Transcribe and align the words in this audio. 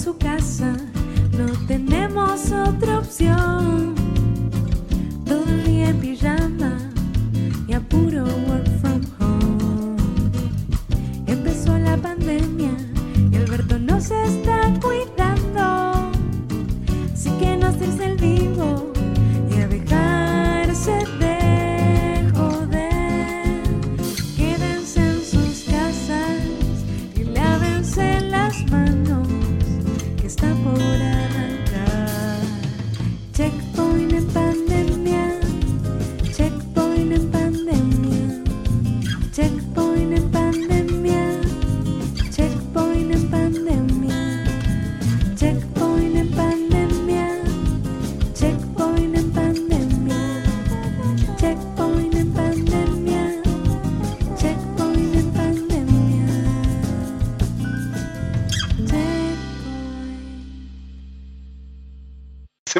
su 0.00 0.16
casa, 0.16 0.74
no 1.36 1.46
tenemos 1.66 2.52
otra 2.52 3.00
opción. 3.00 3.39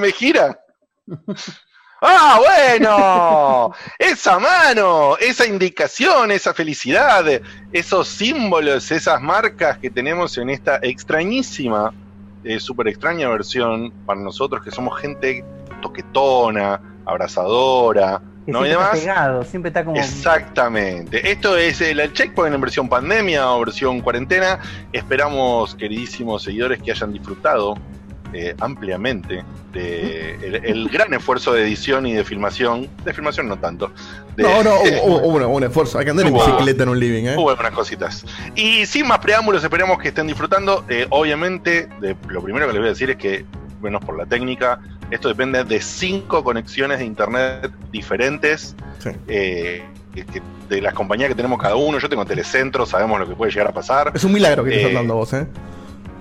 Se 0.01 0.07
me 0.07 0.13
gira. 0.13 0.59
¡Ah, 2.01 2.41
bueno! 2.41 3.75
Esa 3.99 4.39
mano, 4.39 5.19
esa 5.19 5.45
indicación, 5.45 6.31
esa 6.31 6.55
felicidad, 6.55 7.27
esos 7.71 8.09
símbolos, 8.09 8.91
esas 8.91 9.21
marcas 9.21 9.77
que 9.77 9.91
tenemos 9.91 10.39
en 10.39 10.49
esta 10.49 10.79
extrañísima, 10.81 11.93
eh, 12.45 12.59
súper 12.59 12.89
extraña 12.89 13.29
versión 13.29 13.93
para 14.07 14.19
nosotros 14.19 14.65
que 14.65 14.71
somos 14.71 14.99
gente 14.99 15.45
toquetona, 15.83 16.81
abrazadora, 17.05 18.23
Que 18.47 18.53
¿no? 18.53 18.65
Y 18.65 18.71
está 18.71 18.79
demás. 18.81 18.99
pegado, 19.01 19.45
siempre 19.45 19.69
está 19.69 19.85
como. 19.85 19.99
Exactamente. 19.99 21.31
Esto 21.31 21.59
es 21.59 21.83
el, 21.83 22.01
el 22.01 22.15
checkpoint 22.15 22.55
en 22.55 22.61
versión 22.63 22.89
pandemia 22.89 23.51
o 23.51 23.61
versión 23.61 24.01
cuarentena. 24.01 24.59
Esperamos, 24.95 25.75
queridísimos 25.75 26.45
seguidores, 26.45 26.83
que 26.83 26.91
hayan 26.91 27.13
disfrutado 27.13 27.77
eh, 28.33 28.55
ampliamente 28.61 29.45
de 29.73 30.35
el, 30.43 30.55
el 30.65 30.89
gran 30.89 31.13
esfuerzo 31.15 31.53
de 31.53 31.63
edición 31.63 32.07
y 32.07 32.13
de 32.15 32.25
filmación. 32.25 32.89
De 33.05 33.13
filmación 33.13 33.49
no 33.49 33.57
tanto. 33.59 33.91
De, 34.37 34.43
No, 34.43 34.63
no, 34.63 34.75
hubo, 34.81 35.03
hubo- 35.05 35.19
hubo 35.27 35.37
un, 35.37 35.43
hubo 35.45 35.57
un 35.57 35.65
esfuerzo. 35.65 35.99
Hay 35.99 36.05
que 36.05 36.11
andar 36.11 36.27
en 36.27 36.35
bicicleta 36.35 36.83
en 36.85 36.89
un 36.89 36.99
living, 37.01 37.25
¿eh? 37.25 37.37
Hubo 37.39 37.51
algunas 37.51 37.73
cositas. 37.73 38.25
Y 38.55 38.87
sin 38.87 39.07
más 39.07 39.19
preámbulos, 39.19 39.63
esperamos 39.65 39.99
que 39.99 40.09
estén 40.09 40.27
disfrutando. 40.27 40.85
Eh, 40.89 41.07
obviamente, 41.11 41.89
de- 42.01 42.17
lo 42.29 42.43
primero 42.43 42.67
que 42.67 42.73
les 42.73 42.81
voy 42.81 42.89
a 42.89 42.93
decir 42.93 43.11
es 43.11 43.17
que, 43.17 43.45
menos 43.83 44.05
por 44.05 44.17
la 44.19 44.27
técnica, 44.27 44.81
esto 45.11 45.29
depende 45.29 45.65
de 45.65 45.81
cinco 45.81 46.45
conexiones 46.45 46.99
de 46.99 47.05
internet 47.05 47.71
diferentes. 47.91 48.75
Sí. 48.99 49.11
eh, 49.29 49.83
que- 50.15 50.43
de 50.69 50.81
las 50.83 50.93
compañías 50.95 51.29
que 51.29 51.35
tenemos 51.37 51.61
cada 51.61 51.77
uno. 51.77 51.99
Yo 51.99 52.09
tengo 52.09 52.25
Telecentro, 52.25 52.85
sabemos 52.87 53.19
lo 53.21 53.29
que 53.29 53.35
puede 53.35 53.51
llegar 53.53 53.69
a 53.69 53.73
pasar. 53.73 54.11
Es 54.15 54.23
un 54.25 54.33
milagro 54.33 54.63
que 54.65 54.71
te 54.71 54.91
Eh, 54.91 54.93
dando 54.95 55.15
vos, 55.17 55.33
¿eh? 55.33 55.47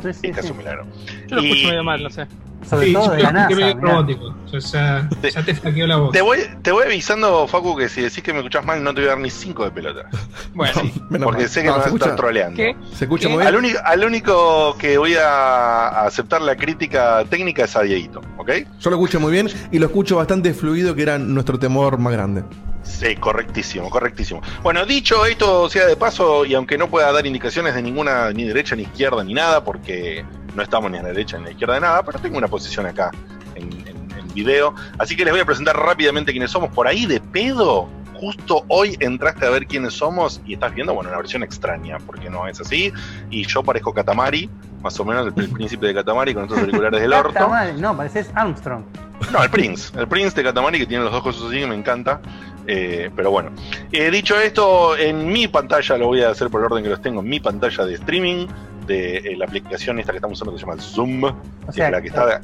Sí, 0.01 0.13
sí, 0.13 0.27
Es 0.27 0.35
casi 0.35 0.47
sí. 0.47 0.51
un 0.51 0.57
milagro. 0.59 0.85
Yo 1.27 1.35
lo 1.35 1.41
Y- 1.43 1.49
escucho 1.51 1.67
medio 1.69 1.83
mal, 1.83 2.03
no 2.03 2.09
sé. 2.09 2.27
Sobre 2.69 2.87
Sí, 2.87 2.93
todo 2.93 3.11
de 3.11 3.23
la 3.23 3.31
NASA. 3.31 3.73
robótico. 3.79 4.35
O 4.53 4.59
sea, 4.61 5.07
Te- 5.21 5.31
ya 5.31 5.43
te 5.43 5.87
la 5.87 5.95
voz. 5.95 6.11
Te 6.11 6.21
voy, 6.21 6.39
te 6.61 6.71
voy 6.73 6.83
avisando, 6.85 7.47
Facu, 7.47 7.77
que 7.77 7.87
si 7.87 8.01
decís 8.01 8.21
que 8.21 8.33
me 8.33 8.39
escuchás 8.39 8.65
mal, 8.65 8.83
no 8.83 8.93
te 8.93 8.99
voy 8.99 9.07
a 9.07 9.11
dar 9.13 9.19
ni 9.19 9.29
cinco 9.29 9.63
de 9.63 9.71
pelota. 9.71 10.09
Bueno, 10.53 10.73
Menos 11.09 11.25
Porque 11.25 11.43
mal. 11.43 11.49
sé 11.49 11.61
que 11.61 11.67
No, 11.67 11.73
me 11.73 11.77
vas 11.79 11.87
a 11.87 11.95
estar 11.95 12.15
troleando. 12.17 12.57
¿Qué? 12.57 12.75
se 12.93 13.05
escucha 13.05 13.27
¿Qué? 13.29 13.33
muy 13.33 13.43
Al 13.45 13.53
bien. 13.53 13.63
único, 13.65 13.79
al 13.85 14.03
único 14.03 14.75
que 14.77 14.97
voy 14.97 15.13
a 15.15 16.01
aceptar 16.05 16.41
la 16.41 16.57
crítica 16.57 17.23
técnica 17.29 17.63
es 17.63 17.75
a 17.77 17.81
Dieguito, 17.83 18.19
¿ok? 18.37 18.51
Yo 18.81 18.89
lo 18.89 18.97
escucho 18.97 19.19
muy 19.21 19.31
bien 19.31 19.47
y 19.71 19.79
lo 19.79 19.85
escucho 19.85 20.17
bastante 20.17 20.53
fluido, 20.53 20.93
que 20.95 21.03
era 21.03 21.17
nuestro 21.17 21.57
temor 21.59 21.97
más 21.97 22.11
grande. 22.11 22.43
Sí, 22.89 23.15
correctísimo, 23.15 23.89
correctísimo. 23.89 24.41
Bueno, 24.63 24.85
dicho 24.85 25.25
esto 25.25 25.69
sea 25.69 25.85
de 25.85 25.95
paso, 25.95 26.43
y 26.45 26.53
aunque 26.55 26.77
no 26.77 26.87
pueda 26.89 27.11
dar 27.11 27.25
indicaciones 27.25 27.75
de 27.75 27.81
ninguna, 27.81 28.31
ni 28.31 28.43
derecha, 28.45 28.75
ni 28.75 28.83
izquierda, 28.83 29.23
ni 29.23 29.33
nada, 29.33 29.63
porque 29.63 30.25
no 30.55 30.63
estamos 30.63 30.89
ni 30.91 30.97
a 30.97 31.03
la 31.03 31.09
derecha 31.09 31.37
ni 31.37 31.43
a 31.43 31.45
la 31.47 31.51
izquierda 31.51 31.75
de 31.75 31.81
nada, 31.81 32.03
pero 32.03 32.19
tengo 32.19 32.37
una 32.37 32.47
posición 32.47 32.85
acá 32.87 33.11
en, 33.55 33.71
en- 33.87 34.11
en 34.17 34.27
video. 34.33 34.73
Así 34.97 35.15
que 35.15 35.23
les 35.23 35.31
voy 35.31 35.39
a 35.41 35.45
presentar 35.45 35.77
rápidamente 35.77 36.31
quiénes 36.31 36.51
somos. 36.51 36.69
Por 36.71 36.87
ahí 36.87 37.05
de 37.05 37.19
pedo, 37.21 37.87
justo 38.15 38.65
hoy 38.67 38.97
entraste 38.99 39.45
a 39.45 39.49
ver 39.49 39.65
quiénes 39.65 39.93
somos 39.93 40.41
y 40.45 40.55
estás 40.55 40.73
viendo, 40.73 40.93
bueno, 40.93 41.09
una 41.09 41.17
versión 41.17 41.43
extraña, 41.43 41.99
porque 42.05 42.29
no 42.29 42.47
es 42.47 42.59
así. 42.59 42.91
Y 43.29 43.45
yo 43.45 43.63
parezco 43.63 43.93
Katamari, 43.93 44.49
más 44.81 44.99
o 44.99 45.05
menos 45.05 45.27
el, 45.27 45.43
el 45.43 45.49
príncipe 45.51 45.87
de 45.87 45.93
Katamari 45.93 46.33
con 46.33 46.43
estos 46.43 46.59
auriculares 46.59 46.99
del 47.01 47.13
orto. 47.13 47.31
No, 47.77 47.95
pareces 47.95 48.29
Armstrong. 48.35 48.83
No, 49.33 49.43
el 49.43 49.49
Prince. 49.49 49.91
El 49.99 50.07
Prince 50.07 50.33
de 50.35 50.43
Katamari 50.43 50.79
que 50.79 50.85
tiene 50.85 51.03
los 51.03 51.13
ojos 51.13 51.41
así, 51.45 51.59
que 51.59 51.67
me 51.67 51.75
encanta. 51.75 52.21
Eh, 52.71 53.09
pero 53.15 53.31
bueno. 53.31 53.49
Eh, 53.91 54.11
dicho 54.11 54.39
esto, 54.39 54.95
en 54.95 55.27
mi 55.27 55.47
pantalla, 55.47 55.97
lo 55.97 56.07
voy 56.07 56.21
a 56.21 56.29
hacer 56.29 56.49
por 56.49 56.61
el 56.61 56.65
orden 56.67 56.83
que 56.83 56.89
los 56.89 57.01
tengo, 57.01 57.21
en 57.21 57.27
mi 57.29 57.39
pantalla 57.39 57.83
de 57.85 57.95
streaming, 57.95 58.45
de 58.85 59.17
eh, 59.17 59.35
la 59.37 59.45
aplicación 59.45 59.97
esta 59.99 60.11
que 60.11 60.17
estamos 60.17 60.37
usando 60.37 60.53
que 60.53 60.59
se 60.59 60.65
llama 60.67 60.79
Zoom, 60.81 61.23
O 61.23 61.33
que 61.65 61.71
sea, 61.73 61.87
es 61.87 61.91
la 61.93 62.01
que 62.01 62.07
está, 62.09 62.41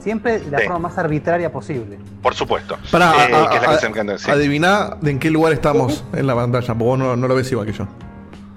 siempre 0.00 0.40
de 0.40 0.50
la 0.50 0.58
Sí. 0.58 0.64
forma 0.64 0.88
más 0.88 0.98
arbitraria 0.98 1.52
posible. 1.52 1.98
por 2.22 2.34
supuesto, 2.34 2.76
Para 2.90 3.12
eh, 3.12 3.28
que 3.50 3.56
es 3.58 3.62
la 3.62 3.68
que 3.74 3.78
se 3.78 3.86
encanta. 3.86 4.18
sí. 4.18 4.30
adiviná 4.30 4.96
de 5.00 5.10
en 5.12 5.18
qué 5.20 5.30
lugar 5.30 5.52
estamos 5.52 6.02
en 6.14 6.26
la 6.26 6.34
pantalla, 6.34 6.66
porque 6.68 6.84
vos 6.84 6.98
no, 6.98 7.14
no 7.16 7.28
lo 7.28 7.34
ves 7.36 7.50
igual 7.52 7.66
que 7.66 7.72
yo. 7.72 7.86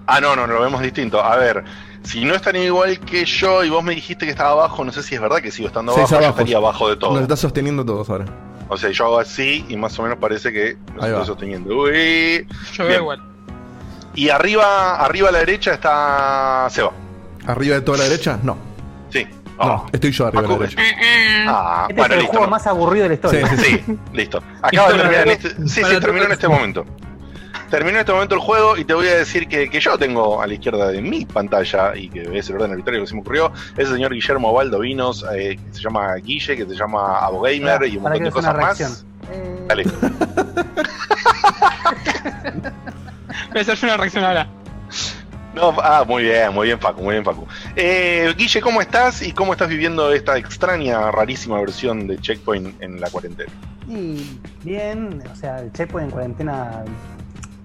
Ah, 0.08 0.20
no, 0.20 0.36
no, 0.36 0.48
no, 0.48 0.54
lo 0.56 0.62
vemos 0.62 0.82
distinto. 0.82 1.24
A 1.24 1.36
ver, 1.38 1.64
si 2.04 2.26
no 2.26 2.34
están 2.36 2.56
igual 2.58 3.00
que 3.00 3.24
yo 3.24 3.64
y 3.64 3.70
vos 3.70 3.84
me 3.84 3.94
dijiste 3.96 4.26
que 4.26 4.32
estaba 4.32 4.52
abajo, 4.52 4.84
no 4.84 4.92
sé 4.92 5.02
si 5.04 5.16
es 5.16 5.22
verdad 5.22 5.38
que 5.42 5.50
sigo 5.52 5.68
estando 5.70 5.94
Sí, 5.94 6.00
abajo, 6.00 6.06
es 6.06 6.10
yo 6.12 6.18
abajo. 6.26 6.40
estaría 6.40 6.58
abajo 6.58 6.90
de 6.90 6.96
todo. 6.98 7.14
Nos 7.14 7.22
estás 7.22 7.40
sosteniendo 7.40 7.86
todos 7.86 8.10
ahora. 8.10 8.26
O 8.74 8.78
sea, 8.78 8.90
yo 8.92 9.06
hago 9.06 9.20
así 9.20 9.66
y 9.70 9.78
más 9.78 9.98
o 10.00 10.04
menos 10.04 10.18
parece 10.18 10.52
que 10.52 10.76
va. 11.00 11.08
estoy 11.08 11.26
sosteniendo. 11.26 11.76
Uy. 11.76 12.48
yo 12.74 12.86
veo 12.86 13.00
igual. 13.02 13.22
Y 14.16 14.30
arriba, 14.30 14.98
arriba 14.98 15.30
a 15.30 15.32
la 15.32 15.40
derecha 15.40 15.74
está 15.74 16.68
Seba. 16.70 16.92
¿Arriba 17.48 17.76
de 17.76 17.82
toda 17.82 17.98
la 18.00 18.04
derecha? 18.06 18.40
No. 18.44 18.58
Sí. 19.10 19.26
No, 19.58 19.76
Oh. 19.76 19.86
estoy 19.92 20.12
yo 20.12 20.26
arriba 20.28 20.42
de 20.44 20.48
la 20.50 20.58
derecha. 20.58 20.82
Ah, 21.48 21.86
Este 21.90 21.94
bueno, 22.02 22.14
es 22.14 22.18
el 22.18 22.18
listo. 22.20 22.32
juego 22.32 22.46
no. 22.46 22.52
más 22.52 22.68
aburrido 22.68 23.04
de 23.04 23.10
la 23.10 23.16
historia. 23.16 23.48
Sí, 23.48 23.58
sí. 23.58 23.84
Sí, 23.86 23.98
listo. 24.14 24.44
Acaba 24.62 24.88
de 24.92 24.98
terminar 24.98 25.28
en 25.28 25.30
este. 25.34 25.50
Sí, 25.68 25.84
sí, 25.84 26.00
terminó 26.00 26.26
en 26.26 26.32
este 26.32 26.48
momento. 26.48 26.86
Terminó 27.74 27.98
en 27.98 28.02
este 28.02 28.14
momento 28.14 28.36
el 28.36 28.42
juego 28.42 28.78
y 28.78 28.86
te 28.86 28.94
voy 28.94 29.08
a 29.08 29.16
decir 29.16 29.48
que, 29.48 29.68
que 29.68 29.80
yo 29.80 29.98
tengo 29.98 30.40
a 30.40 30.46
la 30.46 30.54
izquierda 30.54 30.90
de 30.90 31.02
mi 31.02 31.26
pantalla 31.26 31.96
y 31.96 32.08
que 32.08 32.38
es 32.38 32.48
el 32.48 32.58
orden 32.58 32.70
arbitrario 32.70 33.02
que 33.02 33.08
se 33.08 33.16
me 33.16 33.22
ocurrió, 33.22 33.52
es 33.76 33.88
el 33.88 33.96
señor 33.96 34.14
Guillermo 34.14 34.54
Baldo 34.54 34.78
Vinos, 34.78 35.26
eh, 35.34 35.58
que 35.58 35.74
se 35.74 35.82
llama 35.82 36.14
Guille, 36.18 36.56
que 36.56 36.68
se 36.68 36.76
llama 36.76 37.18
Abogamer 37.18 37.88
y 37.88 37.98
un 37.98 38.04
montón 38.04 38.26
de 38.26 38.30
cosas 38.30 38.56
más. 38.58 38.80
Eh, 38.80 39.66
Dale. 39.68 39.86
Voy 43.50 43.58
a 43.58 43.62
hacer 43.62 43.80
una 43.82 43.98
reacción 43.98 44.24
ahora. 44.24 44.48
No, 45.56 45.76
ah, 45.82 46.06
muy 46.08 46.22
bien, 46.26 46.54
muy 46.54 46.68
bien, 46.68 46.80
Facu, 46.80 47.02
muy 47.02 47.14
bien, 47.14 47.26
Facu. 47.26 47.48
Eh, 47.76 48.36
Guille, 48.38 48.62
¿cómo 48.62 48.82
estás 48.82 49.24
y 49.24 49.32
cómo 49.32 49.54
estás 49.54 49.70
viviendo 49.70 50.14
esta 50.14 50.38
extraña, 50.38 51.10
rarísima 51.10 51.60
versión 51.60 52.06
de 52.06 52.20
Checkpoint 52.20 52.80
en 52.84 53.02
la 53.02 53.10
cuarentena? 53.10 53.52
Y 53.88 54.40
bien, 54.64 55.22
o 55.32 55.36
sea, 55.36 55.60
el 55.60 55.72
checkpoint 55.74 56.08
en 56.08 56.12
cuarentena, 56.12 56.86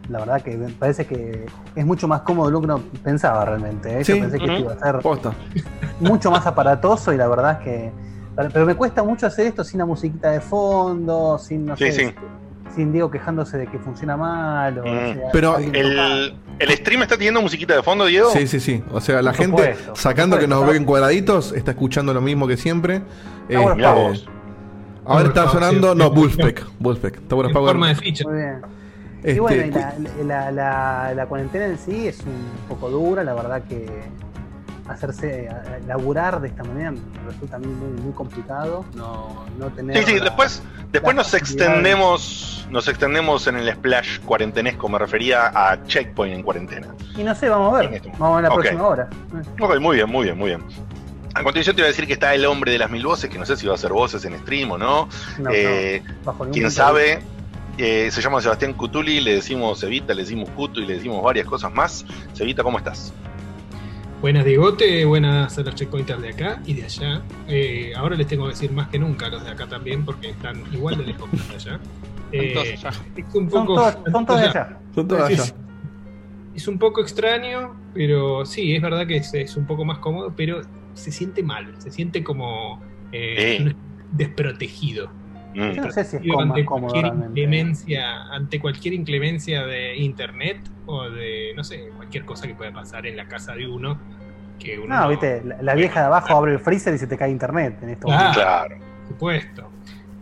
la 0.08 0.20
verdad 0.20 0.40
que 0.42 0.56
me 0.56 0.68
parece 0.68 1.06
que 1.06 1.46
es 1.74 1.84
mucho 1.86 2.08
más 2.08 2.22
cómodo 2.22 2.46
de 2.46 2.52
lo 2.52 2.60
que 2.60 2.64
uno 2.66 2.80
pensaba 3.02 3.44
realmente. 3.44 4.00
¿eh? 4.00 4.04
Sí. 4.04 4.14
Yo 4.14 4.20
pensé 4.20 4.38
que 4.38 4.44
esto 4.46 4.58
iba 4.60 4.72
a 4.72 4.78
ser 4.78 4.98
Posta. 5.02 5.32
mucho 6.00 6.30
más 6.30 6.46
aparatoso 6.46 7.12
y 7.12 7.16
la 7.16 7.28
verdad 7.28 7.58
es 7.60 7.64
que. 7.64 7.92
Pero 8.52 8.66
me 8.66 8.74
cuesta 8.76 9.02
mucho 9.02 9.26
hacer 9.26 9.48
esto 9.48 9.64
sin 9.64 9.78
la 9.78 9.86
musiquita 9.86 10.30
de 10.30 10.40
fondo, 10.40 11.38
sin, 11.38 11.66
no 11.66 11.76
Sí, 11.76 11.90
sé, 11.90 12.08
sí. 12.08 12.14
sin 12.76 12.92
Diego 12.92 13.10
quejándose 13.10 13.58
de 13.58 13.66
que 13.66 13.78
funciona 13.80 14.16
mal. 14.16 14.78
O, 14.78 14.82
Mm, 14.82 14.86
no 14.86 15.00
sé, 15.14 15.22
pero 15.32 15.58
¿El, 15.58 16.34
¿El 16.60 16.70
stream 16.76 17.02
está 17.02 17.16
teniendo 17.16 17.42
musiquita 17.42 17.74
de 17.74 17.82
fondo, 17.82 18.04
Diego? 18.06 18.30
Sí, 18.30 18.46
sí, 18.46 18.60
sí. 18.60 18.82
O 18.92 19.00
sea, 19.00 19.20
la 19.22 19.32
Por 19.32 19.38
gente, 19.40 19.72
supuesto, 19.74 19.96
sacando 19.96 20.38
que 20.38 20.46
nos 20.46 20.64
ven 20.66 20.84
cuadraditos, 20.84 21.52
está 21.52 21.72
escuchando 21.72 22.14
lo 22.14 22.20
mismo 22.20 22.46
que 22.46 22.56
siempre. 22.56 23.02
Ah, 23.52 23.60
bueno, 23.60 24.12
Este, 24.12 24.28
ahora 25.04 25.28
está 25.28 25.48
sonando, 25.48 25.94
no, 25.96 26.10
Bullspec. 26.10 26.64
Bullspec. 26.78 27.14
Está 27.16 27.34
En 27.34 27.40
Power. 27.52 27.52
forma 27.52 27.88
de 27.88 27.94
ficha. 27.96 28.24
Muy 28.28 28.36
bien. 28.38 28.60
Este, 29.18 29.32
y 29.32 29.38
bueno, 29.40 29.64
y 29.66 29.70
la, 29.70 29.94
la, 30.24 30.50
la- 30.52 31.14
la 31.14 31.26
cuarentena 31.26 31.66
en 31.66 31.78
sí 31.78 32.06
es 32.08 32.20
un 32.20 32.50
poco 32.68 32.88
dura, 32.88 33.24
la 33.24 33.34
verdad 33.34 33.62
que 33.68 33.86
hacerse, 34.88 35.48
a- 35.48 35.78
laburar 35.86 36.40
de 36.40 36.48
esta 36.48 36.62
manera 36.64 36.92
me 36.92 36.98
resulta 37.26 37.56
a 37.56 37.58
mí 37.58 37.66
muy, 37.66 38.00
muy 38.00 38.12
complicado, 38.12 38.84
no, 38.94 39.44
no 39.58 39.66
tener... 39.70 39.98
Sí, 39.98 40.04
sí, 40.12 40.18
la- 40.18 40.24
después, 40.26 40.62
después 40.92 41.14
nos 41.16 41.34
extendemos, 41.34 42.66
nos 42.70 42.88
extendemos 42.88 43.46
en 43.48 43.56
el 43.56 43.72
splash 43.74 44.20
cuarentenesco, 44.20 44.88
me 44.88 44.98
refería 44.98 45.50
a 45.54 45.82
Checkpoint 45.84 46.34
en 46.36 46.42
cuarentena. 46.42 46.86
Y 47.16 47.22
no 47.22 47.34
sé, 47.34 47.48
vamos 47.48 47.74
a 47.74 47.78
ver, 47.82 47.94
este 47.94 48.12
vamos 48.18 48.38
a 48.38 48.42
la 48.42 48.50
próxima 48.50 48.86
hora. 48.86 49.08
Ok, 49.60 49.78
muy 49.80 49.96
bien, 49.96 50.08
muy 50.08 50.24
bien, 50.24 50.38
muy 50.38 50.50
bien. 50.50 50.62
A 51.34 51.42
continuación 51.42 51.76
te 51.76 51.82
voy 51.82 51.86
a 51.88 51.90
decir 51.90 52.06
que 52.06 52.14
está 52.14 52.34
el 52.34 52.46
hombre 52.46 52.72
de 52.72 52.78
las 52.78 52.90
mil 52.90 53.04
voces, 53.04 53.28
que 53.28 53.38
no 53.38 53.44
sé 53.44 53.56
si 53.56 53.66
va 53.66 53.72
a 53.72 53.74
hacer 53.76 53.92
voces 53.92 54.24
en 54.24 54.38
stream 54.38 54.70
o 54.72 54.78
no. 54.78 55.08
No, 55.38 55.50
Eh, 55.52 56.02
no, 56.24 56.32
Quién 56.50 56.70
sabe, 56.70 57.20
eh, 57.78 58.10
se 58.10 58.20
llama 58.20 58.40
Sebastián 58.40 58.72
Cutuli, 58.74 59.20
le 59.20 59.36
decimos 59.36 59.82
Evita, 59.82 60.12
le 60.12 60.22
decimos 60.22 60.50
Cutu 60.50 60.80
y 60.80 60.86
le 60.86 60.94
decimos 60.94 61.22
varias 61.22 61.46
cosas 61.46 61.72
más. 61.72 62.04
Sevita, 62.32 62.62
¿cómo 62.62 62.78
estás? 62.78 63.12
Buenas 64.20 64.44
Diegote, 64.44 65.04
buenas 65.04 65.56
a 65.58 65.62
los 65.62 65.76
checkpointers 65.76 66.20
de 66.20 66.30
acá 66.30 66.60
y 66.66 66.74
de 66.74 66.84
allá. 66.84 67.22
Eh, 67.46 67.92
ahora 67.96 68.16
les 68.16 68.26
tengo 68.26 68.44
que 68.44 68.50
decir 68.50 68.72
más 68.72 68.88
que 68.88 68.98
nunca 68.98 69.26
a 69.26 69.28
los 69.28 69.44
de 69.44 69.50
acá 69.50 69.68
también 69.68 70.04
porque 70.04 70.30
están 70.30 70.62
igual 70.72 70.98
de 70.98 71.04
lejos 71.06 71.30
que 71.30 71.36
los 71.36 71.48
de 71.48 71.54
allá. 71.54 71.80
Eh, 72.30 72.78
es 73.16 73.34
un 73.34 73.50
Son 73.50 73.64
poco, 73.64 73.76
todos, 73.76 73.94
son 74.12 74.26
todos 74.26 74.40
de 74.42 74.48
allá. 74.48 74.78
Son 74.94 75.08
todas 75.08 75.30
allá. 75.30 75.44
Es, 75.44 75.54
es 76.56 76.68
un 76.68 76.78
poco 76.78 77.00
extraño, 77.00 77.74
pero 77.94 78.44
sí, 78.44 78.76
es 78.76 78.82
verdad 78.82 79.06
que 79.06 79.16
es, 79.16 79.32
es 79.32 79.56
un 79.56 79.66
poco 79.66 79.86
más 79.86 79.98
cómodo, 80.00 80.34
pero 80.36 80.60
se 80.92 81.10
siente 81.10 81.42
mal, 81.42 81.74
se 81.78 81.90
siente 81.90 82.22
como 82.22 82.82
eh, 83.12 83.74
desprotegido. 84.12 85.10
Mm. 85.58 85.72
Yo 85.72 85.82
no 85.82 85.90
sé 85.90 86.04
si 86.04 86.16
es 86.16 86.22
cómodo, 86.22 86.40
ante 86.42 86.64
cómodo 86.64 86.92
cualquier 86.92 87.14
inclemencia, 87.26 88.22
ante 88.32 88.60
cualquier 88.60 88.94
inclemencia 88.94 89.66
de 89.66 89.96
internet 89.96 90.58
o 90.86 91.08
de 91.10 91.52
no 91.56 91.64
sé, 91.64 91.88
cualquier 91.96 92.24
cosa 92.24 92.46
que 92.46 92.54
pueda 92.54 92.72
pasar 92.72 93.06
en 93.06 93.16
la 93.16 93.26
casa 93.26 93.54
de 93.54 93.66
uno, 93.66 93.98
que 94.58 94.78
uno 94.78 94.94
No, 95.00 95.08
viste, 95.08 95.42
la, 95.44 95.60
la 95.62 95.74
vieja 95.74 96.00
de 96.00 96.06
abajo 96.06 96.34
abre 96.36 96.52
el 96.52 96.60
freezer 96.60 96.94
y 96.94 96.98
se 96.98 97.06
te 97.06 97.16
cae 97.16 97.30
internet 97.30 97.76
en 97.82 97.88
estos 97.90 98.10
Ah. 98.12 98.16
momentos. 98.16 98.42
Claro. 98.42 98.76
por 98.78 99.08
supuesto. 99.08 99.70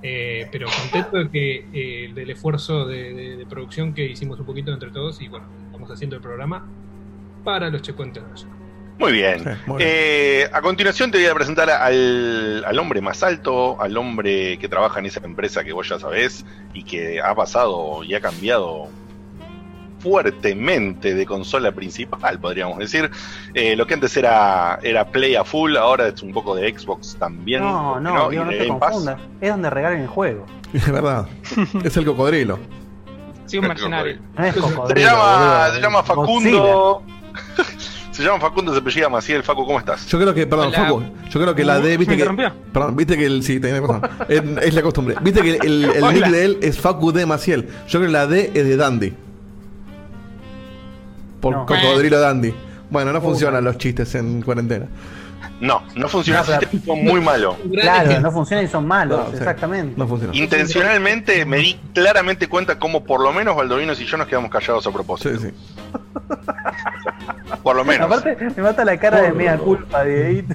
Eh, 0.03 0.47
pero 0.53 0.69
contento 0.69 1.17
de 1.19 1.31
que 1.31 1.67
eh, 1.73 2.13
del 2.15 2.31
esfuerzo 2.31 2.87
de, 2.87 3.13
de- 3.15 3.37
de 3.37 3.47
producción 3.47 3.93
que 3.95 4.05
hicimos 4.07 4.39
un 4.39 4.47
poquito 4.47 4.73
entre 4.73 4.91
todos 4.91 5.21
y 5.21 5.29
bueno, 5.29 5.47
estamos 5.67 5.91
haciendo 5.91 6.17
el 6.17 6.23
programa 6.23 6.67
para 7.45 7.69
los 7.71 7.83
checkpointers 7.83 8.27
de. 8.29 8.47
Muy 8.99 9.13
bien. 9.13 9.41
Sí, 9.41 9.51
muy 9.67 9.77
bien. 9.79 9.91
Eh, 9.93 10.49
a 10.53 10.61
continuación 10.63 11.11
te 11.11 11.19
voy 11.19 11.27
a 11.27 11.35
presentar 11.35 11.69
al, 11.71 12.65
al 12.65 12.79
hombre 12.79 13.01
más 13.01 13.23
alto, 13.23 13.81
al 13.81 13.97
hombre 13.97 14.59
que 14.59 14.69
trabaja 14.69 15.01
en 15.01 15.07
esa 15.07 15.21
empresa 15.25 15.63
que 15.65 15.73
vos 15.73 15.89
ya 15.89 15.99
sabés 15.99 16.45
y 16.73 16.83
que 16.83 17.21
ha 17.21 17.35
pasado 17.35 18.03
y 18.05 18.15
ha 18.15 18.21
cambiado 18.21 18.89
fuertemente 19.99 21.15
de 21.15 21.27
consola 21.27 21.73
principal, 21.73 22.39
podríamos 22.39 22.79
decir. 22.79 23.11
Eh, 23.55 23.77
lo 23.77 23.87
que 23.87 23.95
antes 23.95 24.17
era, 24.17 24.79
era 24.83 25.05
Play 25.11 25.35
a 25.35 25.45
full, 25.45 25.77
ahora 25.77 26.09
es 26.09 26.23
un 26.23 26.33
poco 26.33 26.55
de 26.55 26.73
Xbox 26.79 27.17
también. 27.19 27.63
No, 27.63 27.95
¿por 27.95 28.31
qué 28.31 28.37
no, 28.37 28.45
no 28.45 28.51
de 28.51 28.59
te 28.59 28.69
confundas. 28.69 29.19
Es 29.41 29.51
donde 29.51 29.71
regalen 29.71 30.01
el 30.03 30.09
juego. 30.09 30.47
Es 30.73 30.91
verdad. 30.91 31.27
es 31.85 31.97
el 31.97 32.05
cocodrilo. 32.05 32.59
Sí, 33.47 33.59
un 33.59 33.69
mercenario. 33.69 34.19
No 34.37 34.45
es 34.45 34.55
Se 34.55 34.61
cocodrilo. 34.61 35.09
llama, 35.11 35.39
boludo. 35.39 35.75
se 35.75 35.81
llama 35.81 36.01
Godzilla. 36.03 36.57
Facundo. 36.61 37.03
se 38.17 38.29
llama 38.29 38.41
Facundo, 38.41 38.73
se 38.73 38.79
apellida 38.81 39.09
Maciel. 39.09 39.43
Facu, 39.43 39.65
¿cómo 39.67 39.79
estás? 39.79 40.07
Yo 40.07 40.19
creo 40.19 40.35
que, 40.35 40.47
perdón, 40.47 40.69
Hola. 40.69 40.79
Facu, 40.79 41.03
yo 41.31 41.41
creo 41.41 41.55
que 41.55 41.65
la 41.65 41.79
D, 41.81 41.91
¿Me 41.91 41.97
viste 41.99 42.17
que. 42.17 42.25
Perdón, 42.73 42.97
viste 42.97 43.17
que 43.17 43.27
el. 43.27 43.43
Sí, 43.43 43.61
tenés 43.61 43.81
razón. 43.81 44.03
Es, 44.29 44.43
es 44.63 44.75
la 44.75 44.83
costumbre. 44.83 45.17
Viste 45.23 45.43
que 45.43 45.57
el, 45.57 45.85
el 45.85 46.15
nick 46.15 46.27
de 46.29 46.45
él 46.45 46.59
es 46.63 46.79
Facu 46.79 47.13
D 47.13 47.27
Maciel. 47.27 47.69
Yo 47.89 47.99
creo 47.99 48.03
que 48.03 48.13
la 48.13 48.27
D 48.27 48.51
es 48.55 48.65
de 48.67 48.77
Dandy. 48.77 49.13
Por 51.41 51.53
No. 51.55 51.67
cocodrilo 51.67 52.19
Dandy. 52.19 52.55
Bueno, 52.91 53.13
no 53.13 53.21
funcionan 53.21 53.65
los 53.65 53.79
chistes 53.79 54.15
en 54.15 54.43
cuarentena. 54.43 54.87
No, 55.61 55.83
no 55.95 56.09
funciona. 56.09 56.41
No, 56.41 56.47
pero- 56.47 56.69
tipo 56.71 56.97
muy 56.97 57.21
malo. 57.21 57.57
Claro, 57.81 58.21
no 58.21 58.31
funcionan 58.31 58.65
y 58.67 58.69
son 58.69 58.87
malos, 58.87 59.19
No, 59.19 59.31
sí, 59.31 59.37
exactamente. 59.39 59.95
No 59.97 60.07
funciona. 60.07 60.37
Intencionalmente 60.37 61.45
me 61.47 61.57
di 61.59 61.81
claramente 61.95 62.49
cuenta 62.49 62.79
cómo 62.79 63.05
por 63.05 63.21
lo 63.23 63.33
menos 63.33 63.57
Baldovinos 63.57 63.99
y 64.01 64.05
yo 64.05 64.17
nos 64.19 64.27
quedamos 64.27 64.51
callados 64.51 64.87
a 64.87 64.91
propósito. 64.91 65.39
Sí, 65.39 65.49
sí. 65.49 65.55
Por 67.63 67.77
lo 67.77 67.85
menos. 67.85 68.07
Aparte, 68.07 68.37
me 68.57 68.63
mata 68.63 68.85
la 68.85 68.99
cara 68.99 69.23
de 69.23 69.33
mea 69.33 69.57
culpa 69.57 70.05
de 70.05 70.45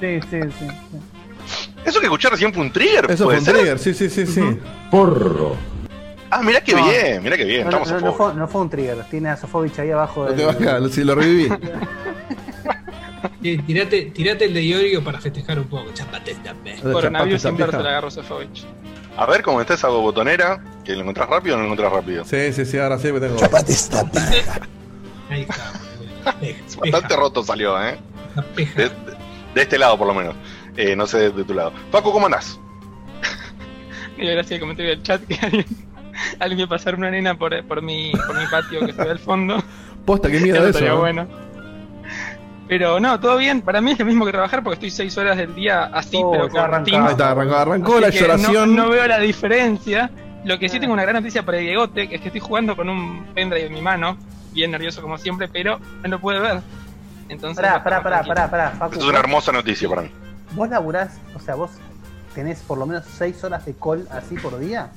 Sí, 0.00 0.20
sí, 0.30 0.40
sí. 0.58 0.66
Eso 1.84 1.98
que 2.00 2.06
escuché 2.06 2.28
recién 2.28 2.52
fue 2.52 2.62
un 2.62 2.72
trigger. 2.72 3.04
Eso 3.10 3.24
fue 3.24 3.26
¿puede 3.26 3.38
un 3.38 3.44
ser? 3.44 3.54
trigger, 3.54 3.78
sí, 3.78 3.94
sí, 3.94 4.10
sí, 4.10 4.26
sí. 4.26 4.58
Ah, 6.30 6.42
mirá 6.42 6.60
que 6.60 6.74
No. 6.74 6.88
bien, 6.88 7.22
mirá 7.22 7.36
que 7.36 7.44
bien. 7.44 7.64
No, 7.64 7.70
no, 7.72 7.76
Estamos 7.78 7.90
a 7.90 7.94
no, 7.94 8.00
no 8.00 8.12
favor. 8.12 8.32
fue, 8.32 8.40
no 8.40 8.48
fue 8.48 8.60
un 8.62 8.70
trigger, 8.70 9.04
tiene 9.10 9.28
a 9.30 9.36
Sofovich 9.36 9.78
ahí 9.78 9.90
abajo. 9.90 10.24
No 10.26 10.30
te 10.32 10.44
del- 10.46 10.56
bajas, 10.56 10.90
si 10.92 11.04
lo 11.04 11.14
reviví. 11.14 11.48
Eh, 13.42 13.58
tirate, 13.66 14.02
tirate 14.14 14.44
el 14.46 14.54
de 14.54 14.62
Iorio 14.62 15.02
para 15.02 15.20
festejar 15.20 15.58
un 15.58 15.66
poco. 15.66 15.90
Chapate 15.92 16.32
esta 16.32 16.52
vez. 16.52 16.80
Coronavirus 16.80 17.42
Chapate, 17.42 17.52
inverso 17.54 17.72
chapita. 17.72 17.82
la 17.82 17.90
agarró 17.90 18.10
Sofovich. 18.10 18.64
A 19.16 19.26
ver 19.26 19.42
cómo 19.42 19.60
está 19.60 19.74
esa 19.74 19.88
botonera. 19.88 20.62
¿Que 20.84 20.92
lo 20.94 21.00
encontrás 21.02 21.28
rápido 21.28 21.54
o 21.54 21.58
no 21.58 21.64
lo 21.64 21.72
encontrás 21.72 21.92
rápido? 21.92 22.24
Sí, 22.24 22.52
sí, 22.52 22.64
sí, 22.64 22.78
ahora 22.78 22.98
sí 22.98 23.12
me 23.12 23.20
tengo. 23.20 23.36
Ahí 25.30 25.42
está. 25.42 25.72
Es 26.40 26.76
Bastante 26.80 27.16
roto 27.16 27.42
salió, 27.42 27.82
¿eh? 27.82 27.98
De, 28.56 28.90
de 29.54 29.62
este 29.62 29.78
lado, 29.78 29.98
por 29.98 30.06
lo 30.06 30.14
menos. 30.14 30.34
Eh, 30.76 30.94
no 30.96 31.06
sé 31.06 31.18
de, 31.18 31.30
de 31.30 31.44
tu 31.44 31.54
lado. 31.54 31.72
Paco, 31.90 32.12
¿cómo 32.12 32.26
andás? 32.26 32.58
Mira, 34.16 34.32
gracias 34.32 34.52
al 34.52 34.60
comentario 34.60 34.90
del 34.90 35.02
chat 35.02 35.22
que 35.26 35.34
alguien, 35.40 35.66
alguien 36.38 36.68
pasar 36.68 36.94
una 36.94 37.10
nena 37.10 37.38
por, 37.38 37.64
por, 37.66 37.80
mi, 37.82 38.12
por 38.12 38.38
mi 38.38 38.46
patio 38.46 38.80
que 38.86 38.92
se 38.92 39.02
ve 39.02 39.10
al 39.10 39.18
fondo. 39.18 39.62
Posta, 40.04 40.30
qué 40.30 40.40
miedo 40.40 40.66
Eso 40.66 40.98
bueno. 40.98 41.26
Pero 42.70 43.00
no, 43.00 43.18
todo 43.18 43.36
bien. 43.36 43.62
Para 43.62 43.80
mí 43.80 43.90
es 43.90 43.98
lo 43.98 44.04
mismo 44.04 44.24
que 44.24 44.30
trabajar 44.30 44.62
porque 44.62 44.74
estoy 44.74 44.90
6 44.92 45.18
horas 45.18 45.36
del 45.36 45.56
día 45.56 45.90
así, 45.92 46.20
Oh, 46.22 46.30
pero 46.30 46.48
con 46.48 46.86
está, 47.08 47.32
arrancó, 47.32 47.56
arrancó 47.56 47.92
Así 47.94 48.00
la 48.00 48.10
lloración. 48.10 48.76
No, 48.76 48.84
no 48.84 48.90
veo 48.90 49.08
la 49.08 49.18
diferencia. 49.18 50.08
Lo 50.44 50.56
que 50.56 50.68
sí 50.68 50.78
tengo 50.78 50.92
una 50.92 51.02
gran 51.02 51.16
noticia 51.16 51.44
para 51.44 51.58
el 51.58 51.64
Diegote, 51.64 52.02
es 52.04 52.20
que 52.20 52.28
estoy 52.28 52.40
jugando 52.40 52.76
con 52.76 52.88
un 52.88 53.26
pendrive 53.34 53.66
en 53.66 53.72
mi 53.72 53.82
mano, 53.82 54.16
bien 54.52 54.70
nervioso 54.70 55.02
como 55.02 55.18
siempre, 55.18 55.48
pero 55.48 55.80
no 56.04 56.08
lo 56.08 56.20
puede 56.20 56.38
ver. 56.38 56.60
Entonces, 57.28 57.60
Pará, 57.60 57.82
pará, 57.82 58.04
pará, 58.04 58.22
pará, 58.22 58.48
pará, 58.48 58.70
Facu. 58.70 59.00
Es 59.00 59.04
una 59.04 59.18
hermosa 59.18 59.50
noticia 59.50 59.88
para 59.88 60.02
mí. 60.02 60.10
¿Vos 60.52 60.68
laburás, 60.70 61.18
o 61.34 61.40
sea, 61.40 61.56
vos 61.56 61.72
tenés 62.36 62.60
por 62.60 62.78
lo 62.78 62.86
menos 62.86 63.04
6 63.18 63.42
horas 63.42 63.66
de 63.66 63.74
call 63.74 64.06
así 64.12 64.36
por 64.36 64.56
día? 64.60 64.90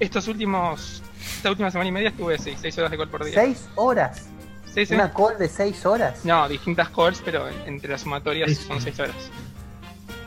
Estos 0.00 0.26
últimos, 0.26 1.00
esta 1.36 1.50
última 1.50 1.70
semana 1.70 1.90
y 1.90 1.92
media 1.92 2.08
estuve 2.08 2.36
6 2.38 2.76
horas 2.78 2.90
de 2.90 2.96
call 2.98 3.08
por 3.08 3.24
día. 3.24 3.40
¿6 3.40 3.56
horas? 3.76 4.29
Sí, 4.74 4.86
sí. 4.86 4.94
¿Una 4.94 5.12
call 5.12 5.36
de 5.38 5.48
6 5.48 5.84
horas? 5.86 6.24
No, 6.24 6.48
distintas 6.48 6.88
calls, 6.90 7.20
pero 7.24 7.48
en- 7.48 7.54
entre 7.66 7.90
las 7.90 8.02
sumatorias 8.02 8.50
Sí. 8.50 8.54
son 8.56 8.80
6 8.80 8.98
horas. 9.00 9.16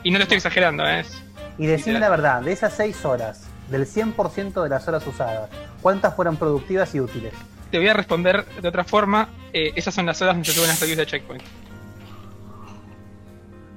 Y 0.02 0.10
no 0.10 0.18
lo 0.18 0.24
estoy 0.24 0.36
exagerando, 0.36 0.86
¿eh? 0.86 1.00
es 1.00 1.22
Y 1.56 1.66
decime 1.66 1.94
Literal. 1.94 2.00
la 2.00 2.08
verdad, 2.10 2.42
de 2.42 2.52
esas 2.52 2.72
6 2.74 3.04
horas, 3.04 3.46
del 3.70 3.86
100% 3.86 4.62
de 4.62 4.68
las 4.68 4.86
horas 4.88 5.06
usadas, 5.06 5.48
¿cuántas 5.80 6.14
fueron 6.14 6.36
productivas 6.36 6.94
y 6.94 7.00
útiles? 7.00 7.32
Te 7.70 7.78
voy 7.78 7.88
a 7.88 7.94
responder 7.94 8.44
de 8.60 8.68
otra 8.68 8.84
forma. 8.84 9.28
eh, 9.56 9.72
esas 9.76 9.94
son 9.94 10.04
las 10.06 10.20
horas 10.20 10.34
donde 10.34 10.52
tuve 10.52 10.66
las 10.66 10.80
reviews 10.80 10.98
de 10.98 11.06
Checkpoint. 11.06 11.42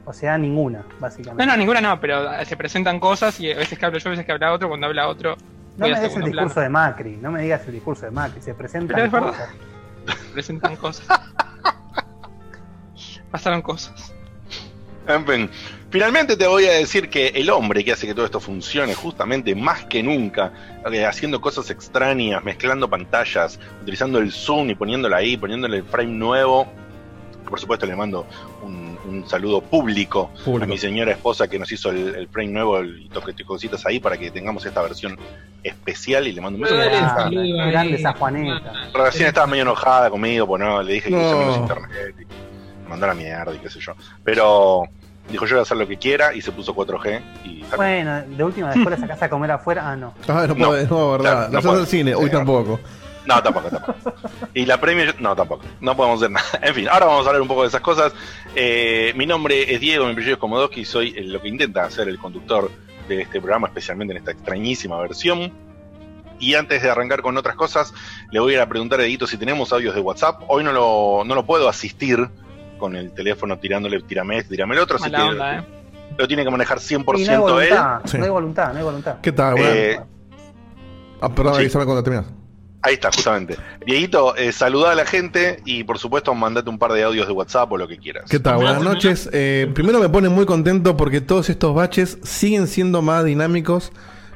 O 0.05 0.13
sea, 0.13 0.37
ninguna, 0.37 0.79
No, 0.79 0.85
básicamente. 0.99 1.45
no, 1.45 1.55
ninguna 1.57 1.81
no, 1.81 1.99
pero 1.99 2.33
eh, 2.33 2.45
se 2.45 2.55
presentan 2.57 2.99
cosas 2.99 3.39
y 3.39 3.51
a 3.51 3.55
veces 3.57 3.77
que 3.77 3.85
hablo 3.85 3.99
yo, 3.99 4.09
a 4.09 4.11
veces 4.11 4.25
que 4.25 4.31
habla 4.31 4.53
otro. 4.53 4.69
Cuando 4.69 4.87
habla 4.87 5.07
otro, 5.07 5.35
No 5.77 5.87
me 5.87 5.99
des 5.99 6.15
el 6.15 6.23
discurso 6.23 6.53
plano. 6.55 6.61
de 6.61 6.69
Macri, 6.69 7.17
no 7.17 7.29
me 7.31 7.41
digas 7.43 7.61
el 7.67 7.73
discurso 7.73 8.05
de 8.05 8.11
Macri, 8.11 8.41
se 8.41 8.53
presentan 8.55 8.95
Pero 8.95 9.05
es 9.05 9.11
verdad. 9.11 9.33
Presentan 10.33 10.75
cosas. 10.75 11.07
Pasaron 13.31 13.61
cosas. 13.61 14.13
En 15.07 15.25
fin, 15.25 15.49
finalmente 15.89 16.35
te 16.35 16.45
voy 16.47 16.65
a 16.65 16.73
decir 16.73 17.09
que 17.09 17.27
el 17.27 17.49
hombre 17.49 17.83
que 17.83 17.93
hace 17.93 18.05
que 18.05 18.13
todo 18.13 18.25
esto 18.25 18.41
funcione 18.41 18.93
justamente 18.93 19.55
más 19.55 19.85
que 19.85 20.03
nunca, 20.03 20.51
eh, 20.91 21.05
haciendo 21.05 21.39
cosas 21.39 21.69
extrañas, 21.69 22.43
mezclando 22.43 22.89
pantallas, 22.89 23.57
utilizando 23.81 24.19
el 24.19 24.33
zoom 24.33 24.69
y 24.71 24.75
poniéndolo 24.75 25.15
ahí, 25.15 25.37
poniéndole 25.37 25.77
el 25.77 25.83
frame 25.85 26.11
nuevo. 26.11 26.67
Por 27.49 27.57
supuesto 27.57 27.85
le 27.85 27.95
mando 27.95 28.27
un, 28.61 28.96
un 29.07 29.27
saludo 29.27 29.61
público, 29.61 30.29
Público. 30.43 30.63
a 30.65 30.67
mi 30.67 30.77
señora 30.77 31.11
esposa 31.11 31.47
que 31.47 31.57
nos 31.57 31.71
hizo 31.71 31.89
el, 31.89 32.15
el 32.15 32.27
frame 32.27 32.49
nuevo 32.49 32.77
el- 32.79 33.01
y 33.03 33.09
toque 33.09 33.33
cositas 33.45 33.85
ahí 33.85 33.99
para 33.99 34.17
que 34.17 34.29
tengamos 34.31 34.65
esta 34.65 34.81
versión 34.81 35.17
especial 35.63 36.27
y 36.27 36.33
le 36.33 36.41
mando 36.41 36.57
un 36.57 36.63
beso. 36.63 36.75
Ah, 36.77 37.29
grande 37.31 37.95
esa 37.95 38.13
Juaneta. 38.13 38.71
Recién 38.93 39.27
estaba 39.29 39.47
medio 39.47 39.63
enojada 39.63 40.09
conmigo, 40.09 40.45
pues 40.47 40.61
no, 40.61 40.81
le 40.83 40.93
dije 40.93 41.09
que 41.09 41.15
No. 41.15 41.37
menos 41.39 41.57
internet 41.57 42.15
y 42.19 42.25
me 42.83 42.89
mandó 42.89 43.05
a 43.05 43.09
la 43.09 43.15
mierda 43.15 43.53
y 43.53 43.57
qué 43.59 43.69
sé 43.69 43.79
yo. 43.79 43.93
Pero 44.23 44.83
dijo 45.29 45.45
yo 45.45 45.55
voy 45.55 45.59
a 45.59 45.63
hacer 45.63 45.77
lo 45.77 45.87
que 45.87 45.97
quiera 45.97 46.33
y 46.33 46.41
se 46.41 46.51
puso 46.51 46.73
4G 46.73 47.21
y 47.43 47.63
Bueno, 47.75 48.21
de 48.21 48.43
última, 48.43 48.69
después 48.73 48.89
la 48.97 48.97
sacás 49.07 49.23
a 49.23 49.29
comer 49.29 49.51
afuera. 49.51 49.89
Ah, 49.91 49.95
no. 49.95 50.13
Ah, 50.27 50.45
no, 50.47 50.55
No. 50.55 50.67
puede, 50.67 50.87
no, 50.87 51.11
verdad. 51.11 51.23
Claro, 51.31 51.51
la 51.51 51.59
no 51.61 51.61
puede. 51.61 51.79
al 51.81 51.87
cine, 51.87 52.15
hoy 52.15 52.25
Sí, 52.25 52.31
tampoco. 52.31 52.79
No, 53.27 53.43
tampoco, 53.43 53.69
tampoco. 53.69 54.13
Y 54.53 54.65
la 54.65 54.79
premio, 54.79 55.05
no, 55.19 55.35
tampoco. 55.35 55.63
No 55.81 55.95
podemos 55.97 56.21
hacer 56.21 56.31
nada. 56.31 56.45
En 56.61 56.73
fin, 56.73 56.87
ahora 56.89 57.05
vamos 57.07 57.25
a 57.25 57.29
hablar 57.29 57.41
un 57.41 57.47
poco 57.47 57.63
de 57.63 57.67
esas 57.67 57.81
cosas. 57.81 58.13
Eh, 58.55 59.11
mi 59.15 59.25
nombre 59.25 59.73
es 59.73 59.79
Diego, 59.81 60.05
mi 60.05 60.11
apellido 60.13 60.33
es 60.35 60.39
Komodowski 60.39 60.81
y 60.81 60.85
soy 60.85 61.13
el- 61.17 61.33
lo 61.33 61.41
que 61.41 61.49
intenta 61.49 61.83
hacer 61.83 62.07
el 62.07 62.17
conductor 62.19 62.71
de 63.09 63.21
este 63.21 63.39
programa, 63.39 63.67
especialmente 63.67 64.13
en 64.13 64.17
esta 64.19 64.31
extrañísima 64.31 64.97
versión. 65.01 65.51
Y 66.39 66.53
antes 66.55 66.81
de 66.83 66.89
arrancar 66.89 67.21
con 67.21 67.35
otras 67.35 67.55
cosas, 67.55 67.93
le 68.31 68.39
voy 68.39 68.53
a 68.53 68.55
ir 68.57 68.61
a 68.61 68.69
preguntar 68.69 68.99
a 68.99 69.03
Edito 69.03 69.25
si 69.27 69.37
tenemos 69.37 69.73
audios 69.73 69.95
de 69.95 70.01
WhatsApp. 70.01 70.43
Hoy 70.47 70.63
no 70.63 70.71
lo, 70.71 71.23
no 71.25 71.33
lo 71.35 71.45
puedo 71.45 71.67
asistir 71.67 72.29
con 72.77 72.95
el 72.95 73.11
teléfono 73.11 73.57
tirándole 73.57 73.99
tirame 74.03 74.37
este, 74.37 74.51
tirame 74.51 74.75
el 74.75 74.81
otro, 74.81 74.97
así 74.97 75.09
que 75.09 75.17
onda, 75.19 75.57
¿eh? 75.57 75.65
lo 76.17 76.27
tiene 76.27 76.43
que 76.43 76.51
manejar 76.51 76.77
100% 76.77 77.19
Y 77.19 77.25
no 77.25 77.31
hay 77.31 77.35
él. 77.35 77.39
voluntad, 77.41 78.01
Sí. 78.05 78.17
no 78.19 78.23
hay 78.23 78.29
voluntad, 78.29 78.71
no 78.71 78.77
hay 78.77 78.83
voluntad. 78.85 79.15
¿Qué 79.21 79.31
tal, 79.31 79.53
güey? 79.55 79.65
Eh, 79.67 79.99
ah, 81.21 81.29
perdón, 81.29 81.55
sí. 81.55 81.61
avísame 81.61 81.85
cuando 81.85 82.03
terminas. 82.03 82.27
Ahí 82.81 82.93
está, 82.93 83.11
justamente. 83.11 83.57
Dieguito, 83.85 84.35
eh, 84.35 84.51
saluda 84.51 84.91
a 84.91 84.95
la 84.95 85.05
gente 85.05 85.59
y 85.65 85.83
por 85.83 85.97
supuesto 85.97 86.33
mandate 86.35 86.69
un 86.69 86.77
par 86.77 86.93
de 86.93 87.03
audios 87.03 87.27
de 87.27 87.33
WhatsApp 87.33 87.71
o 87.71 87.77
lo 87.77 87.87
que 87.87 87.97
quieras. 87.97 88.25
¿Qué 88.29 88.39
tal? 88.39 88.57
Buenas 88.57 88.83
noches. 88.83 89.29
Eh, 89.33 89.69
primero 89.73 89.99
me 89.99 90.09
pone 90.09 90.29
muy 90.29 90.45
contento 90.45 90.95
porque 90.95 91.19
todos 91.19 91.49
estos 91.49 91.73
baches 91.73 92.19
siguen 92.23 92.67
siendo 92.67 93.01
más 93.01 93.25
dinámicos 93.25 93.91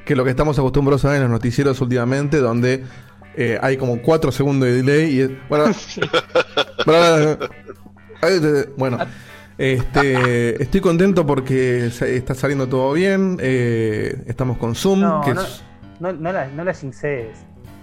que 0.06 0.16
lo 0.16 0.24
que 0.24 0.32
estamos 0.32 0.58
acostumbrados 0.58 1.06
a 1.06 1.10
ver 1.10 1.18
en 1.18 1.24
los 1.24 1.32
noticieros 1.32 1.80
últimamente, 1.82 2.38
donde 2.38 2.84
eh, 3.36 3.60
hay 3.62 3.78
como 3.78 4.02
4 4.02 4.32
segundos 4.32 4.68
de 4.68 4.82
delay 4.82 5.22
y... 5.22 5.40
Bueno, 5.48 5.66
bueno 8.76 8.98
este, 9.58 10.62
estoy 10.62 10.82
contento 10.82 11.26
porque 11.26 11.86
está 11.86 12.34
saliendo 12.34 12.68
todo 12.68 12.94
bien. 12.94 13.38
eh, 13.40 14.24
estamos 14.26 14.58
con 14.58 14.74
Zoom. 14.74 15.02
No, 15.02 15.22
que 15.22 15.36
no, 15.36 15.42
es- 15.42 15.64
no, 16.00 16.12
no 16.14 16.32
la, 16.32 16.48
no 16.48 16.64
la. 16.64 16.74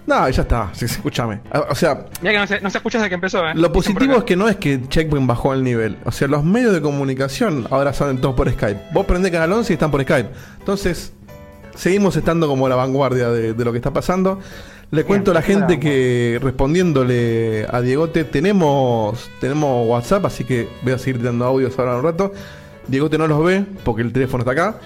No, 0.09 0.29
ya 0.29 0.43
está. 0.43 0.71
sí, 0.73 0.88
sí, 0.88 0.95
escúchame. 0.95 1.41
O 1.53 1.73
o 1.73 1.75
sea, 1.75 2.07
que 2.23 2.33
no 2.33 2.47
se, 2.47 2.61
no 2.62 2.71
se 2.71 2.79
escucha 2.79 2.97
desde 2.97 3.11
que 3.11 3.15
empezó, 3.17 3.47
¿eh? 3.47 3.53
Lo 3.55 3.71
positivo 3.71 4.17
es 4.17 4.25
que 4.25 4.37
no 4.37 4.49
es 4.49 4.57
que 4.57 4.81
Checkpoint 4.88 5.27
bajó 5.27 5.53
el 5.53 5.62
nivel. 5.62 5.99
O 6.07 6.11
sea, 6.11 6.29
los 6.29 6.43
medios 6.43 6.73
de 6.73 6.81
comunicación 6.81 7.67
ahora 7.71 7.93
salen 7.93 8.19
todos 8.19 8.35
por 8.35 8.50
Skype. 8.50 8.81
Vos 8.93 9.05
prendés 9.05 9.31
Canal 9.31 9.53
11 9.53 9.71
y 9.71 9.75
están 9.75 9.91
por 9.91 10.03
Skype. 10.03 10.31
Entonces, 10.61 11.12
seguimos 11.75 12.17
estando 12.17 12.49
como 12.49 12.65
a 12.65 12.71
la 12.71 12.77
vanguardia 12.77 13.29
de, 13.29 13.53
de 13.53 13.65
lo 13.65 13.71
que 13.71 13.79
está 13.79 13.93
pasando. 13.93 14.41
Le 14.91 15.05
cuento 15.05 15.33
a 15.33 15.35
la 15.35 15.43
gente 15.43 15.79
que 15.79 16.38
respondiéndole 16.43 17.67
a 17.71 17.83
Diegote, 17.83 18.25
tenemos, 18.25 19.31
tenemos 19.38 19.87
WhatsApp, 19.87 20.25
así 20.25 20.45
que 20.45 20.71
voy 20.81 20.95
a 20.95 20.99
seguir 20.99 21.23
dando 21.23 21.45
audios 21.45 21.79
ahora 21.79 21.97
un 21.97 22.03
rato. 22.05 22.33
Diegote 22.87 23.19
no 23.19 23.27
los 23.27 23.45
ve 23.45 23.67
porque 23.85 24.00
el 24.00 24.15
teléfono 24.15 24.41
está 24.41 24.53
acá. 24.53 24.79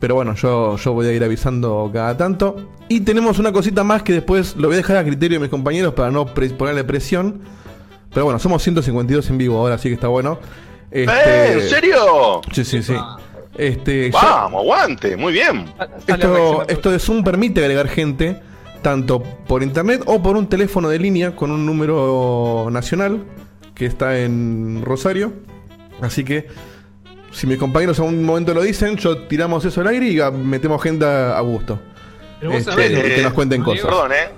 Pero 0.00 0.14
bueno, 0.16 0.34
yo, 0.34 0.76
yo 0.76 0.92
voy 0.92 1.06
a 1.06 1.12
ir 1.12 1.22
avisando 1.22 1.88
cada 1.92 2.16
tanto. 2.16 2.56
Y 2.88 3.00
tenemos 3.00 3.38
una 3.38 3.52
cosita 3.52 3.84
más 3.84 4.02
que 4.02 4.14
después 4.14 4.56
lo 4.56 4.66
voy 4.68 4.74
a 4.74 4.78
dejar 4.78 4.96
a 4.96 5.04
criterio 5.04 5.36
de 5.38 5.42
mis 5.42 5.50
compañeros 5.50 5.94
para 5.94 6.10
no 6.10 6.26
pre- 6.26 6.50
ponerle 6.50 6.82
presión. 6.84 7.42
Pero 8.12 8.24
bueno, 8.24 8.38
somos 8.40 8.62
152 8.62 9.30
en 9.30 9.38
vivo 9.38 9.58
ahora, 9.58 9.76
así 9.76 9.88
que 9.88 9.94
está 9.94 10.08
bueno. 10.08 10.38
Este, 10.90 11.12
¡Eh! 11.12 11.52
¿En 11.52 11.60
serio? 11.68 12.40
Sí, 12.52 12.64
sí, 12.64 12.82
sí. 12.82 12.94
Este, 13.56 14.10
ya- 14.10 14.18
Vamos, 14.20 14.62
aguante, 14.62 15.16
muy 15.16 15.32
bien. 15.34 15.66
Esto, 16.06 16.64
esto 16.66 16.90
de 16.90 16.98
Zoom 16.98 17.22
permite 17.22 17.60
agregar 17.60 17.86
gente 17.88 18.40
tanto 18.82 19.22
por 19.22 19.62
internet 19.62 20.02
o 20.06 20.22
por 20.22 20.36
un 20.38 20.48
teléfono 20.48 20.88
de 20.88 20.98
línea 20.98 21.36
con 21.36 21.50
un 21.50 21.66
número 21.66 22.68
nacional 22.72 23.22
que 23.74 23.84
está 23.86 24.18
en 24.18 24.80
Rosario. 24.84 25.32
Así 26.00 26.24
que 26.24 26.46
si 27.32 27.46
mis 27.46 27.58
compañeros 27.58 27.98
a 27.98 28.02
un 28.02 28.24
momento 28.24 28.52
lo 28.54 28.62
dicen, 28.62 28.96
yo 28.96 29.18
tiramos 29.26 29.64
eso 29.64 29.80
al 29.80 29.88
aire 29.88 30.06
y 30.08 30.20
a- 30.20 30.30
metemos 30.30 30.82
gente 30.82 31.04
a, 31.04 31.36
a 31.36 31.40
gusto. 31.40 31.78
Pero 32.38 32.52
vos 32.52 32.60
Este, 32.60 32.70
sabés 32.72 32.90
eh, 32.92 33.12
que 33.16 33.22
nos 33.22 33.32
cuenten 33.32 33.62
cosas. 33.62 33.84
Perdón, 33.84 34.12
¿eh? 34.12 34.28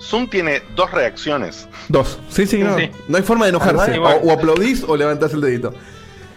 Zoom 0.00 0.28
tiene 0.28 0.62
dos 0.74 0.90
reacciones. 0.90 1.68
Dos. 1.88 2.18
Sí, 2.28 2.46
sí, 2.46 2.58
no. 2.58 2.76
Sí. 2.76 2.90
No 3.08 3.16
hay 3.18 3.22
forma 3.22 3.44
de 3.44 3.50
enojarse. 3.50 3.94
Igual. 3.94 4.18
O, 4.22 4.28
o 4.28 4.32
aplaudís 4.32 4.82
o 4.84 4.96
levantás 4.96 5.32
el 5.34 5.40
dedito. 5.40 5.72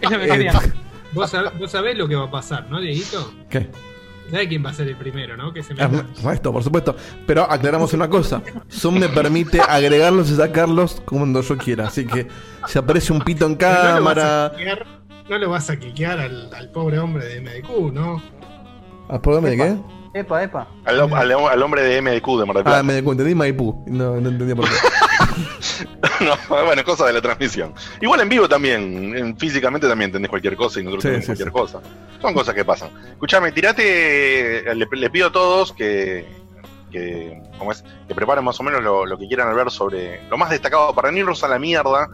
Es 0.01 0.11
lo 0.11 0.19
que 0.19 0.25
Eh, 0.25 0.29
quería. 0.29 0.53
Vos, 1.13 1.33
sab- 1.33 1.57
vos 1.57 1.71
sabés 1.71 1.97
lo 1.97 2.09
que 2.09 2.15
va 2.15 2.25
a 2.25 2.31
pasar, 2.31 2.69
¿no, 2.69 2.79
Dieguito? 2.81 3.33
¿Qué? 3.49 3.69
¿Sabés 4.29 4.47
quién 4.49 4.65
va 4.65 4.71
a 4.71 4.73
ser 4.73 4.89
el 4.89 4.97
primero, 4.97 5.37
no? 5.37 5.53
Que 5.53 5.63
se 5.63 5.73
me 5.73 5.81
Ernesto, 5.81 6.51
por 6.51 6.61
supuesto. 6.61 6.93
Pero 7.25 7.49
aclaramos 7.49 7.93
una 7.93 8.09
cosa. 8.09 8.41
Zoom 8.69 8.99
me 8.99 9.07
permite 9.07 9.61
agregarlos 9.61 10.29
y 10.29 10.35
sacarlos 10.35 11.01
cuando 11.05 11.41
yo 11.41 11.57
quiera. 11.57 11.87
Así 11.87 12.05
que 12.05 12.27
si 12.67 12.77
aparece 12.77 13.13
un 13.13 13.21
pito 13.21 13.45
en 13.45 13.55
Pero 13.55 13.71
no 13.71 13.99
lo 13.99 14.03
vas 14.03 14.17
a 14.17 14.51
cámara... 14.51 14.51
No 15.29 15.37
lo 15.37 15.49
vas 15.49 15.69
a 15.69 15.77
quiquear 15.77 16.19
al, 16.19 16.53
al 16.53 16.69
pobre 16.69 16.99
hombre 16.99 17.25
de 17.25 17.41
MDQ, 17.41 17.91
¿no? 17.93 18.21
¿Ah, 19.09 19.19
¿Por 19.19 19.35
dónde 19.35 19.51
de 19.51 19.57
qué? 19.57 20.19
Epa, 20.19 20.43
epa. 20.43 20.67
Al, 20.85 20.99
al- 21.13 21.31
al 21.31 21.63
hombre 21.63 21.81
de 21.83 22.01
MDQ 22.01 22.39
de 22.39 22.45
Mar 22.45 22.55
del 22.55 22.61
Ah, 22.61 22.63
Plata. 22.63 22.83
me 22.83 22.97
entendí 22.99 23.35
Maipú. 23.35 23.83
No, 23.87 24.19
no 24.21 24.29
entendía 24.29 24.55
por 24.55 24.65
qué. 24.65 24.75
No, 26.21 26.65
bueno, 26.65 26.83
cosa 26.85 27.05
de 27.07 27.13
la 27.13 27.21
transmisión. 27.21 27.73
Igual 27.99 28.21
en 28.21 28.29
vivo 28.29 28.47
también, 28.47 29.15
en- 29.17 29.37
físicamente 29.37 29.87
también 29.87 30.07
entendés 30.09 30.29
cualquier 30.29 30.55
cosa 30.55 30.79
y 30.79 30.83
nosotros 30.83 31.03
Sí, 31.03 31.07
entendemos 31.09 31.37
sí, 31.37 31.43
cualquier 31.43 31.69
sí. 31.69 31.79
cosa. 31.81 32.21
Son 32.21 32.33
cosas 32.33 32.55
que 32.55 32.63
pasan. 32.63 32.89
Escuchame, 33.11 33.51
tirate, 33.51 34.63
le, 34.73 34.87
le 34.89 35.09
pido 35.09 35.27
a 35.27 35.31
todos 35.33 35.73
que, 35.73 36.25
que, 36.91 37.41
¿cómo 37.57 37.73
es? 37.73 37.83
que 38.07 38.15
preparen 38.15 38.45
más 38.45 38.57
o 38.59 38.63
menos 38.63 38.81
lo, 38.81 39.05
lo 39.05 39.17
que 39.17 39.27
quieran 39.27 39.53
ver 39.55 39.69
sobre 39.69 40.25
lo 40.29 40.37
más 40.37 40.49
destacado, 40.49 40.95
para 40.95 41.11
no 41.11 41.17
irnos 41.17 41.43
a 41.43 41.49
la 41.49 41.59
mierda, 41.59 42.07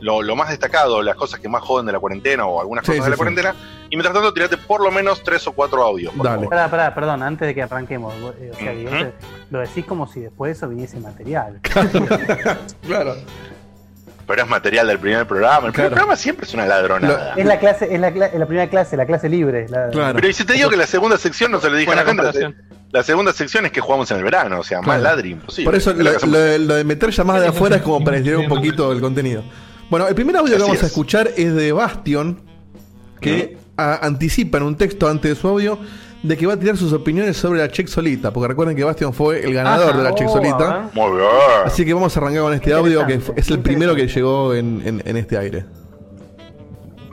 lo, 0.00 0.22
lo 0.22 0.36
más 0.36 0.48
destacado, 0.50 1.02
las 1.02 1.16
cosas 1.16 1.40
que 1.40 1.48
más 1.48 1.62
joden 1.62 1.86
de 1.86 1.92
la 1.92 1.98
cuarentena 2.00 2.46
o 2.46 2.60
algunas 2.60 2.82
cosas 2.82 2.96
sí, 2.96 3.02
de 3.02 3.08
la 3.10 3.14
sí. 3.14 3.18
cuarentena. 3.18 3.54
Y 3.90 3.96
mientras 3.96 4.12
tanto, 4.14 4.32
tirate 4.34 4.56
por 4.56 4.82
lo 4.82 4.90
menos 4.90 5.22
tres 5.22 5.46
o 5.46 5.52
cuatro 5.52 5.82
audios. 5.82 6.12
Dale. 6.22 6.48
Pará, 6.48 6.68
pará, 6.70 6.94
perdón, 6.94 7.22
antes 7.22 7.46
de 7.48 7.54
que 7.54 7.62
arranquemos. 7.62 8.12
eh, 8.40 8.50
o 8.52 8.56
sea. 8.56 8.72
Diegote, 8.72 9.12
lo 9.50 9.60
decís 9.60 9.84
como 9.86 10.06
si 10.06 10.20
después 10.20 10.48
de 10.50 10.52
eso 10.54 10.68
viniese 10.68 10.98
material. 11.00 11.60
claro. 12.86 13.16
Pero 14.26 14.42
es 14.42 14.48
material 14.48 14.88
del 14.88 14.98
primer 14.98 15.24
programa. 15.26 15.68
El 15.68 15.72
primer 15.72 15.90
Claro. 15.90 15.90
programa 15.90 16.16
siempre 16.16 16.46
es 16.46 16.54
una 16.54 16.66
ladronada. 16.66 17.34
Es 17.36 17.46
la 17.46 17.60
clase, 17.60 17.94
es 17.94 18.00
la, 18.00 18.08
es 18.08 18.34
la 18.38 18.46
primera 18.46 18.68
clase, 18.68 18.96
la 18.96 19.06
clase 19.06 19.28
libre. 19.28 19.68
la- 19.68 19.88
Claro. 19.90 20.14
Pero 20.16 20.28
y 20.28 20.32
si 20.32 20.44
te 20.44 20.54
digo 20.54 20.68
que 20.68 20.76
la 20.76 20.86
segunda 20.88 21.16
sección 21.16 21.52
no 21.52 21.60
se 21.60 21.70
le 21.70 21.78
dije 21.78 21.92
a 21.92 21.94
la 21.94 22.04
gente, 22.04 22.54
la 22.90 23.02
segunda 23.04 23.32
sección 23.32 23.66
es 23.66 23.72
que 23.72 23.80
jugamos 23.80 24.10
en 24.10 24.16
el 24.16 24.24
verano, 24.24 24.58
o 24.58 24.64
sea, 24.64 24.80
más 24.82 25.00
ladri 25.00 25.30
imposible. 25.30 25.66
Por 25.66 25.76
eso 25.76 25.92
Es 25.92 25.96
lo 25.98 26.28
lo- 26.32 26.58
lo 26.58 26.74
de 26.74 26.82
meter 26.82 27.10
llamadas 27.10 27.42
de 27.42 27.48
afuera 27.48 27.76
es 27.76 27.82
como 27.82 28.02
para 28.02 28.16
estirar 28.16 28.38
un 28.40 28.48
poquito 28.48 28.90
el 28.90 29.00
contenido. 29.00 29.44
Bueno, 29.90 30.08
el 30.08 30.14
primer 30.14 30.36
audio 30.36 30.56
que 30.56 30.62
vamos 30.62 30.76
a 30.78 30.86
es. 30.86 30.86
escuchar 30.86 31.30
es 31.36 31.54
de 31.54 31.72
Bastion, 31.72 32.38
que 33.20 33.56
a- 33.76 34.04
anticipa 34.06 34.58
en 34.58 34.64
un 34.64 34.76
texto 34.76 35.08
antes 35.08 35.34
de 35.34 35.40
su 35.40 35.46
audio 35.48 35.78
de 36.22 36.36
que 36.36 36.46
va 36.46 36.54
a 36.54 36.58
tirar 36.58 36.76
sus 36.76 36.92
opiniones 36.92 37.36
sobre 37.36 37.60
la 37.60 37.68
Check 37.70 37.86
Solita, 37.86 38.32
porque 38.32 38.48
recuerden 38.48 38.74
que 38.76 38.82
Bastion 38.82 39.12
fue 39.12 39.44
el 39.44 39.54
ganador 39.54 39.90
Ajá. 39.90 39.98
de 39.98 40.04
la 40.04 40.14
Check 40.14 40.28
Oh, 40.28 40.32
Solita. 40.32 40.90
Muy 40.92 41.10
bien. 41.16 41.28
Así 41.64 41.84
que 41.84 41.94
vamos 41.94 42.16
a 42.16 42.20
arrancar 42.20 42.42
con 42.42 42.54
este 42.54 42.72
audio 42.72 43.06
que 43.06 43.20
es 43.36 43.50
el 43.50 43.60
primero 43.60 43.94
que 43.94 44.08
llegó 44.08 44.54
en, 44.54 44.82
en- 44.84 45.02
en 45.04 45.16
este 45.16 45.38
aire. 45.38 45.64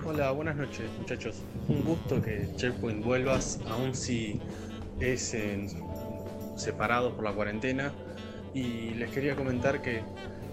Hola, 0.06 0.32
buenas 0.32 0.56
noches 0.56 0.84
muchachos. 1.00 1.36
Un 1.68 1.84
gusto 1.84 2.22
que 2.22 2.48
Checkpoint 2.56 3.04
vuelvas, 3.04 3.60
aun 3.70 3.94
si 3.94 4.40
es 5.00 5.34
en- 5.36 5.68
separado 6.56 7.14
por 7.16 7.24
la 7.26 7.34
cuarentena. 7.34 7.92
Y 8.56 8.92
les 8.96 9.10
quería 9.12 9.36
comentar 9.36 9.82
que 9.82 10.02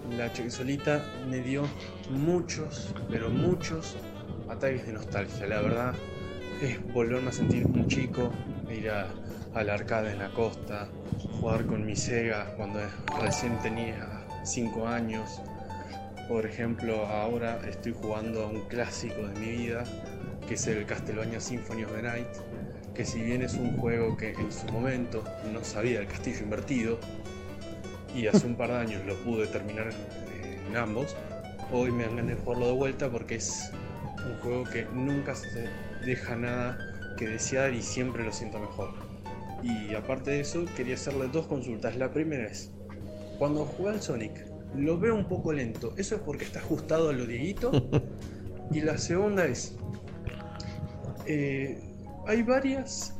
la 0.09 0.31
Checksolita 0.31 1.03
me 1.29 1.39
dio 1.39 1.63
muchos, 2.09 2.93
pero 3.09 3.29
muchos 3.29 3.95
ataques 4.49 4.85
de 4.85 4.93
nostalgia. 4.93 5.47
La 5.47 5.61
verdad 5.61 5.93
es 6.61 6.79
volverme 6.93 7.29
a 7.29 7.31
sentir 7.31 7.65
un 7.65 7.87
chico, 7.87 8.31
ir 8.69 8.89
a, 8.89 9.07
al 9.53 9.69
arcade 9.69 10.11
en 10.11 10.19
la 10.19 10.29
costa, 10.29 10.89
jugar 11.39 11.65
con 11.65 11.85
mi 11.85 11.95
Sega 11.95 12.53
cuando 12.55 12.79
recién 13.21 13.57
tenía 13.59 14.25
5 14.43 14.87
años. 14.87 15.41
Por 16.27 16.45
ejemplo, 16.45 17.05
ahora 17.07 17.59
estoy 17.67 17.93
jugando 17.93 18.43
a 18.43 18.47
un 18.47 18.61
clásico 18.67 19.27
de 19.27 19.39
mi 19.39 19.51
vida, 19.51 19.83
que 20.47 20.53
es 20.53 20.67
el 20.67 20.85
Castlevania 20.85 21.39
Symphony 21.39 21.83
of 21.83 21.93
the 21.93 22.01
Night, 22.01 22.27
que 22.93 23.05
si 23.05 23.21
bien 23.21 23.41
es 23.41 23.53
un 23.55 23.77
juego 23.77 24.15
que 24.17 24.31
en 24.31 24.51
su 24.51 24.67
momento 24.67 25.23
no 25.51 25.63
sabía 25.63 25.99
el 25.99 26.07
castillo 26.07 26.39
invertido, 26.43 26.99
y 28.15 28.27
hace 28.27 28.45
un 28.47 28.55
par 28.55 28.69
de 28.69 28.77
años 28.77 29.05
lo 29.05 29.15
pude 29.23 29.47
terminar 29.47 29.89
en 30.67 30.75
ambos, 30.75 31.15
hoy 31.71 31.91
me 31.91 32.03
dan 32.03 32.17
ganas 32.17 32.37
de 32.37 32.43
jugarlo 32.43 32.67
de 32.67 32.73
vuelta 32.73 33.09
porque 33.09 33.35
es 33.35 33.71
un 34.25 34.37
juego 34.39 34.63
que 34.65 34.85
nunca 34.93 35.35
se 35.35 35.67
deja 36.05 36.35
nada 36.35 36.77
que 37.17 37.27
desear 37.27 37.73
y 37.73 37.81
siempre 37.81 38.23
lo 38.23 38.31
siento 38.31 38.59
mejor. 38.59 38.93
Y 39.63 39.93
aparte 39.93 40.31
de 40.31 40.39
eso, 40.39 40.65
quería 40.75 40.95
hacerle 40.95 41.27
dos 41.27 41.45
consultas. 41.47 41.95
La 41.95 42.11
primera 42.11 42.47
es, 42.47 42.71
cuando 43.37 43.65
juega 43.65 43.93
al 43.93 44.01
Sonic, 44.01 44.45
lo 44.75 44.97
veo 44.97 45.15
un 45.15 45.27
poco 45.27 45.53
lento. 45.53 45.93
¿Eso 45.97 46.15
es 46.15 46.21
porque 46.21 46.45
está 46.45 46.59
ajustado 46.59 47.09
a 47.09 47.13
lo 47.13 47.25
Dieguito? 47.25 47.71
Y 48.73 48.79
la 48.79 48.97
segunda 48.97 49.45
es, 49.47 49.75
eh, 51.25 51.77
hay 52.25 52.41
varias, 52.41 53.13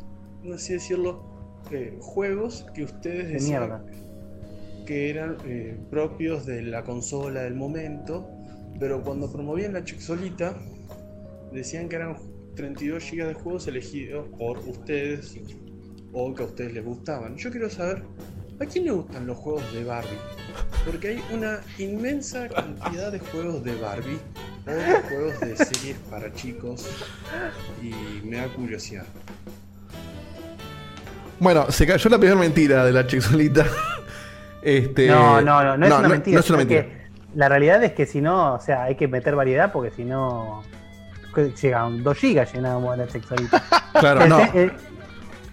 no 0.43 0.57
sé 0.57 0.75
decirlo, 0.75 1.25
eh, 1.71 1.97
juegos 1.99 2.65
que 2.73 2.85
ustedes 2.85 3.27
De 3.27 3.33
decían. 3.33 3.83
Que 4.85 5.09
eran 5.09 5.37
eh, 5.45 5.77
propios 5.89 6.45
de 6.45 6.61
la 6.61 6.83
consola 6.83 7.43
del 7.43 7.55
momento, 7.55 8.29
pero 8.79 9.01
cuando 9.03 9.31
promovían 9.31 9.73
la 9.73 9.83
Chexolita 9.83 10.57
decían 11.51 11.89
que 11.89 11.97
eran 11.97 12.17
32 12.55 13.03
GB 13.11 13.27
de 13.27 13.33
juegos 13.33 13.67
elegidos 13.67 14.27
por 14.37 14.57
ustedes 14.59 15.37
o 16.13 16.33
que 16.33 16.43
a 16.43 16.45
ustedes 16.45 16.73
les 16.73 16.83
gustaban. 16.83 17.37
Yo 17.37 17.51
quiero 17.51 17.69
saber, 17.69 18.03
¿a 18.59 18.65
quién 18.65 18.85
le 18.85 18.91
gustan 18.91 19.27
los 19.27 19.37
juegos 19.37 19.73
de 19.73 19.83
Barbie? 19.83 20.17
Porque 20.85 21.09
hay 21.09 21.23
una 21.33 21.61
inmensa 21.77 22.47
cantidad 22.49 23.11
de 23.11 23.19
juegos 23.19 23.63
de 23.63 23.75
Barbie 23.75 24.19
o 24.67 24.71
de 24.71 25.01
juegos 25.07 25.39
de 25.39 25.55
series 25.57 25.97
para 26.09 26.33
chicos 26.33 26.87
y 27.81 28.25
me 28.25 28.37
da 28.37 28.47
curiosidad. 28.53 29.05
Bueno, 31.39 31.71
se 31.71 31.87
cayó 31.87 32.09
la 32.09 32.19
primera 32.19 32.39
mentira 32.39 32.85
de 32.85 32.91
la 32.91 33.07
Check 33.07 33.21
Solita. 33.21 33.65
Este, 34.61 35.07
No, 35.07 35.41
no, 35.41 35.63
no, 35.63 35.77
no 35.77 35.85
es 35.85 35.91
una 35.93 36.07
mentira. 36.09 36.35
no 36.35 36.39
es 36.39 36.49
una 36.49 36.59
sino 36.61 36.69
mentira. 36.69 36.81
que 36.83 37.01
la 37.35 37.49
realidad 37.49 37.83
es 37.83 37.93
que 37.93 38.05
si 38.05 38.21
no, 38.21 38.53
o 38.55 38.59
sea, 38.61 38.83
hay 38.83 38.95
que 38.95 39.07
meter 39.07 39.35
variedad 39.35 39.71
porque 39.71 39.91
si 39.91 40.03
no. 40.05 40.63
Llegan 41.61 42.03
2 42.03 42.17
gigas 42.17 42.53
llenábamos 42.53 42.97
la 42.97 43.07
sexualidad. 43.07 43.61
Claro, 43.93 44.23
el, 44.23 44.29
no. 44.29 44.37
te- 44.51 44.63
el- 44.63 44.71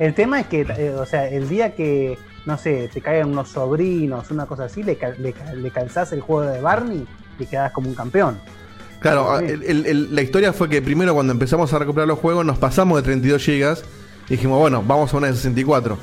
el 0.01 0.15
tema 0.15 0.41
es 0.41 0.47
que, 0.47 0.61
eh, 0.63 0.95
o 0.97 1.07
sea, 1.07 1.29
el 1.29 1.49
día 1.49 1.75
que 1.75 2.19
no 2.47 2.57
sé, 2.57 2.89
te 2.93 3.01
caigan 3.01 3.31
unos 3.31 3.51
sobrinos, 3.51 4.31
una 4.31 4.47
cosa 4.47 4.65
así, 4.65 4.83
le, 4.83 4.97
le, 5.19 5.35
le 5.57 5.71
calzás 5.71 6.13
el 6.13 6.21
juego 6.21 6.43
de 6.51 6.61
Barney 6.61 7.05
y 7.39 7.47
quedás 7.47 7.73
como 7.73 7.89
un 7.89 7.95
campeón. 7.95 8.39
Claro, 9.01 9.39
el- 9.39 10.15
la 10.15 10.23
historia 10.23 10.53
fue 10.53 10.69
que 10.69 10.81
primero 10.83 11.15
cuando 11.15 11.33
empezamos 11.33 11.73
a 11.73 11.79
recuperar 11.79 12.09
los 12.09 12.19
juegos 12.19 12.45
nos 12.45 12.59
pasamos 12.59 12.97
de 12.99 13.03
32 13.05 13.45
GB 13.47 13.77
y 14.29 14.31
dijimos, 14.31 14.59
bueno, 14.59 14.83
vamos 14.87 15.13
a 15.15 15.17
una 15.17 15.27
de 15.29 15.35
64. 15.35 15.97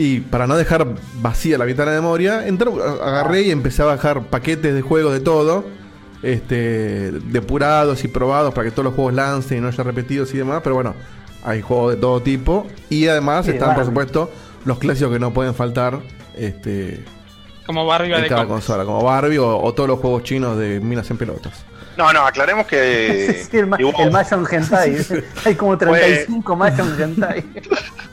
Y 0.00 0.20
para 0.20 0.46
no 0.46 0.56
dejar 0.56 0.86
vacía 1.20 1.58
la 1.58 1.64
mitad 1.64 1.84
de 1.84 1.90
la 1.92 2.00
memoria, 2.00 2.46
entré, 2.46 2.70
agarré 3.02 3.42
y 3.42 3.50
empecé 3.50 3.82
a 3.82 3.86
bajar 3.86 4.22
paquetes 4.22 4.72
de 4.72 4.80
juegos 4.80 5.12
de 5.12 5.18
todo, 5.20 5.64
este, 6.22 7.10
depurados 7.10 8.04
y 8.04 8.08
probados 8.08 8.54
para 8.54 8.64
que 8.66 8.70
todos 8.70 8.84
los 8.84 8.94
juegos 8.94 9.14
lancen 9.14 9.58
y 9.58 9.60
no 9.60 9.68
haya 9.68 9.82
repetidos 9.84 10.32
y 10.34 10.38
demás, 10.38 10.60
pero 10.62 10.74
bueno, 10.76 10.94
hay 11.44 11.62
juegos 11.62 11.94
de 11.94 12.00
todo 12.00 12.20
tipo 12.22 12.66
y 12.90 13.08
además 13.08 13.46
Sí, 13.46 13.52
están 13.52 13.74
por 13.74 13.84
supuesto 13.84 14.30
los 14.64 14.78
clásicos 14.78 15.12
que 15.12 15.18
no 15.18 15.32
pueden 15.32 15.54
faltar 15.54 15.98
este, 16.36 17.04
Como 17.66 17.84
Barbie 17.86 18.14
en 18.14 18.22
de 18.22 18.28
cada 18.28 18.46
consola, 18.46 18.84
como 18.84 19.02
Barbie 19.02 19.38
o, 19.38 19.58
o 19.58 19.74
todos 19.74 19.88
los 19.88 19.98
juegos 19.98 20.22
chinos 20.22 20.56
de 20.58 20.78
minas 20.80 21.10
en 21.10 21.16
pelotas. 21.18 21.64
No, 21.96 22.12
no, 22.12 22.24
aclaremos 22.24 22.64
que. 22.66 23.44
Sí, 23.50 23.56
el, 23.56 23.66
ma- 23.66 23.76
igual- 23.80 24.06
el 24.06 24.12
Mahjong 24.12 24.46
Hentai. 24.48 24.96
Hay 25.44 25.54
como 25.56 25.76
35 25.76 26.54
Mahjong 26.56 27.00
Hentai. 27.00 27.44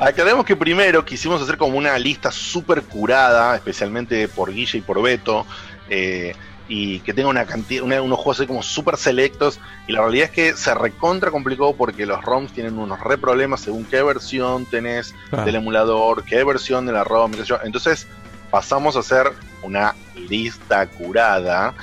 Aclaremos 0.00 0.46
que 0.46 0.56
primero 0.56 1.04
quisimos 1.04 1.42
hacer 1.42 1.58
como 1.58 1.76
una 1.76 1.98
lista 1.98 2.30
súper 2.32 2.82
curada, 2.84 3.54
especialmente 3.54 4.28
por 4.28 4.50
Guille 4.50 4.78
y 4.78 4.80
por 4.80 5.02
Beto, 5.02 5.46
eh, 5.90 6.34
y 6.68 7.00
que 7.00 7.12
tenga 7.12 7.28
una 7.28 7.44
cantidad, 7.44 7.82
una- 7.82 8.00
unos 8.00 8.16
juegos 8.18 8.38
así 8.40 8.46
como 8.46 8.62
súper 8.62 8.96
selectos. 8.96 9.60
Y 9.86 9.92
la 9.92 10.00
realidad 10.00 10.26
es 10.26 10.30
que 10.30 10.52
se 10.56 10.72
recontra 10.74 11.30
complicó 11.30 11.76
porque 11.76 12.06
los 12.06 12.22
ROMs 12.22 12.52
tienen 12.52 12.78
unos 12.78 12.98
re 13.00 13.18
problemas 13.18 13.60
según 13.60 13.84
qué 13.84 14.02
versión 14.02 14.64
tenés 14.66 15.14
del 15.44 15.56
emulador, 15.56 16.24
qué 16.24 16.44
versión 16.44 16.86
de 16.86 16.92
la 16.92 17.04
ROM, 17.04 17.32
qué 17.32 17.42
sé 17.42 17.48
yo. 17.48 17.58
Entonces 17.62 18.06
pasamos 18.50 18.96
a 18.96 19.00
hacer 19.00 19.30
una 19.62 19.94
lista 20.14 20.86
curada 20.86 21.74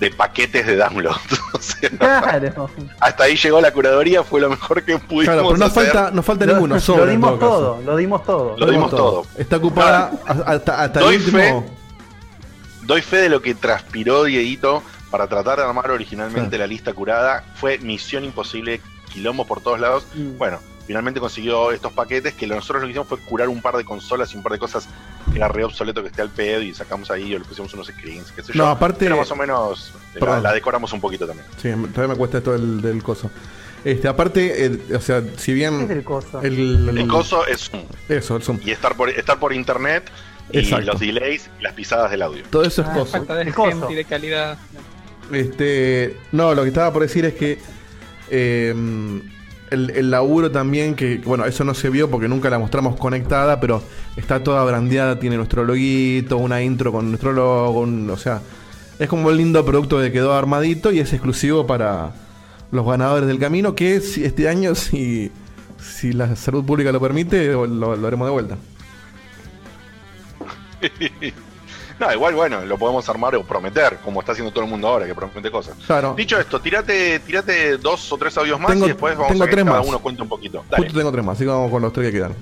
de 0.00 0.10
paquetes 0.10 0.66
de 0.66 0.76
download. 0.76 1.16
O 1.52 1.58
sea, 1.62 1.90
Claro. 1.90 2.70
hasta 3.00 3.24
ahí 3.24 3.36
llegó 3.36 3.60
la 3.60 3.70
curaduría, 3.70 4.22
fue 4.24 4.40
lo 4.40 4.48
mejor 4.48 4.82
que 4.82 4.98
pudimos 4.98 5.24
Claro, 5.34 5.42
pero 5.48 5.58
no 5.58 5.66
hacer. 5.66 5.84
falta, 5.92 6.10
no 6.10 6.22
falta 6.22 6.46
Lo- 6.46 6.54
ninguno, 6.54 6.74
lo, 6.74 7.06
dimos 7.06 7.38
todo 7.38 7.82
lo 7.84 7.96
dimos 7.96 8.24
todo. 8.24 8.56
Lo 8.56 8.66
dimos 8.70 8.90
todo. 8.90 9.26
Está 9.36 9.56
ocupada 9.58 10.10
hasta, 10.26 10.82
hasta 10.82 11.00
el 11.00 11.04
Doy 11.04 11.16
último. 11.16 11.38
fe. 11.38 11.64
Doy 12.86 13.02
fe 13.02 13.18
de 13.18 13.28
lo 13.28 13.42
que 13.42 13.54
transpiró 13.54 14.24
Dieguito 14.24 14.82
para 15.10 15.26
tratar 15.26 15.58
de 15.58 15.64
armar 15.64 15.90
originalmente 15.90 16.56
la 16.56 16.66
lista 16.66 16.92
curada. 16.94 17.44
Fue 17.56 17.78
misión 17.78 18.24
imposible, 18.24 18.80
quilombo 19.12 19.46
por 19.46 19.60
todos 19.60 19.78
lados. 19.78 20.06
Mm. 20.14 20.38
Bueno, 20.38 20.60
finalmente 20.86 21.20
consiguió 21.20 21.72
estos 21.72 21.92
paquetes 21.92 22.32
que 22.34 22.46
lo- 22.46 22.54
nosotros 22.54 22.80
lo 22.82 22.86
que 22.86 22.92
hicimos 22.92 23.08
fue 23.08 23.18
curar 23.18 23.48
un 23.48 23.60
par 23.60 23.76
de 23.76 23.84
consolas 23.84 24.32
y 24.32 24.36
un 24.38 24.42
par 24.42 24.52
de 24.52 24.58
cosas 24.58 24.88
era 25.34 25.48
re 25.48 25.64
obsoleto 25.64 26.02
que 26.02 26.08
esté 26.08 26.22
al 26.22 26.30
pedo 26.30 26.60
y 26.62 26.74
sacamos 26.74 27.10
ahí 27.10 27.34
o 27.34 27.38
le 27.38 27.44
pusimos 27.44 27.72
unos 27.74 27.86
screens, 27.88 28.30
qué 28.32 28.42
sé 28.42 28.52
yo. 28.52 28.62
No, 28.64 28.68
aparte. 28.70 29.04
Pero 29.06 29.16
más 29.16 29.30
o 29.30 29.36
menos 29.36 29.92
este, 30.14 30.24
la, 30.26 30.52
decoramos 30.52 30.92
un 30.92 31.00
poquito 31.00 31.26
también. 31.26 31.46
Sí, 31.60 31.70
todavía 31.92 32.08
me 32.14 32.16
cuesta 32.16 32.38
esto 32.38 32.52
del, 32.52 32.80
del 32.80 33.02
coso. 33.02 33.30
Este, 33.84 34.08
aparte, 34.08 34.66
eh, 34.66 34.80
o 34.94 35.00
sea, 35.00 35.22
si 35.22 35.54
¿Qué 35.54 35.64
es 35.64 35.70
bien. 35.70 35.90
el 35.90 36.04
coso? 36.04 36.42
El, 36.42 36.88
El 36.98 37.08
coso 37.08 37.46
es 37.46 37.70
Zoom. 37.70 37.84
Eso, 38.08 38.36
el 38.36 38.42
Zoom. 38.42 38.58
Y 38.64 38.72
estar 38.72 38.94
por, 38.94 39.08
estar 39.08 39.38
por 39.38 39.52
internet 39.54 40.10
y 40.52 40.58
Exacto. 40.58 40.84
los 40.86 41.00
delays 41.00 41.48
y 41.58 41.62
las 41.62 41.72
pisadas 41.72 42.10
del 42.10 42.22
audio. 42.22 42.42
Todo 42.50 42.62
eso 42.64 42.82
es 42.82 42.88
Ah, 42.88 42.92
coso. 42.94 43.12
Falta 43.12 43.36
de 43.36 43.42
El 43.44 43.54
coso. 43.54 43.70
gente 43.70 43.92
y 43.92 43.96
de 43.96 44.04
calidad. 44.04 44.58
Este, 45.32 46.16
no, 46.32 46.54
lo 46.54 46.62
que 46.62 46.68
estaba 46.68 46.92
por 46.92 47.02
decir 47.02 47.24
es 47.24 47.34
que 47.34 47.58
eh, 48.30 48.74
el, 49.70 50.10
laburo 50.10 50.50
también, 50.50 50.94
que 50.94 51.18
bueno, 51.24 51.44
eso 51.44 51.64
no 51.64 51.74
se 51.74 51.90
vio 51.90 52.10
porque 52.10 52.28
nunca 52.28 52.50
la 52.50 52.58
mostramos 52.58 52.96
conectada, 52.96 53.60
pero 53.60 53.82
está 54.16 54.42
toda 54.42 54.64
brandeada, 54.64 55.18
tiene 55.18 55.36
nuestro 55.36 55.64
loguito, 55.64 56.36
una 56.38 56.62
intro 56.62 56.92
con 56.92 57.08
nuestro 57.08 57.32
logo, 57.32 57.80
o 58.12 58.16
sea, 58.16 58.40
es 58.98 59.08
como 59.08 59.28
un 59.28 59.36
lindo 59.36 59.64
producto 59.64 59.98
que 60.00 60.12
quedó 60.12 60.34
armadito 60.34 60.92
y 60.92 61.00
es 61.00 61.12
exclusivo 61.12 61.66
para 61.66 62.12
los 62.72 62.86
ganadores 62.86 63.26
del 63.28 63.38
camino, 63.38 63.74
que 63.74 64.00
si- 64.00 64.24
este 64.24 64.48
año, 64.48 64.74
si, 64.76 65.30
si 65.80 66.12
la 66.12 66.34
salud 66.36 66.64
pública 66.64 66.92
lo 66.92 67.00
permite, 67.00 67.52
lo, 67.52 67.66
lo 67.66 68.06
haremos 68.06 68.26
de 68.26 68.32
vuelta. 68.32 68.56
No, 72.00 72.10
igual, 72.12 72.34
bueno, 72.34 72.64
lo 72.64 72.78
podemos 72.78 73.06
armar 73.10 73.36
o 73.36 73.44
prometer, 73.44 73.98
como 74.02 74.20
está 74.20 74.32
haciendo 74.32 74.50
todo 74.50 74.64
el 74.64 74.70
mundo 74.70 74.88
ahora, 74.88 75.04
que 75.06 75.14
promete 75.14 75.50
cosas. 75.50 75.76
Claro, 75.86 76.14
Dicho 76.16 76.40
esto, 76.40 76.58
tirate, 76.58 77.18
tirate 77.20 77.76
dos 77.76 78.10
o 78.10 78.16
tres 78.16 78.34
audios 78.38 78.58
más 78.58 78.70
Tengo- 78.70 78.86
y 78.86 78.88
después 78.88 79.14
vamos 79.14 79.28
tengo 79.32 79.44
a 79.44 79.46
que 79.46 79.52
tres 79.52 79.64
cada 79.66 79.78
más. 79.80 79.86
uno 79.86 79.98
cuente 79.98 80.22
un 80.22 80.28
poquito. 80.30 80.64
Dale. 80.70 80.84
justo 80.84 80.98
tengo 80.98 81.12
tres 81.12 81.24
más, 81.24 81.36
así 81.36 81.44
que 81.44 81.50
vamos 81.50 81.70
con 81.70 81.82
los 81.82 81.92
tres 81.92 82.06
que 82.06 82.12
quedan. 82.12 82.34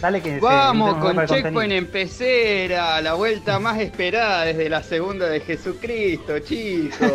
Dale 0.00 0.20
que 0.20 0.40
Vamos 0.40 0.96
con 0.98 1.26
Checkpoint 1.26 1.72
en 1.72 1.86
pecera, 1.86 3.00
la 3.00 3.14
vuelta 3.14 3.60
más 3.60 3.78
esperada 3.78 4.44
desde 4.46 4.68
la 4.68 4.82
segunda 4.82 5.26
de 5.28 5.38
Jesucristo, 5.40 6.40
chicos. 6.40 6.98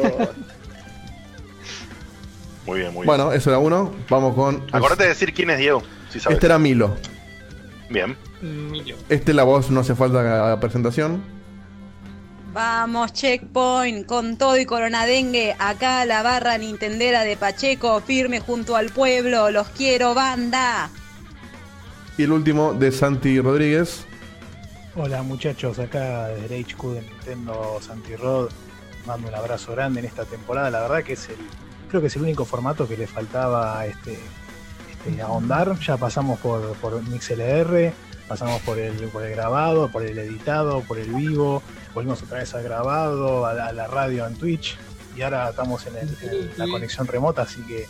Muy 2.66 2.80
bien, 2.80 2.94
muy 2.94 3.02
bien. 3.02 3.06
Bueno, 3.08 3.34
eso 3.34 3.50
era 3.50 3.58
uno, 3.58 3.92
vamos 4.10 4.36
con... 4.36 4.64
Acordate 4.72 5.04
de 5.04 5.10
decir 5.10 5.34
quién 5.34 5.50
es 5.50 5.58
Diego, 5.58 5.82
si 6.10 6.20
sabes. 6.20 6.36
Este 6.36 6.46
era 6.46 6.60
Milo. 6.60 6.96
Bien. 7.90 8.16
Milo. 8.42 8.96
Este 9.10 9.34
la 9.34 9.44
voz 9.44 9.72
no 9.72 9.80
hace 9.80 9.96
falta 9.96 10.54
a 10.54 10.60
presentación. 10.60 11.39
Vamos, 12.62 13.14
Checkpoint, 13.14 14.06
con 14.06 14.38
todo 14.38 14.58
y 14.58 14.66
coronadengue, 14.66 15.56
acá 15.60 16.04
la 16.04 16.22
barra 16.24 16.58
nintendera 16.58 17.24
de 17.24 17.38
Pacheco, 17.38 18.02
firme 18.02 18.42
junto 18.42 18.76
al 18.76 18.90
pueblo, 18.90 19.50
los 19.50 19.70
quiero, 19.70 20.14
banda. 20.14 20.90
Y 22.18 22.24
el 22.24 22.34
último 22.34 22.74
de 22.74 22.92
Santi 22.92 23.40
Rodríguez. 23.40 24.06
Hola 24.94 25.24
muchachos, 25.24 25.80
acá 25.80 26.28
desde 26.28 26.58
el 26.58 26.66
HQ 26.66 26.84
de 26.96 27.02
Nintendo 27.02 27.80
Santi 27.80 28.18
Rod, 28.18 28.50
mando 29.06 29.30
un 29.30 29.36
abrazo 29.36 29.72
grande 29.72 30.02
en 30.02 30.08
esta 30.08 30.26
temporada, 30.26 30.70
la 30.70 30.82
verdad 30.82 31.02
que 31.06 31.14
es 31.14 31.30
el, 31.30 31.38
creo 31.88 32.02
que 32.02 32.08
es 32.08 32.16
el 32.18 32.24
único 32.24 32.44
formato 32.44 32.90
que 32.90 32.98
le 32.98 33.08
faltaba 33.08 33.86
este, 33.86 34.20
este, 34.92 35.22
ahondar, 35.22 35.80
ya 35.80 35.96
pasamos 35.96 36.38
por, 36.40 36.74
por 36.74 37.02
MixLR, 37.04 37.94
pasamos 38.28 38.62
por 38.64 38.78
el, 38.80 38.98
por 39.08 39.24
el 39.24 39.32
grabado, 39.32 39.90
por 39.90 40.04
el 40.04 40.18
editado, 40.18 40.82
por 40.82 41.00
el 41.00 41.14
vivo, 41.14 41.64
volvimos 41.94 42.22
otra 42.24 42.40
vez 42.40 42.54
al 42.54 42.64
grabado, 42.64 43.46
a 43.46 43.54
la, 43.54 43.68
a 43.68 43.72
la 43.74 43.88
radio 43.88 44.26
en 44.28 44.36
Twitch, 44.36 44.78
y 45.16 45.22
ahora 45.22 45.50
estamos 45.50 45.86
en, 45.88 45.98
el- 45.98 46.18
en 46.22 46.58
la 46.58 46.66
conexión 46.68 47.08
remota, 47.08 47.42
así 47.44 47.62
que 47.64 47.88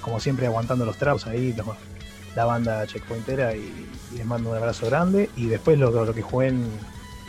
como 0.00 0.20
siempre 0.20 0.46
aguantando 0.46 0.84
los 0.84 0.96
trapos 0.96 1.26
ahí, 1.26 1.52
los- 1.54 1.66
la 2.36 2.44
banda 2.46 2.84
checkpointera 2.86 3.54
y, 3.54 3.60
y 4.12 4.16
les 4.16 4.26
mando 4.26 4.50
un 4.50 4.56
abrazo 4.56 4.86
grande. 4.86 5.30
Y 5.36 5.46
después 5.46 5.78
lo, 5.78 5.90
lo 6.04 6.12
que 6.14 6.20
jugué 6.22 6.48
en, 6.48 6.68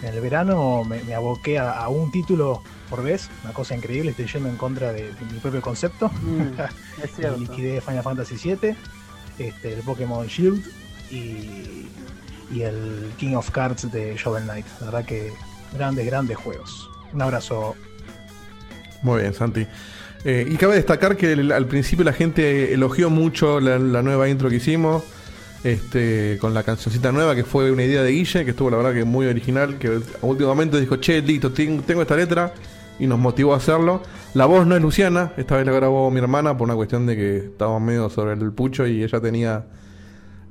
en 0.01 0.13
el 0.13 0.19
verano 0.19 0.84
me, 0.84 1.04
me 1.04 1.13
aboqué 1.13 1.60
a, 1.60 1.71
a 1.73 1.89
un 1.89 2.10
título 2.12 2.63
por 2.89 3.04
vez, 3.04 3.30
una 3.43 3.54
cosa 3.54 3.75
increíble, 3.75 4.12
estoy 4.12 4.25
yendo 4.28 4.49
en 4.49 4.58
contra 4.58 4.91
de, 4.93 5.13
de 5.13 5.25
mi 5.32 5.39
propio 5.39 5.62
concepto. 5.62 6.10
Mm, 6.10 6.58
liquidé 7.38 7.82
Final 7.82 8.04
Fantasy 8.04 8.36
VII, 8.36 8.75
este, 9.38 9.73
el 9.73 9.82
Pokémon 9.82 10.25
Shield 10.28 10.63
y, 11.12 11.88
y 12.51 12.62
el 12.62 13.12
King 13.17 13.36
of 13.36 13.49
Cards 13.51 13.91
de 13.91 14.15
Shovel 14.17 14.43
Knight. 14.43 14.65
La 14.80 14.86
verdad 14.88 15.06
que 15.06 15.34
grandes, 15.77 16.05
grandes 16.05 16.38
juegos. 16.38 16.89
Un 17.13 17.21
abrazo. 17.21 17.75
Muy 19.01 19.21
bien, 19.21 19.33
Santi. 19.33 19.65
Eh, 20.23 20.47
y 20.49 20.55
cabe 20.55 20.75
destacar 20.75 21.15
que 21.15 21.33
el- 21.33 21.51
al 21.51 21.67
principio 21.67 22.03
la 22.03 22.13
gente 22.13 22.73
elogió 22.73 23.09
mucho 23.09 23.59
la, 23.59 23.77
nueva 24.01 24.27
intro 24.29 24.49
que 24.49 24.55
hicimos. 24.55 25.03
Este, 25.63 26.38
con 26.39 26.53
la 26.53 26.61
cancioncita 26.61 27.11
nueva 27.11 27.33
que 27.33 27.43
fue 27.43 27.71
una 27.71 27.83
idea 27.83 28.03
de 28.03 28.11
Guille, 28.11 28.45
que 28.45 28.51
estuvo 28.51 28.69
la 28.69 28.77
verdad 28.77 28.93
que 28.93 29.03
muy 29.03 29.25
original, 29.25 29.79
que 29.79 29.99
momento 30.45 30.79
dijo, 30.79 30.97
che, 30.97 31.23
listo, 31.23 31.51
ten- 31.51 31.81
tengo 31.81 32.03
esta 32.03 32.15
letra 32.15 32.53
y 32.99 33.07
nos 33.07 33.17
motivó 33.17 33.55
a 33.55 33.57
hacerlo. 33.57 34.03
La 34.35 34.45
voz 34.45 34.67
no 34.67 34.75
es 34.75 34.81
Luciana, 34.83 35.31
esta 35.38 35.57
vez 35.57 35.65
la 35.65 35.71
grabó 35.71 36.11
mi 36.11 36.19
hermana 36.19 36.55
por 36.55 36.65
una 36.67 36.75
cuestión 36.75 37.07
de 37.07 37.15
que 37.15 37.38
estábamos 37.38 37.81
medio 37.81 38.11
sobre 38.11 38.33
el 38.33 38.51
pucho 38.51 38.85
y 38.85 39.03
ella 39.03 39.19
tenía 39.19 39.65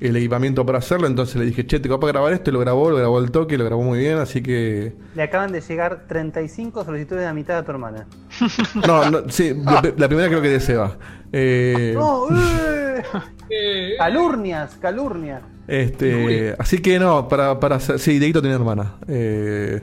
el 0.00 0.16
equipamiento 0.16 0.66
para 0.66 0.78
hacerlo, 0.78 1.06
entonces 1.06 1.36
le 1.36 1.44
dije, 1.46 1.66
che, 1.66 1.80
te 1.80 1.88
para 1.88 2.12
grabar 2.12 2.32
esto 2.32 2.50
y 2.50 2.52
lo 2.52 2.60
grabó, 2.60 2.90
lo 2.90 2.96
grabó 2.96 3.18
el 3.20 3.30
toque, 3.30 3.56
lo 3.56 3.64
grabó 3.64 3.82
muy 3.82 3.98
bien, 3.98 4.18
así 4.18 4.42
que... 4.42 4.94
Le 5.14 5.22
acaban 5.22 5.52
de 5.52 5.60
llegar 5.60 6.04
35 6.08 6.84
solicitudes 6.84 7.20
de 7.20 7.26
la 7.26 7.34
mitad 7.34 7.56
de 7.56 7.62
tu 7.62 7.70
hermana. 7.70 8.06
No, 8.86 9.10
no 9.10 9.28
sí, 9.28 9.54
la, 9.64 9.82
la 9.96 10.08
primera 10.08 10.28
creo 10.28 10.42
que 10.42 10.48
de 10.50 10.60
Seba. 10.60 10.96
Eh, 11.32 11.92
¡No! 11.94 12.26
¡eh! 13.50 13.94
Calurnias, 13.98 14.76
calurnias. 14.80 15.42
Este, 15.66 16.54
así 16.58 16.78
que 16.80 16.98
no, 16.98 17.26
para, 17.28 17.58
para 17.58 17.80
sí, 17.80 18.18
Dieguito 18.18 18.40
tiene 18.40 18.56
hermana. 18.56 18.96
Eh, 19.08 19.80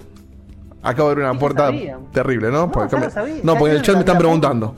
acabo 0.84 1.10
de 1.10 1.14
abrir 1.14 1.26
una 1.30 1.40
puerta 1.40 1.72
terrible, 2.12 2.52
¿no? 2.52 2.68
No, 2.68 2.72
Porque 2.72 2.96
me- 2.98 3.08
no, 3.44 3.68
en 3.68 3.74
el 3.74 3.82
chat 3.82 3.96
me 3.96 4.02
están 4.02 4.18
preguntando. 4.18 4.76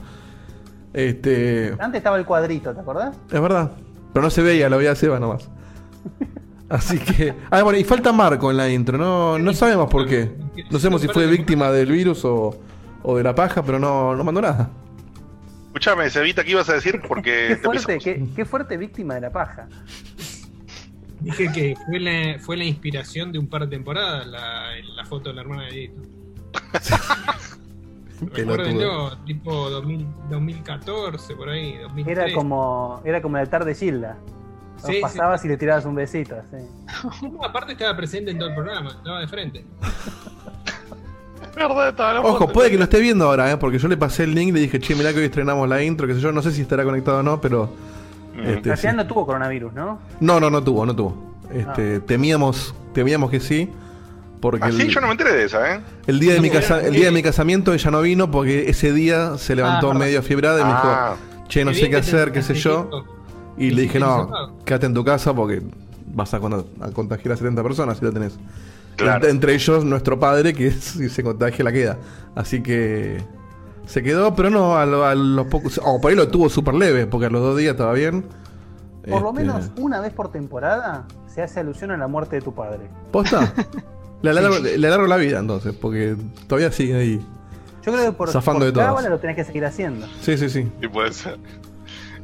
Este, 0.94 1.76
Antes 1.80 2.00
estaba 2.00 2.18
el 2.18 2.26
cuadrito, 2.26 2.74
¿te 2.74 2.80
acordás? 2.80 3.18
es 3.32 3.42
verdad, 3.42 3.72
pero 4.14 4.24
no 4.24 4.30
se 4.30 4.42
veía, 4.42 4.70
lo 4.70 4.78
veía 4.78 4.96
Seba 4.96 5.20
nomás. 5.20 5.50
Así 6.70 6.98
que, 6.98 7.34
ah, 7.52 7.62
bueno, 7.62 7.78
y 7.78 7.84
falta 7.84 8.12
Marco 8.12 8.50
en 8.50 8.58
la 8.58 8.70
intro, 8.70 8.98
no, 8.98 9.38
no 9.38 9.54
sabemos 9.54 9.90
por 9.90 10.08
qué. 10.08 10.32
No 10.72 10.80
sabemos 10.80 11.02
si 11.02 11.08
fue 11.08 11.28
víctima 11.28 11.72
del 11.72 11.92
virus 11.92 12.24
o, 12.26 12.58
o 13.04 13.18
de 13.18 13.24
la 13.24 13.36
paja, 13.36 13.64
pero 13.64 13.80
no, 13.80 14.16
no 14.16 14.24
mandó 14.24 14.42
nada. 14.42 14.70
Escúchame, 15.68 16.10
Cevita, 16.10 16.44
¿qué 16.44 16.52
ibas 16.52 16.70
a 16.70 16.74
decir? 16.74 17.02
Porque 17.08 17.48
Qué 17.50 17.56
te 17.56 17.62
fuerte, 17.64 17.98
qué, 17.98 18.28
qué 18.36 18.46
fuerte 18.46 18.78
víctima 18.78 19.16
de 19.16 19.22
la 19.22 19.32
paja. 19.32 19.68
Dije 21.20 21.52
que 21.52 21.76
fue 21.86 22.00
la, 22.00 22.40
fue 22.40 22.58
la 22.58 22.66
inspiración 22.66 23.32
de 23.32 23.40
un 23.40 23.48
par 23.48 23.62
de 23.62 23.68
temporadas 23.68 24.28
la, 24.28 24.66
la 24.96 25.06
foto 25.06 25.30
de 25.30 25.36
la 25.36 25.42
hermana 25.42 25.64
de 25.64 25.72
Dieguito. 25.72 26.02
Recuérdenlo, 28.32 29.18
tipo 29.26 29.70
2000 29.70 30.08
2014, 30.30 31.36
por 31.36 31.50
ahí, 31.50 31.78
2013. 31.78 32.12
Era 32.12 32.34
como, 32.34 33.02
era 33.04 33.22
como 33.22 33.38
el 33.38 33.42
altar 33.42 33.66
de 33.66 33.76
Gilda. 33.76 34.18
Sí, 34.86 34.94
sí. 34.96 35.02
pasabas 35.02 35.44
y 35.46 35.48
le 35.48 35.58
tirabas 35.58 35.86
un 35.86 35.96
besito. 35.96 36.36
sí. 36.52 36.58
Aparte 37.44 37.74
estaba 37.74 37.96
presente 37.96 38.32
en 38.32 38.40
todo 38.40 38.50
el 38.50 38.56
programa, 38.56 38.92
estaba 38.92 39.20
de 39.20 39.28
frente. 39.28 39.66
Ojo, 42.24 42.48
puede 42.52 42.72
que 42.72 42.78
lo 42.78 42.86
esté 42.86 43.00
viendo 43.00 43.26
ahora, 43.26 43.52
¿eh? 43.52 43.58
porque 43.58 43.78
yo 43.78 43.88
le 43.88 43.98
pasé 43.98 44.24
el 44.24 44.34
link 44.34 44.50
y 44.50 44.52
le 44.54 44.60
dije, 44.62 44.80
che, 44.80 44.96
mirá 44.96 45.14
que 45.14 45.20
hoy 45.20 45.26
estrenamos 45.26 45.70
la 45.70 45.84
intro, 45.84 46.08
que 46.08 46.16
sé 46.16 46.20
yo, 46.20 46.32
no 46.32 46.42
sé 46.42 46.52
si 46.52 46.62
estará 46.62 46.84
conectado 46.84 47.20
o 47.20 47.24
no, 47.24 47.40
pero... 47.40 47.70
este, 48.44 48.72
Al 48.72 48.78
sí. 48.78 48.82
final 48.82 48.98
no 48.98 49.08
tuvo 49.08 49.26
coronavirus, 49.26 49.74
¿no? 49.74 50.00
No, 50.20 50.40
no, 50.40 50.50
no 50.50 50.64
tuvo, 50.64 50.86
no 50.86 50.96
tuvo. 50.96 51.16
Este, 51.52 52.00
temíamos, 52.00 52.74
temíamos 52.94 53.30
que 53.30 53.40
sí, 53.40 53.70
porque 54.44 54.66
Ah, 54.68 54.72
sí, 54.72 54.82
el, 54.82 54.90
yo 54.90 55.00
no 55.00 55.08
me 55.08 55.14
enteré 55.14 55.32
de 55.32 55.46
esa, 55.46 55.76
¿eh? 55.76 55.80
el 56.06 56.20
día 56.20 56.34
de 56.34 56.42
mi 56.42 56.50
casa, 56.50 56.82
el 56.86 56.94
día 56.94 57.06
de 57.06 57.12
mi 57.12 57.24
casamiento 57.24 57.74
ella 57.74 57.92
no 57.92 58.02
vino 58.02 58.30
porque 58.30 58.70
ese 58.70 58.92
día 58.92 59.38
se 59.38 59.56
levantó 59.56 59.92
Ah, 59.92 59.94
medio 59.94 60.22
fiebrada 60.22 60.60
y 60.60 60.64
me 60.66 60.72
Ah. 60.74 61.16
dijo, 61.16 61.48
che, 61.48 61.64
no 61.64 61.74
sé 61.74 61.90
qué 61.90 61.96
hacer, 61.96 62.32
qué 62.34 62.42
sé 62.42 62.54
yo. 62.56 62.90
Y 63.58 63.72
le 63.72 63.84
dije, 63.84 64.00
no, 64.00 64.58
quédate 64.66 64.88
en 64.88 64.94
tu 64.94 65.06
casa 65.06 65.34
porque 65.34 65.62
vas 66.14 66.34
a, 66.34 66.40
con- 66.42 66.54
a 66.82 66.90
contagiar 66.92 67.34
a 67.34 67.38
70 67.38 67.64
personas 67.64 67.98
si 68.00 68.04
lo 68.06 68.12
tenés. 68.12 68.38
Claro. 68.98 69.26
Ent- 69.26 69.30
Entre 69.30 69.54
ellos 69.56 69.86
nuestro 69.86 70.20
padre, 70.20 70.54
que 70.54 70.72
si 70.72 71.08
se 71.08 71.24
contagia 71.24 71.64
la 71.64 71.72
queda. 71.72 71.98
Así 72.36 72.62
que 72.62 73.24
se 73.86 74.04
quedó, 74.04 74.36
pero 74.36 74.50
no 74.50 74.76
a, 74.78 74.86
lo- 74.86 75.06
a 75.06 75.16
los 75.16 75.48
pocos... 75.48 75.80
O 75.84 76.02
por 76.02 76.12
ahí 76.12 76.18
lo 76.18 76.28
tuvo 76.28 76.50
súper 76.50 76.74
leve, 76.74 77.08
porque 77.08 77.28
a 77.28 77.30
los 77.30 77.42
dos 77.42 77.58
días 77.58 77.72
estaba 77.72 77.94
bien. 77.94 78.26
Por 79.10 79.22
lo 79.22 79.30
Este, 79.30 79.42
menos 79.42 79.72
una 79.78 80.00
vez 80.02 80.14
por 80.14 80.32
temporada 80.32 81.06
se 81.28 81.42
hace 81.42 81.60
alusión 81.60 81.92
a 81.92 81.98
la 81.98 82.08
muerte 82.08 82.36
de 82.38 82.42
tu 82.44 82.54
padre. 82.54 82.82
¿Posta? 83.12 83.54
Le 84.24 84.30
alargo, 84.32 84.58
le 84.60 84.88
alargo 84.88 85.06
la 85.06 85.18
vida 85.18 85.38
entonces, 85.40 85.76
porque 85.80 86.16
todavía 86.48 86.72
sigue 86.72 86.96
ahí. 86.96 87.22
Yo 87.86 87.92
creo 87.92 88.06
que 88.06 88.12
por, 88.14 88.30
Zafando 88.32 88.60
por 88.62 88.66
de 88.68 88.72
todas. 88.72 88.88
cábala 88.88 89.10
lo 89.10 89.20
tenés 89.20 89.36
que 89.36 89.44
seguir 89.44 89.66
haciendo. 89.66 90.08
Sí, 90.22 90.38
sí, 90.38 90.50
sí. 90.50 90.68
Sí, 90.82 90.88
puede 90.88 91.12
ser. 91.14 91.38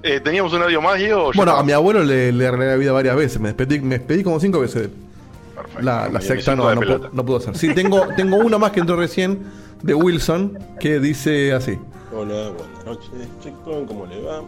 Eh, 0.02 0.22
¿Teníamos 0.22 0.54
un 0.54 0.62
audio 0.64 0.82
más, 0.82 0.98
Diego? 0.98 1.32
Bueno, 1.36 1.52
no? 1.52 1.58
a 1.60 1.64
mi 1.64 1.74
abuelo 1.74 2.02
le, 2.04 2.32
le 2.32 2.48
arreglé 2.48 2.68
la 2.68 2.76
vida 2.78 2.92
varias 2.94 3.16
veces. 3.18 3.40
Me 3.42 3.50
despedí, 3.50 3.80
me 3.82 3.98
despedí 4.00 4.24
como 4.24 4.40
cinco 4.40 4.62
veces. 4.62 4.90
Perfecto. 5.54 5.82
La, 5.82 6.08
la 6.08 6.20
Y 6.20 6.26
sexta 6.26 6.54
cinco 6.54 6.64
no, 6.70 6.76
no, 6.76 6.80
pelota. 6.80 7.08
pu- 7.10 7.12
no 7.14 7.26
pudo 7.26 7.40
ser. 7.42 7.58
Sí, 7.58 7.74
tengo, 7.76 8.08
tengo 8.16 8.38
una 8.38 8.58
más 8.58 8.72
que 8.72 8.80
entró 8.80 8.96
recién 8.96 9.40
de 9.84 9.94
Wilson 9.94 10.58
que 10.80 11.00
dice 11.02 11.52
así. 11.52 11.78
Hola, 12.16 12.52
buenas 12.52 12.86
noches, 12.86 13.10
Checkpoint, 13.44 13.88
¿cómo 13.90 14.06
le 14.06 14.22
va? 14.22 14.42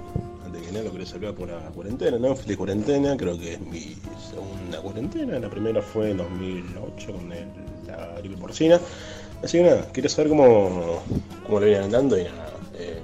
Antes 0.72 0.84
que 0.84 0.88
lo 0.88 0.92
quería 0.94 1.06
saludar 1.08 1.34
por 1.36 1.50
la 1.50 1.60
cuarentena, 1.72 2.18
¿no? 2.18 2.34
Feliz 2.36 2.56
cuarentena, 2.58 3.18
creo 3.18 3.38
que 3.38 3.54
es 3.56 3.62
mi 3.62 3.96
segunda 4.30 4.80
cuarentena, 4.82 5.38
la 5.40 5.50
primera 5.50 5.82
fue 5.82 6.12
en 6.12 6.18
2008 6.18 7.12
con 7.14 7.32
el- 7.34 7.48
la 7.88 8.16
gripe 8.20 8.38
porcina. 8.38 8.80
Así 9.44 9.58
que 9.58 9.64
nada, 9.66 9.92
quería 9.92 10.10
saber 10.10 10.30
cómo, 10.30 11.02
cómo 11.46 11.60
le 11.60 11.66
vienen 11.68 11.84
andando 11.86 12.18
y 12.18 12.24
nada, 12.24 12.54
eh, 12.76 13.00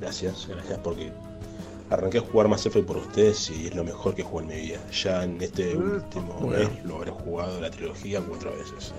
gracias, 0.00 0.46
gracias 0.48 0.78
porque 0.82 1.10
arranqué 1.90 2.18
a 2.18 2.20
jugar 2.22 2.48
más 2.48 2.64
F 2.64 2.82
por 2.82 2.96
ustedes 2.96 3.50
y 3.50 3.66
es 3.66 3.74
lo 3.74 3.84
mejor 3.84 4.14
que 4.14 4.22
jugué 4.22 4.44
en 4.44 4.48
mi 4.48 4.56
vida. 4.68 4.78
Ya 5.04 5.24
en 5.24 5.40
este 5.42 5.76
último 5.76 6.38
Bueno. 6.40 6.70
mes 6.70 6.84
lo 6.86 6.96
habré 6.96 7.10
jugado 7.10 7.60
la 7.60 7.70
trilogía 7.70 8.20
cuatro 8.26 8.50
veces. 8.52 8.92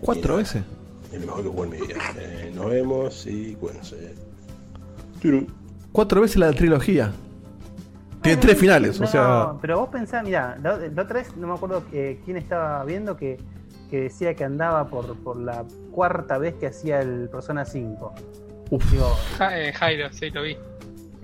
¿Cuatro 0.00 0.28
nada, 0.28 0.38
veces? 0.42 0.62
Es 1.12 1.20
lo 1.20 1.26
mejor 1.26 1.42
que 1.42 1.48
jugué 1.48 1.62
en 1.64 1.70
mi 1.70 1.86
vida. 1.88 1.96
Eh, 2.18 2.52
nos 2.54 2.70
vemos 2.70 3.26
y 3.26 3.54
cuídense. 3.56 4.14
Cuatro 5.92 6.20
veces 6.22 6.36
la 6.38 6.52
trilogía. 6.52 7.12
Tiene 8.22 8.40
tres 8.40 8.58
finales, 8.58 9.00
o 9.00 9.06
sea. 9.06 9.52
Pero 9.60 9.80
vos 9.80 9.88
pensás, 9.90 10.22
mirá, 10.24 10.56
la, 10.62 10.76
la 10.78 11.02
otra 11.02 11.18
vez 11.20 11.36
no 11.36 11.48
me 11.48 11.54
acuerdo 11.54 11.82
eh, 11.92 12.20
quién 12.24 12.36
estaba 12.36 12.84
viendo 12.84 13.16
que, 13.16 13.38
que 13.90 14.02
decía 14.02 14.34
que 14.34 14.44
andaba 14.44 14.86
por, 14.88 15.16
por 15.18 15.36
la 15.38 15.64
cuarta 15.90 16.38
vez 16.38 16.54
que 16.54 16.66
hacía 16.68 17.00
el 17.00 17.28
Persona 17.30 17.64
5. 17.64 18.14
Uf. 18.70 18.90
Digo, 18.92 19.12
Ja- 19.38 19.58
eh, 19.58 19.72
Jairo, 19.72 20.08
sí, 20.12 20.30
lo 20.30 20.42
vi. 20.42 20.54
no, 20.54 20.60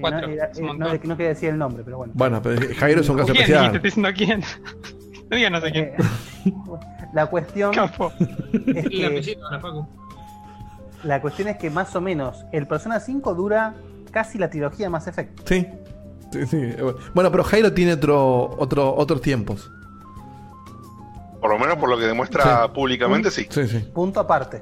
Cuatro, 0.00 0.28
era- 0.28 0.46
eh, 0.46 0.50
no, 0.60 0.66
montón. 0.68 1.00
no 1.04 1.16
quería 1.16 1.28
decir 1.30 1.48
el 1.50 1.58
nombre, 1.58 1.82
pero 1.84 1.98
bueno. 1.98 2.12
Bueno, 2.16 2.42
pero 2.42 2.60
Jairo 2.76 3.00
es 3.00 3.08
un 3.08 3.16
caso 3.16 3.32
¿Quién? 3.32 3.42
especial. 3.44 3.72
Dijiste, 3.72 3.88
estoy 3.88 4.12
diciendo 4.12 4.42
quién. 4.42 4.94
No 5.30 5.36
digas 5.36 5.52
no 5.52 5.60
sé 5.60 5.72
quién. 5.72 5.84
Eh, 5.84 5.96
la 7.12 7.26
cuestión 7.26 7.74
Capo. 7.74 8.10
es 8.18 8.88
que, 8.88 9.04
apellido 9.06 9.86
la 11.04 11.20
cuestión 11.20 11.48
es 11.48 11.58
que 11.58 11.68
más 11.70 11.94
o 11.94 12.00
menos 12.00 12.44
el 12.50 12.66
Persona 12.66 12.98
5 12.98 13.34
dura 13.34 13.74
casi 14.10 14.38
la 14.38 14.48
trilogía 14.50 14.86
de 14.86 14.90
Mass 14.90 15.06
Effect. 15.06 15.46
Sí. 15.46 15.66
Sí, 16.32 16.46
sí. 16.46 16.74
Bueno, 17.14 17.30
pero 17.30 17.42
Jairo 17.44 17.72
tiene 17.72 17.94
otro, 17.94 18.50
otro, 18.58 18.94
otros 18.94 19.20
tiempos. 19.22 19.70
Por 21.40 21.50
lo 21.50 21.58
menos 21.58 21.76
por 21.76 21.88
lo 21.88 21.96
que 21.98 22.04
demuestra 22.06 22.64
Sí. 22.66 22.70
públicamente, 22.74 23.30
sí. 23.30 23.46
Sí, 23.48 23.66
sí. 23.68 23.78
Punto 23.94 24.20
aparte. 24.20 24.60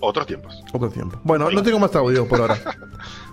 Otros 0.00 0.26
tiempos. 0.26 0.62
Otro 0.72 0.90
tiempo. 0.90 1.18
Bueno, 1.24 1.50
no 1.50 1.62
tengo 1.62 1.78
más 1.78 1.94
audio 1.96 2.26
por 2.28 2.40
ahora. 2.40 2.56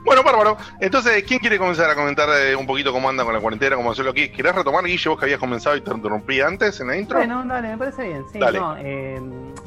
Bueno, 0.04 0.24
bárbaro. 0.24 0.58
Entonces, 0.80 1.24
¿quién 1.28 1.40
quiere 1.40 1.60
comenzar 1.60 1.88
a 1.88 1.94
comentar 1.96 2.28
eh, 2.42 2.56
un 2.56 2.66
poquito 2.66 2.92
cómo 2.92 3.08
anda 3.08 3.24
con 3.24 3.36
la 3.36 3.40
cuarentena, 3.40 3.76
cómo 3.76 3.92
hacerlo 3.92 4.10
aquí? 4.10 4.30
¿Querés 4.30 4.56
retomar, 4.56 4.84
Guille, 4.84 5.08
vos 5.10 5.20
que 5.20 5.26
habías 5.26 5.40
comenzado 5.40 5.76
y 5.78 5.82
te 5.82 5.92
interrumpí 5.94 6.42
antes 6.42 6.80
en 6.82 6.88
la 6.88 6.98
intro? 6.98 7.20
Bueno, 7.20 7.44
dale, 7.46 7.68
me 7.70 7.78
parece 7.78 8.08
bien. 8.08 8.24
Sí, 8.34 8.40
Dale. 8.40 8.60
no, 8.60 8.76
eh, 8.80 9.22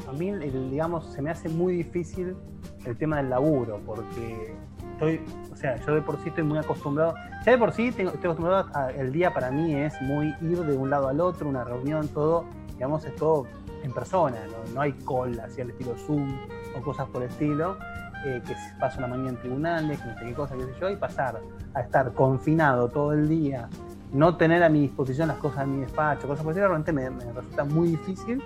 a 0.09 0.11
mí, 0.11 0.27
el- 0.27 0.69
digamos, 0.71 1.13
se 1.13 1.21
me 1.21 1.29
hace 1.31 1.47
muy 1.47 1.73
difícil 1.73 2.35
el 2.83 2.97
tema 2.97 3.15
del 3.17 3.29
laburo, 3.29 3.79
porque 3.85 4.53
estoy, 4.95 5.21
o 5.51 5.55
sea, 5.55 5.75
yo 5.85 5.95
de 5.95 6.01
por 6.01 6.17
sí 6.21 6.29
estoy 6.29 6.43
muy 6.43 6.57
acostumbrado, 6.57 7.15
ya 7.45 7.51
de 7.51 7.57
por 7.57 7.71
sí 7.71 7.87
estoy 7.87 8.07
acostumbrado 8.07 8.69
a, 8.73 8.91
el 8.91 9.11
día 9.11 9.33
para 9.33 9.51
mí 9.51 9.75
es 9.75 10.01
muy 10.01 10.33
ir 10.41 10.59
de 10.59 10.75
un 10.75 10.89
lado 10.89 11.09
al 11.09 11.19
otro, 11.19 11.47
una 11.47 11.63
reunión, 11.63 12.07
todo, 12.07 12.45
digamos, 12.73 13.05
es 13.05 13.15
todo 13.15 13.45
en 13.83 13.91
persona, 13.91 14.37
no, 14.73 14.81
hay 14.81 14.93
call 14.93 15.39
así 15.39 15.61
al 15.61 15.69
estilo 15.69 15.95
Zoom 15.97 16.35
o 16.77 16.81
cosas 16.81 17.07
por 17.09 17.21
el 17.21 17.29
estilo, 17.29 17.77
eh, 18.25 18.41
que 18.45 18.55
pasa 18.79 18.97
una 18.97 19.07
mañana 19.07 19.29
en 19.29 19.37
tribunales, 19.37 19.99
que 19.99 20.07
no 20.07 20.17
sé 20.17 20.25
qué 20.25 20.33
cosa, 20.33 20.55
qué 20.55 20.63
sé 20.63 20.73
yo, 20.79 20.89
y 20.89 20.95
pasar 20.95 21.39
a 21.73 21.81
estar 21.81 22.13
confinado 22.13 22.89
todo 22.89 23.13
el 23.13 23.27
día, 23.27 23.69
no 24.11 24.37
tener 24.37 24.63
a 24.63 24.69
mi 24.69 24.81
disposición 24.81 25.27
las 25.27 25.37
cosas 25.37 25.65
en 25.65 25.75
mi 25.75 25.81
despacho, 25.81 26.27
cosas 26.27 26.43
por 26.43 26.53
el 26.53 26.57
estilo, 26.57 26.69
realmente 26.69 26.91
me, 26.93 27.09
me 27.09 27.31
resulta 27.33 27.63
muy 27.65 27.89
difícil. 27.89 28.41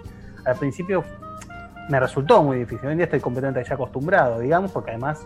Al 0.45 0.55
principio 0.55 1.03
me 1.89 1.99
resultó 1.99 2.43
muy 2.43 2.57
difícil, 2.57 2.87
hoy 2.87 2.91
en 2.93 2.97
día 2.97 3.05
estoy 3.05 3.19
completamente 3.19 3.63
ya 3.67 3.75
acostumbrado, 3.75 4.39
digamos, 4.39 4.71
porque 4.71 4.91
además 4.91 5.25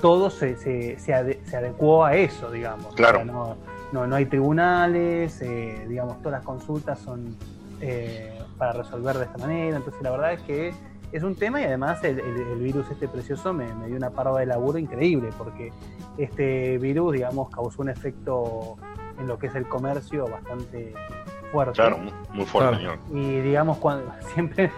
todo 0.00 0.30
se, 0.30 0.56
se, 0.56 0.98
se, 0.98 1.12
ade- 1.12 1.42
se 1.44 1.56
adecuó 1.56 2.04
a 2.04 2.14
eso, 2.16 2.50
digamos. 2.50 2.94
Claro. 2.94 3.20
O 3.20 3.24
sea, 3.24 3.32
no, 3.32 3.56
no, 3.92 4.06
no 4.06 4.16
hay 4.16 4.26
tribunales, 4.26 5.40
eh, 5.42 5.84
digamos, 5.88 6.18
todas 6.18 6.38
las 6.38 6.44
consultas 6.44 6.98
son 6.98 7.36
eh, 7.80 8.38
para 8.58 8.72
resolver 8.72 9.16
de 9.18 9.24
esta 9.24 9.38
manera, 9.38 9.76
entonces 9.76 10.02
la 10.02 10.10
verdad 10.10 10.32
es 10.32 10.40
que 10.42 10.72
es 11.12 11.22
un 11.22 11.34
tema 11.36 11.60
y 11.60 11.64
además 11.64 12.02
el, 12.04 12.18
el- 12.20 12.40
el 12.52 12.58
virus 12.58 12.90
este 12.90 13.06
precioso 13.08 13.52
me, 13.52 13.72
me 13.74 13.86
dio 13.86 13.96
una 13.96 14.10
parva 14.10 14.40
de 14.40 14.46
laburo 14.46 14.78
increíble, 14.78 15.30
porque 15.38 15.72
este 16.18 16.78
virus, 16.78 17.12
digamos, 17.14 17.50
causó 17.50 17.82
un 17.82 17.90
efecto 17.90 18.76
en 19.18 19.26
lo 19.26 19.38
que 19.38 19.46
es 19.46 19.54
el 19.54 19.66
comercio 19.68 20.26
bastante 20.26 20.94
fuerte. 21.52 21.74
Claro, 21.74 21.98
muy- 21.98 22.44
fuerte, 22.44 22.78
Claro. 22.80 22.98
señor. 23.08 23.22
Y 23.24 23.40
digamos, 23.40 23.78
cuando 23.78 24.10
siempre 24.34 24.70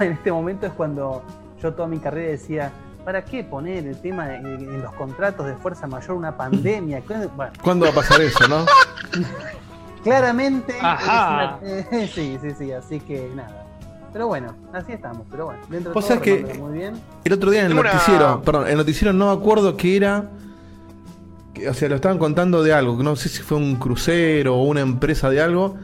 en 0.00 0.12
este 0.12 0.30
momento 0.32 0.66
es 0.66 0.72
cuando 0.72 1.22
yo 1.60 1.72
toda 1.74 1.88
mi 1.88 1.98
carrera 1.98 2.30
decía, 2.30 2.70
¿para 3.04 3.24
qué 3.24 3.42
poner 3.44 3.86
el 3.86 3.96
tema 4.00 4.34
en, 4.36 4.46
en 4.46 4.82
los 4.82 4.92
contratos 4.94 5.46
de 5.46 5.54
fuerza 5.56 5.86
mayor 5.86 6.16
una 6.16 6.36
pandemia? 6.36 7.02
¿Cuándo- 7.06 7.28
Bueno, 7.36 7.52
¿Cuándo 7.62 7.84
va 7.86 7.92
a 7.92 7.94
pasar 7.94 8.20
eso, 8.20 8.46
no? 8.48 8.64
claramente. 10.02 10.74
Ajá. 10.80 11.58
es 11.62 11.86
una- 11.90 12.06
sí, 12.08 12.38
sí, 12.40 12.48
sí, 12.58 12.72
así 12.72 13.00
que 13.00 13.30
nada. 13.34 13.66
Pero 14.12 14.26
bueno, 14.26 14.54
así 14.72 14.92
estamos. 14.92 15.26
Pero 15.30 15.46
bueno, 15.46 15.60
dentro 15.70 15.92
de 15.92 16.00
todo, 16.00 16.20
que- 16.20 16.36
recuerdo 16.38 16.60
muy 16.68 16.78
bien. 16.78 16.94
El 17.24 17.32
otro 17.32 17.50
día 17.50 17.60
en 17.64 17.72
el 17.72 17.78
una- 17.78 17.92
noticiero, 17.92 18.42
perdón, 18.42 18.68
el 18.68 18.76
noticiero 18.76 19.12
no 19.12 19.26
me 19.34 19.40
acuerdo 19.40 19.76
qué 19.76 19.96
era. 19.96 20.24
que- 21.54 21.68
o 21.68 21.74
sea, 21.74 21.86
lo 21.90 21.96
estaban 21.96 22.16
contando 22.18 22.62
de 22.62 22.72
algo, 22.72 22.96
que 22.96 23.04
no 23.04 23.14
sé 23.14 23.28
si 23.28 23.42
fue 23.42 23.58
un 23.58 23.76
crucero 23.76 24.56
o 24.56 24.64
una 24.64 24.80
empresa 24.80 25.28
de 25.28 25.42
algo, 25.42 25.76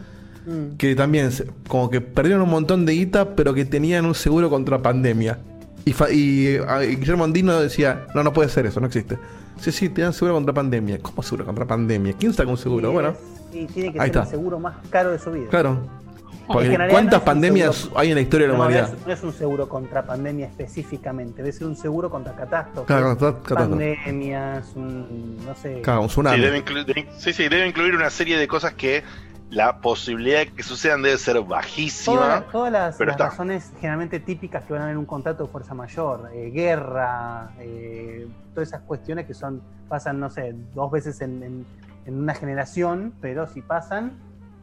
Mm. 0.46 0.76
que 0.78 0.94
también 0.94 1.30
se- 1.30 1.46
como 1.68 1.90
que 1.90 2.00
perdieron 2.00 2.40
un 2.42 2.48
montón 2.48 2.86
de 2.86 2.94
guita, 2.94 3.34
pero 3.36 3.52
que 3.52 3.66
tenían 3.66 4.06
un 4.06 4.14
seguro 4.14 4.48
contra 4.48 4.80
pandemia. 4.80 5.38
Y, 5.88 5.92
fa- 5.94 6.10
y, 6.10 6.58
ah, 6.68 6.84
y 6.84 6.96
Guillermo 6.96 7.24
Andino 7.24 7.58
decía, 7.60 8.06
no, 8.14 8.22
no 8.22 8.32
puede 8.32 8.48
ser 8.50 8.66
eso, 8.66 8.78
no 8.80 8.86
existe. 8.86 9.16
Sí, 9.60 9.72
sí, 9.72 9.88
te 9.88 10.02
dan 10.02 10.12
seguro 10.12 10.34
contra 10.34 10.52
pandemia. 10.52 10.98
¿Cómo 11.00 11.22
seguro 11.22 11.44
contra 11.46 11.64
pandemia? 11.64 12.12
¿Quién 12.18 12.32
saca 12.34 12.50
un 12.50 12.58
seguro? 12.58 12.92
Bueno, 12.92 13.14
Y 13.52 13.64
tiene 13.66 13.92
que 13.92 13.98
ahí 14.00 14.08
ser 14.10 14.16
está. 14.18 14.22
el 14.22 14.28
seguro 14.28 14.60
más 14.60 14.76
caro 14.90 15.10
de 15.10 15.18
su 15.18 15.30
vida. 15.30 15.48
claro. 15.50 15.78
Es 16.50 16.70
que 16.70 16.88
¿Cuántas 16.88 17.20
no 17.20 17.24
pandemias 17.26 17.76
seguro- 17.76 18.00
hay 18.00 18.08
en 18.08 18.14
la 18.14 18.20
historia 18.22 18.46
de 18.46 18.52
la 18.54 18.58
No, 18.58 18.64
humanidad? 18.64 18.94
no 19.06 19.12
es 19.12 19.22
un 19.22 19.34
seguro 19.34 19.68
contra 19.68 20.06
pandemia 20.06 20.46
específicamente, 20.46 21.42
debe 21.42 21.52
ser 21.52 21.66
un 21.66 21.76
seguro 21.76 22.08
contra 22.08 22.34
catástrofes, 22.34 22.86
Claro, 22.86 23.08
contra- 23.08 23.32
catástrofe. 23.42 23.68
pandemias, 23.68 24.66
un, 24.74 25.36
no 25.44 25.54
sé. 25.54 25.82
Claro, 25.82 26.00
un 26.02 26.08
Sí 26.08 26.12
tsunami. 26.14 26.40
debe, 26.40 26.64
sí, 27.18 27.32
sí, 27.34 27.48
debe 27.50 27.66
incluir 27.68 27.94
una 27.94 28.08
serie 28.08 28.38
de 28.38 28.48
cosas 28.48 28.72
que 28.72 29.02
la 29.50 29.80
posibilidad 29.80 30.40
de 30.40 30.48
que 30.52 30.62
sucedan 30.62 31.00
debe 31.02 31.16
ser 31.16 31.40
bajísima. 31.40 32.16
Todas, 32.16 32.48
todas 32.52 32.72
las, 32.72 32.96
pero 32.96 33.08
las 33.08 33.14
está. 33.16 33.30
razones 33.30 33.72
generalmente 33.80 34.20
típicas 34.20 34.64
que 34.64 34.72
van 34.74 34.82
a 34.82 34.84
haber 34.84 34.92
en 34.92 34.98
un 34.98 35.06
contrato 35.06 35.44
de 35.44 35.50
fuerza 35.50 35.72
mayor, 35.74 36.30
eh, 36.34 36.50
guerra, 36.50 37.50
eh, 37.60 38.26
todas 38.54 38.68
esas 38.68 38.82
cuestiones 38.82 39.26
que 39.26 39.34
son 39.34 39.62
pasan, 39.88 40.20
no 40.20 40.28
sé, 40.28 40.54
dos 40.74 40.90
veces 40.90 41.20
en, 41.22 41.42
en- 41.42 41.66
en 42.04 42.14
una 42.22 42.34
generación, 42.34 43.12
pero 43.20 43.46
si 43.46 43.60
pasan, 43.62 44.12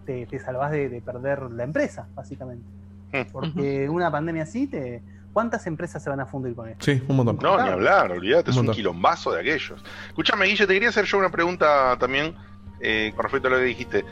te, 0.05 0.25
te 0.27 0.39
salvás 0.39 0.71
de, 0.71 0.89
de 0.89 1.01
perder 1.01 1.43
la 1.51 1.63
empresa, 1.63 2.07
básicamente. 2.15 2.65
Porque 3.31 3.87
una 3.89 4.11
pandemia 4.11 4.43
así, 4.43 4.67
te, 4.67 5.01
¿cuántas 5.33 5.65
empresas 5.67 6.03
se 6.03 6.09
van 6.09 6.19
a 6.19 6.25
fundir 6.25 6.53
con 6.55 6.67
esto? 6.69 6.85
Sí, 6.85 7.01
un 7.07 7.15
montón. 7.17 7.37
No, 7.41 7.61
ni 7.61 7.69
hablar, 7.69 8.11
olvídate, 8.11 8.51
es 8.51 8.57
Un 8.57 8.67
quilombazo 8.69 9.31
de 9.31 9.41
aquellos. 9.41 9.83
Escúchame, 10.09 10.45
Guille, 10.47 10.67
te 10.67 10.73
quería 10.73 10.89
hacer 10.89 11.05
yo 11.05 11.17
una 11.17 11.29
pregunta 11.29 11.95
también 11.99 12.35
eh, 12.81 13.11
con 13.15 13.23
respecto 13.23 13.47
a 13.47 13.51
lo 13.51 13.57
que 13.57 13.63
dijiste. 13.63 14.05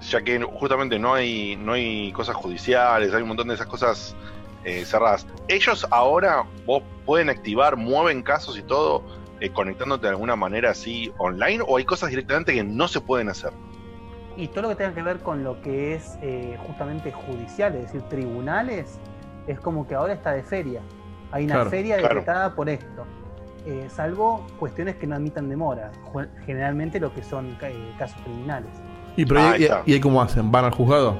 Ya 0.00 0.22
que 0.22 0.40
justamente 0.42 0.98
no 0.98 1.14
hay, 1.14 1.56
no 1.56 1.72
hay 1.72 2.12
cosas 2.12 2.36
judiciales, 2.36 3.14
hay 3.14 3.22
un 3.22 3.28
montón 3.28 3.48
de 3.48 3.54
esas 3.54 3.66
cosas 3.66 4.14
eh, 4.64 4.84
cerradas. 4.84 5.26
¿Ellos 5.48 5.86
ahora 5.90 6.44
vos 6.66 6.82
pueden 7.06 7.30
activar, 7.30 7.76
mueven 7.76 8.22
casos 8.22 8.58
y 8.58 8.62
todo, 8.62 9.02
eh, 9.40 9.50
conectándote 9.50 10.02
de 10.06 10.10
alguna 10.10 10.36
manera 10.36 10.70
así 10.70 11.12
online? 11.18 11.64
¿O 11.66 11.76
hay 11.76 11.84
cosas 11.84 12.10
directamente 12.10 12.52
que 12.52 12.64
no 12.64 12.86
se 12.88 13.00
pueden 13.00 13.28
hacer? 13.28 13.52
Y 14.36 14.48
todo 14.48 14.62
lo 14.62 14.68
que 14.70 14.74
tenga 14.76 14.94
que 14.94 15.02
ver 15.02 15.20
con 15.20 15.44
lo 15.44 15.60
que 15.62 15.94
es 15.94 16.18
eh, 16.20 16.58
justamente 16.66 17.12
judicial, 17.12 17.74
es 17.76 17.82
decir, 17.82 18.02
tribunales, 18.08 18.98
es 19.46 19.60
como 19.60 19.86
que 19.86 19.94
ahora 19.94 20.12
está 20.12 20.32
de 20.32 20.42
feria. 20.42 20.80
Hay 21.30 21.44
una 21.44 21.54
Claro, 21.54 21.70
feria 21.70 21.98
claro. 21.98 22.14
decretada 22.14 22.54
por 22.54 22.68
esto. 22.68 23.06
Eh, 23.66 23.86
salvo 23.88 24.44
cuestiones 24.58 24.96
que 24.96 25.06
no 25.06 25.14
admitan 25.14 25.48
demora, 25.48 25.90
generalmente 26.44 27.00
lo 27.00 27.14
que 27.14 27.22
son 27.22 27.56
eh, 27.62 27.94
casos 27.98 28.20
criminales. 28.22 28.70
Y, 29.16 29.24
pero 29.26 29.56
y, 29.56 29.68
ahí 29.92 30.00
cómo 30.00 30.20
hacen? 30.22 30.50
¿Van 30.50 30.64
al 30.64 30.72
juzgado? 30.72 31.16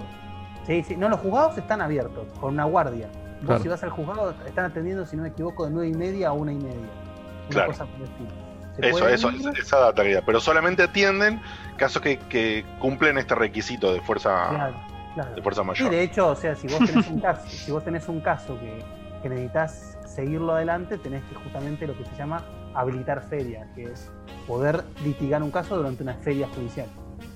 Sí, 0.67 0.83
sí, 0.83 0.97
no, 0.97 1.09
los 1.09 1.21
juzgados 1.21 1.59
están 1.59 1.81
abiertos, 1.81 2.27
con 2.41 2.55
una 2.55 2.65
guardia. 2.65 3.09
Vos 3.09 3.47
Claro. 3.47 3.63
si 3.63 3.69
vas 3.69 3.83
al 3.85 3.91
juzgado, 3.91 4.35
están 4.47 4.65
atendiendo, 4.65 5.05
si 5.05 5.17
no 5.17 5.23
me 5.23 5.29
equivoco, 5.29 5.67
de 5.67 5.71
nueve 5.71 5.89
y 5.91 5.95
media 5.95 6.29
a 6.29 6.33
una 6.33 6.53
y 6.53 6.57
media. 6.57 6.71
Una 6.79 7.51
Claro. 7.51 7.71
cosa 7.73 7.85
por 7.85 7.97
el 7.97 8.03
estilo. 8.05 8.31
Eso, 8.79 9.09
eso, 9.09 9.31
esa- 9.61 9.79
data. 9.79 10.03
Pero 10.27 10.41
solamente 10.41 10.83
atienden 10.83 11.41
casos 11.77 12.03
que, 12.03 12.19
que 12.19 12.65
cumplen 12.81 13.19
este 13.19 13.35
requisito 13.35 13.93
de 13.93 14.01
fuerza, 14.01 14.49
Claro, 14.49 14.75
claro. 15.15 15.35
de 15.35 15.43
fuerza 15.43 15.61
Sí, 15.63 15.67
mayor. 15.69 15.91
de 15.91 16.03
hecho, 16.03 16.29
o 16.29 16.35
sea, 16.35 16.57
si 16.57 16.67
vos 16.67 16.79
tenés 16.79 17.07
un 17.09 17.21
caso, 17.21 17.49
si 17.49 17.71
vos 17.71 17.85
tenés 17.85 18.09
un 18.09 18.21
caso 18.21 18.59
que, 18.59 18.83
que 19.23 19.29
necesitas 19.29 19.97
seguirlo 20.07 20.55
adelante, 20.55 20.99
tenés 20.99 21.23
que 21.25 21.35
justamente 21.37 21.87
lo 21.87 21.97
que 21.97 22.05
se 22.05 22.17
llama 22.17 22.43
habilitar 22.75 23.23
feria, 23.29 23.69
que 23.77 23.85
es 23.85 24.11
poder 24.49 24.83
litigar 25.05 25.43
un 25.43 25.51
caso 25.53 25.77
durante 25.77 26.03
una 26.03 26.15
feria 26.15 26.49
judicial. 26.49 26.87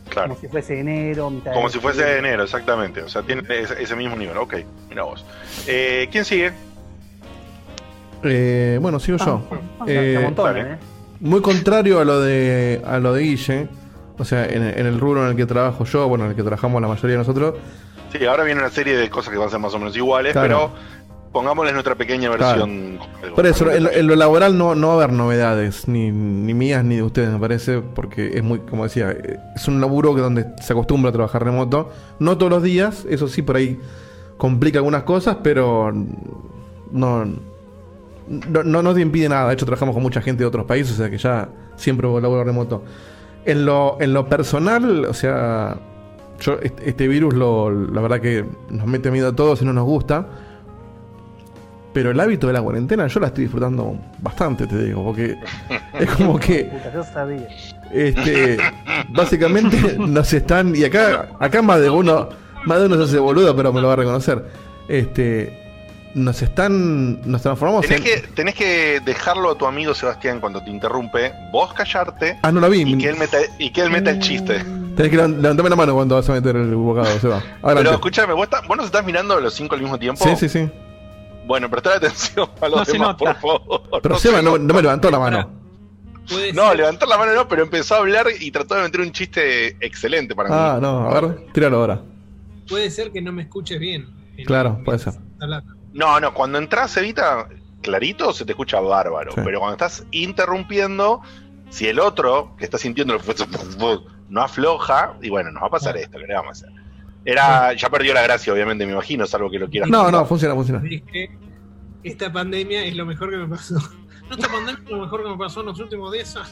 Claro. 0.09 0.29
Como 0.29 0.41
si 0.41 0.49
fuese 0.49 0.81
enero, 0.81 1.31
mitad 1.31 1.53
Como 1.53 1.67
de 1.69 1.73
si 1.73 1.79
fuese 1.81 2.05
de 2.05 2.19
enero, 2.19 2.43
exactamente. 2.45 3.03
O 3.03 3.09
sea, 3.09 3.23
tiene 3.23 3.43
ese, 3.49 3.83
ese 3.83 3.97
mismo 3.97 4.17
nivel. 4.17 4.37
Ok, 4.39 4.55
mira 4.89 5.03
vos. 5.05 5.25
Eh, 5.67 6.09
¿Quién 6.11 6.25
sigue? 6.25 6.53
Eh, 8.25 8.79
bueno, 8.81 8.99
sigo 8.99 9.19
yo. 9.19 9.43
Ah, 9.81 9.85
Eh, 9.87 10.17
amontonan, 10.19 10.55
dale. 10.55 10.73
¿eh? 10.75 10.79
Muy 11.21 11.41
contrario 11.41 12.01
a 12.01 12.05
lo 12.05 12.21
de 12.21 12.81
a 12.87 12.99
lo 12.99 13.13
de 13.13 13.23
Guille, 13.23 13.69
o 14.19 14.25
sea, 14.25 14.45
en, 14.47 14.63
en 14.63 14.87
el 14.87 14.99
rubro 15.01 15.25
en 15.25 15.31
el 15.31 15.37
que 15.37 15.47
trabajo 15.47 15.85
yo, 15.85 16.09
bueno, 16.09 16.25
en 16.25 16.31
el 16.31 16.37
que 16.37 16.43
trabajamos 16.43 16.81
la 16.81 16.89
mayoría 16.89 17.13
de 17.13 17.19
nosotros, 17.19 17.55
Sí, 18.13 18.25
ahora 18.25 18.43
viene 18.45 18.61
una 18.63 18.71
serie 18.71 18.97
de 18.97 19.11
cosas 19.11 19.31
que 19.33 19.39
van 19.39 19.49
a 19.49 19.51
ser 19.51 19.61
más 19.61 19.75
o 19.75 19.79
menos 19.79 19.95
iguales, 19.95 20.33
Claro. 20.33 20.49
pero 20.49 20.98
pongámosles 21.39 21.73
nuestra 21.73 21.95
pequeña 21.95 22.29
versión. 22.31 22.99
Por 23.35 23.47
eso, 23.47 23.71
en, 23.71 23.85
lo- 23.85 23.93
en 23.93 24.07
lo 24.09 24.17
laboral 24.17 24.59
no, 24.59 24.75
no 24.75 24.89
va 24.89 24.93
a 24.95 24.97
haber 25.05 25.13
novedades, 25.13 25.87
ni, 25.87 26.11
ni 26.11 26.53
mías 26.53 26.85
ni 26.85 26.97
de 26.97 27.03
ustedes, 27.05 27.31
me 27.31 27.39
parece, 27.39 27.81
porque 27.81 28.37
es 28.37 28.43
muy, 28.43 28.59
como 28.59 28.83
decía, 28.83 29.15
es 29.55 29.69
un 29.69 29.81
laburo 29.81 30.15
que 30.17 30.21
donde 30.21 30.47
se 30.61 30.73
acostumbra 30.73 31.11
a 31.11 31.13
trabajar 31.13 31.45
remoto. 31.45 31.91
No 32.19 32.37
todos 32.39 32.51
los 32.51 32.63
días, 32.65 33.07
eso 33.09 33.29
sí, 33.29 33.43
por 33.43 33.55
ahí 33.55 33.79
complica 34.37 34.79
algunas 34.81 35.05
cosas, 35.05 35.37
pero 35.43 35.93
no, 36.91 37.25
no, 38.27 38.63
no 38.65 38.83
nos 38.83 38.99
impide 38.99 39.29
nada. 39.29 39.47
De 39.49 39.55
hecho, 39.55 39.65
trabajamos 39.65 39.95
con 39.95 40.03
mucha 40.03 40.21
gente 40.21 40.43
de 40.43 40.47
otros 40.47 40.67
países, 40.67 40.95
o 40.95 40.97
sea 40.97 41.09
que 41.11 41.19
ya 41.19 41.49
siempre 41.77 42.09
hubo 42.09 42.21
laburo 42.21 42.43
remoto. 42.43 42.83
En 43.45 43.65
lo, 43.65 43.97
en 44.01 44.13
lo 44.13 44.29
personal, 44.29 45.05
o 45.05 45.15
sea, 45.15 45.77
yo 46.41 46.59
este 46.85 47.07
virus, 47.09 47.35
lo, 47.35 47.71
la 47.71 48.01
verdad 48.01 48.21
que 48.21 48.45
nos 48.71 48.87
mete 48.87 49.11
miedo 49.13 49.29
a 49.29 49.37
todos 49.37 49.63
y 49.63 49.65
no 49.65 49.73
nos 49.73 49.85
gusta. 49.85 50.27
Pero 51.93 52.11
el 52.11 52.21
hábito 52.21 52.47
de 52.47 52.53
la 52.53 52.61
cuarentena 52.63 53.07
yo 53.07 53.19
la 53.21 53.29
estoy 53.29 53.45
disfrutando 53.45 53.97
bastante, 54.21 54.67
te 54.67 54.85
digo, 54.85 55.03
porque 55.05 55.37
es 55.99 56.11
como 56.11 56.39
que 56.39 56.65
Puta, 56.65 56.93
yo 56.93 57.03
sabía. 57.05 57.49
este 57.93 58.59
básicamente 59.09 59.97
nos 59.99 60.33
están 60.33 60.75
y 60.77 60.85
acá 60.85 61.29
acá 61.41 61.63
más 61.63 61.81
de 61.81 61.91
uno 61.91 62.29
más 62.67 62.81
de 62.81 62.87
uno 62.87 62.97
se 62.97 63.03
hace 63.05 63.19
boludo, 63.19 63.55
pero 63.57 63.73
me 63.73 63.81
lo 63.81 63.87
va 63.89 63.95
a 63.95 63.97
reconocer. 63.97 64.45
Este 64.89 65.65
nos 66.15 66.41
están 66.43 67.21
nos 67.31 67.43
transformamos 67.43 67.87
Tenés 67.87 67.99
en 67.99 68.05
que, 68.23 68.29
tenés 68.35 68.55
que 68.55 69.01
dejarlo 69.05 69.53
a 69.53 69.59
tu 69.59 69.67
amigo 69.67 69.95
Sebastián 69.95 70.41
cuando 70.41 70.63
te 70.63 70.71
interrumpe, 70.71 71.33
vos 71.53 71.73
callarte 71.75 72.39
Ah, 72.43 72.51
no 72.53 72.61
la 72.61 72.69
vi. 72.69 72.83
y 72.83 72.99
que 72.99 73.09
él 73.09 73.17
meta, 73.17 73.39
y 73.59 73.71
que 73.71 73.83
él 73.83 73.91
meta 73.91 74.11
el 74.11 74.19
chiste. 74.19 74.59
Tenés 74.97 75.11
que 75.11 75.17
levan- 75.17 75.41
levantarme 75.41 75.71
la 75.71 75.77
mano 75.77 75.95
cuando 75.95 76.17
vas 76.17 76.29
a 76.29 76.33
meter 76.33 76.57
el 76.57 76.75
bocado, 76.75 77.07
se 77.21 77.29
va. 77.29 77.41
Pero 77.41 77.67
Adelante. 77.69 77.95
escúchame, 77.95 78.33
¿vos, 78.35 78.45
estás- 78.45 78.67
vos 78.67 78.77
nos 78.77 78.87
estás 78.87 79.05
mirando 79.05 79.39
los 79.41 79.55
cinco 79.55 79.75
al 79.77 79.81
mismo 79.83 79.99
tiempo. 79.99 80.25
Sí, 80.25 80.35
sí, 80.37 80.49
sí. 80.49 80.69
Bueno, 81.49 81.69
prestad 81.71 81.95
atención 81.95 82.49
a 82.61 82.69
los 82.69 82.87
No 82.87 82.93
demás, 82.93 83.17
por 83.17 83.35
favor. 83.37 83.83
Pero 84.03 84.15
No 84.15 84.19
Seba 84.21 84.37
se 84.39 84.43
no, 84.45 84.59
me 84.59 84.83
levantó 84.83 85.11
la 85.11 85.19
mano. 85.19 85.51
No, 86.55 86.75
levantar 86.75 87.09
la 87.09 87.17
mano 87.17 87.33
no, 87.35 87.49
pero 87.49 87.63
empezó 87.63 87.95
a 87.95 87.99
hablar 87.99 88.27
y 88.39 88.51
trató 88.51 88.75
de 88.75 88.83
meter 88.83 89.01
un 89.01 89.13
chiste 89.13 89.69
excelente 89.85 90.35
para 90.35 90.51
Ah, 90.53 90.75
mí. 90.77 90.83
no, 90.83 91.09
a 91.09 91.21
ver, 91.21 91.47
tíralo 91.55 91.79
ahora. 91.81 92.03
Puede 92.69 92.91
ser 92.91 93.11
que 93.13 93.23
no 93.23 93.33
me 93.33 93.43
escuches 93.45 93.81
bien. 93.81 94.07
En- 94.37 94.45
Claro, 94.45 94.79
puede 94.85 94.99
ser. 94.99 95.15
hablando. 95.41 95.73
No, 95.95 96.21
no, 96.21 96.35
cuando 96.35 96.59
entras, 96.59 96.95
Evita, 96.99 97.49
clarito, 97.81 98.35
se 98.35 98.45
te 98.45 98.53
escucha 98.53 98.79
bárbaro. 98.79 99.33
Sí. 99.33 99.41
Pero 99.43 99.59
cuando 99.59 99.73
estás 99.73 100.05
interrumpiendo, 100.11 101.23
si 101.71 101.89
el 101.89 101.99
otro 101.99 102.55
que 102.59 102.65
está 102.67 102.77
sintiendo 102.77 103.15
el 103.15 103.21
no 104.29 104.43
afloja, 104.43 105.15
y 105.23 105.31
bueno, 105.31 105.51
nos 105.51 105.63
va 105.63 105.69
a 105.69 105.71
pasar 105.71 105.97
esto, 105.97 106.19
¿qué 106.19 106.27
le 106.27 106.35
vamos 106.35 106.63
a 106.63 106.67
hacer? 106.67 106.78
Era, 107.29 107.75
ya 107.75 107.91
perdió 107.91 108.15
la 108.15 108.23
gracia, 108.23 108.55
obviamente, 108.55 108.87
me 108.87 108.93
imagino, 108.93 109.27
salvo 109.27 109.51
que 109.51 109.59
lo 109.59 109.69
quieras. 109.69 109.91
No, 109.91 110.11
no, 110.11 110.25
funciona, 110.25 110.55
funciona. 110.55 110.81
Dije, 110.81 111.29
esta 112.03 112.33
pandemia 112.33 112.87
es 112.87 112.97
lo 112.97 113.05
mejor 113.05 113.29
que 113.29 113.37
me 113.37 113.47
pasó. 113.47 113.75
No, 113.75 114.35
esta 114.35 114.49
pandemia 114.49 114.81
es 114.83 114.91
lo 114.91 115.03
mejor 115.03 115.23
que 115.23 115.29
me 115.29 115.37
pasó 115.37 115.61
en 115.61 115.67
los 115.67 115.79
últimos 115.79 116.11
10 116.11 116.37
años. 116.37 116.51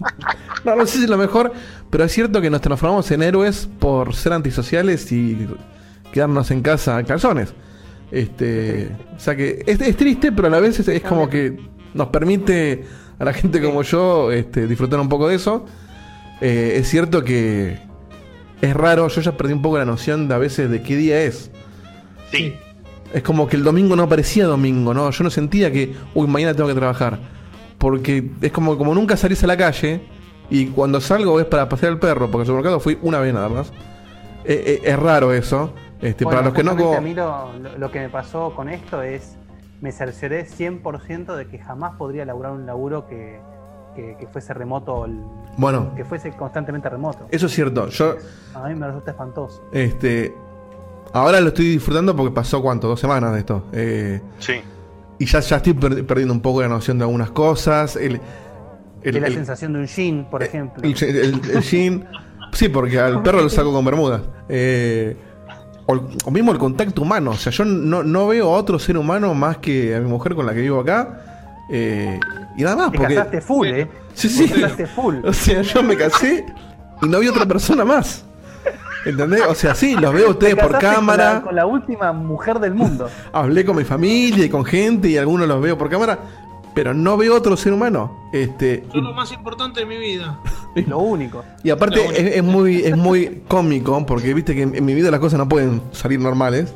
No, 0.64 0.76
no 0.76 0.86
sé 0.86 0.98
si 0.98 1.04
es 1.04 1.10
lo 1.10 1.16
mejor, 1.16 1.52
pero 1.90 2.04
es 2.04 2.12
cierto 2.12 2.40
que 2.42 2.50
nos 2.50 2.60
transformamos 2.60 3.10
en 3.10 3.22
héroes 3.22 3.68
por 3.78 4.14
ser 4.14 4.34
antisociales 4.34 5.10
y 5.10 5.48
quedarnos 6.12 6.50
en 6.50 6.60
casa 6.60 6.98
a 6.98 7.04
calzones. 7.04 7.54
Este, 8.10 8.94
o 9.16 9.18
sea 9.18 9.34
que 9.34 9.64
es, 9.66 9.80
es 9.80 9.96
triste, 9.96 10.30
pero 10.30 10.48
a 10.48 10.50
la 10.50 10.60
vez 10.60 10.78
es, 10.78 10.88
es 10.88 11.02
como 11.02 11.28
que 11.28 11.58
nos 11.94 12.08
permite 12.08 12.84
a 13.18 13.24
la 13.24 13.32
gente 13.32 13.62
como 13.62 13.82
yo 13.82 14.30
este, 14.30 14.66
disfrutar 14.66 15.00
un 15.00 15.08
poco 15.08 15.28
de 15.28 15.36
eso. 15.36 15.64
Eh, 16.40 16.74
es 16.76 16.88
cierto 16.88 17.24
que 17.24 17.80
es 18.62 18.74
raro, 18.74 19.08
yo 19.08 19.20
ya 19.20 19.36
perdí 19.36 19.52
un 19.52 19.60
poco 19.60 19.76
la 19.76 19.84
noción 19.84 20.26
de 20.28 20.34
a 20.34 20.38
veces 20.38 20.70
de 20.70 20.82
qué 20.82 20.96
día 20.96 21.20
es. 21.22 21.50
Sí, 22.30 22.54
Es 23.12 23.22
como 23.22 23.46
que 23.46 23.56
el 23.56 23.64
domingo 23.64 23.94
no 23.94 24.08
parecía 24.08 24.46
domingo, 24.46 24.94
¿no? 24.94 25.10
Yo 25.10 25.22
no 25.24 25.28
sentía 25.30 25.70
que, 25.70 25.94
uy, 26.14 26.26
mañana 26.28 26.54
tengo 26.54 26.68
que 26.70 26.74
trabajar. 26.74 27.18
Porque 27.76 28.30
es 28.40 28.52
como, 28.52 28.78
como 28.78 28.94
nunca 28.94 29.16
salís 29.18 29.42
a 29.44 29.46
la 29.46 29.56
calle 29.56 30.00
y 30.48 30.66
cuando 30.68 31.00
salgo 31.00 31.38
es 31.40 31.46
para 31.46 31.68
pasear 31.68 31.92
al 31.92 31.98
perro, 31.98 32.30
porque 32.30 32.42
al 32.42 32.46
supermercado 32.46 32.80
fui 32.80 32.98
una 33.02 33.18
vez 33.18 33.34
nada 33.34 33.48
más. 33.50 33.68
Eh, 34.44 34.64
eh, 34.66 34.80
es 34.84 34.98
raro 34.98 35.32
eso. 35.32 35.74
Este, 36.00 36.24
Bueno, 36.24 36.38
para 36.38 36.44
los 36.48 36.54
que 36.54 36.62
no... 36.64 36.70
justamente 36.72 36.92
co- 36.94 36.96
A 36.96 37.00
mí 37.00 37.14
lo, 37.14 37.70
lo- 37.70 37.78
lo 37.78 37.90
que 37.90 38.00
me 38.00 38.08
pasó 38.08 38.54
con 38.54 38.68
esto 38.68 39.02
es, 39.02 39.36
me 39.80 39.92
cercioré 39.92 40.46
100% 40.46 41.36
de 41.36 41.46
que 41.48 41.58
jamás 41.58 41.96
podría 41.96 42.24
laburar 42.24 42.52
un 42.52 42.64
laburo 42.66 43.06
que, 43.08 43.40
que, 43.94 44.16
que 44.18 44.26
fuese 44.26 44.52
remoto, 44.54 45.04
el- 45.04 45.20
Bueno, 45.56 45.92
que 45.94 46.04
fuese 46.04 46.30
constantemente 46.32 46.88
remoto. 46.88 47.26
eso 47.30 47.46
es 47.46 47.52
cierto. 47.52 47.88
Yo, 47.88 48.16
A 48.54 48.68
mí 48.68 48.74
me 48.74 48.86
resulta 48.86 49.10
espantoso. 49.12 49.62
este... 49.72 50.34
Ahora 51.14 51.40
lo 51.42 51.48
estoy 51.48 51.66
disfrutando 51.66 52.16
porque 52.16 52.32
pasó, 52.34 52.62
¿cuánto? 52.62 52.88
Dos 52.88 52.98
semanas 52.98 53.34
de 53.34 53.40
esto. 53.40 53.64
Eh, 53.72 54.20
sí. 54.38 54.54
y 55.18 55.26
ya, 55.26 55.40
ya 55.40 55.56
estoy 55.56 55.74
per- 55.74 56.06
perdiendo 56.06 56.32
un 56.32 56.40
poco 56.40 56.62
la 56.62 56.68
noción 56.68 56.96
de 56.96 57.04
algunas 57.04 57.30
cosas. 57.32 57.96
El, 57.96 58.18
la 59.04 59.26
el- 59.26 59.34
sensación 59.34 59.74
de 59.74 59.80
un 59.80 59.86
jean, 59.86 60.26
por 60.30 60.42
ejemplo. 60.42 60.82
El, 60.82 60.94
el, 61.04 61.50
el 61.50 61.60
jean. 61.60 62.08
Sí, 62.52 62.70
porque 62.70 62.98
al 62.98 63.20
perro 63.22 63.42
lo 63.42 63.50
saco 63.50 63.72
con 63.74 63.84
bermudas. 63.84 64.22
Eh, 64.48 65.14
o, 65.84 66.00
o 66.24 66.30
mismo 66.30 66.50
el 66.52 66.58
contacto 66.58 67.02
humano. 67.02 67.32
O 67.32 67.36
sea, 67.36 67.52
yo 67.52 67.66
no, 67.66 68.02
no 68.02 68.28
veo 68.28 68.46
a 68.46 68.56
otro 68.56 68.78
ser 68.78 68.96
humano 68.96 69.34
más 69.34 69.58
que 69.58 69.94
a 69.94 70.00
mi 70.00 70.08
mujer 70.08 70.34
con 70.34 70.46
la 70.46 70.54
que 70.54 70.60
vivo 70.62 70.80
acá. 70.80 71.58
Eh, 71.70 72.18
y 72.56 72.62
nada 72.62 72.76
más. 72.76 72.92
Te 72.92 72.98
Porque, 72.98 73.14
casaste 73.14 73.40
full, 73.40 73.66
¿eh? 73.68 73.88
sí, 74.14 74.28
sí. 74.28 74.48
Te 74.48 74.60
casaste 74.60 74.86
full. 74.86 75.16
O 75.24 75.32
sea, 75.32 75.62
yo 75.62 75.82
me 75.82 75.96
casé 75.96 76.44
y 77.02 77.06
no 77.08 77.18
vi 77.20 77.28
otra 77.28 77.46
persona 77.46 77.84
más. 77.84 78.24
¿Entendés? 79.04 79.42
O 79.48 79.54
sea, 79.54 79.74
sí, 79.74 79.94
los 79.96 80.14
veo 80.14 80.28
a 80.28 80.30
ustedes 80.30 80.54
Te 80.54 80.62
por 80.62 80.70
casaste 80.72 80.86
con 80.86 80.94
cámara. 81.06 81.34
la- 81.34 81.42
Con 81.42 81.54
la, 81.56 81.66
última 81.66 82.12
mujer 82.12 82.60
del 82.60 82.74
mundo. 82.74 83.08
Hablé 83.32 83.64
con 83.64 83.76
mi 83.76 83.84
familia 83.84 84.44
y 84.44 84.48
con 84.48 84.64
gente 84.64 85.08
y 85.08 85.16
algunos 85.16 85.48
los 85.48 85.60
veo 85.60 85.76
por 85.76 85.90
cámara. 85.90 86.18
Pero 86.74 86.94
no 86.94 87.16
veo 87.18 87.34
otro 87.36 87.56
ser 87.56 87.72
humano. 87.72 88.30
Este, 88.32 88.84
es 88.88 88.94
lo 88.94 89.12
más 89.12 89.30
importante 89.32 89.80
de 89.80 89.86
mi 89.86 89.98
vida. 89.98 90.38
Lo 90.86 91.00
único. 91.00 91.44
Y 91.62 91.68
aparte 91.68 92.02
es, 92.06 92.36
es 92.36 92.42
muy 92.42 92.76
es 92.82 92.96
muy 92.96 93.42
cómico 93.46 94.06
porque 94.06 94.32
viste 94.32 94.54
que 94.54 94.62
en, 94.62 94.74
en 94.74 94.82
mi 94.86 94.94
vida 94.94 95.10
las 95.10 95.20
cosas 95.20 95.38
no 95.38 95.46
pueden 95.46 95.82
salir 95.92 96.18
normales. 96.18 96.72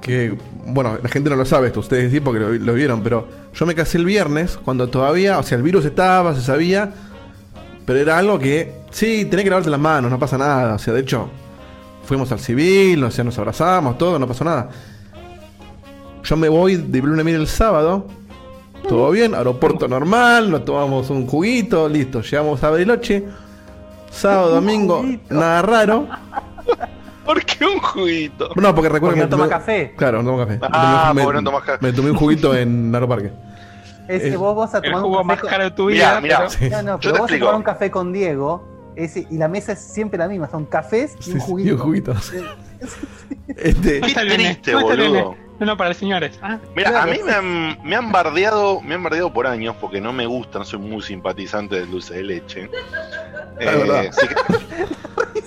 Que 0.00 0.36
bueno, 0.66 0.98
la 1.02 1.08
gente 1.08 1.28
no 1.30 1.36
lo 1.36 1.44
sabe 1.44 1.68
esto, 1.68 1.80
ustedes 1.80 2.12
sí 2.12 2.20
porque 2.20 2.40
lo, 2.40 2.52
lo 2.52 2.74
vieron, 2.74 3.02
pero 3.02 3.26
yo 3.54 3.66
me 3.66 3.74
casé 3.74 3.98
el 3.98 4.04
viernes 4.04 4.58
cuando 4.64 4.88
todavía, 4.88 5.38
o 5.38 5.42
sea, 5.42 5.56
el 5.56 5.62
virus 5.62 5.84
estaba, 5.84 6.34
se 6.34 6.40
sabía, 6.40 6.92
pero 7.84 7.98
era 7.98 8.18
algo 8.18 8.38
que 8.38 8.74
sí, 8.90 9.24
tenés 9.24 9.44
que 9.44 9.50
lavarte 9.50 9.70
las 9.70 9.80
manos, 9.80 10.10
no 10.10 10.18
pasa 10.18 10.38
nada, 10.38 10.74
o 10.74 10.78
sea, 10.78 10.94
de 10.94 11.00
hecho 11.00 11.28
fuimos 12.04 12.30
al 12.32 12.38
civil, 12.38 13.02
o 13.04 13.10
sea, 13.10 13.24
nos 13.24 13.38
abrazamos, 13.38 13.98
todo, 13.98 14.18
no 14.18 14.26
pasó 14.26 14.44
nada. 14.44 14.70
Yo 16.22 16.36
me 16.36 16.48
voy 16.48 16.76
de 16.76 17.02
miel 17.02 17.40
el 17.40 17.46
sábado, 17.46 18.06
todo 18.88 19.10
bien, 19.10 19.34
aeropuerto 19.34 19.88
normal, 19.88 20.50
nos 20.50 20.64
tomamos 20.64 21.10
un 21.10 21.26
juguito, 21.26 21.88
listo, 21.88 22.22
llegamos 22.22 22.62
a 22.62 22.70
Bariloche, 22.70 23.24
sábado, 24.10 24.54
domingo, 24.54 25.04
nada 25.30 25.62
raro. 25.62 26.08
¿Por 27.28 27.44
qué 27.44 27.64
un 27.66 27.78
juguito? 27.78 28.48
No, 28.56 28.74
porque 28.74 28.88
recuerdo 28.88 29.14
Porque 29.16 29.20
que 29.20 29.20
no 29.20 29.26
me 29.26 29.30
toma 29.30 29.44
tomé- 29.44 29.48
café. 29.50 29.94
Claro, 29.96 30.22
no 30.22 30.30
tomo 30.30 30.38
café. 30.46 30.58
Ah, 30.72 31.12
me, 31.14 31.22
porque 31.22 31.38
no 31.42 31.44
tomas 31.44 31.62
café. 31.62 31.78
me 31.82 31.92
tomé 31.92 32.10
un 32.10 32.16
juguito 32.16 32.54
en 32.56 32.92
Aeroparque. 32.94 33.32
Ese 34.08 34.28
Eh, 34.28 34.36
vos 34.38 34.56
vas 34.56 34.74
a 34.74 34.78
El 34.78 34.84
tomar 34.84 35.02
jugo 35.02 35.20
un 35.20 35.26
más 35.26 35.36
café. 35.38 35.50
caro 35.50 35.64
de 35.64 35.70
tu 35.72 35.84
Mirá, 35.86 36.08
vida. 36.08 36.20
mirá. 36.22 36.36
pero- 36.38 36.50
Sí. 36.50 36.70
No, 36.70 36.82
no, 36.82 36.92
Yo 36.92 36.98
pero 36.98 37.00
te 37.00 37.08
vos 37.08 37.12
vas 37.12 37.20
a 37.20 37.24
explico. 37.24 37.44
tomar 37.46 37.56
un 37.58 37.62
café 37.62 37.90
con 37.90 38.12
Diego. 38.14 38.78
Ese, 38.96 39.26
y 39.30 39.36
la 39.38 39.46
mesa 39.46 39.72
es 39.72 39.78
siempre 39.80 40.18
la 40.18 40.26
misma, 40.26 40.48
son 40.50 40.64
cafés 40.64 41.14
y 41.20 41.22
Sí, 41.24 41.32
un 41.32 41.40
sí, 41.40 41.46
juguito. 41.46 41.68
y 41.68 41.72
un 41.72 41.78
juguito. 41.78 42.14
Este, 43.48 44.00
¿Dónde 44.00 44.06
está 44.06 44.22
el 44.22 44.28
Qué 44.28 44.38
nene? 44.38 44.50
triste, 44.54 44.72
¿Dónde 44.72 44.88
está 44.92 45.02
el 45.02 45.08
boludo. 45.10 45.30
nene? 45.32 45.48
No, 45.60 45.66
no, 45.66 45.76
para 45.76 45.90
los 45.90 45.96
señores. 45.96 46.38
Ah, 46.40 46.58
Mira, 46.76 46.90
Claro, 46.90 47.04
a 47.04 47.12
mí 47.12 47.16
sí. 47.18 47.22
me 47.24 47.32
han, 47.32 47.78
me 47.82 47.96
han 47.96 48.12
bardeado, 48.12 48.80
me 48.80 48.94
han 48.94 49.02
bardeado 49.02 49.32
por 49.32 49.46
años 49.48 49.74
porque 49.80 50.00
no 50.00 50.12
me 50.12 50.26
gusta, 50.26 50.60
no 50.60 50.64
soy 50.64 50.78
muy 50.78 51.02
simpatizante 51.02 51.74
del 51.76 51.90
dulce 51.90 52.14
de 52.14 52.22
leche. 52.22 52.62
Eh, 52.64 53.64
verdad. 53.64 54.02
que- 54.02 54.86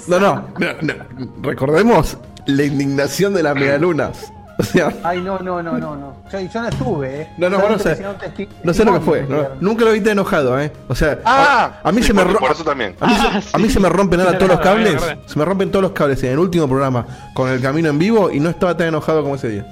no, 0.07 0.19
no, 0.19 0.47
mira, 0.57 0.75
no, 0.81 0.93
recordemos 1.41 2.17
la 2.45 2.63
indignación 2.63 3.33
de 3.33 3.43
las 3.43 3.55
medialunas. 3.55 4.31
O 4.59 4.63
sea, 4.63 4.93
Ay, 5.03 5.21
no, 5.21 5.39
no, 5.39 5.63
no, 5.63 5.77
no, 5.79 5.95
no. 5.95 6.15
Yo, 6.31 6.39
yo 6.39 6.61
no 6.61 6.67
estuve, 6.67 7.21
¿eh? 7.21 7.29
No, 7.37 7.49
no, 7.49 7.57
no 7.67 7.79
sé. 7.79 7.99
no 8.63 8.73
sé 8.73 8.85
lo 8.85 8.93
que 8.93 8.99
fue. 8.99 9.23
no, 9.27 9.47
nunca 9.59 9.85
lo 9.85 9.91
vi 9.91 10.01
tan 10.01 10.11
enojado, 10.11 10.59
¿eh? 10.59 10.71
O 10.87 10.93
sea, 10.93 11.19
ah, 11.25 11.79
a, 11.83 11.89
a 11.89 11.91
mí 11.91 12.01
sí, 12.01 12.07
se 12.09 12.13
me 12.13 12.21
por, 12.23 12.33
ro- 12.33 12.39
por 12.39 12.51
eso 12.51 12.63
también. 12.63 12.95
A 12.99 13.07
mí, 13.07 13.15
se- 13.15 13.55
a 13.55 13.57
mí 13.57 13.63
sí. 13.67 13.71
se 13.73 13.79
me 13.79 13.89
rompen 13.89 14.19
ahora 14.19 14.33
Sí, 14.33 14.37
todos 14.37 14.51
los 14.51 14.59
cables. 14.59 15.01
Se 15.25 15.39
me 15.39 15.45
rompen 15.45 15.71
todos 15.71 15.81
los 15.81 15.91
cables 15.93 16.21
en 16.23 16.33
el 16.33 16.39
último 16.39 16.67
programa 16.67 17.05
con 17.33 17.49
el 17.49 17.59
camino 17.59 17.89
en 17.89 17.97
vivo 17.97 18.29
y 18.29 18.39
no 18.39 18.49
estaba 18.51 18.77
tan 18.77 18.87
enojado 18.89 19.23
como 19.23 19.33
ese 19.35 19.47
día. 19.49 19.65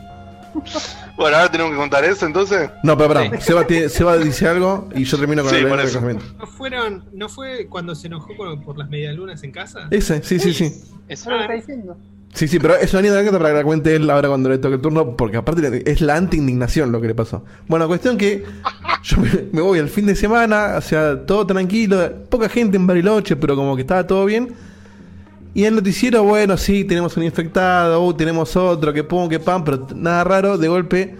Bueno, 1.19 1.36
ahora 1.36 1.51
tenemos 1.51 1.73
que 1.73 1.77
contar 1.77 2.05
eso 2.05 2.25
entonces. 2.25 2.69
No, 2.82 2.97
pero. 2.97 3.13
Seba, 3.41 3.67
tiene- 3.67 3.89
Seba 3.89 4.17
dice 4.17 4.47
algo 4.47 4.88
y 4.95 5.03
yo 5.03 5.17
termino 5.17 5.43
con 5.43 5.51
Sí, 5.51 5.58
el 5.58 5.69
casamiento. 5.69 6.23
¿No, 6.39 6.47
fueron, 6.47 7.03
¿No 7.12 7.27
fue 7.27 7.67
cuando 7.67 7.93
se 7.93 8.08
enojó 8.08 8.29
por, 8.38 8.63
por 8.63 8.77
las 8.77 8.89
medialunas 8.89 9.43
en 9.43 9.51
casa? 9.51 9.88
Ese, 9.91 10.23
sí, 10.23 10.39
sí, 10.39 10.53
sí. 10.53 10.73
eso 11.10 11.29
lo 11.29 11.41
está 11.41 11.53
diciendo. 11.53 11.97
Sí, 12.34 12.47
sí, 12.47 12.58
pero 12.60 12.75
es 12.75 12.93
una 12.93 12.99
anécdota 13.10 13.38
para 13.38 13.49
que 13.49 13.55
la 13.55 13.63
cuente 13.63 13.95
él 13.95 14.10
ahora 14.10 14.29
cuando 14.29 14.49
le 14.49 14.60
toque 14.60 14.75
el 14.75 14.82
turno, 14.82 15.17
porque 15.17 15.36
aparte 15.36 15.84
es 15.91 15.99
la 15.99 16.15
anti-indignación 16.15 16.91
lo 16.91 17.01
que 17.01 17.08
le 17.08 17.15
pasó. 17.15 17.43
Bueno, 17.67 17.88
cuestión 17.88 18.17
que 18.17 18.45
yo 19.03 19.17
me, 19.51 19.62
voy 19.62 19.79
el 19.79 19.89
fin 19.89 20.05
de 20.05 20.15
semana, 20.15 20.75
o 20.77 20.82
sea, 20.82 21.25
todo 21.25 21.45
tranquilo, 21.45 22.10
poca 22.29 22.47
gente 22.47 22.77
en 22.77 22.88
Bariloche, 22.88 23.36
pero 23.36 23.55
como 23.55 23.75
que 23.75 23.82
estaba 23.82 24.05
todo 24.08 24.25
bien. 24.25 24.53
Y 25.53 25.63
el 25.65 25.75
noticiero, 25.75 26.23
bueno, 26.23 26.57
sí, 26.57 26.83
tenemos 26.85 27.17
un 27.17 27.23
infectado, 27.23 28.03
uh, 28.05 28.13
tenemos 28.13 28.55
otro, 28.55 28.93
que 28.93 29.03
pum, 29.03 29.27
que 29.27 29.39
pam, 29.39 29.63
pero 29.63 29.88
nada 29.95 30.23
raro, 30.23 30.57
de 30.57 30.67
golpe, 30.67 31.15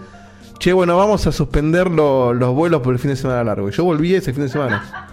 che, 0.58 0.72
bueno, 0.72 0.96
vamos 0.96 1.26
a 1.26 1.32
suspender 1.32 1.90
lo- 1.90 2.32
los 2.32 2.54
vuelos 2.54 2.80
por 2.80 2.92
el 2.94 2.98
fin 3.00 3.10
de 3.10 3.16
semana 3.16 3.42
largo. 3.42 3.68
Y 3.68 3.72
yo 3.72 3.84
volví 3.84 4.14
ese 4.14 4.32
fin 4.32 4.44
de 4.44 4.48
semana. 4.48 5.08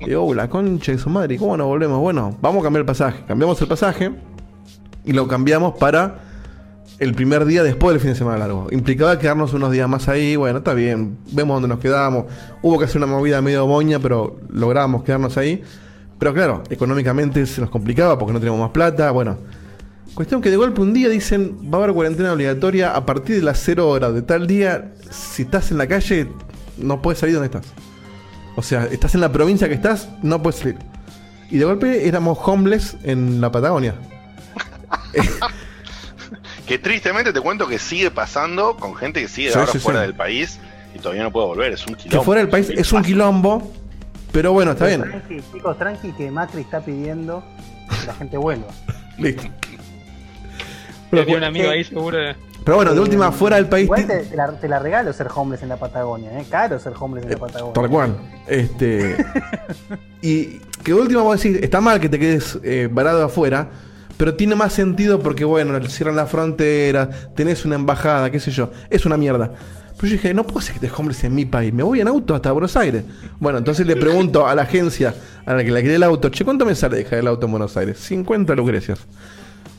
Y 0.00 0.06
digo, 0.06 0.22
"Uh, 0.24 0.34
la 0.34 0.48
concha 0.48 0.92
de 0.92 0.98
su 0.98 1.10
madre, 1.10 1.36
¿cómo 1.36 1.56
nos 1.56 1.66
volvemos? 1.66 2.00
Bueno, 2.00 2.36
vamos 2.40 2.60
a 2.60 2.64
cambiar 2.64 2.80
el 2.80 2.86
pasaje. 2.86 3.22
Cambiamos 3.28 3.60
el 3.60 3.68
pasaje 3.68 4.10
y 5.04 5.12
lo 5.12 5.28
cambiamos 5.28 5.74
para 5.78 6.16
el 6.98 7.12
primer 7.14 7.44
día 7.44 7.62
después 7.62 7.92
del 7.92 8.00
fin 8.00 8.10
de 8.10 8.16
semana 8.16 8.38
largo. 8.38 8.68
Implicaba 8.70 9.18
quedarnos 9.18 9.52
unos 9.52 9.72
días 9.72 9.88
más 9.88 10.08
ahí, 10.08 10.36
bueno, 10.36 10.58
está 10.58 10.74
bien, 10.74 11.18
vemos 11.32 11.56
dónde 11.56 11.68
nos 11.68 11.80
quedamos. 11.80 12.24
Hubo 12.62 12.78
que 12.78 12.86
hacer 12.86 12.96
una 13.02 13.06
movida 13.06 13.40
medio 13.42 13.66
moña, 13.66 13.98
pero 13.98 14.36
logramos 14.48 15.04
quedarnos 15.04 15.36
ahí. 15.36 15.62
Pero 16.24 16.32
claro, 16.32 16.62
económicamente 16.70 17.44
se 17.44 17.60
nos 17.60 17.68
complicaba 17.68 18.18
porque 18.18 18.32
no 18.32 18.38
teníamos 18.38 18.58
más 18.62 18.70
plata, 18.70 19.10
bueno. 19.10 19.36
Cuestión 20.14 20.40
que 20.40 20.48
de 20.48 20.56
golpe 20.56 20.80
un 20.80 20.94
día 20.94 21.10
dicen, 21.10 21.70
va 21.70 21.76
a 21.76 21.82
haber 21.82 21.94
cuarentena 21.94 22.32
obligatoria 22.32 22.96
a 22.96 23.04
partir 23.04 23.36
de 23.36 23.42
las 23.42 23.58
0 23.62 23.86
horas 23.86 24.14
de 24.14 24.22
tal 24.22 24.46
día, 24.46 24.94
si 25.10 25.42
estás 25.42 25.70
en 25.70 25.76
la 25.76 25.86
calle, 25.86 26.26
no 26.78 27.02
puedes 27.02 27.18
salir 27.18 27.34
donde 27.34 27.48
estás. 27.54 27.66
O 28.56 28.62
sea, 28.62 28.86
estás 28.86 29.14
en 29.14 29.20
la 29.20 29.30
provincia 29.32 29.68
que 29.68 29.74
estás, 29.74 30.08
no 30.22 30.42
puedes 30.42 30.60
salir. 30.60 30.78
Y 31.50 31.58
de 31.58 31.66
golpe 31.66 32.08
éramos 32.08 32.38
homeless 32.40 32.96
en 33.02 33.42
la 33.42 33.52
Patagonia. 33.52 33.94
Que 36.66 36.78
tristemente 36.78 37.34
te 37.34 37.40
cuento 37.42 37.68
que 37.68 37.78
sigue 37.78 38.10
pasando 38.10 38.78
con 38.78 38.94
gente 38.94 39.20
que 39.20 39.28
sigue 39.28 39.52
Sí, 39.52 39.58
ahora 39.58 39.70
sí, 39.70 39.78
fuera 39.78 40.00
sí. 40.00 40.06
del 40.06 40.14
país 40.14 40.58
y 40.94 40.98
todavía 40.98 41.22
no 41.22 41.30
puede 41.30 41.46
volver. 41.48 41.72
Es 41.74 41.86
un 41.86 41.94
Que 41.94 42.04
quilombo. 42.04 42.24
fuera 42.24 42.40
del 42.40 42.48
país 42.48 42.70
es 42.70 42.90
un 42.92 43.02
quilombo, 43.02 43.70
pero 44.34 44.52
bueno, 44.52 44.72
está 44.72 44.86
bien. 44.86 45.02
Tranqui, 45.02 45.40
chicos, 45.52 45.78
tranqui 45.78 46.12
que 46.12 46.28
Macri 46.28 46.62
está 46.62 46.80
pidiendo 46.80 47.44
que 47.88 48.06
la 48.08 48.14
gente 48.14 48.36
vuelva. 48.36 48.66
Listo. 49.18 49.44
Tenía 51.08 51.36
un 51.36 51.44
amigo 51.44 51.66
sí. 51.66 51.70
ahí 51.70 51.84
seguro. 51.84 52.18
Pero 52.64 52.76
bueno, 52.76 52.94
de 52.94 53.00
última, 53.00 53.30
fuera 53.30 53.56
del 53.56 53.66
país. 53.66 53.84
Igual 53.84 54.08
te, 54.08 54.24
te 54.24 54.36
la, 54.36 54.50
te 54.50 54.68
la 54.68 54.80
regalo 54.80 55.12
ser 55.12 55.28
homeless 55.32 55.62
en 55.62 55.68
la 55.68 55.76
Patagonia, 55.76 56.36
¿eh? 56.36 56.44
Caro 56.50 56.80
ser 56.80 56.94
homeless 56.98 57.26
en 57.26 57.30
la 57.30 57.36
Patagonia. 57.36 57.74
Tal 57.74 57.88
cual. 57.88 58.16
Este. 58.48 59.24
y 60.20 60.58
que 60.82 60.92
de 60.92 60.94
última 60.94 61.22
vos 61.22 61.40
decís, 61.40 61.62
está 61.62 61.80
mal 61.80 62.00
que 62.00 62.08
te 62.08 62.18
quedes 62.18 62.58
eh, 62.64 62.88
varado 62.90 63.22
afuera, 63.22 63.68
pero 64.16 64.34
tiene 64.34 64.56
más 64.56 64.72
sentido 64.72 65.20
porque, 65.20 65.44
bueno, 65.44 65.80
cierran 65.86 66.16
la 66.16 66.26
frontera, 66.26 67.08
tenés 67.36 67.64
una 67.64 67.76
embajada, 67.76 68.30
qué 68.32 68.40
sé 68.40 68.50
yo. 68.50 68.72
Es 68.90 69.06
una 69.06 69.16
mierda. 69.16 69.52
Pero 69.96 70.08
yo 70.08 70.12
dije, 70.14 70.34
no 70.34 70.44
puedo 70.44 70.60
ser 70.60 70.72
que 70.78 70.86
estés 70.86 70.98
homeless 70.98 71.24
en 71.24 71.34
mi 71.34 71.44
país, 71.44 71.72
me 71.72 71.82
voy 71.82 72.00
en 72.00 72.08
auto 72.08 72.34
hasta 72.34 72.50
Buenos 72.52 72.76
Aires. 72.76 73.04
Bueno, 73.38 73.58
entonces 73.58 73.86
le 73.86 73.96
pregunto 73.96 74.46
a 74.46 74.54
la 74.54 74.62
agencia 74.62 75.14
a 75.46 75.54
la 75.54 75.62
que 75.64 75.70
le 75.70 75.78
alquilé 75.78 75.94
el 75.96 76.02
auto, 76.02 76.28
che, 76.30 76.44
¿cuánto 76.44 76.64
me 76.66 76.74
sale 76.74 76.96
dejar 76.96 77.20
el 77.20 77.28
auto 77.28 77.46
en 77.46 77.52
Buenos 77.52 77.76
Aires? 77.76 77.98
50 78.00 78.54
lucrecias. 78.54 78.98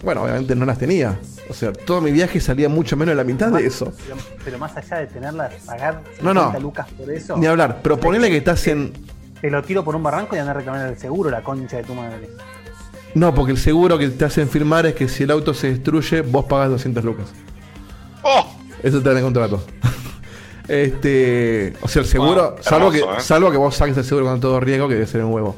Bueno, 0.04 0.24
obviamente 0.24 0.56
no 0.56 0.66
las 0.66 0.78
tenía. 0.78 1.20
O 1.50 1.54
sea, 1.54 1.74
todo 1.74 2.00
mi 2.02 2.12
viaje 2.12 2.40
salía 2.40 2.70
mucho 2.70 2.96
menos 2.96 3.12
de 3.12 3.16
la 3.18 3.24
mitad 3.24 3.52
de 3.52 3.66
eso. 3.66 3.92
Pero, 4.06 4.16
pero 4.44 4.58
más 4.60 4.76
allá 4.78 4.98
de 4.98 5.08
tenerla, 5.08 5.50
pagar 5.66 6.02
No, 6.22 6.30
50 6.34 6.54
no. 6.54 6.60
lucas 6.60 6.88
por 6.98 7.10
eso, 7.12 7.38
Ni 7.38 7.46
hablar, 7.48 7.80
pero 7.84 8.00
ponele 8.00 8.30
que 8.30 8.38
estás 8.38 8.66
en. 8.68 8.94
te 9.42 9.50
lo 9.50 9.62
tiro 9.64 9.84
por 9.84 9.96
un 9.96 10.04
barranco 10.04 10.36
y 10.36 10.40
andar 10.40 10.56
a 10.56 10.60
reclamar 10.60 10.88
el 10.88 10.98
seguro, 10.98 11.30
la 11.30 11.44
concha 11.44 11.78
de 11.78 11.84
tu 11.84 11.94
madre. 11.94 12.30
No, 13.16 13.34
porque 13.34 13.52
el 13.54 13.58
seguro 13.58 13.98
que 13.98 14.10
te 14.10 14.26
hacen 14.26 14.48
firmar 14.50 14.86
es 14.86 14.96
que 14.96 15.08
si 15.08 15.24
el 15.24 15.32
auto 15.32 15.54
se 15.54 15.70
destruye, 15.72 16.22
vos 16.22 16.46
pagas 16.46 16.70
200 16.70 17.04
lucas. 17.04 17.28
¡Oh! 18.24 18.46
Eso 18.84 19.00
te 19.00 19.06
da 19.06 19.12
en 19.12 19.18
el 19.20 19.24
contrato. 19.24 19.64
Este, 20.68 21.74
o 21.82 21.88
sea, 21.88 22.02
el 22.02 22.08
seguro, 22.08 22.52
Wow, 22.52 22.64
salvo, 22.64 22.88
hermoso, 22.88 23.08
que, 23.08 23.18
¿eh? 23.18 23.22
salvo 23.22 23.52
que 23.52 23.58
vos 23.58 23.76
saques 23.76 23.98
el 23.98 24.04
seguro 24.04 24.26
con 24.26 24.40
todo 24.40 24.60
riesgo, 24.60 24.88
que 24.88 24.96
debe 24.96 25.08
ser 25.08 25.24
un 25.24 25.34
huevo. 25.34 25.56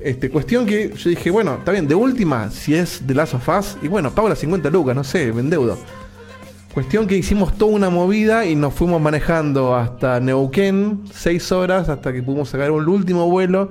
Este, 0.00 0.30
cuestión 0.30 0.66
que 0.66 0.92
yo 0.96 1.10
dije, 1.10 1.30
bueno, 1.30 1.56
está 1.58 1.70
bien, 1.70 1.86
de 1.86 1.94
última, 1.94 2.50
si 2.50 2.74
es 2.74 3.06
de 3.06 3.14
Last 3.14 3.34
of 3.34 3.48
Us, 3.48 3.76
y 3.82 3.88
bueno, 3.88 4.10
pago 4.10 4.28
las 4.28 4.38
50 4.38 4.68
lucas, 4.70 4.96
no 4.96 5.04
sé, 5.04 5.32
me 5.32 5.40
endeudo. 5.40 5.78
Cuestión 6.74 7.06
que 7.06 7.16
hicimos 7.16 7.56
toda 7.58 7.72
una 7.72 7.90
movida 7.90 8.46
y 8.46 8.54
nos 8.56 8.72
fuimos 8.72 8.98
manejando 9.00 9.76
hasta 9.76 10.18
Neuquén, 10.20 11.02
6 11.12 11.52
horas, 11.52 11.90
hasta 11.90 12.14
que 12.14 12.22
pudimos 12.22 12.48
sacar 12.48 12.70
un 12.70 12.88
último 12.88 13.28
vuelo. 13.28 13.68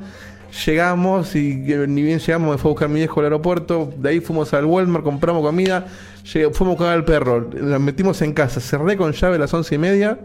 Llegamos 0.65 1.35
y 1.35 1.65
que 1.65 1.87
ni 1.87 2.03
bien 2.03 2.19
llegamos 2.19 2.51
me 2.51 2.57
fue 2.59 2.69
a 2.69 2.73
buscar 2.73 2.89
mi 2.89 2.99
viejo 2.99 3.19
al 3.19 3.25
aeropuerto. 3.25 3.91
De 3.97 4.09
ahí 4.09 4.19
fuimos 4.19 4.53
al 4.53 4.65
Walmart, 4.65 5.03
compramos 5.03 5.43
comida. 5.43 5.87
Fuimos 6.23 6.61
a 6.61 6.63
buscar 6.63 6.87
al 6.89 7.03
perro. 7.03 7.49
Nos 7.59 7.81
metimos 7.81 8.21
en 8.21 8.33
casa. 8.33 8.59
Cerré 8.59 8.95
con 8.97 9.13
llave 9.13 9.37
a 9.37 9.39
las 9.39 9.53
once 9.53 9.73
y 9.73 9.77
media. 9.79 10.19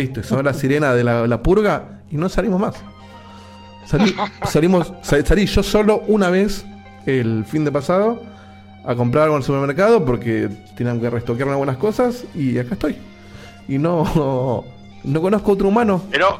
Listo, 0.00 0.22
sonó 0.22 0.42
la 0.42 0.54
sirena 0.54 0.94
de 0.94 1.04
la, 1.04 1.26
la 1.26 1.42
purga 1.42 2.00
y 2.10 2.16
no 2.16 2.28
salimos 2.28 2.60
más. 2.60 2.74
Salí, 3.86 4.14
salimos, 4.48 4.92
sal- 5.02 5.26
salí 5.26 5.46
yo 5.46 5.62
solo 5.62 6.02
una 6.08 6.30
vez 6.30 6.64
el 7.06 7.44
fin 7.44 7.64
de 7.64 7.72
pasado 7.72 8.22
a 8.84 8.94
comprar 8.94 9.24
algo 9.24 9.36
en 9.36 9.40
el 9.42 9.46
supermercado 9.46 10.04
porque 10.04 10.48
tenían 10.76 11.00
que 11.00 11.10
restoquear 11.10 11.48
algunas 11.50 11.76
cosas 11.76 12.24
y 12.34 12.58
acá 12.58 12.74
estoy. 12.74 12.96
Y 13.68 13.78
no, 13.78 14.64
no 15.04 15.20
conozco 15.22 15.52
otro 15.52 15.68
humano. 15.68 16.02
Pero 16.10 16.38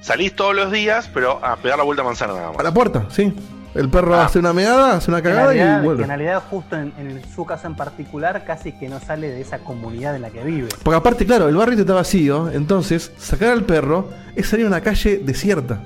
salís 0.00 0.34
todos 0.34 0.54
los 0.54 0.72
días, 0.72 1.10
pero 1.12 1.44
a 1.44 1.56
pegar 1.56 1.78
la 1.78 1.84
vuelta 1.84 2.02
a 2.02 2.06
manzana 2.06 2.32
nada 2.34 2.48
más. 2.50 2.58
A 2.58 2.62
la 2.62 2.72
puerta, 2.74 3.06
sí. 3.10 3.32
El 3.74 3.88
perro 3.88 4.14
Ah. 4.14 4.24
hace 4.26 4.38
una 4.38 4.52
meada, 4.52 4.96
hace 4.96 5.10
una 5.10 5.20
cagada 5.20 5.46
realidad, 5.48 5.80
y 5.80 5.84
vuelve. 5.84 6.02
en 6.02 6.08
realidad, 6.08 6.42
justo 6.48 6.76
en, 6.76 6.92
en 6.98 7.22
su 7.34 7.44
caso 7.44 7.66
en 7.66 7.74
particular, 7.74 8.44
casi 8.46 8.72
que 8.72 8.88
no 8.88 9.00
sale 9.00 9.30
de 9.30 9.40
esa 9.40 9.58
comunidad 9.58 10.14
en 10.14 10.22
la 10.22 10.30
que 10.30 10.44
vive. 10.44 10.68
Porque 10.82 10.96
aparte, 10.96 11.26
claro, 11.26 11.48
el 11.48 11.56
barrio 11.56 11.78
está 11.80 11.92
vacío, 11.94 12.50
entonces 12.52 13.10
sacar 13.18 13.50
al 13.50 13.64
perro 13.64 14.10
es 14.36 14.46
salir 14.48 14.64
a 14.66 14.68
una 14.68 14.80
calle 14.80 15.18
desierta. 15.24 15.80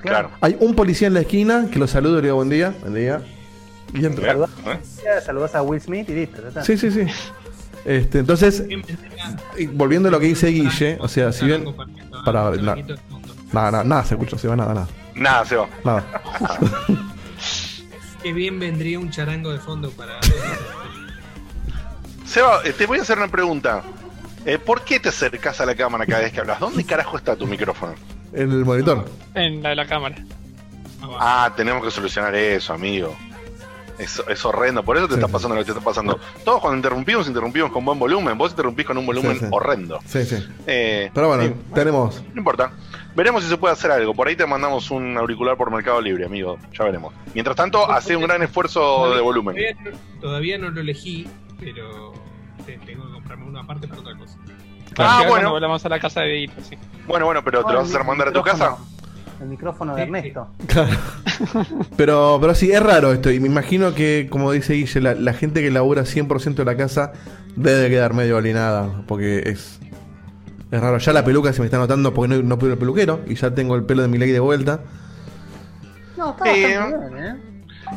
Claro. 0.00 0.30
Hay 0.40 0.56
un 0.60 0.74
policía 0.76 1.08
en 1.08 1.14
la 1.14 1.20
esquina 1.20 1.66
que 1.72 1.78
lo 1.80 1.88
saludo 1.88 2.18
y 2.18 2.22
le 2.22 2.26
digo 2.28 2.36
buen 2.36 2.50
día, 2.50 2.72
buen 2.82 2.94
día. 2.94 3.20
Y 3.92 4.04
entro. 4.04 4.24
Saludás, 4.24 4.50
¿Eh? 4.66 5.20
saludás 5.24 5.54
a 5.56 5.62
Will 5.62 5.80
Smith 5.80 6.08
y 6.10 6.14
listo. 6.14 6.40
ya 6.42 6.48
está. 6.48 6.62
Sí, 6.64 6.76
sí, 6.78 6.90
sí. 6.92 7.00
Este, 7.84 8.18
entonces, 8.20 8.62
volviendo 9.72 10.08
a 10.08 10.12
lo 10.12 10.20
que 10.20 10.26
dice 10.26 10.48
Guille, 10.48 10.98
o 11.00 11.08
sea, 11.08 11.32
si 11.32 11.46
bien. 11.46 11.64
Para, 12.24 12.50
nada, 12.52 12.76
nada, 13.52 13.82
nada 13.84 14.04
se 14.04 14.14
escucha, 14.14 14.36
se 14.38 14.46
va 14.46 14.54
nada, 14.56 14.74
nada. 14.74 14.88
Nada, 15.14 15.44
se 15.46 15.56
va. 15.56 15.66
Nada. 15.84 16.04
Qué 18.28 18.34
bien 18.34 18.60
vendría 18.60 18.98
un 18.98 19.10
charango 19.10 19.50
de 19.50 19.58
fondo 19.58 19.90
para. 19.90 20.20
Seba, 22.26 22.60
eh, 22.62 22.74
te 22.74 22.84
voy 22.84 22.98
a 22.98 23.00
hacer 23.00 23.16
una 23.16 23.28
pregunta. 23.28 23.82
Eh, 24.44 24.58
¿Por 24.58 24.84
qué 24.84 25.00
te 25.00 25.08
acercas 25.08 25.62
a 25.62 25.64
la 25.64 25.74
cámara 25.74 26.04
cada 26.04 26.20
vez 26.20 26.32
que 26.34 26.40
hablas? 26.40 26.60
¿Dónde 26.60 26.84
carajo 26.84 27.16
está 27.16 27.36
tu 27.36 27.46
micrófono? 27.46 27.94
En 28.34 28.52
el 28.52 28.66
monitor. 28.66 29.08
En 29.34 29.62
la 29.62 29.70
de 29.70 29.76
la 29.76 29.86
cámara. 29.86 30.16
Ah, 31.18 31.50
tenemos 31.56 31.82
que 31.82 31.90
solucionar 31.90 32.34
eso, 32.34 32.74
amigo. 32.74 33.16
Es, 33.98 34.22
es 34.28 34.44
horrendo, 34.44 34.82
por 34.84 34.96
eso 34.96 35.06
te 35.08 35.14
Sí, 35.14 35.18
está 35.18 35.26
sí. 35.26 35.32
pasando 35.32 35.54
lo 35.56 35.60
que 35.62 35.64
te 35.66 35.72
está 35.72 35.84
pasando. 35.84 36.18
Todos 36.44 36.60
cuando 36.60 36.76
interrumpimos, 36.76 37.26
interrumpimos 37.26 37.72
con 37.72 37.84
buen 37.84 37.98
volumen. 37.98 38.38
Vos 38.38 38.52
interrumpís 38.52 38.86
con 38.86 38.96
un 38.98 39.06
volumen 39.06 39.32
Sí, 39.32 39.38
sí. 39.40 39.46
horrendo. 39.50 39.98
Sí, 40.06 40.24
sí. 40.24 40.36
Eh, 40.66 41.10
Pero 41.12 41.28
bueno, 41.28 41.42
sí, 41.44 41.54
tenemos. 41.74 42.22
no 42.32 42.38
importa. 42.38 42.70
Veremos 43.16 43.42
si 43.42 43.48
se 43.50 43.56
puede 43.56 43.72
hacer 43.72 43.90
algo. 43.90 44.14
Por 44.14 44.28
ahí 44.28 44.36
te 44.36 44.46
mandamos 44.46 44.90
un 44.92 45.16
auricular 45.18 45.56
por 45.56 45.70
Mercado 45.72 46.00
Libre, 46.00 46.26
amigo. 46.26 46.56
Ya 46.78 46.84
veremos. 46.84 47.12
Mientras 47.34 47.56
tanto, 47.56 47.90
hace 47.90 48.14
un 48.14 48.22
gran 48.22 48.40
esfuerzo 48.44 49.12
de 49.14 49.20
volumen. 49.20 49.56
Todavía 49.56 49.90
no, 49.90 50.20
todavía 50.20 50.58
no 50.58 50.70
lo 50.70 50.80
elegí, 50.80 51.26
pero 51.58 52.12
te- 52.64 52.78
tengo 52.86 53.04
que 53.06 53.12
comprarme 53.14 53.46
una 53.46 53.66
parte 53.66 53.88
para 53.88 54.00
otra 54.02 54.16
cosa. 54.16 54.38
Ah, 54.98 55.24
bueno. 55.28 55.50
volvamos 55.50 55.84
a 55.84 55.88
la 55.88 55.98
casa 55.98 56.20
de 56.20 56.28
Dieguito, 56.28 56.62
sí. 56.62 56.76
Bueno, 57.08 57.26
bueno, 57.26 57.42
pero 57.42 57.64
¿te 57.64 57.72
lo 57.72 57.78
vas 57.80 57.88
a 57.88 57.90
hacer 57.94 58.06
mandar 58.06 58.28
a 58.28 58.32
tu 58.32 58.42
casa? 58.42 58.76
El 59.40 59.48
micrófono 59.48 59.94
de 59.94 60.04
Sí, 60.04 60.10
sí. 60.10 60.16
Ernesto. 60.16 60.48
Claro. 60.66 60.96
Pero, 61.96 62.38
pero 62.40 62.54
sí, 62.54 62.72
es 62.72 62.82
raro 62.82 63.12
esto. 63.12 63.30
Y 63.30 63.38
me 63.38 63.46
imagino 63.46 63.94
que, 63.94 64.26
como 64.30 64.50
dice 64.50 64.74
Guille, 64.74 65.00
la, 65.00 65.14
la 65.14 65.32
gente 65.32 65.62
que 65.62 65.70
labura 65.70 66.02
100% 66.02 66.54
de 66.54 66.64
la 66.64 66.76
casa 66.76 67.12
debe 67.54 67.88
quedar 67.88 68.14
medio 68.14 68.36
alienada. 68.36 69.04
Porque 69.06 69.42
es. 69.46 69.78
Es 70.70 70.80
raro. 70.80 70.98
Ya 70.98 71.12
la 71.12 71.24
peluca 71.24 71.52
se 71.52 71.60
me 71.60 71.66
está 71.66 71.78
notando 71.78 72.12
porque 72.12 72.34
no, 72.34 72.42
no 72.42 72.58
puedo 72.58 72.72
el 72.72 72.78
peluquero. 72.78 73.20
Y 73.26 73.34
ya 73.36 73.54
tengo 73.54 73.76
el 73.76 73.84
pelo 73.84 74.02
de 74.02 74.08
mi 74.08 74.18
ley 74.18 74.32
de 74.32 74.40
vuelta. 74.40 74.80
No, 76.16 76.30
está 76.30 76.44
bastante 76.44 76.66
bien, 76.66 77.24
¿eh? 77.24 77.36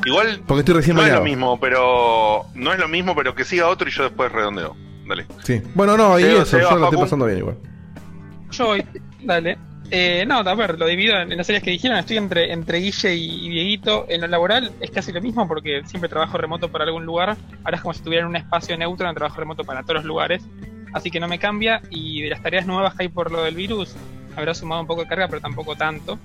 Igual 0.06 0.42
Porque 0.48 0.60
estoy 0.60 0.76
recién 0.76 0.96
no 0.96 1.04
es 1.06 1.12
lo 1.12 1.24
mismo, 1.24 1.60
pero 1.60 2.46
no 2.54 2.72
es 2.72 2.80
lo 2.80 2.88
mismo, 2.88 3.16
pero 3.16 3.36
que 3.36 3.44
siga 3.44 3.68
otro 3.68 3.90
y 3.90 3.92
yo 3.92 4.04
después 4.04 4.32
redondeo. 4.32 4.76
Dale. 5.08 5.26
Sí. 5.44 5.62
Bueno, 5.74 5.98
no, 5.98 6.18
y 6.18 6.24
Seba, 6.24 6.34
eso. 6.36 6.46
Seba, 6.46 6.70
Yo 6.70 6.78
lo 6.78 6.86
estoy 6.86 7.00
pasando 7.00 7.26
bien 7.26 7.40
igual. 7.40 7.58
Yo 8.52 8.66
voy, 8.68 8.86
dale. 9.24 9.58
Eh, 9.94 10.26
no, 10.26 10.38
a 10.38 10.56
ver, 10.56 10.80
lo 10.80 10.88
divido 10.88 11.20
en, 11.20 11.36
las 11.36 11.50
áreas 11.50 11.64
que 11.64 11.72
dijeron. 11.72 11.98
Estoy 11.98 12.16
entre, 12.16 12.54
entre 12.54 12.78
Guille 12.80 13.14
y, 13.14 13.46
y 13.46 13.50
Dieguito. 13.50 14.06
En 14.08 14.22
lo 14.22 14.28
laboral 14.28 14.72
es 14.80 14.90
casi 14.90 15.12
lo 15.12 15.22
mismo 15.22 15.46
porque 15.50 15.82
siempre 15.86 16.10
trabajo 16.10 16.38
remoto 16.38 16.72
para 16.72 16.86
algún 16.86 17.06
lugar. 17.06 17.36
Ahora 17.66 17.76
es 17.76 17.82
como 17.82 17.94
si 17.94 18.00
estuviera 18.00 18.24
en 18.24 18.30
un 18.30 18.38
espacio 18.38 18.78
neutro, 18.78 19.10
en 19.10 19.14
trabajo 19.14 19.38
remoto 19.38 19.66
para 19.66 19.82
todos 19.82 19.96
los 19.96 20.06
lugares. 20.06 20.42
Así 20.94 21.12
que 21.12 21.20
no 21.20 21.28
me 21.28 21.40
cambia. 21.40 21.82
Y 21.90 22.22
de 22.22 22.30
las 22.30 22.42
tareas 22.42 22.66
nuevas 22.66 22.96
que 22.96 23.04
hay 23.04 23.10
por 23.10 23.32
lo 23.32 23.44
del 23.44 23.56
virus, 23.56 23.94
habrá 24.38 24.54
sumado 24.54 24.80
un 24.80 24.88
poco 24.88 25.02
de 25.02 25.10
carga, 25.10 25.28
pero 25.28 25.42
tampoco 25.42 25.76
tanto. 25.76 26.18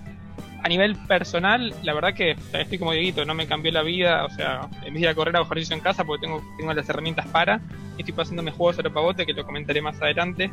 A 0.62 0.68
nivel 0.68 0.94
personal, 0.94 1.74
la 1.82 1.92
verdad 1.92 2.14
que 2.14 2.36
estoy 2.52 2.78
como 2.78 2.92
Dieguito, 2.92 3.24
no 3.24 3.34
me 3.34 3.48
cambió 3.48 3.72
la 3.72 3.82
vida. 3.82 4.24
O 4.26 4.30
sea, 4.30 4.68
en 4.84 4.94
vez 4.94 4.94
de 4.94 5.00
ir 5.00 5.08
a 5.08 5.14
correr 5.16 5.34
hago 5.34 5.48
en 5.52 5.80
casa 5.80 6.04
porque 6.04 6.24
tengo, 6.24 6.40
tengo 6.56 6.72
las 6.72 6.88
herramientas 6.88 7.26
para. 7.26 7.60
Estoy 7.98 8.14
pasándome 8.14 8.52
juegos 8.52 8.78
a 8.78 8.82
lo 8.82 8.92
pavote, 8.92 9.26
que 9.26 9.32
lo 9.32 9.44
comentaré 9.44 9.82
más 9.82 10.00
adelante. 10.00 10.52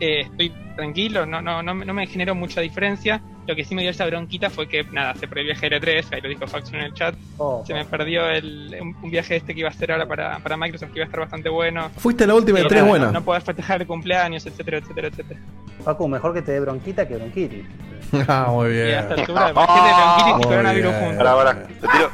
Eh, 0.00 0.20
estoy 0.22 0.52
tranquilo, 0.76 1.26
no, 1.26 1.40
no, 1.40 1.62
no, 1.62 1.74
me- 1.74 1.84
no 1.84 1.94
me 1.94 2.06
generó 2.06 2.34
mucha 2.34 2.60
diferencia. 2.60 3.20
Lo 3.46 3.56
que 3.56 3.64
sí 3.64 3.74
me 3.74 3.82
dio 3.82 3.90
esa 3.90 4.06
bronquita 4.06 4.50
fue 4.50 4.68
que, 4.68 4.84
nada, 4.84 5.14
se 5.14 5.26
perdió 5.26 5.42
el 5.42 5.46
viaje 5.58 5.68
L3, 5.68 6.12
ahí 6.14 6.20
lo 6.20 6.28
dijo 6.28 6.46
Faxon 6.46 6.76
en 6.76 6.82
el 6.82 6.94
chat. 6.94 7.14
Oh, 7.38 7.64
Se 7.66 7.74
me 7.74 7.84
perdió 7.84 8.28
el, 8.30 8.76
un, 8.80 8.96
un 9.02 9.10
viaje 9.10 9.34
este 9.36 9.52
que 9.52 9.60
iba 9.60 9.68
a 9.68 9.72
hacer 9.72 9.90
ahora 9.90 10.06
para, 10.06 10.38
para 10.38 10.56
Microsoft, 10.56 10.90
que 10.92 10.98
iba 11.00 11.04
a 11.04 11.06
estar 11.06 11.20
bastante 11.20 11.48
bueno. 11.48 11.90
Fuiste 11.96 12.24
la 12.26 12.34
última 12.36 12.60
de 12.60 12.66
Y 12.66 12.68
tres 12.68 12.84
buenas. 12.86 13.08
No, 13.12 13.18
no 13.18 13.24
poder 13.24 13.42
festejar 13.42 13.80
el 13.80 13.86
cumpleaños, 13.88 14.46
etcétera, 14.46 14.78
etcétera, 14.78 15.08
etcétera. 15.08 15.40
Facu, 15.84 16.06
mejor 16.06 16.32
que 16.34 16.42
te 16.42 16.52
dé 16.52 16.60
bronquita 16.60 17.06
que 17.08 17.16
bronquitis. 17.16 17.64
ah, 18.28 18.46
muy 18.50 18.68
Y 18.68 18.72
bien. 18.74 18.94
a 18.94 19.00
esta 19.00 19.14
altura, 19.14 19.50
imagínate 19.50 19.92
bronquitis 20.02 20.34
y 20.38 20.48
coronavirus 20.48 20.94
juntos. 20.94 21.16
Pará, 21.18 21.34
pará. 21.36 21.66
Te 21.66 21.88
tiro. 21.88 22.10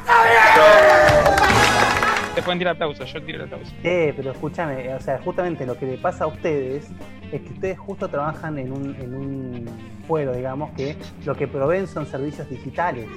Te 2.35 2.41
pueden 2.43 2.59
tirar 2.59 2.75
aplausos, 2.75 3.11
yo 3.11 3.21
tiro 3.21 3.37
el 3.39 3.43
aplauso. 3.45 3.71
Eh, 3.83 4.13
pero 4.15 4.31
escúchame, 4.31 4.93
o 4.93 4.99
sea, 5.01 5.19
justamente 5.19 5.65
lo 5.65 5.77
que 5.77 5.85
le 5.85 5.97
pasa 5.97 6.23
a 6.23 6.27
ustedes 6.27 6.87
es 7.31 7.41
que 7.41 7.49
ustedes 7.53 7.77
justo 7.79 8.07
trabajan 8.07 8.57
en 8.57 8.71
un, 8.71 8.95
en 8.95 9.13
un 9.15 9.65
fuero, 10.07 10.33
digamos, 10.33 10.71
que 10.71 10.95
lo 11.25 11.35
que 11.35 11.47
proveen 11.47 11.87
son 11.87 12.05
servicios 12.05 12.49
digitales. 12.49 13.07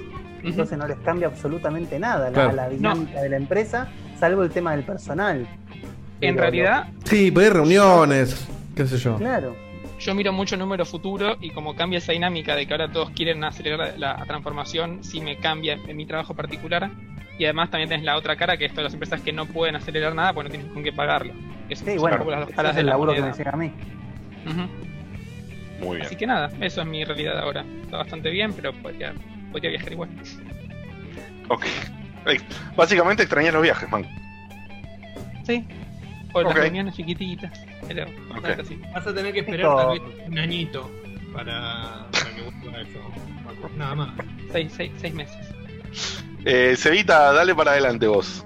Entonces 0.42 0.76
no 0.76 0.86
les 0.88 0.98
cambia 0.98 1.28
absolutamente 1.28 1.98
nada 1.98 2.26
la, 2.28 2.32
Claro. 2.32 2.52
la 2.56 2.68
dinámica 2.68 3.20
de 3.22 3.28
la 3.28 3.36
empresa, 3.36 3.88
salvo 4.18 4.42
el 4.42 4.50
tema 4.50 4.72
del 4.72 4.84
personal. 4.84 5.46
En 6.20 6.34
Pero 6.34 6.40
realidad, 6.40 6.88
Sí, 7.04 7.32
hay 7.36 7.48
reuniones. 7.48 8.48
¿Qué 8.76 8.86
sé 8.86 8.96
yo? 8.98 9.16
claro. 9.18 9.54
yo 10.00 10.14
miro 10.14 10.32
mucho 10.32 10.56
número 10.56 10.84
futuro 10.84 11.36
y 11.40 11.50
como 11.50 11.76
cambia 11.76 11.98
esa 11.98 12.12
dinámica 12.12 12.56
de 12.56 12.66
que 12.66 12.74
ahora 12.74 12.90
todos 12.90 13.10
quieren 13.10 13.44
acelerar 13.44 13.94
la, 13.98 14.16
la 14.18 14.24
transformación, 14.26 15.04
sí 15.04 15.20
me 15.20 15.36
cambia 15.36 15.74
en 15.86 15.96
mi 15.96 16.06
trabajo 16.06 16.34
particular. 16.34 16.90
Y 17.38 17.44
además 17.44 17.70
también 17.70 17.88
tenés 17.88 18.04
la 18.04 18.16
otra 18.16 18.36
cara, 18.36 18.56
que 18.56 18.66
es 18.66 18.72
todas 18.72 18.84
las 18.84 18.92
empresas 18.94 19.20
que 19.20 19.32
no 19.32 19.46
pueden 19.46 19.74
acelerar 19.76 20.14
nada 20.14 20.32
porque 20.32 20.48
no 20.48 20.54
tienen 20.54 20.72
con 20.74 20.82
qué 20.82 20.92
pagarlo. 20.92 21.32
Eso 21.68 21.84
Sí, 21.84 21.96
bueno, 21.98 22.24
las 22.30 22.40
dos 22.46 22.50
caras 22.54 22.70
es 22.70 22.74
de 22.76 22.80
el 22.80 22.86
la 22.86 22.92
laburo 22.92 23.14
que 23.14 23.22
me 23.22 23.32
llega 23.32 23.50
a 23.52 23.56
mí. 23.56 23.72
Ujú. 24.47 24.68
Muy 25.84 25.97
bien. 25.97 26.07
Así 26.07 26.16
que 26.16 26.26
nada, 26.26 26.51
eso 26.61 26.80
es 26.82 26.86
mi 26.86 27.05
realidad 27.05 27.38
ahora. 27.38 27.64
Está 27.82 27.99
bastante 27.99 28.30
bien, 28.30 28.53
pero 28.53 28.72
podría, 28.72 29.12
podría 29.51 29.70
viajar 29.70 29.93
igual. 29.93 30.09
Ok. 31.49 31.66
Básicamente 32.76 33.24
extrañas 33.24 33.53
los 33.53 33.62
viajes, 33.62 33.90
man. 33.90 34.07
Sí. 35.45 35.66
O 36.32 36.40
las 36.43 36.55
reuniones 36.55 36.95
chiquititas. 36.95 37.53
Pero, 37.88 38.07
así. 38.61 38.80
Vas 38.95 39.07
a 39.07 39.12
tener 39.14 39.32
que 39.32 39.40
esperar 39.40 39.66
Esto- 39.66 39.76
tal 39.76 39.99
vez 40.16 40.28
un 40.28 40.38
añito 40.38 40.90
para, 41.32 42.07
para 42.12 42.34
que 42.34 42.43
vuelva 42.43 42.80
eso. 42.80 42.99
Nada 43.76 43.95
más. 43.95 44.11
Seis, 44.53 44.72
seis, 44.76 44.93
seis 44.99 45.12
meses. 45.14 45.36
Eh, 46.45 46.74
Cevita, 46.76 47.32
dale 47.32 47.55
para 47.55 47.72
adelante 47.72 48.07
vos. 48.07 48.45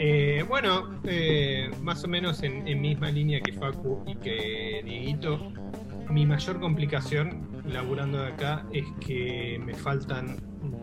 Eh, 0.00 0.44
bueno, 0.48 1.00
eh, 1.04 1.70
más 1.82 2.04
o 2.04 2.08
menos 2.08 2.42
en, 2.44 2.66
en 2.68 2.80
misma 2.80 3.10
línea 3.10 3.40
que 3.40 3.52
Facu 3.52 4.04
y 4.06 4.14
que 4.16 4.80
Dieguito, 4.84 5.52
mi 6.08 6.24
mayor 6.24 6.60
complicación 6.60 7.48
laburando 7.66 8.22
de 8.22 8.28
acá 8.28 8.64
es 8.72 8.84
que 9.04 9.60
me 9.64 9.74
faltan 9.74 10.36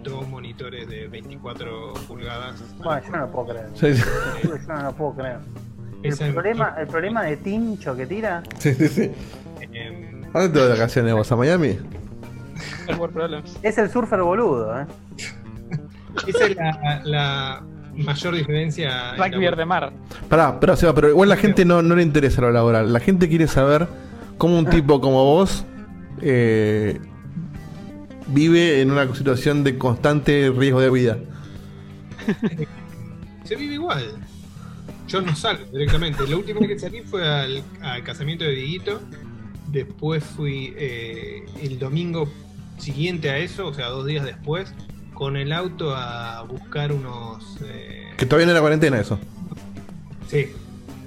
dos 0.03 0.27
monitores 0.27 0.87
de 0.89 1.07
24 1.07 1.93
pulgadas. 2.07 2.61
Bueno, 2.77 3.01
yo 3.05 3.11
no 3.11 3.17
lo 3.19 3.31
puedo 3.31 3.47
creer. 3.47 3.69
Sí, 3.73 3.93
sí. 3.95 4.03
Yo 4.43 4.73
no 4.73 4.83
lo 4.83 4.93
puedo 4.93 5.15
creer. 5.15 5.39
El 6.03 6.33
problema, 6.33 6.75
el 6.77 6.87
problema 6.87 7.23
de 7.23 7.37
Tincho 7.37 7.95
que 7.95 8.05
tira, 8.05 8.43
sí, 8.59 8.73
sí, 8.75 8.87
sí. 8.87 9.11
eh, 9.73 10.21
¿A 10.33 10.39
¿Dónde 10.39 10.49
te 10.53 10.59
vas 10.59 10.67
de 10.67 10.73
vacaciones 10.73 11.13
vos? 11.13 11.31
¿A 11.31 11.35
Miami? 11.35 11.79
Es 13.63 13.77
el 13.79 13.89
surfer 13.89 14.21
boludo, 14.21 14.81
¿eh? 14.81 14.85
esa 16.27 16.45
es 16.45 16.55
la, 16.55 17.01
la 17.03 17.63
mayor 17.95 18.35
diferencia. 18.35 19.11
en 19.11 19.17
Rugby 19.17 19.31
laburo. 19.31 19.55
de 19.55 19.65
mar. 19.65 19.93
Pará, 20.29 20.59
pero, 20.59 20.75
Seba, 20.75 20.93
pero 20.93 21.09
igual 21.09 21.29
la 21.29 21.37
gente 21.37 21.65
no, 21.65 21.81
no 21.81 21.95
le 21.95 22.03
interesa 22.03 22.41
lo 22.41 22.51
laboral. 22.51 22.91
La 22.91 22.99
gente 22.99 23.29
quiere 23.29 23.47
saber 23.47 23.87
cómo 24.37 24.57
un 24.57 24.65
tipo 24.69 24.99
como 25.01 25.23
vos 25.23 25.65
eh, 26.21 26.99
vive 28.27 28.81
en 28.81 28.91
una 28.91 29.13
situación 29.13 29.63
de 29.63 29.77
constante 29.77 30.51
riesgo 30.55 30.81
de 30.81 30.89
vida. 30.89 31.17
Se 33.43 33.55
vive 33.55 33.75
igual. 33.75 34.15
Yo 35.07 35.21
no 35.21 35.35
salgo 35.35 35.65
directamente. 35.71 36.27
La 36.27 36.35
última 36.35 36.59
vez 36.61 36.69
que 36.69 36.79
salí 36.79 37.01
fue 37.01 37.27
al, 37.27 37.63
al 37.81 38.03
casamiento 38.03 38.43
de 38.43 38.51
Dieguito. 38.51 39.01
Después 39.67 40.23
fui 40.23 40.73
eh, 40.77 41.45
el 41.61 41.77
domingo 41.79 42.27
siguiente 42.77 43.29
a 43.29 43.37
eso, 43.37 43.67
o 43.67 43.73
sea, 43.73 43.87
dos 43.87 44.05
días 44.05 44.25
después, 44.25 44.73
con 45.15 45.35
el 45.37 45.51
auto 45.51 45.95
a 45.95 46.43
buscar 46.43 46.91
unos. 46.91 47.57
eh, 47.63 48.13
Que 48.17 48.25
todavía 48.27 48.45
no 48.45 48.51
era 48.51 48.61
cuarentena 48.61 48.99
eso. 48.99 49.17
sí, 50.27 50.51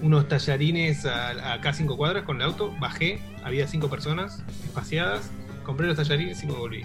unos 0.03 0.27
tallarines 0.29 1.07
a, 1.07 1.55
a 1.55 1.61
cada 1.61 1.73
cinco 1.75 1.97
cuadras 1.97 2.25
con 2.25 2.37
el 2.37 2.43
auto. 2.43 2.75
Bajé, 2.81 3.21
había 3.45 3.69
cinco 3.69 3.89
personas 3.89 4.43
espaciadas. 4.65 5.31
Compré 5.65 5.87
los 5.87 5.97
tallarines 5.97 6.43
y 6.43 6.47
me 6.47 6.53
volví. 6.55 6.83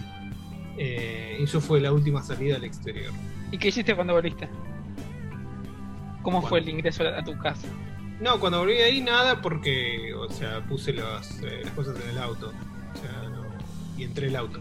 Eh, 0.77 1.37
y 1.39 1.43
eso 1.43 1.61
fue 1.61 1.79
la 1.79 1.91
última 1.91 2.21
salida 2.23 2.55
al 2.57 2.63
exterior. 2.63 3.11
¿Y 3.51 3.57
qué 3.57 3.69
hiciste 3.69 3.95
cuando 3.95 4.13
volviste? 4.13 4.47
¿Cómo 6.21 6.41
fue 6.41 6.59
el 6.59 6.69
ingreso 6.69 7.03
a 7.07 7.23
tu 7.23 7.37
casa? 7.37 7.67
No, 8.19 8.39
cuando 8.39 8.59
volví 8.59 8.73
de 8.75 8.83
ahí 8.85 9.01
nada 9.01 9.41
porque, 9.41 10.13
o 10.13 10.29
sea, 10.31 10.61
puse 10.65 10.93
las, 10.93 11.41
eh, 11.43 11.61
las 11.63 11.71
cosas 11.73 11.95
en 12.03 12.09
el 12.11 12.17
auto. 12.17 12.47
O 12.93 12.97
sea, 12.99 13.29
no, 13.29 13.43
y 13.97 14.03
entré 14.03 14.27
el 14.27 14.35
auto. 14.35 14.59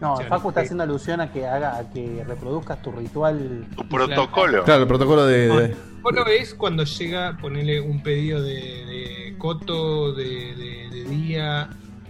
No, 0.00 0.16
Facu 0.16 0.48
está 0.50 0.60
haciendo 0.60 0.84
alusión 0.84 1.20
a 1.20 1.32
que 1.32 1.46
haga, 1.46 1.76
a 1.76 1.90
que 1.90 2.24
reproduzcas 2.26 2.80
tu 2.82 2.92
ritual. 2.92 3.66
Tu 3.76 3.88
protocolo. 3.88 4.62
Claro, 4.64 4.82
el 4.82 4.88
protocolo 4.88 5.26
de. 5.26 5.48
de- 5.48 5.76
Solo 6.02 6.26
es 6.26 6.54
cuando 6.54 6.84
llega 6.84 7.36
ponerle 7.38 7.80
un 7.80 8.02
pedido 8.02 8.40
de, 8.40 8.54
de 8.54 9.34
coto, 9.38 10.12
de, 10.12 10.54
de- 10.54 10.88
de 10.90 11.04
día. 11.04 11.68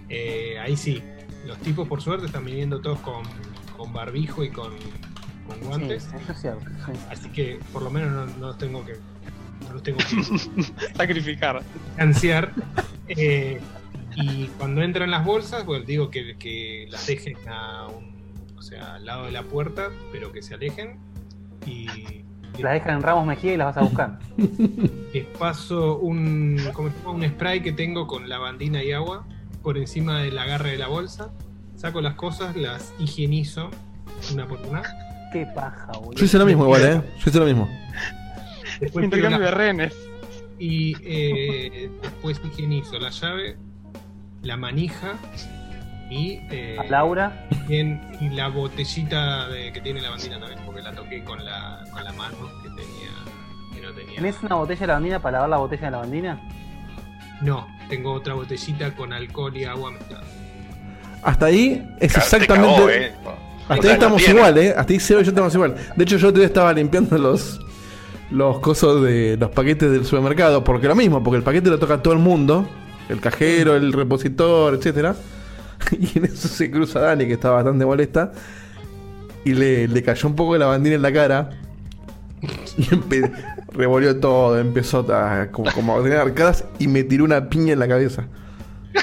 eh, 0.09 0.59
ahí 0.61 0.77
sí. 0.77 1.03
Los 1.47 1.57
tipos, 1.59 1.89
por 1.89 2.03
suerte, 2.03 2.27
están 2.27 2.45
viniendo 2.45 2.81
todos 2.81 3.01
con, 3.01 3.23
con 3.77 3.93
barbijo 3.93 4.45
y 4.45 4.51
con, 4.51 4.71
con 5.47 5.57
Sí, 5.59 5.65
guantes. 5.65 6.09
eso 6.15 6.33
es 6.33 6.41
cierto. 6.41 6.65
sí. 6.87 6.93
Así 7.11 7.29
que 7.31 7.59
por 7.73 7.83
lo 7.83 7.91
menos 7.91 8.11
no, 8.13 8.27
no 8.39 8.47
los 8.49 8.59
tengo 8.59 8.85
que. 8.85 8.97
No 9.67 9.73
los 9.75 9.83
tengo 9.83 9.99
que 9.99 10.63
Sacrificar. 10.97 11.63
ansiar. 11.97 12.53
Eh, 13.09 13.61
y 14.21 14.47
cuando 14.59 14.83
entran 14.83 15.11
las 15.11 15.25
bolsas, 15.25 15.65
bueno, 15.65 15.85
digo 15.85 16.11
que, 16.11 16.37
que 16.37 16.87
las 16.91 17.07
dejen 17.07 17.37
a 17.49 17.87
un, 17.87 18.19
o 18.57 18.63
sea, 18.63 18.95
al 18.95 19.07
lado 19.07 19.27
de 19.27 19.33
la 19.33 19.43
puerta, 19.43 19.91
pero 20.13 20.33
que 20.33 20.43
se 20.43 20.55
alejen. 20.55 20.99
Y 21.67 21.87
Las 22.59 22.73
dejan 22.73 22.97
en 22.97 23.03
Ramos 23.03 23.27
Mejía 23.27 23.55
y 23.55 23.57
las 23.57 23.67
vas 23.67 23.77
a 23.77 23.83
buscar. 23.83 24.19
les 25.15 25.25
paso 25.39 25.99
un, 25.99 26.59
¿cómo 26.73 26.91
se 26.91 26.97
llama? 26.99 27.11
un 27.11 27.29
spray 27.29 27.61
que 27.63 27.73
tengo 27.73 28.07
con 28.07 28.29
lavandina 28.29 28.83
y 28.83 28.93
agua 28.93 29.27
por 29.63 29.79
encima 29.79 30.21
del 30.21 30.39
agarre 30.39 30.73
de 30.73 30.79
la 30.79 30.89
bolsa. 30.89 31.31
Saco 31.77 32.01
las 32.01 32.15
cosas, 32.15 32.57
las 32.57 32.93
higienizo 32.99 33.71
una 34.33 34.49
por 34.49 34.61
una 34.67 34.83
Qué 35.33 35.47
paja, 35.55 35.93
boludo. 35.93 36.15
Yo 36.15 36.25
hice 36.25 36.39
lo 36.39 36.47
mismo 36.47 36.65
igual, 36.65 36.85
¿eh? 36.85 37.03
Yo 37.19 37.31
hice 37.31 37.39
lo 37.39 37.45
mismo. 37.45 37.69
Después 38.81 39.05
Intercambio 39.05 39.41
de 39.41 39.51
rehenes. 39.51 39.97
Y 40.59 40.97
eh, 41.03 41.91
después 42.03 42.41
higienizo 42.45 42.99
la 42.99 43.11
llave, 43.11 43.57
la 44.43 44.57
manija 44.57 45.15
y. 46.11 46.41
eh, 46.51 46.77
A 46.79 46.85
Laura. 46.85 47.47
bien, 47.67 48.01
y 48.21 48.29
la 48.31 48.49
botellita 48.49 49.49
de, 49.49 49.73
que 49.73 49.81
tiene 49.81 50.01
la 50.01 50.11
bandina 50.11 50.39
también, 50.41 50.61
porque 50.65 50.83
la 50.83 50.93
toqué 50.93 51.23
con 51.25 51.45
la, 51.45 51.85
con 51.93 52.03
la 52.05 52.13
mano 52.13 52.37
que 52.63 52.69
tenía. 52.71 53.11
Que 53.75 53.81
no 53.81 53.93
tenía. 53.93 54.17
¿Tenés 54.17 54.43
una 54.43 54.57
botella 54.57 54.81
de 54.81 54.87
lavandina 54.87 55.19
para 55.21 55.33
lavar 55.39 55.51
la 55.51 55.57
botella 55.59 55.85
de 55.87 55.91
lavandina? 55.91 56.41
No, 57.43 57.67
tengo 57.89 58.13
otra 58.13 58.35
botellita 58.35 58.95
con 58.95 59.13
alcohol 59.13 59.57
y 59.57 59.65
agua 59.65 59.91
mezclada. 59.93 60.25
Hasta 61.23 61.47
ahí 61.47 61.85
es 62.01 62.13
Te 62.13 62.19
exactamente. 62.19 62.75
cagó, 62.77 62.89
eh. 62.91 63.13
Hasta 63.69 63.75
O 63.75 63.83
sea, 63.83 63.91
ahí 63.91 63.95
estamos 63.95 64.23
no 64.23 64.35
igual, 64.35 64.59
¿eh? 64.59 64.75
Hasta 64.77 64.93
ahí 64.93 65.01
Seba 65.01 65.21
y 65.21 65.25
yo 65.25 65.31
estamos 65.31 65.55
igual. 65.55 65.77
De 65.95 66.05
hecho, 66.05 66.17
yo 66.17 66.29
todavía 66.29 66.47
estaba 66.47 66.73
limpiando 66.73 67.19
los 67.19 67.61
los 68.31 68.61
cosos 68.61 69.03
de 69.05 69.37
los 69.39 69.51
paquetes 69.51 69.91
del 69.91 70.05
supermercado. 70.05 70.65
Porque 70.65 70.87
lo 70.89 70.95
mismo, 70.95 71.23
porque 71.23 71.37
el 71.39 71.43
paquete 71.43 71.69
lo 71.71 71.79
toca 71.79 72.03
todo 72.03 72.15
el 72.15 72.21
mundo. 72.21 72.69
El 73.09 73.21
cajero, 73.21 73.75
el 73.77 73.93
repositor, 73.93 74.75
etcétera. 74.75 75.15
Y 75.93 76.19
en 76.19 76.25
eso 76.27 76.49
se 76.49 76.71
cruza 76.71 77.01
Dani, 77.01 77.27
que 77.27 77.35
estaba 77.35 77.57
bastante 77.57 77.85
molesta. 77.87 78.33
Y 79.45 79.55
le, 79.55 79.87
le 79.89 80.03
cayó 80.03 80.29
un 80.29 80.35
poco 80.37 80.53
de 80.55 80.59
lavandina 80.59 80.97
en 80.97 81.03
la 81.03 81.13
cara. 81.13 81.51
Y 82.77 82.87
revolvió 83.73 84.19
todo, 84.21 84.59
empezó 84.59 85.01
a, 85.13 85.49
como, 85.51 85.73
como 85.73 85.99
a 85.99 86.03
tener 86.03 86.19
arcadas 86.19 86.65
y 86.79 86.87
me 86.89 87.03
tiró 87.05 87.25
una 87.25 87.49
piña 87.49 87.73
en 87.73 87.79
la 87.79 87.89
cabeza. 87.89 88.25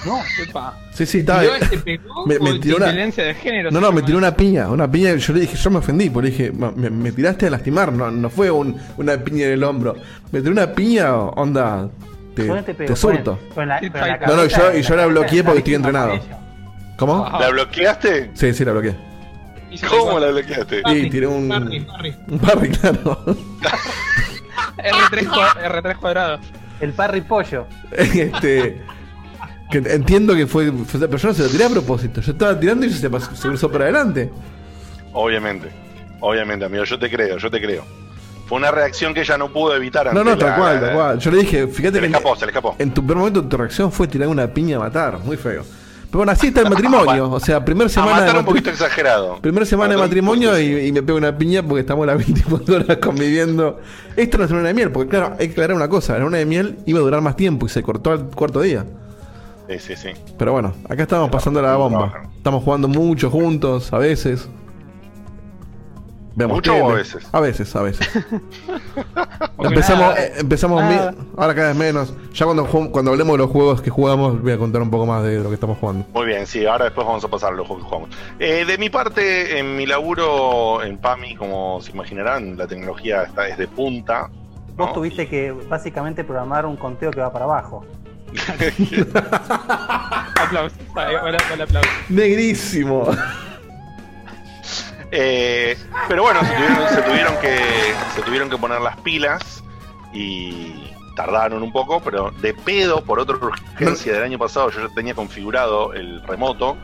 No. 0.06 0.20
Epa. 0.44 0.78
Sí, 0.94 1.06
sí, 1.06 1.20
estaba. 1.20 1.42
¿Tiró 1.42 1.56
este 1.56 1.78
pegó 1.80 2.26
Me, 2.28 2.40
me 2.40 2.60
tiró 2.60 2.78
una. 2.78 2.92
De 2.92 3.34
género. 3.36 3.72
No, 3.72 3.80
no, 3.82 3.92
me 3.92 4.02
tiró 4.04 4.18
una 4.18 4.36
piña, 4.36 4.68
una 4.70 4.90
piña. 4.92 5.16
Yo 5.16 5.34
le 5.34 5.42
dije, 5.42 5.56
yo 5.56 5.70
me 5.72 5.78
ofendí, 5.80 6.10
porque 6.10 6.30
le 6.30 6.36
dije, 6.38 6.52
"Ma- 6.52 6.74
me, 6.76 6.90
me 6.90 7.12
tiraste 7.12 7.48
a 7.48 7.50
lastimar, 7.50 7.92
no, 7.94 8.12
no 8.12 8.30
fue 8.30 8.52
un- 8.52 8.76
una 8.98 9.18
piña 9.18 9.46
en 9.46 9.52
el 9.54 9.64
hombro. 9.64 9.96
Me 10.32 10.40
tiró 10.42 10.52
una 10.52 10.74
piña, 10.74 11.16
onda, 11.16 11.90
te, 12.36 12.96
surto. 12.96 13.40
La- 13.56 13.66
la 13.82 14.18
No, 14.28 14.36
no, 14.36 14.46
yo- 14.46 14.78
y 14.78 14.82
yo 14.82 14.96
la 14.96 15.06
bloqueé 15.08 15.44
porque 15.44 15.60
estoy 15.60 15.74
entrenado. 15.76 16.20
¿Cómo? 16.98 17.28
¿La 17.40 17.50
bloqueaste? 17.50 18.32
Sí, 18.34 18.54
sí, 18.54 18.64
la 18.66 18.72
bloqueé. 18.74 18.96
¿Cómo 19.90 20.20
la 20.20 20.28
bloqueaste? 20.28 20.82
Y 20.94 21.10
tiré 21.10 21.28
un. 21.28 21.52
Un 21.52 22.40
parry, 22.40 22.70
claro. 22.70 23.24
R3, 24.78 25.28
cua- 25.30 25.54
R3 25.64 25.96
cuadrado. 25.98 26.40
El 26.80 26.94
parry 26.94 27.22
pollo. 27.22 27.68
este. 27.92 28.82
Que 29.72 29.78
entiendo 29.80 30.36
que 30.36 30.46
fue, 30.46 30.72
fue- 30.72 31.00
Pero 31.00 31.18
yo 31.18 31.28
no 31.30 31.34
se 31.34 31.44
lo 31.44 31.50
tiré 31.50 31.66
a 31.66 31.70
propósito. 31.70 32.22
Yo 32.22 32.32
estaba 32.34 32.60
tirando 32.60 32.86
y 32.86 32.92
se, 32.92 33.10
pasó- 33.10 33.36
se 33.36 33.48
cruzó 33.48 33.72
para 33.72 33.86
adelante. 33.86 34.32
Obviamente. 35.14 35.70
Obviamente, 36.20 36.66
amigo, 36.66 36.84
yo 36.84 36.98
te 37.00 37.10
creo, 37.10 37.38
yo 37.38 37.50
te 37.52 37.62
creo. 37.62 37.84
Fue 38.48 38.58
una 38.60 38.70
reacción 38.72 39.14
que 39.14 39.22
ella 39.22 39.38
no 39.38 39.52
pudo 39.52 39.76
evitar. 39.76 40.14
No, 40.14 40.24
no, 40.24 40.38
tal 40.38 40.50
la- 40.50 40.56
cual, 40.56 40.80
tal 40.80 40.94
cual. 40.94 41.20
Yo 41.20 41.32
le 41.32 41.38
dije, 41.40 41.68
fíjate 41.68 41.96
Se 41.98 42.02
le 42.02 42.08
escapó, 42.08 42.36
se 42.36 42.46
le 42.46 42.52
escapó. 42.52 42.76
En 42.78 42.94
tu 42.94 43.02
primer 43.02 43.18
momento 43.18 43.44
tu 43.44 43.58
reacción 43.58 43.92
fue 43.92 44.08
tirar 44.08 44.28
una 44.28 44.48
piña 44.48 44.78
a 44.78 44.80
matar, 44.82 45.20
muy 45.20 45.36
feo. 45.38 45.64
Pero 46.06 46.20
bueno, 46.20 46.32
así 46.32 46.48
está 46.48 46.62
el 46.62 46.70
matrimonio. 46.70 47.32
O 47.32 47.40
sea, 47.40 47.66
primer 47.66 47.88
A 47.88 47.90
semana 47.90 48.20
de 48.22 48.28
matar 48.28 48.38
un 48.40 48.46
poquito 48.46 48.70
exagerado. 48.70 49.40
Primera 49.42 49.66
semana 49.66 49.96
de 49.96 50.00
matrimonio 50.00 50.58
y, 50.60 50.88
y 50.88 50.92
me 50.92 51.02
pego 51.02 51.18
una 51.18 51.36
piña 51.38 51.64
porque 51.64 51.82
estamos 51.82 52.06
las 52.06 52.18
24 52.26 52.76
horas 52.76 52.98
conviviendo. 52.98 53.80
Esto 54.16 54.38
no 54.38 54.44
es 54.46 54.50
una 54.52 54.60
luna 54.60 54.68
de 54.70 54.74
miel, 54.76 54.92
porque 54.92 55.10
claro, 55.10 55.32
hay 55.40 55.48
que 55.48 55.52
aclarar 55.54 55.76
una 55.76 55.90
cosa, 55.90 56.14
la 56.14 56.20
luna 56.20 56.38
de 56.38 56.46
miel 56.46 56.78
iba 56.86 57.00
a 57.00 57.02
durar 57.02 57.22
más 57.22 57.36
tiempo 57.36 57.66
y 57.66 57.70
se 57.70 57.82
cortó 57.82 58.12
al 58.12 58.26
cuarto 58.28 58.62
día. 58.62 58.86
Sí, 59.68 59.80
sí, 59.80 59.96
sí. 59.96 60.10
Pero 60.38 60.52
bueno, 60.52 60.74
acá 60.88 61.02
estamos 61.02 61.32
pasando 61.32 61.60
la 61.62 61.76
bomba. 61.76 62.30
Estamos 62.38 62.64
jugando 62.64 62.88
mucho 62.88 63.32
juntos, 63.32 63.92
a 63.92 63.98
veces. 63.98 64.48
Vemos 66.38 66.56
¿Mucho 66.58 66.76
o 66.76 66.92
a 66.92 66.96
veces? 66.96 67.26
A 67.32 67.40
veces, 67.40 67.76
a 67.76 67.82
veces. 67.82 68.10
Ok. 69.58 69.68
empezamos, 69.68 70.14
Ah, 70.16 70.22
eh, 70.22 70.34
empezamos 70.40 70.82
ah. 70.84 70.90
mi- 70.90 71.42
ahora 71.42 71.56
cada 71.56 71.68
vez 71.70 71.78
menos. 71.78 72.14
Ya 72.34 72.46
cuando, 72.46 72.66
cuando 72.66 73.12
hablemos 73.12 73.34
de 73.36 73.38
los 73.38 73.50
juegos 73.50 73.82
que 73.82 73.90
jugamos, 73.90 74.42
voy 74.42 74.52
a 74.52 74.58
contar 74.58 74.82
un 74.82 74.92
poco 74.92 75.06
más 75.06 75.24
de 75.24 75.40
lo 75.40 75.48
que 75.48 75.54
estamos 75.56 75.78
jugando. 75.78 76.06
Muy 76.14 76.26
bien, 76.26 76.46
sí, 76.46 76.66
ahora 76.66 76.86
después 76.86 77.08
vamos 77.08 77.24
a 77.24 77.30
pasar 77.30 77.54
a 77.54 77.56
los 77.56 77.66
juegos 77.66 77.86
que 77.86 77.90
jugamos. 77.90 78.10
Eh, 78.40 78.66
de 78.66 78.78
mi 78.78 78.90
parte, 78.90 79.58
en 79.58 79.78
mi 79.78 79.86
laburo 79.86 80.84
en 80.84 80.98
PAMI, 80.98 81.36
como 81.38 81.80
se 81.82 81.92
imaginarán, 81.92 82.58
la 82.58 82.68
tecnología 82.68 83.24
está 83.24 83.48
es 83.48 83.58
de 83.58 83.68
punta. 83.70 84.30
Vos 84.76 84.88
¿no? 84.90 84.94
tuviste 84.94 85.28
que 85.30 85.52
básicamente 85.70 86.26
programar 86.26 86.66
un 86.66 86.76
conteo 86.76 87.12
que 87.12 87.22
va 87.22 87.32
para 87.32 87.46
abajo. 87.46 87.86
Aplausos. 90.36 90.78
Vale, 90.94 91.16
vale, 91.16 91.38
vale, 91.50 91.64
aplausos. 91.64 91.92
Negrísimo. 92.10 93.08
Eh, 95.18 95.78
pero 96.10 96.24
bueno, 96.24 96.42
se 96.42 96.54
tuvieron, 96.54 96.90
se 96.90 97.02
tuvieron 97.02 97.38
que 97.38 97.58
se 98.16 98.22
tuvieron 98.22 98.50
que 98.50 98.58
poner 98.58 98.82
las 98.82 98.98
pilas 98.98 99.64
y 100.14 100.92
tardaron 101.16 101.64
un 101.64 101.72
poco, 101.72 102.02
pero 102.02 102.32
de 102.42 102.54
pedo 102.54 103.02
por 103.02 103.20
otra 103.20 103.38
urgencia 103.38 104.12
del 104.12 104.24
año 104.24 104.38
pasado 104.38 104.70
yo 104.72 104.88
ya 104.88 104.94
tenía 104.94 105.14
configurado 105.16 105.94
el 105.94 106.22
remoto 106.24 106.76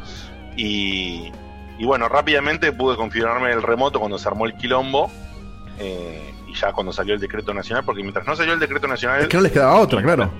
y, 0.55 1.29
y 1.77 1.85
bueno, 1.85 2.07
rápidamente 2.07 2.71
pude 2.71 2.95
configurarme 2.95 3.51
el 3.51 3.61
remoto 3.61 3.99
cuando 3.99 4.17
se 4.17 4.29
armó 4.29 4.45
el 4.45 4.55
quilombo 4.55 5.11
eh, 5.77 6.33
y 6.47 6.53
ya 6.53 6.71
cuando 6.71 6.93
salió 6.93 7.13
el 7.13 7.19
decreto 7.19 7.53
nacional, 7.53 7.83
porque 7.83 8.01
mientras 8.01 8.25
no 8.25 8.35
salió 8.37 8.53
el 8.53 8.59
decreto 8.59 8.87
nacional 8.87 9.21
Es 9.23 9.27
que 9.27 9.37
no 9.37 9.43
les 9.43 9.51
quedaba 9.51 9.75
otra, 9.75 10.01
claro. 10.01 10.31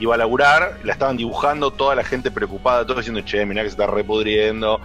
iba 0.00 0.16
a 0.16 0.18
laburar, 0.18 0.80
la 0.82 0.92
estaban 0.92 1.16
dibujando, 1.16 1.70
toda 1.70 1.94
la 1.94 2.02
gente 2.02 2.32
preocupada, 2.32 2.84
todos 2.84 2.98
diciendo, 2.98 3.20
che, 3.20 3.46
mirá 3.46 3.62
que 3.62 3.68
se 3.68 3.74
está 3.74 3.86
repudriendo, 3.86 4.80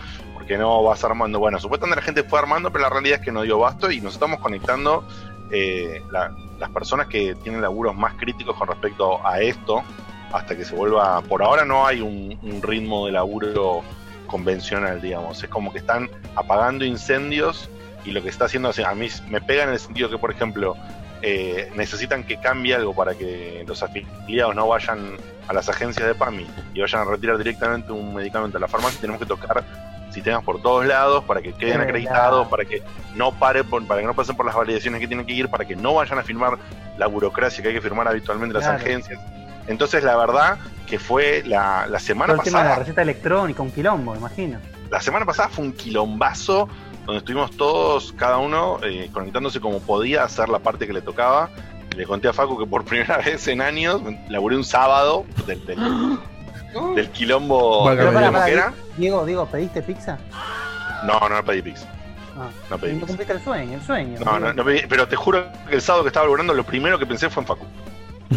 porque 0.49 0.57
no 0.57 0.81
vas 0.81 1.03
armando. 1.03 1.37
Bueno, 1.37 1.59
supuestamente 1.59 2.01
la 2.01 2.05
gente 2.05 2.23
fue 2.23 2.39
armando, 2.39 2.71
pero 2.71 2.81
la 2.81 2.89
realidad 2.89 3.19
es 3.19 3.23
que 3.23 3.31
no 3.31 3.43
dio 3.43 3.59
basto 3.59 3.91
y 3.91 4.01
nos 4.01 4.15
estamos 4.15 4.39
conectando 4.39 5.07
eh, 5.51 6.01
la- 6.09 6.31
las 6.57 6.71
personas 6.71 7.05
que 7.05 7.35
tienen 7.35 7.61
laburos 7.61 7.95
más 7.95 8.15
críticos 8.15 8.55
con 8.57 8.67
respecto 8.67 9.25
a 9.27 9.39
esto, 9.41 9.83
hasta 10.33 10.57
que 10.57 10.65
se 10.65 10.75
vuelva, 10.75 11.21
por 11.21 11.43
ahora 11.43 11.65
no 11.65 11.85
hay 11.85 12.01
un, 12.01 12.61
ritmo 12.63 13.05
de 13.05 13.11
laburo 13.11 13.83
convencional, 14.25 14.99
digamos, 14.99 15.43
es 15.43 15.49
como 15.51 15.71
que 15.71 15.77
están 15.77 16.09
apagando 16.35 16.83
incendios 16.83 17.69
y 18.03 18.09
lo 18.11 18.23
que 18.23 18.29
está 18.29 18.45
haciendo, 18.45 18.71
a 18.85 18.95
mí 18.95 19.07
me 19.27 19.41
pega 19.41 19.63
en 19.63 19.69
el 19.69 19.79
sentido 19.79 20.09
que, 20.09 20.17
por 20.17 20.31
ejemplo, 20.31 20.75
eh, 21.21 21.69
necesitan 21.75 22.23
que 22.23 22.39
cambie 22.39 22.73
algo 22.73 22.95
para 22.95 23.13
que 23.13 23.63
los 23.67 23.83
afiliados 23.83 24.55
no 24.55 24.67
vayan 24.67 25.15
a 25.47 25.53
las 25.53 25.69
agencias 25.69 26.07
de 26.07 26.15
PAMI 26.15 26.47
y 26.73 26.81
vayan 26.81 27.01
a 27.01 27.05
retirar 27.05 27.37
directamente 27.37 27.91
un 27.91 28.15
medicamento 28.15 28.57
a 28.57 28.61
la 28.61 28.67
farmacia, 28.67 28.99
tenemos 28.99 29.19
que 29.19 29.27
tocar 29.27 29.63
sistemas 30.11 30.43
por 30.43 30.61
todos 30.61 30.85
lados 30.85 31.23
para 31.25 31.41
que 31.41 31.53
queden 31.53 31.81
acreditados, 31.81 32.47
para 32.47 32.65
que 32.65 32.81
no 33.15 33.31
pare 33.31 33.63
por- 33.63 33.85
para 33.87 34.01
que 34.01 34.07
no 34.07 34.13
pasen 34.13 34.35
por 34.35 34.45
las 34.45 34.55
validaciones 34.55 34.99
que 34.99 35.07
tienen 35.07 35.25
que 35.25 35.33
ir, 35.33 35.49
para 35.49 35.65
que 35.65 35.75
no 35.75 35.93
vayan 35.95 36.17
a 36.19 36.23
firmar 36.23 36.57
la 36.97 37.07
burocracia 37.07 37.61
que 37.61 37.69
hay 37.69 37.75
que 37.75 37.81
firmar 37.81 38.07
habitualmente 38.07 38.53
las 38.57 38.67
agencias. 38.67 39.19
Entonces 39.67 40.03
la 40.03 40.15
verdad 40.17 40.57
que 40.87 40.97
fue 40.97 41.43
la, 41.45 41.85
la 41.87 41.99
semana 41.99 42.33
Todo 42.33 42.41
el 42.41 42.45
tema 42.45 42.59
de 42.59 42.63
la 42.63 42.69
pasada, 42.69 42.83
receta 42.83 43.01
electrónica, 43.03 43.61
un 43.61 43.71
quilombo, 43.71 44.15
imagino. 44.15 44.59
la 44.89 44.99
semana 44.99 45.25
pasada 45.25 45.49
fue 45.49 45.65
un 45.65 45.73
quilombazo 45.73 46.67
donde 47.05 47.19
estuvimos 47.19 47.51
todos, 47.57 48.11
cada 48.13 48.37
uno, 48.37 48.79
eh, 48.83 49.09
conectándose 49.13 49.59
como 49.59 49.79
podía 49.79 50.23
hacer 50.23 50.49
la 50.49 50.59
parte 50.59 50.85
que 50.87 50.93
le 50.93 51.01
tocaba. 51.01 51.49
Le 51.95 52.05
conté 52.05 52.27
a 52.27 52.33
Facu 52.33 52.57
que 52.57 52.65
por 52.67 52.83
primera 52.85 53.17
vez 53.17 53.47
en 53.47 53.61
años 53.61 54.01
laburé 54.29 54.55
un 54.55 54.63
sábado 54.63 55.25
del, 55.47 55.63
del, 55.65 55.77
del 56.95 57.09
quilombo 57.09 57.85
Pero 57.87 58.11
que 58.11 58.51
era. 58.51 58.73
Diego, 58.97 59.25
Diego, 59.25 59.45
¿pediste 59.47 59.81
pizza? 59.81 60.17
No, 61.05 61.19
no, 61.21 61.29
no 61.29 61.43
pedí 61.45 61.61
pizza. 61.61 61.87
Ah. 62.37 62.49
No 62.69 62.77
pedí 62.77 62.93
pizza. 62.93 63.07
cumpliste 63.07 63.33
el 63.33 63.43
sueño, 63.43 63.73
el 63.75 63.81
sueño. 63.83 64.19
No, 64.23 64.39
no, 64.39 64.53
no 64.53 64.63
pedí- 64.65 64.85
pero 64.87 65.07
te 65.07 65.15
juro 65.15 65.45
que 65.69 65.75
el 65.75 65.81
sábado 65.81 66.03
que 66.03 66.09
estaba 66.09 66.25
laburando 66.25 66.53
lo 66.53 66.63
primero 66.63 66.97
que 66.99 67.05
pensé 67.05 67.29
fue 67.29 67.43
en 67.43 67.47
Facu. 67.47 67.65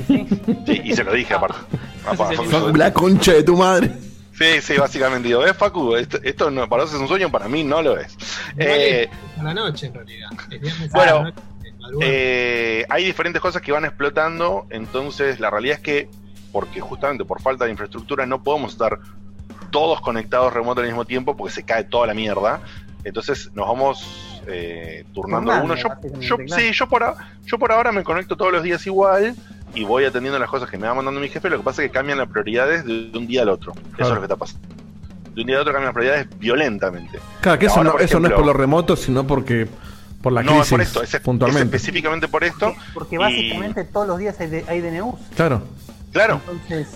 Sí. 0.07 0.27
Sí, 0.67 0.81
y 0.85 0.95
se 0.95 1.05
lo 1.05 1.13
dije 1.13 1.35
aparte. 1.35 1.59
Sí, 2.03 2.17
Facu, 2.51 2.75
La 2.77 2.93
concha 2.93 3.33
de 3.33 3.43
tu 3.45 3.57
madre. 3.57 3.93
Sí, 4.37 4.61
sí, 4.61 4.77
básicamente 4.77 5.29
digo, 5.29 5.41
¿ves 5.41 5.57
Facu? 5.57 5.95
Esto, 5.95 6.19
esto 6.23 6.51
no, 6.51 6.69
para 6.69 6.83
vos 6.85 6.93
es 6.93 6.99
un 6.99 7.07
sueño, 7.07 7.31
para 7.31 7.47
mí 7.49 7.63
no 7.63 7.81
lo 7.83 7.97
es. 7.99 8.17
Eh, 8.57 9.09
a 9.39 9.43
la 9.43 9.55
noche 9.55 9.87
en 9.87 9.95
realidad. 9.95 10.31
Bueno, 10.93 11.25
noche. 11.25 11.35
Eh, 12.01 12.87
hay 12.89 13.05
diferentes 13.05 13.41
cosas 13.43 13.61
que 13.63 13.71
van 13.71 13.85
explotando, 13.85 14.67
entonces 14.71 15.39
la 15.39 15.51
realidad 15.51 15.77
es 15.77 15.83
que, 15.83 16.09
porque 16.53 16.81
justamente 16.81 17.25
por 17.25 17.41
falta 17.41 17.65
de 17.65 17.71
infraestructura 17.73 18.27
no 18.27 18.43
podemos 18.43 18.73
estar 18.73 18.99
todos 19.71 20.01
conectados 20.01 20.53
remoto 20.53 20.81
al 20.83 20.87
mismo 20.87 21.05
tiempo 21.05 21.37
porque 21.37 21.53
se 21.55 21.63
cae 21.65 21.85
toda 21.85 22.07
la 22.07 22.15
mierda. 22.15 22.61
Entonces 23.05 23.51
nos 23.55 23.67
vamos 23.67 24.43
eh, 24.47 25.05
turnando 25.15 25.51
Turnando, 25.53 25.75
algunos. 25.75 26.21
Yo, 26.21 26.37
yo- 26.39 26.55
sí, 26.57 26.73
yo 26.73 26.89
por, 26.89 27.03
a- 27.03 27.15
yo 27.47 27.59
por 27.59 27.73
ahora 27.73 27.91
me 27.91 28.05
conecto 28.05 28.37
todos 28.37 28.53
los 28.53 28.63
días 28.63 28.87
igual 28.87 29.35
y 29.75 29.85
voy 29.85 30.05
atendiendo 30.05 30.39
las 30.39 30.51
cosas 30.51 30.69
que 30.71 30.77
me 30.79 30.87
va 30.87 30.95
mandando 30.95 31.21
mi 31.21 31.29
jefe. 31.29 31.49
Lo 31.51 31.57
que 31.59 31.65
pasa 31.65 31.83
es 31.83 31.89
que 31.89 31.93
cambian 31.95 32.19
las 32.19 32.29
prioridades 32.29 32.85
de, 32.85 33.11
un 33.17 33.27
día 33.27 33.43
al 33.43 33.49
otro. 33.49 33.73
Eso 33.99 34.03
es 34.09 34.09
lo 34.11 34.17
que 34.17 34.23
está 34.27 34.37
pasando. 34.37 34.69
De 35.35 35.41
un 35.41 35.47
día 35.47 35.57
al 35.57 35.63
otro 35.63 35.73
cambian 35.73 35.87
las 35.87 35.95
prioridades 35.95 36.39
violentamente. 36.39 37.19
Claro, 37.41 37.59
que 37.59 37.67
eso, 37.67 37.77
Ahora, 37.79 37.91
no, 37.95 37.99
eso 37.99 38.21
no 38.21 38.29
es 38.29 38.35
por 38.35 38.45
los 38.47 38.55
remotos, 38.55 39.01
sino 39.01 39.27
porque 39.27 39.67
por 40.21 40.33
la 40.33 40.43
no, 40.43 40.51
crisis 40.53 40.65
es 40.67 40.71
por 40.71 40.81
esto, 40.83 41.03
es, 41.03 41.15
es 41.15 41.21
puntualmente. 41.21 41.75
específicamente 41.77 42.29
por 42.29 42.45
esto. 42.45 42.75
Porque 42.95 43.17
y- 43.17 43.19
básicamente 43.19 43.85
todos 43.85 44.07
los 44.07 44.19
días 44.19 44.39
hay, 44.39 44.47
de- 44.49 44.65
hay 44.69 44.81
DNUs. 44.81 45.15
Claro. 45.35 45.63
Claro, 46.13 46.41
Entonces, 46.47 46.89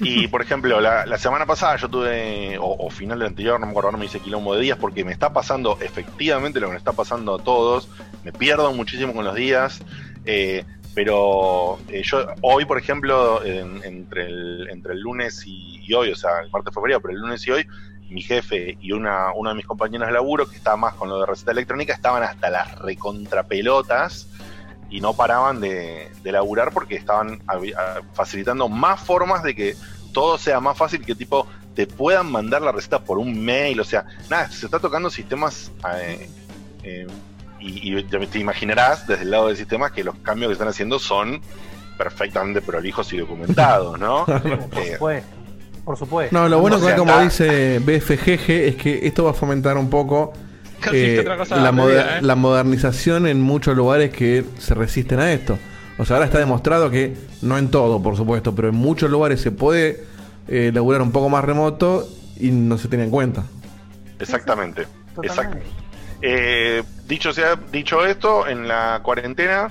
Y 0.00 0.28
por 0.28 0.42
ejemplo, 0.42 0.78
la, 0.80 1.06
la 1.06 1.16
semana 1.16 1.46
pasada 1.46 1.76
yo 1.76 1.88
tuve, 1.88 2.58
o, 2.58 2.76
o 2.86 2.90
final 2.90 3.18
del 3.18 3.28
anterior, 3.28 3.58
no 3.58 3.64
me 3.66 3.70
acuerdo, 3.70 3.88
ahora 3.88 3.98
me 3.98 4.04
hice 4.04 4.20
quilombo 4.20 4.54
de 4.54 4.60
días 4.60 4.76
porque 4.78 5.04
me 5.04 5.12
está 5.12 5.32
pasando 5.32 5.78
efectivamente 5.80 6.60
lo 6.60 6.66
que 6.66 6.72
me 6.72 6.78
está 6.78 6.92
pasando 6.92 7.34
a 7.36 7.42
todos. 7.42 7.88
Me 8.22 8.30
pierdo 8.32 8.72
muchísimo 8.74 9.14
con 9.14 9.24
los 9.24 9.34
días. 9.34 9.80
eh, 10.24 10.64
pero 10.94 11.78
eh, 11.88 12.02
yo 12.04 12.26
hoy, 12.40 12.64
por 12.64 12.78
ejemplo, 12.78 13.44
en- 13.44 13.82
entre, 13.84 14.26
el, 14.26 14.68
entre 14.70 14.94
el 14.94 15.00
lunes 15.00 15.42
y, 15.46 15.80
y 15.86 15.92
hoy, 15.94 16.10
o 16.10 16.16
sea, 16.16 16.30
el 16.42 16.50
martes 16.50 16.72
fue 16.72 16.82
feriado, 16.84 17.02
pero 17.02 17.12
el 17.14 17.20
lunes 17.20 17.46
y 17.46 17.50
hoy, 17.50 17.66
mi 18.08 18.22
jefe 18.22 18.78
y 18.80 18.92
una, 18.92 19.32
uno 19.34 19.50
de 19.50 19.56
mis 19.56 19.66
compañeros 19.66 20.06
de 20.08 20.14
laburo, 20.14 20.46
que 20.48 20.56
estaba 20.56 20.76
más 20.78 20.94
con 20.94 21.08
lo 21.10 21.20
de 21.20 21.26
receta 21.26 21.50
electrónica, 21.52 21.92
estaban 21.92 22.22
hasta 22.22 22.48
las 22.50 22.78
recontrapelotas 22.80 24.28
y 24.96 25.00
no 25.00 25.12
paraban 25.14 25.60
de, 25.60 26.10
de 26.22 26.32
laburar 26.32 26.72
porque 26.72 26.94
estaban 26.96 27.40
a- 27.48 28.00
facilitando 28.14 28.68
más 28.68 29.00
formas 29.00 29.42
de 29.42 29.54
que 29.54 29.76
todo 30.12 30.38
sea 30.38 30.58
más 30.60 30.76
fácil, 30.78 31.04
que 31.04 31.14
tipo 31.14 31.46
te 31.74 31.86
puedan 31.86 32.32
mandar 32.32 32.62
la 32.62 32.72
receta 32.72 33.00
por 33.04 33.18
un 33.18 33.44
mail, 33.44 33.78
o 33.80 33.84
sea, 33.84 34.06
nada, 34.30 34.50
se 34.50 34.64
está 34.64 34.78
tocando 34.78 35.10
sistemas 35.10 35.70
eh, 35.98 36.30
eh, 36.82 37.06
y, 37.60 37.98
y 37.98 38.02
te 38.04 38.38
imaginarás 38.38 39.06
desde 39.06 39.24
el 39.24 39.30
lado 39.32 39.48
del 39.48 39.56
sistema 39.58 39.92
que 39.92 40.02
los 40.02 40.14
cambios 40.20 40.48
que 40.48 40.52
están 40.54 40.68
haciendo 40.68 40.98
son 40.98 41.42
perfectamente 41.98 42.62
prolijos 42.62 43.12
y 43.12 43.18
documentados, 43.18 43.98
¿no? 43.98 44.24
Por 44.26 44.46
Eh, 44.46 44.92
supuesto. 44.94 45.36
Por 45.84 45.96
supuesto. 45.98 46.36
No, 46.36 46.48
lo 46.48 46.60
bueno 46.60 46.76
O 46.76 46.80
sea, 46.80 46.90
que 46.94 46.98
como 46.98 47.12
está- 47.12 47.22
dice 47.22 47.78
BFGG 47.80 48.50
es 48.50 48.76
que 48.76 49.00
esto 49.06 49.24
va 49.24 49.30
a 49.30 49.34
fomentar 49.34 49.76
un 49.76 49.88
poco 49.90 50.32
eh, 50.92 51.14
que 51.14 51.20
otra 51.20 51.36
cosa 51.36 51.56
la, 51.56 51.66
de 51.66 51.72
moder- 51.72 52.04
vida, 52.04 52.18
¿eh? 52.18 52.22
la 52.22 52.34
modernización 52.36 53.26
en 53.26 53.40
muchos 53.40 53.76
lugares 53.76 54.10
que 54.12 54.44
se 54.58 54.74
resisten 54.74 55.20
a 55.20 55.32
esto. 55.32 55.58
O 55.98 56.04
sea, 56.04 56.16
ahora 56.16 56.26
está 56.26 56.38
demostrado 56.38 56.90
que, 56.90 57.16
no 57.42 57.56
en 57.56 57.70
todo, 57.70 58.02
por 58.02 58.16
supuesto, 58.16 58.54
pero 58.54 58.68
en 58.68 58.74
muchos 58.74 59.10
lugares 59.10 59.40
se 59.40 59.50
puede 59.50 60.04
eh, 60.48 60.70
laburar 60.74 61.00
un 61.02 61.10
poco 61.12 61.28
más 61.30 61.44
remoto 61.44 62.06
y 62.38 62.50
no 62.50 62.76
se 62.76 62.88
tiene 62.88 63.04
en 63.04 63.10
cuenta. 63.10 63.44
Exactamente. 64.18 64.86
Exacto. 65.22 65.56
Eh, 66.22 66.82
dicho 67.06 67.32
sea, 67.32 67.56
dicho 67.72 68.04
esto, 68.04 68.46
en 68.46 68.68
la 68.68 69.00
cuarentena, 69.02 69.70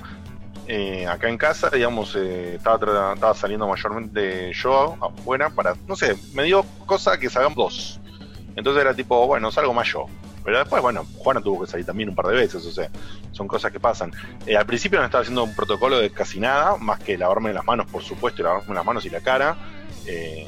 eh, 0.68 1.06
acá 1.06 1.28
en 1.28 1.38
casa, 1.38 1.70
digamos, 1.70 2.16
eh, 2.16 2.54
estaba, 2.56 3.14
estaba 3.14 3.34
saliendo 3.34 3.68
mayormente 3.68 4.52
yo 4.52 4.96
afuera 5.00 5.50
para, 5.50 5.74
no 5.86 5.94
sé, 5.94 6.16
me 6.34 6.42
dio 6.44 6.64
cosa 6.86 7.18
que 7.18 7.30
salgamos 7.30 7.56
dos. 7.56 8.00
Entonces 8.56 8.80
era 8.82 8.94
tipo, 8.94 9.26
bueno, 9.26 9.52
salgo 9.52 9.72
más 9.74 9.86
yo. 9.88 10.06
Pero 10.46 10.60
después, 10.60 10.80
bueno, 10.80 11.04
Juana 11.18 11.40
tuvo 11.40 11.64
que 11.64 11.70
salir 11.70 11.84
también 11.84 12.08
un 12.08 12.14
par 12.14 12.28
de 12.28 12.36
veces, 12.36 12.64
o 12.64 12.70
sea, 12.70 12.88
son 13.32 13.48
cosas 13.48 13.72
que 13.72 13.80
pasan. 13.80 14.12
Eh, 14.46 14.56
al 14.56 14.64
principio 14.64 15.00
no 15.00 15.04
estaba 15.04 15.22
haciendo 15.22 15.42
un 15.42 15.52
protocolo 15.56 15.98
de 15.98 16.10
casi 16.10 16.38
nada, 16.38 16.76
más 16.76 17.00
que 17.00 17.18
lavarme 17.18 17.52
las 17.52 17.64
manos, 17.64 17.86
por 17.90 18.04
supuesto, 18.04 18.42
y 18.42 18.44
lavarme 18.44 18.72
las 18.72 18.84
manos 18.84 19.04
y 19.04 19.10
la 19.10 19.20
cara. 19.20 19.56
Eh, 20.06 20.46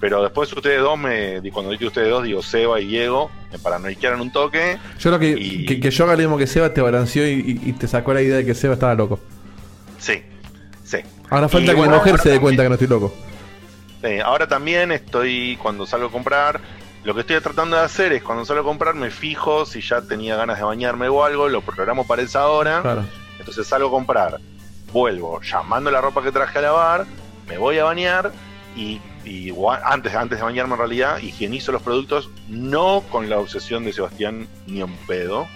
pero 0.00 0.22
después 0.22 0.52
ustedes 0.52 0.80
dos, 0.80 0.98
me, 0.98 1.40
cuando 1.50 1.72
dije 1.72 1.86
ustedes 1.86 2.10
dos, 2.10 2.24
digo 2.24 2.42
Seba 2.42 2.78
y 2.78 2.88
Diego, 2.88 3.30
me 3.50 3.58
paranoiquearon 3.58 4.20
un 4.20 4.30
toque. 4.30 4.76
Yo 4.98 5.10
lo 5.10 5.18
que, 5.18 5.30
Y- 5.30 5.64
que, 5.64 5.80
que 5.80 5.90
yo 5.90 6.04
haga 6.04 6.12
lo 6.12 6.18
mismo 6.18 6.36
que 6.36 6.46
Seba 6.46 6.74
te 6.74 6.82
balanceó 6.82 7.26
y, 7.26 7.72
te 7.72 7.88
sacó 7.88 8.12
la 8.12 8.20
idea 8.20 8.36
de 8.36 8.44
que 8.44 8.54
Seba 8.54 8.74
estaba 8.74 8.94
loco. 8.94 9.18
Sí, 9.98 10.22
sí. 10.84 10.98
Ahora 11.30 11.48
falta 11.48 11.72
Y 11.72 11.74
que 11.74 11.80
mi 11.80 11.88
mujer 11.88 12.18
se 12.18 12.28
dé 12.28 12.38
cuenta 12.38 12.62
que 12.64 12.68
no 12.68 12.74
estoy 12.74 12.88
loco. 12.88 13.14
Eh, 14.02 14.20
ahora 14.20 14.46
también 14.46 14.92
estoy, 14.92 15.56
cuando 15.60 15.86
salgo 15.86 16.08
a 16.08 16.12
comprar, 16.12 16.60
lo 17.04 17.14
que 17.14 17.20
estoy 17.20 17.40
tratando 17.40 17.76
de 17.76 17.82
hacer 17.82 18.12
es 18.12 18.22
cuando 18.22 18.44
salgo 18.44 18.62
a 18.62 18.64
comprar 18.64 18.94
me 18.94 19.10
fijo 19.10 19.64
si 19.64 19.80
ya 19.80 20.02
tenía 20.02 20.36
ganas 20.36 20.58
de 20.58 20.64
bañarme 20.64 21.08
o 21.08 21.24
algo, 21.24 21.48
lo 21.48 21.60
programo 21.62 22.06
para 22.06 22.22
esa 22.22 22.48
hora, 22.48 22.82
Claro. 22.82 23.04
entonces 23.38 23.66
salgo 23.66 23.88
a 23.88 23.90
comprar, 23.90 24.38
vuelvo 24.92 25.40
llamando 25.40 25.90
la 25.90 26.00
ropa 26.00 26.22
que 26.22 26.32
traje 26.32 26.58
a 26.58 26.62
lavar, 26.62 27.06
me 27.46 27.56
voy 27.58 27.78
a 27.78 27.84
bañar 27.84 28.32
y, 28.76 29.00
antes, 29.84 30.14
antes 30.14 30.38
de 30.38 30.44
bañarme 30.44 30.74
en 30.74 30.78
realidad 30.78 31.18
higienizo 31.18 31.72
los 31.72 31.82
productos, 31.82 32.30
no 32.48 33.02
con 33.10 33.28
la 33.28 33.38
obsesión 33.38 33.84
de 33.84 33.92
Sebastián 33.92 34.48
ni 34.66 34.82
un 34.82 34.96
pedo. 35.06 35.46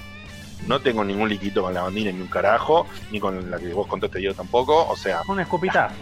No 0.66 0.80
tengo 0.80 1.02
ningún 1.04 1.28
liquito 1.28 1.62
con 1.62 1.74
lavandina 1.74 2.12
ni 2.12 2.20
un 2.20 2.26
carajo, 2.28 2.86
ni 3.10 3.18
con 3.18 3.50
la 3.50 3.58
que 3.58 3.72
vos 3.72 3.86
contaste 3.88 4.20
yo 4.22 4.32
tampoco. 4.34 4.86
O 4.88 4.96
sea, 4.96 5.22
Un 5.26 5.40
escupitazo. 5.40 5.94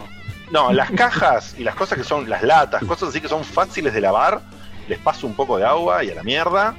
no, 0.51 0.71
las 0.73 0.91
cajas 0.91 1.55
y 1.57 1.63
las 1.63 1.73
cosas 1.75 1.97
que 1.97 2.03
son, 2.03 2.29
las 2.29 2.43
latas, 2.43 2.83
cosas 2.83 3.09
así 3.09 3.21
que 3.21 3.27
son 3.27 3.43
fáciles 3.43 3.93
de 3.93 4.01
lavar, 4.01 4.41
les 4.87 4.99
paso 4.99 5.27
un 5.27 5.35
poco 5.35 5.57
de 5.57 5.65
agua 5.65 6.03
y 6.03 6.09
a 6.09 6.15
la 6.15 6.23
mierda. 6.23 6.75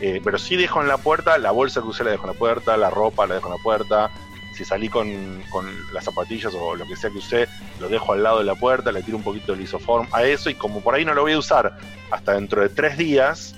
eh, 0.00 0.20
pero 0.24 0.38
sí 0.38 0.56
dejo 0.56 0.82
en 0.82 0.88
la 0.88 0.98
puerta, 0.98 1.38
la 1.38 1.52
bolsa 1.52 1.80
que 1.80 1.86
usé 1.88 2.04
la 2.04 2.10
dejo 2.10 2.24
en 2.24 2.32
la 2.32 2.38
puerta, 2.38 2.76
la 2.76 2.90
ropa 2.90 3.26
la 3.26 3.36
dejo 3.36 3.46
en 3.46 3.52
la 3.54 3.62
puerta. 3.62 4.10
Si 4.56 4.64
salí 4.64 4.88
con, 4.88 5.42
con 5.50 5.66
las 5.92 6.04
zapatillas 6.04 6.52
o 6.54 6.76
lo 6.76 6.86
que 6.86 6.94
sea 6.96 7.10
que 7.10 7.18
usé, 7.18 7.48
lo 7.80 7.88
dejo 7.88 8.12
al 8.12 8.22
lado 8.22 8.38
de 8.38 8.44
la 8.44 8.54
puerta, 8.54 8.92
le 8.92 9.02
tiro 9.02 9.16
un 9.16 9.22
poquito 9.24 9.52
de 9.52 9.58
lisoform 9.58 10.06
a 10.12 10.22
eso 10.24 10.48
y 10.50 10.54
como 10.54 10.80
por 10.80 10.94
ahí 10.94 11.04
no 11.04 11.12
lo 11.14 11.22
voy 11.22 11.32
a 11.32 11.38
usar 11.38 11.76
hasta 12.10 12.34
dentro 12.34 12.60
de 12.62 12.68
tres 12.68 12.96
días, 12.96 13.54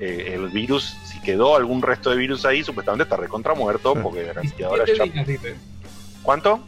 eh, 0.00 0.32
el 0.34 0.48
virus, 0.48 0.96
si 1.04 1.20
quedó 1.20 1.54
algún 1.54 1.82
resto 1.82 2.10
de 2.10 2.16
virus 2.16 2.44
ahí, 2.46 2.64
supuestamente 2.64 3.04
está 3.04 3.16
recontra 3.16 3.54
muerto 3.54 3.94
porque 3.94 4.32
17 4.32 5.38
ya... 5.42 5.54
¿Cuánto? 6.22 6.60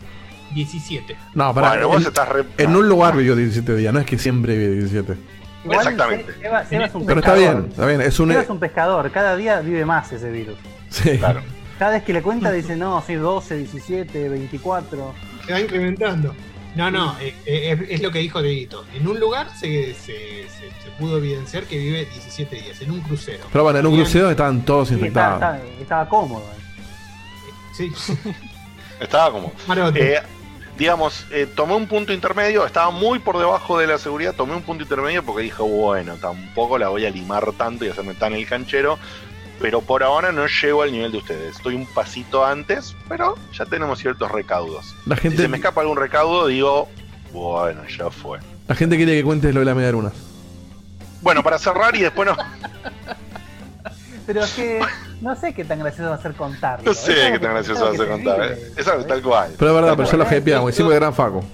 17. 0.55 1.17
No, 1.35 1.53
para 1.55 1.71
Bueno, 1.71 1.89
vos 1.89 2.07
estás 2.07 2.29
re... 2.29 2.45
en 2.59 2.77
un 2.77 2.89
lugar 2.89 3.17
vivió 3.17 3.35
17 3.35 3.75
días, 3.77 3.93
no 3.93 4.01
es 4.01 4.07
que 4.07 4.19
siempre 4.19 4.57
vive 4.57 4.75
17. 4.75 5.17
Igual, 5.65 5.79
Exactamente. 5.79 6.33
Seba, 6.41 6.65
Seba 6.67 6.85
es 6.87 6.95
un 6.95 7.07
Pero 7.07 7.21
está 7.21 7.35
pescador. 7.35 7.57
bien, 7.61 7.71
está 7.71 7.87
bien, 7.87 8.01
es 8.01 8.19
un... 8.21 8.29
Seba 8.31 8.43
es 8.43 8.51
un 8.51 8.59
pescador, 8.61 9.11
cada 9.13 9.37
día 9.37 9.61
vive 9.61 9.85
más 9.85 10.11
ese 10.13 10.31
virus. 10.31 10.57
Sí. 10.91 11.19
Claro. 11.19 11.41
Cada 11.79 11.93
vez 11.93 12.03
que 12.05 12.13
le 12.13 12.23
cuenta 12.23 12.51
dice, 12.53 12.77
no, 12.77 13.03
soy 13.05 13.15
12, 13.17 13.57
17, 13.59 14.29
24. 14.29 15.15
Se 15.47 15.53
va 15.53 15.61
incrementando. 15.61 16.35
No, 16.75 16.91
no, 16.91 17.17
eh, 17.21 17.35
eh, 17.45 17.73
es, 17.83 17.91
es 17.91 18.03
lo 18.03 18.11
que 18.11 18.21
dijo 18.21 18.41
Dieguito. 18.41 18.85
En 18.95 19.07
un 19.07 19.21
lugar 19.21 19.49
se, 19.51 19.93
se, 19.95 20.13
se- 20.49 20.71
se 20.83 20.91
pudo 20.99 21.19
evidenciar 21.19 21.65
que 21.65 21.77
vive 21.79 22.07
17 22.07 22.57
días, 22.57 22.81
en 22.81 22.91
un 22.93 23.01
crucero. 23.01 23.45
Pero 23.53 23.65
bueno, 23.65 23.79
en 23.81 23.87
un 23.87 23.95
crucero 23.97 24.31
estaban 24.31 24.63
todos 24.65 24.89
Sí, 24.89 24.95
estaba, 24.95 25.07
infectados. 25.09 25.57
estaba- 25.67 25.81
estaba 25.83 26.09
cómodo. 26.09 26.45
Sí, 27.77 27.91
Estaba. 29.01 29.41
Marote. 29.67 30.15
Eh, 30.15 30.23
digamos, 30.79 31.27
eh, 31.31 31.47
tomé 31.55 31.75
un 31.75 31.87
punto 31.87 32.13
intermedio, 32.13 32.65
estaba 32.67 32.91
muy 32.91 33.19
por 33.19 33.39
debajo 33.39 33.79
de 33.79 33.87
la 33.87 33.99
seguridad, 33.99 34.35
tomé 34.35 34.55
un 34.55 34.63
punto 34.63 34.83
intermedio 34.85 35.23
porque 35.23 35.43
dije, 35.45 35.63
bueno, 35.63 36.15
tampoco 36.17 36.79
la 36.79 36.89
voy 36.89 37.05
a 37.07 37.11
limar 37.11 37.53
tanto 37.53 37.85
y 37.85 37.89
hacerme 37.89 38.15
tan 38.15 38.33
el 38.33 38.47
canchero, 38.47 38.99
pero 39.61 39.81
por 39.83 40.03
ahora 40.03 40.33
no 40.33 40.47
llego 40.47 40.83
al 40.83 40.91
nivel 40.93 41.13
de 41.13 41.19
ustedes. 41.19 41.57
Estoy 41.57 41.75
un 41.75 41.87
pasito 41.87 42.45
antes, 42.45 42.97
pero 43.09 43.37
ya 43.53 43.65
tenemos 43.67 43.99
ciertos 43.99 44.31
recaudos. 44.33 44.95
La 45.07 45.17
Si 45.17 45.23
gente, 45.23 45.43
se 45.43 45.49
me 45.49 45.59
escapa 45.59 45.83
algún 45.83 45.97
recaudo, 45.99 46.47
digo, 46.47 46.89
bueno, 47.33 47.83
ya 47.87 48.11
fue. 48.11 48.39
la 48.67 48.75
gente 48.75 48.97
quiere 48.97 49.13
que 49.13 49.23
cuentes 49.25 49.55
lo 49.55 49.61
de 49.61 49.67
la 49.67 49.75
media 49.75 49.93
luna. 49.93 50.11
Bueno, 51.21 51.43
para 51.45 51.59
cerrar 51.59 51.95
y 51.95 52.01
después 52.01 52.29
no, 52.29 52.37
Pero 54.33 54.45
es 54.45 54.53
que 54.53 54.81
no 55.21 55.37
sé 55.37 55.53
qué 55.53 55.65
tan 55.65 55.79
gracioso 55.81 56.09
va 56.11 56.17
a 56.17 56.23
ser 56.23 56.33
contarlo. 56.33 56.85
no 56.87 56.95
sé 56.95 57.13
qué 57.15 57.21
tan 57.33 57.41
que- 57.41 57.47
gracioso 57.49 57.83
va 57.85 57.89
a 57.89 57.93
es 57.93 57.99
ser 57.99 58.11
algo 58.11 58.17
que 58.19 58.25
contar, 58.25 58.53
¿eh? 58.53 58.59
Es 58.77 58.89
algo 58.89 59.05
tal 59.05 59.23
cual. 59.23 59.51
Pero 59.59 59.71
es 59.71 59.75
verdad, 59.75 59.97
pero 59.97 60.11
yo 60.11 60.17
lo 60.17 60.37
hypeamos, 60.37 60.73
hicimos 60.73 60.91
de 60.93 60.97
gran 60.99 61.15
faco. 61.15 61.45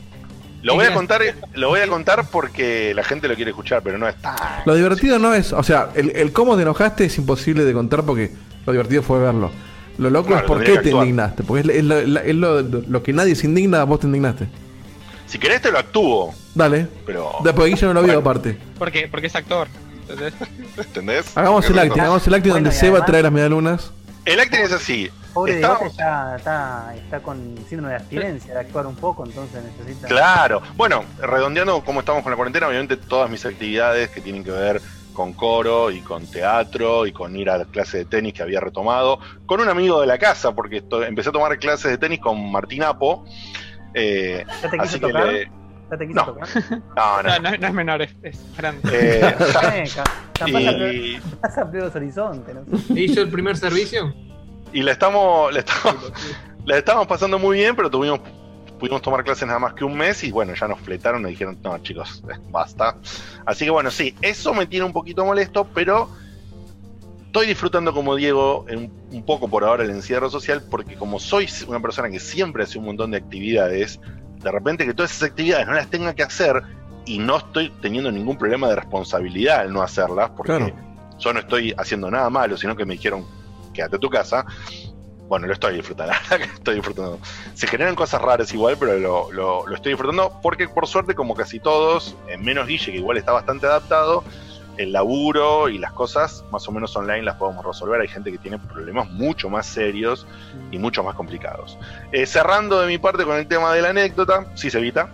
Lo 0.63 0.75
voy 0.75 0.87
a 0.87 0.93
contar, 0.95 1.23
lo 1.55 1.69
voy 1.69 1.81
a 1.81 1.87
contar 1.89 2.27
porque 2.31 2.93
la 2.95 3.05
gente 3.05 3.29
lo 3.29 3.35
quiere 3.37 3.51
escuchar, 3.53 3.81
pero 3.83 3.97
no 3.97 4.09
es 4.09 4.17
tan 4.17 4.35
Lo 4.67 4.75
divertido 4.75 5.19
no 5.19 5.33
es, 5.35 5.53
o 5.53 5.63
sea, 5.63 5.91
el, 5.95 6.11
el 6.17 6.33
cómo 6.33 6.57
te 6.57 6.63
enojaste 6.63 7.05
es 7.05 7.17
imposible 7.19 7.65
de 7.65 7.73
contar 7.73 8.03
porque 8.05 8.33
lo 8.67 8.73
divertido 8.73 9.03
fue 9.03 9.21
verlo. 9.21 9.51
Lo 9.99 10.11
loco 10.11 10.29
Claro, 10.29 10.43
es 10.43 10.47
por 10.49 10.63
qué 10.65 10.79
te 10.79 10.91
indignaste, 10.91 11.43
porque 11.45 11.69
es, 11.71 11.77
es 11.79 11.85
lo, 11.85 12.01
la- 12.07 12.21
es 12.21 12.35
lo- 12.35 12.63
lo 12.63 13.03
que 13.03 13.13
nadie 13.13 13.35
se 13.37 13.47
indigna, 13.47 13.85
vos 13.85 14.01
te 14.01 14.07
indignaste. 14.07 14.49
Si 15.27 15.39
querés 15.39 15.61
te 15.63 15.71
lo 15.71 15.79
actúo, 15.79 16.33
Dale. 16.55 16.87
pero 17.05 17.33
Después 17.45 17.69
Guille 17.71 17.87
no 17.87 17.95
lo 17.95 18.01
vio 18.03 18.15
Bueno. 18.15 18.21
aparte. 18.21 18.57
Porque, 18.79 19.09
porque 19.11 19.27
es 19.29 19.37
actor. 19.37 19.69
¿Entendés? 20.77 21.37
Hagamos 21.37 21.69
el 21.69 21.79
acting, 21.79 22.01
hagamos 22.01 22.27
el 22.27 22.35
acting 22.35 22.51
Bueno, 22.53 22.65
donde 22.65 22.79
Seba 22.79 22.93
además- 22.99 23.07
trae 23.07 23.23
las 23.23 23.33
medialunas. 23.33 23.93
El 24.25 24.41
acting 24.41 24.61
es 24.61 24.73
así. 24.73 25.11
Pobre 25.33 25.55
Estábamos- 25.57 25.93
está, 25.93 26.37
está, 26.37 26.95
está 26.97 27.21
con 27.21 27.55
síndrome 27.69 27.91
de 27.91 27.97
abstinencia 27.97 28.55
de 28.55 28.61
actuar 28.61 28.87
un 28.87 28.97
poco, 28.97 29.25
entonces 29.25 29.63
necesita. 29.63 30.09
Claro. 30.09 30.63
Bueno, 30.77 31.05
redondeando 31.21 31.83
cómo 31.85 32.01
estamos 32.01 32.23
con 32.23 32.31
la 32.33 32.37
cuarentena, 32.37 32.67
obviamente 32.69 32.97
todas 32.97 33.31
mis 33.31 33.45
actividades 33.47 34.09
que 34.11 34.21
tienen 34.21 34.43
que 34.45 34.51
ver 34.51 34.81
con 35.13 35.33
coro 35.33 35.91
y 35.91 36.01
con 36.01 36.27
teatro 36.27 37.07
y 37.07 37.13
con 37.13 37.35
ir 37.37 37.51
a 37.51 37.65
clase 37.65 37.99
de 37.99 38.05
tenis 38.05 38.35
que 38.35 38.43
había 38.43 38.61
retomado, 38.61 39.19
con 39.47 39.61
un 39.61 39.69
amigo 39.69 40.01
de 40.01 40.07
la 40.07 40.19
casa, 40.19 40.53
porque 40.55 40.79
esto- 40.79 41.03
empecé 41.05 41.29
a 41.31 41.33
tomar 41.33 41.59
clases 41.59 41.91
de 41.91 41.99
tenis 41.99 42.21
con 42.21 42.51
Martín 42.51 42.83
Apo. 42.83 43.25
eh, 43.95 44.45
¿Ya 44.63 44.71
te 44.71 44.79
quiso 44.79 44.83
así 44.83 45.01
que 45.01 45.51
No. 45.91 46.25
tocar? 46.27 46.49
No, 46.97 47.23
no. 47.23 47.29
No, 47.29 47.39
no, 47.39 47.57
no 47.57 47.67
es 47.67 47.75
menor, 47.75 48.03
es, 48.03 48.15
es 48.23 48.39
grande. 48.57 48.81
Eh, 48.93 49.35
y, 50.47 51.19
capaz 51.41 51.59
amplió 51.59 51.85
los 51.85 51.95
horizontes, 51.95 52.55
¿no? 52.55 52.97
¿E 52.97 53.03
hizo 53.03 53.21
el 53.21 53.31
primer 53.31 53.57
servicio? 53.57 54.15
y 54.73 54.83
la 54.83 54.93
estamos, 54.93 55.53
la 55.53 55.61
estamos, 55.61 56.13
la 56.67 56.77
estamos 56.77 57.07
pasando 57.07 57.39
muy 57.39 57.57
bien, 57.59 57.75
pero 57.75 57.91
tuvimos 57.91 58.21
pudimos 58.79 59.03
tomar 59.03 59.25
clases 59.25 59.47
nada 59.47 59.59
más 59.59 59.75
que 59.75 59.85
un 59.85 59.97
mes 59.97 60.23
y 60.23 60.31
bueno, 60.31 60.55
ya 60.55 60.69
nos 60.69 60.79
fletaron 60.81 61.27
y 61.27 61.31
dijeron, 61.31 61.59
no 61.65 61.77
chicos, 61.79 62.23
basta. 62.51 62.97
Así 63.45 63.65
que 63.65 63.71
bueno, 63.73 63.91
sí, 63.91 64.15
eso 64.23 64.55
me 64.55 64.67
tiene 64.67 64.87
un 64.87 64.93
poquito 64.93 65.25
molesto, 65.25 65.67
pero 65.75 66.09
estoy 67.27 67.47
disfrutando 67.49 67.93
como 67.93 68.15
Diego 68.15 68.67
en- 68.69 68.93
un 69.11 69.25
poco 69.25 69.49
por 69.49 69.65
ahora 69.65 69.83
el 69.83 69.91
encierro 69.91 70.31
social, 70.31 70.63
porque 70.71 70.95
como 70.95 71.19
soy 71.19 71.49
una 71.67 71.81
persona 71.81 72.09
que 72.09 72.21
siempre 72.21 72.63
hace 72.63 72.79
un 72.79 72.85
montón 72.85 73.11
de 73.11 73.17
actividades, 73.17 73.99
de 74.49 74.53
repente 74.59 74.85
que 74.87 74.95
todas 74.95 75.11
esas 75.13 75.31
actividades 75.31 75.67
no 75.67 75.75
las 75.75 75.89
tenga 75.89 76.15
que 76.15 76.23
hacer 76.23 76.63
y 77.05 77.19
no 77.19 77.37
estoy 77.39 77.71
teniendo 77.81 78.11
ningún 78.11 78.37
problema 78.37 78.69
de 78.69 78.77
responsabilidad 78.77 79.61
al 79.61 79.73
no 79.73 79.83
hacerlas, 79.83 80.31
porque 80.37 80.57
Claro. 80.57 80.73
yo 81.19 81.33
no 81.33 81.41
estoy 81.41 81.75
haciendo 81.79 82.11
nada 82.11 82.29
malo, 82.31 82.57
sino 82.57 82.77
que 82.77 82.85
me 82.85 82.95
dijeron, 82.95 83.25
quédate 83.73 83.97
a 83.97 83.99
tu 83.99 84.11
casa. 84.11 84.45
Bueno, 85.29 85.47
lo 85.47 85.53
estoy 85.53 85.75
disfrutando, 85.77 86.13
estoy 86.55 86.77
disfrutando. 86.77 87.19
Se 87.55 87.67
generan 87.67 87.95
cosas 87.95 88.21
raras 88.23 88.53
igual, 88.55 88.77
pero 88.81 88.99
lo, 88.99 89.31
lo- 89.33 89.67
lo 89.67 89.75
estoy 89.75 89.93
disfrutando 89.93 90.39
porque 90.43 90.69
por 90.69 90.87
suerte, 90.87 91.15
como 91.15 91.35
casi 91.35 91.61
todos, 91.61 92.17
en 92.29 92.43
menos 92.43 92.67
Guille, 92.67 92.93
que 92.93 92.99
igual 92.99 93.19
está 93.19 93.33
bastante 93.33 93.67
adaptado, 93.67 94.25
el 94.79 94.93
laburo 94.93 95.69
y 95.69 95.77
las 95.77 95.93
cosas 95.93 96.45
más 96.51 96.67
o 96.69 96.73
menos 96.73 96.97
online 96.97 97.23
las 97.23 97.37
podemos 97.37 97.65
resolver. 97.65 98.01
Hay 98.01 98.09
gente 98.09 98.33
que 98.33 98.39
tiene 98.39 98.59
problemas 98.59 99.11
mucho 99.11 99.51
más 99.51 99.67
serios 99.67 100.27
y 100.71 100.79
mucho 100.79 101.03
más 101.03 101.15
complicados. 101.15 101.77
Eh, 102.13 102.25
cerrando 102.25 102.81
de 102.81 102.87
mi 102.87 102.99
parte 102.99 103.25
con 103.25 103.37
el 103.37 103.47
tema 103.47 103.75
de 103.75 103.83
la 103.83 103.91
anécdota, 103.91 104.47
sí 104.55 104.71
se 104.71 104.79
evita. 104.79 105.11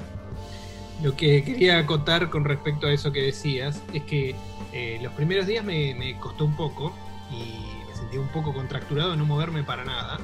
Lo 1.03 1.17
que 1.17 1.43
quería 1.43 1.79
acotar 1.79 2.31
con 2.31 2.45
respecto 2.45 2.87
a 2.87 2.93
eso 2.93 3.11
que 3.11 3.23
decías 3.23 3.83
es 3.93 4.05
que 4.05 4.37
eh, 4.73 5.01
los 5.03 5.12
primeros 5.15 5.47
días 5.47 5.65
me, 5.65 5.95
me 5.95 6.19
costó 6.19 6.45
un 6.45 6.57
poco 6.57 6.95
y 7.31 7.87
me 7.89 7.97
sentí 7.97 8.19
un 8.19 8.29
poco 8.29 8.53
contracturado 8.53 9.12
de 9.12 9.17
no 9.17 9.25
moverme 9.25 9.65
para 9.65 9.85
nada. 9.85 10.19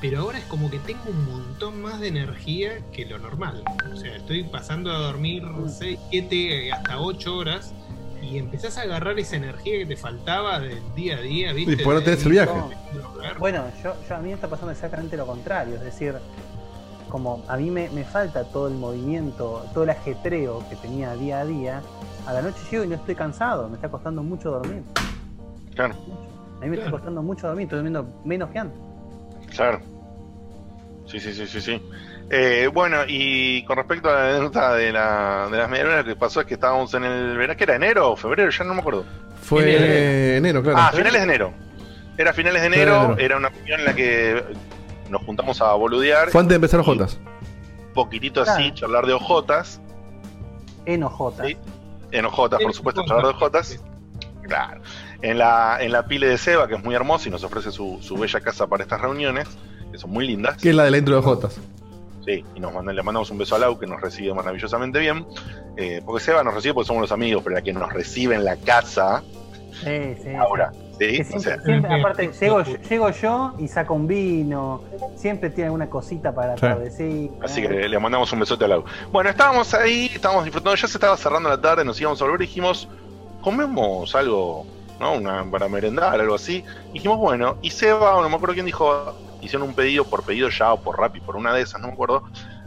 Pero 0.00 0.20
ahora 0.20 0.38
es 0.38 0.44
como 0.44 0.70
que 0.70 0.78
tengo 0.80 1.04
un 1.08 1.24
montón 1.24 1.80
más 1.80 1.98
de 1.98 2.08
energía 2.08 2.84
que 2.92 3.06
lo 3.06 3.18
normal. 3.18 3.64
O 3.90 3.96
sea, 3.96 4.14
estoy 4.16 4.44
pasando 4.44 4.92
a 4.92 4.98
dormir 4.98 5.42
6, 5.66 5.98
7, 6.10 6.72
hasta 6.72 7.00
8 7.00 7.34
horas 7.34 7.72
y 8.24 8.38
empezás 8.38 8.78
a 8.78 8.82
agarrar 8.82 9.18
esa 9.18 9.36
energía 9.36 9.78
que 9.78 9.86
te 9.86 9.96
faltaba 9.96 10.58
del 10.60 10.80
día 10.94 11.16
a 11.18 11.20
día, 11.20 11.52
¿viste? 11.52 11.72
Y 11.72 11.76
después 11.76 11.94
no 11.94 12.00
De- 12.00 12.04
tenés 12.06 12.24
el 12.26 12.32
viaje. 12.32 12.52
Bueno, 13.38 13.64
yo, 13.82 13.94
yo- 14.08 14.16
a 14.16 14.18
mí 14.18 14.28
me 14.28 14.34
está 14.34 14.48
pasando 14.48 14.72
exactamente 14.72 15.16
lo 15.16 15.26
contrario, 15.26 15.74
es 15.76 15.82
decir, 15.82 16.14
como 17.08 17.44
a 17.48 17.56
mí 17.56 17.70
me, 17.70 17.88
me 17.90 18.04
falta 18.04 18.44
todo 18.44 18.68
el 18.68 18.74
movimiento, 18.74 19.64
todo 19.72 19.84
el 19.84 19.90
ajetreo 19.90 20.66
que 20.68 20.76
tenía 20.76 21.14
día 21.14 21.40
a 21.40 21.44
día, 21.44 21.82
a 22.26 22.32
la 22.32 22.42
noche 22.42 22.58
llego 22.70 22.84
y 22.84 22.88
no 22.88 22.94
estoy 22.96 23.14
cansado, 23.14 23.68
me 23.68 23.76
está 23.76 23.88
costando 23.88 24.22
mucho 24.22 24.50
dormir. 24.50 24.82
Claro, 25.74 25.94
A 26.60 26.64
mí 26.64 26.70
me 26.70 26.76
está 26.76 26.90
costando 26.90 27.22
mucho 27.22 27.46
dormir, 27.46 27.64
estoy 27.64 27.78
durmiendo 27.78 28.06
menos 28.24 28.50
que 28.50 28.58
antes. 28.58 28.78
claro. 29.54 29.80
Sí, 31.06 31.20
sí, 31.20 31.34
sí, 31.34 31.46
sí, 31.46 31.60
sí. 31.60 31.82
Eh, 32.30 32.68
bueno, 32.72 32.98
y 33.06 33.64
con 33.64 33.76
respecto 33.76 34.08
a 34.08 34.14
la 34.14 34.28
anécdota 34.30 34.74
de, 34.74 34.92
la, 34.92 35.48
de 35.50 35.58
las 35.58 35.68
medialunas, 35.68 35.98
lo 35.98 36.04
que 36.04 36.16
pasó 36.16 36.40
es 36.40 36.46
que 36.46 36.54
estábamos 36.54 36.92
en 36.94 37.04
el 37.04 37.36
verano, 37.36 37.56
que 37.56 37.64
era 37.64 37.76
enero 37.76 38.12
o 38.12 38.16
febrero, 38.16 38.50
ya 38.50 38.64
no 38.64 38.74
me 38.74 38.80
acuerdo. 38.80 39.04
Fue 39.42 40.36
enero, 40.38 40.62
claro. 40.62 40.78
Ah, 40.80 40.90
finales 40.92 41.20
de 41.20 41.22
enero. 41.22 41.52
Era 42.16 42.32
finales 42.32 42.62
de 42.62 42.68
enero, 42.68 42.92
Finales 42.92 43.16
de 43.16 43.24
enero. 43.24 43.24
era 43.26 43.36
una 43.36 43.48
reunión 43.50 43.80
en 43.80 43.86
la 43.86 43.94
que 43.94 44.44
nos 45.10 45.22
juntamos 45.22 45.60
a 45.60 45.72
boludear, 45.74 46.30
Fue 46.30 46.40
antes 46.40 46.50
de 46.50 46.56
empezar 46.56 46.78
los 46.78 46.86
Jotas. 46.86 47.18
un 47.88 47.92
poquitito 47.92 48.40
así, 48.42 48.72
charlar 48.72 49.06
de 49.06 49.12
ojotas, 49.12 49.80
Enojota. 50.86 51.44
Sí. 51.44 51.56
en 52.12 52.24
ojotas, 52.26 52.60
por 52.62 52.72
supuesto, 52.74 53.02
charlar 53.06 53.24
de 53.26 53.30
ojotas. 53.32 53.80
Claro. 54.42 54.80
En 55.22 55.38
la, 55.38 55.78
en 55.80 55.90
la 55.92 56.06
pile 56.06 56.26
de 56.28 56.36
Seba, 56.38 56.68
que 56.68 56.74
es 56.74 56.84
muy 56.84 56.94
hermosa 56.94 57.28
y 57.28 57.30
nos 57.30 57.42
ofrece 57.44 57.70
su, 57.72 57.98
su 58.02 58.16
bella 58.16 58.40
casa 58.40 58.66
para 58.66 58.82
estas 58.82 59.00
reuniones, 59.00 59.48
que 59.90 59.98
son 59.98 60.10
muy 60.10 60.26
lindas. 60.26 60.58
Que 60.58 60.70
es 60.70 60.74
la 60.74 60.84
de 60.84 60.90
la 60.90 60.98
intro 60.98 61.16
de 61.16 61.22
Jotas. 61.22 61.58
Sí, 62.24 62.44
y 62.54 62.60
nos 62.60 62.72
mandan, 62.72 62.96
le 62.96 63.02
mandamos 63.02 63.30
un 63.30 63.38
beso 63.38 63.54
a 63.54 63.58
Lau, 63.58 63.78
que 63.78 63.86
nos 63.86 64.00
recibe 64.00 64.32
maravillosamente 64.32 64.98
bien. 64.98 65.26
Eh, 65.76 66.00
porque 66.04 66.24
Seba 66.24 66.42
nos 66.42 66.54
recibe 66.54 66.74
porque 66.74 66.86
somos 66.86 67.02
los 67.02 67.12
amigos, 67.12 67.42
pero 67.44 67.56
la 67.56 67.62
que 67.62 67.72
nos 67.72 67.92
recibe 67.92 68.34
en 68.34 68.44
la 68.44 68.56
casa, 68.56 69.22
Sí, 69.72 70.14
sí. 70.22 70.34
ahora, 70.38 70.72
¿sí? 70.98 71.20
O 71.34 71.40
sea, 71.40 71.60
siempre, 71.60 72.00
aparte, 72.00 72.30
llego, 72.40 72.62
llego 72.62 73.10
yo 73.10 73.54
y 73.58 73.68
saco 73.68 73.94
un 73.94 74.06
vino, 74.06 74.82
siempre 75.16 75.50
tiene 75.50 75.66
alguna 75.66 75.90
cosita 75.90 76.32
para 76.34 76.56
Sí. 76.90 77.30
Así 77.42 77.60
que 77.60 77.68
le, 77.68 77.88
le 77.88 77.98
mandamos 77.98 78.32
un 78.32 78.40
besote 78.40 78.64
a 78.64 78.68
Lau. 78.68 78.84
Bueno, 79.12 79.28
estábamos 79.30 79.74
ahí, 79.74 80.10
estábamos 80.14 80.44
disfrutando, 80.44 80.76
ya 80.76 80.86
se 80.86 80.96
estaba 80.96 81.16
cerrando 81.16 81.48
la 81.48 81.60
tarde, 81.60 81.84
nos 81.84 82.00
íbamos 82.00 82.22
a 82.22 82.24
volver 82.24 82.42
y 82.42 82.46
dijimos, 82.46 82.88
comemos 83.42 84.14
algo, 84.14 84.64
¿no? 85.00 85.14
Una, 85.14 85.44
para 85.50 85.68
merendar, 85.68 86.18
algo 86.20 86.36
así. 86.36 86.64
Dijimos, 86.92 87.18
bueno, 87.18 87.56
y 87.60 87.70
Seba, 87.70 88.16
o 88.16 88.22
no 88.22 88.28
me 88.30 88.36
acuerdo 88.36 88.54
quién 88.54 88.66
dijo, 88.66 89.12
hicieron 89.44 89.68
un 89.68 89.74
pedido 89.74 90.04
por 90.04 90.22
pedido 90.24 90.48
ya 90.48 90.72
o 90.72 90.80
por 90.80 90.98
Rappi, 90.98 91.20
por 91.20 91.36
una 91.36 91.52
de 91.52 91.62
esas, 91.62 91.80
no 91.80 91.88
me 91.88 91.92
acuerdo. 91.94 92.24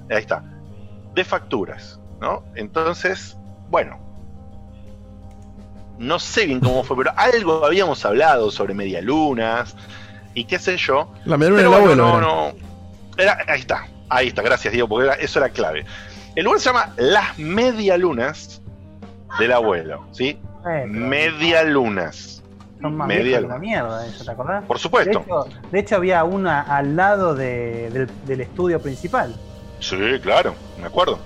Ahí 0.09 0.17
está. 0.19 0.43
De 1.13 1.23
facturas, 1.23 1.99
¿no? 2.21 2.43
Entonces, 2.55 3.38
bueno. 3.69 3.99
No 5.97 6.19
sé 6.19 6.45
bien 6.45 6.59
cómo 6.59 6.84
fue, 6.84 6.95
pero 6.97 7.11
algo 7.17 7.65
habíamos 7.65 8.05
hablado 8.05 8.51
sobre 8.51 8.73
medialunas 8.75 9.75
y 10.36 10.45
qué 10.45 10.59
sé 10.59 10.78
yo. 10.78 11.11
La 11.25 11.38
medialuna 11.38 11.61
del 11.63 11.69
bueno, 11.71 12.05
abuelo. 12.05 12.05
no, 12.05 12.17
era. 12.17 12.28
no. 12.28 12.67
Era, 13.17 13.38
ahí 13.51 13.59
está, 13.61 13.88
ahí 14.09 14.28
está, 14.28 14.43
gracias 14.43 14.71
Diego, 14.71 14.88
porque 14.88 15.05
era- 15.07 15.15
eso 15.15 15.39
era 15.39 15.49
clave. 15.49 15.86
El 16.36 16.43
lugar 16.45 16.59
se 16.59 16.65
llama 16.69 16.93
Las 16.97 17.39
Medialunas 17.39 18.61
del 19.39 19.51
Abuelo, 19.53 20.05
¿sí? 20.11 20.39
Medialunas. 20.86 22.36
Son 22.82 22.95
más 22.95 23.07
Media 23.07 23.23
viejos 23.23 23.43
que 23.43 23.47
la 23.49 23.57
mierda, 23.59 24.05
eso, 24.05 24.23
¿te 24.23 24.32
acordás? 24.32 24.63
Por 24.65 24.78
supuesto. 24.80 25.19
De 25.19 25.25
hecho, 25.25 25.45
de 25.71 25.80
hecho, 25.80 25.95
había 25.95 26.23
una 26.23 26.61
al 26.61 26.95
lado 26.95 27.34
de- 27.36 27.89
del, 27.89 28.09
del 28.25 28.41
estudio 28.41 28.80
principal. 28.82 29.36
Sí, 29.80 29.97
claro, 30.21 30.53
me 30.80 30.88
acuerdo. 30.88 31.19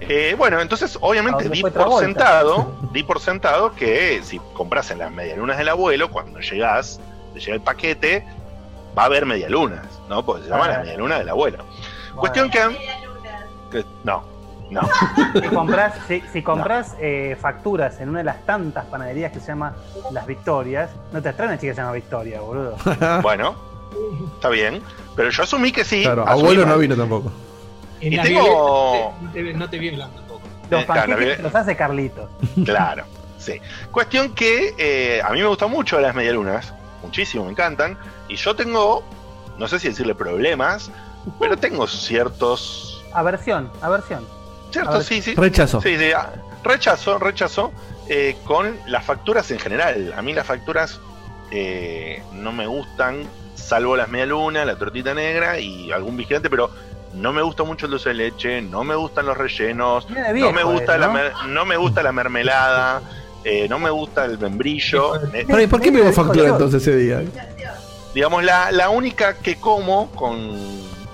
Eh, 0.00 0.34
bueno, 0.38 0.60
entonces 0.60 0.96
obviamente 1.00 1.48
di 1.50 1.62
por 1.62 2.00
sentado, 2.00 2.74
di 2.92 3.02
por 3.02 3.20
sentado 3.20 3.74
que 3.74 4.20
si 4.22 4.38
compras 4.54 4.90
en 4.90 4.98
las 4.98 5.10
medialunas 5.10 5.58
del 5.58 5.68
abuelo, 5.68 6.10
cuando 6.10 6.40
llegás, 6.40 7.00
te 7.34 7.40
llega 7.40 7.54
el 7.54 7.60
paquete, 7.60 8.24
va 8.98 9.02
a 9.02 9.06
haber 9.06 9.26
medialunas, 9.26 9.86
¿no? 10.08 10.24
Porque 10.24 10.44
se 10.44 10.48
llama 10.50 10.64
Ah. 10.64 10.68
la 10.72 10.78
medialuna 10.80 11.18
del 11.18 11.28
abuelo. 11.28 11.58
Cuestión 12.16 12.50
que, 12.50 12.60
que- 13.70 13.84
no, 14.04 14.24
no. 14.70 14.80
Si 15.34 15.48
compras, 15.48 15.94
si, 16.08 16.20
si 16.32 16.42
compras 16.42 16.94
eh, 17.00 17.36
facturas 17.40 18.00
en 18.00 18.08
una 18.08 18.18
de 18.18 18.24
las 18.24 18.44
tantas 18.46 18.84
panaderías 18.86 19.32
que 19.32 19.40
se 19.40 19.48
llama 19.48 19.74
Las 20.12 20.26
Victorias, 20.26 20.90
no 21.12 21.20
te 21.20 21.28
extraña 21.28 21.54
chica 21.58 21.70
que 21.72 21.74
se 21.74 21.80
llama 21.80 21.92
Victoria, 21.92 22.40
boludo. 22.40 22.76
bueno, 23.22 23.54
está 24.34 24.48
bien, 24.48 24.82
pero 25.16 25.30
yo 25.30 25.42
asumí 25.42 25.72
que 25.72 25.84
sí. 25.84 26.02
Claro, 26.02 26.22
asumí 26.26 26.40
abuelo 26.42 26.62
mal. 26.66 26.74
no 26.74 26.78
vino 26.78 26.96
tampoco. 26.96 27.32
En 28.00 28.12
Y 28.12 28.16
las 28.16 28.26
tengo- 28.26 29.14
no 29.20 29.30
te, 29.32 29.54
no 29.54 29.68
te 29.70 29.78
violan 29.78 30.10
tampoco. 30.12 30.40
Los 30.70 30.82
Eh, 30.82 30.86
claro, 30.86 31.10
panqueques 31.10 31.36
la- 31.38 31.42
los 31.42 31.54
hace 31.54 31.76
Carlitos. 31.76 32.30
Claro, 32.64 33.04
sí. 33.38 33.60
Cuestión 33.90 34.34
que 34.34 34.74
eh, 34.78 35.20
a 35.22 35.30
mí 35.30 35.40
me 35.40 35.46
gustan 35.48 35.70
mucho 35.70 36.00
las 36.00 36.14
medialunas, 36.14 36.72
muchísimo, 37.02 37.44
me 37.44 37.50
encantan, 37.50 37.98
y 38.28 38.36
yo 38.36 38.54
tengo, 38.54 39.02
no 39.58 39.66
sé 39.68 39.78
si 39.80 39.88
decirle 39.88 40.14
problemas, 40.14 40.90
pero 41.40 41.56
tengo 41.56 41.86
ciertos, 41.86 43.02
Aversión, 43.12 43.68
aversión. 43.82 44.24
Ciertos, 44.70 45.06
sí, 45.06 45.20
sí. 45.22 45.34
Rechazo. 45.34 45.80
Sí, 45.82 45.96
sí, 45.98 46.12
ah, 46.16 46.30
rechazo, 46.64 47.18
rechazo 47.18 47.72
eh, 48.08 48.36
con 48.44 48.76
las 48.86 49.04
facturas 49.04 49.50
en 49.50 49.58
general. 49.58 50.14
A 50.16 50.22
mí 50.22 50.32
las 50.32 50.46
facturas 50.46 51.00
eh, 51.50 52.22
no 52.32 52.52
me 52.52 52.66
gustan, 52.66 53.24
salvo 53.54 53.96
las 53.96 54.08
medialunas, 54.08 54.66
la 54.66 54.76
tortita 54.76 55.14
negra 55.14 55.58
y 55.58 55.90
algún 55.92 56.16
vigilante, 56.16 56.48
pero 56.50 56.70
no 57.14 57.32
me 57.32 57.42
gusta 57.42 57.64
mucho 57.64 57.86
el 57.86 57.92
dulce 57.92 58.10
de 58.10 58.14
leche, 58.14 58.62
no 58.62 58.84
me 58.84 58.94
gustan 58.94 59.26
los 59.26 59.36
rellenos, 59.36 60.06
no 60.10 60.52
me 60.52 60.62
gusta 60.62 60.94
él, 60.94 61.00
la 61.00 61.06
¿no? 61.08 61.12
mer- 61.12 61.32
no 61.48 61.64
me 61.64 61.76
gusta 61.76 62.02
la 62.02 62.12
mermelada, 62.12 63.02
eh, 63.42 63.66
no 63.68 63.78
me 63.80 63.90
gusta 63.90 64.24
el 64.26 64.38
membrillo. 64.38 65.16
Eh, 65.34 65.44
Pero, 65.46 65.60
¿y 65.60 65.66
¿Por 65.66 65.80
qué 65.80 65.90
me 65.90 66.00
dio 66.02 66.12
factura 66.12 66.48
entonces 66.48 66.82
ese 66.82 66.96
día? 66.96 67.22
digamos, 68.14 68.42
la, 68.44 68.70
la 68.72 68.90
única 68.90 69.34
que 69.38 69.56
como 69.56 70.10
con 70.12 70.58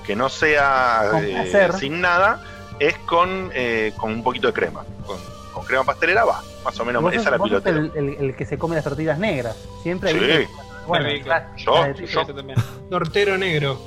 que 0.07 0.15
no 0.17 0.29
sea 0.29 1.11
eh, 1.23 1.69
sin 1.79 2.01
nada 2.01 2.41
es 2.79 2.97
con, 2.99 3.51
eh, 3.55 3.93
con 3.97 4.13
un 4.13 4.23
poquito 4.23 4.47
de 4.49 4.53
crema. 4.53 4.85
Con, 5.07 5.19
con 5.53 5.65
crema 5.65 5.85
pastelera 5.85 6.25
va, 6.25 6.43
más 6.65 6.79
o 6.79 6.85
menos 6.85 7.03
Vos 7.03 7.13
esa 7.15 7.23
sos- 7.25 7.31
la 7.33 7.37
vos 7.39 7.51
sos 7.51 7.63
piloteo. 7.63 7.93
el, 7.97 8.09
el- 8.15 8.25
el 8.27 8.37
que 8.37 8.45
se 8.47 8.59
come 8.59 8.75
las 8.77 8.85
tortillas 8.85 9.19
negras. 9.19 9.57
Siempre 9.83 10.11
hay. 10.11 10.45
Sí. 10.45 10.51
Bueno, 10.87 11.09
la- 11.27 11.57
Yo- 11.57 11.75
la 11.75 11.89
de- 11.93 12.07
yo- 12.07 12.21
Eso 12.23 12.35
también. 12.35 12.59
Tortero 12.91 13.37
negro. 13.39 13.81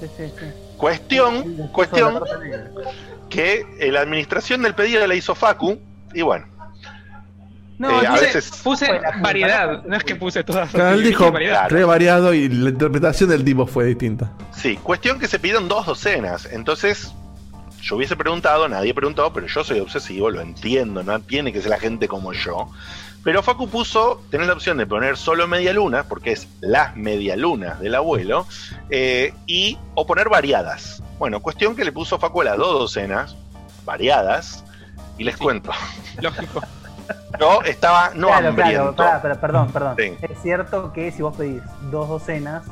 sí, 0.00 0.06
sí, 0.16 0.32
sí. 0.38 0.46
Cuestión, 0.76 1.68
cuestión 1.72 2.20
que 3.28 3.66
eh, 3.80 3.90
la 3.90 4.00
administración 4.00 4.62
del 4.62 4.74
pedido 4.74 5.04
la 5.06 5.14
hizo 5.14 5.34
Facu 5.34 5.78
y 6.14 6.22
bueno, 6.22 6.46
No, 7.78 8.02
Eh, 8.02 8.06
a 8.06 8.10
puse, 8.12 8.24
veces- 8.24 8.50
puse 8.62 9.00
variedad, 9.22 9.84
¿no? 9.84 9.96
es 9.96 10.02
que 10.04 10.16
puse 10.16 10.42
todas. 10.44 10.70
Claro, 10.70 10.96
él 10.96 11.04
dijo 11.04 11.30
re 11.68 11.84
variado 11.84 12.34
y 12.34 12.48
la 12.48 12.70
interpretación 12.70 13.30
del 13.30 13.44
tipo 13.44 13.66
fue 13.66 13.84
distinta. 13.84 14.32
sí, 14.52 14.76
cuestión 14.82 15.18
que 15.20 15.28
se 15.28 15.38
pidieron 15.38 15.68
dos 15.68 15.86
docenas, 15.86 16.46
entonces 16.50 17.12
yo 17.80 17.96
hubiese 17.96 18.16
preguntado, 18.16 18.68
nadie 18.68 18.94
preguntó, 18.94 19.32
pero 19.32 19.46
yo 19.46 19.64
soy 19.64 19.80
obsesivo, 19.80 20.30
lo 20.30 20.40
entiendo, 20.40 21.02
no 21.02 21.20
tiene 21.20 21.52
que 21.52 21.60
ser 21.60 21.70
la 21.70 21.78
gente 21.78 22.08
como 22.08 22.32
yo. 22.32 22.70
Pero 23.24 23.42
Facu 23.42 23.68
puso, 23.68 24.22
tenés 24.30 24.46
la 24.46 24.52
opción 24.52 24.78
de 24.78 24.86
poner 24.86 25.16
solo 25.16 25.46
media 25.48 25.72
luna, 25.72 26.04
porque 26.04 26.32
es 26.32 26.48
las 26.60 26.96
medialunas 26.96 27.80
del 27.80 27.94
abuelo, 27.94 28.46
eh, 28.90 29.34
y 29.46 29.78
o 29.94 30.06
poner 30.06 30.28
variadas. 30.28 31.02
Bueno, 31.18 31.40
cuestión 31.40 31.74
que 31.76 31.84
le 31.84 31.92
puso 31.92 32.18
Facu 32.18 32.42
a 32.42 32.44
las 32.44 32.56
dos 32.56 32.78
docenas, 32.78 33.36
variadas, 33.84 34.64
y 35.18 35.24
les 35.24 35.36
cuento. 35.36 35.72
Lógico. 36.20 36.62
Yo 37.40 37.62
estaba 37.62 38.10
no 38.14 38.28
claro, 38.28 38.48
hambriento. 38.48 38.94
claro, 38.94 39.40
perdón, 39.40 39.72
perdón. 39.72 39.96
Sí. 39.98 40.14
Es 40.22 40.42
cierto 40.42 40.92
que 40.92 41.10
si 41.10 41.22
vos 41.22 41.36
pedís 41.36 41.62
dos 41.90 42.08
docenas, 42.08 42.64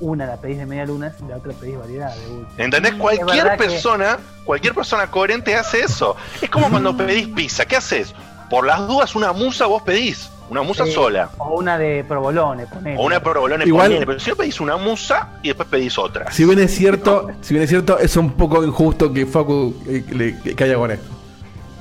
una 0.00 0.26
la 0.26 0.36
pedís 0.38 0.58
de 0.58 0.66
media 0.66 0.86
luna 0.86 1.12
y 1.24 1.28
la 1.28 1.36
otra 1.36 1.52
pedís 1.52 1.78
variedad 1.78 2.14
de. 2.14 2.64
¿Entendés? 2.64 2.94
Cualquier 2.94 3.50
que- 3.52 3.56
persona, 3.56 4.18
cualquier 4.44 4.74
persona 4.74 5.10
coherente 5.10 5.54
hace 5.54 5.80
eso. 5.82 6.16
Es 6.40 6.50
como 6.50 6.68
cuando 6.70 6.96
pedís 6.96 7.28
pizza. 7.28 7.64
¿Qué 7.66 7.76
haces? 7.76 8.14
Por 8.48 8.66
las 8.66 8.86
dudas, 8.88 9.14
una 9.14 9.32
musa 9.32 9.66
vos 9.66 9.82
pedís. 9.82 10.30
Una 10.48 10.62
musa 10.62 10.84
Sí, 10.84 10.90
sola. 10.92 11.30
O 11.38 11.50
una 11.60 11.78
de 11.78 12.04
provolone, 12.08 12.66
ponele. 12.66 12.98
O 12.98 13.02
una 13.04 13.20
provolone 13.20 13.64
Igual- 13.64 13.90
miel, 13.90 14.04
Pero 14.04 14.18
si 14.18 14.30
no 14.30 14.36
pedís 14.36 14.60
una 14.60 14.76
musa 14.76 15.28
y 15.44 15.48
después 15.48 15.68
pedís 15.68 15.96
otra. 15.96 16.32
Si 16.32 16.44
bien 16.44 16.58
es 16.58 16.74
cierto, 16.74 17.28
si 17.40 17.54
bien 17.54 17.62
es 17.62 17.70
cierto, 17.70 18.00
es 18.00 18.16
un 18.16 18.32
poco 18.32 18.64
injusto 18.64 19.12
que 19.12 19.26
Facu 19.26 19.72
eh, 19.86 20.04
le 20.10 20.40
que 20.40 20.56
caiga 20.56 20.74
con 20.76 20.90
esto. 20.90 21.08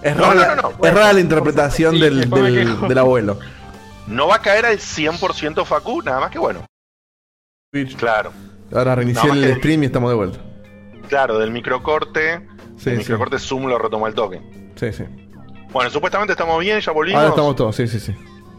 Es 0.03 0.15
No, 0.15 0.21
rara, 0.21 0.33
no, 0.35 0.39
la- 0.41 0.55
no, 0.55 0.61
no. 0.77 0.85
es 0.87 0.93
rara 0.93 1.13
la 1.13 1.19
interpretación 1.19 1.95
Sí, 1.95 2.01
del, 2.01 2.29
del 2.29 2.97
abuelo. 2.99 3.39
No 4.05 4.27
va 4.27 4.35
a 4.35 4.41
caer 4.43 4.67
al 4.67 4.77
100% 4.77 5.65
Facu, 5.65 6.03
nada 6.03 6.19
más 6.19 6.29
que 6.29 6.37
bueno. 6.37 6.61
Claro, 7.99 8.33
Ahora 8.73 8.95
reinicié 8.95 9.29
el 9.29 9.55
stream 9.57 9.83
y 9.83 9.85
estamos 9.85 10.09
de 10.09 10.15
vuelta. 10.15 10.39
claro, 11.07 11.37
del 11.37 11.51
microcorte. 11.51 12.41
Sí, 12.77 12.89
el 12.89 12.95
sí. 12.95 12.99
microcorte 13.01 13.37
Zoom 13.37 13.67
lo 13.67 13.77
retomó 13.77 14.07
el 14.07 14.15
toque. 14.15 14.41
Sí, 14.75 14.91
sí. 14.91 15.03
Bueno, 15.71 15.91
supuestamente 15.91 16.33
estamos 16.33 16.59
bien, 16.59 16.79
ya 16.79 16.91
volvimos. 16.91 17.19
Ahora 17.19 17.29
estamos 17.29 17.55
todos, 17.55 17.75
sí, 17.75 17.87
sí, 17.87 17.99
sí. 17.99 18.11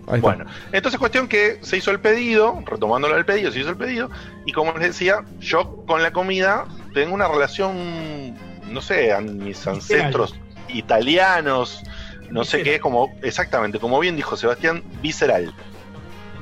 Ahí 0.07 0.19
está. 0.19 0.21
Bueno, 0.21 0.45
entonces 0.71 1.01
cuestión 1.01 1.27
que 1.27 1.59
se 1.61 1.79
hizo 1.79 1.91
el 1.91 1.99
pedido, 1.99 2.63
retomándolo 2.65 3.17
del 3.17 3.25
pedido, 3.25 3.51
se 3.51 3.59
hizo 3.59 3.71
el 3.71 3.77
pedido, 3.77 4.11
y 4.47 4.53
como 4.53 4.73
les 4.75 4.83
decía, 4.89 5.25
yo 5.41 5.85
con 5.87 6.05
la 6.05 6.13
comida 6.13 6.67
tengo 6.95 7.13
una 7.13 7.27
relación, 7.27 8.37
no 8.71 8.81
sé, 8.81 9.13
a 9.13 9.21
mis 9.21 9.67
ancestros 9.67 10.37
italianos, 10.69 11.83
no 12.31 12.45
sé 12.45 12.63
qué, 12.63 12.79
como, 12.79 13.13
exactamente, 13.23 13.81
como 13.81 13.99
bien 13.99 14.15
dijo 14.15 14.37
Sebastián, 14.37 14.85
visceral. 15.03 15.53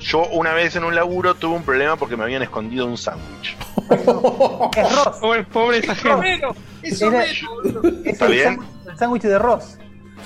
Yo 0.01 0.26
una 0.28 0.53
vez 0.55 0.76
en 0.76 0.84
un 0.84 0.94
laburo 0.94 1.34
tuve 1.34 1.57
un 1.57 1.62
problema 1.64 1.96
porque 1.96 2.16
me 2.16 2.24
habían 2.24 2.42
escondido 2.42 2.86
un 2.86 2.96
sándwich. 2.96 3.57
Pobre, 5.20 5.44
pobre 5.44 5.78
esa 5.78 5.94
gente. 5.94 6.40
Es, 6.82 7.01
la- 7.03 7.24
es 7.24 7.42
¿Está 8.05 8.26
el 8.26 8.32
bien? 8.32 8.59
sándwich- 8.59 8.90
el 8.90 8.99
sándwich 8.99 9.22
de 9.22 9.38
Ross. 9.38 9.78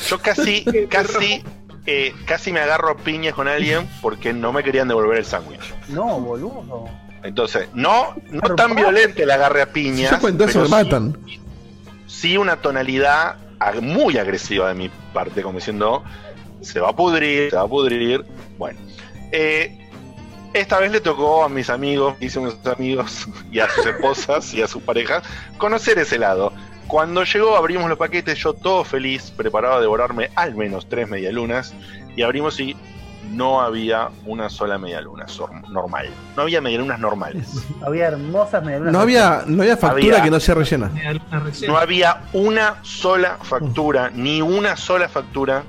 Yo 0.09 0.19
casi, 0.21 0.65
casi, 0.91 1.43
eh, 1.87 2.15
casi 2.27 2.53
me 2.53 2.61
agarro 2.61 2.91
a 2.91 2.97
piñas 2.97 3.35
con 3.35 3.49
alguien 3.49 3.89
porque 4.01 4.33
no 4.33 4.53
me 4.53 4.63
querían 4.63 4.89
devolver 4.89 5.19
el 5.19 5.25
sándwich. 5.25 5.75
No, 5.89 6.21
boludo. 6.21 6.89
Entonces, 7.23 7.69
no, 7.73 8.15
no 8.31 8.55
tan 8.57 8.75
violente 8.75 9.23
el 9.23 9.31
agarre 9.31 9.63
a 9.63 9.67
Si 9.67 9.73
piñas. 9.73 10.11
yo 10.11 10.19
cuento 10.19 10.45
eso, 10.45 10.61
pero 10.61 10.63
me 10.63 10.67
sí- 10.67 10.85
matan. 10.85 11.19
sí 12.07 12.37
una 12.37 12.57
tonalidad 12.57 13.37
muy 13.81 14.19
agresiva 14.19 14.69
de 14.69 14.75
mi 14.75 14.91
parte, 15.15 15.41
como 15.43 15.59
diciendo, 15.59 16.03
se 16.63 16.81
va 16.81 16.91
a 16.91 16.97
pudrir, 16.97 17.51
se 17.51 17.57
va 17.57 17.63
a 17.63 17.69
pudrir. 17.69 18.25
Bueno, 18.59 18.79
eh, 19.33 19.79
esta 20.55 20.79
vez 20.79 20.93
le 20.93 21.01
tocó 21.01 21.45
a 21.45 21.49
mis 21.49 21.71
amigos, 21.71 22.15
hice 22.21 22.39
unos 22.39 22.59
amigos, 22.67 23.27
y 23.51 23.59
a 23.61 23.69
sus 23.71 23.87
esposas 23.87 24.53
y 24.55 24.63
a 24.63 24.69
sus 24.69 24.83
parejas, 24.83 25.23
conocer 25.59 25.99
ese 25.99 26.19
lado. 26.19 26.53
Cuando 26.87 27.25
llegó, 27.25 27.57
abrimos 27.57 27.89
los 27.89 27.97
paquetes, 27.99 28.39
yo 28.39 28.53
todo 28.53 28.85
feliz, 28.85 29.33
preparado 29.35 29.75
a 29.77 29.81
devorarme 29.81 30.31
al 30.35 30.55
menos 30.55 30.89
tres 30.89 31.09
medialunas, 31.09 31.73
y 32.15 32.23
abrimos 32.23 32.61
y 32.61 32.77
no 33.31 33.63
había 33.63 34.11
una 34.27 34.51
sola 34.51 34.77
medialuna 34.77 35.25
normal. 35.71 36.11
No 36.37 36.43
había 36.43 36.61
medialunas 36.61 36.99
normales. 36.99 37.49
Había 37.87 38.09
hermosas 38.09 38.63
medialunas. 38.63 38.93
No 38.93 39.01
había, 39.01 39.45
no 39.47 39.63
había 39.63 39.77
factura 39.79 40.17
Había- 40.19 40.23
que 40.25 40.31
no 40.31 40.41
sea 40.41 40.55
rellena. 40.57 40.91
No 41.67 41.79
había 41.79 42.25
una 42.35 42.77
sola 42.83 43.39
factura, 43.41 44.11
ni 44.13 44.43
una 44.43 44.77
sola 44.77 45.09
factura 45.09 45.63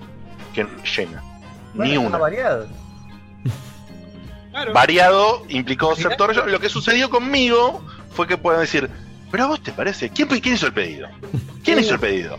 que 0.54 0.68
llena. 0.98 1.24
Bueno, 1.74 1.84
ni 1.92 1.96
está 1.96 2.08
una. 2.08 2.18
variado. 2.18 2.68
Variado 4.74 5.44
implicó 5.50 5.96
ser 5.96 6.16
todo 6.16 6.28
relleno. 6.28 6.48
Lo 6.48 6.60
que 6.60 6.70
sucedió 6.70 7.10
conmigo 7.10 7.84
fue 8.12 8.28
que 8.28 8.38
puedan 8.38 8.62
decir, 8.62 8.90
pero 9.32 9.46
a 9.46 9.48
vos 9.48 9.62
te 9.64 9.72
parece, 9.72 10.10
¿quién, 10.10 10.28
quién 10.28 10.56
hizo 10.56 10.68
el 10.68 10.74
pedido? 10.74 11.08
¿Quién 11.64 11.80
hizo 11.80 11.96
el 11.96 12.00
pedido? 12.00 12.38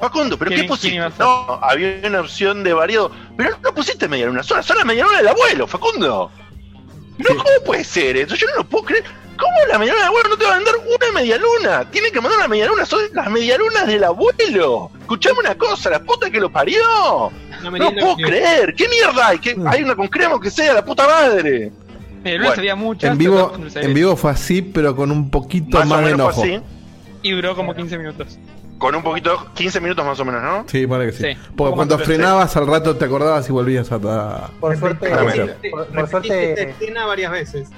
Facundo, 0.00 0.38
¿pero 0.38 0.50
¿Quién- 0.50 0.62
qué 0.62 0.68
pusiste? 0.68 0.98
No, 1.18 1.58
había 1.62 2.00
una 2.04 2.20
opción 2.20 2.64
de 2.64 2.72
variado, 2.72 3.12
pero 3.36 3.56
no 3.62 3.74
pusiste 3.74 4.08
medialuna 4.08 4.42
sola, 4.42 4.62
sola 4.62 4.84
medialuna 4.84 5.18
del 5.18 5.28
abuelo, 5.28 5.66
Facundo. 5.66 6.30
No, 7.18 7.26
¿cómo 7.28 7.64
puede 7.66 7.84
ser 7.84 8.16
eso? 8.16 8.34
Yo 8.34 8.46
no 8.48 8.56
lo 8.56 8.64
puedo 8.64 8.86
creer. 8.86 9.04
¿Cómo 9.40 9.54
la 9.72 9.78
medialuna 9.78 10.02
del 10.04 10.08
abuelo 10.08 10.28
no 10.28 10.36
te 10.36 10.44
va 10.44 10.50
a 10.52 10.54
mandar 10.56 10.74
una 10.76 11.12
medialuna? 11.20 11.90
Tiene 11.90 12.10
que 12.10 12.20
mandar 12.20 12.38
una 12.38 12.48
medialuna, 12.48 12.84
son 12.86 13.00
las 13.14 13.30
medialunas 13.30 13.86
del 13.86 14.04
abuelo. 14.04 14.90
Escuchame 15.00 15.38
una 15.40 15.54
cosa, 15.56 15.90
la 15.90 16.00
puta 16.00 16.30
que 16.30 16.38
lo 16.40 16.50
parió. 16.52 16.78
No 17.62 17.70
puedo 17.70 18.16
que- 18.16 18.24
creer. 18.24 18.74
¿Qué 18.74 18.88
mierda 18.88 19.28
hay? 19.28 19.38
¿Qué- 19.38 19.56
Hay 19.66 19.82
una 19.82 19.94
con 19.96 20.08
crema 20.08 20.38
que 20.40 20.50
sea, 20.50 20.74
la 20.74 20.84
puta 20.84 21.06
madre. 21.06 21.72
Medialunas 22.22 22.48
Bueno, 22.50 22.60
había 22.60 22.74
muchas. 22.76 23.10
En 23.12 23.18
vivo, 23.18 23.52
de 23.58 23.80
en 23.80 23.94
vivo 23.94 24.14
fue 24.16 24.30
así, 24.30 24.60
pero 24.62 24.94
con 24.94 25.10
un 25.10 25.30
poquito 25.30 25.78
Más 25.78 25.86
más, 25.88 26.00
o 26.00 26.04
de 26.04 26.10
enojo. 26.12 26.42
así. 26.42 26.60
Y 27.22 27.30
duró 27.32 27.56
como 27.56 27.74
15 27.74 27.96
minutos. 27.98 28.38
Con 28.78 28.94
un 28.94 29.02
poquito, 29.02 29.46
15 29.54 29.78
minutos 29.80 30.04
más 30.06 30.18
o 30.20 30.24
menos, 30.24 30.42
¿no? 30.42 30.64
Sí, 30.66 30.86
parece 30.86 31.10
que 31.10 31.16
sí. 31.16 31.32
Sí. 31.34 31.38
Porque 31.48 31.56
¿Cómo 31.56 31.76
cuando 31.76 31.98
frenabas 31.98 32.56
al 32.56 32.66
rato 32.66 32.96
te 32.96 33.04
acordabas 33.04 33.46
y 33.48 33.52
volvías 33.52 33.90
a. 33.92 33.98
Por 34.58 34.76
suerte, 34.78 35.08
por, 35.10 35.18
por 35.18 35.28
Repetiste 35.28 36.02
esta 36.02 36.10
suerte, 36.10 36.70
escena 36.70 37.04
varias 37.06 37.30
veces. 37.32 37.68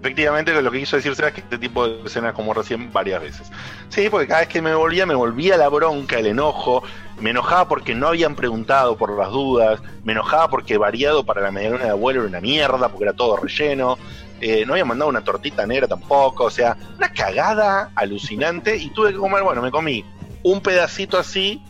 Efectivamente, 0.00 0.62
lo 0.62 0.70
que 0.70 0.78
quiso 0.78 0.96
decirse 0.96 1.26
es 1.26 1.32
que 1.34 1.40
este 1.42 1.58
tipo 1.58 1.86
de 1.86 2.02
escenas 2.06 2.32
como 2.32 2.54
recién 2.54 2.90
varias 2.90 3.20
veces. 3.20 3.50
Sí, 3.90 4.08
porque 4.08 4.26
cada 4.26 4.40
vez 4.40 4.48
que 4.48 4.62
me 4.62 4.74
volvía, 4.74 5.04
me 5.04 5.14
volvía 5.14 5.58
la 5.58 5.68
bronca, 5.68 6.18
el 6.18 6.26
enojo. 6.26 6.82
Me 7.20 7.30
enojaba 7.30 7.68
porque 7.68 7.94
no 7.94 8.08
habían 8.08 8.34
preguntado 8.34 8.96
por 8.96 9.14
las 9.18 9.30
dudas. 9.30 9.82
Me 10.02 10.12
enojaba 10.12 10.48
porque 10.48 10.78
variado 10.78 11.26
para 11.26 11.42
la 11.42 11.50
medialuna 11.50 11.84
de 11.84 11.90
abuelo 11.90 12.20
era 12.20 12.28
una 12.30 12.40
mierda, 12.40 12.88
porque 12.88 13.04
era 13.04 13.12
todo 13.12 13.36
relleno. 13.36 13.98
Eh, 14.40 14.64
no 14.64 14.72
habían 14.72 14.88
mandado 14.88 15.10
una 15.10 15.22
tortita 15.22 15.66
negra 15.66 15.86
tampoco. 15.86 16.44
O 16.44 16.50
sea, 16.50 16.78
una 16.96 17.12
cagada 17.12 17.90
alucinante. 17.94 18.78
Y 18.78 18.88
tuve 18.90 19.12
que 19.12 19.18
comer, 19.18 19.42
bueno, 19.42 19.60
me 19.60 19.70
comí 19.70 20.02
un 20.42 20.62
pedacito 20.62 21.18
así, 21.18 21.62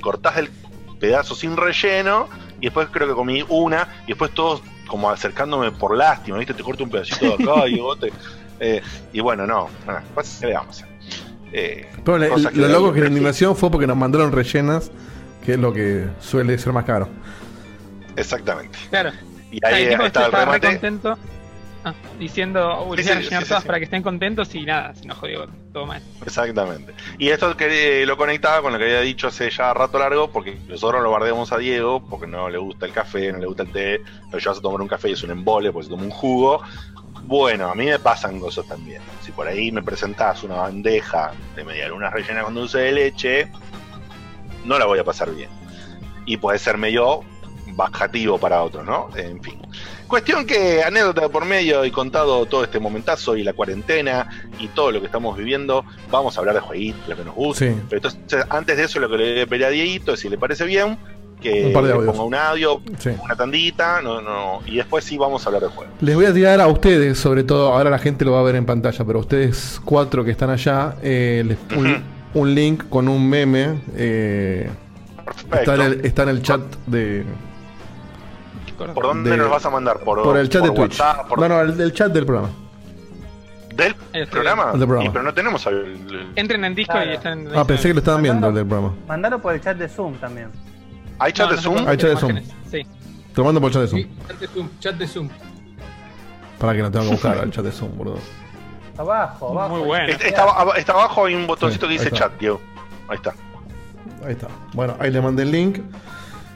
cortás 0.00 0.38
el 0.38 0.50
pedazo 0.98 1.36
sin 1.36 1.56
relleno. 1.56 2.28
Y 2.58 2.64
después 2.64 2.88
creo 2.90 3.06
que 3.06 3.14
comí 3.14 3.44
una. 3.48 4.02
Y 4.06 4.08
después 4.08 4.32
todos 4.32 4.60
como 4.90 5.08
acercándome 5.10 5.70
por 5.70 5.96
lástima, 5.96 6.36
¿viste? 6.38 6.52
Te 6.52 6.62
corto 6.64 6.82
un 6.84 6.90
pedacito 6.90 7.36
de 7.36 7.44
acá 7.44 7.68
y 7.68 7.78
vos 7.78 7.98
te- 7.98 8.12
eh, 8.58 8.82
y 9.12 9.20
bueno, 9.20 9.46
no, 9.46 9.68
nada, 9.86 10.02
pues, 10.14 10.38
¿qué 10.40 10.48
le 10.48 10.54
vamos 10.54 10.82
a 10.82 10.84
hacer? 10.84 10.96
Eh, 11.52 11.88
Pero 12.04 12.18
le- 12.18 12.28
cosas 12.28 12.54
lo 12.54 12.66
de- 12.66 12.72
loco 12.72 12.88
es 12.88 12.94
que 12.94 13.00
la 13.00 13.06
indignación 13.06 13.56
fue 13.56 13.70
porque 13.70 13.86
nos 13.86 13.96
mandaron 13.96 14.32
rellenas, 14.32 14.90
que 15.44 15.52
es 15.52 15.58
lo 15.58 15.72
que 15.72 16.06
suele 16.20 16.58
ser 16.58 16.72
más 16.72 16.84
caro. 16.84 17.08
Exactamente. 18.16 18.78
Claro. 18.90 19.12
Y 19.50 19.64
ahí 19.64 19.88
tipo 19.88 20.02
estaba 20.04 20.26
el 20.26 20.32
remate. 20.32 20.66
contento. 20.68 21.18
Ah, 21.84 21.94
diciendo, 22.18 22.86
Sí, 22.96 23.08
a 23.08 23.14
rellenar 23.14 23.42
sí, 23.42 23.48
todas 23.48 23.62
sí, 23.62 23.66
para 23.66 23.78
que 23.78 23.84
estén 23.84 24.02
contentos 24.02 24.54
y 24.54 24.62
nada, 24.62 24.94
se 24.94 25.04
enojó 25.04 25.26
Diego, 25.26 25.46
todo 25.72 25.86
mal. 25.86 26.02
Exactamente. 26.24 26.92
Y 27.18 27.28
esto 27.28 27.56
que 27.56 28.02
eh, 28.02 28.06
lo 28.06 28.16
conectaba 28.16 28.60
con 28.62 28.72
lo 28.72 28.78
que 28.78 28.84
había 28.84 29.00
dicho 29.00 29.28
hace 29.28 29.50
ya 29.50 29.72
rato 29.72 29.98
largo, 29.98 30.30
porque 30.30 30.58
nosotros 30.68 31.02
lo 31.02 31.10
bardeamos 31.10 31.52
a 31.52 31.58
Diego, 31.58 32.04
porque 32.08 32.26
no 32.26 32.48
le 32.50 32.58
gusta 32.58 32.86
el 32.86 32.92
café, 32.92 33.32
no 33.32 33.38
le 33.38 33.46
gusta 33.46 33.62
el 33.62 33.72
té, 33.72 34.02
lo 34.30 34.38
llevas 34.38 34.58
a 34.58 34.60
tomar 34.60 34.80
un 34.80 34.88
café 34.88 35.08
y 35.08 35.12
es 35.12 35.22
un 35.22 35.30
embole, 35.30 35.72
pues 35.72 35.88
toma 35.88 36.02
un 36.02 36.10
jugo. 36.10 36.62
Bueno, 37.22 37.70
a 37.70 37.74
mí 37.74 37.86
me 37.86 37.98
pasan 37.98 38.40
cosas 38.40 38.66
también. 38.66 39.02
Si 39.22 39.32
por 39.32 39.46
ahí 39.46 39.70
me 39.72 39.82
presentás 39.82 40.42
una 40.42 40.56
bandeja 40.56 41.32
de 41.54 41.64
medialunas 41.64 42.12
rellenas 42.12 42.44
con 42.44 42.54
dulce 42.54 42.78
de 42.78 42.92
leche, 42.92 43.52
no 44.64 44.78
la 44.78 44.86
voy 44.86 44.98
a 44.98 45.04
pasar 45.04 45.34
bien. 45.34 45.50
Y 46.26 46.36
puede 46.36 46.58
ser 46.58 46.76
medio 46.76 47.22
bajativo 47.74 48.38
para 48.38 48.62
otros, 48.62 48.84
¿no? 48.84 49.08
En 49.16 49.42
fin. 49.42 49.60
Cuestión 50.10 50.44
que, 50.44 50.82
anécdota 50.82 51.28
por 51.28 51.44
medio 51.44 51.84
y 51.84 51.90
contado 51.92 52.44
todo 52.46 52.64
este 52.64 52.80
momentazo 52.80 53.36
y 53.36 53.44
la 53.44 53.52
cuarentena 53.52 54.28
y 54.58 54.66
todo 54.68 54.90
lo 54.90 54.98
que 55.00 55.06
estamos 55.06 55.38
viviendo, 55.38 55.84
vamos 56.10 56.36
a 56.36 56.40
hablar 56.40 56.56
de 56.56 56.60
jueguitos, 56.60 57.08
lo 57.08 57.16
que 57.16 57.24
nos 57.24 57.34
gusta. 57.34 57.64
Sí. 57.66 57.72
Pero 57.88 57.98
entonces, 58.08 58.44
antes 58.50 58.76
de 58.76 58.84
eso, 58.84 58.98
lo 58.98 59.08
que 59.08 59.16
le 59.16 59.32
voy 59.34 59.40
a 59.42 59.46
pedir 59.46 59.64
a 59.66 59.70
Dieguito 59.70 60.12
es 60.14 60.20
si 60.20 60.28
le 60.28 60.36
parece 60.36 60.64
bien, 60.64 60.98
que 61.40 61.66
Un 61.68 61.72
par 61.72 61.84
de 61.84 61.90
le 61.90 61.94
audios. 61.94 62.10
ponga 62.16 62.24
un 62.24 62.34
audio, 62.34 62.82
Sí. 62.98 63.10
una 63.22 63.36
tandita, 63.36 64.02
no, 64.02 64.20
no, 64.20 64.60
y 64.66 64.76
después 64.76 65.04
sí 65.04 65.16
vamos 65.16 65.44
a 65.46 65.48
hablar 65.48 65.62
de 65.62 65.68
juego. 65.68 65.92
Les 66.00 66.14
voy 66.16 66.24
a 66.26 66.34
tirar 66.34 66.60
a 66.60 66.66
ustedes, 66.66 67.16
sobre 67.16 67.44
todo, 67.44 67.72
ahora 67.72 67.88
la 67.88 67.98
gente 68.00 68.24
lo 68.24 68.32
va 68.32 68.40
a 68.40 68.42
ver 68.42 68.56
en 68.56 68.66
pantalla, 68.66 69.04
pero 69.06 69.20
ustedes 69.20 69.80
cuatro 69.84 70.24
que 70.24 70.32
están 70.32 70.50
allá, 70.50 70.96
eh, 71.02 71.44
les- 71.46 71.78
un, 71.78 72.02
un 72.34 72.54
link 72.54 72.82
con 72.90 73.06
un 73.08 73.26
meme. 73.28 73.80
eh, 73.96 74.68
está, 75.52 75.76
en 75.76 75.80
el, 75.80 76.04
está 76.04 76.24
en 76.24 76.28
el 76.30 76.42
chat 76.42 76.60
de. 76.86 77.24
¿Por 78.88 79.02
dónde 79.04 79.30
de- 79.30 79.36
nos 79.36 79.50
vas 79.50 79.64
a 79.66 79.70
mandar? 79.70 79.98
¿Por, 80.00 80.22
Por 80.22 80.36
el 80.36 80.48
chat 80.48 80.62
de 80.62 80.70
Twitch. 80.70 80.98
WhatsApp? 81.00 81.28
¿Por 81.28 81.38
No, 81.40 81.48
no, 81.48 81.60
el, 81.60 81.76
del 81.76 81.92
chat 81.92 82.12
del 82.12 82.24
programa. 82.26 82.48
¿Del 83.74 83.94
programa? 84.28 84.72
Del 84.72 84.86
programa. 84.86 85.12
Pero 85.12 85.22
no 85.24 85.32
tenemos 85.34 85.64
el- 85.66 85.74
el- 85.76 86.32
Entren 86.36 86.64
en 86.64 86.74
Discord 86.74 86.96
Claro. 86.98 87.10
y 87.12 87.14
están 87.14 87.40
en 87.46 87.56
Ah, 87.56 87.64
pensé 87.64 87.88
que 87.88 87.94
lo 87.94 88.00
estaban 88.00 88.22
viendo 88.22 88.48
el 88.48 88.54
del 88.54 88.66
programa. 88.66 88.94
mandalo 89.08 89.38
por 89.40 89.54
el 89.54 89.60
chat 89.60 89.76
de 89.76 89.88
Zoom 89.88 90.14
también. 90.14 90.50
¿Hay 91.18 91.32
chat 91.32 91.48
No, 91.50 91.56
de 91.56 91.62
Zoom? 91.62 91.88
Hay 91.88 91.96
chat 91.96 92.10
de 92.10 92.16
Zoom. 92.16 92.36
Sí. 92.70 92.82
Te 92.82 93.36
lo 93.36 93.44
mando 93.44 93.60
por 93.60 93.68
el 93.68 93.74
chat 93.74 93.82
de 93.82 93.88
Zoom. 93.88 94.02
Chat 94.28 94.38
de 94.38 94.46
Zoom, 94.48 94.68
chat 94.80 94.94
de 94.96 95.06
Zoom. 95.08 95.28
Para 96.58 96.74
que 96.74 96.82
no 96.82 96.90
tenga 96.90 97.04
que 97.06 97.10
buscar 97.12 97.38
al 97.38 97.50
chat 97.50 97.64
de 97.64 97.72
Zoom, 97.72 97.96
boludo. 97.96 98.18
Abajo, 98.98 99.50
abajo. 99.52 99.76
Muy 99.76 99.86
bueno. 99.86 100.08
Está, 100.08 100.26
está 100.26 100.42
aba- 100.44 100.76
está 100.76 100.92
abajo 100.92 101.24
hay 101.24 101.34
un 101.34 101.46
botoncito 101.46 101.86
Sí, 101.86 101.96
que 101.96 101.98
dice 102.04 102.10
chat, 102.14 102.32
Diego. 102.38 102.60
Ahí 103.08 103.16
está. 103.16 103.32
Ahí 104.26 104.32
está. 104.32 104.48
Bueno, 104.74 104.94
ahí 104.98 105.10
le 105.10 105.20
mandé 105.22 105.44
el 105.44 105.52
link. 105.52 105.78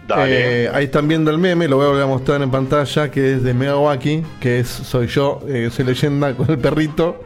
Dale. 0.07 0.64
Eh, 0.64 0.70
ahí 0.72 0.84
están 0.84 1.09
viendo 1.09 1.30
el 1.30 1.38
meme, 1.38 1.66
lo 1.66 1.76
voy 1.76 1.86
a 1.86 1.88
volver 1.88 2.02
a 2.05 2.07
mostrar 2.07 2.42
en 2.42 2.50
pantalla, 2.50 3.11
que 3.11 3.34
es 3.34 3.42
de 3.42 3.55
Megawaki, 3.55 4.22
que 4.40 4.61
es 4.61 4.68
soy 4.68 5.07
yo, 5.07 5.40
eh, 5.48 5.70
soy 5.72 5.84
leyenda 5.86 6.34
con 6.34 6.50
el 6.50 6.59
perrito 6.59 7.24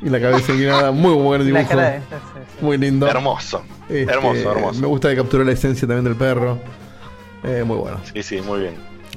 y 0.00 0.08
la 0.08 0.20
cabeza 0.20 0.52
inclinada, 0.52 0.90
muy 0.92 1.14
buen 1.14 1.44
dibujo, 1.44 1.68
cara 1.68 1.90
de- 1.90 1.98
sí, 1.98 2.04
sí. 2.58 2.64
muy 2.64 2.78
lindo. 2.78 3.08
Hermoso. 3.08 3.62
Este, 3.88 4.12
hermoso, 4.12 4.52
hermoso. 4.52 4.80
Me 4.80 4.86
gusta 4.86 5.08
que 5.10 5.16
capturó 5.16 5.42
la 5.44 5.52
esencia 5.52 5.88
también 5.88 6.04
del 6.04 6.16
perro. 6.16 6.58
Eh, 7.42 7.64
muy 7.64 7.76
bueno. 7.76 7.98
Sí, 8.12 8.22
sí, 8.22 8.40
muy 8.40 8.60
bien. 8.60 8.74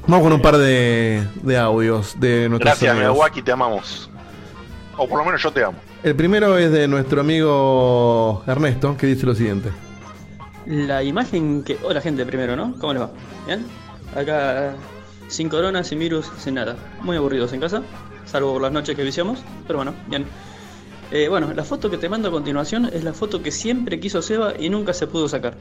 Vamos 0.08 0.24
con 0.24 0.34
un 0.34 0.42
par 0.42 0.58
de, 0.58 1.24
de 1.44 1.58
audios 1.58 2.20
de 2.20 2.50
nuestros 2.50 2.72
Gracias, 2.72 2.92
amigos. 2.92 3.12
Miyawaki, 3.14 3.42
te 3.44 3.52
amamos. 3.52 4.10
O 4.98 5.08
por 5.08 5.20
lo 5.20 5.26
menos 5.26 5.42
yo 5.42 5.52
te 5.52 5.64
amo. 5.64 5.78
El 6.04 6.16
primero 6.16 6.58
es 6.58 6.72
de 6.72 6.88
nuestro 6.88 7.22
amigo 7.22 8.44
Ernesto, 8.48 8.96
que 8.98 9.06
dice 9.08 9.26
lo 9.26 9.36
siguiente. 9.36 9.70
La 10.66 11.04
imagen 11.04 11.64
que. 11.64 11.78
Hola, 11.84 12.02
gente, 12.02 12.26
primero, 12.26 12.56
¿no? 12.56 12.76
¿Cómo 12.80 12.94
les 12.94 13.02
va? 13.02 13.12
¿Bien? 13.46 13.66
Acá, 14.16 14.74
sin 15.28 15.50
corona, 15.50 15.84
sin 15.84 16.00
virus, 16.00 16.32
sin 16.38 16.56
nada. 16.56 16.76
Muy 17.02 17.18
aburridos 17.18 17.54
en 17.54 17.62
casa, 17.62 17.82
salvo 18.26 18.54
por 18.54 18.62
las 18.62 18.72
noches 18.72 18.96
que 18.96 19.04
viciamos, 19.04 19.40
pero 19.68 19.80
bueno, 19.80 19.94
bien. 20.08 20.26
Eh, 21.12 21.28
bueno, 21.28 21.54
la 21.54 21.64
foto 21.64 21.90
que 21.90 21.98
te 21.98 22.08
mando 22.08 22.30
a 22.30 22.32
continuación 22.32 22.86
es 22.86 23.04
la 23.04 23.14
foto 23.14 23.42
que 23.42 23.52
siempre 23.52 24.00
quiso 24.00 24.22
Seba 24.22 24.54
y 24.60 24.70
nunca 24.70 24.94
se 24.94 25.08
pudo 25.08 25.28
sacar. 25.28 25.56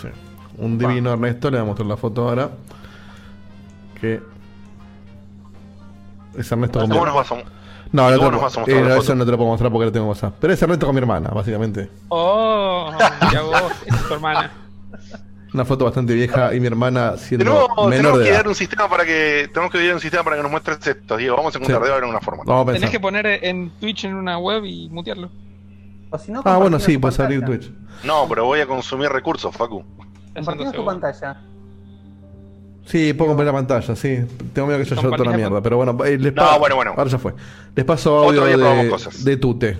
Sí. 0.00 0.08
Un 0.58 0.78
divino 0.78 1.12
Ernesto, 1.12 1.50
le 1.50 1.58
voy 1.58 1.62
a 1.62 1.66
mostrar 1.66 1.86
la 1.86 1.96
foto 1.96 2.28
ahora. 2.28 2.50
Que. 4.00 4.20
Es 6.36 6.50
Ernesto 6.50 6.80
¿Cómo 6.80 7.06
nos 7.06 7.14
vas 7.14 7.30
a 7.30 7.34
No, 7.94 8.08
¿Y 8.08 8.12
no, 8.12 8.18
cómo 8.18 8.28
te- 8.30 8.32
nos 8.34 8.42
vas 8.42 8.56
a 8.56 8.60
mostrar 8.60 8.78
eh, 8.78 8.88
no, 8.88 8.94
eso 8.96 9.14
no 9.14 9.24
te 9.24 9.30
lo 9.30 9.36
puedo 9.36 9.50
mostrar 9.50 9.70
porque 9.70 9.86
no 9.86 9.92
tengo 9.92 10.06
WhatsApp. 10.08 10.34
Pero 10.40 10.52
es 10.52 10.60
Ernesto 10.60 10.86
con 10.86 10.94
mi 10.96 11.00
hermana, 11.00 11.28
básicamente. 11.30 11.88
Oh, 12.08 12.90
mira 13.28 13.42
vos, 13.42 13.62
es 13.86 14.08
tu 14.08 14.14
hermana. 14.14 14.50
Una 15.54 15.64
foto 15.64 15.84
bastante 15.84 16.12
vieja 16.14 16.52
y 16.52 16.58
mi 16.58 16.66
hermana 16.66 17.16
siendo 17.16 17.44
Tenemos, 17.44 17.68
menor 17.88 17.90
tenemos 17.90 18.18
de 18.18 18.24
que 18.24 18.30
edad. 18.30 18.38
dar 18.38 18.48
un 18.48 18.54
sistema 18.56 18.88
para 18.88 19.04
que 19.04 19.48
tenemos 19.52 19.70
que 19.70 19.86
dar 19.86 19.94
un 19.94 20.00
sistema 20.00 20.24
para 20.24 20.36
que 20.36 20.42
nos 20.42 20.50
muestres 20.50 20.84
esto, 20.84 21.16
Diego. 21.16 21.36
Vamos 21.36 21.54
a 21.54 21.58
encontrar, 21.58 21.78
Sí. 21.78 21.84
debe 21.84 21.96
haber 21.96 22.10
una 22.10 22.20
forma. 22.20 22.42
Vamos 22.44 22.68
a 22.68 22.72
Tenés 22.72 22.90
que 22.90 22.98
poner 22.98 23.26
en 23.26 23.70
Twitch 23.78 24.04
en 24.06 24.14
una 24.16 24.38
web 24.38 24.64
y 24.64 24.88
mutearlo. 24.88 25.30
O 26.10 26.18
si 26.18 26.32
no, 26.32 26.42
Ah, 26.44 26.56
bueno, 26.56 26.80
sí, 26.80 26.94
abrir 26.96 27.00
pantalla. 27.00 27.44
Twitch. 27.46 27.70
No, 28.02 28.26
pero 28.28 28.44
voy 28.46 28.58
a 28.60 28.66
consumir 28.66 29.08
recursos, 29.10 29.54
Facu. 29.54 29.84
Compartimos 30.34 30.72
tu 30.74 30.84
pantalla. 30.84 31.36
Sí, 32.86 33.14
puedo 33.14 33.28
comprar 33.30 33.46
la 33.46 33.52
pantalla, 33.52 33.96
sí. 33.96 34.24
Tengo 34.52 34.68
miedo 34.68 34.78
que 34.80 34.84
yo 34.84 34.94
haya 34.94 35.00
otra 35.00 35.02
Compartís 35.02 35.26
la 35.26 35.36
mierda, 35.36 35.62
pero 35.62 35.76
bueno, 35.76 36.04
eh, 36.04 36.18
les 36.18 36.34
No, 36.34 36.58
bueno, 36.58 36.76
bueno. 36.76 36.94
Ahora 36.96 37.10
ya 37.10 37.18
fue. 37.18 37.34
Les 37.74 37.84
paso 37.84 38.14
Otro 38.14 38.42
audio 38.42 38.46
día 38.46 38.56
probamos 38.56 38.84
de, 38.84 38.90
cosas. 38.90 39.24
de 39.24 39.36
Tute. 39.36 39.78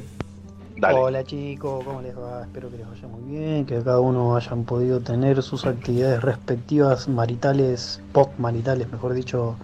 Hola 0.93 1.25
chicos, 1.25 1.85
¿cómo 1.85 2.03
les 2.03 2.17
va? 2.17 2.43
Espero 2.43 2.71
que 2.71 2.77
les 2.77 2.89
vaya 2.89 3.09
muy 3.09 3.31
bien, 3.31 3.65
que 3.65 3.81
cada 3.83 4.01
uno 4.01 4.37
hayan 4.37 4.65
podido 4.65 5.01
tener 5.01 5.43
sus 5.43 5.65
actividades 5.65 6.23
respectivas 6.23 7.09
maritales, 7.09 8.01
pop 8.13 8.31
maritales 8.39 8.91
mejor 8.93 9.15
dicho, 9.15 9.57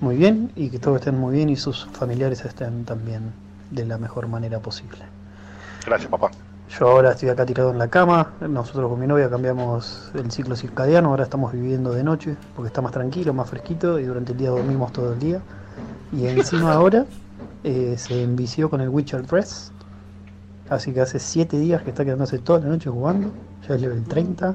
muy 0.00 0.16
bien 0.16 0.52
y 0.56 0.68
que 0.68 0.78
todos 0.78 0.98
estén 0.98 1.18
muy 1.18 1.34
bien 1.34 1.48
y 1.48 1.56
sus 1.56 1.86
familiares 1.92 2.44
estén 2.44 2.84
también 2.84 3.32
de 3.70 3.86
la 3.86 3.96
mejor 3.96 4.26
manera 4.26 4.58
posible. 4.58 5.04
Gracias, 5.86 6.10
papá. 6.10 6.30
Yo 6.78 6.88
ahora 6.88 7.10
estoy 7.10 7.28
acá 7.30 7.44
tirado 7.44 7.72
en 7.72 7.78
la 7.78 7.88
cama, 7.88 8.34
nosotros 8.48 8.88
con 8.88 9.00
mi 9.00 9.06
novia 9.08 9.28
cambiamos 9.28 10.12
el 10.14 10.30
ciclo 10.30 10.54
circadiano, 10.54 11.08
ahora 11.08 11.24
estamos 11.24 11.52
viviendo 11.52 11.92
de 11.92 12.04
noche 12.04 12.36
porque 12.54 12.68
está 12.68 12.80
más 12.80 12.92
tranquilo, 12.92 13.34
más 13.34 13.50
fresquito 13.50 13.98
y 13.98 14.04
durante 14.04 14.32
el 14.32 14.38
día 14.38 14.50
dormimos 14.50 14.92
todo 14.92 15.12
el 15.12 15.18
día. 15.18 15.40
Y 16.12 16.26
encima 16.26 16.72
ahora 16.74 17.06
eh, 17.64 17.96
se 17.98 18.22
envició 18.22 18.70
con 18.70 18.80
el 18.80 18.88
Witcher 18.88 19.26
3, 19.26 19.72
así 20.68 20.92
que 20.92 21.00
hace 21.00 21.18
7 21.18 21.58
días 21.58 21.82
que 21.82 21.90
está 21.90 22.04
quedándose 22.04 22.38
toda 22.38 22.60
la 22.60 22.68
noche 22.68 22.88
jugando, 22.88 23.32
ya 23.68 23.74
es 23.74 23.80
level 23.80 24.04
30. 24.04 24.54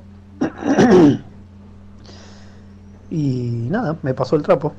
y 3.11 3.68
nada, 3.70 3.97
me 4.03 4.13
pasó 4.13 4.38
el 4.38 4.43
trapo. 4.43 4.72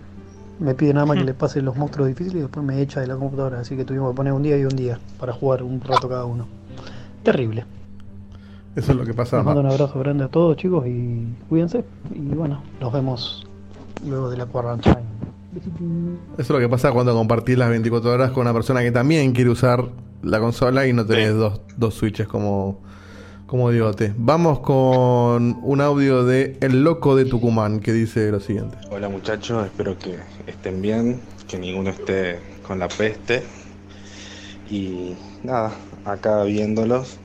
Me 0.58 0.74
pide 0.74 0.94
nada 0.94 1.04
más 1.04 1.18
que 1.18 1.24
le 1.24 1.34
pase 1.34 1.60
los 1.60 1.76
monstruos 1.76 2.08
difíciles 2.08 2.36
y 2.36 2.40
después 2.40 2.64
me 2.64 2.80
echa 2.80 3.00
de 3.00 3.08
la 3.08 3.16
computadora, 3.16 3.60
así 3.60 3.76
que 3.76 3.84
tuvimos 3.84 4.12
que 4.12 4.16
poner 4.16 4.32
un 4.32 4.42
día 4.42 4.56
y 4.56 4.64
un 4.64 4.74
día 4.74 4.98
para 5.20 5.34
jugar 5.34 5.62
un 5.62 5.82
rato 5.82 6.08
cada 6.08 6.24
uno. 6.24 6.46
Terrible. 7.26 7.64
Eso 8.76 8.92
es 8.92 8.98
lo 8.98 9.04
que 9.04 9.12
pasa. 9.12 9.38
Les 9.38 9.44
mando 9.44 9.60
un 9.60 9.66
abrazo 9.66 9.98
grande 9.98 10.22
a 10.22 10.28
todos 10.28 10.56
chicos 10.56 10.86
y 10.86 11.26
cuídense. 11.48 11.84
Y 12.14 12.20
bueno, 12.20 12.62
nos 12.80 12.92
vemos 12.92 13.44
luego 14.06 14.30
de 14.30 14.36
la 14.36 14.46
quarantine. 14.46 14.94
Eso 15.54 16.38
es 16.38 16.50
lo 16.50 16.60
que 16.60 16.68
pasa 16.68 16.92
cuando 16.92 17.12
compartís 17.14 17.58
las 17.58 17.68
24 17.70 18.12
horas 18.12 18.30
con 18.30 18.42
una 18.42 18.52
persona 18.52 18.80
que 18.82 18.92
también 18.92 19.32
quiere 19.32 19.50
usar 19.50 19.86
la 20.22 20.38
consola 20.38 20.86
y 20.86 20.92
no 20.92 21.04
tenés 21.04 21.34
dos, 21.34 21.62
dos 21.76 21.94
switches 21.94 22.28
como, 22.28 22.80
como 23.48 23.72
Diote. 23.72 24.14
Vamos 24.16 24.60
con 24.60 25.58
un 25.64 25.80
audio 25.80 26.24
de 26.24 26.56
El 26.60 26.84
Loco 26.84 27.16
de 27.16 27.24
Tucumán 27.24 27.80
que 27.80 27.92
dice 27.92 28.30
lo 28.30 28.38
siguiente. 28.38 28.78
Hola 28.92 29.08
muchachos, 29.08 29.66
espero 29.66 29.98
que 29.98 30.16
estén 30.46 30.80
bien, 30.80 31.20
que 31.48 31.58
ninguno 31.58 31.90
esté 31.90 32.38
con 32.64 32.78
la 32.78 32.86
peste. 32.86 33.42
Y 34.70 35.16
nada, 35.42 35.72
acá 36.06 36.42
viéndolos, 36.44 37.20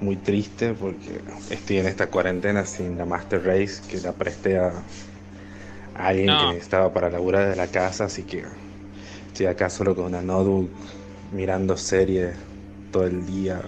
muy 0.00 0.16
triste 0.16 0.74
porque 0.74 1.20
estoy 1.50 1.78
en 1.78 1.86
esta 1.86 2.08
cuarentena 2.10 2.64
sin 2.66 2.96
la 2.96 3.04
Master 3.04 3.42
Race 3.44 3.82
que 3.86 4.00
la 4.00 4.12
presté 4.12 4.58
a, 4.58 4.86
a 5.94 6.08
alguien 6.08 6.36
No. 6.36 6.36
que 6.36 6.56
estaba 6.56 6.92
para 6.92 7.10
laburar 7.10 7.48
de 7.48 7.56
la 7.56 7.68
casa, 7.70 8.04
así 8.04 8.24
que 8.24 8.44
estoy 9.28 9.46
acá 9.46 9.70
solo 9.70 9.94
con 9.96 10.06
una 10.06 10.22
notebook 10.22 10.70
mirando 11.32 11.76
series 11.76 12.36
todo 12.90 13.06
el 13.06 13.26
día 13.26 13.62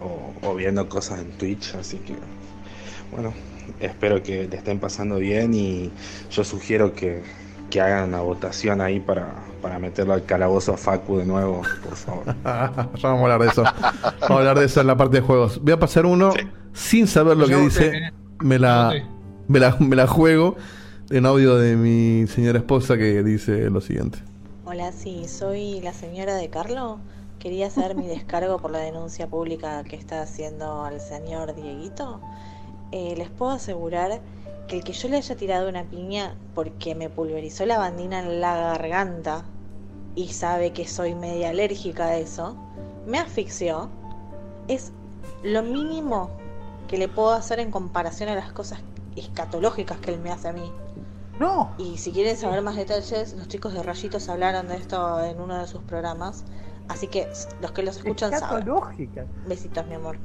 o, 0.00 0.34
o 0.42 0.54
viendo 0.54 0.88
cosas 0.88 1.20
en 1.20 1.32
Twitch, 1.32 1.74
así 1.74 1.98
que 1.98 2.14
bueno, 3.10 3.34
espero 3.80 4.22
que 4.22 4.48
le 4.48 4.56
estén 4.56 4.80
pasando 4.80 5.18
bien 5.18 5.54
y 5.54 5.92
yo 6.30 6.44
sugiero 6.44 6.94
que, 6.94 7.22
que 7.70 7.80
hagan 7.80 8.08
una 8.08 8.20
votación 8.20 8.80
ahí 8.80 9.00
para, 9.00 9.44
para 9.66 9.80
meterlo 9.80 10.12
al 10.12 10.24
calabozo 10.24 10.74
a 10.74 10.76
Facu 10.76 11.16
de 11.16 11.24
nuevo, 11.24 11.60
por 11.82 11.96
favor. 11.96 12.24
ya 12.44 12.84
vamos 13.02 13.04
a 13.04 13.22
hablar 13.22 13.40
de 13.40 13.48
eso. 13.48 13.64
Vamos 13.64 14.30
a 14.30 14.34
hablar 14.34 14.58
de 14.60 14.66
eso 14.66 14.80
en 14.80 14.86
la 14.86 14.96
parte 14.96 15.16
de 15.16 15.22
juegos. 15.22 15.60
Voy 15.60 15.72
a 15.72 15.78
pasar 15.80 16.06
uno 16.06 16.32
sin 16.72 17.08
saber 17.08 17.36
lo 17.36 17.48
que 17.48 17.56
dice. 17.56 18.12
la, 18.38 18.94
me 19.48 19.58
la, 19.58 19.76
me 19.80 19.96
la 19.96 20.06
juego 20.06 20.54
en 21.10 21.26
audio 21.26 21.56
de 21.56 21.74
mi 21.74 22.28
señora 22.28 22.58
esposa 22.60 22.96
que 22.96 23.24
dice 23.24 23.68
lo 23.68 23.80
siguiente. 23.80 24.20
Hola, 24.66 24.92
sí, 24.92 25.26
soy 25.26 25.80
la 25.80 25.92
señora 25.92 26.36
de 26.36 26.48
Carlo. 26.48 27.00
Quería 27.40 27.66
hacer 27.66 27.96
mi 27.96 28.06
descargo 28.06 28.60
por 28.60 28.70
la 28.70 28.78
denuncia 28.78 29.26
pública 29.26 29.82
que 29.82 29.96
está 29.96 30.22
haciendo 30.22 30.84
al 30.84 31.00
señor 31.00 31.56
Dieguito. 31.56 32.20
Eh, 32.92 33.14
les 33.16 33.30
puedo 33.30 33.50
asegurar 33.50 34.20
que 34.68 34.76
el 34.76 34.84
que 34.84 34.92
yo 34.92 35.08
le 35.08 35.16
haya 35.16 35.34
tirado 35.34 35.68
una 35.68 35.82
piña 35.82 36.36
porque 36.54 36.94
me 36.94 37.10
pulverizó 37.10 37.66
la 37.66 37.78
bandina 37.78 38.20
en 38.20 38.40
la 38.40 38.54
garganta 38.54 39.44
y 40.16 40.28
sabe 40.28 40.72
que 40.72 40.88
soy 40.88 41.14
media 41.14 41.50
alérgica 41.50 42.06
a 42.06 42.16
eso, 42.16 42.56
me 43.06 43.18
asfixió, 43.18 43.90
es 44.66 44.92
lo 45.44 45.62
mínimo 45.62 46.30
que 46.88 46.98
le 46.98 47.06
puedo 47.06 47.32
hacer 47.32 47.60
en 47.60 47.70
comparación 47.70 48.30
a 48.30 48.34
las 48.34 48.50
cosas 48.52 48.80
escatológicas 49.14 49.98
que 49.98 50.12
él 50.12 50.20
me 50.20 50.30
hace 50.32 50.48
a 50.48 50.52
mí. 50.52 50.72
No. 51.38 51.74
Y 51.78 51.98
si 51.98 52.12
quieren 52.12 52.36
saber 52.36 52.62
más 52.62 52.76
detalles, 52.76 53.34
los 53.34 53.46
chicos 53.46 53.74
de 53.74 53.82
Rayitos 53.82 54.28
hablaron 54.30 54.68
de 54.68 54.76
esto 54.76 55.22
en 55.22 55.38
uno 55.38 55.58
de 55.58 55.66
sus 55.66 55.82
programas. 55.82 56.44
Así 56.88 57.08
que 57.08 57.28
los 57.60 57.72
que 57.72 57.82
los 57.82 57.98
escuchan 57.98 58.30
saben. 58.30 58.60
Escatológica. 58.60 59.26
Besitos, 59.46 59.86
mi 59.86 59.94
amor. 59.94 60.18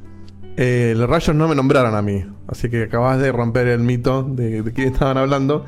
Eh, 0.56 0.94
los 0.96 1.10
rayos 1.10 1.36
no 1.36 1.48
me 1.48 1.56
nombraron 1.56 1.96
a 1.96 2.02
mí, 2.02 2.26
así 2.48 2.70
que 2.70 2.84
acabas 2.84 3.20
de 3.20 3.32
romper 3.32 3.68
el 3.68 3.80
mito 3.80 4.24
de, 4.24 4.62
de 4.62 4.74
quién 4.74 4.94
estaban 4.94 5.18
hablando. 5.18 5.66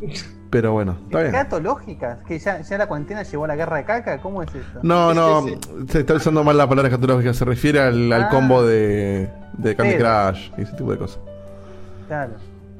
Pero 0.56 0.72
bueno, 0.72 0.96
está 1.04 1.18
bien. 1.20 1.34
Escatológicas. 1.34 2.18
Que 2.26 2.38
ya, 2.38 2.62
ya 2.62 2.78
la 2.78 2.86
cuarentena 2.86 3.22
llevó 3.24 3.44
a 3.44 3.48
la 3.48 3.56
guerra 3.56 3.76
de 3.76 3.84
caca. 3.84 4.22
¿Cómo 4.22 4.42
es 4.42 4.48
esto? 4.54 4.80
No, 4.82 5.12
no, 5.12 5.44
se 5.86 6.00
está 6.00 6.14
usando 6.14 6.42
mal 6.42 6.56
la 6.56 6.66
palabra 6.66 6.88
escatológica, 6.88 7.34
se 7.34 7.44
refiere 7.44 7.78
al, 7.78 8.10
al 8.10 8.22
Ah. 8.22 8.28
combo 8.30 8.64
de, 8.64 9.28
de 9.52 9.76
Candy 9.76 9.96
Pero. 9.98 10.30
Crush 10.30 10.50
y 10.56 10.62
ese 10.62 10.72
tipo 10.72 10.92
de 10.92 10.96
cosas. 10.96 11.18
Claro. 12.08 12.32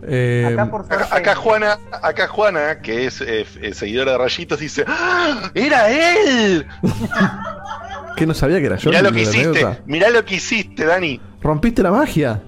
Eh, 0.05 0.49
Acá 0.55 0.71
por 0.71 0.81
Acá, 0.89 1.09
acá 1.11 1.35
Juana, 1.35 1.79
acá 2.03 2.29
Juana, 2.29 2.81
que 2.81 3.05
es 3.05 3.21
eh, 3.21 3.45
eh, 3.61 3.75
seguidora 3.75 4.13
de 4.13 4.19
Rayitos, 4.19 4.59
dice: 4.59 4.83
¡Ah! 4.89 5.51
¡Era 5.53 5.91
él! 5.91 6.67
que 8.17 8.27
no 8.27 8.33
sabía 8.33 8.59
que 8.61 8.67
era 8.67 8.77
yo. 8.77 8.89
Mirá 8.89 9.03
lo 9.03 9.13
que 9.13 9.21
hiciste, 9.21 9.67
mirá 9.85 10.09
lo 10.09 10.25
que 10.25 10.37
hiciste, 10.37 10.87
Dani. 10.87 11.21
Rompiste 11.43 11.83
la 11.83 11.91
magia. 11.91 12.41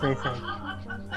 Sí, 0.00 0.08
sí. 0.10 0.28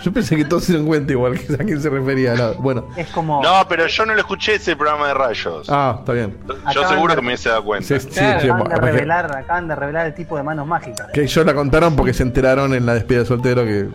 Yo 0.04 0.12
pensé 0.12 0.36
que 0.36 0.46
todos 0.46 0.66
se 0.66 0.74
dieron 0.74 0.86
cuenta 0.88 1.12
igual 1.14 1.40
que 1.40 1.54
a 1.54 1.58
quién 1.58 1.82
se 1.82 1.90
refería. 1.90 2.36
no, 2.36 2.54
bueno. 2.56 2.86
Es 2.98 3.08
como. 3.10 3.42
No, 3.42 3.66
pero 3.70 3.88
yo 3.88 4.06
no 4.06 4.14
lo 4.14 4.20
escuché 4.20 4.56
ese 4.56 4.76
programa 4.76 5.08
de 5.08 5.14
rayos. 5.14 5.68
Ah, 5.70 5.96
está 6.00 6.14
bien. 6.14 6.38
Yo 6.48 6.54
Acaban 6.66 6.90
seguro 6.90 7.14
de- 7.14 7.16
que 7.16 7.22
me 7.22 7.28
hubiese 7.30 7.50
dado 7.50 7.64
cuenta. 7.64 7.88
Sí, 7.88 8.00
sí, 8.00 8.08
sí, 8.12 8.20
acaban, 8.20 8.42
de 8.42 8.48
capaz 8.70 8.76
que- 8.76 8.82
revelar, 8.92 9.36
acaban 9.38 9.68
de 9.68 9.76
revelar 9.76 10.06
el 10.08 10.14
tipo 10.14 10.36
de 10.38 10.44
manos 10.44 10.68
mágicas. 10.68 11.08
Que 11.14 11.22
ellos 11.24 11.46
la 11.46 11.54
contaron 11.54 11.96
porque 11.96 12.14
se 12.14 12.24
enteraron 12.24 12.74
en 12.74 12.86
la 12.86 12.94
despedida 12.96 13.22
de 13.22 13.26
soltero 13.28 13.64
que 13.64 13.88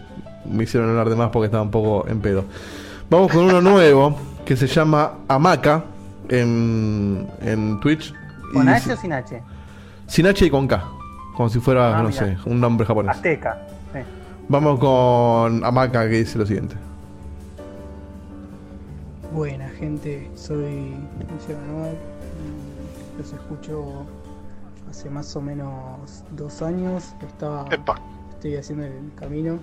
me 0.46 0.64
hicieron 0.64 0.88
hablar 0.90 1.10
de 1.10 1.16
más 1.16 1.28
porque 1.30 1.46
estaba 1.46 1.62
un 1.62 1.70
poco 1.70 2.08
en 2.08 2.20
pedo. 2.20 2.44
Vamos 3.10 3.30
con 3.30 3.44
uno 3.44 3.60
nuevo 3.60 4.18
que 4.46 4.56
se 4.56 4.66
llama 4.66 5.12
Amaka 5.28 5.84
en, 6.28 7.28
en 7.42 7.80
Twitch. 7.80 8.14
Y 8.50 8.54
¿Con 8.54 8.66
dice- 8.66 8.76
H 8.76 8.92
o 8.92 8.96
sin 8.96 9.12
H? 9.12 9.42
sin 10.06 10.26
H 10.26 10.44
y 10.46 10.50
con 10.50 10.66
K. 10.66 10.82
Como 11.36 11.48
si 11.48 11.60
fuera, 11.60 11.98
Ah, 11.98 12.02
no 12.02 12.08
mira. 12.08 12.18
sé, 12.26 12.36
un 12.46 12.60
nombre 12.60 12.86
japonés. 12.86 13.14
Azteca. 13.16 13.58
Vamos 14.50 14.80
con 14.80 15.62
Amaca 15.62 16.08
que 16.08 16.20
dice 16.20 16.38
lo 16.38 16.46
siguiente. 16.46 16.74
Buena 19.34 19.68
gente, 19.68 20.26
soy 20.36 20.94
Luciano 21.30 21.60
Anual 21.64 21.94
y 21.94 23.18
los 23.18 23.30
escucho 23.30 24.06
hace 24.88 25.10
más 25.10 25.36
o 25.36 25.42
menos 25.42 26.24
dos 26.30 26.62
años. 26.62 27.14
Estaba, 27.20 27.68
estoy 28.30 28.56
haciendo 28.56 28.86
el 28.86 29.12
camino, 29.16 29.58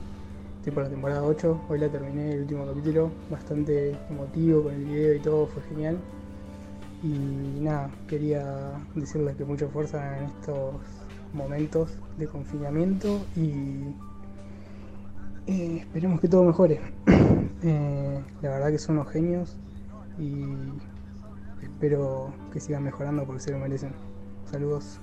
estoy 0.58 0.72
por 0.72 0.84
la 0.84 0.90
temporada 0.90 1.24
8, 1.24 1.62
hoy 1.68 1.80
la 1.80 1.90
terminé 1.90 2.34
el 2.34 2.42
último 2.42 2.68
capítulo, 2.68 3.10
bastante 3.32 3.98
emotivo 4.12 4.66
con 4.66 4.76
el 4.76 4.86
video 4.86 5.16
y 5.16 5.20
todo, 5.20 5.48
fue 5.48 5.64
genial. 5.64 5.98
Y 7.02 7.60
nada, 7.60 7.90
quería 8.08 8.74
decirles 8.94 9.36
que 9.36 9.46
mucha 9.46 9.68
fuerza 9.68 10.20
en 10.20 10.26
estos 10.26 10.76
momentos 11.34 11.90
de 12.20 12.28
confinamiento 12.28 13.20
y 13.36 13.96
eh, 15.48 15.78
esperemos 15.82 16.20
que 16.20 16.28
todo 16.28 16.43
mejore. 16.43 16.82
Eh, 17.68 18.22
la 18.43 18.50
verdad 18.50 18.70
que 18.70 18.78
son 18.78 19.00
unos 19.00 19.12
genios 19.12 19.58
y 20.20 20.43
espero 21.64 22.32
que 22.54 22.60
sigan 22.60 22.84
mejorando 22.84 23.24
porque 23.24 23.41
se 23.41 23.52
lo 23.52 23.58
merecen. 23.58 23.91
Saludos. 24.52 25.00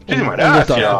Muchísimas 0.00 0.36
gracias. 0.36 0.94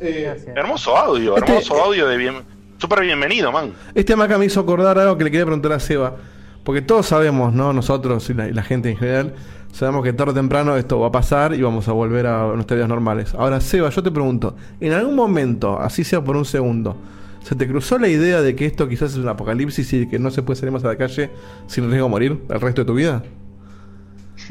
Eh, 0.00 0.52
hermoso 0.56 0.96
audio, 0.96 1.36
Este- 1.36 1.52
hermoso 1.52 1.82
audio 1.84 2.08
de 2.08 2.16
bien. 2.16 2.34
Súper 2.78 3.02
bienvenido, 3.02 3.52
man. 3.52 3.74
Este 3.94 4.14
Amaca 4.14 4.38
me 4.38 4.46
hizo 4.46 4.60
acordar 4.60 4.98
algo 4.98 5.18
que 5.18 5.24
le 5.24 5.30
quería 5.30 5.44
preguntar 5.44 5.72
a 5.72 5.80
Seba. 5.80 6.16
Porque 6.64 6.80
todos 6.80 7.06
sabemos, 7.06 7.52
¿no? 7.52 7.74
Nosotros 7.74 8.30
y 8.30 8.34
la, 8.34 8.48
y 8.48 8.52
la 8.54 8.62
gente 8.62 8.90
en 8.90 8.96
general, 8.96 9.34
sabemos 9.72 10.02
que 10.04 10.12
tarde 10.12 10.32
o 10.32 10.34
temprano 10.34 10.76
esto 10.76 10.98
va 11.00 11.08
a 11.08 11.12
pasar 11.12 11.54
y 11.54 11.62
vamos 11.62 11.88
a 11.88 11.92
volver 11.92 12.26
a 12.26 12.46
nuestras 12.54 12.76
vidas 12.78 12.88
normales. 12.88 13.34
Ahora, 13.34 13.60
Seba, 13.60 13.90
yo 13.90 14.02
te 14.02 14.10
pregunto, 14.10 14.56
¿en 14.80 14.92
algún 14.92 15.14
momento, 15.16 15.80
así 15.80 16.04
sea 16.04 16.22
por 16.22 16.36
un 16.36 16.44
segundo, 16.44 16.96
se 17.42 17.54
te 17.56 17.66
cruzó 17.68 17.98
la 17.98 18.08
idea 18.08 18.42
de 18.42 18.54
que 18.56 18.66
esto 18.66 18.88
quizás 18.88 19.12
es 19.12 19.18
un 19.18 19.28
apocalipsis 19.28 19.92
y 19.94 20.08
que 20.08 20.18
no 20.18 20.30
se 20.30 20.42
puede 20.42 20.58
salir 20.60 20.72
más 20.72 20.84
a 20.84 20.88
la 20.88 20.96
calle 20.96 21.30
sin 21.66 21.84
riesgo 21.88 22.06
de 22.06 22.10
morir 22.10 22.44
el 22.48 22.60
resto 22.60 22.82
de 22.82 22.86
tu 22.86 22.94
vida? 22.94 23.22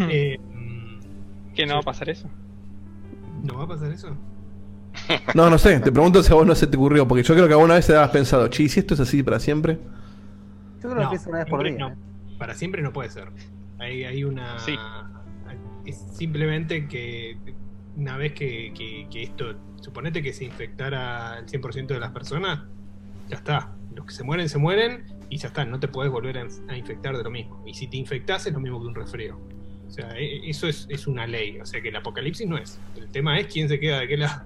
Eh, 0.07 0.38
¿Que 1.53 1.65
no 1.65 1.76
va 1.76 1.82
a 1.82 1.84
pasar 1.84 2.09
eso? 2.09 2.32
¿No 3.41 3.57
va 3.57 3.63
a 3.63 3.67
pasar 3.67 3.91
eso? 3.91 4.20
No, 5.34 5.49
no 5.49 5.57
sé, 5.57 5.80
te 5.80 5.91
pregunto 5.91 6.24
si 6.24 6.32
a 6.32 6.36
vos 6.36 6.45
no 6.47 6.55
se 6.55 6.67
te 6.67 6.78
ocurrió, 6.78 7.07
porque 7.07 7.24
yo 7.24 7.34
creo 7.36 7.47
que 7.47 7.53
alguna 7.53 7.76
vez 7.76 7.88
te 7.88 7.95
has 7.95 8.09
pensado, 8.09 8.47
chi, 8.47 8.70
si 8.70 8.80
esto 8.80 8.93
es 8.95 8.99
así 8.99 9.24
para 9.24 9.39
siempre. 9.39 9.80
Yo 10.82 10.89
creo 10.89 11.03
No, 11.03 11.09
que 11.09 11.15
es 11.15 11.26
una 11.28 11.39
vez 11.39 11.47
por 11.47 11.63
día. 11.63 11.78
no. 11.78 11.89
¿eh? 11.89 11.97
Para 12.38 12.53
siempre 12.55 12.82
no 12.82 12.93
puede 12.93 13.09
ser. 13.09 13.32
Hay, 13.80 14.03
hay 14.03 14.23
una. 14.23 14.55
Es 15.86 15.97
simplemente 16.13 16.88
que 16.88 17.38
una 17.95 18.17
vez 18.17 18.34
que, 18.34 18.73
que- 18.75 19.07
que 19.09 19.23
esto. 19.23 19.55
Suponete 19.82 20.21
que 20.21 20.34
se 20.34 20.43
infectara 20.43 21.39
el 21.39 21.45
100% 21.47 21.88
de 21.88 21.99
las 22.01 22.11
personas, 22.11 22.59
ya 23.30 23.38
está. 23.38 23.73
Los 23.95 24.05
que 24.07 24.13
se 24.13 24.23
mueren, 24.23 24.49
se 24.49 24.57
mueren 24.57 25.05
y 25.30 25.38
ya 25.38 25.47
está. 25.47 25.63
No 25.65 25.80
te 25.80 25.88
puedes 25.88 26.11
volver 26.11 26.38
a, 26.38 26.43
inf- 26.45 26.61
a 26.69 26.77
infectar 26.77 27.15
de 27.17 27.23
lo 27.23 27.32
mismo. 27.32 27.63
Y 27.65 27.73
si 27.73 27.88
te 27.88 27.95
infectas, 27.97 28.45
es 28.45 28.53
lo 28.53 28.59
mismo 28.59 28.82
que 28.82 28.88
un 28.88 28.95
resfrío. 28.95 29.39
O 29.88 29.91
sea, 29.91 30.11
e- 30.17 30.49
eso 30.49 30.67
es, 30.67 30.86
es 30.89 31.07
una 31.07 31.25
ley. 31.25 31.59
O 31.61 31.65
sea, 31.65 31.82
que 31.82 31.88
el 31.89 31.95
apocalipsis 31.95 32.45
no 32.45 32.57
es. 32.57 32.77
El 32.97 33.07
tema 33.09 33.39
es 33.39 33.47
quién 33.47 33.69
se 33.69 33.80
queda 33.80 33.99
de 34.01 34.07
qué 34.09 34.17
lado. 34.17 34.43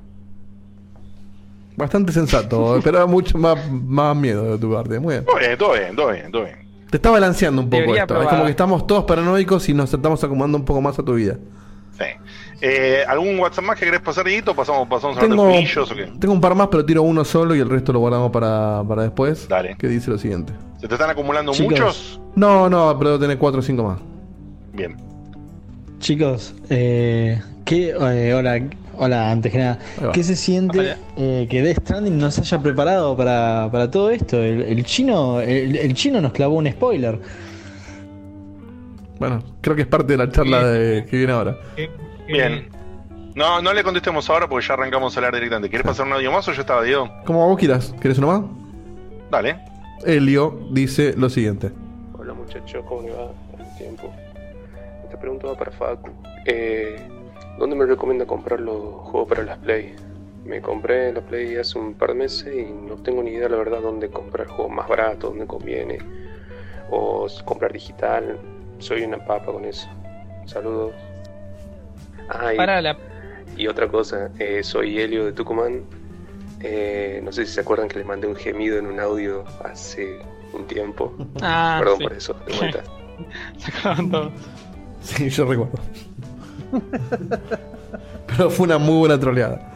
Bastante 1.76 2.12
sensato, 2.12 2.80
pero 2.84 3.08
mucho 3.08 3.38
más, 3.40 3.70
más 3.72 4.16
miedo 4.16 4.52
de 4.52 4.58
tu 4.60 4.72
parte. 4.72 5.00
Muy 5.00 5.16
bien. 5.16 5.26
Todo 5.26 5.40
bien, 5.40 5.58
todo 5.58 5.74
bien, 5.74 5.96
todo 5.96 6.12
bien, 6.12 6.32
todo 6.32 6.44
bien. 6.46 6.63
Te 6.94 6.98
está 6.98 7.10
balanceando 7.10 7.60
un 7.60 7.72
poco 7.72 7.82
Debería 7.82 8.04
esto. 8.04 8.14
Es 8.14 8.18
probar. 8.20 8.36
como 8.36 8.46
que 8.46 8.52
estamos 8.52 8.86
todos 8.86 9.06
paranoicos 9.06 9.68
y 9.68 9.74
nos 9.74 9.92
estamos 9.92 10.24
acomodando 10.24 10.60
un 10.60 10.64
poco 10.64 10.80
más 10.80 11.00
a 11.00 11.02
tu 11.04 11.16
vida. 11.16 11.40
Sí. 11.98 12.04
Eh, 12.62 13.04
¿Algún 13.08 13.40
WhatsApp 13.40 13.64
más 13.66 13.80
que 13.80 13.86
querés 13.86 14.02
pasar, 14.02 14.26
Dieguito? 14.26 14.56
¿Pasamos, 14.56 14.88
pasamos 14.88 15.18
a 15.18 15.22
Tengo, 15.22 15.44
de 15.48 15.54
jueguillos 15.54 15.92
o 15.92 15.96
qué? 15.96 16.12
tengo 16.20 16.36
un 16.36 16.40
par 16.40 16.54
más, 16.54 16.68
pero 16.68 16.86
tiro 16.86 17.02
uno 17.02 17.26
solo 17.26 17.56
y 17.56 17.60
el 17.62 17.68
resto 17.68 17.94
lo 17.94 17.98
guardamos 17.98 18.30
para, 18.30 18.84
para 18.88 19.02
después. 19.02 19.48
Dale. 19.48 19.76
Que 19.76 19.88
dice 19.88 20.12
lo 20.12 20.20
siguiente. 20.20 20.54
¿Se 20.80 20.88
te 20.88 20.94
están 20.94 21.10
acumulando 21.10 21.52
Chicos. 21.52 21.72
muchos? 21.72 22.22
No, 22.36 22.70
no, 22.70 22.96
pero 23.00 23.10
debo 23.10 23.20
tener 23.22 23.40
cuatro 23.40 23.62
o 23.62 23.64
cinco 23.64 23.86
más. 23.86 24.00
Bien. 24.74 24.96
Chicos, 25.98 26.54
eh, 26.70 27.42
¿qué, 27.66 27.90
eh, 27.90 28.34
hola, 28.36 28.62
hola, 28.98 29.32
antes 29.32 29.52
que 29.52 29.58
nada. 29.60 29.80
¿qué 30.14 30.24
se 30.24 30.36
siente 30.36 30.96
eh, 31.18 31.48
que 31.50 31.62
Death 31.62 31.80
Stranding 31.82 32.18
no 32.18 32.32
se 32.32 32.42
haya 32.42 32.60
preparado 32.60 33.16
para, 33.18 33.70
para 33.72 33.90
todo 33.92 34.10
esto? 34.10 34.38
El, 34.42 34.62
el 34.62 34.84
chino, 34.86 35.40
el, 35.42 35.76
el 35.76 35.94
chino 35.94 36.22
nos 36.22 36.32
clavó 36.34 36.56
un 36.56 36.70
spoiler. 36.72 37.20
Bueno, 39.20 39.44
creo 39.62 39.76
que 39.76 39.84
es 39.84 39.88
parte 39.88 40.14
de 40.14 40.18
la 40.18 40.32
charla 40.32 40.64
de- 40.68 41.06
que 41.06 41.18
viene 41.18 41.34
ahora. 41.34 41.58
Bien. 42.28 42.68
No, 43.36 43.62
no 43.62 43.74
le 43.74 43.84
contestemos 43.84 44.30
ahora 44.30 44.48
porque 44.48 44.66
ya 44.68 44.74
arrancamos 44.76 45.16
a 45.16 45.20
hablar 45.20 45.34
directamente. 45.34 45.70
¿Quieres 45.70 45.86
pasar 45.88 46.06
un 46.06 46.14
audio 46.14 46.32
más 46.32 46.48
o 46.48 46.52
ya 46.54 46.62
estaba, 46.62 46.84
Diego? 46.84 47.10
Como 47.26 47.48
vos 47.48 47.58
quieras. 47.58 47.94
¿Quieres 48.00 48.18
uno 48.20 48.28
más? 48.28 48.42
Dale. 49.32 49.58
Elio 50.06 50.68
dice 50.72 51.14
lo 51.18 51.30
siguiente. 51.30 51.72
Hola 52.20 52.34
muchachos, 52.34 52.84
¿cómo 52.88 53.02
le 53.04 53.12
va? 53.12 53.32
Tanto 53.58 53.78
tiempo. 53.78 54.14
Esta 55.06 55.20
pregunta 55.20 55.48
va 55.48 55.56
para 55.56 55.72
Facu. 55.72 56.10
Eh, 56.46 56.96
¿Dónde 57.58 57.76
me 57.76 57.86
recomienda 57.86 58.26
comprar 58.26 58.60
los 58.60 58.80
juegos 59.10 59.30
para 59.30 59.44
las 59.44 59.58
Play? 59.60 59.96
Me 60.46 60.62
compré 60.62 61.14
la 61.14 61.22
Play 61.22 61.56
hace 61.56 61.78
un 61.80 61.94
par 61.94 62.10
de 62.10 62.16
meses 62.16 62.54
y 62.54 62.72
no 62.72 62.96
tengo 62.96 63.24
ni 63.24 63.32
idea, 63.32 63.48
la 63.48 63.58
verdad, 63.58 63.82
dónde 63.82 64.10
comprar 64.10 64.48
juegos 64.48 64.74
más 64.74 64.88
baratos, 64.88 65.30
dónde 65.32 65.46
conviene. 65.46 66.00
O 66.90 67.28
comprar 67.46 67.72
digital. 67.72 68.38
Soy 68.80 69.04
una 69.04 69.24
papa 69.24 69.52
con 69.52 69.64
eso. 69.66 69.88
Saludos. 70.46 70.94
Ah, 72.30 72.54
y, 72.54 72.58
Para 72.58 72.82
la. 72.82 72.98
y 73.56 73.68
otra 73.68 73.88
cosa, 73.88 74.32
eh, 74.40 74.62
soy 74.64 75.00
Helio 75.00 75.26
de 75.26 75.32
Tucumán. 75.34 75.84
Eh, 76.60 77.22
no 77.24 77.32
sé 77.32 77.46
si 77.46 77.54
se 77.54 77.62
acuerdan 77.62 77.88
que 77.88 77.98
les 77.98 78.06
mandé 78.06 78.28
un 78.28 78.36
gemido 78.36 78.78
en 78.78 78.88
un 78.88 79.00
audio 79.00 79.44
hace 79.64 80.20
un 80.54 80.66
tiempo. 80.66 81.14
Ah, 81.42 81.78
Perdón 81.80 81.98
sí. 82.00 82.04
por 82.04 82.14
eso, 82.14 82.34
de 82.48 82.58
vuelta. 82.58 82.84
Se 83.58 83.72
acaban 83.72 84.10
todos. 84.12 84.32
Sí, 85.02 85.30
yo 85.30 85.46
recuerdo. 85.46 85.74
pero 88.28 88.50
fue 88.50 88.66
una 88.66 88.78
muy 88.78 88.98
buena 89.00 89.20
troleada. 89.20 89.70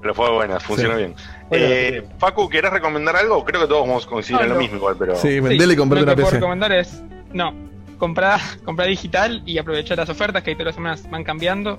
Pero 0.00 0.14
fue 0.14 0.30
buena, 0.32 0.60
funcionó 0.60 0.94
Sí. 0.94 0.98
bien. 0.98 1.14
Eh, 1.50 2.06
Facu, 2.18 2.48
¿querés 2.48 2.70
recomendar 2.72 3.16
algo? 3.16 3.44
Creo 3.44 3.62
que 3.62 3.66
todos 3.66 3.86
vamos 3.86 4.06
a 4.06 4.08
coincidir 4.08 4.40
en 4.42 4.48
No, 4.48 4.54
lo 4.54 4.60
mismo 4.60 4.76
igual, 4.76 4.96
pero... 4.98 5.16
Sí, 5.16 5.40
vendele 5.40 5.74
y 5.74 5.76
comprate 5.76 6.06
lo 6.06 6.12
una 6.12 6.16
que 6.16 6.22
puedo 6.22 6.34
recomendar 6.34 6.72
es. 6.72 7.02
No, 7.32 7.52
comprar 7.98 8.40
comprar 8.64 8.88
digital 8.88 9.42
y 9.46 9.58
aprovechar 9.58 9.98
las 9.98 10.08
ofertas 10.08 10.42
que 10.42 10.52
todas 10.54 10.66
las 10.66 10.74
semanas 10.76 11.10
van 11.10 11.24
cambiando. 11.24 11.76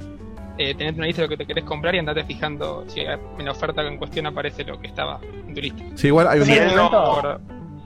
Eh, 0.59 0.73
tenete 0.73 0.97
una 0.97 1.05
lista 1.05 1.21
de 1.21 1.27
lo 1.27 1.29
que 1.29 1.37
te 1.37 1.45
querés 1.45 1.63
comprar 1.65 1.93
y 1.93 1.99
andate 1.99 2.23
fijando 2.23 2.83
si 2.87 3.01
en 3.01 3.45
la 3.45 3.51
oferta 3.51 3.81
en 3.87 3.97
cuestión 3.97 4.25
aparece 4.25 4.63
lo 4.63 4.79
que 4.79 4.87
estaba 4.87 5.19
en 5.47 5.53
tu 5.53 5.61
lista. 5.61 5.83
Sí, 5.95 6.07
igual 6.07 6.27
hay 6.27 6.39
un- 6.39 6.47
Por 6.47 6.57
un 6.57 6.65
momento, 6.75 7.21
no. 7.21 7.39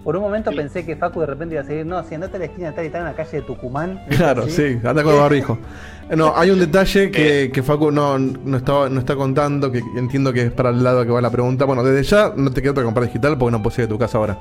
por 0.06 0.16
un 0.16 0.22
momento 0.24 0.52
pensé 0.54 0.86
que 0.86 0.95
Facu 0.95 1.20
de 1.20 1.26
repente 1.26 1.56
iba 1.56 1.64
a 1.64 1.66
seguir, 1.68 1.86
no, 1.86 2.02
si 2.04 2.16
andate 2.16 2.38
a 2.38 2.39
la 2.39 2.45
esquina 2.45 2.72
tal 2.74 2.86
y 2.86 2.89
tal 2.89 3.02
en 3.02 3.08
la 3.08 3.14
calle 3.14 3.32
de 3.32 3.41
Tucumán. 3.41 4.02
Claro, 4.16 4.47
sí, 4.47 4.80
anda 4.86 5.04
con 5.04 5.14
el 5.16 5.20
barbijo. 5.20 5.58
No, 6.16 6.34
hay 6.36 6.49
un 6.49 6.59
detalle 6.59 7.09
que, 7.09 7.51
que 7.53 7.64
Facu 7.64 7.91
no, 7.91 8.20
no, 8.20 8.57
está, 8.57 8.89
no 8.89 8.99
está 8.99 9.16
contando, 9.16 9.72
que 9.72 9.82
entiendo 9.95 10.34
que 10.34 10.43
es 10.43 10.51
para 10.51 10.70
el 10.70 10.84
lado 10.84 11.05
que 11.05 11.12
va 11.12 11.21
la 11.21 11.29
pregunta. 11.29 11.66
Bueno, 11.66 11.83
desde 11.83 12.04
ya 12.04 12.33
no 12.36 12.51
te 12.51 12.62
queda 12.62 12.71
otra 12.71 12.83
comprar 12.83 13.05
digital 13.05 13.38
porque 13.38 13.51
no 13.51 13.63
puedes 13.63 13.79
ir 13.79 13.88
tu 13.88 13.97
casa 13.97 14.17
ahora. 14.17 14.39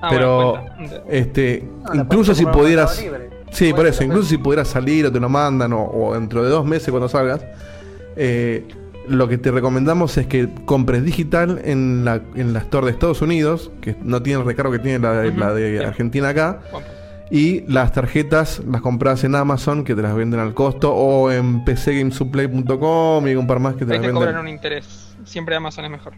Ah, 0.00 0.08
Pero, 0.10 0.52
bueno, 0.52 1.04
este, 1.10 1.68
la 1.92 2.02
incluso 2.02 2.34
si 2.34 2.46
pudieras. 2.46 3.04
Sí, 3.50 3.72
por 3.74 3.86
eso, 3.86 4.04
incluso 4.04 4.28
si 4.28 4.38
pudieras 4.38 4.68
salir 4.68 5.06
o 5.06 5.12
te 5.12 5.20
lo 5.20 5.28
mandan 5.28 5.72
o, 5.72 5.84
o 5.84 6.14
dentro 6.14 6.42
de 6.42 6.50
dos 6.50 6.64
meses 6.64 6.88
cuando 6.90 7.08
salgas, 7.08 7.44
eh, 8.16 8.64
lo 9.08 9.28
que 9.28 9.38
te 9.38 9.50
recomendamos 9.50 10.16
es 10.16 10.26
que 10.26 10.48
compres 10.64 11.04
digital 11.04 11.60
en 11.64 12.04
la, 12.04 12.20
en 12.36 12.52
la 12.52 12.60
store 12.60 12.86
de 12.86 12.92
Estados 12.92 13.22
Unidos, 13.22 13.70
que 13.80 13.96
no 14.02 14.22
tiene 14.22 14.40
el 14.40 14.46
recargo 14.46 14.72
que 14.72 14.78
tiene 14.78 15.00
la, 15.00 15.24
la 15.24 15.52
de 15.52 15.84
Argentina 15.84 16.28
acá, 16.28 16.60
y 17.30 17.60
las 17.72 17.92
tarjetas 17.92 18.60
las 18.66 18.80
compras 18.80 19.22
en 19.24 19.34
Amazon, 19.34 19.84
que 19.84 19.94
te 19.94 20.02
las 20.02 20.14
venden 20.14 20.40
al 20.40 20.54
costo, 20.54 20.92
o 20.94 21.30
en 21.30 21.64
pcgamesupply.com 21.64 23.28
y 23.28 23.34
un 23.34 23.46
par 23.46 23.60
más 23.60 23.74
que 23.76 23.84
te 23.86 23.92
Ahí 23.92 23.98
las 23.98 24.08
te 24.08 24.12
cobran 24.12 24.34
venden. 24.34 24.40
un 24.42 24.48
interés. 24.48 25.16
Siempre 25.24 25.54
Amazon 25.56 25.84
es 25.84 25.90
mejor. 25.90 26.14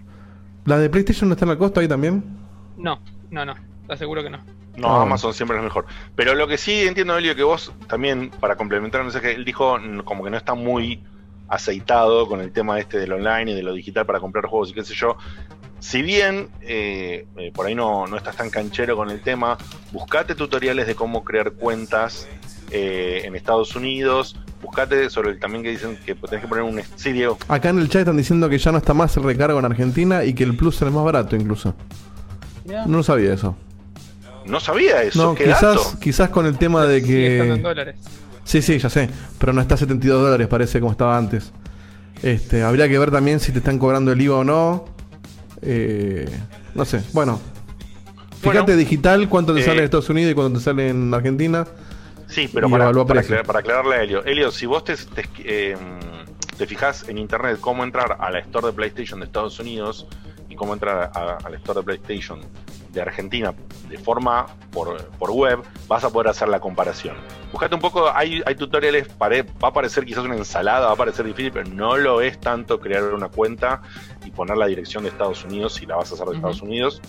¿La 0.65 0.79
de 0.79 0.89
PlayStation 0.89 1.29
no 1.29 1.35
están 1.35 1.51
al 1.51 1.59
costo 1.59 1.81
ahí 1.81 1.89
también? 1.89 2.23
No, 2.77 2.99
no, 3.31 3.45
no. 3.45 3.55
Te 3.87 3.93
aseguro 3.95 4.23
que 4.23 4.31
no. 4.31 4.39
No, 4.77 4.89
Ah. 4.89 5.03
Amazon 5.03 5.35
siempre 5.35 5.59
es 5.59 5.63
mejor. 5.63 5.85
Pero 6.17 6.35
lo 6.35 6.49
que 6.49 6.57
sí 6.57 6.83
entiendo, 6.87 7.17
Elio, 7.19 7.35
que 7.37 7.43
vos 7.43 7.73
también, 7.89 8.31
para 8.41 8.57
complementar 8.57 9.01
el 9.01 9.07
mensaje, 9.07 9.35
él 9.35 9.45
dijo 9.45 9.77
como 10.05 10.25
que 10.25 10.31
no 10.31 10.37
está 10.39 10.55
muy 10.55 11.03
aceitado 11.49 12.27
con 12.27 12.41
el 12.41 12.53
tema 12.53 12.79
este 12.79 12.99
del 12.99 13.13
online 13.13 13.51
y 13.51 13.55
de 13.55 13.63
lo 13.63 13.75
digital 13.75 14.07
para 14.07 14.21
comprar 14.21 14.47
juegos 14.47 14.71
y 14.71 14.73
qué 14.75 14.85
sé 14.85 14.95
yo. 14.95 15.17
Si 15.83 16.01
bien 16.01 16.49
eh, 16.61 17.27
eh, 17.37 17.51
por 17.53 17.67
ahí 17.67 17.75
no, 17.75 18.07
no 18.07 18.17
estás 18.17 18.37
tan 18.37 18.51
canchero 18.51 18.95
con 18.97 19.11
el 19.11 19.21
tema, 19.21 19.59
buscate 19.91 20.37
tutoriales 20.37 20.87
de 20.87 20.95
cómo 20.95 21.25
crear 21.25 21.51
cuentas 21.51 22.29
eh, 22.71 23.23
en 23.25 23.35
Estados 23.35 23.75
Unidos. 23.75 24.37
Buscate 24.63 25.11
sobre 25.11 25.31
el 25.31 25.41
también 25.41 25.65
que 25.65 25.71
dicen 25.71 25.99
que 26.07 26.15
tenés 26.15 26.41
que 26.41 26.47
poner 26.47 26.63
un... 26.63 26.81
Sí, 26.95 27.11
Diego. 27.11 27.37
Acá 27.49 27.71
en 27.71 27.81
el 27.81 27.89
chat 27.89 28.03
están 28.03 28.17
diciendo 28.17 28.49
que 28.49 28.59
ya 28.59 28.71
no 28.71 28.79
está 28.79 28.95
más 28.95 29.17
el 29.17 29.25
recargo 29.25 29.59
en 29.59 29.65
Argentina 29.65 30.23
y 30.23 30.35
que 30.35 30.45
el 30.45 30.57
Plus 30.57 30.81
es 30.81 30.93
más 30.93 31.05
barato 31.05 31.35
incluso. 31.35 31.75
No 32.87 33.03
sabía 33.03 33.35
eso. 33.35 33.57
No 34.47 34.61
sabía 34.61 35.03
eso. 35.03 35.21
No, 35.21 35.35
¿Qué 35.35 35.47
quizás, 35.47 35.63
dato? 35.63 35.99
quizás 36.01 36.29
con 36.29 36.47
el 36.47 36.59
tema 36.59 36.87
de 36.87 37.01
Sigue 37.01 37.33
estando 37.33 37.55
en 37.55 37.61
que... 37.61 37.69
dólares. 37.69 37.97
Sí, 38.45 38.63
sí, 38.63 38.79
ya 38.79 38.89
sé. 38.89 39.11
Pero 39.37 39.53
no 39.53 39.61
está 39.61 39.75
a 39.75 39.79
72 39.79 40.23
dólares, 40.23 40.47
parece 40.47 40.79
como 40.79 40.93
estaba 40.93 41.19
antes. 41.19 41.53
Este, 42.23 42.63
habría 42.63 42.89
que 42.89 43.01
ver 43.01 43.11
también 43.11 43.41
si 43.41 43.51
te 43.51 43.59
están 43.59 43.81
cobrando 43.81 44.13
el 44.13 44.21
IVA 44.21 44.37
o 44.37 44.45
no. 44.45 44.92
Eh, 45.63 46.29
no 46.75 46.85
sé, 46.85 47.03
bueno. 47.13 47.41
Fíjate 48.41 48.77
digital 48.77 49.29
cuánto 49.29 49.55
te 49.55 49.61
eh, 49.61 49.65
sale 49.65 49.79
en 49.79 49.85
Estados 49.85 50.11
Unidos 50.11 50.33
y 50.33 50.35
cuánto 50.35 50.59
te 50.59 50.65
sale 50.65 50.89
en 50.89 51.15
Argentina. 51.15 51.65
Sí, 52.27 52.49
pero 52.53 52.69
para, 52.69 52.91
para, 52.93 53.43
para 53.45 53.59
aclararle 53.61 53.95
a 53.95 54.03
Helio. 54.03 54.25
Helio, 54.25 54.51
si 54.51 54.67
vos 54.67 54.85
te, 54.85 54.97
te, 54.97 55.29
eh, 55.45 55.77
te 56.57 56.67
fijas 56.67 57.09
en 57.09 57.19
internet 57.19 57.59
cómo 57.61 57.85
entrar 57.85 58.17
a 58.19 58.31
la 58.31 58.41
Store 58.41 58.67
de 58.67 58.73
PlayStation 58.73 59.21
de 59.21 59.27
Estados 59.27 59.61
Unidos 59.61 60.07
y 60.49 60.57
cómo 60.57 60.73
entrar 60.73 61.13
a, 61.15 61.37
a 61.37 61.51
la 61.51 61.57
Store 61.59 61.81
de 61.81 61.85
PlayStation 61.85 62.41
de 62.93 63.01
Argentina 63.01 63.55
de 63.89 63.99
forma 63.99 64.47
por, 64.71 65.09
por 65.19 65.31
web, 65.31 65.61
vas 65.89 66.05
a 66.05 66.11
poder 66.11 66.29
hacer 66.29 66.49
la 66.49 66.61
comparación. 66.61 67.17
Buscate 67.51 67.75
un 67.75 67.81
poco, 67.81 68.11
hay, 68.15 68.43
hay 68.47 68.55
tutoriales, 68.55 69.09
pare- 69.09 69.43
va 69.63 69.69
a 69.69 69.73
parecer 69.73 70.05
quizás 70.05 70.25
una 70.25 70.37
ensalada, 70.37 70.87
va 70.87 70.93
a 70.93 70.97
parecer 70.97 71.25
difícil, 71.27 71.53
pero 71.53 71.69
no 71.71 71.97
lo 71.97 72.21
es 72.21 72.39
tanto 72.41 72.79
crear 72.81 73.03
una 73.15 73.29
cuenta 73.29 73.83
y 74.25 74.31
poner 74.31 74.57
la 74.57 74.67
dirección 74.67 75.03
de 75.05 75.09
Estados 75.11 75.45
Unidos 75.45 75.75
si 75.75 75.87
la 75.87 75.97
vas 75.97 76.11
a 76.11 76.15
hacer 76.15 76.27
de 76.27 76.37
Estados 76.37 76.63
Unidos. 76.63 77.01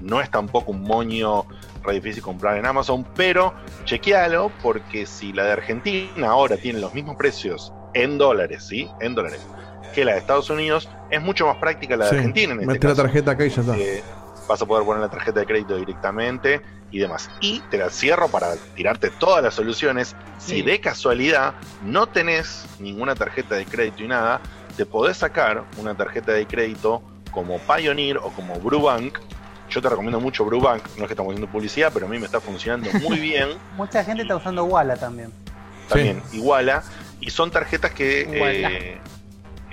No 0.00 0.20
es 0.20 0.30
tampoco 0.30 0.72
un 0.72 0.82
moño 0.82 1.46
re 1.82 1.94
difícil 1.94 2.22
comprar 2.22 2.56
en 2.56 2.66
Amazon, 2.66 3.06
pero 3.14 3.54
chequealo 3.84 4.50
porque 4.62 5.06
si 5.06 5.32
la 5.32 5.44
de 5.44 5.52
Argentina 5.52 6.28
ahora 6.30 6.56
tiene 6.56 6.80
los 6.80 6.94
mismos 6.94 7.16
precios 7.16 7.72
en 7.94 8.18
dólares, 8.18 8.64
¿sí? 8.66 8.88
En 9.00 9.14
dólares, 9.14 9.46
que 9.94 10.04
la 10.04 10.12
de 10.12 10.18
Estados 10.18 10.50
Unidos, 10.50 10.88
es 11.10 11.22
mucho 11.22 11.46
más 11.46 11.56
práctica 11.58 11.96
la 11.96 12.06
de 12.06 12.10
Sí, 12.10 12.16
Argentina 12.16 12.52
en 12.54 12.60
este 12.60 12.72
Mete 12.72 12.88
la 12.88 12.94
tarjeta 12.94 13.30
acá 13.32 13.46
y 13.46 13.50
ya 13.50 13.60
está. 13.60 13.76
Eh, 13.76 14.02
vas 14.48 14.60
a 14.60 14.66
poder 14.66 14.84
poner 14.84 15.02
la 15.02 15.08
tarjeta 15.08 15.40
de 15.40 15.46
crédito 15.46 15.76
directamente 15.76 16.60
y 16.90 16.98
demás. 16.98 17.30
Y 17.40 17.60
te 17.70 17.78
la 17.78 17.90
cierro 17.90 18.28
para 18.28 18.54
tirarte 18.74 19.10
todas 19.10 19.42
las 19.42 19.54
soluciones. 19.54 20.14
Si 20.38 20.62
de 20.62 20.80
casualidad 20.80 21.54
no 21.82 22.06
tenés 22.06 22.66
ninguna 22.78 23.14
tarjeta 23.14 23.56
de 23.56 23.64
crédito 23.64 24.04
y 24.04 24.08
nada, 24.08 24.40
te 24.76 24.86
podés 24.86 25.16
sacar 25.16 25.64
una 25.78 25.96
tarjeta 25.96 26.32
de 26.32 26.46
crédito 26.46 27.02
como 27.30 27.58
Pioneer 27.58 28.18
o 28.18 28.30
como 28.30 28.54
Brubank. 28.60 29.18
Yo 29.70 29.82
te 29.82 29.88
recomiendo 29.88 30.20
mucho 30.20 30.44
Brubank, 30.44 30.82
no 30.96 31.04
es 31.04 31.08
que 31.08 31.14
estamos 31.14 31.32
haciendo 31.32 31.50
publicidad, 31.50 31.90
pero 31.92 32.06
a 32.06 32.08
mí 32.08 32.18
me 32.18 32.26
está 32.26 32.40
funcionando 32.40 32.90
muy 33.00 33.18
bien. 33.18 33.48
Mucha 33.76 34.04
gente 34.04 34.22
está 34.22 34.36
usando 34.36 34.64
Walla 34.64 34.96
también. 34.96 35.32
También 35.88 36.22
Iguala. 36.32 36.84
Y 37.20 37.30
son 37.30 37.50
tarjetas 37.50 37.92
que 37.92 38.20
Iguala. 38.20 38.70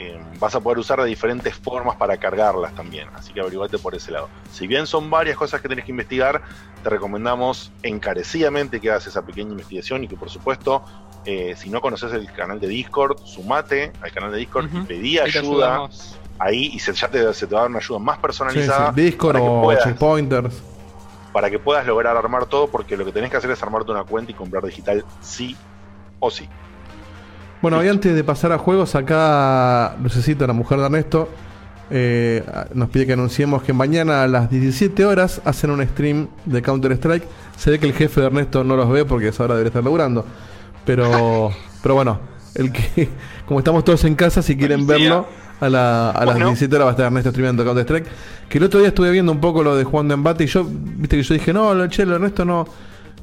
Eh, 0.01 0.19
vas 0.39 0.55
a 0.55 0.59
poder 0.59 0.79
usar 0.79 0.99
de 1.01 1.07
diferentes 1.07 1.53
formas 1.55 1.95
para 1.95 2.17
cargarlas 2.17 2.73
también. 2.73 3.07
Así 3.13 3.33
que 3.33 3.39
averiguate 3.41 3.77
por 3.77 3.93
ese 3.93 4.11
lado. 4.11 4.29
Si 4.51 4.65
bien 4.65 4.87
son 4.87 5.09
varias 5.09 5.37
cosas 5.37 5.61
que 5.61 5.67
tenés 5.69 5.85
que 5.85 5.91
investigar, 5.91 6.41
te 6.83 6.89
recomendamos 6.89 7.71
encarecidamente 7.83 8.79
que 8.79 8.89
hagas 8.89 9.05
esa 9.07 9.21
pequeña 9.21 9.51
investigación 9.51 10.03
y 10.03 10.07
que 10.07 10.15
por 10.15 10.29
supuesto, 10.29 10.83
eh, 11.25 11.53
si 11.55 11.69
no 11.69 11.81
conoces 11.81 12.11
el 12.13 12.31
canal 12.31 12.59
de 12.59 12.67
Discord, 12.67 13.17
sumate 13.25 13.91
al 14.01 14.11
canal 14.11 14.31
de 14.31 14.39
Discord 14.39 14.69
y 14.73 14.79
pedí 14.87 15.19
ayuda 15.19 15.87
ahí 16.39 16.71
y 16.73 16.79
se, 16.79 16.93
ya 16.93 17.07
te, 17.07 17.31
se 17.35 17.45
te 17.45 17.53
va 17.53 17.61
a 17.61 17.63
dar 17.63 17.69
una 17.69 17.79
ayuda 17.79 17.99
más 17.99 18.17
personalizada 18.17 18.91
sí, 18.95 19.01
Discord 19.01 19.37
o 19.39 19.61
puedas- 19.61 19.83
checkpointers. 19.83 20.63
para 21.31 21.49
que 21.51 21.59
puedas 21.59 21.85
lograr 21.85 22.17
armar 22.17 22.47
todo, 22.47 22.67
porque 22.67 22.97
lo 22.97 23.05
que 23.05 23.11
tenés 23.11 23.29
que 23.29 23.37
hacer 23.37 23.51
es 23.51 23.61
armarte 23.61 23.91
una 23.91 24.03
cuenta 24.03 24.31
y 24.31 24.33
comprar 24.33 24.63
digital 24.65 25.05
sí 25.21 25.55
o 26.19 26.31
sí. 26.31 26.49
Bueno, 27.61 27.83
y 27.83 27.88
antes 27.88 28.15
de 28.15 28.23
pasar 28.23 28.51
a 28.51 28.57
juegos, 28.57 28.95
acá 28.95 29.95
Lucecita, 30.01 30.47
la 30.47 30.53
mujer 30.53 30.79
de 30.79 30.85
Ernesto, 30.85 31.29
eh, 31.91 32.43
nos 32.73 32.89
pide 32.89 33.05
que 33.05 33.13
anunciemos 33.13 33.61
que 33.63 33.73
mañana 33.73 34.23
a 34.23 34.27
las 34.27 34.49
17 34.49 35.05
horas 35.05 35.41
hacen 35.45 35.69
un 35.71 35.85
stream 35.85 36.27
de 36.45 36.61
Counter 36.61 36.91
Strike. 36.93 37.23
Se 37.57 37.69
ve 37.69 37.79
que 37.79 37.85
el 37.85 37.93
jefe 37.93 38.21
de 38.21 38.27
Ernesto 38.27 38.63
no 38.63 38.75
los 38.75 38.89
ve 38.89 39.05
porque 39.05 39.27
a 39.27 39.29
esa 39.29 39.43
hora 39.43 39.53
debería 39.55 39.69
estar 39.69 39.83
laburando. 39.83 40.25
Pero, 40.85 41.51
pero 41.83 41.95
bueno, 41.95 42.19
el 42.55 42.71
que, 42.71 43.09
como 43.45 43.59
estamos 43.59 43.83
todos 43.83 44.03
en 44.05 44.15
casa, 44.15 44.41
si 44.41 44.57
quieren 44.57 44.88
verlo, 44.88 45.27
a, 45.59 45.69
la- 45.69 46.09
a 46.09 46.25
las 46.25 46.33
Bueno. 46.35 46.47
17 46.47 46.75
horas 46.75 46.85
va 46.88 46.89
a 46.89 46.93
estar 46.93 47.05
Ernesto 47.05 47.29
streameando 47.29 47.63
Counter 47.63 47.83
Strike. 47.83 48.07
Que 48.49 48.57
el 48.57 48.63
otro 48.63 48.79
día 48.79 48.89
estuve 48.89 49.11
viendo 49.11 49.31
un 49.31 49.39
poco 49.39 49.61
lo 49.63 49.75
de 49.75 49.83
Juan 49.83 50.07
de 50.07 50.15
Embate 50.15 50.45
y 50.45 50.47
yo, 50.47 50.65
viste 50.67 51.15
que 51.17 51.21
yo 51.23 51.33
dije, 51.35 51.53
no, 51.53 51.75
lo- 51.75 51.85
che, 51.88 52.01
Ernesto 52.01 52.43
no, 52.43 52.65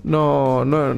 no, 0.04 0.64
no, 0.64 0.94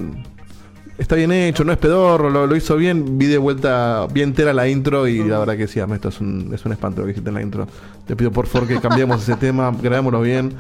está 1.00 1.16
bien 1.16 1.32
hecho, 1.32 1.64
no 1.64 1.72
es 1.72 1.78
pedorro, 1.78 2.30
lo, 2.30 2.46
lo 2.46 2.54
hizo 2.56 2.76
bien. 2.76 3.18
Vi 3.18 3.26
de 3.26 3.38
vuelta 3.38 4.06
bien 4.12 4.30
entera 4.30 4.52
la 4.52 4.68
intro 4.68 5.08
y 5.08 5.24
la 5.24 5.38
verdad 5.40 5.56
que 5.56 5.66
sí, 5.66 5.80
Ernesto, 5.80 6.08
es 6.10 6.20
un, 6.20 6.50
es 6.54 6.64
un 6.64 6.72
espanto 6.72 7.00
lo 7.00 7.06
que 7.06 7.12
hiciste 7.12 7.28
en 7.30 7.34
la 7.34 7.42
intro. 7.42 7.66
Te 8.06 8.14
pido 8.16 8.30
por 8.30 8.46
favor 8.46 8.68
que 8.68 8.80
cambiemos 8.80 9.22
ese 9.22 9.34
tema, 9.40 9.72
grabémoslo 9.82 10.20
bien. 10.20 10.54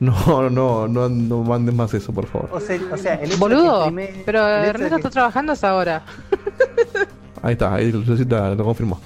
No, 0.00 0.48
no, 0.48 0.88
no, 0.88 1.08
no 1.10 1.42
mandes 1.42 1.74
más 1.74 1.92
eso, 1.92 2.10
por 2.14 2.26
favor. 2.26 2.48
O 2.52 2.60
sea, 2.60 2.80
o 2.90 2.96
sea, 2.96 3.14
el 3.16 3.28
hecho 3.32 3.38
Boludo, 3.38 3.90
de 3.90 3.94
que 4.06 4.12
streamee- 4.14 4.22
pero 4.24 4.48
el 4.48 4.64
Ernesto 4.64 4.96
que- 4.96 5.00
está 5.00 5.10
trabajando 5.10 5.52
hasta 5.52 5.68
ahora. 5.68 6.02
Ahí 7.42 7.52
está, 7.52 7.74
ahí 7.74 7.90
Lucecita 7.90 8.54
lo 8.54 8.64
confirmó. 8.64 9.00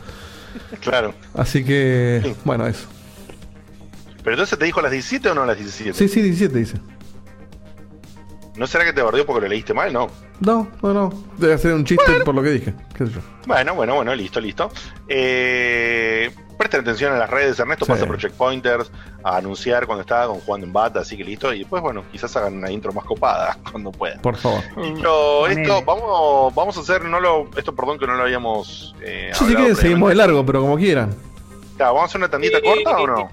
Claro. 0.80 1.14
Así 1.34 1.64
que, 1.64 2.34
bueno, 2.44 2.66
eso. 2.66 2.86
Pero 4.24 4.34
entonces 4.34 4.58
te 4.58 4.64
dijo 4.64 4.80
a 4.80 4.84
las 4.84 4.90
17 4.92 5.28
o 5.30 5.34
no 5.36 5.42
a 5.42 5.46
las 5.46 5.56
17? 5.56 5.96
Sí, 5.96 6.08
sí, 6.08 6.20
17 6.20 6.58
dice. 6.58 6.78
¿No 8.56 8.66
será 8.66 8.84
que 8.84 8.92
te 8.92 9.02
bordeó 9.02 9.24
porque 9.26 9.42
lo 9.42 9.48
leíste 9.48 9.72
mal? 9.74 9.92
No. 9.92 10.08
No, 10.40 10.66
no, 10.82 10.92
no. 10.92 11.12
Debe 11.38 11.56
ser 11.58 11.74
un 11.74 11.84
chiste 11.84 12.20
por 12.24 12.34
lo 12.34 12.42
que 12.42 12.50
dije. 12.50 12.74
¿Qué 12.94 13.06
sé 13.06 13.12
yo? 13.12 13.20
Bueno, 13.46 13.74
bueno, 13.74 13.94
bueno, 13.94 14.14
listo, 14.14 14.40
listo. 14.40 14.70
Eh, 15.08 16.30
presten 16.58 16.80
atención 16.80 17.12
a 17.12 17.18
las 17.18 17.30
redes. 17.30 17.58
Ernesto 17.58 17.84
Sí. 17.84 17.92
pasa 17.92 18.04
por 18.06 18.18
Checkpointers 18.18 18.90
a 19.22 19.36
anunciar 19.36 19.86
cuando 19.86 20.02
está 20.02 20.26
con 20.26 20.40
Juan 20.40 20.62
en 20.64 20.72
Bata, 20.72 21.00
así 21.00 21.16
que 21.16 21.24
listo. 21.24 21.52
Y 21.54 21.60
después, 21.60 21.80
bueno, 21.82 22.02
quizás 22.10 22.36
hagan 22.36 22.54
una 22.58 22.70
intro 22.70 22.92
más 22.92 23.04
copada 23.04 23.56
cuando 23.70 23.92
puedan. 23.92 24.20
Por 24.20 24.36
favor. 24.36 24.60
Esto, 25.50 25.82
vamos, 25.84 26.54
vamos 26.54 26.76
a 26.76 26.80
hacer, 26.80 27.04
no 27.04 27.20
lo, 27.20 27.48
esto 27.56 27.74
perdón 27.74 27.98
que 27.98 28.06
no 28.06 28.14
lo 28.14 28.22
habíamos 28.24 28.94
eh, 29.02 29.30
Sí, 29.34 29.46
si 29.46 29.54
quieren, 29.54 29.76
seguimos 29.76 30.08
de 30.08 30.16
largo, 30.16 30.44
pero 30.44 30.60
como 30.60 30.76
quieran. 30.76 31.14
Claro, 31.76 31.94
¿Vamos 31.94 32.02
a 32.02 32.10
hacer 32.10 32.20
una 32.20 32.28
tandita 32.30 32.60
corta 32.60 32.98
o 32.98 33.06
no? 33.06 33.30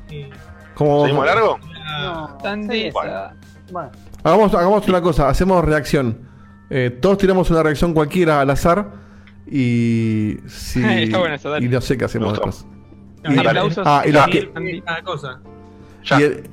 Como, 0.75 1.01
¿Seguimos 1.03 1.25
de 1.25 1.31
largo? 1.35 1.59
No, 2.01 2.37
Tandita. 2.41 3.33
Bueno, 3.71 3.91
Hagamos, 4.23 4.53
hagamos 4.53 4.87
una 4.87 5.01
cosa, 5.01 5.29
hacemos 5.29 5.63
reacción. 5.65 6.29
Eh, 6.73 6.89
todos 7.01 7.17
tiramos 7.17 7.49
una 7.51 7.61
reacción 7.61 7.93
cualquiera 7.93 8.39
al 8.39 8.49
azar 8.49 8.91
y 9.45 10.37
si 10.47 10.81
Está 10.85 11.17
bueno 11.19 11.35
eso, 11.35 11.49
dale. 11.49 11.65
y 11.65 11.69
no 11.69 11.81
sé 11.81 11.97
qué 11.97 12.05
hacemos 12.05 12.31
después. 12.31 12.65
Y, 13.29 13.37
Aplausos. 13.37 13.83
ah, 13.85 14.03
y 14.05 14.11
los 14.13 14.25
que- 14.27 14.49
Andy. 14.55 14.81
Cada 14.81 15.01
cosa. 15.03 15.39
y 16.17 16.23
el- 16.23 16.49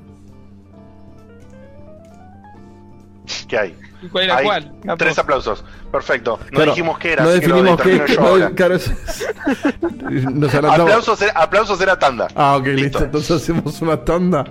¿Qué 3.47 3.59
hay? 3.59 3.77
¿Y 4.03 4.09
cuál 4.09 4.24
era 4.24 4.36
Hay 4.39 4.45
cuál? 4.47 4.73
Capo. 4.85 4.97
Tres 4.97 5.19
aplausos. 5.19 5.65
Perfecto. 5.93 6.39
No 6.45 6.47
claro, 6.51 6.70
dijimos 6.73 6.99
qué 6.99 7.12
era. 7.12 7.24
No 7.24 7.31
así 7.31 7.40
que 7.40 7.49
lo 7.49 7.55
definimos 7.57 7.81
qué 7.82 7.89
determino 7.90 8.15
yo 8.15 8.20
no, 8.20 8.27
ahora. 8.28 8.51
claro, 8.57 8.74
es- 8.74 8.90
nos 10.11 10.53
adelantamos. 10.55 10.81
Aplausos 10.81 11.23
era, 11.23 11.32
aplausos 11.32 11.81
era 11.81 11.99
tanda. 11.99 12.28
Ah, 12.35 12.57
ok, 12.57 12.66
listo. 12.69 13.05
Entonces 13.05 13.31
hacemos 13.43 13.81
una 13.82 13.97
tanda 14.05 14.45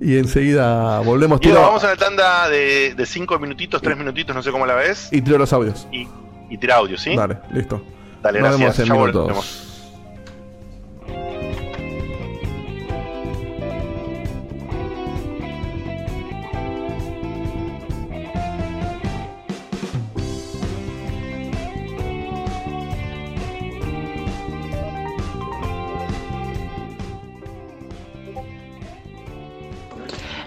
y 0.00 0.16
enseguida 0.18 1.00
volvemos. 1.00 1.40
Vamos 1.40 1.84
a 1.84 1.88
la 1.88 1.96
tanda 1.96 2.48
de, 2.48 2.94
de 2.94 3.06
cinco 3.06 3.38
minutitos, 3.38 3.80
tres 3.82 3.96
minutitos, 3.96 4.34
no 4.34 4.42
sé 4.42 4.50
cómo 4.52 4.66
la 4.66 4.74
ves. 4.74 5.08
y 5.12 5.20
tiro 5.22 5.38
los 5.38 5.52
audios. 5.52 5.86
Y, 5.92 6.06
y 6.50 6.58
tira 6.58 6.76
audio, 6.76 6.96
¿sí? 6.96 7.14
Dale, 7.16 7.38
listo. 7.52 7.82
Dale, 8.22 8.40
Nos 8.40 8.58
gracias. 8.58 8.60
vemos 8.60 8.78
en 8.78 8.86
Ya 8.86 8.92
minutos. 8.94 9.22
volvemos. 9.22 9.67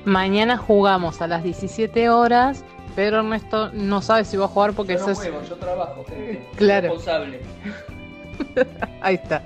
Mañana 0.06 0.58
jugamos 0.58 1.22
a 1.22 1.28
las 1.28 1.44
17 1.44 2.10
horas, 2.10 2.64
pero 2.96 3.20
Ernesto 3.20 3.72
no 3.74 4.02
sabe 4.02 4.26
si 4.26 4.36
va 4.38 4.46
a 4.46 4.48
jugar 4.48 4.74
porque 4.74 4.94
eso 4.94 5.12
es. 5.12 5.20
yo 5.48 5.56
trabajo, 5.56 6.04
gente. 6.08 6.46
Claro. 6.56 6.88
Responsable. 6.90 7.40
Ahí 9.02 9.16
está. 9.16 9.42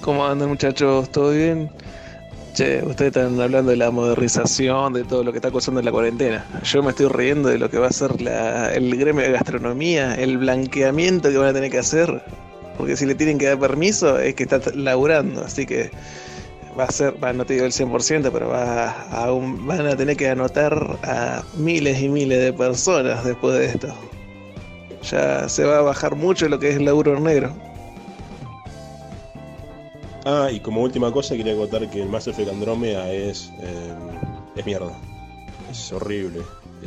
¿Cómo 0.00 0.24
andan 0.24 0.48
muchachos? 0.48 1.10
¿Todo 1.10 1.32
bien? 1.32 1.68
Che, 2.54 2.82
ustedes 2.84 3.14
están 3.14 3.38
hablando 3.40 3.70
de 3.72 3.76
la 3.76 3.90
modernización, 3.90 4.92
de 4.94 5.04
todo 5.04 5.22
lo 5.24 5.32
que 5.32 5.38
está 5.38 5.50
causando 5.50 5.82
la 5.82 5.90
cuarentena. 5.90 6.44
Yo 6.62 6.82
me 6.82 6.90
estoy 6.90 7.08
riendo 7.08 7.48
de 7.48 7.58
lo 7.58 7.68
que 7.68 7.78
va 7.78 7.88
a 7.88 7.92
ser 7.92 8.20
la- 8.22 8.72
el 8.72 8.96
gremio 8.96 9.22
de 9.22 9.32
gastronomía, 9.32 10.14
el 10.14 10.38
blanqueamiento 10.38 11.28
que 11.28 11.36
van 11.36 11.48
a 11.48 11.52
tener 11.52 11.70
que 11.70 11.78
hacer. 11.78 12.22
Porque 12.78 12.96
si 12.96 13.04
le 13.04 13.14
tienen 13.14 13.36
que 13.38 13.46
dar 13.46 13.58
permiso 13.58 14.18
es 14.18 14.34
que 14.34 14.44
está 14.44 14.60
laburando, 14.74 15.42
así 15.44 15.66
que 15.66 15.90
va 16.78 16.84
a 16.84 16.90
ser, 16.92 17.22
va, 17.22 17.32
no 17.32 17.44
te 17.46 17.54
digo 17.54 17.66
el 17.66 17.72
100%, 17.72 18.30
pero 18.32 18.48
va 18.48 18.90
a 19.10 19.32
un- 19.32 19.66
van 19.66 19.86
a 19.86 19.96
tener 19.96 20.16
que 20.16 20.28
anotar 20.28 20.74
a 21.04 21.42
miles 21.56 22.00
y 22.00 22.08
miles 22.08 22.38
de 22.40 22.52
personas 22.52 23.24
después 23.24 23.58
de 23.58 23.66
esto. 23.66 23.88
Ya 25.10 25.48
se 25.48 25.64
va 25.64 25.78
a 25.78 25.82
bajar 25.82 26.16
mucho 26.16 26.48
lo 26.48 26.58
que 26.58 26.70
es 26.70 26.76
el 26.76 26.84
laburo 26.84 27.18
negro. 27.20 27.52
Ah, 30.24 30.48
y 30.50 30.58
como 30.60 30.82
última 30.82 31.12
cosa 31.12 31.36
quería 31.36 31.52
acotar 31.52 31.88
que 31.88 32.02
el 32.02 32.08
Mass 32.08 32.26
Effect 32.26 32.50
Andromeda 32.50 33.10
es, 33.12 33.52
eh, 33.60 33.94
es 34.56 34.66
mierda. 34.66 34.92
Es 35.70 35.92
horrible. 35.92 36.40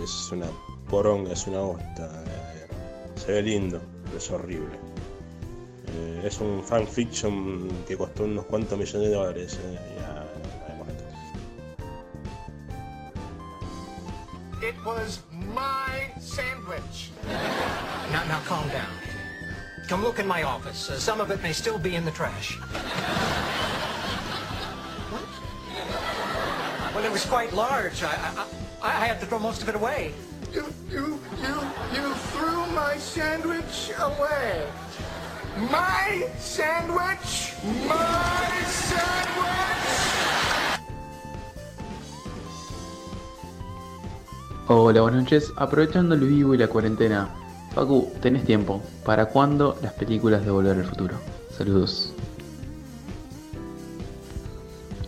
Es 0.03 0.29
una 0.31 0.47
poronga, 0.89 1.31
es 1.31 1.47
una 1.47 1.61
hosta. 1.61 2.05
eh, 2.25 2.67
se 3.15 3.31
ve 3.31 3.41
lindo, 3.41 3.79
pero 4.05 4.17
es 4.17 4.29
horrible. 4.31 4.77
Eh, 5.95 6.21
es 6.25 6.39
un 6.39 6.63
fanfiction 6.63 7.69
que 7.87 7.97
costó 7.97 8.23
unos 8.23 8.45
cuantos 8.45 8.77
millones 8.77 9.09
de 9.09 9.15
dólares. 9.15 9.59
eh, 9.63 9.79
ya, 9.97 10.03
ya. 10.05 10.25
It 14.67 14.75
was 14.85 15.21
my 15.31 16.11
sandwich. 16.19 17.11
Now, 18.11 18.23
now 18.25 18.39
calm 18.45 18.67
down. 18.69 18.91
Come 19.87 20.03
look 20.03 20.19
in 20.19 20.27
my 20.27 20.43
office. 20.43 20.89
Uh, 20.89 20.99
some 20.99 21.21
of 21.21 21.31
it 21.31 21.41
may 21.41 21.53
still 21.53 21.77
be 21.79 21.95
in 21.95 22.03
the 22.05 22.11
trash. 22.11 22.57
What? 25.09 25.23
Well, 26.95 27.05
it 27.05 27.11
was 27.11 27.25
quite 27.25 27.53
large. 27.53 28.03
I, 28.03 28.07
I, 28.09 28.45
I 28.81 28.87
I 29.03 29.05
had 29.07 29.19
to 29.21 29.25
throw 29.25 29.39
most 29.39 29.61
of 29.61 29.69
it 29.69 29.75
away. 29.75 30.13
You, 30.53 30.65
you, 30.89 31.19
you, 31.41 31.55
you 31.93 32.13
threw 32.33 32.65
my 32.73 32.97
sandwich 32.97 33.91
away. 33.99 34.67
My 35.59 36.23
sandwich. 36.39 37.53
My 37.85 38.63
sandwich. 38.65 39.49
Hola, 44.67 45.01
buenas 45.01 45.23
noches. 45.23 45.51
Aprovechando 45.57 46.15
el 46.15 46.21
vivo 46.21 46.53
y 46.53 46.57
la 46.59 46.69
cuarentena, 46.69 47.27
Facu, 47.75 48.09
tenés 48.21 48.45
tiempo. 48.45 48.81
¿Para 49.03 49.25
cuándo 49.25 49.75
las 49.81 49.91
películas 49.93 50.45
de 50.45 50.51
Volver 50.51 50.77
al 50.77 50.85
Futuro? 50.85 51.15
Saludos. 51.51 52.13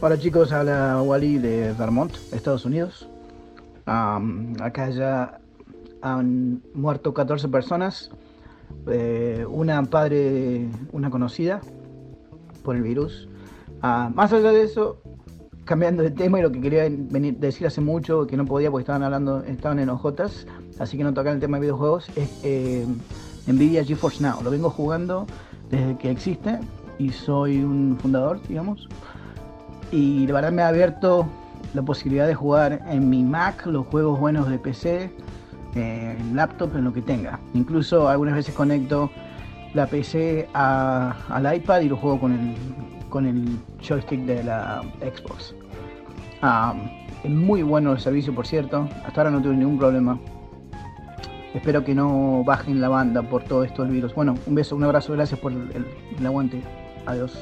Hola 0.01 0.19
chicos, 0.19 0.51
habla 0.51 1.01
Wally 1.01 1.37
de 1.37 1.71
Vermont, 1.79 2.13
Estados 2.33 2.65
Unidos. 2.65 3.07
Acá 3.85 4.89
ya 4.89 5.39
han 6.01 6.61
muerto 6.73 7.13
14 7.13 7.47
personas, 7.47 8.11
eh, 8.87 9.45
una 9.49 9.83
padre, 9.83 10.67
una 10.91 11.09
conocida 11.09 11.61
por 12.63 12.75
el 12.75 12.83
virus. 12.83 13.27
Ah, 13.81 14.11
más 14.13 14.31
allá 14.33 14.51
de 14.51 14.63
eso, 14.63 15.01
cambiando 15.65 16.03
de 16.03 16.11
tema 16.11 16.39
y 16.39 16.41
lo 16.41 16.51
que 16.51 16.61
quería 16.61 16.83
venir, 16.83 17.37
decir 17.37 17.67
hace 17.67 17.81
mucho, 17.81 18.27
que 18.27 18.37
no 18.37 18.45
podía 18.45 18.69
porque 18.69 18.81
estaban 18.81 19.03
hablando, 19.03 19.43
estaban 19.43 19.79
en 19.79 19.89
OJs, 19.89 20.47
así 20.79 20.97
que 20.97 21.03
no 21.03 21.13
tocan 21.13 21.35
el 21.35 21.39
tema 21.39 21.57
de 21.57 21.61
videojuegos, 21.61 22.09
es 22.15 22.39
eh, 22.43 22.85
Nvidia 23.47 23.83
GeForce 23.83 24.21
Now. 24.21 24.41
Lo 24.43 24.51
vengo 24.51 24.69
jugando 24.69 25.25
desde 25.69 25.97
que 25.97 26.11
existe 26.11 26.59
y 26.99 27.09
soy 27.09 27.63
un 27.63 27.97
fundador, 27.99 28.39
digamos 28.47 28.87
y 29.91 30.25
la 30.27 30.33
verdad 30.33 30.51
me 30.51 30.61
ha 30.61 30.69
abierto 30.69 31.27
la 31.73 31.81
posibilidad 31.81 32.27
de 32.27 32.33
jugar 32.33 32.81
en 32.87 33.09
mi 33.09 33.23
Mac 33.23 33.65
los 33.65 33.85
juegos 33.87 34.19
buenos 34.19 34.49
de 34.49 34.57
PC, 34.57 35.11
eh, 35.75 36.17
laptop, 36.33 36.75
en 36.75 36.83
lo 36.85 36.93
que 36.93 37.01
tenga. 37.01 37.39
Incluso 37.53 38.07
algunas 38.09 38.35
veces 38.35 38.53
conecto 38.53 39.09
la 39.73 39.87
PC 39.87 40.47
a- 40.53 41.15
al 41.29 41.55
iPad 41.55 41.81
y 41.81 41.89
lo 41.89 41.97
juego 41.97 42.19
con 42.19 42.33
el, 42.33 42.55
con 43.09 43.25
el 43.25 43.57
joystick 43.81 44.21
de 44.25 44.43
la 44.43 44.81
Xbox. 44.99 45.55
Ah, 46.41 46.73
es 47.23 47.29
muy 47.29 47.61
bueno 47.63 47.91
el 47.93 47.99
servicio, 47.99 48.33
por 48.33 48.47
cierto. 48.47 48.87
Hasta 49.05 49.21
ahora 49.21 49.31
no 49.31 49.41
tuve 49.41 49.55
ningún 49.55 49.77
problema. 49.77 50.17
Espero 51.53 51.83
que 51.83 51.93
no 51.93 52.43
bajen 52.45 52.79
la 52.79 52.87
banda 52.89 53.21
por 53.21 53.43
todo 53.43 53.63
esto 53.63 53.83
del 53.83 53.91
virus. 53.91 54.15
Bueno, 54.15 54.35
un 54.47 54.55
beso, 54.55 54.75
un 54.75 54.83
abrazo, 54.85 55.13
gracias 55.13 55.39
por 55.39 55.51
el 55.51 56.25
aguante. 56.25 56.61
Adiós. 57.05 57.37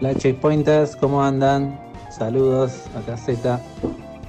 Hola 0.00 0.14
checkpointers, 0.14 0.94
¿cómo 0.94 1.24
andan? 1.24 1.76
Saludos, 2.08 2.84
acá 2.94 3.16
Z. 3.16 3.60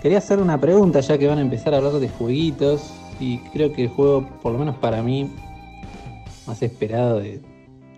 Quería 0.02 0.18
hacer 0.18 0.40
una 0.40 0.60
pregunta 0.60 1.00
ya 1.00 1.16
que 1.20 1.28
van 1.28 1.38
a 1.38 1.42
empezar 1.42 1.76
a 1.76 1.78
hablar 1.78 1.94
de 1.94 2.10
jueguitos 2.10 2.92
y 3.20 3.38
creo 3.54 3.72
que 3.72 3.84
el 3.84 3.90
juego, 3.90 4.28
por 4.42 4.52
lo 4.52 4.58
menos 4.58 4.78
para 4.78 5.04
mí, 5.04 5.30
más 6.48 6.64
esperado 6.64 7.20
de, 7.20 7.40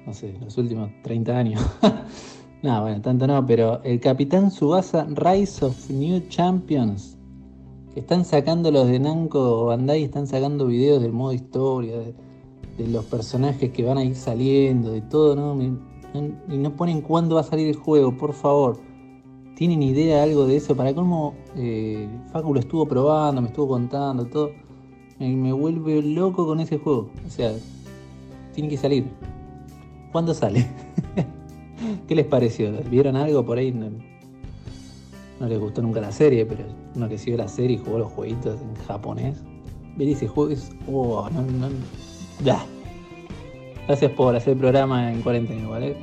no 0.05 0.13
sé, 0.13 0.33
los 0.41 0.57
últimos 0.57 0.91
30 1.03 1.37
años. 1.37 1.65
no, 2.61 2.81
bueno, 2.81 2.99
tanto 2.99 3.25
no, 3.25 3.45
pero 3.45 3.81
el 3.83 4.01
Capitán 4.01 4.51
Subasa 4.51 5.07
Rise 5.09 5.63
of 5.63 5.89
New 5.89 6.27
Champions, 6.27 7.17
que 7.93 8.01
están 8.01 8.25
sacando 8.25 8.69
los 8.69 8.89
de 8.89 8.99
Namco 8.99 9.67
Bandai, 9.67 10.03
están 10.03 10.27
sacando 10.27 10.67
videos 10.67 11.01
del 11.01 11.13
modo 11.13 11.31
historia, 11.31 11.99
de, 11.99 12.13
de 12.77 12.87
los 12.89 13.05
personajes 13.05 13.71
que 13.71 13.85
van 13.85 13.97
a 13.97 14.03
ir 14.03 14.17
saliendo, 14.17 14.91
de 14.91 14.99
todo, 15.03 15.37
¿no? 15.37 15.90
Y 16.13 16.57
no 16.57 16.75
ponen 16.75 17.01
cuándo 17.01 17.35
va 17.35 17.41
a 17.41 17.45
salir 17.45 17.67
el 17.67 17.75
juego, 17.75 18.17
por 18.17 18.33
favor. 18.33 18.79
¿Tienen 19.55 19.81
idea 19.83 20.17
de 20.17 20.21
algo 20.21 20.45
de 20.45 20.57
eso? 20.57 20.75
Para 20.75 20.93
cómo 20.93 21.35
eh, 21.55 22.09
Facu 22.31 22.53
lo 22.53 22.59
estuvo 22.59 22.87
probando, 22.87 23.41
me 23.41 23.47
estuvo 23.47 23.69
contando, 23.69 24.25
todo. 24.25 24.51
Me, 25.19 25.35
me 25.35 25.53
vuelve 25.53 26.01
loco 26.01 26.45
con 26.45 26.59
ese 26.59 26.79
juego. 26.79 27.09
O 27.25 27.29
sea, 27.29 27.53
tiene 28.53 28.69
que 28.69 28.77
salir. 28.77 29.05
¿Cuándo 30.11 30.33
sale? 30.33 30.67
¿Qué 32.07 32.15
les 32.15 32.25
pareció? 32.25 32.71
¿Vieron 32.89 33.15
algo 33.15 33.45
por 33.45 33.57
ahí? 33.57 33.71
No, 33.71 35.47
les 35.47 35.59
gustó 35.59 35.81
nunca 35.81 36.01
la 36.01 36.11
serie, 36.11 36.45
pero 36.45 36.65
uno 36.95 37.07
que 37.07 37.15
vio 37.15 37.37
la 37.37 37.47
serie 37.47 37.77
y 37.77 37.79
jugó 37.79 37.99
los 37.99 38.11
jueguitos 38.11 38.59
en 38.61 38.75
japonés. 38.85 39.41
Ver 39.95 40.09
ese 40.09 40.27
juego 40.27 40.51
es. 40.51 40.71
Oh, 40.91 41.29
no, 41.29 41.41
no. 41.41 41.69
Da. 42.43 42.65
Gracias 43.91 44.11
por 44.13 44.33
hacer 44.33 44.53
el 44.53 44.59
programa 44.59 45.11
en 45.11 45.21
cuarentena, 45.21 45.67
¿vale? 45.67 45.97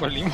Volvimos. 0.00 0.32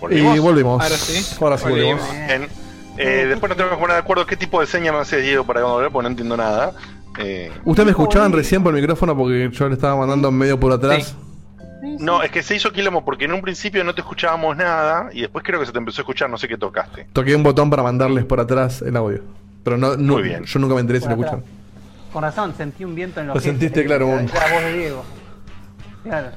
¿Volvimos? 0.00 0.36
Y 0.36 0.38
volvimos. 0.38 0.80
Ahora 0.80 0.96
sí. 0.96 1.36
Ahora 1.40 1.58
sí 1.58 1.68
volvimos. 1.68 2.00
Bien. 2.12 2.48
Eh, 2.96 3.26
después 3.28 3.50
no 3.50 3.56
tengo 3.56 3.70
que 3.70 3.76
poner 3.76 3.96
de 3.96 4.00
acuerdo 4.00 4.24
qué 4.24 4.36
tipo 4.36 4.60
de 4.60 4.68
seña 4.68 4.92
me 4.92 4.98
hace 4.98 5.20
Diego 5.20 5.44
para 5.44 5.62
cuando 5.62 5.78
volver, 5.78 5.90
porque 5.90 6.04
no 6.04 6.10
entiendo 6.10 6.36
nada. 6.36 6.74
Eh, 7.18 7.50
¿Ustedes 7.64 7.86
me 7.86 7.90
escuchaban 7.90 8.32
recién 8.32 8.62
por 8.62 8.72
el 8.72 8.80
micrófono 8.80 9.16
porque 9.16 9.50
yo 9.52 9.68
le 9.68 9.74
estaba 9.74 9.96
mandando 9.96 10.30
medio 10.30 10.60
por 10.60 10.70
atrás? 10.70 11.16
No, 11.98 12.22
es 12.22 12.30
que 12.30 12.42
se 12.42 12.54
hizo 12.56 12.72
quilombo 12.72 13.04
porque 13.04 13.24
en 13.26 13.32
un 13.32 13.40
principio 13.42 13.82
no 13.84 13.94
te 13.94 14.00
escuchábamos 14.00 14.56
nada 14.56 15.08
y 15.12 15.20
después 15.22 15.44
creo 15.44 15.60
que 15.60 15.66
se 15.66 15.72
te 15.72 15.78
empezó 15.78 16.00
a 16.00 16.02
escuchar, 16.02 16.28
no 16.30 16.38
sé 16.38 16.48
qué 16.48 16.56
tocaste. 16.56 17.06
Toqué 17.12 17.34
un 17.34 17.42
botón 17.42 17.70
para 17.70 17.82
mandarles 17.82 18.24
por 18.24 18.40
atrás 18.40 18.82
el 18.82 18.96
audio. 18.96 19.22
Pero 19.64 19.76
no, 19.76 19.96
no- 19.96 20.14
Muy 20.14 20.22
bien. 20.22 20.44
yo 20.44 20.58
nunca 20.58 20.74
me 20.74 20.80
enteré 20.80 21.00
si 21.00 21.06
lo 21.06 21.12
escuchan. 21.12 21.42
Con 22.12 22.22
razón, 22.22 22.54
sentí 22.56 22.84
un 22.84 22.94
viento 22.94 23.20
en 23.20 23.28
los 23.28 23.36
Lo 23.36 23.40
sentiste, 23.40 23.84
claro, 23.84 24.06
La, 24.08 24.14
un- 24.16 24.26
la 24.26 24.52
voz 24.54 24.62
de 24.64 24.78
Diego. 24.78 25.04
Claro. 26.02 26.28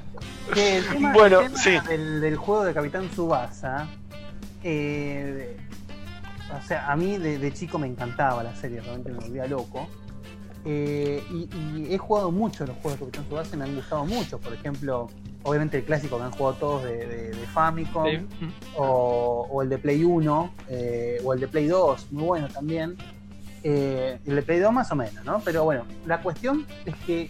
Que 0.54 0.78
el 0.78 0.86
tema, 0.88 1.14
Bueno, 1.14 1.40
el 1.40 1.48
tema 1.48 1.58
sí. 1.58 1.72
del, 1.88 2.22
del 2.22 2.36
juego 2.36 2.66
de 2.66 2.74
Capitán 2.74 3.10
Subasa, 3.16 3.88
eh, 4.64 5.58
o 6.62 6.68
sea, 6.68 6.92
a 6.92 6.96
mí 6.96 7.18
de, 7.18 7.38
de 7.40 7.54
chico 7.54 7.80
me 7.80 7.88
encantaba 7.88 8.44
la 8.44 8.56
serie, 8.56 8.82
realmente 8.82 9.12
me 9.12 9.20
volvía 9.20 9.48
loco. 9.48 9.88
Eh, 10.66 11.22
y, 11.32 11.50
y 11.56 11.94
he 11.94 11.98
jugado 11.98 12.32
mucho 12.32 12.66
los 12.66 12.76
juegos 12.78 12.94
de 13.00 13.06
Capitán 13.06 13.26
Subasa 13.30 13.56
y 13.56 13.60
me 13.60 13.66
han 13.66 13.76
gustado 13.76 14.06
mucho. 14.06 14.40
Por 14.40 14.54
ejemplo, 14.54 15.10
obviamente 15.44 15.78
el 15.78 15.84
clásico 15.84 16.18
que 16.18 16.24
han 16.24 16.32
jugado 16.32 16.56
todos 16.58 16.84
de, 16.84 16.98
de- 17.06 17.32
de 17.32 17.48
Famicom, 17.48 18.06
Sí. 18.10 18.20
o, 18.78 19.48
o 19.52 19.62
el 19.62 19.70
de 19.70 19.78
Play 19.78 20.04
1, 20.04 20.54
eh, 20.70 21.22
o 21.24 21.34
el 21.34 21.40
de 21.40 21.48
Play 21.48 21.68
2, 21.68 22.12
muy 22.12 22.24
bueno 22.26 22.48
también. 22.48 22.96
Eh, 23.64 24.20
el 24.26 24.36
de 24.36 24.42
Play 24.42 24.60
2 24.60 24.74
más 24.74 24.92
o 24.92 24.96
menos, 24.96 25.24
¿no? 25.26 25.40
Pero 25.46 25.64
bueno, 25.64 25.84
la 26.06 26.22
cuestión 26.22 26.66
es 26.86 26.96
que 27.06 27.30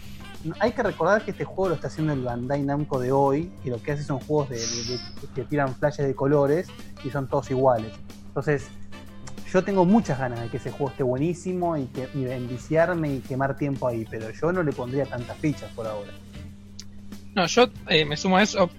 hay 0.59 0.71
que 0.73 0.83
recordar 0.83 1.23
que 1.23 1.31
este 1.31 1.45
juego 1.45 1.69
lo 1.69 1.75
está 1.75 1.87
haciendo 1.87 2.11
el 2.13 2.21
Bandai 2.23 2.61
Namco 2.63 2.99
de 2.99 3.11
hoy, 3.11 3.51
y 3.63 3.69
lo 3.69 3.81
que 3.81 3.91
hace 3.93 4.03
son 4.03 4.19
juegos 4.19 4.49
de, 4.49 4.59
que 5.35 5.43
tiran 5.43 5.73
flashes 5.75 6.05
de 6.07 6.15
colores 6.15 6.67
y 7.03 7.09
son 7.11 7.27
todos 7.27 7.49
iguales. 7.51 7.91
Entonces, 8.27 8.67
yo 9.51 9.63
tengo 9.63 9.85
muchas 9.85 10.17
ganas 10.19 10.41
de 10.41 10.49
que 10.49 10.57
ese 10.57 10.71
juego 10.71 10.89
esté 10.89 11.03
buenísimo 11.03 11.77
y, 11.77 11.85
que, 11.85 12.09
y 12.15 12.23
de 12.23 12.35
enviciarme 12.35 13.13
y 13.13 13.19
quemar 13.19 13.55
tiempo 13.55 13.87
ahí, 13.87 14.05
pero 14.09 14.31
yo 14.31 14.51
no 14.51 14.63
le 14.63 14.71
pondría 14.73 15.05
tantas 15.05 15.37
fichas 15.37 15.71
por 15.73 15.85
ahora. 15.87 16.11
No, 17.35 17.45
yo 17.47 17.69
eh, 17.89 18.05
me 18.05 18.17
sumo 18.17 18.37
a 18.37 18.43
eso. 18.43 18.69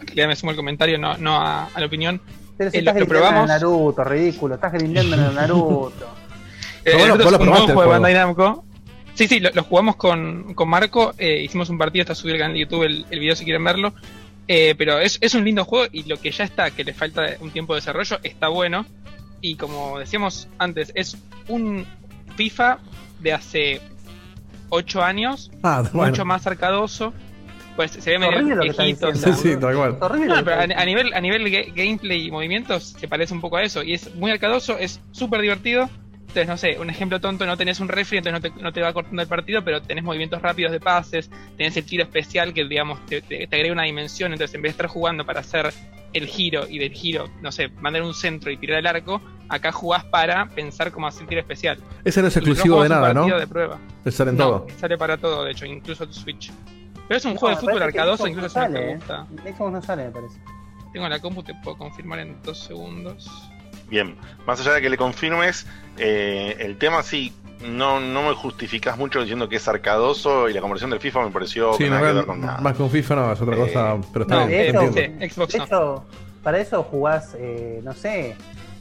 En 0.00 0.06
realidad 0.08 0.28
me 0.28 0.36
sumo 0.36 0.50
al 0.50 0.56
comentario, 0.56 0.98
no, 0.98 1.16
no 1.18 1.36
a, 1.36 1.66
a 1.66 1.80
la 1.80 1.86
opinión. 1.86 2.20
Pero 2.56 2.70
si 2.70 2.78
Eh, 2.78 2.82
lo, 2.82 2.90
estás 2.90 3.00
lo 3.00 3.06
grindeando 3.06 3.28
en 3.28 3.32
el 3.36 3.46
probamos. 3.46 3.48
Naruto, 3.48 4.04
ridículo, 4.04 4.54
estás 4.56 4.72
grindeando 4.72 5.16
en 5.16 5.22
el 5.24 5.34
Naruto. 5.34 6.08
Eh, 6.84 6.90
Pero 6.96 6.98
nosotros 7.16 7.24
bueno, 7.24 7.24
vos 7.24 7.32
lo 7.32 7.38
un 7.38 7.44
probaste 7.44 7.72
juego 7.74 7.82
de. 7.82 7.88
Bandai 7.88 8.14
Namco. 8.14 8.64
Sí, 9.14 9.28
sí, 9.28 9.38
lo, 9.38 9.50
lo 9.54 9.62
jugamos 9.62 9.94
con, 9.94 10.52
con 10.54 10.68
Marco. 10.68 11.14
eh, 11.16 11.40
hicimos 11.44 11.70
un 11.70 11.78
partido, 11.78 12.02
está 12.02 12.16
subido 12.16 12.34
al 12.34 12.40
canal 12.40 12.54
de 12.54 12.60
YouTube 12.60 12.82
el, 12.82 13.06
el 13.08 13.20
video 13.20 13.36
si 13.36 13.44
quieren 13.44 13.62
verlo. 13.62 13.94
Eh, 14.48 14.74
pero 14.76 14.98
es, 14.98 15.16
es 15.20 15.34
un 15.36 15.44
lindo 15.44 15.64
juego 15.64 15.86
y 15.92 16.02
lo 16.08 16.16
que 16.16 16.32
ya 16.32 16.42
está, 16.42 16.72
que 16.72 16.82
le 16.82 16.92
falta 16.92 17.22
un 17.38 17.52
tiempo 17.52 17.74
de 17.74 17.80
desarrollo, 17.82 18.18
está 18.24 18.48
bueno. 18.48 18.84
Y 19.40 19.54
como 19.54 19.96
decíamos 20.00 20.48
antes, 20.58 20.90
es 20.96 21.16
un 21.46 21.86
FIFA 22.34 22.78
de 23.20 23.32
hace 23.32 23.80
8 24.70 25.02
años, 25.04 25.52
Ah, 25.62 25.84
bueno. 25.92 26.10
mucho 26.10 26.24
más 26.24 26.44
arcadoso. 26.48 27.12
Pues 27.76 27.92
se 27.92 28.10
ve 28.10 28.18
medio 28.18 28.54
lo 28.56 28.62
que 28.62 28.68
está 28.68 28.82
viejito. 28.84 29.14
Sí, 29.14 29.32
sí, 29.34 29.56
tal 29.56 29.74
cual. 29.74 29.98
No, 30.28 30.44
pero 30.44 30.56
a, 30.56 30.62
a 30.62 30.84
nivel, 30.84 31.14
a 31.14 31.20
nivel 31.20 31.42
ga- 31.46 31.72
gameplay 31.74 32.26
y 32.26 32.30
movimientos 32.30 32.94
se 32.98 33.08
parece 33.08 33.32
un 33.32 33.40
poco 33.40 33.56
a 33.56 33.62
eso. 33.62 33.82
Y 33.82 33.94
es 33.94 34.14
muy 34.14 34.30
arcadoso, 34.30 34.76
es 34.78 35.00
súper 35.12 35.40
divertido. 35.40 35.88
Entonces, 36.20 36.48
no 36.48 36.56
sé, 36.56 36.78
un 36.78 36.88
ejemplo 36.88 37.20
tonto, 37.20 37.44
no 37.44 37.56
tenés 37.58 37.78
un 37.80 37.88
refri, 37.88 38.16
entonces 38.18 38.42
no 38.42 38.54
te, 38.56 38.62
no 38.62 38.72
te 38.72 38.80
va 38.80 38.92
cortando 38.94 39.20
el 39.20 39.28
partido, 39.28 39.62
pero 39.62 39.82
tenés 39.82 40.02
movimientos 40.02 40.40
rápidos 40.40 40.72
de 40.72 40.80
pases, 40.80 41.30
tenés 41.58 41.76
el 41.76 41.84
tiro 41.84 42.04
especial 42.04 42.54
que, 42.54 42.64
digamos, 42.64 43.04
te, 43.04 43.20
te- 43.20 43.46
te 43.46 43.56
agrega 43.56 43.72
una 43.74 43.82
dimensión. 43.82 44.32
Entonces, 44.32 44.54
en 44.54 44.62
vez 44.62 44.70
de 44.70 44.72
estar 44.72 44.86
jugando 44.86 45.26
para 45.26 45.40
hacer 45.40 45.70
el 46.14 46.26
giro 46.26 46.66
y 46.68 46.78
del 46.78 46.92
giro, 46.92 47.28
no 47.42 47.52
sé, 47.52 47.68
mandar 47.80 48.02
un 48.02 48.14
centro 48.14 48.50
y 48.50 48.56
tirar 48.56 48.78
el 48.78 48.86
arco, 48.86 49.20
acá 49.48 49.72
jugás 49.72 50.04
para 50.04 50.46
pensar 50.48 50.90
cómo 50.92 51.06
hacer 51.06 51.22
el 51.22 51.28
tiro 51.28 51.40
especial. 51.42 51.78
Ese 52.04 52.22
no 52.22 52.28
es 52.28 52.36
exclusivo 52.36 52.82
de 52.82 52.88
nada, 52.90 53.12
¿no? 53.12 53.26
de 53.26 53.46
prueba. 53.46 53.78
Sale 54.10 54.30
en 54.30 54.36
No, 54.38 54.44
todo. 54.44 54.66
sale 54.78 54.96
para 54.96 55.16
todo, 55.18 55.44
de 55.44 55.52
hecho, 55.52 55.66
incluso 55.66 56.06
tu 56.06 56.12
Switch. 56.14 56.50
Pero 57.08 57.18
es 57.18 57.24
un 57.24 57.34
No, 57.34 57.38
juego 57.40 57.56
de 57.56 57.62
me 57.62 57.68
fútbol 57.72 57.82
arcadoso, 57.82 58.26
incluso 58.26 58.46
no 58.46 58.48
si 58.48 58.58
no 58.58 58.62
sale, 58.64 58.78
te 58.80 58.90
¿eh? 58.90 58.94
gusta. 58.96 59.26
Xbox 59.56 59.72
no 59.72 59.82
sale, 59.82 60.04
me 60.04 60.10
parece. 60.10 60.40
Tengo 60.92 61.08
la 61.08 61.18
compu, 61.20 61.42
te 61.42 61.54
puedo 61.62 61.76
confirmar 61.76 62.18
en 62.20 62.40
dos 62.42 62.58
segundos. 62.58 63.30
Bien, 63.88 64.16
más 64.46 64.60
allá 64.60 64.72
de 64.74 64.82
que 64.82 64.88
le 64.90 64.96
confirmes, 64.96 65.66
eh, 65.98 66.56
el 66.60 66.78
tema 66.78 67.02
sí, 67.02 67.32
no, 67.66 68.00
no 68.00 68.22
me 68.28 68.34
justificás 68.34 68.96
mucho 68.98 69.20
diciendo 69.20 69.48
que 69.48 69.56
es 69.56 69.68
arcadoso 69.68 70.48
y 70.48 70.52
la 70.54 70.60
conversión 70.60 70.90
del 70.90 71.00
FIFA 71.00 71.24
me 71.26 71.30
pareció 71.30 71.72
Sí, 71.74 71.84
que 71.84 71.90
no, 71.90 71.96
nada 71.96 72.00
que 72.00 72.06
más- 72.08 72.16
ver 72.16 72.26
con 72.26 72.40
nada. 72.40 72.58
más 72.60 72.80
un 72.80 72.90
FIFA 72.90 73.14
no, 73.16 73.32
es 73.32 73.40
otra 73.40 73.56
cosa, 73.56 73.96
pero 74.12 74.24
está 74.24 74.34
no, 74.40 74.46
bien, 74.46 74.58
de 74.62 74.68
hecho, 74.68 74.80
entiendo. 74.82 75.18
sí, 75.20 75.30
Xbox 75.30 75.52
de 75.52 75.58
no. 75.58 75.64
hecho, 75.64 76.04
para 76.42 76.58
eso 76.58 76.82
jugás, 76.84 77.36
eh, 77.38 77.80
no 77.84 77.92
sé, 77.92 78.36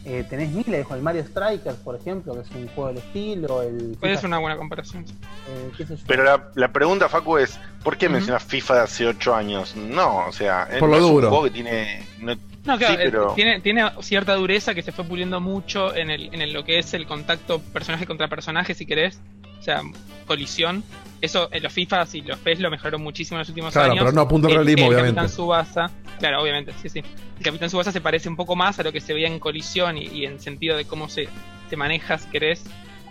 eh, 0.06 0.26
tenés 0.30 0.52
miles. 0.52 0.86
El 0.90 1.02
Mario 1.02 1.24
Strikers, 1.26 1.78
por 1.78 1.96
ejemplo, 1.96 2.34
que 2.34 2.42
es 2.42 2.52
un 2.52 2.68
juego 2.70 2.88
del 2.90 2.98
estilo. 2.98 3.62
El 3.62 3.98
Puede 4.00 4.14
ser 4.14 4.18
FIFA, 4.18 4.28
una 4.28 4.40
buena 4.40 4.58
comparación. 4.58 5.06
eh, 5.06 5.72
qué 5.78 5.86
sé 5.86 5.96
yo. 5.98 6.04
Pero 6.08 6.24
la, 6.24 6.50
la 6.56 6.72
pregunta, 6.74 7.08
Facu, 7.10 7.38
es: 7.38 7.60
¿por 7.84 7.98
qué 7.98 8.10
mencionas 8.10 8.44
FIFA 8.44 8.76
de 8.76 8.82
hace 8.82 9.08
8 9.08 9.36
años? 9.36 9.76
No, 9.76 10.26
o 10.28 10.32
sea, 10.32 10.68
Por 10.80 10.90
no 10.90 10.96
es 10.98 11.04
un 11.04 11.20
juego 11.22 11.44
que 11.44 11.52
tiene. 11.52 12.06
no- 12.20 12.36
No, 12.66 12.78
claro, 12.78 12.96
sí, 12.96 13.00
pero. 13.04 13.32
eh, 13.32 13.34
tiene, 13.36 13.62
tiene 13.62 13.92
cierta 14.02 14.36
dureza 14.36 14.74
que 14.76 14.82
se 14.84 14.92
fue 14.92 15.06
puliendo 15.06 15.40
mucho 15.42 15.96
en, 15.96 16.10
el, 16.10 16.34
en 16.34 16.42
el- 16.42 16.54
lo 16.54 16.64
que 16.64 16.80
es 16.80 16.94
el 16.94 17.06
contacto 17.08 17.60
personaje 17.60 18.06
contra 18.06 18.28
personaje, 18.28 18.74
si 18.74 18.86
querés. 18.86 19.20
O 19.62 19.64
sea, 19.64 19.82
colisión. 20.26 20.84
Eso 21.22 21.50
en 21.52 21.62
los 21.62 21.72
FIFA 21.72 22.08
y 22.14 22.22
los 22.24 22.40
PES 22.40 22.60
lo 22.62 22.72
mejoraron 22.72 23.04
muchísimo 23.04 23.38
en 23.38 23.42
los 23.42 23.50
últimos 23.50 23.72
Claro, 23.74 23.92
años. 23.92 24.04
pero 24.04 24.12
no 24.16 24.22
apunta 24.22 24.48
al 24.48 24.54
El- 24.54 24.58
realismo, 24.66 24.88
el 24.88 24.94
obviamente. 24.96 25.16
Capitán 25.18 25.36
Subasa, 25.36 25.92
claro, 26.18 26.42
obviamente, 26.42 26.74
sí, 26.82 26.90
sí. 26.90 27.00
El 27.38 27.44
Capitán 27.46 27.70
Subasa 27.70 27.92
se 27.92 28.02
parece 28.02 28.28
un 28.28 28.36
poco 28.36 28.56
más 28.56 28.80
a 28.80 28.84
lo 28.84 28.92
que 28.92 29.00
se 29.00 29.14
veía 29.14 29.28
en 29.28 29.38
colisión 29.40 30.00
y, 30.00 30.06
y 30.08 30.26
en 30.26 30.40
sentido 30.40 30.76
de 30.76 30.86
cómo 30.86 31.08
se, 31.10 31.30
se 31.70 31.78
maneja, 31.78 32.18
si 32.18 32.28
querés, 32.30 32.64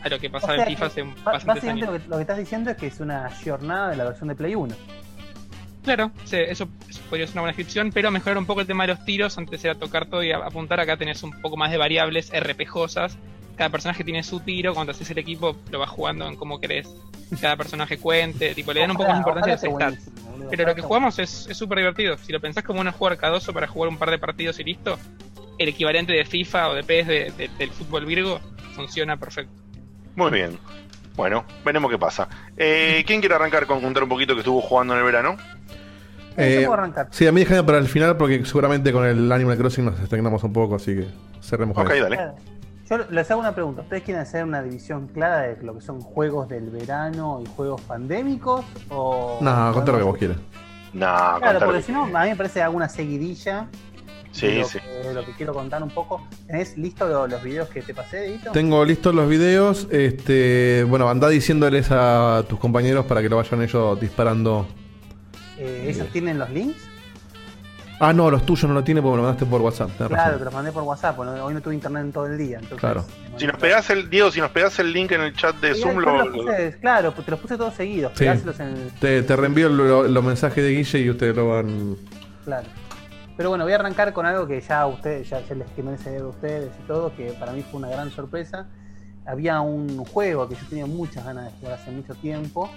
a 0.02 0.08
lo 0.08 0.18
que 0.18 0.26
O 0.26 0.32
pasaba 0.32 0.54
sea 0.56 0.64
en 0.64 0.70
FIFA 0.70 0.80
que, 0.80 0.86
hace 0.86 1.02
ba- 1.02 1.08
bastantes 1.08 1.46
básicamente 1.46 1.84
años. 1.86 1.92
lo 1.94 2.02
que, 2.02 2.08
lo 2.08 2.16
que 2.16 2.22
estás 2.22 2.38
diciendo 2.38 2.70
es 2.72 2.76
que 2.78 2.86
es 2.88 2.98
una 2.98 3.30
jornada 3.44 3.90
de 3.90 3.96
la 3.96 4.04
versión 4.04 4.28
de 4.28 4.34
Play 4.34 4.56
1. 4.56 4.74
Claro, 5.84 6.10
sí, 6.24 6.36
eso, 6.36 6.68
eso 6.88 7.00
podría 7.08 7.26
ser 7.26 7.34
una 7.36 7.42
buena 7.42 7.56
descripción, 7.56 7.90
pero 7.92 8.10
mejorar 8.10 8.38
un 8.38 8.44
poco 8.46 8.60
el 8.60 8.66
tema 8.66 8.84
de 8.88 8.94
los 8.94 9.04
tiros, 9.04 9.38
antes 9.38 9.64
era 9.64 9.76
tocar 9.76 10.06
todo 10.06 10.22
y 10.24 10.32
a- 10.32 10.38
apuntar, 10.38 10.80
acá 10.80 10.96
tenés 10.96 11.22
un 11.22 11.40
poco 11.40 11.56
más 11.56 11.70
de 11.70 11.78
variables 11.78 12.30
RPGosas. 12.34 13.16
Cada 13.60 13.68
personaje 13.68 14.02
tiene 14.04 14.22
su 14.22 14.40
tiro, 14.40 14.72
cuando 14.72 14.92
haces 14.92 15.10
el 15.10 15.18
equipo 15.18 15.54
lo 15.70 15.78
vas 15.78 15.90
jugando 15.90 16.26
en 16.26 16.34
como 16.34 16.58
querés. 16.58 16.88
Cada 17.42 17.58
personaje 17.58 17.98
cuente, 17.98 18.54
tipo, 18.54 18.72
le 18.72 18.80
dan 18.80 18.90
un 18.92 18.96
poco 18.96 19.10
más 19.10 19.18
importancia 19.18 19.52
a 19.52 19.56
esté 19.56 19.70
stats. 19.70 20.10
Pero 20.48 20.64
lo 20.64 20.74
que 20.74 20.80
jugamos 20.80 21.18
es 21.18 21.46
es 21.46 21.58
súper 21.58 21.76
divertido. 21.76 22.16
Si 22.16 22.32
lo 22.32 22.40
pensás 22.40 22.64
como 22.64 22.80
un 22.80 22.90
juego 22.90 23.08
arcadoso 23.12 23.52
para 23.52 23.66
jugar 23.66 23.90
un 23.90 23.98
par 23.98 24.10
de 24.10 24.16
partidos 24.18 24.58
y 24.60 24.64
listo, 24.64 24.98
el 25.58 25.68
equivalente 25.68 26.14
de 26.14 26.24
FIFA 26.24 26.70
o 26.70 26.74
de 26.74 26.84
PES 26.84 27.06
de- 27.06 27.32
de- 27.36 27.50
del 27.58 27.70
fútbol 27.70 28.06
virgo 28.06 28.40
funciona 28.74 29.18
perfecto. 29.18 29.52
Muy 30.16 30.30
bien. 30.30 30.58
Bueno, 31.14 31.44
veremos 31.62 31.90
qué 31.90 31.98
pasa. 31.98 32.30
Eh, 32.56 33.04
¿Quién 33.06 33.20
quiere 33.20 33.34
arrancar 33.34 33.66
con 33.66 33.82
contar 33.82 34.04
un 34.04 34.08
poquito 34.08 34.32
que 34.32 34.40
estuvo 34.40 34.62
jugando 34.62 34.94
en 34.94 35.00
el 35.00 35.04
verano? 35.04 35.36
Eh, 36.38 36.62
puedo 36.64 36.72
arrancar. 36.72 37.08
sí, 37.10 37.26
a 37.26 37.32
mí 37.32 37.40
déjame 37.40 37.62
para 37.64 37.76
el 37.76 37.88
final 37.88 38.16
porque 38.16 38.42
seguramente 38.46 38.90
con 38.90 39.04
el 39.04 39.30
Animal 39.30 39.58
Crossing 39.58 39.84
nos 39.84 40.00
estagnamos 40.00 40.42
un 40.44 40.52
poco, 40.54 40.76
así 40.76 40.94
que 40.94 41.06
cerremos 41.42 41.76
Ok, 41.76 41.90
eso. 41.90 42.04
dale. 42.04 42.18
Yo 42.90 42.98
les 43.10 43.30
hago 43.30 43.40
una 43.40 43.54
pregunta. 43.54 43.82
¿Ustedes 43.82 44.02
quieren 44.02 44.20
hacer 44.22 44.42
una 44.42 44.62
división 44.62 45.06
clara 45.06 45.42
de 45.42 45.62
lo 45.62 45.74
que 45.74 45.80
son 45.80 46.00
juegos 46.00 46.48
del 46.48 46.70
verano 46.70 47.40
y 47.40 47.46
juegos 47.48 47.80
pandémicos? 47.82 48.64
O 48.88 49.38
No, 49.40 49.72
contá 49.72 49.92
lo 49.92 49.98
que 49.98 50.04
vos 50.04 50.16
quieras. 50.18 50.38
No, 50.92 51.06
Claro, 51.06 51.34
contar 51.40 51.64
porque 51.66 51.78
que- 51.78 51.84
si 51.86 51.92
no, 51.92 52.02
a 52.04 52.24
mí 52.24 52.30
me 52.30 52.36
parece 52.36 52.60
alguna 52.62 52.88
seguidilla 52.88 53.68
Sí, 54.32 54.48
de, 54.48 54.58
lo 54.58 54.64
sí. 54.66 54.78
que, 54.80 55.12
lo 55.14 55.24
que 55.24 55.32
quiero 55.36 55.54
contar 55.54 55.84
un 55.84 55.90
poco. 55.90 56.26
¿Tenés 56.48 56.76
listo 56.76 57.06
lo- 57.06 57.28
los 57.28 57.40
videos 57.44 57.68
que 57.68 57.80
te 57.82 57.94
pasé, 57.94 58.26
Edito? 58.26 58.50
Tengo 58.50 58.84
listos 58.84 59.14
los 59.14 59.28
videos. 59.28 59.86
Este, 59.92 60.84
bueno, 60.88 61.08
anda 61.08 61.28
diciéndoles 61.28 61.88
a 61.92 62.42
tus 62.48 62.58
compañeros 62.58 63.06
para 63.06 63.22
que 63.22 63.28
lo 63.28 63.36
vayan 63.36 63.62
ellos 63.62 64.00
disparando. 64.00 64.66
Eh, 65.58 65.86
¿Ellos 65.94 66.08
tienen 66.12 66.38
los 66.40 66.50
links? 66.50 66.88
Ah, 68.02 68.14
no, 68.14 68.30
los 68.30 68.46
tuyos 68.46 68.66
no 68.66 68.72
lo 68.74 68.82
tiene 68.82 69.02
porque 69.02 69.12
me 69.12 69.16
lo 69.18 69.22
mandaste 69.24 69.44
por 69.44 69.60
WhatsApp. 69.60 69.90
Claro, 69.98 70.14
razón. 70.16 70.38
te 70.38 70.44
los 70.46 70.54
mandé 70.54 70.72
por 70.72 70.82
WhatsApp. 70.84 71.18
Hoy 71.18 71.52
no 71.54 71.60
tuve 71.60 71.74
internet 71.74 72.02
en 72.04 72.12
todo 72.12 72.26
el 72.26 72.38
día. 72.38 72.56
Entonces, 72.56 72.78
Claro. 72.80 73.04
Si 73.36 73.46
nos 73.46 73.56
pegás 73.58 73.90
el, 73.90 74.08
Diego, 74.08 74.30
si 74.30 74.40
nos 74.40 74.50
pegás 74.50 74.78
el 74.78 74.90
link 74.92 75.12
en 75.12 75.20
el 75.20 75.34
chat 75.36 75.54
de 75.56 75.74
Zoom, 75.74 75.98
lo, 75.98 76.24
los 76.24 76.28
puse- 76.34 76.78
claro, 76.80 77.12
pues 77.12 77.26
te 77.26 77.30
los 77.30 77.40
puse 77.40 77.56
todos 77.58 77.74
seguidos. 77.74 78.12
Sí. 78.16 78.24
En 78.26 78.90
Te, 79.00 79.22
te 79.22 79.36
reenvío 79.36 79.68
lo- 79.68 80.04
los 80.08 80.24
mensajes 80.24 80.64
de 80.64 80.70
Guille 80.70 80.98
y 81.00 81.10
ustedes 81.10 81.36
lo 81.36 81.48
van. 81.50 81.96
Claro. 82.46 82.66
Pero 83.36 83.50
bueno, 83.50 83.64
voy 83.64 83.72
a 83.74 83.76
arrancar 83.76 84.12
con 84.14 84.24
algo 84.26 84.46
que 84.46 84.60
ya 84.60 84.86
ustedes, 84.86 85.28
ya, 85.28 85.40
ya 85.46 85.54
les 85.54 85.70
quemé 85.72 85.94
ese 85.94 86.10
dedo 86.10 86.26
a 86.26 86.30
ustedes 86.30 86.70
y 86.82 86.86
todo, 86.86 87.14
que 87.14 87.32
para 87.38 87.52
mí 87.52 87.62
fue 87.70 87.78
una 87.80 87.88
gran 87.88 88.10
sorpresa. 88.10 88.66
Había 89.26 89.60
un 89.60 90.04
juego 90.06 90.48
que 90.48 90.54
yo 90.54 90.62
tenía 90.68 90.86
muchas 90.86 91.24
ganas 91.24 91.44
de 91.44 91.50
jugar 91.60 91.74
hace 91.74 91.90
mucho 91.90 92.14
tiempo. 92.14 92.70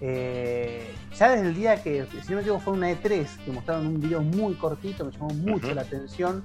Eh, 0.00 0.92
ya 1.16 1.30
desde 1.30 1.48
el 1.48 1.54
día 1.54 1.82
que, 1.82 2.06
si 2.22 2.30
no 2.30 2.36
me 2.36 2.40
equivoco, 2.42 2.60
fue 2.60 2.72
una 2.72 2.90
E3, 2.90 3.26
que 3.44 3.52
mostraron 3.52 3.86
un 3.86 4.00
video 4.00 4.20
muy 4.22 4.54
cortito, 4.54 5.04
me 5.04 5.12
llamó 5.12 5.28
mucho 5.30 5.72
la 5.74 5.82
atención. 5.82 6.42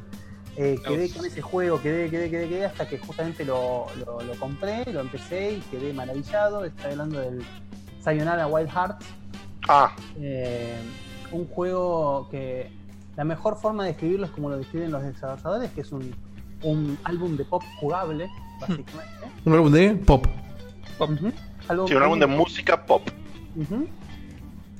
Eh, 0.56 0.80
quedé 0.88 1.10
con 1.12 1.24
ese 1.26 1.42
juego, 1.42 1.80
quedé, 1.82 2.10
quedé, 2.10 2.30
quedé, 2.32 2.50
quedé, 2.50 2.66
hasta 2.66 2.88
que 2.88 2.98
justamente 2.98 3.46
lo, 3.46 3.86
lo, 4.06 4.22
lo 4.22 4.34
compré, 4.40 4.86
lo 4.92 5.02
empecé 5.02 5.54
y 5.54 5.60
quedé 5.72 5.94
maravillado. 5.94 6.66
Estoy 6.66 6.92
hablando 6.92 7.20
del 7.20 7.44
Sayonara 8.02 8.48
Wild 8.48 8.70
Hearts. 8.70 9.06
Ah, 9.68 9.96
Eh, 10.20 10.76
un 11.32 11.46
juego 11.48 12.28
que 12.32 12.72
la 13.18 13.24
mejor 13.24 13.58
forma 13.60 13.84
de 13.84 13.90
describirlo 13.90 14.26
es 14.26 14.32
como 14.32 14.50
lo 14.50 14.58
describen 14.58 14.92
los 14.92 15.04
desarrolladores, 15.04 15.72
que 15.72 15.82
es 15.82 15.92
un, 15.92 16.16
un 16.64 16.98
álbum 17.04 17.36
de 17.38 17.44
pop 17.46 17.62
jugable, 17.80 18.30
básicamente. 18.62 19.28
Un 19.46 19.54
álbum 19.54 19.72
de 19.72 19.90
pop. 19.96 20.26
Sí, 21.88 21.94
un 21.96 22.02
álbum 22.04 22.20
de 22.20 22.28
música 22.28 22.86
pop. 22.86 23.02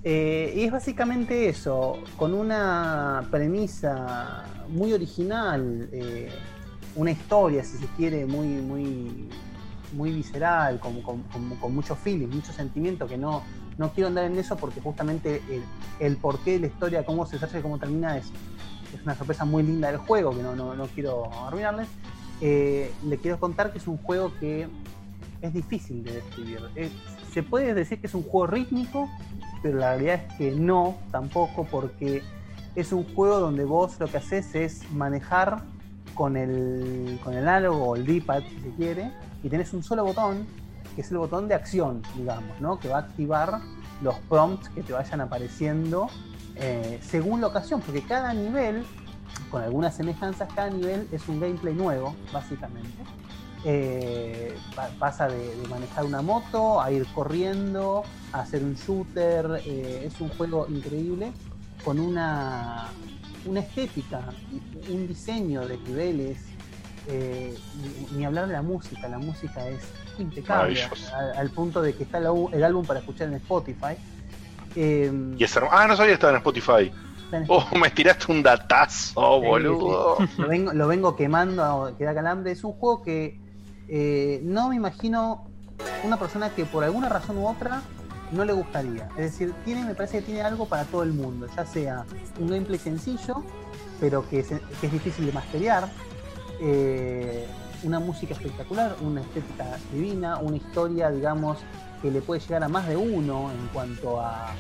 Eh, 0.04 0.54
y 0.56 0.64
es 0.64 0.72
básicamente 0.72 1.50
eso, 1.50 1.98
con 2.16 2.34
una 2.34 3.28
premisa 3.30 4.46
muy 4.70 4.94
original, 4.94 5.90
eh, 5.92 6.30
una 6.96 7.12
historia, 7.12 7.64
si 7.64 7.78
se 7.78 7.86
quiere, 7.98 8.26
muy, 8.26 8.48
muy, 8.48 9.28
muy 9.94 10.12
visceral, 10.12 10.80
con, 10.80 11.02
con- 11.02 11.24
con- 11.24 11.50
con 11.58 11.76
mucho 11.76 11.96
feeling, 11.96 12.28
mucho 12.28 12.54
sentimiento, 12.54 13.06
que 13.08 13.18
no, 13.18 13.44
no 13.78 13.92
quiero 13.92 14.08
andar 14.08 14.26
en 14.26 14.38
eso 14.38 14.56
porque 14.56 14.80
justamente 14.82 15.42
el, 16.00 16.16
porqué 16.18 16.54
de 16.54 16.60
la 16.60 16.68
historia, 16.68 17.04
cómo 17.06 17.26
se 17.26 17.36
desarrolla 17.36 17.60
y 17.60 17.64
cómo 17.64 17.78
termina, 17.78 18.18
es, 18.18 18.28
es 18.94 19.04
una 19.04 19.16
sorpresa 19.16 19.44
muy 19.46 19.64
linda 19.64 19.90
del 19.90 19.98
juego, 19.98 20.32
que 20.36 20.42
no, 20.44 20.56
no, 20.56 20.74
no 20.76 20.86
quiero 20.88 21.30
arruinarles. 21.46 21.88
Eh, 22.40 22.92
le 23.04 23.18
quiero 23.18 23.40
contar 23.40 23.72
que 23.72 23.80
es 23.80 23.88
un 23.88 23.98
juego 23.98 24.32
que 24.40 24.68
es 25.42 25.54
difícil 25.54 26.04
de 26.04 26.14
describir. 26.14 26.60
Es- 26.76 26.92
se 27.38 27.44
puede 27.44 27.76
decir 27.76 28.02
que 28.02 28.08
es 28.08 28.16
un 28.16 28.24
juego 28.24 28.48
rítmico, 28.48 29.08
pero 29.62 29.78
la 29.78 29.90
realidad 29.92 30.24
es 30.28 30.34
que 30.40 30.52
no, 30.54 30.98
tampoco, 31.12 31.68
porque 31.70 32.24
es 32.74 32.92
un 32.92 33.04
juego 33.14 33.40
donde 33.40 33.64
vos 33.64 34.00
lo 34.00 34.08
que 34.08 34.18
haces 34.18 34.56
es 34.56 34.92
manejar 34.92 35.62
con 36.16 36.36
el, 36.36 37.20
con 37.24 37.36
el 37.36 37.48
análogo 37.48 37.90
o 37.90 37.96
el 37.96 38.08
D-pad, 38.08 38.42
si 38.42 38.60
se 38.60 38.72
quiere, 38.72 39.12
y 39.44 39.50
tenés 39.50 39.72
un 39.74 39.84
solo 39.84 40.04
botón, 40.04 40.48
que 40.96 41.02
es 41.02 41.12
el 41.12 41.20
botón 41.20 41.48
de 41.48 41.54
acción, 41.54 42.02
digamos, 42.16 42.60
¿no? 42.60 42.80
que 42.80 42.88
va 42.88 42.96
a 42.96 43.02
activar 43.02 43.62
los 44.02 44.16
prompts 44.22 44.70
que 44.70 44.82
te 44.82 44.94
vayan 44.94 45.22
apareciendo 45.22 46.08
eh, 46.56 46.98
según 47.04 47.42
la 47.42 47.48
ocasión, 47.48 47.82
porque 47.82 48.02
cada 48.02 48.34
nivel, 48.34 48.84
con 49.52 49.62
algunas 49.62 49.96
semejanzas, 49.96 50.52
cada 50.56 50.72
nivel 50.72 51.08
es 51.12 51.30
un 51.30 51.40
gameplay 51.40 51.76
nuevo, 51.76 52.16
básicamente. 52.34 53.04
Eh, 53.70 54.58
pa- 54.74 54.88
pasa 54.98 55.28
de, 55.28 55.58
de 55.58 55.68
manejar 55.68 56.06
una 56.06 56.22
moto 56.22 56.80
a 56.82 56.90
ir 56.90 57.06
corriendo, 57.14 58.06
a 58.32 58.40
hacer 58.40 58.64
un 58.64 58.76
shooter. 58.76 59.62
eh, 59.66 60.04
es 60.06 60.22
un 60.22 60.30
juego 60.30 60.68
increíble 60.70 61.34
con 61.84 62.00
una, 62.00 62.88
una 63.44 63.60
estética, 63.60 64.30
un 64.90 65.06
diseño 65.06 65.68
de 65.68 65.78
niveles. 65.80 66.46
eh, 67.10 67.54
ni, 68.12 68.18
ni 68.20 68.26
hablar 68.26 68.48
de 68.48 68.54
la 68.54 68.62
música, 68.62 69.08
la 69.10 69.18
música 69.18 69.68
es 69.68 69.82
impecable 70.18 70.82
al, 71.14 71.38
al 71.38 71.50
punto 71.52 71.82
de 71.82 71.94
que 71.94 72.04
está 72.04 72.20
el, 72.20 72.28
au- 72.28 72.50
el 72.54 72.64
álbum 72.64 72.86
para 72.86 73.00
escuchar 73.02 73.28
en 73.28 73.34
Spotify. 73.36 73.98
Eh, 74.76 75.12
Y 75.38 75.44
es 75.44 75.58
Ah, 75.72 75.88
no 75.88 75.96
sabía 75.98 76.12
que 76.12 76.14
estaba 76.14 76.32
en 76.32 76.38
Spotify. 76.38 76.92
Oh, 77.50 77.66
me 77.78 77.90
tiraste 77.90 78.32
un 78.32 78.42
datazo, 78.42 79.42
Sí, 79.42 79.46
boludo. 79.46 80.18
sí. 80.26 80.42
Lo, 80.42 80.48
vengo, 80.48 80.72
lo 80.74 80.88
vengo 80.88 81.16
quemando, 81.18 81.94
que 81.98 82.06
da 82.06 82.14
calambre. 82.14 82.52
Es 82.54 82.64
un 82.64 82.72
juego 82.72 83.02
que 83.02 83.42
eh, 83.88 84.42
no 84.44 84.70
me 84.70 84.76
imagino 84.76 85.46
una 86.04 86.18
persona 86.18 86.50
que 86.50 86.66
por 86.66 86.84
alguna 86.84 87.10
razón 87.10 87.38
u 87.38 87.48
otra 87.48 87.82
no 88.32 88.44
le 88.44 88.54
gustaría. 88.54 89.08
Es 89.18 89.32
decir, 89.32 89.54
tiene, 89.64 89.86
me 89.86 89.96
parece 89.96 90.20
que 90.20 90.26
tiene 90.26 90.42
algo 90.42 90.68
para 90.68 90.84
todo 90.86 91.04
el 91.04 91.14
mundo, 91.14 91.48
ya 91.56 91.66
sea 91.66 92.06
un 92.40 92.48
gameplay 92.48 92.80
sencillo, 92.80 93.44
pero 94.00 94.28
que 94.28 94.40
es, 94.40 94.50
difícil 94.82 95.26
de 95.26 95.32
masterear, 95.32 95.90
eh, 96.60 97.48
una 97.84 98.00
música 98.00 98.34
espectacular, 98.34 98.96
una 99.02 99.22
estética 99.22 99.78
divina, 99.94 100.38
una 100.38 100.58
historia, 100.58 101.10
digamos, 101.10 101.58
que 102.02 102.12
le 102.12 102.22
puede 102.22 102.42
llegar 102.42 102.64
a 102.64 102.68
más 102.68 102.88
de 102.88 102.98
uno 102.98 103.52
en 103.52 103.68
cuanto 103.70 104.20
a, 104.20 104.52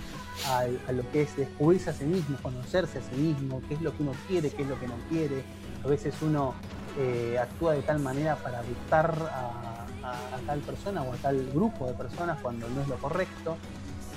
a 0.87 0.91
lo 0.91 1.09
que 1.11 1.23
es 1.23 1.35
descubrirse 1.35 1.89
a 1.89 1.93
sí 1.93 2.05
mismo, 2.05 2.37
conocerse 2.41 2.99
a 2.99 3.01
sí 3.01 3.15
mismo, 3.15 3.61
qué 3.67 3.73
es 3.73 3.81
lo 3.81 3.95
que 3.95 4.03
uno 4.03 4.13
quiere, 4.27 4.49
qué 4.49 4.61
es 4.61 4.67
lo 4.67 4.79
que 4.79 4.87
no 4.87 4.95
quiere. 5.09 5.43
A 5.83 5.87
veces 5.87 6.15
uno 6.21 6.53
eh, 6.99 7.37
actúa 7.39 7.73
de 7.73 7.81
tal 7.81 7.99
manera 7.99 8.35
para 8.37 8.61
gustar 8.61 9.13
a, 9.31 9.85
a- 10.07 10.35
a 10.35 10.39
tal 10.45 10.59
persona 10.59 11.01
o 11.03 11.13
a 11.13 11.17
tal 11.17 11.45
grupo 11.53 11.85
de 11.87 11.93
personas 11.93 12.39
cuando 12.41 12.67
no 12.69 12.81
es 12.81 12.87
lo 12.87 12.95
correcto. 12.97 13.57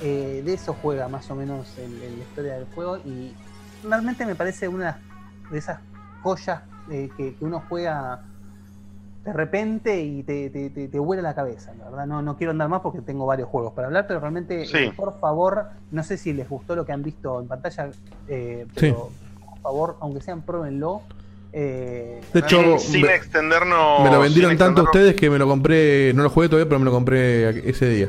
Eh, 0.02 0.42
de 0.44 0.54
eso 0.54 0.74
juega 0.80 1.08
más 1.08 1.30
o 1.30 1.34
menos 1.34 1.76
el- 1.78 2.02
el- 2.02 2.18
la 2.18 2.24
historia 2.24 2.54
del 2.54 2.64
juego 2.74 2.96
y 3.04 3.34
realmente 3.84 4.24
me 4.24 4.34
parece 4.34 4.66
una 4.68 4.98
de 5.50 5.58
esas 5.58 5.80
joyas 6.22 6.62
eh, 6.90 7.10
que, 7.16 7.36
que 7.36 7.44
uno 7.44 7.62
juega 7.68 8.22
de 9.24 9.32
repente 9.34 10.00
y 10.00 10.22
te, 10.22 10.48
te, 10.48 10.70
te, 10.70 10.88
te 10.88 10.98
vuela 10.98 11.22
la 11.22 11.34
cabeza, 11.34 11.74
la 11.74 11.84
verdad. 11.84 12.06
No, 12.06 12.22
no 12.22 12.36
quiero 12.38 12.52
andar 12.52 12.68
más 12.70 12.80
porque 12.80 13.02
tengo 13.02 13.26
varios 13.26 13.48
juegos 13.50 13.74
para 13.74 13.88
hablar, 13.88 14.06
pero 14.06 14.18
realmente, 14.20 14.64
Sí. 14.64 14.76
eh, 14.78 14.92
por 14.96 15.20
favor, 15.20 15.66
no 15.90 16.02
sé 16.02 16.16
si 16.16 16.32
les 16.32 16.48
gustó 16.48 16.74
lo 16.74 16.86
que 16.86 16.92
han 16.92 17.02
visto 17.02 17.38
en 17.40 17.46
pantalla, 17.46 17.90
eh, 18.28 18.66
pero 18.74 19.10
por 19.50 19.58
favor, 19.60 19.96
aunque 20.00 20.22
sean, 20.22 20.40
pruébenlo. 20.40 21.02
Eh, 21.52 22.20
De 22.32 22.40
hecho, 22.40 22.78
sin 22.78 23.02
me- 23.02 23.14
extendernos. 23.14 24.02
Me 24.04 24.10
lo 24.10 24.20
vendieron 24.20 24.56
tanto 24.56 24.84
ustedes 24.84 25.14
que 25.16 25.28
me 25.30 25.38
lo 25.38 25.46
compré, 25.48 26.12
no 26.14 26.22
lo 26.22 26.30
jugué 26.30 26.48
todavía, 26.48 26.68
pero 26.68 26.78
me 26.78 26.84
lo 26.84 26.92
compré 26.92 27.68
ese 27.68 27.88
día. 27.88 28.08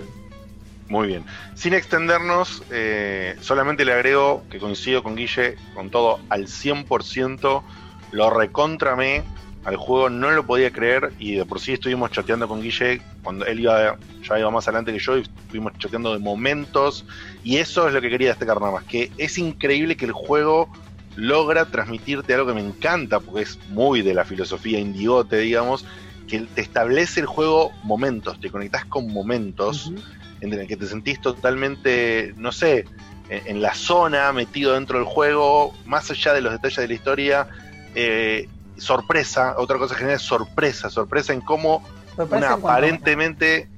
Muy 0.89 1.07
bien. 1.07 1.23
Sin 1.55 1.73
extendernos, 1.73 2.63
eh, 2.69 3.35
solamente 3.39 3.85
le 3.85 3.93
agrego 3.93 4.43
que 4.51 4.59
coincido 4.59 5.01
con 5.03 5.15
Guille 5.15 5.55
con 5.73 5.89
todo 5.89 6.19
al 6.29 6.47
100%. 6.47 7.63
Lo 8.11 8.29
recontramé 8.29 9.23
al 9.63 9.77
juego, 9.77 10.09
no 10.09 10.31
lo 10.31 10.45
podía 10.45 10.71
creer 10.71 11.13
y 11.19 11.35
de 11.35 11.45
por 11.45 11.59
sí 11.61 11.73
estuvimos 11.73 12.11
chateando 12.11 12.47
con 12.47 12.61
Guille 12.61 12.99
cuando 13.23 13.45
él 13.45 13.59
iba, 13.61 13.95
ya 14.27 14.39
iba 14.39 14.49
más 14.51 14.67
adelante 14.67 14.91
que 14.91 14.99
yo 14.99 15.17
y 15.17 15.21
estuvimos 15.21 15.71
chateando 15.77 16.11
de 16.13 16.19
momentos 16.19 17.05
y 17.43 17.57
eso 17.57 17.87
es 17.87 17.93
lo 17.93 18.01
que 18.01 18.09
quería 18.09 18.29
destacar 18.29 18.59
nada 18.59 18.73
más, 18.73 18.83
que 18.85 19.11
es 19.17 19.37
increíble 19.37 19.95
que 19.95 20.05
el 20.05 20.11
juego 20.13 20.67
logra 21.15 21.65
transmitirte 21.65 22.33
algo 22.33 22.47
que 22.47 22.53
me 22.53 22.61
encanta 22.61 23.19
porque 23.19 23.41
es 23.41 23.59
muy 23.69 24.01
de 24.01 24.13
la 24.13 24.25
filosofía 24.25 24.79
indigote, 24.79 25.37
digamos, 25.37 25.85
que 26.27 26.39
te 26.39 26.61
establece 26.61 27.19
el 27.19 27.25
juego 27.25 27.71
momentos, 27.83 28.39
te 28.39 28.49
conectas 28.49 28.85
con 28.85 29.11
momentos 29.11 29.91
en 30.39 30.53
el 30.53 30.67
que 30.67 30.77
te 30.77 30.87
sentís 30.87 31.21
totalmente, 31.21 32.33
no 32.37 32.51
sé, 32.51 32.85
en, 33.29 33.47
en 33.47 33.61
la 33.61 33.73
zona, 33.73 34.31
metido 34.31 34.73
dentro 34.73 34.97
del 34.97 35.05
juego, 35.05 35.73
más 35.85 36.09
allá 36.09 36.33
de 36.33 36.41
los 36.41 36.53
detalles 36.53 36.77
de 36.77 36.87
la 36.87 36.93
historia, 36.93 37.47
eh, 37.95 38.47
sorpresa, 38.77 39.55
otra 39.57 39.77
cosa 39.77 39.93
que 39.93 39.99
genera 39.99 40.15
es 40.15 40.21
sorpresa, 40.21 40.89
sorpresa 40.89 41.33
en 41.33 41.41
cómo 41.41 41.83
Sorpresa 42.15 42.37
una 42.37 42.47
en 42.47 42.53
aparentemente, 42.53 43.69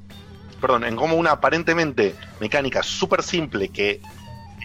perdón, 0.62 0.86
en 0.86 0.96
cómo 0.96 1.16
una 1.16 1.32
aparentemente 1.32 2.16
mecánica 2.40 2.82
súper 2.82 3.22
simple 3.22 3.70
que 3.70 4.02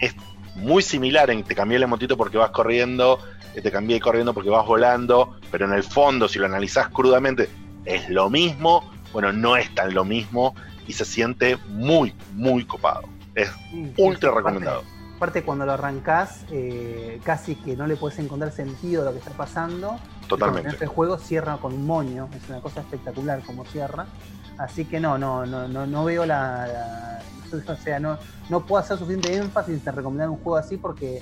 es 0.01 0.15
muy 0.55 0.81
similar 0.83 1.29
en 1.29 1.43
te 1.43 1.55
cambié 1.55 1.77
el 1.77 1.83
emotito 1.83 2.17
porque 2.17 2.37
vas 2.37 2.51
corriendo, 2.51 3.19
eh, 3.55 3.61
te 3.61 3.71
cambié 3.71 3.99
corriendo 3.99 4.33
porque 4.33 4.49
vas 4.49 4.65
volando, 4.65 5.35
pero 5.51 5.65
en 5.65 5.73
el 5.73 5.83
fondo, 5.83 6.27
si 6.27 6.39
lo 6.39 6.45
analizás 6.45 6.89
crudamente, 6.89 7.49
es 7.85 8.09
lo 8.09 8.29
mismo, 8.29 8.83
bueno, 9.13 9.31
no 9.31 9.55
es 9.57 9.73
tan 9.73 9.93
lo 9.93 10.03
mismo 10.05 10.53
y 10.87 10.93
se 10.93 11.05
siente 11.05 11.57
muy, 11.69 12.13
muy 12.33 12.65
copado. 12.65 13.03
Es 13.35 13.49
Sí, 13.71 13.93
ultra 13.97 14.31
recomendado. 14.31 14.83
Aparte, 15.17 15.43
cuando 15.43 15.65
lo 15.65 15.73
arrancás, 15.73 16.45
eh, 16.49 17.19
casi 17.23 17.55
que 17.55 17.75
no 17.75 17.85
le 17.87 17.95
puedes 17.97 18.17
encontrar 18.19 18.51
sentido 18.51 19.01
a 19.01 19.05
lo 19.05 19.11
que 19.11 19.17
está 19.19 19.31
pasando. 19.31 19.99
Totalmente. 20.27 20.77
El 20.79 20.87
juego 20.87 21.17
cierra 21.17 21.57
con 21.57 21.73
un 21.73 21.85
moño, 21.85 22.29
es 22.35 22.47
una 22.49 22.61
cosa 22.61 22.79
espectacular 22.81 23.41
como 23.41 23.65
cierra. 23.65 24.05
Así 24.57 24.85
que 24.85 24.99
no, 24.99 25.17
no, 25.17 25.45
no, 25.45 25.67
no, 25.67 25.85
no 25.85 26.05
veo 26.05 26.25
la, 26.25 26.67
la- 26.67 27.21
o 27.67 27.75
sea, 27.75 27.99
no, 27.99 28.17
no 28.49 28.65
puedo 28.65 28.81
hacer 28.81 28.97
suficiente 28.97 29.35
énfasis 29.35 29.85
en 29.85 29.95
recomendar 29.95 30.29
un 30.29 30.37
juego 30.37 30.57
así 30.57 30.77
porque 30.77 31.21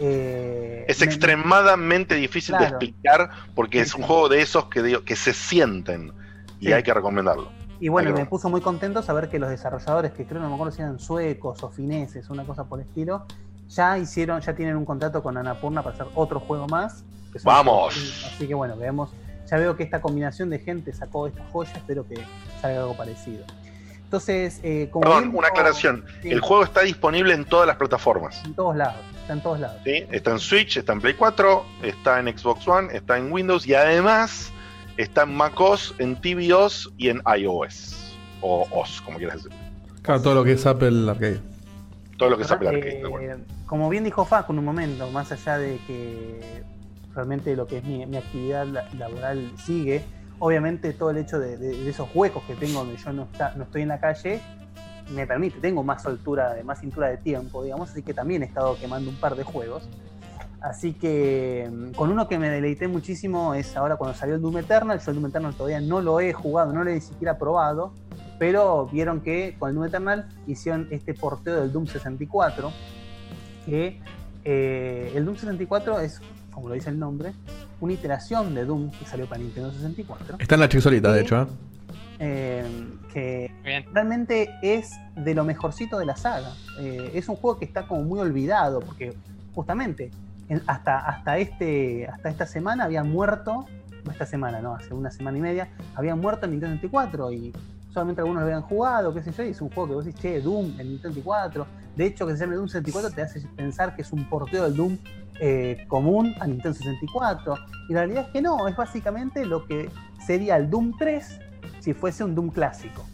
eh, 0.00 0.84
Es 0.88 1.00
me- 1.00 1.06
extremadamente 1.06 2.14
difícil 2.14 2.56
de 2.58 2.64
explicar 2.64 3.30
porque 3.54 3.80
es 3.80 3.94
un 3.94 4.02
juego 4.02 4.28
de 4.28 4.42
esos 4.42 4.66
que, 4.66 4.82
digo, 4.82 5.04
que 5.04 5.16
se 5.16 5.32
sienten 5.32 6.12
y 6.60 6.66
Sí. 6.66 6.72
hay 6.72 6.82
que 6.82 6.94
recomendarlo. 6.94 7.50
Y 7.80 7.88
bueno, 7.88 8.12
me 8.12 8.26
puso 8.26 8.48
muy 8.48 8.60
contento 8.60 9.02
saber 9.02 9.28
que 9.28 9.38
los 9.38 9.50
desarrolladores, 9.50 10.12
que 10.12 10.26
creo 10.26 10.40
no 10.40 10.48
me 10.48 10.54
acuerdo 10.54 10.72
si 10.72 10.82
eran 10.82 10.98
suecos 10.98 11.62
o 11.62 11.70
fineses, 11.70 12.28
una 12.30 12.44
cosa 12.44 12.64
por 12.64 12.80
el 12.80 12.86
estilo, 12.86 13.24
ya 13.68 13.96
hicieron, 13.98 14.40
ya 14.40 14.54
tienen 14.56 14.76
un 14.76 14.84
contrato 14.84 15.22
con 15.22 15.36
Anapurna 15.36 15.82
para 15.82 15.94
hacer 15.94 16.06
otro 16.14 16.40
juego 16.40 16.66
más. 16.66 17.04
que 17.32 17.38
¡Vamos! 17.44 17.94
Así 18.26 18.48
que 18.48 18.54
bueno, 18.54 18.76
veamos. 18.76 19.10
Ya 19.48 19.56
veo 19.58 19.76
que 19.76 19.84
esta 19.84 20.00
combinación 20.00 20.50
de 20.50 20.58
gente 20.58 20.92
sacó 20.92 21.26
esta 21.28 21.44
joya, 21.52 21.70
espero 21.74 22.06
que 22.06 22.16
salga 22.60 22.80
algo 22.80 22.96
parecido. 22.96 23.44
Entonces, 24.08 24.58
eh, 24.62 24.88
como 24.90 25.02
Perdón, 25.02 25.24
bien 25.24 25.36
una 25.36 25.48
aclaración. 25.48 26.02
Sí. 26.22 26.30
El 26.30 26.40
juego 26.40 26.64
está 26.64 26.80
disponible 26.80 27.34
en 27.34 27.44
todas 27.44 27.66
las 27.66 27.76
plataformas. 27.76 28.42
En 28.46 28.54
todos 28.54 28.74
lados, 28.74 28.96
está 29.20 29.34
en 29.34 29.42
todos 29.42 29.60
lados. 29.60 29.76
¿sí? 29.84 30.04
Está 30.10 30.30
en 30.30 30.38
Switch, 30.38 30.78
está 30.78 30.94
en 30.94 31.02
Play 31.02 31.12
4, 31.12 31.64
está 31.82 32.18
en 32.18 32.38
Xbox 32.38 32.66
One, 32.66 32.88
está 32.96 33.18
en 33.18 33.30
Windows 33.30 33.66
y 33.66 33.74
además 33.74 34.50
está 34.96 35.24
en 35.24 35.34
macOS, 35.36 35.94
en 35.98 36.16
tvOS 36.16 36.90
y 36.96 37.10
en 37.10 37.22
iOS. 37.38 38.16
O 38.40 38.66
OS, 38.70 39.02
como 39.02 39.18
quieras 39.18 39.42
decir. 39.44 39.52
Claro, 40.00 40.22
todo 40.22 40.34
lo 40.36 40.44
que 40.44 40.52
es 40.52 40.64
Apple 40.64 41.10
Arcade. 41.10 41.40
Todo 42.16 42.30
lo 42.30 42.36
que 42.38 42.44
es 42.44 42.50
Apple 42.50 42.68
Arcade. 42.68 43.02
como 43.66 43.90
bien 43.90 44.04
dijo 44.04 44.24
Facu 44.24 44.52
en 44.54 44.60
un 44.60 44.64
momento, 44.64 45.10
más 45.10 45.30
allá 45.32 45.58
de 45.58 45.78
que 45.86 46.62
realmente 47.14 47.54
lo 47.56 47.66
que 47.66 47.76
es 47.78 47.84
mi, 47.84 48.06
mi 48.06 48.16
actividad 48.16 48.64
la- 48.66 48.88
laboral 48.94 49.50
sigue, 49.62 50.02
obviamente 50.38 50.92
todo 50.92 51.10
el 51.10 51.18
hecho 51.18 51.38
de, 51.38 51.88
esos 51.88 52.08
huecos 52.14 52.42
que 52.44 52.54
tengo 52.54 52.80
donde 52.80 52.96
yo 52.96 53.12
no, 53.12 53.28
no 53.56 53.64
estoy 53.64 53.82
en 53.82 53.88
la 53.88 54.00
calle 54.00 54.40
me 55.10 55.26
permite, 55.26 55.58
tengo 55.60 55.82
más 55.82 56.02
soltura, 56.02 56.52
de 56.54 56.62
más 56.64 56.80
cintura 56.80 57.08
de 57.08 57.16
tiempo, 57.16 57.62
digamos, 57.62 57.90
así 57.90 58.02
que 58.02 58.14
también 58.14 58.42
he 58.42 58.46
estado 58.46 58.76
quemando 58.78 59.10
un 59.10 59.16
par 59.16 59.36
de 59.36 59.42
juegos. 59.42 59.88
Así 60.60 60.92
que 60.92 61.70
mm, 61.70 61.92
con 61.92 62.10
uno 62.10 62.28
que 62.28 62.38
me 62.38 62.50
deleité 62.50 62.88
muchísimo 62.88 63.54
es 63.54 63.76
ahora 63.76 63.96
cuando 63.96 64.16
salió 64.16 64.34
el 64.34 64.42
Doom 64.42 64.58
Eternal. 64.58 64.98
Yo 64.98 65.10
el 65.10 65.16
Doom 65.16 65.30
Eternal 65.30 65.54
todavía 65.54 65.80
no 65.80 66.00
lo 66.00 66.20
he 66.20 66.32
jugado, 66.32 66.72
no 66.72 66.82
lo 66.82 66.90
he 66.90 66.94
ni 66.94 67.00
siquiera 67.00 67.38
probado. 67.38 67.92
Pero 68.38 68.86
vieron 68.86 69.20
que 69.20 69.56
con 69.58 69.70
el 69.70 69.76
Doom 69.76 69.86
Eternal 69.86 70.28
hicieron 70.46 70.88
este 70.90 71.14
porteo 71.14 71.60
del 71.60 71.72
Doom 71.72 71.86
64. 71.86 72.72
Que 73.66 74.00
eh, 74.44 75.12
el 75.14 75.24
Doom 75.24 75.36
64 75.36 76.00
es, 76.00 76.20
como 76.58 76.70
lo 76.70 76.74
dice 76.74 76.90
el 76.90 76.98
nombre, 76.98 77.32
una 77.80 77.92
iteración 77.92 78.52
de 78.54 78.64
Doom 78.64 78.90
que 78.90 79.04
salió 79.04 79.26
para 79.26 79.40
Nintendo 79.40 79.70
64. 79.72 80.36
Está 80.40 80.54
en 80.56 80.60
la 80.60 80.68
chisolita, 80.68 81.12
de 81.12 81.20
hecho. 81.20 81.42
¿eh? 81.42 81.46
eh, 82.20 82.66
que 83.12 83.52
realmente 83.92 84.50
es 84.60 84.90
de 85.14 85.34
lo 85.36 85.44
mejorcito 85.44 85.98
de 86.00 86.04
la 86.06 86.16
saga. 86.16 86.52
Eh, 86.80 87.12
es 87.14 87.28
un 87.28 87.36
juego 87.36 87.58
que 87.60 87.64
está 87.64 87.86
como 87.86 88.02
muy 88.02 88.18
olvidado, 88.18 88.80
porque 88.80 89.14
justamente 89.54 90.10
en- 90.48 90.62
hasta, 90.66 90.98
hasta, 90.98 91.38
este, 91.38 92.08
hasta 92.08 92.28
esta 92.28 92.46
semana 92.46 92.84
había 92.84 93.04
muerto, 93.04 93.66
no 94.04 94.10
esta 94.10 94.26
semana, 94.26 94.60
no, 94.60 94.74
hace 94.74 94.92
una 94.94 95.12
semana 95.12 95.38
y 95.38 95.40
media, 95.40 95.68
había 95.94 96.16
muerto 96.16 96.46
en 96.46 96.52
Nintendo 96.52 96.74
64 96.76 97.32
y 97.32 97.52
solamente 97.98 98.20
algunos 98.20 98.42
lo 98.42 98.46
habían 98.46 98.62
jugado, 98.62 99.12
qué 99.12 99.22
sé 99.22 99.32
yo, 99.32 99.42
y 99.42 99.48
es 99.48 99.60
un 99.60 99.70
juego 99.70 99.88
que 99.88 99.94
vos 99.96 100.04
decís, 100.04 100.20
che, 100.20 100.40
Doom 100.40 100.66
en 100.78 100.88
Nintendo 100.88 101.14
64. 101.14 101.66
De 101.96 102.06
hecho, 102.06 102.26
que 102.28 102.34
se 102.34 102.38
llame 102.38 102.54
Doom 102.54 102.68
64 102.68 103.10
te 103.10 103.22
hace 103.22 103.40
pensar 103.56 103.96
que 103.96 104.02
es 104.02 104.12
un 104.12 104.28
porteo 104.28 104.64
del 104.64 104.76
Doom 104.76 104.98
eh, 105.40 105.84
común 105.88 106.32
a 106.38 106.46
Nintendo 106.46 106.78
64. 106.78 107.54
Y 107.88 107.94
la 107.94 108.00
realidad 108.00 108.26
es 108.26 108.30
que 108.30 108.40
no, 108.40 108.68
es 108.68 108.76
básicamente 108.76 109.44
lo 109.44 109.66
que 109.66 109.90
sería 110.24 110.56
el 110.56 110.70
Doom 110.70 110.92
3 110.96 111.40
si 111.80 111.92
fuese 111.92 112.22
un 112.22 112.36
Doom 112.36 112.50
clásico. 112.50 113.04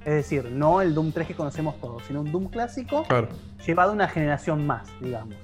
Es 0.00 0.14
decir, 0.14 0.50
no 0.50 0.80
el 0.80 0.94
Doom 0.94 1.12
3 1.12 1.28
que 1.28 1.34
conocemos 1.34 1.80
todos, 1.80 2.02
sino 2.08 2.22
un 2.22 2.32
Doom 2.32 2.48
clásico 2.48 3.04
Claro. 3.04 3.28
llevado 3.64 3.92
una 3.92 4.08
generación 4.08 4.66
más, 4.66 4.88
digamos. 5.00 5.36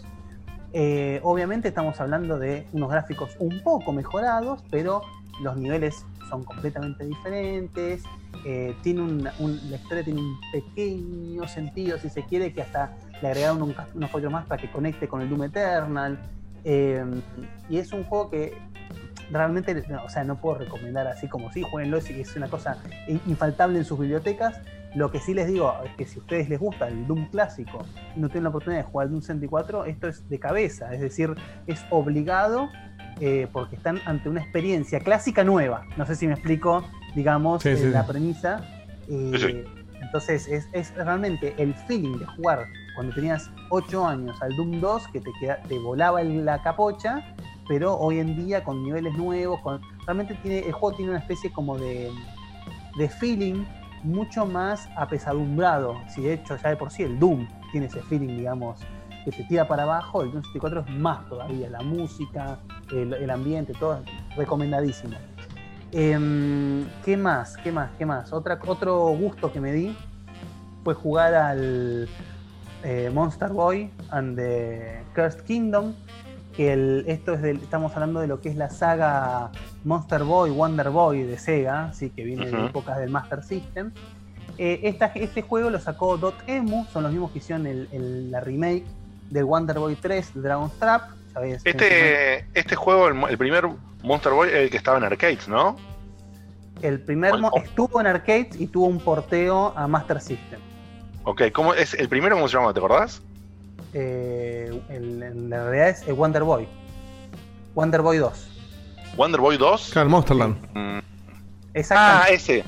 Eh, 0.72 1.20
obviamente 1.22 1.68
estamos 1.68 2.00
hablando 2.00 2.40
de 2.40 2.66
unos 2.72 2.90
gráficos 2.90 3.36
un 3.38 3.62
poco 3.62 3.92
mejorados, 3.92 4.64
pero 4.68 5.02
los 5.42 5.56
niveles 5.56 6.04
son 6.28 6.42
completamente 6.42 7.04
diferentes. 7.04 8.02
Eh, 8.44 8.74
tiene 8.82 9.02
un, 9.02 9.22
la 9.22 9.76
historia 9.76 10.04
tiene 10.04 10.20
un 10.20 10.38
pequeño 10.52 11.46
sentido, 11.48 11.98
si 11.98 12.08
se 12.08 12.24
quiere, 12.24 12.52
que 12.52 12.62
hasta 12.62 12.96
le 13.20 13.28
agregaron 13.28 13.62
un, 13.62 13.74
unos 13.94 14.32
más 14.32 14.46
para 14.46 14.60
que 14.60 14.70
conecte 14.70 15.08
con 15.08 15.20
el 15.20 15.28
Doom 15.28 15.44
Eternal. 15.44 16.18
eh, 16.64 17.04
y 17.68 17.78
es 17.78 17.92
un 17.92 18.04
juego 18.04 18.30
que 18.30 18.54
realmente, 19.30 19.74
no, 19.88 20.04
o 20.04 20.08
sea, 20.08 20.24
no 20.24 20.40
puedo 20.40 20.58
recomendar 20.58 21.06
así 21.06 21.28
como 21.28 21.52
sí, 21.52 21.62
jueguenlo, 21.62 21.98
es 21.98 22.36
una 22.36 22.48
cosa 22.48 22.78
infaltable 23.26 23.78
en 23.78 23.84
sus 23.84 23.98
bibliotecas. 23.98 24.60
Lo 24.94 25.12
que 25.12 25.20
sí 25.20 25.34
les 25.34 25.46
digo 25.46 25.72
es 25.84 25.94
que 25.94 26.04
si 26.04 26.18
a 26.18 26.22
ustedes 26.22 26.48
les 26.48 26.58
gusta 26.58 26.88
el 26.88 27.06
Doom 27.06 27.26
clásico 27.30 27.84
y 28.16 28.20
no 28.20 28.28
tienen 28.28 28.44
la 28.44 28.48
oportunidad 28.50 28.82
de 28.82 28.90
jugar 28.90 29.06
el 29.06 29.12
Doom 29.12 29.22
64, 29.22 29.84
esto 29.84 30.08
es 30.08 30.28
de 30.28 30.38
cabeza, 30.40 30.92
es 30.92 31.00
decir, 31.00 31.34
es 31.68 31.84
obligado 31.90 32.68
eh, 33.20 33.46
porque 33.52 33.76
están 33.76 34.00
ante 34.06 34.28
una 34.28 34.40
experiencia 34.40 34.98
clásica 35.00 35.44
nueva. 35.44 35.84
No 35.96 36.06
sé 36.06 36.16
si 36.16 36.26
me 36.26 36.32
explico, 36.32 36.84
digamos, 37.14 37.62
Sí, 37.62 37.70
eh, 37.70 37.76
sí, 37.76 37.86
la 37.90 38.06
premisa. 38.06 38.64
Eh, 39.08 39.32
Sí, 39.34 39.38
sí. 39.38 39.64
Entonces 40.02 40.48
es, 40.48 40.66
es 40.72 40.94
realmente 40.94 41.54
el 41.58 41.74
feeling 41.74 42.18
de 42.18 42.26
jugar 42.26 42.64
cuando 42.94 43.14
tenías 43.14 43.50
8 43.68 44.06
años 44.06 44.40
al 44.42 44.56
Doom 44.56 44.80
2 44.80 45.06
que 45.08 45.20
te, 45.20 45.30
queda- 45.40 45.60
te 45.68 45.78
volaba 45.78 46.20
el- 46.22 46.44
la 46.44 46.62
capocha, 46.62 47.22
pero 47.68 47.94
hoy 47.96 48.18
en 48.18 48.34
día 48.36 48.64
con 48.64 48.82
niveles 48.82 49.14
nuevos, 49.16 49.60
con, 49.60 49.80
realmente 50.06 50.34
tiene, 50.42 50.60
el 50.60 50.72
juego 50.72 50.96
tiene 50.96 51.10
una 51.12 51.20
especie 51.20 51.52
como 51.52 51.78
de, 51.78 52.10
de 52.96 53.08
feeling 53.08 53.64
mucho 54.02 54.46
más 54.46 54.88
apesadumbrado. 54.96 55.94
Si 56.08 56.22
de 56.22 56.32
hecho 56.34 56.56
ya 56.56 56.70
de 56.70 56.76
por 56.76 56.90
sí 56.90 57.02
el 57.02 57.18
Doom 57.18 57.46
tiene 57.70 57.86
ese 57.86 58.00
feeling, 58.02 58.36
digamos, 58.38 58.80
que 59.24 59.30
te 59.32 59.44
tira 59.44 59.68
para 59.68 59.82
abajo, 59.82 60.22
el 60.22 60.30
Doom 60.32 60.42
64 60.44 60.80
es 60.88 60.90
más 60.98 61.28
todavía, 61.28 61.68
la 61.68 61.82
música, 61.82 62.58
el, 62.90 63.12
el 63.12 63.30
ambiente, 63.30 63.74
todo 63.78 64.02
recomendadísimo. 64.36 65.16
Em, 65.92 66.86
¿Qué 67.04 67.16
más? 67.16 67.56
¿Qué 67.56 67.72
más? 67.72 67.90
¿Qué 67.98 68.06
más? 68.06 68.32
Otra, 68.32 68.58
otro 68.66 69.08
gusto 69.08 69.52
que 69.52 69.60
me 69.60 69.72
di 69.72 69.96
fue 70.84 70.94
jugar 70.94 71.34
al 71.34 72.08
eh, 72.84 73.10
Monster 73.12 73.50
Boy 73.50 73.90
and 74.10 74.36
the 74.36 75.02
Cursed 75.14 75.40
Kingdom. 75.42 75.94
Que 76.56 76.72
el- 76.72 77.04
esto 77.06 77.34
es 77.34 77.42
del, 77.42 77.56
estamos 77.58 77.92
hablando 77.94 78.20
de 78.20 78.26
lo 78.26 78.40
que 78.40 78.48
es 78.48 78.56
la 78.56 78.70
saga 78.70 79.50
Monster 79.84 80.24
Boy, 80.24 80.50
Wonder 80.50 80.90
Boy 80.90 81.22
de 81.22 81.38
Sega, 81.38 81.92
¿sí? 81.92 82.10
que 82.10 82.24
viene 82.24 82.50
de 82.50 82.66
épocas 82.66 82.98
del 82.98 83.10
Master 83.10 83.42
System. 83.42 83.92
Eh, 84.58 84.80
esta- 84.84 85.06
este 85.14 85.42
juego 85.42 85.70
lo 85.70 85.78
sacó 85.78 86.16
Dotemu, 86.18 86.84
son 86.92 87.04
los 87.04 87.12
mismos 87.12 87.30
que 87.30 87.38
hicieron 87.38 87.66
el- 87.66 87.88
el- 87.92 88.30
la 88.30 88.40
remake 88.40 88.84
del 89.30 89.44
Wonder 89.44 89.78
Boy 89.78 89.94
3 89.96 90.34
de 90.34 90.40
Dragon's 90.40 90.72
Trap. 90.78 91.02
¿sabes? 91.32 91.62
Este, 91.64 92.44
este 92.54 92.74
juego, 92.74 93.06
el, 93.06 93.16
el 93.30 93.38
primer 93.38 93.64
Monster 94.02 94.32
Boy, 94.32 94.48
el 94.52 94.70
que 94.70 94.76
estaba 94.76 94.98
en 94.98 95.04
arcades, 95.04 95.46
¿no? 95.48 95.76
El 96.82 97.00
primer 97.00 97.34
estuvo 97.62 98.00
en 98.00 98.06
arcades 98.06 98.58
y 98.58 98.66
tuvo 98.66 98.86
un 98.86 98.98
porteo 99.00 99.74
a 99.76 99.86
Master 99.86 100.20
System. 100.20 100.60
Ok, 101.24 101.42
¿cómo 101.52 101.74
es 101.74 101.92
el 101.94 102.08
primero 102.08 102.36
cómo 102.36 102.48
se 102.48 102.56
llama? 102.56 102.72
¿Te 102.72 102.78
acordás? 102.78 103.20
Eh, 103.92 104.80
el- 104.88 105.22
en 105.22 105.50
la 105.50 105.64
realidad 105.64 105.88
es 105.90 106.02
el 106.08 106.14
Wonder 106.14 106.42
Boy. 106.44 106.66
Wonder 107.74 108.00
Boy 108.00 108.18
2. 108.18 108.48
Wonder 109.16 109.40
Boy 109.40 109.58
2. 109.58 109.90
Claro, 109.92 110.08
Monsterland. 110.08 110.56
Ah, 111.90 112.24
ese. 112.30 112.64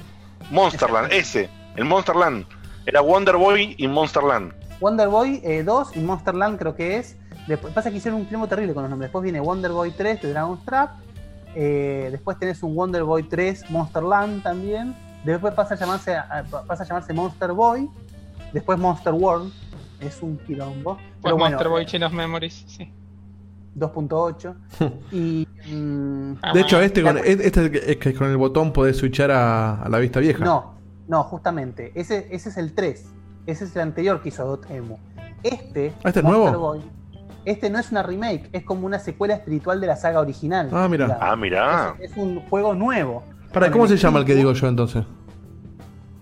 Monsterland, 0.50 1.12
ese. 1.12 1.48
El 1.76 1.84
Monsterland. 1.86 2.44
Era 2.84 3.00
Wonder 3.00 3.36
Boy 3.36 3.74
y 3.78 3.88
Monsterland. 3.88 4.52
Wonder 4.80 5.08
Boy 5.08 5.40
eh, 5.44 5.62
2 5.62 5.96
y 5.96 6.00
Monster 6.00 6.34
Land 6.34 6.58
creo 6.58 6.74
que 6.74 6.98
es. 6.98 7.16
Después, 7.46 7.72
pasa 7.72 7.90
que 7.90 7.96
hicieron 7.96 8.20
un 8.20 8.26
tiempo 8.26 8.46
terrible 8.48 8.74
con 8.74 8.82
los 8.82 8.90
nombres. 8.90 9.08
Después 9.08 9.22
viene 9.22 9.40
Wonder 9.40 9.70
Boy 9.72 9.92
3 9.92 10.20
de 10.20 10.30
Dragon's 10.32 10.64
Trap. 10.64 10.90
Eh, 11.54 12.08
después 12.10 12.38
tenés 12.38 12.62
un 12.62 12.74
Wonder 12.74 13.04
Boy 13.04 13.24
3 13.24 13.70
Monster 13.70 14.02
Land 14.02 14.42
también. 14.42 14.94
Después 15.24 15.54
pasa 15.54 15.74
a 15.74 15.76
llamarse, 15.76 16.16
pasa 16.66 16.82
a 16.82 16.86
llamarse 16.86 17.12
Monster 17.12 17.52
Boy. 17.52 17.88
Después 18.52 18.78
Monster 18.78 19.12
World. 19.12 19.52
Es 20.00 20.20
un 20.22 20.36
quilombo. 20.38 20.96
Pues 20.96 21.06
Pero 21.22 21.36
bueno, 21.36 21.50
Monster 21.56 21.68
Boy 21.68 21.86
Chain 21.86 22.02
of 22.04 22.12
Memories, 22.12 22.64
sí. 22.66 22.92
2.8. 23.76 24.54
y. 25.12 25.46
mm, 25.72 26.36
Ah, 26.42 26.52
De 26.52 26.60
hecho, 26.60 26.80
este 26.80 27.02
con, 27.02 27.18
este 27.18 27.46
es 27.48 27.56
el 27.56 27.70
que- 27.70 27.92
es 27.92 27.96
que 27.98 28.14
con 28.14 28.28
el 28.30 28.36
botón 28.36 28.72
podés 28.72 28.96
switchar 28.96 29.30
a, 29.30 29.82
a 29.82 29.88
la 29.88 29.98
vista 29.98 30.18
vieja. 30.20 30.44
No, 30.44 30.74
no, 31.08 31.22
justamente. 31.24 31.92
Ese, 31.94 32.26
ese 32.30 32.48
es 32.48 32.56
el 32.56 32.74
3. 32.74 33.06
Ese 33.46 33.64
es 33.64 33.76
el 33.76 33.82
anterior 33.82 34.20
que 34.22 34.28
hizo 34.30 34.44
Dotemu. 34.44 34.96
Este, 35.42 35.92
Ah, 36.04 36.08
¿este 36.08 36.20
es 36.20 36.24
Monster 36.24 36.24
nuevo? 36.24 36.58
Boy, 36.58 36.80
este 37.44 37.70
no 37.70 37.78
es 37.78 37.90
una 37.90 38.02
remake, 38.02 38.48
es 38.52 38.64
como 38.64 38.86
una 38.86 38.98
secuela 38.98 39.34
espiritual 39.34 39.80
de 39.80 39.86
la 39.86 39.96
saga 39.96 40.20
original. 40.20 40.68
Ah, 40.72 40.88
mira. 40.88 41.18
Ah, 41.20 41.36
mirá. 41.36 41.94
Es, 41.98 42.12
es 42.12 42.16
un 42.16 42.40
juego 42.48 42.74
nuevo. 42.74 43.24
Para, 43.52 43.70
¿cómo 43.70 43.86
se 43.86 43.96
llama 43.96 44.18
el 44.20 44.24
que 44.24 44.34
digo 44.34 44.52
yo 44.52 44.66
entonces? 44.68 45.04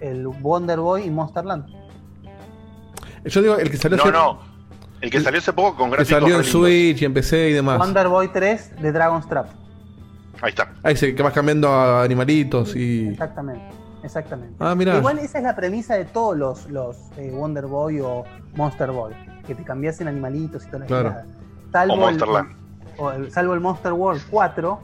El 0.01 0.27
Wonder 0.27 0.81
Boy 0.81 1.05
y 1.05 1.11
Monster 1.11 1.45
Land. 1.45 1.67
Yo 3.25 3.43
digo 3.43 3.57
el 3.57 3.71
que 3.71 3.77
salió 3.77 3.99
No, 3.99 4.03
hace- 4.05 4.13
no. 4.13 4.41
El 5.01 5.11
que 5.11 5.21
salió 5.21 5.39
hace 5.39 5.53
poco 5.53 5.77
con 5.77 5.91
que 5.91 5.97
gráficos 5.97 6.21
salió 6.21 6.37
en. 6.39 6.45
Switch 6.45 7.01
y 7.03 7.05
en 7.05 7.15
PC 7.15 7.51
y 7.51 7.53
demás. 7.55 7.79
Wonder 7.79 8.09
Boy 8.09 8.29
3 8.29 8.81
de 8.83 8.93
Dragon's 8.93 9.29
Trap. 9.29 9.47
Ahí 10.43 10.51
está. 10.51 10.73
Ahí 10.83 10.97
se 10.97 11.15
que 11.15 11.23
vas 11.23 11.33
cambiando 11.33 11.69
a 11.69 12.03
animalitos 12.03 12.75
y. 12.77 13.09
Exactamente. 13.09 13.65
Exactamente. 14.03 14.55
Ah, 14.59 14.75
mirá. 14.75 14.97
Igual 14.97 15.19
esa 15.19 15.39
es 15.39 15.45
la 15.45 15.55
premisa 15.55 15.95
de 15.97 16.07
todos 16.07 16.37
los, 16.37 16.71
los 16.71 16.97
eh, 17.19 17.31
Wonder 17.35 17.67
Boy 17.67 18.01
o 18.01 18.25
Monster 18.55 18.91
Boy. 18.91 19.13
Que 19.47 19.55
te 19.55 19.65
cambiasen 19.65 20.09
animalitos 20.09 20.65
y 20.65 20.67
toda 20.67 20.79
la 20.81 20.87
Claro. 20.87 21.15
Salvo 21.73 21.95
O 21.95 21.97
Monster 21.99 22.29
el- 22.29 22.35
Land. 22.35 22.57
o 22.99 23.11
el- 23.13 23.31
salvo 23.33 23.55
el 23.55 23.61
Monster 23.61 23.93
World 23.93 24.23
4, 24.31 24.81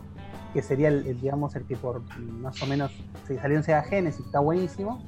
que 0.54 0.62
sería 0.62 0.88
el, 0.88 1.06
el, 1.06 1.20
digamos 1.20 1.54
el 1.56 1.64
que 1.64 1.76
por 1.76 2.02
más 2.40 2.62
o 2.62 2.66
menos 2.66 2.92
se 3.26 3.38
salió 3.38 3.56
en 3.56 3.62
Sega 3.64 3.82
Genesis, 3.82 4.24
está 4.24 4.40
buenísimo. 4.40 5.04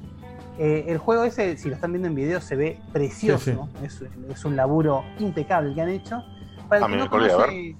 Eh, 0.57 0.85
el 0.91 0.97
juego 0.97 1.23
ese, 1.23 1.55
si 1.57 1.69
lo 1.69 1.75
están 1.75 1.93
viendo 1.93 2.07
en 2.09 2.15
video, 2.15 2.41
se 2.41 2.55
ve 2.57 2.79
precioso. 2.91 3.69
Es, 3.81 4.03
es 4.29 4.45
un 4.45 4.55
laburo 4.57 5.03
impecable 5.19 5.73
que 5.73 5.81
han 5.81 5.89
hecho. 5.89 6.21
Para 6.67 6.85
el 6.85 6.91
que 6.91 6.97
no 6.97 7.09
conoce, 7.09 7.75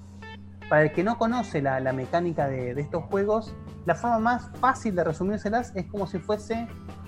para 0.69 0.81
el 0.83 0.91
que 0.93 1.03
no 1.03 1.17
conoce 1.17 1.61
la, 1.61 1.79
la 1.81 1.91
mecánica 1.93 2.47
de, 2.47 2.73
de 2.73 2.81
estos 2.81 3.03
juegos, 3.03 3.53
la 3.85 3.95
forma 3.95 4.19
más 4.19 4.49
fácil 4.59 4.95
de 4.95 5.03
resumírselas 5.03 5.73
es 5.75 5.85
como 5.87 6.07
si 6.07 6.19
fuese 6.19 6.67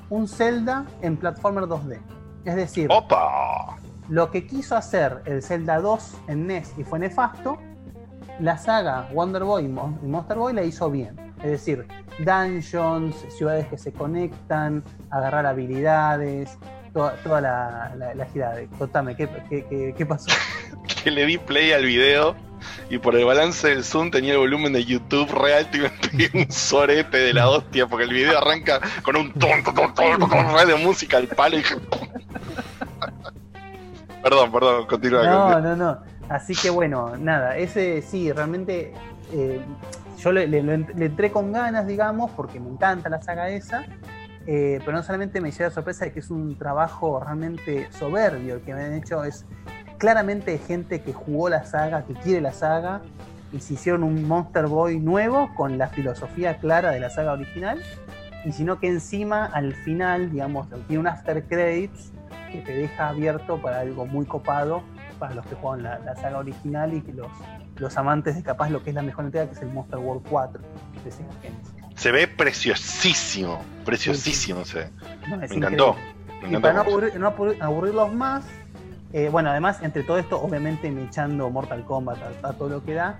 un 0.09 0.27
Zelda 0.27 0.85
en 1.01 1.15
platformer 1.15 1.63
2D. 1.63 1.99
Es 2.43 2.55
decir, 2.55 2.87
¡Opa! 2.91 3.77
Lo 4.11 4.29
que 4.29 4.45
quiso 4.45 4.75
hacer 4.75 5.21
el 5.25 5.41
Zelda 5.41 5.79
2 5.79 6.17
en 6.27 6.45
NES 6.47 6.73
y 6.77 6.83
fue 6.83 6.99
nefasto, 6.99 7.57
la 8.41 8.57
saga 8.57 9.07
Wonder 9.13 9.43
Boy 9.45 9.63
y 9.65 9.67
Mon- 9.69 9.97
y 10.03 10.05
Monster 10.05 10.35
Boy 10.37 10.53
la 10.53 10.63
hizo 10.63 10.91
bien. 10.91 11.15
Es 11.41 11.51
decir, 11.51 11.87
dungeons, 12.19 13.15
ciudades 13.37 13.67
que 13.67 13.77
se 13.77 13.93
conectan, 13.93 14.83
agarrar 15.09 15.45
habilidades, 15.45 16.57
toda, 16.93 17.15
la, 17.39 17.93
la, 17.97 18.13
la. 18.13 18.27
Contame, 18.77 19.15
¿qué, 19.15 19.29
qué, 19.49 19.93
qué- 19.97 20.05
pasó? 20.05 20.29
Que 21.03 21.09
le 21.09 21.25
di 21.25 21.37
play 21.37 21.71
al 21.71 21.85
video 21.85 22.35
y 22.89 22.97
por 22.97 23.15
el 23.15 23.23
balance 23.25 23.69
del 23.69 23.83
Zoom 23.85 24.11
tenía 24.11 24.33
el 24.33 24.39
volumen 24.39 24.73
de 24.73 24.83
YouTube 24.83 25.31
re 25.31 25.55
alto 25.55 25.77
y 25.77 25.81
me 25.81 25.89
pegué 25.89 26.29
un 26.33 26.51
sorete 26.51 27.17
de 27.17 27.33
la 27.33 27.49
hostia 27.49 27.87
porque 27.87 28.03
el 28.03 28.13
video 28.13 28.37
arranca 28.37 28.81
con 29.03 29.15
un 29.15 29.31
ton, 29.33 29.63
ton, 29.63 29.73
ton, 29.73 29.93
ton, 29.95 30.29
ton, 30.29 30.67
de 30.67 30.75
música 30.75 31.15
al 31.17 31.27
palo 31.27 31.55
y 31.55 31.59
dije... 31.59 31.75
Perdón, 34.21 34.51
perdón, 34.51 34.85
continúa. 34.87 35.23
No, 35.25 35.43
continúa. 35.53 35.75
no, 35.75 35.75
no. 35.75 35.99
Así 36.29 36.53
que 36.55 36.69
bueno, 36.69 37.17
nada, 37.17 37.57
ese 37.57 38.01
sí, 38.01 38.31
realmente 38.31 38.93
eh, 39.33 39.59
yo 40.17 40.31
le, 40.31 40.47
le- 40.47 40.61
le 40.63 41.05
entré 41.05 41.31
con 41.31 41.51
ganas, 41.51 41.87
digamos, 41.87 42.31
porque 42.31 42.59
me 42.59 42.69
encanta 42.69 43.09
la 43.09 43.21
saga 43.21 43.49
esa. 43.49 43.83
eh, 44.47 44.79
pero 44.83 44.93
no 44.97 45.03
solamente 45.03 45.39
me 45.41 45.51
lleva 45.51 45.65
la 45.65 45.71
sorpresa 45.75 46.05
de 46.05 46.13
que 46.13 46.19
es 46.19 46.31
un 46.31 46.57
trabajo 46.57 47.19
realmente 47.19 47.87
soberbio 47.91 48.55
el 48.55 48.61
que 48.61 48.73
me 48.73 48.83
han 48.85 48.93
hecho, 48.93 49.23
es 49.23 49.45
claramente 49.99 50.57
gente 50.57 51.01
que 51.01 51.13
jugó 51.13 51.47
la 51.49 51.63
saga, 51.65 52.03
que 52.05 52.13
quiere 52.15 52.41
la 52.41 52.51
saga, 52.53 53.01
y 53.51 53.59
se 53.59 53.73
hicieron 53.75 54.01
un 54.03 54.27
Monster 54.27 54.65
Boy 54.65 54.99
nuevo 54.99 55.53
con 55.55 55.77
la 55.77 55.87
filosofía 55.89 56.57
clara 56.57 56.89
de 56.91 56.99
la 56.99 57.09
saga 57.11 57.33
original, 57.33 57.81
y 58.45 58.51
sino 58.53 58.79
que 58.79 58.87
encima 58.87 59.45
al 59.45 59.73
final, 59.75 60.31
digamos, 60.31 60.67
tiene 60.87 60.99
un 61.01 61.07
after 61.07 61.43
credits 61.45 62.11
que 62.51 62.59
te 62.61 62.73
deja 62.75 63.09
abierto 63.09 63.61
para 63.61 63.79
algo 63.79 64.05
muy 64.05 64.25
copado 64.25 64.83
para 65.19 65.33
los 65.35 65.45
que 65.45 65.55
juegan 65.55 65.83
la, 65.83 65.99
la 65.99 66.15
saga 66.15 66.39
original 66.39 66.93
y 66.93 67.01
que 67.01 67.13
los, 67.13 67.27
los 67.77 67.97
amantes 67.97 68.35
de 68.35 68.43
capaz 68.43 68.69
lo 68.69 68.83
que 68.83 68.89
es 68.89 68.95
la 68.95 69.01
mejor 69.03 69.25
entrega, 69.25 69.47
que 69.47 69.53
es 69.53 69.61
el 69.61 69.69
Monster 69.69 69.99
World 69.99 70.23
4 70.29 70.61
de 71.03 71.11
Sega 71.11 71.29
Genesis. 71.41 71.71
Se 71.95 72.11
ve 72.11 72.27
preciosísimo, 72.27 73.61
preciosísimo 73.85 74.65
se 74.65 74.79
ve. 74.79 74.89
No, 75.29 75.37
Me 75.37 75.45
encantó. 75.45 75.95
Y 76.49 76.57
para 76.57 76.73
no, 76.73 76.83
aburrir- 76.83 77.13
no 77.15 77.27
aburrir- 77.35 77.61
aburrirlos 77.61 78.11
más, 78.13 78.43
eh, 79.13 79.29
bueno, 79.29 79.51
además, 79.51 79.77
entre 79.83 80.03
todo 80.03 80.17
esto, 80.17 80.41
obviamente 80.41 80.89
me 80.89 81.03
echando 81.03 81.49
Mortal 81.51 81.83
Kombat 81.85 82.17
a, 82.43 82.47
a 82.49 82.53
todo 82.53 82.69
lo 82.69 82.83
que 82.83 82.95
da. 82.95 83.19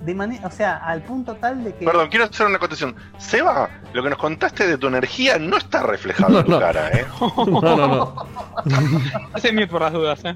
De 0.00 0.14
manera, 0.14 0.46
o 0.46 0.50
sea, 0.50 0.76
al 0.76 1.02
punto 1.02 1.34
tal 1.36 1.64
de 1.64 1.74
que. 1.74 1.84
Perdón, 1.84 2.08
quiero 2.08 2.26
hacer 2.26 2.46
una 2.46 2.56
acotación. 2.56 2.94
Seba, 3.18 3.68
lo 3.92 4.02
que 4.02 4.10
nos 4.10 4.18
contaste 4.18 4.66
de 4.66 4.78
tu 4.78 4.86
energía 4.86 5.38
no 5.38 5.56
está 5.56 5.82
reflejado 5.82 6.38
en 6.40 6.44
tu 6.46 6.52
No, 6.52 6.60
cara, 6.60 6.88
¿eh? 6.90 7.04
No, 7.20 7.60
no, 7.60 7.76
no. 7.76 8.26
Hace 9.34 9.52
mute 9.52 9.66
por 9.66 9.80
las 9.82 9.92
dudas, 9.92 10.20
eh. 10.24 10.34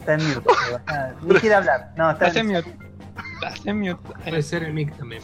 Está 0.00 0.14
en 0.14 0.28
mute. 0.28 0.42
ah, 0.88 1.10
Ni 1.22 1.34
quiere 1.36 1.54
hablar. 1.54 1.92
No, 1.96 2.10
está 2.10 2.28
en 2.28 2.46
mute. 2.48 2.76
Hace 3.46 3.72
mute. 3.74 3.96
Puede 4.24 4.42
ser 4.42 4.64
el 4.64 4.74
mic 4.74 4.96
también. 4.98 5.22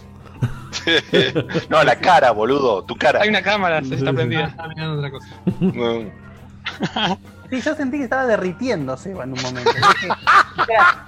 no, 1.69 1.83
la 1.83 1.97
cara, 1.97 2.31
boludo, 2.31 2.85
tu 2.85 2.97
cara. 2.97 3.21
Hay 3.23 3.29
una 3.29 3.43
cámara, 3.43 3.83
se 3.83 3.97
está 3.97 4.11
Ah, 4.11 4.13
prendida. 4.13 4.45
estaba 4.45 4.69
mirando 4.69 4.99
otra 4.99 5.11
cosa. 5.11 5.29
No. 5.61 6.29
Sí, 7.51 7.61
yo 7.63 7.75
sentí 7.75 7.97
que 7.99 8.05
estaba 8.05 8.27
derritiéndose 8.27 9.11
en 9.11 9.33
un 9.33 9.41
momento. 9.43 9.71
Dije, 9.73 10.09
"Espera, 10.59 11.07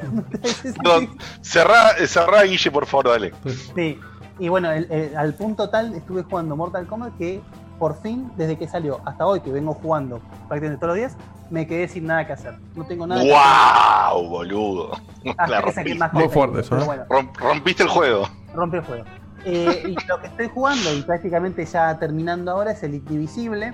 Perdón, 0.82 1.16
cerrá, 1.40 1.90
cerrá, 2.06 2.42
Guille, 2.42 2.70
por 2.70 2.86
favor, 2.86 3.08
dale. 3.08 3.32
Sí, 3.74 3.98
y 4.38 4.48
bueno, 4.48 4.70
el- 4.70 4.90
el- 4.90 5.16
al 5.16 5.34
punto 5.34 5.68
tal 5.70 5.94
estuve 5.94 6.22
jugando 6.22 6.56
Mortal 6.56 6.86
Kombat 6.86 7.16
que 7.18 7.40
por 7.78 8.00
fin, 8.02 8.30
desde 8.36 8.58
que 8.58 8.68
salió 8.68 9.00
hasta 9.06 9.24
hoy, 9.26 9.40
que 9.40 9.50
vengo 9.50 9.72
jugando 9.72 10.20
prácticamente 10.48 10.80
todos 10.80 10.88
los 10.88 10.96
días, 10.98 11.16
me 11.50 11.66
quedé 11.66 11.88
sin 11.88 12.06
nada 12.06 12.26
que 12.26 12.34
hacer. 12.34 12.54
No 12.74 12.84
tengo 12.84 13.06
nada 13.06 13.22
que 13.22 13.34
hacer. 13.34 14.12
¡Wow, 14.18 14.28
boludo! 14.28 14.90
Hasta 15.38 15.46
La 15.48 15.62
que 15.62 15.72
saqué 15.72 15.94
rompiste. 15.94 15.98
más 15.98 16.12
Muy 16.12 16.28
fuerte 16.28 16.60
eso, 16.60 16.78
¿eh? 16.78 16.84
bueno, 16.84 17.04
rompiste 17.38 17.82
el 17.82 17.88
juego. 17.88 18.28
rompe 18.54 18.76
el 18.78 18.84
juego. 18.84 19.04
Eh, 19.46 19.82
y 19.88 20.06
lo 20.06 20.20
que 20.20 20.26
estoy 20.26 20.50
jugando, 20.52 20.92
y 20.92 21.00
prácticamente 21.00 21.64
ya 21.64 21.98
terminando 21.98 22.50
ahora, 22.50 22.72
es 22.72 22.82
el 22.82 22.94
Indivisible. 22.94 23.72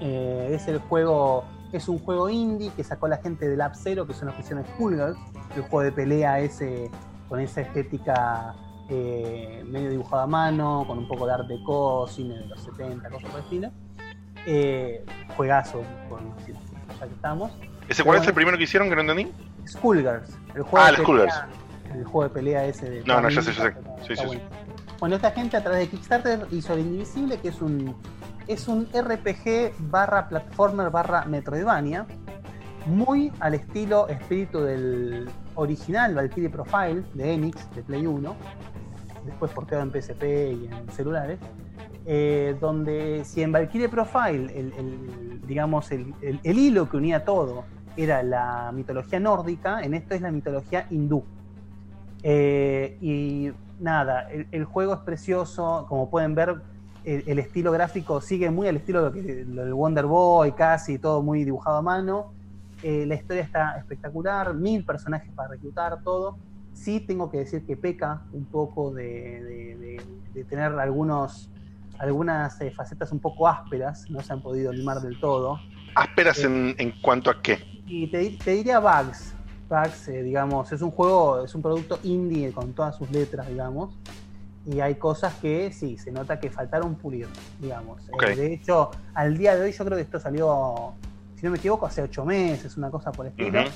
Eh, 0.00 0.50
es 0.52 0.68
el 0.68 0.78
juego, 0.80 1.44
es 1.72 1.88
un 1.88 1.98
juego 1.98 2.28
indie 2.28 2.70
que 2.76 2.84
sacó 2.84 3.08
la 3.08 3.18
gente 3.18 3.48
del 3.48 3.60
App 3.60 3.74
Zero, 3.74 4.06
que 4.06 4.14
son 4.14 4.26
los 4.26 4.34
que 4.36 4.42
hicieron 4.42 4.64
Skullgirls, 4.64 5.18
el 5.56 5.62
juego 5.62 5.82
de 5.82 5.92
pelea 5.92 6.40
ese 6.40 6.90
con 7.28 7.40
esa 7.40 7.60
estética 7.60 8.54
eh, 8.88 9.64
medio 9.66 9.90
dibujada 9.90 10.24
a 10.24 10.26
mano, 10.26 10.84
con 10.86 10.98
un 10.98 11.08
poco 11.08 11.26
de 11.26 11.32
art 11.32 11.48
deco, 11.48 12.06
cine 12.06 12.38
de 12.38 12.46
los 12.46 12.60
70, 12.62 13.10
cosas 13.10 13.30
por 13.30 13.40
el 13.40 13.44
estilo. 13.44 13.70
Eh, 14.46 15.04
juegazo, 15.36 15.82
con, 16.08 16.20
ya 16.46 17.06
que 17.06 17.14
estamos. 17.14 17.50
¿Ese 17.88 18.04
cuál 18.04 18.20
es 18.20 18.26
el 18.26 18.34
primero 18.34 18.56
que 18.56 18.64
hicieron 18.64 18.88
que 18.88 18.94
no 18.94 19.00
entendí? 19.00 19.32
Skullgirls. 19.66 20.38
El 20.54 20.62
juego 20.62 20.86
Ah, 20.86 20.90
el 20.90 20.96
Skullgirls. 20.96 21.34
El 21.94 22.04
juego 22.04 22.24
de 22.24 22.30
pelea 22.30 22.64
ese 22.64 22.90
de. 22.90 23.04
No, 23.04 23.20
no, 23.20 23.28
ya 23.28 23.42
sé, 23.42 23.52
ya 23.52 23.62
sé. 23.62 23.74
Sí, 24.06 24.16
sí, 24.16 24.28
sí. 24.30 24.38
Bueno, 25.00 25.16
esta 25.16 25.30
gente 25.32 25.56
a 25.56 25.62
través 25.62 25.80
de 25.80 25.88
Kickstarter 25.88 26.46
hizo 26.52 26.72
el 26.74 26.80
Indivisible, 26.80 27.38
que 27.38 27.48
es 27.48 27.60
un 27.60 27.94
es 28.46 28.68
un 28.68 28.86
RPG 28.92 29.72
barra 29.90 30.28
platformer 30.28 30.90
barra 30.90 31.24
Metroidvania, 31.24 32.06
muy 32.86 33.32
al 33.40 33.54
estilo 33.54 34.06
espíritu 34.08 34.60
del 34.60 35.28
original 35.56 36.14
Valkyrie 36.14 36.50
Profile 36.50 37.02
de 37.14 37.32
Enix, 37.34 37.68
de 37.74 37.82
Play 37.82 38.06
1, 38.06 38.36
después 39.24 39.50
porteado 39.52 39.82
en 39.82 39.90
PSP 39.90 40.22
y 40.52 40.68
en 40.70 40.88
celulares, 40.92 41.38
eh, 42.04 42.56
donde 42.60 43.24
si 43.24 43.42
en 43.42 43.50
Valkyrie 43.50 43.88
Profile, 43.88 44.56
el, 44.56 45.40
digamos, 45.46 45.90
el, 45.90 46.14
el- 46.22 46.58
hilo 46.58 46.88
que 46.88 46.96
unía 46.96 47.24
todo 47.24 47.64
era 47.96 48.22
la 48.22 48.70
mitología 48.72 49.18
nórdica, 49.18 49.80
en 49.80 49.94
esto 49.94 50.14
es 50.14 50.20
la 50.20 50.30
mitología 50.30 50.86
hindú. 50.90 51.24
Eh, 52.22 52.98
y 53.00 53.50
nada, 53.80 54.28
el 54.30 54.64
juego 54.64 54.94
es 54.94 55.00
precioso, 55.00 55.86
como 55.88 56.08
pueden 56.10 56.34
ver, 56.34 56.62
el, 57.06 57.22
el 57.26 57.38
estilo 57.38 57.70
gráfico 57.72 58.20
sigue 58.20 58.50
muy 58.50 58.66
al 58.68 58.76
estilo 58.76 59.10
de 59.10 59.44
lo 59.46 59.64
del 59.64 59.72
Wonder 59.74 60.06
Boy, 60.06 60.52
casi 60.52 60.98
todo 60.98 61.22
muy 61.22 61.44
dibujado 61.44 61.76
a 61.78 61.82
mano. 61.82 62.32
Eh, 62.82 63.06
la 63.06 63.14
historia 63.14 63.42
está 63.42 63.76
espectacular, 63.78 64.52
mil 64.54 64.84
personajes 64.84 65.32
para 65.34 65.50
reclutar, 65.50 66.02
todo. 66.02 66.36
Sí 66.74 67.00
tengo 67.00 67.30
que 67.30 67.38
decir 67.38 67.64
que 67.64 67.76
peca 67.76 68.24
un 68.32 68.44
poco 68.46 68.92
de, 68.92 69.04
de- 69.42 69.76
de- 69.78 70.06
de 70.34 70.44
tener 70.44 70.72
algunos, 70.78 71.48
algunas 71.98 72.60
eh, 72.60 72.70
facetas 72.70 73.10
un 73.12 73.20
poco 73.20 73.48
ásperas, 73.48 74.04
no 74.10 74.20
se 74.22 74.32
han 74.32 74.42
podido 74.42 74.72
limar 74.72 75.00
del 75.00 75.16
todo. 75.18 75.60
¿Ásperas 75.94 76.38
Eh, 76.40 76.46
en, 76.46 76.74
en 76.76 76.92
cuanto 77.00 77.30
a 77.30 77.40
qué? 77.40 77.58
y 77.86 78.08
te, 78.08 78.30
te 78.44 78.50
diría 78.50 78.80
Bugs. 78.80 79.32
Bugs, 79.70 80.08
eh, 80.08 80.22
digamos, 80.22 80.70
es 80.72 80.82
un 80.82 80.90
juego, 80.90 81.44
es 81.44 81.54
un 81.54 81.62
producto 81.62 81.98
indie 82.02 82.52
con 82.52 82.72
todas 82.74 82.96
sus 82.96 83.10
letras, 83.10 83.48
digamos. 83.48 83.96
Y 84.68 84.80
hay 84.80 84.96
cosas 84.96 85.34
que 85.34 85.70
sí, 85.72 85.96
se 85.96 86.10
nota 86.10 86.40
que 86.40 86.50
faltaron 86.50 86.96
pulir, 86.96 87.28
digamos. 87.60 88.02
Eh, 88.08 88.12
Ok. 88.12 88.22
de 88.36 88.52
hecho, 88.54 88.90
al 89.14 89.36
día 89.38 89.54
de 89.54 89.62
hoy 89.62 89.72
yo 89.72 89.84
creo 89.84 89.96
que 89.96 90.02
esto 90.02 90.18
salió, 90.18 90.94
si 91.36 91.46
no 91.46 91.52
me 91.52 91.58
equivoco, 91.58 91.86
hace 91.86 92.02
ocho 92.02 92.24
meses, 92.24 92.76
una 92.76 92.90
cosa 92.90 93.12
por 93.12 93.26
el 93.26 93.30
estilo. 93.32 93.60
Ujú. 93.60 93.70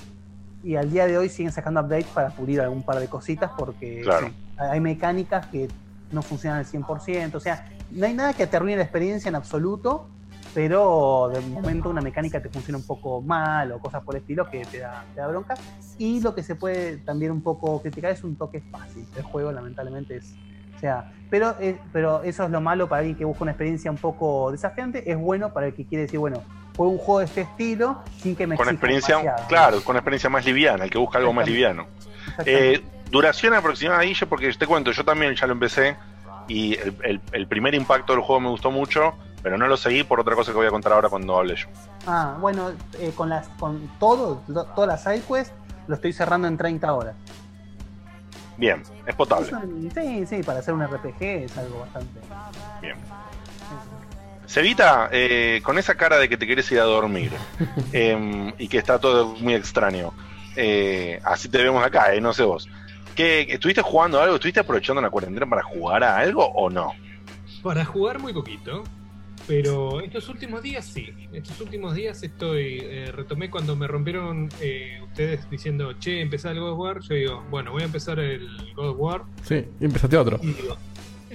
Y 0.64 0.76
al 0.76 0.90
día 0.90 1.06
de 1.06 1.16
hoy 1.16 1.28
siguen 1.28 1.52
sacando 1.52 1.80
updates 1.80 2.06
para 2.08 2.30
pulir 2.30 2.60
algún 2.60 2.82
par 2.82 2.98
de 2.98 3.06
cositas 3.08 3.52
porque 3.56 4.00
Claro. 4.02 4.26
sí, 4.28 4.34
hay 4.58 4.80
mecánicas 4.80 5.46
que 5.46 5.68
no 6.10 6.22
funcionan 6.22 6.58
al 6.58 6.66
100%. 6.66 7.36
O 7.36 7.40
sea, 7.40 7.64
no 7.92 8.04
hay 8.04 8.12
nada 8.12 8.34
que 8.34 8.46
te 8.46 8.56
arruine 8.56 8.76
la 8.76 8.82
experiencia 8.82 9.28
en 9.28 9.36
absoluto, 9.36 10.08
pero 10.52 11.30
de 11.32 11.40
momento 11.40 11.88
una 11.88 12.00
mecánica 12.00 12.42
te 12.42 12.48
funciona 12.48 12.76
un 12.78 12.84
poco 12.84 13.22
mal 13.22 13.70
o 13.72 13.78
cosas 13.78 14.02
por 14.02 14.16
el 14.16 14.22
estilo 14.22 14.44
que 14.50 14.64
te 14.66 14.78
da, 14.80 15.04
te 15.14 15.20
da 15.20 15.28
bronca. 15.28 15.54
Y 15.98 16.20
lo 16.20 16.34
que 16.34 16.42
se 16.42 16.56
puede 16.56 16.98
también 16.98 17.30
un 17.30 17.42
poco 17.42 17.80
criticar 17.80 18.10
es 18.10 18.24
un 18.24 18.34
toque 18.36 18.60
fácil. 18.60 19.06
El 19.16 19.22
juego 19.22 19.52
lamentablemente 19.52 20.16
es... 20.16 20.34
O 20.80 20.82
sea, 20.82 21.12
pero, 21.28 21.54
es- 21.60 21.76
pero 21.92 22.22
eso 22.22 22.44
es 22.44 22.50
lo 22.50 22.62
malo 22.62 22.88
para 22.88 23.00
alguien 23.00 23.14
que 23.14 23.26
busca 23.26 23.44
una 23.44 23.50
experiencia 23.52 23.90
un 23.90 23.98
poco 23.98 24.50
desafiante. 24.50 25.10
Es 25.12 25.18
bueno 25.18 25.52
para 25.52 25.66
el 25.66 25.74
que 25.74 25.84
quiere 25.84 26.04
decir, 26.04 26.18
bueno, 26.18 26.42
juego 26.74 26.92
un 26.92 26.98
juego 26.98 27.18
de 27.18 27.26
este 27.26 27.42
estilo 27.42 27.98
sin 28.16 28.34
que 28.34 28.46
me 28.46 28.56
Con 28.56 28.66
experiencia, 28.70 29.16
demasiado. 29.16 29.46
claro, 29.48 29.84
con 29.84 29.96
experiencia 29.96 30.30
más 30.30 30.42
liviana, 30.46 30.84
el 30.84 30.90
que 30.90 30.96
busca 30.96 31.18
algo 31.18 31.34
más 31.34 31.46
liviano. 31.46 31.86
Eh, 32.46 32.82
duración 33.10 33.52
aproximada, 33.52 34.00
Guille, 34.00 34.24
porque 34.24 34.50
te 34.54 34.66
cuento, 34.66 34.90
yo 34.92 35.04
también 35.04 35.34
ya 35.34 35.46
lo 35.46 35.52
empecé 35.52 35.98
y 36.48 36.78
el, 36.78 36.96
el- 37.04 37.20
el 37.32 37.46
primer 37.46 37.74
impacto 37.74 38.14
del 38.14 38.22
juego 38.22 38.40
me 38.40 38.48
gustó 38.48 38.70
mucho, 38.70 39.12
pero 39.42 39.58
no 39.58 39.66
lo 39.68 39.76
seguí 39.76 40.02
por 40.02 40.18
otra 40.18 40.34
cosa 40.34 40.50
que 40.52 40.56
voy 40.56 40.66
a 40.66 40.70
contar 40.70 40.92
ahora 40.94 41.10
cuando 41.10 41.38
hable 41.38 41.56
yo. 41.56 41.66
Ah, 42.06 42.38
bueno, 42.40 42.70
eh, 42.98 43.12
con 43.14 43.28
las 43.28 43.48
con 43.58 43.86
todo, 43.98 44.42
to- 44.46 44.64
todas 44.74 44.88
las 44.88 45.02
sidequests 45.02 45.52
lo 45.86 45.94
estoy 45.96 46.14
cerrando 46.14 46.48
en 46.48 46.56
30 46.56 46.90
horas. 46.94 47.14
Bien, 48.60 48.82
es 49.06 49.14
potable. 49.14 49.50
Sí, 49.94 50.26
sí, 50.26 50.42
para 50.42 50.58
hacer 50.58 50.74
un 50.74 50.86
RPG 50.86 51.22
es 51.22 51.56
algo 51.56 51.80
bastante. 51.80 52.20
Bien. 52.82 52.94
Cevita, 54.46 55.08
eh, 55.10 55.62
con 55.64 55.78
esa 55.78 55.94
cara 55.94 56.18
de 56.18 56.28
que 56.28 56.36
te 56.36 56.44
quieres 56.44 56.70
ir 56.70 56.78
a 56.78 56.82
dormir 56.82 57.32
em, 57.92 58.52
y 58.58 58.68
que 58.68 58.76
está 58.76 58.98
todo 58.98 59.34
muy 59.36 59.54
extraño, 59.54 60.12
eh, 60.56 61.20
así 61.24 61.48
te 61.48 61.62
vemos 61.62 61.82
acá, 61.82 62.14
eh, 62.14 62.20
no 62.20 62.34
sé 62.34 62.42
vos. 62.42 62.68
¿Qué, 63.14 63.46
¿Estuviste 63.48 63.80
jugando 63.80 64.20
algo? 64.20 64.34
¿Estuviste 64.34 64.60
aprovechando 64.60 65.00
la 65.00 65.08
cuarentena 65.08 65.48
para 65.48 65.62
jugar 65.62 66.04
a 66.04 66.18
algo 66.18 66.44
o 66.44 66.68
no? 66.68 66.92
Para 67.62 67.86
jugar 67.86 68.18
muy 68.18 68.34
poquito, 68.34 68.84
pero 69.46 70.00
estos 70.00 70.28
últimos 70.28 70.62
días 70.62 70.84
sí. 70.84 71.08
Estos 71.32 71.60
últimos 71.60 71.94
días 71.94 72.22
estoy. 72.22 72.78
eh, 72.82 73.12
retomé 73.12 73.50
cuando 73.50 73.74
me 73.76 73.86
rompieron 73.86 74.48
eh, 74.60 75.00
ustedes 75.02 75.48
diciendo, 75.50 75.94
che, 75.98 76.20
empezar 76.20 76.52
el 76.52 76.60
God 76.60 76.72
of 76.72 76.78
War. 76.78 77.00
Yo 77.00 77.14
digo, 77.14 77.44
bueno, 77.50 77.72
voy 77.72 77.82
a 77.82 77.86
empezar 77.86 78.18
el 78.20 78.72
God 78.74 78.88
of 78.90 78.96
War. 78.98 79.22
Sí, 79.42 79.64
y 79.80 79.84
empezaste 79.84 80.16
otro. 80.16 80.40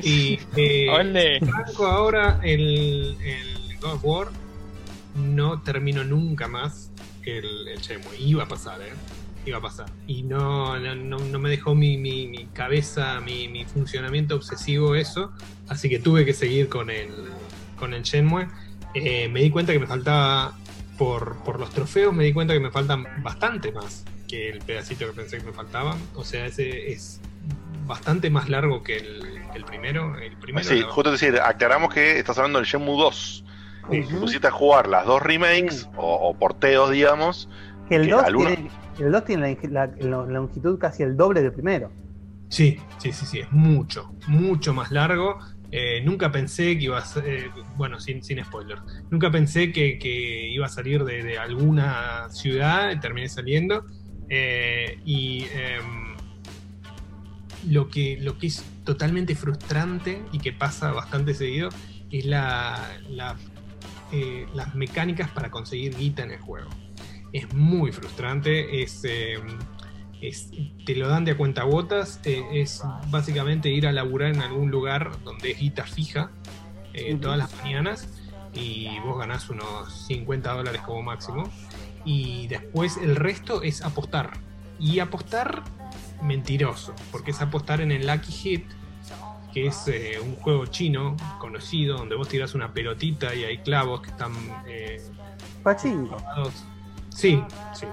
Y 0.01 0.39
eh, 0.57 0.89
Ole. 0.89 1.37
arranco 1.37 1.85
ahora 1.87 2.39
el, 2.43 3.17
el 3.23 3.77
God 3.79 3.93
of 3.93 4.05
War. 4.05 4.27
No 5.15 5.61
termino 5.61 6.03
nunca 6.03 6.47
más 6.47 6.91
el, 7.23 7.67
el 7.69 7.79
Shenmue. 7.79 8.17
Iba 8.19 8.43
a 8.43 8.47
pasar, 8.47 8.81
¿eh? 8.81 8.91
Iba 9.45 9.59
a 9.59 9.61
pasar. 9.61 9.85
Y 10.07 10.23
no, 10.23 10.77
no, 10.79 10.95
no- 10.95 11.19
no 11.19 11.39
me 11.39 11.49
dejó 11.49 11.75
mi, 11.75 11.97
mi- 11.97 12.27
mi 12.27 12.45
cabeza, 12.47 13.21
mi, 13.21 13.47
mi 13.47 13.63
funcionamiento 13.63 14.35
obsesivo 14.35 14.95
eso. 14.95 15.31
Así 15.69 15.87
que 15.87 15.99
tuve 15.99 16.25
que 16.25 16.33
seguir 16.33 16.67
con 16.67 16.89
el, 16.89 17.09
con 17.75 17.93
el 17.93 18.03
Shenmue. 18.03 18.47
Eh, 18.93 19.27
me 19.29 19.41
di 19.41 19.49
cuenta 19.49 19.73
que 19.73 19.79
me 19.79 19.87
faltaba, 19.87 20.53
por, 20.97 21.37
por 21.43 21.59
los 21.59 21.69
trofeos, 21.71 22.13
me 22.13 22.23
di 22.23 22.33
cuenta 22.33 22.53
que 22.53 22.59
me 22.59 22.71
faltan 22.71 23.05
bastante 23.21 23.71
más 23.71 24.05
que 24.27 24.49
el 24.49 24.59
pedacito 24.59 25.05
que 25.07 25.13
pensé 25.13 25.37
que 25.39 25.43
me 25.45 25.51
faltaba. 25.53 25.95
O 26.15 26.23
sea, 26.23 26.45
ese 26.45 26.91
es 26.91 27.19
bastante 27.85 28.29
más 28.29 28.49
largo 28.49 28.81
que 28.83 28.97
el, 28.97 29.39
el 29.53 29.65
primero. 29.65 30.17
El 30.17 30.37
primero 30.37 30.65
Sí, 30.67 30.81
justo 30.87 31.11
decir, 31.11 31.39
aclaramos 31.43 31.93
que 31.93 32.17
estás 32.19 32.37
hablando 32.37 32.59
del 32.59 32.65
Shenmue 32.67 32.97
2. 32.97 33.43
Y 33.91 34.01
pusiste 34.01 34.47
a 34.47 34.51
jugar 34.51 34.87
las 34.87 35.05
dos 35.05 35.21
remakes 35.21 35.87
o, 35.95 36.15
o 36.29 36.33
porteos, 36.33 36.89
digamos. 36.89 37.47
Que 37.87 37.97
el 37.97 38.05
que 38.05 38.11
2 38.11 38.23
al 38.23 38.35
uno- 38.35 38.47
tiene, 38.55 38.69
el 38.97 39.11
2 39.11 39.25
tiene 39.25 39.57
la, 39.69 39.85
la- 39.87 40.25
la 40.25 40.25
longitud 40.25 40.79
casi 40.79 41.03
el 41.03 41.15
doble 41.15 41.43
del 41.43 41.51
primero. 41.51 41.91
Sí, 42.49 42.79
sí, 42.97 43.11
sí, 43.11 43.25
sí, 43.27 43.39
es 43.41 43.51
mucho, 43.51 44.11
mucho 44.27 44.73
más 44.73 44.89
largo. 44.91 45.37
Eh, 45.71 46.01
nunca 46.03 46.31
pensé 46.31 46.77
que 46.77 46.85
iba 46.85 46.97
a 46.97 47.05
ser, 47.05 47.27
eh, 47.27 47.51
bueno, 47.75 47.99
sin, 47.99 48.23
sin 48.23 48.43
spoiler, 48.43 48.79
nunca 49.09 49.31
pensé 49.31 49.71
que, 49.71 49.97
que 49.99 50.49
iba 50.49 50.65
a 50.65 50.69
salir 50.69 51.03
de, 51.03 51.37
alguna 51.37 52.29
ciudad, 52.29 52.99
terminé 52.99 53.29
saliendo. 53.29 53.85
Eh, 54.29 54.99
y 55.05 55.45
em, 55.53 56.15
lo, 57.69 57.89
que, 57.89 58.17
lo 58.21 58.37
que 58.37 58.47
es 58.47 58.63
totalmente 58.83 59.35
frustrante 59.35 60.23
y 60.31 60.39
que 60.39 60.51
pasa 60.51 60.91
bastante 60.91 61.33
seguido 61.33 61.69
es 62.11 62.25
la, 62.25 62.99
la, 63.09 63.35
las 64.53 64.75
mecánicas 64.75 65.29
para 65.31 65.51
conseguir 65.51 65.95
guita 65.95 66.23
en 66.23 66.31
el 66.31 66.39
juego. 66.39 66.69
Es 67.33 67.53
muy 67.53 67.91
frustrante, 67.91 68.81
es... 68.81 69.03
es- 70.27 70.51
te 70.85 70.95
lo 70.95 71.07
dan 71.07 71.25
de 71.25 71.31
a 71.31 71.37
cuentagotas, 71.37 72.19
eh, 72.25 72.43
es 72.53 72.83
básicamente 73.09 73.69
ir 73.69 73.87
a 73.87 73.91
laburar 73.91 74.33
en 74.33 74.41
algún 74.41 74.69
lugar 74.71 75.11
donde 75.23 75.51
es 75.51 75.59
guita 75.59 75.83
fija 75.85 76.31
eh, 76.93 77.17
todas 77.21 77.37
las 77.37 77.53
mañanas 77.61 78.07
y 78.53 78.99
vos 79.01 79.17
ganás 79.19 79.49
unos 79.49 79.91
50 80.07 80.53
dólares 80.53 80.81
como 80.81 81.01
máximo 81.01 81.49
y 82.05 82.47
después 82.47 82.97
el 82.97 83.15
resto 83.15 83.63
es 83.63 83.81
apostar 83.81 84.31
y 84.79 84.99
apostar 84.99 85.63
mentiroso 86.21 86.93
porque 87.11 87.31
es 87.31 87.41
apostar 87.41 87.81
en 87.81 87.91
el 87.91 88.07
Lucky 88.07 88.31
Hit 88.31 88.65
que 89.53 89.67
es 89.67 89.87
eh, 89.87 90.19
un 90.21 90.35
juego 90.35 90.65
chino 90.67 91.15
conocido 91.39 91.97
donde 91.97 92.15
vos 92.15 92.27
tirás 92.27 92.55
una 92.55 92.73
pelotita 92.73 93.33
y 93.35 93.43
hay 93.45 93.57
clavos 93.59 94.01
que 94.01 94.09
están 94.11 94.33
eh, 94.67 95.01
Pachinko. 95.63 96.17
Sí, 97.09 97.41
sí. 97.73 97.87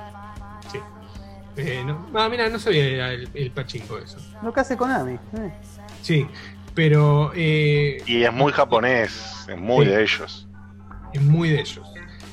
Eh, 1.56 1.82
no, 1.84 2.08
ah, 2.14 2.28
mira, 2.30 2.48
no 2.48 2.58
sabía 2.58 3.12
el, 3.12 3.28
el 3.34 3.50
pachinko 3.50 3.98
eso. 3.98 4.18
Lo 4.42 4.52
que 4.52 4.60
hace 4.60 4.76
Konami. 4.76 5.14
eh. 5.14 5.52
Sí, 6.00 6.26
pero 6.74 7.32
eh, 7.34 8.02
Y 8.06 8.22
es 8.22 8.32
muy 8.32 8.52
japonés, 8.52 9.44
es 9.48 9.58
muy 9.58 9.84
de 9.86 10.02
ellos. 10.02 10.48
es 11.12 11.22
muy 11.22 11.50
de 11.50 11.60
ellos. 11.60 11.86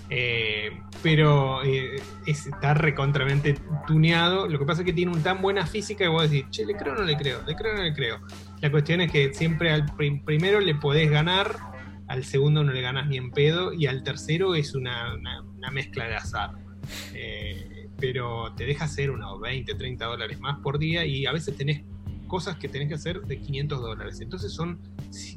Eh, 0.09 0.71
pero 1.03 1.63
eh, 1.63 2.01
es- 2.25 2.47
está 2.47 2.73
recontramente 2.73 3.55
tuneado. 3.85 4.47
Lo 4.47 4.57
que 4.57 4.65
pasa 4.65 4.81
es 4.81 4.85
que 4.85 4.93
tiene 4.93 5.11
un 5.11 5.21
tan 5.21 5.41
buena 5.41 5.65
física 5.67 6.05
que 6.05 6.07
vos 6.07 6.29
decís, 6.29 6.45
che, 6.49 6.65
¿le 6.65 6.75
creo 6.75 6.93
o 6.93 6.97
no 6.97 7.03
le 7.03 7.15
creo? 7.17 7.41
¿Le 7.45 7.55
creo 7.55 7.73
o 7.73 7.77
no 7.77 7.83
le 7.83 7.93
creo? 7.93 8.19
La 8.61 8.71
cuestión 8.71 9.01
es 9.01 9.11
que 9.11 9.33
siempre 9.33 9.71
al 9.71 9.85
prim- 9.95 10.23
primero 10.23 10.59
le 10.61 10.75
podés 10.75 11.11
ganar, 11.11 11.55
al 12.07 12.23
segundo 12.23 12.63
no 12.63 12.71
le 12.71 12.81
ganas 12.81 13.07
ni 13.07 13.17
en 13.17 13.31
pedo, 13.31 13.71
y 13.73 13.85
al 13.85 14.01
tercero 14.03 14.55
es 14.55 14.73
una, 14.75 15.13
una- 15.13 15.41
una 15.41 15.71
mezcla 15.71 16.05
de 16.07 16.15
azar. 16.15 16.51
Eh, 17.13 17.68
pero 17.99 18.53
te 18.55 18.65
deja 18.65 18.85
hacer 18.85 19.11
unos 19.11 19.39
20, 19.39 19.75
30 19.75 20.05
dólares 20.05 20.39
más 20.39 20.59
por 20.59 20.79
día 20.79 21.05
y 21.05 21.25
a 21.25 21.31
veces 21.31 21.55
tenés 21.55 21.83
cosas 22.27 22.55
que 22.57 22.69
tenés 22.69 22.87
que 22.87 22.93
hacer 22.95 23.21
de 23.21 23.39
500 23.39 23.81
dólares. 23.81 24.21
Entonces 24.21 24.53
son 24.53 24.79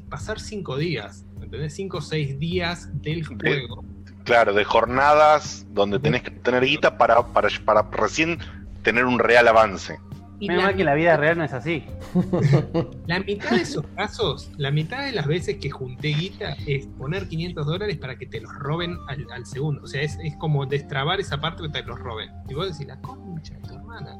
pasar 0.09 0.39
5 0.39 0.77
días, 0.77 1.25
¿entendés? 1.41 1.73
5 1.73 1.97
o 1.97 2.01
6 2.01 2.39
días 2.39 2.89
del 3.01 3.25
juego. 3.25 3.83
Claro, 4.23 4.53
de 4.53 4.63
jornadas 4.63 5.65
donde 5.71 5.99
tenés 5.99 6.23
que 6.23 6.31
tener 6.31 6.63
guita 6.63 6.97
para, 6.97 7.27
para, 7.27 7.49
para 7.65 7.81
recién 7.91 8.39
tener 8.81 9.05
un 9.05 9.19
real 9.19 9.47
avance. 9.47 9.97
Y 10.43 10.47
Menos 10.47 10.63
la 10.63 10.69
mal 10.71 10.75
que 10.75 10.83
la 10.83 10.93
vida 10.93 11.15
real 11.15 11.37
no 11.37 11.45
es 11.45 11.53
así. 11.53 11.85
La 13.07 13.21
mitad 13.21 13.51
de 13.51 13.61
esos 13.61 13.85
casos, 13.95 14.51
la 14.57 14.71
mitad 14.71 15.05
de 15.05 15.13
las 15.13 15.25
veces 15.25 15.55
que 15.57 15.69
junté 15.69 16.09
guita 16.09 16.57
es 16.67 16.85
poner 16.85 17.29
500 17.29 17.65
dólares 17.65 17.97
para 17.97 18.17
que 18.17 18.25
te 18.25 18.41
los 18.41 18.53
roben 18.53 18.97
al, 19.07 19.25
al 19.31 19.45
segundo. 19.45 19.83
O 19.83 19.87
sea, 19.87 20.01
es, 20.01 20.17
es 20.21 20.35
como 20.35 20.65
destrabar 20.65 21.21
esa 21.21 21.39
parte 21.39 21.63
que 21.63 21.69
te 21.69 21.83
los 21.83 21.97
roben. 21.97 22.29
Y 22.49 22.55
vos 22.55 22.71
decís, 22.71 22.87
la 22.87 22.99
concha 22.99 23.53
de 23.53 23.61
tu 23.61 23.75
hermana. 23.75 24.19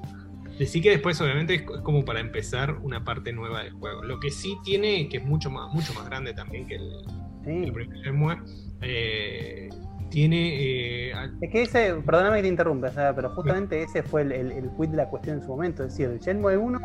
Decí 0.57 0.79
que 0.79 0.91
después, 0.91 1.19
obviamente, 1.19 1.55
es, 1.55 1.61
como 1.63 2.05
para 2.05 2.21
empezar 2.21 2.77
una 2.81 3.03
parte 3.03 3.33
nueva 3.33 3.63
del 3.63 3.73
juego. 3.73 4.03
Lo 4.03 4.21
que 4.21 4.31
sí 4.31 4.57
tiene, 4.63 5.09
que 5.09 5.17
es 5.17 5.25
mucho 5.25 5.49
más, 5.49 5.73
mucho 5.73 5.93
más 5.93 6.05
grande 6.05 6.33
también 6.33 6.67
que 6.67 6.75
el, 6.75 7.05
el 7.45 7.73
primer 7.73 8.37
eh, 8.81 9.69
tiene. 10.13 11.09
eh, 11.09 11.13
Es 11.41 11.51
que 11.51 11.61
ese, 11.63 11.95
perdóname 12.05 12.37
que 12.37 12.43
te 12.43 12.47
interrumpa, 12.49 12.87
o 12.87 12.91
sea, 12.91 13.15
pero 13.15 13.29
justamente 13.31 13.81
ese 13.81 14.03
fue 14.03 14.21
el, 14.21 14.31
el, 14.31 14.51
el 14.51 14.69
quid 14.77 14.89
de 14.89 14.97
la 14.97 15.09
cuestión 15.09 15.37
en 15.39 15.41
su 15.43 15.49
momento. 15.49 15.83
Es 15.83 15.89
decir, 15.91 16.09
el 16.09 16.19
Shenmue 16.19 16.55
1 16.57 16.79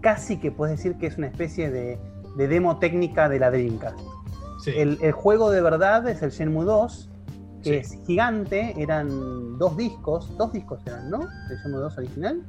casi 0.00 0.38
que 0.38 0.50
puedes 0.50 0.76
decir 0.76 0.96
que 0.96 1.06
es 1.06 1.16
una 1.18 1.28
especie 1.28 1.70
de, 1.70 1.98
de 2.36 2.48
demo 2.48 2.78
técnica 2.78 3.28
de 3.28 3.38
la 3.38 3.50
Dreamcast. 3.50 3.98
El, 4.66 4.98
el 5.02 5.12
juego 5.12 5.50
de 5.50 5.60
verdad 5.60 6.08
es 6.08 6.22
el 6.22 6.30
Shenmue 6.30 6.64
2, 6.64 7.10
que 7.62 7.78
es 7.78 7.98
gigante, 8.06 8.74
eran 8.78 9.58
dos 9.58 9.76
discos, 9.76 10.36
dos 10.38 10.52
discos 10.52 10.80
eran, 10.86 11.10
¿no? 11.10 11.20
El 11.50 11.56
Shenmue 11.62 11.80
2 11.80 11.98
original. 11.98 12.42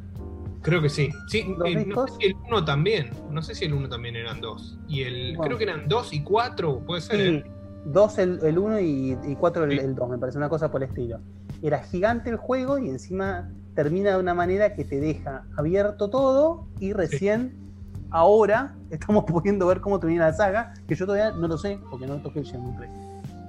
Creo 0.62 0.82
que 0.82 0.90
sí. 0.90 1.10
Sí, 1.28 1.44
¿Dos 1.58 1.68
eh, 1.68 1.86
no 1.86 2.08
sé 2.08 2.14
si 2.20 2.26
el 2.28 2.36
1 2.48 2.66
también. 2.66 3.10
No 3.30 3.41
sé 3.41 3.54
si 3.54 3.66
el 3.66 3.74
1 3.74 3.90
también 3.90 4.16
eran 4.16 4.40
dos. 4.40 4.80
Y 4.88 5.02
el. 5.02 5.36
Bueno. 5.36 5.44
Creo 5.44 5.58
que 5.58 5.64
eran 5.66 5.90
dos 5.90 6.14
y 6.14 6.24
cuatro, 6.24 6.80
puede 6.86 7.02
ser. 7.02 7.18
Sí, 7.18 7.24
¿eh? 7.36 7.44
Dos 7.85 8.18
el, 8.18 8.39
el 8.43 8.57
1 8.57 8.80
y, 8.80 9.18
y 9.27 9.35
4 9.35 9.65
el, 9.65 9.80
el 9.80 9.95
2, 9.95 10.10
me 10.10 10.18
parece 10.18 10.38
una 10.38 10.49
cosa 10.49 10.72
por 10.72 10.81
el 10.84 10.89
estilo. 10.89 11.19
Era 11.61 11.80
gigante 11.84 12.30
el 12.30 12.38
juego 12.38 12.77
y 12.77 12.89
encima 12.89 13.49
termina 13.76 14.11
de 14.11 14.19
una 14.19 14.34
manera 14.34 14.73
que 14.76 14.84
te 14.85 14.99
deja 14.99 15.45
abierto 15.57 16.10
todo 16.10 16.68
y 16.80 16.93
recién 16.93 17.53
ahora 18.11 18.76
estamos 18.91 19.23
pudiendo 19.27 19.68
ver 19.68 19.81
cómo 19.81 19.99
termina 19.99 20.27
la 20.27 20.34
saga, 20.34 20.73
que 20.88 20.95
yo 20.95 21.05
todavía 21.05 21.31
no 21.31 21.47
lo 21.47 21.57
sé 21.57 21.80
porque 21.89 22.05
no 22.07 22.15
toqué 22.18 22.39
el 22.39 22.45
3. 22.45 22.89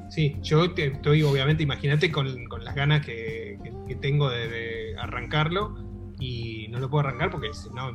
Sí, 0.09 0.37
yo 0.43 0.73
te- 0.75 0.87
estoy 0.87 1.23
obviamente, 1.23 1.63
imagínate 1.63 2.11
con, 2.13 2.27
con 2.47 2.65
las 2.65 2.75
ganas 2.75 3.05
que, 3.05 3.59
que- 3.63 3.73
que 3.89 3.95
tengo 3.97 4.31
de, 4.31 4.49
de 4.49 4.97
arrancarlo 4.99 5.77
y 6.19 6.69
no 6.71 6.79
lo 6.79 6.89
puedo 6.89 7.07
arrancar 7.07 7.31
porque 7.31 7.51
no, 7.75 7.91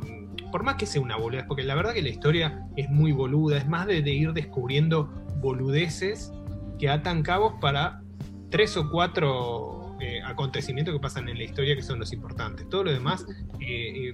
por 0.52 0.64
más 0.64 0.76
que 0.76 0.86
sea 0.86 1.02
una 1.02 1.16
boludez, 1.18 1.46
porque 1.48 1.64
la 1.64 1.76
verdad 1.76 1.94
que 1.94 2.02
la 2.02 2.10
historia 2.10 2.68
es 2.76 2.90
muy 2.90 3.12
boluda, 3.12 3.58
es 3.58 3.68
más 3.68 3.88
de, 3.88 4.02
de 4.02 4.12
ir 4.12 4.34
descubriendo 4.34 5.10
boludeces 5.40 6.32
que 6.78 6.90
atan 6.90 7.24
cabos 7.24 7.56
para 7.60 8.02
tres 8.50 8.78
o 8.78 8.90
cuatro 8.90 9.96
eh, 10.00 10.22
acontecimientos 10.26 10.94
que 10.94 11.00
pasan 11.00 11.28
en 11.28 11.38
la 11.38 11.44
historia 11.44 11.76
que 11.76 11.84
son 11.84 12.00
los 12.00 12.14
importantes. 12.14 12.68
Todo 12.70 12.86
lo 12.86 12.92
demás, 12.92 13.26
eh, 13.60 14.10
eh, 14.10 14.12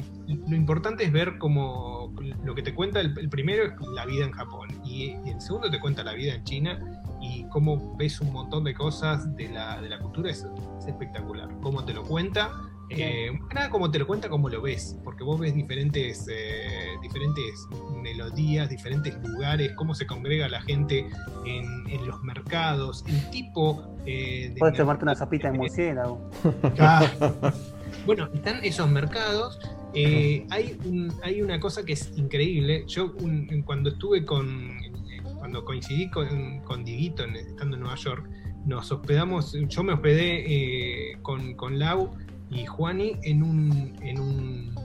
lo 0.47 0.56
importante 0.56 1.03
es 1.03 1.11
ver 1.11 1.38
cómo 1.38 2.14
lo 2.43 2.56
que 2.56 2.64
te 2.64 2.73
cuenta 2.73 2.99
el, 3.02 3.18
el 3.19 3.30
primero 3.30 3.65
es 3.65 3.73
la 3.93 4.06
vida 4.06 4.26
en 4.26 4.31
Japón 4.31 4.69
y, 4.84 5.15
y 5.26 5.30
el 5.30 5.41
segundo 5.41 5.69
te 5.69 5.80
cuenta 5.80 6.03
la 6.03 6.14
vida 6.14 6.34
en 6.34 6.43
China 6.43 6.80
y 7.22 7.45
cómo 7.49 7.95
ves 7.97 8.19
un 8.19 8.34
montón 8.34 8.64
de 8.64 8.73
cosas 8.73 9.35
de 9.35 9.49
la, 9.49 9.81
de 9.81 9.89
la 9.89 9.99
cultura 9.99 10.31
es, 10.31 10.45
es 10.80 10.88
espectacular. 10.88 11.49
Cómo 11.61 11.84
te 11.84 11.93
lo 11.93 12.03
cuenta, 12.03 12.52
eh, 12.90 13.32
más 13.32 13.49
que 13.49 13.56
nada 13.56 13.70
como 13.70 13.90
te 13.91 13.99
lo 13.99 14.07
cuenta, 14.07 14.30
como 14.30 14.49
lo 14.49 14.62
ves, 14.62 14.98
porque 15.03 15.24
vos 15.24 15.40
ves 15.40 15.53
diferentes, 15.56 16.28
eh, 16.32 16.94
diferentes 17.02 17.68
melodías, 18.02 18.70
diferentes 18.70 19.16
lugares, 19.24 19.72
cómo 19.76 19.95
se 19.95 20.06
congrega 20.06 20.48
la 20.49 20.62
gente 20.62 21.07
en, 21.45 21.66
en 21.90 22.07
los 22.07 22.22
mercados, 22.24 23.03
el 23.07 23.30
tipo 23.32 23.95
eh, 24.06 24.49
de 24.53 24.60
Puedes 24.60 24.78
tomarte 24.78 25.03
una 25.03 25.16
sopita 25.16 25.52
de 25.52 25.57
murciélago. 25.57 26.30
Ah. 26.80 27.06
Bueno, 28.06 28.30
están 28.36 28.64
esos 28.64 28.88
mercados. 28.90 29.57
eh, 29.95 30.45
hay, 30.52 30.78
un- 30.86 31.12
hay 31.24 31.41
una 31.41 31.60
cosa 31.60 31.84
que 31.86 31.94
es 31.94 32.12
increíble. 32.18 32.84
Yo 32.88 33.14
un- 33.20 33.64
cuando 33.66 33.90
estuve 33.91 34.24
con, 34.26 34.78
cuando 35.40 35.64
coincidí 35.66 36.10
con, 36.12 36.60
con 36.60 36.84
Dieguito 36.84 37.24
en- 37.24 37.36
estando 37.38 37.78
en 37.78 37.82
Nueva 37.82 37.95
York, 37.98 38.30
nos 38.66 38.91
hospedamos, 38.91 39.53
yo 39.70 39.84
me 39.84 39.94
hospedé 39.94 40.44
eh, 41.14 41.18
con, 41.24 41.56
con 41.56 41.80
Lau 41.80 42.12
y 42.50 42.66
Juani 42.66 43.18
en 43.24 43.44
un, 43.44 43.94
en 44.02 44.20
un 44.20 44.76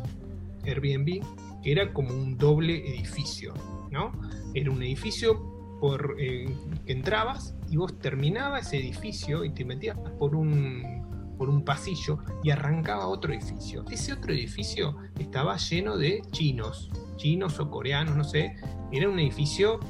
Airbnb 0.65 1.23
que 1.63 1.73
era 1.73 1.93
como 1.93 2.15
un 2.15 2.39
doble 2.39 2.77
edificio, 2.89 3.55
¿no? 3.91 4.13
Era 4.55 4.71
un 4.71 4.83
edificio 4.83 5.79
por 5.81 6.17
eh, 6.19 6.49
que 6.87 6.93
entrabas 6.93 7.55
y 7.69 7.77
vos 7.77 7.99
terminabas 7.99 8.67
ese 8.67 8.79
edificio 8.79 9.45
y 9.45 9.51
te 9.51 9.65
metías 9.65 9.99
por 10.19 10.35
un 10.35 11.01
por 11.41 11.49
un 11.49 11.65
pasillo 11.65 12.19
y 12.43 12.51
arrancaba 12.51 13.07
otro 13.07 13.33
edificio. 13.33 13.87
Ese 13.91 14.13
otro 14.13 14.31
edificio 14.31 14.99
estaba 15.19 15.57
lleno 15.57 15.97
de 15.97 16.21
chinos, 16.33 16.91
chinos 17.17 17.59
o 17.59 17.71
coreanos, 17.71 18.15
no 18.15 18.25
sé. 18.25 18.57
Era 18.93 19.09
un 19.09 19.19
edificio 19.19 19.81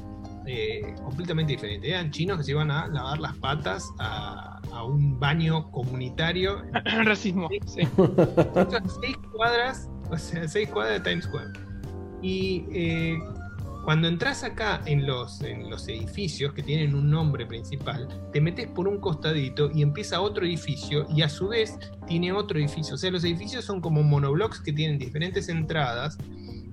eh, 0.45 0.93
completamente 1.03 1.53
diferente. 1.53 1.89
Eran 1.89 2.11
chinos 2.11 2.37
que 2.37 2.43
se 2.43 2.51
iban 2.51 2.71
a 2.71 2.87
lavar 2.87 3.19
las 3.19 3.35
patas 3.37 3.89
a, 3.99 4.59
a 4.71 4.83
un 4.83 5.19
baño 5.19 5.69
comunitario. 5.71 6.63
Racismo, 7.03 7.49
sí. 7.65 7.81
Seis 9.01 9.17
cuadras, 9.35 9.89
o 10.09 10.17
sea, 10.17 10.47
seis 10.47 10.69
cuadras 10.69 11.03
de 11.03 11.09
Times 11.09 11.25
Square. 11.25 11.51
Y 12.21 12.65
eh, 12.71 13.19
cuando 13.83 14.07
entras 14.07 14.43
acá 14.43 14.81
en 14.85 15.07
los, 15.07 15.41
en 15.41 15.69
los 15.69 15.87
edificios 15.87 16.53
que 16.53 16.61
tienen 16.61 16.93
un 16.93 17.09
nombre 17.09 17.45
principal, 17.47 18.07
te 18.31 18.39
metes 18.39 18.67
por 18.67 18.87
un 18.87 18.99
costadito 18.99 19.71
y 19.73 19.81
empieza 19.81 20.21
otro 20.21 20.45
edificio 20.45 21.07
y 21.09 21.23
a 21.23 21.29
su 21.29 21.47
vez 21.47 21.77
tiene 22.07 22.31
otro 22.31 22.59
edificio. 22.59 22.93
O 22.93 22.97
sea, 22.97 23.09
los 23.09 23.23
edificios 23.23 23.65
son 23.65 23.81
como 23.81 24.03
monoblocks 24.03 24.61
que 24.61 24.71
tienen 24.71 24.99
diferentes 24.99 25.49
entradas. 25.49 26.17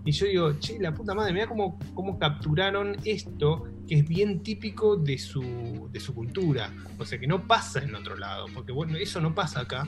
Y 0.09 0.13
yo 0.13 0.25
digo, 0.25 0.59
che, 0.59 0.79
la 0.79 0.95
puta 0.95 1.13
madre, 1.13 1.35
mira 1.35 1.47
cómo, 1.47 1.79
cómo 1.93 2.19
capturaron 2.19 2.97
esto 3.05 3.65
que 3.87 3.97
es 3.97 4.09
bien 4.09 4.43
típico 4.43 4.97
de 4.97 5.19
su, 5.19 5.87
de 5.93 6.01
su 6.01 6.15
cultura. 6.15 6.73
O 6.99 7.05
sea, 7.05 7.21
que 7.21 7.27
no 7.27 7.47
pasa 7.47 7.85
en 7.85 7.95
otro 7.95 8.17
lado, 8.17 8.47
porque 8.55 8.73
bueno, 8.73 8.97
eso 8.97 9.21
no 9.21 9.35
pasa 9.35 9.61
acá. 9.61 9.87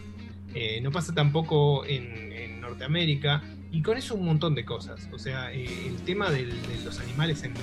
Eh, 0.54 0.78
no 0.82 0.92
pasa 0.92 1.14
tampoco 1.14 1.86
en, 1.86 2.60
Norteamérica. 2.60 3.42
Y 3.72 3.80
con 3.80 3.96
eso 3.96 4.14
un 4.14 4.26
montón 4.26 4.54
de 4.54 4.66
cosas. 4.66 5.08
O 5.10 5.18
sea, 5.18 5.54
eh, 5.54 5.64
el 5.86 5.96
tema 6.02 6.30
de 6.30 6.52
los 6.84 7.00
animales 7.00 7.42
en, 7.42 7.54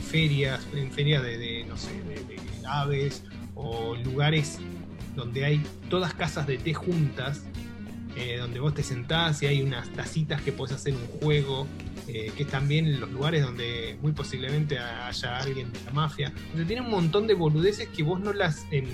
ferias, 0.00 0.66
en 0.72 0.90
ferias 0.90 1.22
de, 1.22 1.66
no 1.68 1.76
sé, 1.76 1.92
de, 2.02 2.40
aves 2.66 3.24
o 3.54 3.94
lugares 3.94 4.58
donde 5.14 5.44
hay 5.44 5.62
todas 5.90 6.14
casas 6.14 6.46
de 6.46 6.56
té 6.56 6.72
juntas, 6.72 7.44
eh, 8.16 8.38
donde 8.38 8.58
vos 8.58 8.74
te 8.74 8.82
sentás 8.82 9.42
y 9.42 9.46
hay 9.46 9.62
unas 9.62 9.88
tacitas 9.90 10.42
que 10.42 10.50
podés 10.50 10.74
hacer 10.74 10.94
un 10.94 11.06
juego, 11.20 11.66
eh, 12.12 12.32
que 12.36 12.42
es 12.42 12.48
también 12.48 13.00
los 13.00 13.10
lugares 13.12 13.44
donde 13.44 13.96
muy 14.02 14.10
posiblemente 14.10 14.78
haya 14.78 15.38
alguien 15.38 15.72
de 15.72 15.78
la 15.84 15.92
mafia. 15.92 16.32
Donde 16.50 16.64
tiene 16.64 16.82
un 16.82 16.90
montón 16.90 17.28
de 17.28 17.34
boludeces 17.34 17.88
que 17.88 18.02
vos 18.02 18.20
no 18.20 18.32
las... 18.32 18.66
em, 18.72 18.84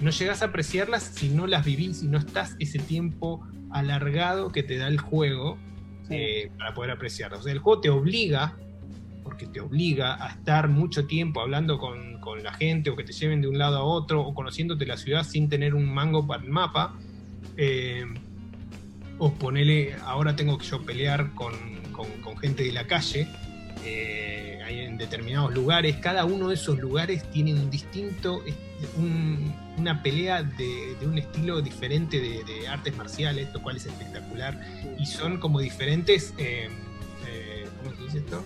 no 0.00 0.10
llegás 0.10 0.40
a 0.40 0.46
apreciarlas 0.46 1.02
si 1.02 1.28
no 1.28 1.46
las 1.46 1.64
vivís, 1.64 1.98
si 1.98 2.06
no 2.06 2.16
estás 2.18 2.56
ese 2.58 2.78
tiempo 2.78 3.46
alargado 3.70 4.50
que 4.50 4.62
te 4.62 4.78
da 4.78 4.88
el 4.88 4.98
juego 4.98 5.58
eh, 6.08 6.50
para 6.56 6.72
poder 6.72 6.90
apreciarlas. 6.92 7.40
O 7.40 7.42
sea, 7.42 7.52
el 7.52 7.58
juego 7.58 7.82
te 7.82 7.90
obliga, 7.90 8.56
porque 9.22 9.46
te 9.46 9.60
obliga 9.60 10.24
a 10.24 10.30
estar 10.30 10.68
mucho 10.68 11.06
tiempo 11.06 11.42
hablando 11.42 11.78
con, 11.78 12.18
con 12.20 12.42
la 12.42 12.54
gente 12.54 12.88
o 12.88 12.96
que 12.96 13.04
te 13.04 13.12
lleven 13.12 13.42
de 13.42 13.48
un 13.48 13.58
lado 13.58 13.76
a 13.76 13.82
otro 13.84 14.22
o 14.22 14.32
conociéndote 14.32 14.86
la 14.86 14.96
ciudad 14.96 15.22
sin 15.22 15.50
tener 15.50 15.74
un 15.74 15.92
mango 15.92 16.26
para 16.26 16.42
el 16.42 16.48
mapa. 16.48 16.96
Eh, 17.58 18.04
o 19.18 19.32
ponele, 19.34 19.94
ahora 20.04 20.34
tengo 20.34 20.58
que 20.58 20.64
yo 20.64 20.82
pelear 20.82 21.32
con, 21.34 21.52
con- 21.92 22.10
con 22.22 22.36
gente 22.38 22.64
de 22.64 22.72
la 22.72 22.86
calle, 22.86 23.28
eh, 23.84 24.60
hay 24.64 24.80
en 24.80 24.96
determinados 24.98 25.52
lugares, 25.52 25.96
cada 25.96 26.24
uno 26.24 26.48
de 26.48 26.54
esos 26.54 26.78
lugares 26.78 27.22
tiene 27.30 27.52
un 27.54 27.70
distinto, 27.70 28.42
eh, 28.46 28.54
un- 28.96 29.52
una 29.78 30.02
pelea 30.02 30.42
de, 30.42 30.96
un 31.04 31.18
estilo 31.18 31.60
diferente 31.62 32.20
de, 32.20 32.44
de 32.44 32.68
artes 32.68 32.96
marciales, 32.96 33.48
lo 33.52 33.62
cual 33.62 33.76
es 33.76 33.86
espectacular, 33.86 34.60
y 34.98 35.06
son 35.06 35.38
como 35.38 35.60
diferentes, 35.60 36.34
eh, 36.38 36.68
eh, 37.28 37.66
¿cómo 37.82 37.96
se 37.96 38.02
dice 38.04 38.18
esto? 38.18 38.44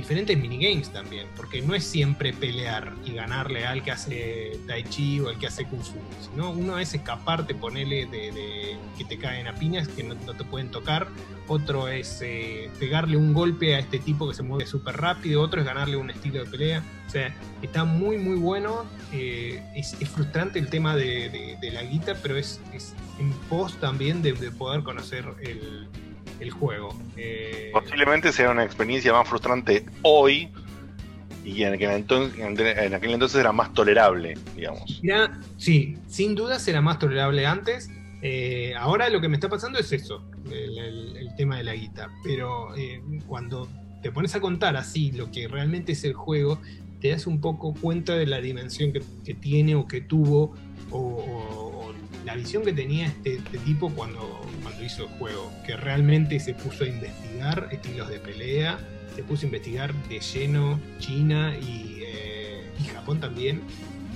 Diferentes 0.00 0.36
minigames 0.38 0.90
también, 0.90 1.26
porque 1.36 1.60
no 1.60 1.74
es 1.74 1.84
siempre 1.84 2.32
pelear 2.32 2.94
y 3.04 3.12
ganarle 3.12 3.66
al 3.66 3.82
que 3.82 3.90
hace 3.90 4.58
Tai 4.66 4.82
Chi 4.84 5.20
o 5.20 5.28
al 5.28 5.38
que 5.38 5.46
hace 5.46 5.66
Kung 5.66 5.82
Fu, 5.82 5.98
sino 6.20 6.50
uno 6.50 6.78
es 6.78 6.94
escaparte, 6.94 7.54
ponerle 7.54 8.06
de, 8.06 8.32
de 8.32 8.76
que 8.96 9.04
te 9.04 9.18
caen 9.18 9.46
a 9.46 9.54
piñas, 9.54 9.88
que 9.88 10.02
no, 10.02 10.14
te 10.16 10.44
pueden 10.44 10.70
tocar, 10.70 11.08
otro 11.48 11.88
es 11.88 12.20
eh, 12.22 12.70
pegarle 12.78 13.16
un 13.16 13.34
golpe 13.34 13.74
a 13.74 13.78
este 13.78 13.98
tipo 13.98 14.28
que 14.28 14.34
se 14.34 14.42
mueve 14.42 14.66
súper 14.66 14.96
rápido, 14.96 15.42
otro 15.42 15.60
es 15.60 15.66
ganarle 15.66 15.96
un 15.96 16.10
estilo 16.10 16.42
de 16.44 16.50
pelea, 16.50 16.82
o 17.06 17.10
sea, 17.10 17.34
está 17.60 17.84
muy 17.84 18.16
muy 18.16 18.38
bueno, 18.38 18.86
eh, 19.12 19.62
es, 19.74 19.96
frustrante 20.08 20.58
el 20.58 20.68
tema 20.68 20.96
de, 20.96 21.58
la 21.72 21.82
guita, 21.82 22.14
pero 22.22 22.36
es, 22.36 22.60
es 22.72 22.94
en 23.18 23.32
pos 23.48 23.78
también 23.80 24.22
de 24.22 24.32
poder 24.50 24.82
conocer 24.82 25.26
el, 25.42 25.88
el 26.40 26.50
juego. 26.50 26.94
Eh, 27.16 27.70
Posiblemente 27.72 28.32
sea 28.32 28.50
una 28.50 28.64
experiencia 28.64 29.12
más 29.12 29.28
frustrante 29.28 29.84
hoy 30.02 30.48
y 31.44 31.62
en 31.62 31.74
aquel 31.74 31.90
entonces, 31.92 32.38
en 32.38 32.94
aquel 32.94 33.12
entonces 33.12 33.40
era 33.40 33.52
más 33.52 33.72
tolerable, 33.74 34.36
digamos. 34.56 35.00
Era- 35.02 35.38
sí, 35.56 35.96
sin 36.06 36.34
duda 36.34 36.58
será 36.58 36.80
más 36.80 36.98
tolerable 36.98 37.46
antes. 37.46 37.88
Eh, 38.22 38.74
ahora 38.78 39.08
lo 39.08 39.20
que 39.20 39.28
me 39.28 39.36
está 39.36 39.48
pasando 39.48 39.78
es 39.78 39.90
eso, 39.92 40.22
el, 40.50 40.78
el- 40.78 41.16
el 41.16 41.34
tema 41.36 41.56
de 41.56 41.64
la 41.64 41.74
guita. 41.74 42.10
Pero 42.22 42.76
eh, 42.76 43.00
cuando 43.26 43.68
te 44.02 44.10
pones 44.12 44.34
a 44.34 44.40
contar 44.40 44.76
así 44.76 45.12
lo 45.12 45.30
que 45.30 45.48
realmente 45.48 45.92
es 45.92 46.04
el 46.04 46.12
juego, 46.14 46.60
te 47.00 47.08
das 47.10 47.26
un 47.26 47.40
poco 47.40 47.72
cuenta 47.74 48.14
de 48.16 48.26
la 48.26 48.40
dimensión 48.42 48.92
que, 48.92 49.02
que 49.24 49.32
tiene 49.34 49.74
o 49.74 49.86
que 49.86 50.02
tuvo 50.02 50.54
o 50.90 51.59
la 52.24 52.34
visión 52.36 52.64
que 52.64 52.72
tenía 52.72 53.06
este, 53.06 53.36
este 53.36 53.58
tipo 53.58 53.90
cuando, 53.90 54.40
cuando 54.62 54.84
hizo 54.84 55.04
el 55.04 55.08
juego, 55.18 55.52
que 55.66 55.76
realmente 55.76 56.38
se 56.40 56.54
puso 56.54 56.84
a 56.84 56.86
investigar 56.86 57.68
estilos 57.72 58.08
de 58.08 58.18
pelea, 58.18 58.78
se 59.14 59.22
puso 59.22 59.42
a 59.42 59.46
investigar 59.46 59.94
de 60.08 60.20
lleno 60.20 60.78
China 60.98 61.56
y, 61.56 62.00
eh, 62.04 62.70
y 62.80 62.84
Japón 62.88 63.20
también, 63.20 63.62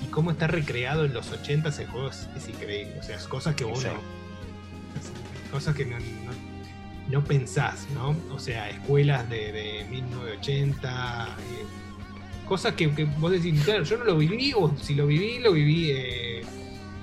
y 0.03 0.07
cómo 0.07 0.31
está 0.31 0.47
recreado 0.47 1.05
en 1.05 1.13
los 1.13 1.31
80 1.31 1.69
ese 1.69 1.85
juego 1.87 2.09
es, 2.09 2.27
es 2.37 2.47
increíble, 2.47 2.93
o 2.99 3.03
sea, 3.03 3.17
es 3.17 3.23
cosas 3.27 3.55
que 3.55 3.63
vos 3.63 3.79
Sí. 3.79 3.87
no, 3.87 3.99
cosas 5.51 5.75
que 5.75 5.85
no, 5.85 5.97
no- 5.99 6.55
no 7.09 7.23
pensás, 7.23 7.87
¿no? 7.93 8.15
O 8.33 8.39
sea, 8.39 8.67
escuelas 8.69 9.29
de, 9.29 9.51
de 9.51 9.85
1980, 9.91 11.37
eh, 11.39 12.45
cosas 12.47 12.73
que, 12.73 12.89
que 12.93 13.05
vos 13.05 13.31
decís, 13.31 13.61
claro, 13.63 13.83
yo 13.83 13.97
no 13.97 14.05
lo 14.05 14.17
viví, 14.17 14.53
o 14.55 14.75
si 14.81 14.95
lo 14.95 15.05
viví, 15.05 15.37
lo 15.39 15.51
viví 15.53 15.91
eh, 15.91 16.41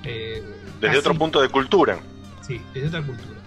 eh, 0.03 0.43
Desde 0.87 0.99
otro 0.99 1.15
punto 1.15 1.41
de 1.41 1.49
cultura. 1.49 1.99
Sí, 2.45 2.61
desde 2.73 2.87
otra 2.89 3.01
cultura. 3.01 3.39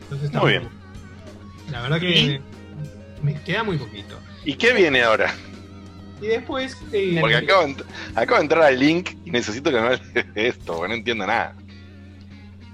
Entonces 0.00 0.26
está 0.26 0.40
Muy 0.40 0.50
bien. 0.52 0.68
La 1.70 1.82
verdad 1.82 2.00
que 2.00 2.40
me 3.22 3.34
queda 3.42 3.62
muy 3.64 3.76
poquito. 3.76 4.18
¿Y 4.44 4.54
qué 4.54 4.72
viene 4.72 5.02
ahora? 5.02 5.34
Y 6.22 6.26
después. 6.26 6.76
eh, 6.92 7.18
Porque 7.20 7.36
acabo 7.36 7.74
acabo 8.14 8.36
de 8.38 8.42
entrar 8.42 8.62
al 8.64 8.78
link 8.78 9.10
y 9.24 9.30
necesito 9.30 9.70
que 9.70 9.76
me 9.80 9.86
hables 9.86 10.12
de 10.34 10.48
esto, 10.48 10.74
porque 10.76 10.88
no 10.88 10.94
entiendo 10.94 11.26
nada. 11.26 11.54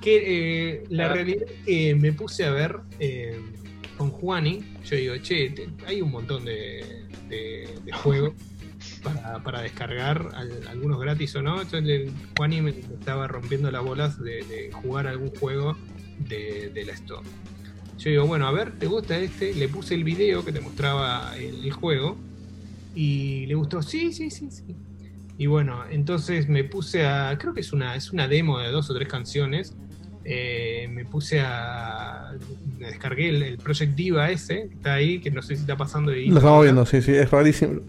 que 0.00 0.72
eh, 0.74 0.84
la 0.90 1.06
Ah. 1.06 1.14
realidad 1.14 1.44
es 1.48 1.64
que 1.64 1.94
me 1.94 2.12
puse 2.12 2.44
a 2.44 2.50
ver 2.50 2.76
eh, 3.00 3.40
con 3.96 4.10
Juani. 4.10 4.62
Yo 4.84 4.96
digo, 4.96 5.16
che, 5.22 5.48
te- 5.50 5.68
hay 5.86 6.02
un 6.02 6.10
montón 6.10 6.44
de, 6.44 7.06
de- 7.30 7.68
de 7.84 7.92
juegos 7.92 8.34
para, 9.04 9.38
para 9.44 9.60
descargar, 9.62 10.30
al- 10.34 10.66
algunos 10.68 10.98
gratis 11.00 11.36
o 11.36 11.42
no. 11.42 11.62
Entonces 11.62 12.10
Juani 12.36 12.60
me, 12.62 12.70
estaba 12.70 13.28
rompiendo 13.28 13.70
las 13.70 13.84
bolas 13.84 14.20
de, 14.22 14.42
de 14.44 14.70
jugar 14.72 15.06
algún 15.06 15.30
juego 15.30 15.76
de, 16.18 16.70
de 16.74 16.84
la 16.84 16.92
Store. 16.94 17.22
Yo 17.98 18.10
digo, 18.10 18.26
bueno, 18.26 18.48
a 18.48 18.52
ver, 18.52 18.72
¿te 18.72 18.86
gusta 18.86 19.16
este? 19.18 19.54
Le 19.54 19.68
puse 19.68 19.94
el 19.94 20.02
video 20.02 20.44
que 20.44 20.52
te 20.52 20.60
mostraba 20.60 21.36
el, 21.36 21.64
el 21.64 21.72
juego 21.72 22.16
y 22.94 23.46
le 23.46 23.54
gustó, 23.54 23.82
sí, 23.82 24.12
sí, 24.12 24.30
sí, 24.30 24.48
sí. 24.50 24.64
Y 25.38 25.46
bueno, 25.46 25.82
entonces 25.90 26.48
me 26.48 26.64
puse 26.64 27.06
a, 27.06 27.36
creo 27.38 27.54
que 27.54 27.60
es 27.60 27.72
una, 27.72 27.94
es 27.96 28.12
una 28.12 28.26
demo 28.28 28.58
de 28.58 28.70
dos 28.70 28.90
o 28.90 28.94
tres 28.94 29.08
canciones. 29.08 29.74
Eh, 30.26 30.88
me 30.90 31.04
puse 31.04 31.40
a, 31.40 32.32
me 32.78 32.86
descargué 32.86 33.28
el, 33.28 33.42
el 33.42 33.58
Project 33.58 33.94
Diva 33.94 34.30
ese, 34.30 34.68
que 34.68 34.74
está 34.74 34.94
ahí, 34.94 35.20
que 35.20 35.30
no 35.30 35.42
sé 35.42 35.54
si 35.54 35.60
está 35.62 35.76
pasando 35.76 36.10
de 36.12 36.26
Lo 36.26 36.38
estamos 36.38 36.62
viendo, 36.62 36.86
sí, 36.86 37.02
sí, 37.02 37.12
es 37.12 37.30
rarísimo. 37.30 37.80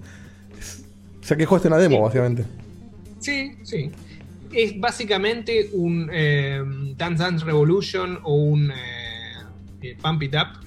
O 1.25 1.27
sea 1.27 1.35
que 1.37 1.45
jugaste 1.47 1.69
una 1.69 1.77
demo, 1.77 2.01
básicamente. 2.01 2.45
Sí, 3.19 3.53
sí. 3.63 3.89
Es 4.53 4.79
básicamente 4.79 5.71
un 5.73 6.07
eh, 6.13 6.61
Dance 6.95 7.23
Dance 7.23 7.43
Revolution 7.43 8.19
o 8.21 8.35
un 8.35 8.69
eh, 8.69 8.75
eh, 9.81 9.97
Pump 9.99 10.21
It 10.21 10.35
Up. 10.35 10.59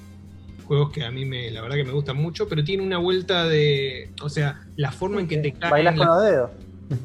Juegos 0.64 0.90
que 0.90 1.04
a 1.04 1.12
mí 1.12 1.24
me, 1.24 1.48
la 1.52 1.62
verdad 1.62 1.76
que 1.76 1.84
me 1.84 1.92
gustan 1.92 2.16
mucho, 2.16 2.48
pero 2.48 2.64
tiene 2.64 2.82
una 2.82 2.98
vuelta 2.98 3.46
de. 3.46 4.10
O 4.20 4.28
sea, 4.28 4.60
la 4.74 4.90
forma 4.90 5.20
en 5.20 5.28
que 5.28 5.36
te 5.36 5.52
caen. 5.52 5.70
Bailas 5.70 5.94
con 5.96 6.06
los 6.08 6.22
dedos. 6.24 6.50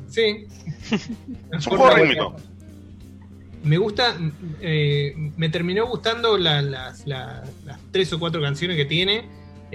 Sí. 0.10 0.48
Es 1.52 1.68
un 1.68 1.78
juego 1.78 1.96
rítmico. 1.96 2.36
Me 3.64 3.78
gusta, 3.78 4.18
eh, 4.62 5.14
me 5.38 5.48
terminó 5.50 5.86
gustando 5.88 6.40
la- 6.40 6.64
las, 6.64 7.06
la- 7.06 7.44
las 7.66 7.80
tres 7.92 8.12
o 8.14 8.20
cuatro 8.20 8.42
canciones 8.42 8.76
que 8.78 8.86
tiene 8.86 9.26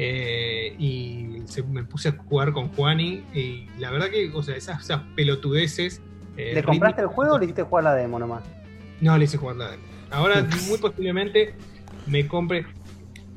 eh, 0.00 0.76
y 0.78 1.42
se- 1.46 1.64
me 1.64 1.82
puse 1.82 2.10
a 2.10 2.12
jugar 2.12 2.52
con 2.52 2.68
Juani 2.68 3.24
y 3.34 3.66
la 3.80 3.90
verdad 3.90 4.10
que, 4.10 4.30
o 4.32 4.42
sea, 4.44 4.54
esas, 4.54 4.80
esas 4.84 5.02
pelotudeces. 5.16 6.00
eh, 6.36 6.52
¿Le 6.54 6.62
compraste 6.62 7.00
el 7.02 7.08
juego 7.08 7.34
o 7.34 7.38
le 7.38 7.46
hiciste 7.46 7.64
jugar 7.64 7.82
la 7.82 7.94
demo 7.94 8.16
nomás? 8.20 8.44
No, 9.00 9.18
le 9.18 9.24
hice 9.24 9.38
jugar 9.38 9.56
la 9.56 9.72
demo. 9.72 9.82
Ahora 10.12 10.46
muy 10.68 10.78
posiblemente 10.78 11.54
me 12.06 12.28
compre. 12.28 12.64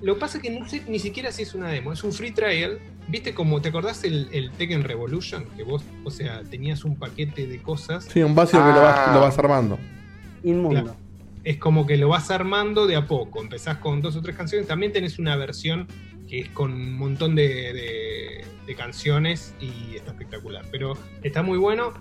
Lo 0.03 0.13
que 0.13 0.19
pasa 0.19 0.37
es 0.37 0.43
que 0.43 0.51
no 0.51 0.67
sé 0.69 0.83
ni 0.87 0.99
siquiera 0.99 1.31
si 1.31 1.41
es 1.41 1.55
una 1.55 1.67
demo, 1.69 1.93
es 1.93 2.03
un 2.03 2.13
free 2.13 2.29
trial. 2.31 2.77
¿Viste 3.07 3.33
como 3.33 3.59
te 3.59 3.69
acordás 3.69 4.03
el, 4.03 4.29
el 4.31 4.51
Tekken 4.51 4.83
Revolution? 4.83 5.45
Que 5.57 5.63
vos, 5.63 5.83
o 6.03 6.11
sea, 6.11 6.43
tenías 6.43 6.85
un 6.85 6.95
paquete 6.95 7.47
de 7.47 7.59
cosas. 7.59 8.05
Sí, 8.05 8.21
un 8.21 8.35
básico 8.35 8.63
que 8.63 8.71
lo 8.71 8.81
vas, 8.83 9.13
lo 9.15 9.19
vas 9.21 9.37
armando. 9.39 9.79
Inmundo. 10.43 10.83
Claro. 10.83 10.97
Es 11.43 11.57
como 11.57 11.87
que 11.87 11.97
lo 11.97 12.09
vas 12.09 12.29
armando 12.29 12.85
de 12.85 12.95
a 12.95 13.07
poco. 13.07 13.41
Empezás 13.41 13.77
con 13.77 13.99
dos 14.01 14.15
o 14.15 14.21
tres 14.21 14.35
canciones. 14.35 14.67
También 14.67 14.93
tenés 14.93 15.17
una 15.17 15.35
versión 15.35 15.87
que 16.31 16.39
es 16.39 16.49
con 16.49 16.71
un 16.71 16.93
montón 16.97 17.35
de, 17.35 17.47
de- 17.73 18.45
de 18.65 18.75
canciones 18.75 19.53
y 19.59 19.97
está 19.97 20.11
espectacular. 20.11 20.63
Pero 20.71 20.93
está 21.23 21.41
muy 21.43 21.57
bueno. 21.57 21.91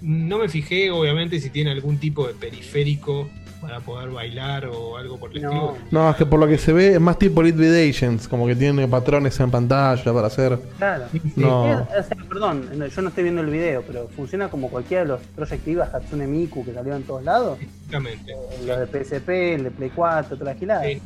No 0.00 0.38
me 0.38 0.48
fijé, 0.48 0.90
obviamente, 0.90 1.38
si 1.40 1.48
tiene 1.50 1.70
algún 1.70 1.98
tipo 1.98 2.26
de 2.26 2.34
periférico 2.34 3.28
para 3.60 3.78
poder 3.80 4.08
bailar 4.10 4.66
o 4.66 4.96
algo 4.96 5.16
por 5.18 5.30
el 5.30 5.36
estilo. 5.44 5.76
No, 5.92 6.10
es 6.10 6.16
que 6.16 6.26
por 6.26 6.40
lo 6.40 6.48
que 6.48 6.58
se 6.58 6.72
ve 6.72 6.94
es 6.94 7.00
más 7.00 7.18
tipo 7.20 7.40
Agents, 7.42 8.26
como 8.26 8.46
que 8.48 8.56
tiene 8.56 8.88
patrones 8.88 9.38
en 9.38 9.50
pantalla 9.50 10.12
para 10.12 10.26
hacer. 10.26 10.58
Claro. 10.78 11.04
No. 11.36 11.82
O 11.82 11.86
sea, 12.02 12.16
perdón, 12.28 12.68
no, 12.76 12.86
yo 12.86 13.02
no 13.02 13.08
estoy 13.10 13.22
viendo 13.24 13.42
el 13.42 13.50
video, 13.50 13.82
pero 13.86 14.08
funciona 14.16 14.48
como 14.48 14.70
cualquiera 14.70 15.02
de 15.04 15.08
los 15.10 15.20
proyectivas 15.36 15.92
Hatsune 15.94 16.26
Miku 16.26 16.64
que 16.64 16.72
salieron 16.72 17.02
en 17.02 17.06
todos 17.06 17.22
lados. 17.22 17.58
Exactamente. 17.60 18.32
Eh, 18.32 18.64
Los 18.66 18.78
de 18.78 18.86
PSP, 19.04 19.28
el 19.54 19.64
de 19.64 19.70
Play 19.70 19.90
4, 19.94 20.36
toda 20.36 20.52
la 20.52 20.58
gilada. 20.58 20.84
Sí, 20.84 21.00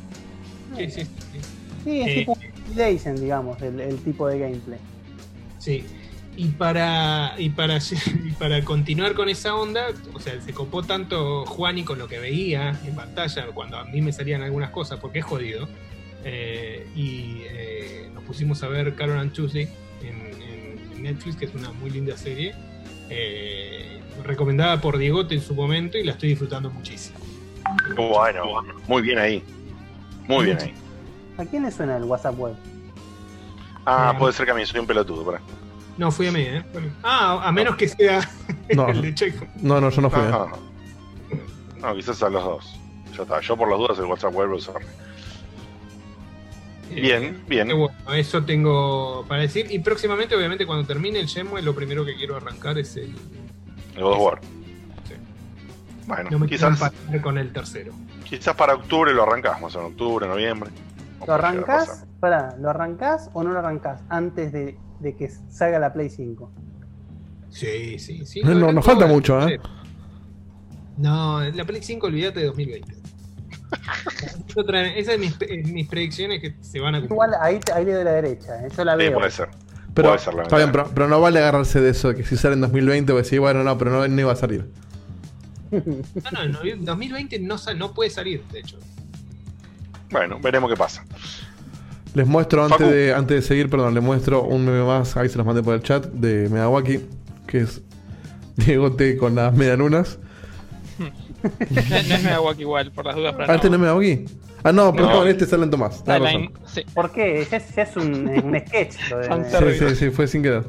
sí, 0.77 0.91
sí. 0.91 1.07
Sí, 1.85 2.01
es 2.01 2.09
Eh, 2.09 2.15
tipo 2.21 2.39
Agent, 2.79 3.19
digamos, 3.19 3.61
el, 3.63 3.81
el 3.81 3.99
tipo 4.03 4.27
de 4.29 4.39
gameplay. 4.39 4.79
Sí. 5.59 5.85
Y 6.35 6.49
para, 6.49 7.35
y, 7.37 7.51
para, 7.51 7.77
y 8.25 8.31
para 8.39 8.65
continuar 8.65 9.15
con 9.15 9.29
esa 9.29 9.55
onda, 9.55 9.89
o 10.15 10.21
sea, 10.21 10.41
se 10.41 10.53
copó 10.55 10.83
tanto 10.83 11.45
Juani 11.45 11.85
con 11.85 11.99
lo 11.99 12.09
que 12.09 12.19
veía 12.19 12.81
en 12.85 12.95
pantalla, 12.95 13.47
cuando 13.55 13.77
a 13.77 13.85
mí 13.85 14.01
me 14.01 14.13
salían 14.13 14.43
algunas 14.43 14.71
cosas, 14.71 14.99
porque 14.99 15.19
es 15.21 15.25
jodido. 15.25 15.69
eh, 16.25 16.87
y 16.95 17.43
eh, 17.51 18.11
nos 18.15 18.25
pusimos 18.25 18.63
a 18.63 18.69
ver 18.69 18.95
Carol 18.95 19.19
and 19.19 19.33
Tuesday 19.33 19.69
en, 20.03 20.43
en 20.97 21.03
Netflix, 21.03 21.37
que 21.37 21.45
es 21.47 21.55
una 21.55 21.73
muy 21.73 21.91
linda 21.91 22.17
serie. 22.17 22.55
eh, 23.11 24.01
recomendada 24.25 24.81
por 24.81 24.97
Diegote 24.99 25.35
en 25.35 25.41
su 25.43 25.55
momento 25.55 25.99
y 25.99 26.05
la 26.05 26.13
estoy 26.13 26.31
disfrutando 26.31 26.71
muchísimo. 26.71 27.19
Bueno, 27.97 28.45
muy 28.87 29.03
bien 29.03 29.19
ahí. 29.19 29.43
Muy 30.29 30.47
bien 30.47 30.59
ahí. 30.61 30.75
¿A 31.43 31.47
quién 31.47 31.63
le 31.65 31.71
suena 31.71 31.97
el 31.97 32.05
WhatsApp 32.05 32.39
web? 32.39 32.55
Ah, 33.85 34.13
Eh, 34.15 34.19
puede 34.19 34.33
ser 34.33 34.47
que 34.47 34.53
a 34.53 34.55
mí 34.55 34.65
soy 34.65 34.81
un 34.81 34.87
pelotudo, 34.87 35.25
pará. 35.25 35.41
No, 35.99 36.11
fui 36.11 36.27
a 36.29 36.33
mí, 36.33 36.41
¿eh? 36.41 36.65
Ah, 37.03 37.41
a 37.45 37.53
menos 37.53 37.77
que 37.77 37.87
sea 37.89 38.21
No, 38.75 38.89
el 38.89 39.03
de 39.03 39.15
Checkpoint. 39.15 39.55
no, 39.57 39.81
no, 39.81 39.91
yo 39.91 40.01
no 40.01 40.09
fui. 40.11 40.23
No, 40.23 40.47
eh. 40.47 40.51
no. 41.81 41.89
No, 41.89 41.95
quizás 41.95 42.23
a 42.23 42.31
los 42.31 42.45
dos. 42.45 42.81
Ya 43.17 43.23
está. 43.23 43.41
Yo 43.41 43.57
por 43.57 43.69
las 43.69 43.79
dudas 43.79 43.99
el 43.99 44.05
WhatsApp 44.07 44.35
web 44.35 44.49
lo 44.49 44.57
usaré. 44.57 44.87
Bien, 46.91 47.43
bien. 47.49 47.71
Eh, 47.71 47.75
bueno, 47.75 47.95
eso 48.15 48.43
tengo 48.45 49.25
para 49.29 49.43
decir. 49.43 49.67
Y 49.71 49.79
próximamente, 49.79 50.37
obviamente, 50.37 50.67
cuando 50.67 50.87
termine 50.87 51.19
el 51.21 51.27
Shenmue, 51.27 51.63
lo 51.63 51.75
primero 51.75 52.05
que 52.05 52.15
quiero 52.17 52.37
arrancar 52.37 52.79
es 52.79 52.97
el. 52.97 53.15
El 53.97 54.03
God 54.03 54.13
of 54.13 54.21
War. 54.21 54.41
Sí. 55.09 55.15
Bueno, 56.07 56.31
No 56.31 56.39
me 56.39 56.47
quizás, 56.47 56.79
con 57.23 57.39
el 57.39 57.53
tercero. 57.53 57.93
quizás 58.25 58.55
para 58.55 58.75
octubre 58.75 59.13
lo 59.15 59.23
arrancamos, 59.23 59.75
en 59.75 59.83
octubre, 59.83 60.27
noviembre. 60.27 60.71
¿Lo 61.27 61.35
arrancás? 61.35 62.05
Pará, 62.21 62.57
¿lo 62.61 62.71
arrancás 62.71 63.31
o 63.33 63.43
no 63.43 63.53
lo 63.53 63.59
arrancás 63.59 64.03
antes 64.09 64.53
de, 64.53 64.77
de 65.01 65.17
que 65.17 65.31
salga 65.51 65.79
la 65.79 65.93
Play 65.93 66.11
5? 66.11 66.51
Sí, 67.51 67.99
sí, 67.99 68.25
sí. 68.25 68.43
No, 68.43 68.55
no, 68.55 68.73
nos 68.73 68.85
falta 68.85 69.07
mucho, 69.07 69.41
¿eh? 69.49 69.61
No, 70.97 71.41
la 71.41 71.65
Play 71.65 71.83
5, 71.83 72.07
olvídate 72.07 72.41
de 72.41 72.47
2020. 72.47 72.95
Otra- 74.57 74.87
Esas 74.95 75.15
son 75.15 75.21
mis, 75.21 75.39
mis 75.73 75.89
predicciones 75.89 76.41
que 76.41 76.57
se 76.61 76.81
van 76.81 76.95
a 76.95 76.99
cumplir. 76.99 77.15
Igual 77.15 77.31
ahí, 77.41 77.59
ahí 77.75 77.85
le 77.85 77.93
doy 77.95 78.05
la 78.05 78.13
derecha, 78.13 78.65
¿eh? 78.67 78.69
yo 78.77 78.85
la 78.85 78.93
Sí, 78.93 78.99
veo. 78.99 79.15
puede 79.15 79.31
ser. 79.31 79.49
Pero, 79.95 80.09
Puede 80.09 80.21
ser, 80.21 80.35
la 80.35 80.43
está 80.45 80.57
bien, 80.57 80.73
pero, 80.73 80.91
pero 80.95 81.09
no 81.09 81.21
vale 81.21 81.39
agarrarse 81.39 81.81
de 81.81 81.91
eso, 81.91 82.15
que 82.15 82.25
si 82.25 82.37
sale 82.37 82.55
en 82.55 82.63
2020, 82.63 83.13
pues 83.13 83.29
sí, 83.29 83.37
bueno, 83.39 83.63
no, 83.63 83.77
pero 83.77 83.91
no, 83.91 84.07
no 84.09 84.21
iba 84.21 84.33
a 84.33 84.37
salir. 84.37 84.71
No, 85.71 85.81
no, 86.33 86.43
en 86.43 86.53
novie- 86.55 86.79
2020 86.79 87.39
no, 87.41 87.57
no 87.77 87.93
puede 87.93 88.09
salir, 88.11 88.43
de 88.53 88.61
hecho. 88.61 88.79
Bueno, 90.13 90.39
veremos 90.41 90.71
qué 90.71 90.77
pasa. 90.77 91.05
Les 92.15 92.27
muestro 92.27 92.63
antes 92.65 92.79
Facu. 92.79 92.91
de, 92.91 93.15
antes 93.15 93.37
de 93.41 93.43
seguir, 93.43 93.71
perdón, 93.71 93.95
les 93.95 94.03
muestro 94.03 94.43
un 94.43 94.65
meme 94.67 94.85
más, 94.85 95.17
ahí 95.17 95.29
se 95.31 95.39
los 95.39 95.47
mandé 95.47 95.63
por 95.63 95.75
el 95.75 95.83
chat, 95.83 96.05
de 96.07 96.49
Medawaki, 96.51 97.01
que 97.47 97.61
es 97.61 97.81
Diego 98.57 98.93
T 98.93 99.17
con 99.17 99.35
las 99.35 99.55
medialunas. 99.55 100.19
No, 100.99 101.07
no 101.71 102.15
es 102.15 102.23
Megawaki 102.23 102.61
igual, 102.61 102.93
por 102.93 103.07
las 103.07 103.17
dudas. 103.17 103.35
para 103.35 103.51
Ah, 103.51 103.57
este 103.57 103.69
no 103.71 103.77
es 103.77 103.81
Medawaki. 103.81 104.25
Ah, 104.63 104.73
no, 104.73 104.93
perdón, 104.95 105.27
este 105.27 105.45
es 105.45 105.53
Alan 105.53 105.71
Tomás. 105.71 106.05
Ah, 106.07 106.19
sí. 106.67 106.83
¿Por 106.95 107.11
qué? 107.11 107.45
Ya 107.51 107.57
es, 107.57 107.75
ya 107.75 107.83
es 107.83 107.97
un, 107.97 108.29
un 108.29 108.61
sketch. 108.61 109.11
Lo 109.11 109.19
de, 109.19 109.79
Sí, 109.79 109.87
sí, 109.89 109.97
sí, 109.97 110.11
fue 110.11 110.29
sin 110.29 110.43
querer. 110.43 110.65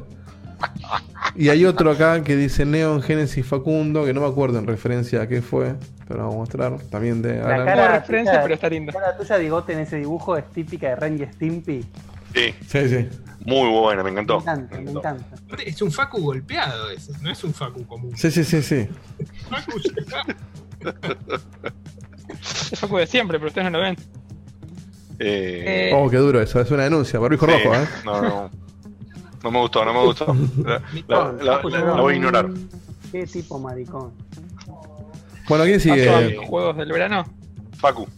Y 1.36 1.48
hay 1.48 1.64
otro 1.64 1.90
acá 1.90 2.22
que 2.22 2.36
dice 2.36 2.64
Neon 2.64 3.02
Genesis 3.02 3.44
Facundo, 3.44 4.04
que 4.04 4.12
no 4.14 4.20
me 4.20 4.28
acuerdo 4.28 4.58
en 4.58 4.66
referencia 4.68 5.22
a 5.22 5.26
qué 5.28 5.42
fue, 5.42 5.74
pero 6.06 6.20
vamos 6.20 6.34
a 6.34 6.38
mostrar. 6.38 6.78
También 6.90 7.22
de 7.22 7.38
La 7.38 7.54
Alan. 7.56 7.66
cara, 7.66 7.98
referencia, 7.98 8.32
tuya- 8.34 8.42
pero 8.42 8.54
está 8.54 8.68
linda. 8.68 8.92
La 8.92 9.00
cara 9.00 9.16
tuya, 9.16 9.38
Digote, 9.38 9.72
en 9.72 9.78
ese 9.80 9.96
dibujo 9.96 10.36
es 10.36 10.48
típica 10.50 10.90
de 10.90 10.96
Ren 10.96 11.20
y 11.20 11.26
Stimpy. 11.32 11.84
Sí, 12.34 12.54
Sí, 12.66 12.88
sí. 12.88 13.08
muy 13.46 13.68
buena, 13.68 14.02
me 14.02 14.10
Me 14.12 14.20
encantó. 14.20 14.40
encanta, 14.42 14.80
me 14.80 14.90
encanta. 14.92 15.24
Es 15.64 15.82
un 15.82 15.90
Facu 15.90 16.20
golpeado 16.20 16.90
ese, 16.90 17.12
no 17.20 17.30
es 17.30 17.42
un 17.44 17.52
Facu 17.54 17.84
común. 17.86 18.16
Sí, 18.16 18.30
sí, 18.30 18.44
sí, 18.44 18.62
sí. 18.62 18.88
Facu 19.50 19.72
Es 22.72 22.78
Facu 22.80 22.96
de 22.98 23.06
siempre, 23.06 23.38
pero 23.38 23.48
ustedes 23.48 23.70
no 23.70 23.78
lo 23.78 23.84
ven. 23.84 23.96
Eh, 25.18 25.90
Oh, 25.94 26.08
qué 26.10 26.16
duro 26.16 26.40
eso, 26.40 26.60
es 26.60 26.70
una 26.70 26.84
denuncia. 26.84 27.18
Barbijo 27.20 27.46
sí, 27.46 27.52
rojo, 27.52 27.74
¿eh? 27.74 27.86
No, 28.04 28.22
no. 28.22 28.50
No 29.44 29.50
me 29.50 29.60
gustó, 29.60 29.84
no 29.84 29.92
me 29.92 30.00
gustó. 30.04 30.34
La, 30.64 30.82
la- 31.06 31.32
la- 31.32 31.62
la- 31.62 31.84
la 31.94 32.00
voy 32.00 32.14
a 32.14 32.16
ignorar. 32.16 32.48
Qué 33.12 33.26
tipo 33.26 33.58
maricón. 33.60 34.12
Bueno, 35.48 35.64
¿quién 35.64 35.76
¿Paso 35.78 35.92
a 35.92 36.20
sigue? 36.22 36.36
juegos 36.46 36.76
del 36.78 36.90
verano? 36.90 37.24
Facu. 37.76 38.08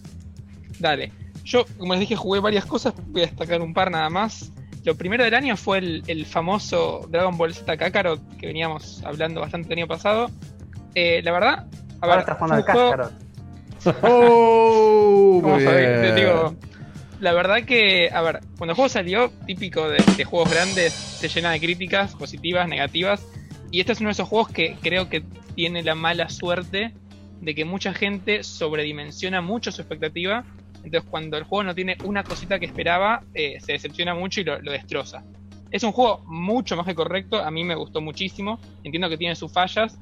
Dale. 0.79 1.13
Yo, 1.45 1.65
como 1.79 1.93
les 1.95 2.01
dije, 2.01 2.17
jugué 2.17 2.41
varias 2.41 2.65
cosas. 2.65 2.95
Voy 3.09 3.23
a 3.23 3.27
destacar 3.27 3.61
un 3.61 3.75
par 3.75 3.91
nada 3.91 4.09
más. 4.09 4.53
Lo 4.85 4.95
primero 4.95 5.25
del 5.25 5.35
año 5.35 5.57
fue 5.57 5.79
el, 5.79 6.03
el 6.07 6.25
famoso 6.27 7.07
Dragon 7.11 7.37
Ball 7.37 7.53
Z 7.53 7.77
Kakarot, 7.77 8.21
que 8.37 8.47
veníamos 8.47 9.03
hablando 9.05 9.41
bastante 9.41 9.73
el 9.73 9.81
año 9.81 9.89
pasado. 9.89 10.31
Eh, 10.95 11.21
la 11.25 11.33
verdad, 11.33 11.67
a 12.01 12.05
Ahora 12.07 12.17
ver, 12.17 12.19
estás 12.21 12.39
fue 12.39 12.47
jugando 12.49 12.55
al 12.67 12.73
juego- 12.73 12.91
Cascarot. 12.91 13.13
¡Oh! 14.05 15.41
Vamos 15.43 15.59
Muy 15.63 15.67
a 15.67 15.71
ver, 15.73 15.95
te 15.97 16.03
bien. 16.03 16.15
digo, 16.15 16.55
la 17.21 17.33
verdad 17.33 17.65
que, 17.65 18.11
a 18.13 18.21
ver, 18.21 18.41
cuando 18.59 18.73
el 18.73 18.75
juego 18.75 18.89
salió, 18.89 19.31
típico 19.47 19.89
de, 19.89 20.25
juegos 20.25 20.51
grandes, 20.51 20.93
se 20.93 21.29
llena 21.29 21.51
de 21.51 21.61
críticas 21.61 22.15
positivas, 22.15 22.69
negativas. 22.69 23.27
Y 23.71 23.81
este 23.81 23.93
es 23.93 24.01
uno 24.01 24.09
de 24.09 24.13
esos 24.13 24.29
juegos 24.29 24.51
que 24.51 24.77
creo 24.83 25.09
que 25.09 25.25
tiene 25.55 25.83
la 25.83 25.95
mala 25.95 26.29
suerte 26.29 26.93
de 27.41 27.55
que 27.55 27.65
mucha 27.65 27.95
gente 27.95 28.43
sobredimensiona 28.43 29.41
mucho 29.41 29.73
su 29.73 29.81
expectativa. 29.83 30.45
Entonces, 30.85 31.09
cuando 31.11 31.37
el 31.39 31.45
juego 31.45 31.65
no 31.65 31.75
tiene 31.75 31.97
una 32.05 32.23
cosita 32.23 32.59
que 32.59 32.67
esperaba, 32.67 33.25
eh, 33.35 33.59
se 33.61 33.73
decepciona 33.73 34.15
mucho 34.15 34.41
y 34.41 34.45
lo, 34.45 34.59
destroza. 34.61 35.25
Es 35.71 35.83
un 35.83 35.93
juego 35.93 36.23
mucho 36.27 36.77
más 36.77 36.87
que 36.87 36.95
correcto, 36.95 37.43
a 37.43 37.51
mí 37.51 37.65
me 37.65 37.75
gustó 37.75 38.01
muchísimo. 38.01 38.61
Entiendo 38.85 39.09
que 39.09 39.17
tiene 39.17 39.35
sus 39.35 39.53
fallas. 39.53 39.99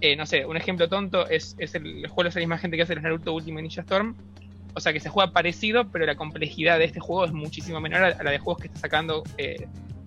Eh, 0.00 0.14
no 0.14 0.26
sé, 0.26 0.46
un 0.46 0.56
ejemplo 0.56 0.88
tonto 0.88 1.26
es, 1.26 1.56
es 1.58 1.74
el, 1.74 2.06
juego 2.06 2.24
de 2.24 2.28
esa 2.28 2.38
misma 2.38 2.58
gente 2.58 2.76
que 2.76 2.84
hace 2.84 2.92
el 2.92 3.02
Naruto 3.02 3.32
Ultimate 3.32 3.62
Ninja 3.62 3.80
Storm. 3.80 4.14
O 4.74 4.80
sea 4.80 4.92
que 4.92 5.00
se 5.00 5.08
juega 5.08 5.32
parecido, 5.32 5.90
pero 5.90 6.06
la 6.06 6.16
complejidad 6.16 6.78
de 6.78 6.84
este 6.84 7.00
juego 7.00 7.24
es 7.24 7.32
muchísimo 7.32 7.80
menor 7.80 8.04
a, 8.04 8.22
la 8.22 8.30
de 8.30 8.38
juegos 8.38 8.62
que 8.62 8.68
está 8.68 8.80
sacando 8.80 9.24
eh, 9.36 9.66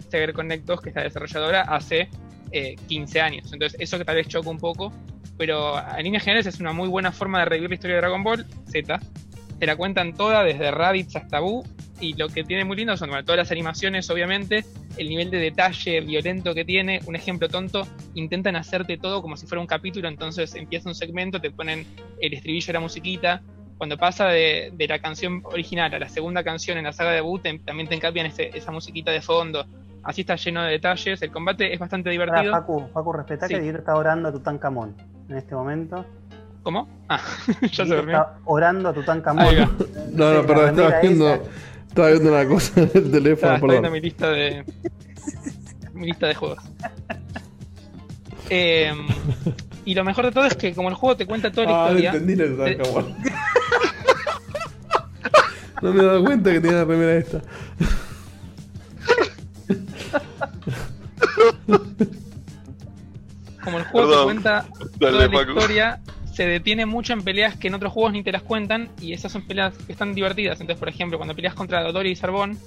Cyber 0.09 0.33
Connectos, 0.33 0.81
que 0.81 0.89
esta 0.89 1.01
desarrolladora, 1.01 1.61
hace 1.61 2.09
eh, 2.51 2.75
15 2.87 3.21
años. 3.21 3.53
Entonces, 3.53 3.79
eso 3.79 3.97
que 3.97 4.05
tal 4.05 4.15
vez 4.15 4.27
choca 4.27 4.49
un 4.49 4.57
poco, 4.57 4.93
pero 5.37 5.75
en 5.97 6.03
líneas 6.03 6.23
generales 6.23 6.47
es 6.47 6.59
una 6.59 6.73
muy 6.73 6.87
buena 6.87 7.11
forma 7.11 7.39
de 7.39 7.45
revivir 7.45 7.69
la 7.69 7.75
historia 7.75 7.95
de 7.95 8.01
Dragon 8.01 8.23
Ball 8.23 8.45
Z. 8.69 8.99
Te 9.59 9.65
la 9.65 9.75
cuentan 9.75 10.13
toda, 10.13 10.43
desde 10.43 10.71
Raditz 10.71 11.15
hasta 11.15 11.39
Buu, 11.39 11.63
y 12.01 12.13
lo 12.13 12.29
que 12.29 12.43
tiene 12.43 12.65
muy 12.65 12.75
lindo 12.75 12.97
son 12.97 13.09
todas 13.23 13.37
las 13.37 13.51
animaciones, 13.51 14.09
obviamente, 14.09 14.65
el 14.97 15.07
nivel 15.07 15.29
de 15.29 15.37
detalle 15.37 16.01
violento 16.01 16.53
que 16.53 16.65
tiene. 16.65 16.99
Un 17.05 17.15
ejemplo 17.15 17.47
tonto, 17.47 17.87
intentan 18.15 18.55
hacerte 18.55 18.97
todo 18.97 19.21
como 19.21 19.37
si 19.37 19.45
fuera 19.45 19.61
un 19.61 19.67
capítulo, 19.67 20.07
entonces 20.07 20.55
empieza 20.55 20.89
un 20.89 20.95
segmento, 20.95 21.39
te 21.39 21.51
ponen 21.51 21.85
el 22.19 22.33
estribillo 22.33 22.67
de 22.67 22.73
la 22.73 22.79
musiquita. 22.79 23.41
Cuando 23.81 23.97
pasa 23.97 24.27
de, 24.27 24.69
de 24.75 24.87
la 24.87 24.99
canción 24.99 25.41
original 25.43 25.91
a 25.91 25.97
la 25.97 26.07
segunda 26.07 26.43
canción 26.43 26.77
en 26.77 26.83
la 26.83 26.93
saga 26.93 27.13
de 27.13 27.21
Buu, 27.21 27.39
te- 27.39 27.57
también 27.65 27.89
te 27.89 27.97
cambian 27.97 28.27
ese- 28.27 28.51
esa 28.55 28.71
musiquita 28.71 29.09
de 29.09 29.21
fondo. 29.21 29.65
Así 30.03 30.21
está 30.21 30.35
lleno 30.35 30.61
de 30.61 30.69
detalles. 30.73 31.19
El 31.19 31.31
combate 31.31 31.73
es 31.73 31.79
bastante 31.79 32.11
divertido. 32.11 32.51
Facu, 32.51 32.87
Facu, 32.93 33.11
respetá 33.11 33.47
Sí. 33.47 33.55
que 33.55 33.61
Diego 33.61 33.79
está 33.79 33.95
orando 33.95 34.29
a 34.29 34.31
Tutankamón 34.31 34.95
en 35.29 35.35
este 35.35 35.55
momento. 35.55 36.05
¿Cómo? 36.61 36.87
Ah, 37.09 37.21
ya 37.71 37.83
se 37.87 37.95
durmió. 37.95 38.17
está 38.19 38.37
orando 38.45 38.89
a 38.89 38.93
Tutankamón. 38.93 39.55
No, 40.13 40.31
no, 40.31 40.45
perdón, 40.45 40.69
estaba 40.79 41.01
viendo, 41.01 41.43
estaba 41.87 42.09
viendo 42.11 42.29
una 42.33 42.47
cosa 42.47 42.81
en 42.81 42.91
el 42.93 43.11
teléfono, 43.11 43.53
está 43.55 43.65
viendo 43.65 43.81
perdón. 43.81 43.91
mi 43.93 43.99
lista 44.01 44.29
de. 44.29 44.63
mi 45.95 46.05
lista 46.05 46.27
de 46.27 46.35
juegos. 46.35 46.59
Eh, 48.49 48.93
y 49.85 49.95
lo 49.95 50.03
mejor 50.03 50.25
de 50.25 50.31
todo 50.31 50.45
es 50.45 50.55
que, 50.55 50.73
como 50.75 50.89
el 50.89 50.93
juego 50.95 51.15
te 51.17 51.25
cuenta 51.25 51.51
toda 51.51 51.65
la 51.65 51.85
Ah, 51.85 51.87
historia. 51.87 52.11
entendí 52.11 52.33
estaba 52.43 52.65
te-. 52.65 53.21
No 55.81 55.93
me 55.93 56.01
he 56.01 56.05
dado 56.05 56.23
cuenta 56.23 56.51
que 56.51 56.59
tenía 56.61 56.77
la 56.77 56.85
remera 56.85 57.15
esta. 57.15 57.41
como 63.63 63.77
el 63.77 63.83
juego 63.85 64.07
Perdón. 64.09 64.27
te 64.27 64.33
cuenta 64.33 64.65
Dale, 64.99 65.11
toda 65.11 65.11
la 65.27 65.31
Paco. 65.31 65.51
historia, 65.51 65.99
se 66.33 66.45
detiene 66.47 66.85
mucho 66.85 67.13
en 67.13 67.21
peleas 67.23 67.55
que 67.57 67.67
en 67.67 67.75
otros 67.75 67.91
juegos 67.93 68.13
ni 68.13 68.23
te 68.23 68.31
las 68.31 68.41
cuentan, 68.41 68.89
y 68.99 69.13
esas 69.13 69.31
son 69.31 69.43
peleas 69.45 69.77
que 69.77 69.91
están 69.91 70.13
divertidas. 70.15 70.59
Entonces, 70.61 70.79
por 70.79 70.89
ejemplo, 70.89 71.17
cuando 71.17 71.35
peleas 71.35 71.53
contra 71.53 71.83
Dodori 71.83 72.11
y 72.11 72.15
Sarbón, 72.15 72.57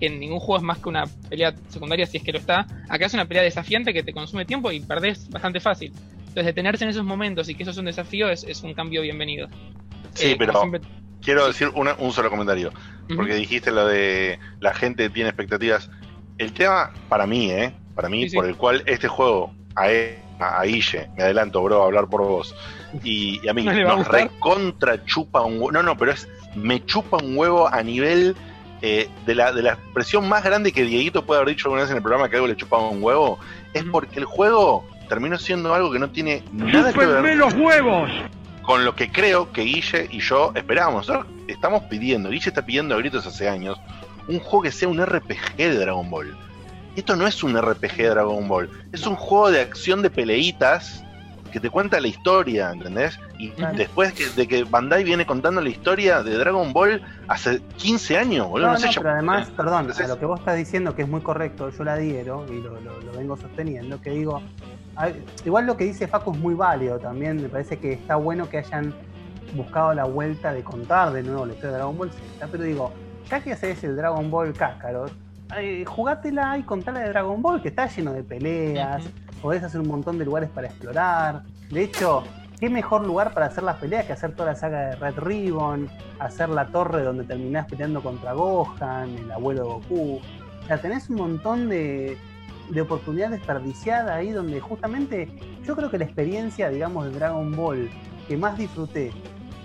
que 0.00 0.06
en 0.06 0.18
ningún 0.18 0.40
juego 0.40 0.56
es 0.56 0.62
más 0.62 0.78
que 0.78 0.88
una 0.88 1.04
pelea 1.28 1.54
secundaria, 1.68 2.06
si 2.06 2.16
es 2.16 2.22
que 2.22 2.32
lo 2.32 2.38
está, 2.38 2.66
acá 2.88 3.06
es 3.06 3.14
una 3.14 3.26
pelea 3.26 3.42
desafiante 3.42 3.92
que 3.92 4.02
te 4.02 4.12
consume 4.12 4.44
tiempo 4.44 4.72
y 4.72 4.80
perdés 4.80 5.28
bastante 5.30 5.60
fácil. 5.60 5.92
Entonces, 6.20 6.46
detenerse 6.46 6.84
en 6.84 6.90
esos 6.90 7.04
momentos 7.04 7.48
y 7.48 7.54
que 7.54 7.62
eso 7.62 7.72
es 7.72 7.76
un 7.78 7.84
desafío 7.84 8.28
es, 8.30 8.44
es 8.44 8.62
un 8.62 8.72
cambio 8.74 9.02
bienvenido. 9.02 9.48
Sí, 10.14 10.28
Eh, 10.32 10.36
pero 10.38 10.58
siempre- 10.58 10.80
quiero 11.22 11.46
decir 11.46 11.70
una- 11.74 11.94
un 11.98 12.12
solo 12.12 12.30
comentario. 12.30 12.72
Porque 13.16 13.34
dijiste 13.34 13.72
lo 13.72 13.86
de 13.88 14.38
la 14.60 14.72
gente 14.72 15.10
tiene 15.10 15.30
expectativas. 15.30 15.90
El 16.38 16.52
tema, 16.52 16.90
para 17.08 17.26
mí, 17.26 17.50
¿eh? 17.50 17.72
Para 17.94 18.08
mí, 18.08 18.22
Sí, 18.24 18.30
sí. 18.30 18.36
por 18.36 18.46
el 18.46 18.54
cual 18.56 18.82
este 18.86 19.08
juego, 19.08 19.52
a, 19.74 19.90
E- 19.90 20.22
a, 20.38 20.60
a 20.60 20.66
Ille, 20.66 21.10
me 21.16 21.24
adelanto, 21.24 21.60
bro, 21.62 21.82
a 21.82 21.86
hablar 21.86 22.06
por 22.08 22.22
vos. 22.22 22.54
Y, 23.02 23.40
y 23.44 23.48
a 23.48 23.52
mí, 23.52 23.64
¿No 23.64 23.72
nos 23.96 24.06
recontra 24.08 25.04
chupa 25.04 25.40
un 25.42 25.54
huevo. 25.54 25.72
No, 25.72 25.82
no, 25.82 25.96
pero 25.96 26.12
es. 26.12 26.28
Me 26.54 26.84
chupa 26.86 27.16
un 27.22 27.36
huevo 27.36 27.68
a 27.68 27.82
nivel 27.82 28.36
eh, 28.80 29.08
de, 29.26 29.34
la, 29.34 29.52
de 29.52 29.62
la 29.62 29.72
expresión 29.72 30.28
más 30.28 30.42
grande 30.44 30.72
que 30.72 30.84
Dieguito 30.84 31.26
puede 31.26 31.40
haber 31.40 31.54
dicho 31.54 31.66
alguna 31.66 31.82
vez 31.82 31.90
en 31.90 31.96
el 31.96 32.02
programa 32.02 32.28
que 32.28 32.36
algo 32.36 32.46
le 32.48 32.56
chupaba 32.56 32.88
un 32.88 33.02
huevo. 33.02 33.38
Es 33.74 33.84
porque 33.84 34.18
el 34.20 34.24
juego 34.24 34.86
terminó 35.08 35.36
siendo 35.36 35.74
algo 35.74 35.90
que 35.90 35.98
no 35.98 36.10
tiene 36.10 36.44
nada 36.52 36.92
que 36.92 37.04
ver 37.06 37.36
los 37.36 37.54
huevos! 37.54 38.08
Con 38.70 38.84
lo 38.84 38.94
que 38.94 39.10
creo 39.10 39.50
que 39.52 39.62
Guille 39.62 40.06
y 40.12 40.20
yo 40.20 40.52
esperábamos. 40.54 41.08
Nosotros 41.08 41.26
estamos 41.48 41.82
pidiendo, 41.90 42.28
Guille 42.30 42.50
está 42.50 42.64
pidiendo 42.64 42.94
a 42.94 42.98
gritos 42.98 43.26
hace 43.26 43.48
años, 43.48 43.76
un 44.28 44.38
juego 44.38 44.62
que 44.62 44.70
sea 44.70 44.86
un 44.86 45.04
RPG 45.04 45.56
de 45.56 45.74
Dragon 45.74 46.08
Ball. 46.08 46.36
Esto 46.94 47.16
no 47.16 47.26
es 47.26 47.42
un 47.42 47.60
RPG 47.60 47.96
de 47.96 48.08
Dragon 48.10 48.46
Ball, 48.46 48.70
es 48.92 49.04
un 49.08 49.16
juego 49.16 49.50
de 49.50 49.60
acción 49.60 50.02
de 50.02 50.10
peleitas 50.10 51.02
que 51.50 51.58
te 51.58 51.68
cuenta 51.68 51.98
la 52.00 52.06
historia, 52.06 52.70
¿entendés? 52.70 53.18
Y 53.40 53.48
después 53.76 54.12
que- 54.12 54.28
de 54.28 54.46
que 54.46 54.62
Bandai 54.62 55.02
viene 55.02 55.26
contando 55.26 55.60
la 55.60 55.68
historia 55.68 56.22
de 56.22 56.36
Dragon 56.38 56.72
Ball 56.72 57.02
hace 57.26 57.60
15 57.76 58.18
años, 58.18 58.46
boludo, 58.46 58.68
No, 58.68 58.78
no, 58.78 58.86
no, 58.86 58.92
pero 58.98 59.10
además, 59.10 59.50
perdón, 59.56 59.90
a 59.90 60.06
lo 60.06 60.16
que 60.16 60.26
vos 60.26 60.38
estás 60.38 60.56
diciendo 60.56 60.94
que 60.94 61.02
es 61.02 61.08
muy 61.08 61.22
correcto, 61.22 61.70
yo 61.76 61.82
la 61.82 61.94
adhiero 61.94 62.46
y 62.48 62.60
lo, 62.62 62.80
lo- 62.80 63.00
lo 63.00 63.12
vengo 63.18 63.36
sosteniendo, 63.36 64.00
que 64.00 64.10
digo, 64.10 64.40
igual 65.44 65.66
lo 65.66 65.76
que 65.76 65.84
dice 65.84 66.06
Facu 66.06 66.32
es 66.32 66.38
muy 66.38 66.54
válido 66.54 66.98
también, 66.98 67.40
me 67.40 67.48
parece 67.48 67.78
que 67.78 67.92
está 67.92 68.16
bueno 68.16 68.48
que 68.48 68.58
hayan 68.58 68.94
buscado 69.54 69.94
la 69.94 70.04
vuelta 70.04 70.52
de 70.52 70.62
contar 70.62 71.12
de 71.12 71.22
nuevo 71.22 71.46
la 71.46 71.52
historia 71.52 71.72
de 71.72 71.76
Dragon 71.78 71.98
Ball 71.98 72.10
Z, 72.12 72.48
pero 72.50 72.64
digo, 72.64 72.92
ya 73.28 73.40
que 73.40 73.52
haces 73.52 73.82
el 73.84 73.96
Dragon 73.96 74.30
Ball 74.30 74.52
Kakarot, 74.52 75.12
eh, 75.58 75.84
jugátela 75.84 76.56
y 76.58 76.62
contala 76.62 77.00
de 77.00 77.08
Dragon 77.08 77.40
Ball, 77.42 77.60
que 77.60 77.68
está 77.68 77.86
lleno 77.86 78.12
de 78.12 78.22
peleas, 78.22 79.02
podés 79.42 79.62
hacer 79.62 79.80
un 79.80 79.88
montón 79.88 80.18
de 80.18 80.24
lugares 80.24 80.48
para 80.50 80.68
explorar. 80.68 81.42
De 81.70 81.82
hecho, 81.82 82.22
qué 82.60 82.70
mejor 82.70 83.04
lugar 83.04 83.34
para 83.34 83.46
hacer 83.46 83.64
las 83.64 83.76
peleas 83.76 84.04
que 84.04 84.12
hacer 84.12 84.32
toda 84.32 84.50
la 84.50 84.56
saga 84.56 84.90
de 84.90 84.96
Red 84.96 85.18
Ribbon, 85.18 85.88
hacer 86.18 86.50
la 86.50 86.66
torre 86.66 87.02
donde 87.02 87.24
terminás 87.24 87.66
peleando 87.66 88.02
contra 88.02 88.32
Gohan, 88.32 89.16
el 89.16 89.32
abuelo 89.32 89.62
de 89.62 89.68
Goku. 89.68 90.20
O 90.62 90.66
sea, 90.66 90.78
tenés 90.78 91.10
un 91.10 91.16
montón 91.16 91.68
de, 91.68 92.16
de 92.70 92.80
oportunidad 92.80 93.30
desperdiciada 93.30 94.14
ahí 94.16 94.30
donde 94.30 94.60
justamente 94.60 95.28
yo 95.64 95.76
creo 95.76 95.90
que 95.90 95.98
la 95.98 96.04
experiencia, 96.04 96.70
digamos, 96.70 97.04
de 97.04 97.10
Dragon 97.10 97.54
Ball 97.54 97.90
que 98.28 98.36
más 98.36 98.56
disfruté 98.56 99.12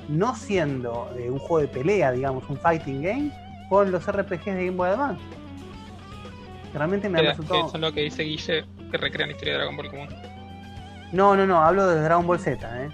no 0.07 0.35
siendo 0.35 1.11
eh, 1.17 1.29
un 1.29 1.39
juego 1.39 1.59
de 1.59 1.67
pelea, 1.67 2.11
digamos, 2.11 2.47
un 2.49 2.57
fighting 2.57 3.01
game, 3.01 3.31
con 3.69 3.91
los 3.91 4.05
RPGs 4.05 4.45
de 4.45 4.65
Game 4.65 4.71
Boy 4.71 4.89
Advance. 4.89 5.21
Realmente 6.73 7.09
me 7.09 7.19
ha 7.19 7.21
resultado. 7.23 7.65
que 7.65 7.71
son 7.71 7.81
lo 7.81 7.93
que 7.93 8.01
dice 8.01 8.23
Guille, 8.23 8.65
que 8.91 8.97
recrean 8.97 9.29
la 9.29 9.33
historia 9.33 9.53
de 9.53 9.59
Dragon 9.59 9.77
Ball 9.77 9.89
común. 9.89 10.07
No, 11.11 11.35
no, 11.35 11.47
no, 11.47 11.59
hablo 11.59 11.87
de 11.87 12.01
Dragon 12.01 12.27
Ball 12.27 12.39
Z, 12.39 12.83
¿eh? 12.83 12.89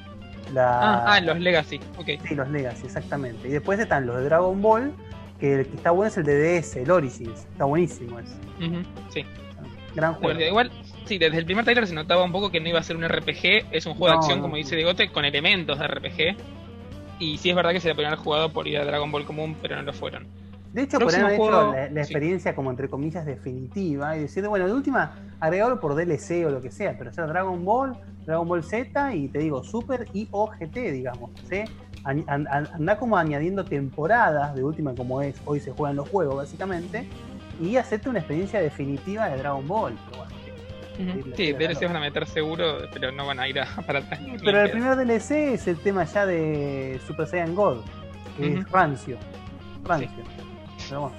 La... 0.54 0.80
Ah, 0.80 1.14
ah, 1.14 1.22
los 1.22 1.40
Legacy, 1.40 1.80
ok. 1.98 2.08
Sí, 2.28 2.36
los 2.36 2.50
Legacy, 2.50 2.86
exactamente. 2.86 3.48
Y 3.48 3.52
después 3.52 3.80
están 3.80 4.06
los 4.06 4.18
de 4.18 4.24
Dragon 4.24 4.62
Ball, 4.62 4.94
que 5.40 5.62
el 5.62 5.68
que 5.68 5.76
está 5.76 5.92
bueno 5.92 6.10
es 6.10 6.18
el 6.18 6.26
de 6.26 6.60
DS, 6.60 6.76
el 6.78 6.92
Origins. 6.92 7.48
Está 7.52 7.66
buenísimo 7.66 8.20
ese. 8.20 8.34
Sí. 9.10 9.26
Gran 9.96 10.14
juego. 10.16 10.40
Igual, 10.40 10.72
sí, 11.06 11.18
desde 11.18 11.38
el 11.38 11.46
primer 11.46 11.64
trailer 11.64 11.88
se 11.88 11.94
notaba 11.94 12.24
un 12.24 12.32
poco 12.32 12.50
que 12.50 12.60
no 12.60 12.70
iba 12.70 12.80
a 12.80 12.84
ser 12.84 12.96
un 12.96 13.04
RPG, 13.04 13.68
es 13.72 13.86
un 13.86 13.94
juego 13.94 14.08
de 14.08 14.14
acción, 14.20 14.38
no. 14.38 14.44
como 14.44 14.56
dice 14.56 14.76
Digote, 14.76 15.10
con 15.10 15.26
elementos 15.26 15.78
de 15.80 15.88
RPG. 15.88 16.38
Y 17.20 17.38
sí 17.38 17.50
es 17.50 17.56
verdad 17.56 17.72
que 17.72 17.80
se 17.80 17.90
podrían 17.90 18.14
haber 18.14 18.24
jugado 18.24 18.50
por 18.52 18.68
ir 18.68 18.78
a 18.78 18.86
Dragon 18.86 19.12
Ball 19.12 19.26
común, 19.26 19.56
pero 19.62 19.76
no 19.76 19.84
lo 19.84 19.94
fueron. 19.94 20.28
De 20.74 20.84
hecho, 20.84 21.00
por 21.00 21.14
haber 21.14 21.34
hecho 21.34 21.74
la, 21.74 21.88
sí. 21.90 22.00
experiencia 22.00 22.56
como 22.56 22.72
entre 22.72 22.88
comillas 22.88 23.26
definitiva 23.26 24.16
y 24.16 24.22
decir, 24.22 24.48
bueno, 24.48 24.66
de 24.66 24.74
última, 24.74 25.14
agregarlo 25.40 25.80
por 25.80 25.96
DLC 25.96 26.46
o 26.46 26.50
lo 26.50 26.62
que 26.62 26.72
sea, 26.72 26.98
pero 26.98 27.10
hacer 27.10 27.28
Dragon 27.28 27.64
Ball, 27.66 27.96
Dragon 28.26 28.48
Ball 28.48 28.64
Z 28.64 29.14
y 29.14 29.28
te 29.28 29.40
digo, 29.40 29.64
Super 29.64 30.08
y 30.14 30.30
OGT, 30.32 30.92
digamos, 30.92 31.32
¿sí? 31.50 31.64
Añ- 32.06 32.24
an- 32.28 32.48
an- 32.50 32.70
Anda 32.74 32.98
como 32.98 33.18
añadiendo 33.18 33.66
temporadas, 33.66 34.56
de 34.56 34.64
última 34.64 34.96
como 34.96 35.22
es, 35.22 35.36
hoy 35.46 35.60
se 35.60 35.72
juegan 35.72 35.98
los 35.98 36.08
juegos 36.10 36.38
básicamente, 36.38 37.06
y 37.60 37.78
hacerte 37.78 38.10
una 38.10 38.20
experiencia 38.20 38.62
definitiva 38.62 39.30
de 39.30 39.38
Dragon 39.38 39.68
Ball. 39.68 39.98
Sí, 41.36 41.54
DLC 41.54 41.86
van 41.88 41.96
a 41.96 42.00
meter 42.00 42.28
seguro, 42.28 42.78
pero 42.94 43.12
no 43.12 43.26
van 43.26 43.40
a 43.40 43.48
ir 43.48 43.60
a, 43.60 43.66
para 43.88 44.00
atrás. 44.00 44.20
pero 44.44 44.62
el 44.62 44.70
primer 44.70 44.96
DLC 44.96 45.32
es 45.54 45.68
el 45.68 45.78
tema 45.78 46.04
ya 46.04 46.26
de 46.26 47.00
Super 47.08 47.26
Saiyan 47.28 47.56
God, 47.56 47.78
que 48.38 48.54
es 48.54 48.70
rancio. 48.72 49.18
Rancio. 49.84 50.10
Pero 50.88 51.02
bueno. 51.02 51.16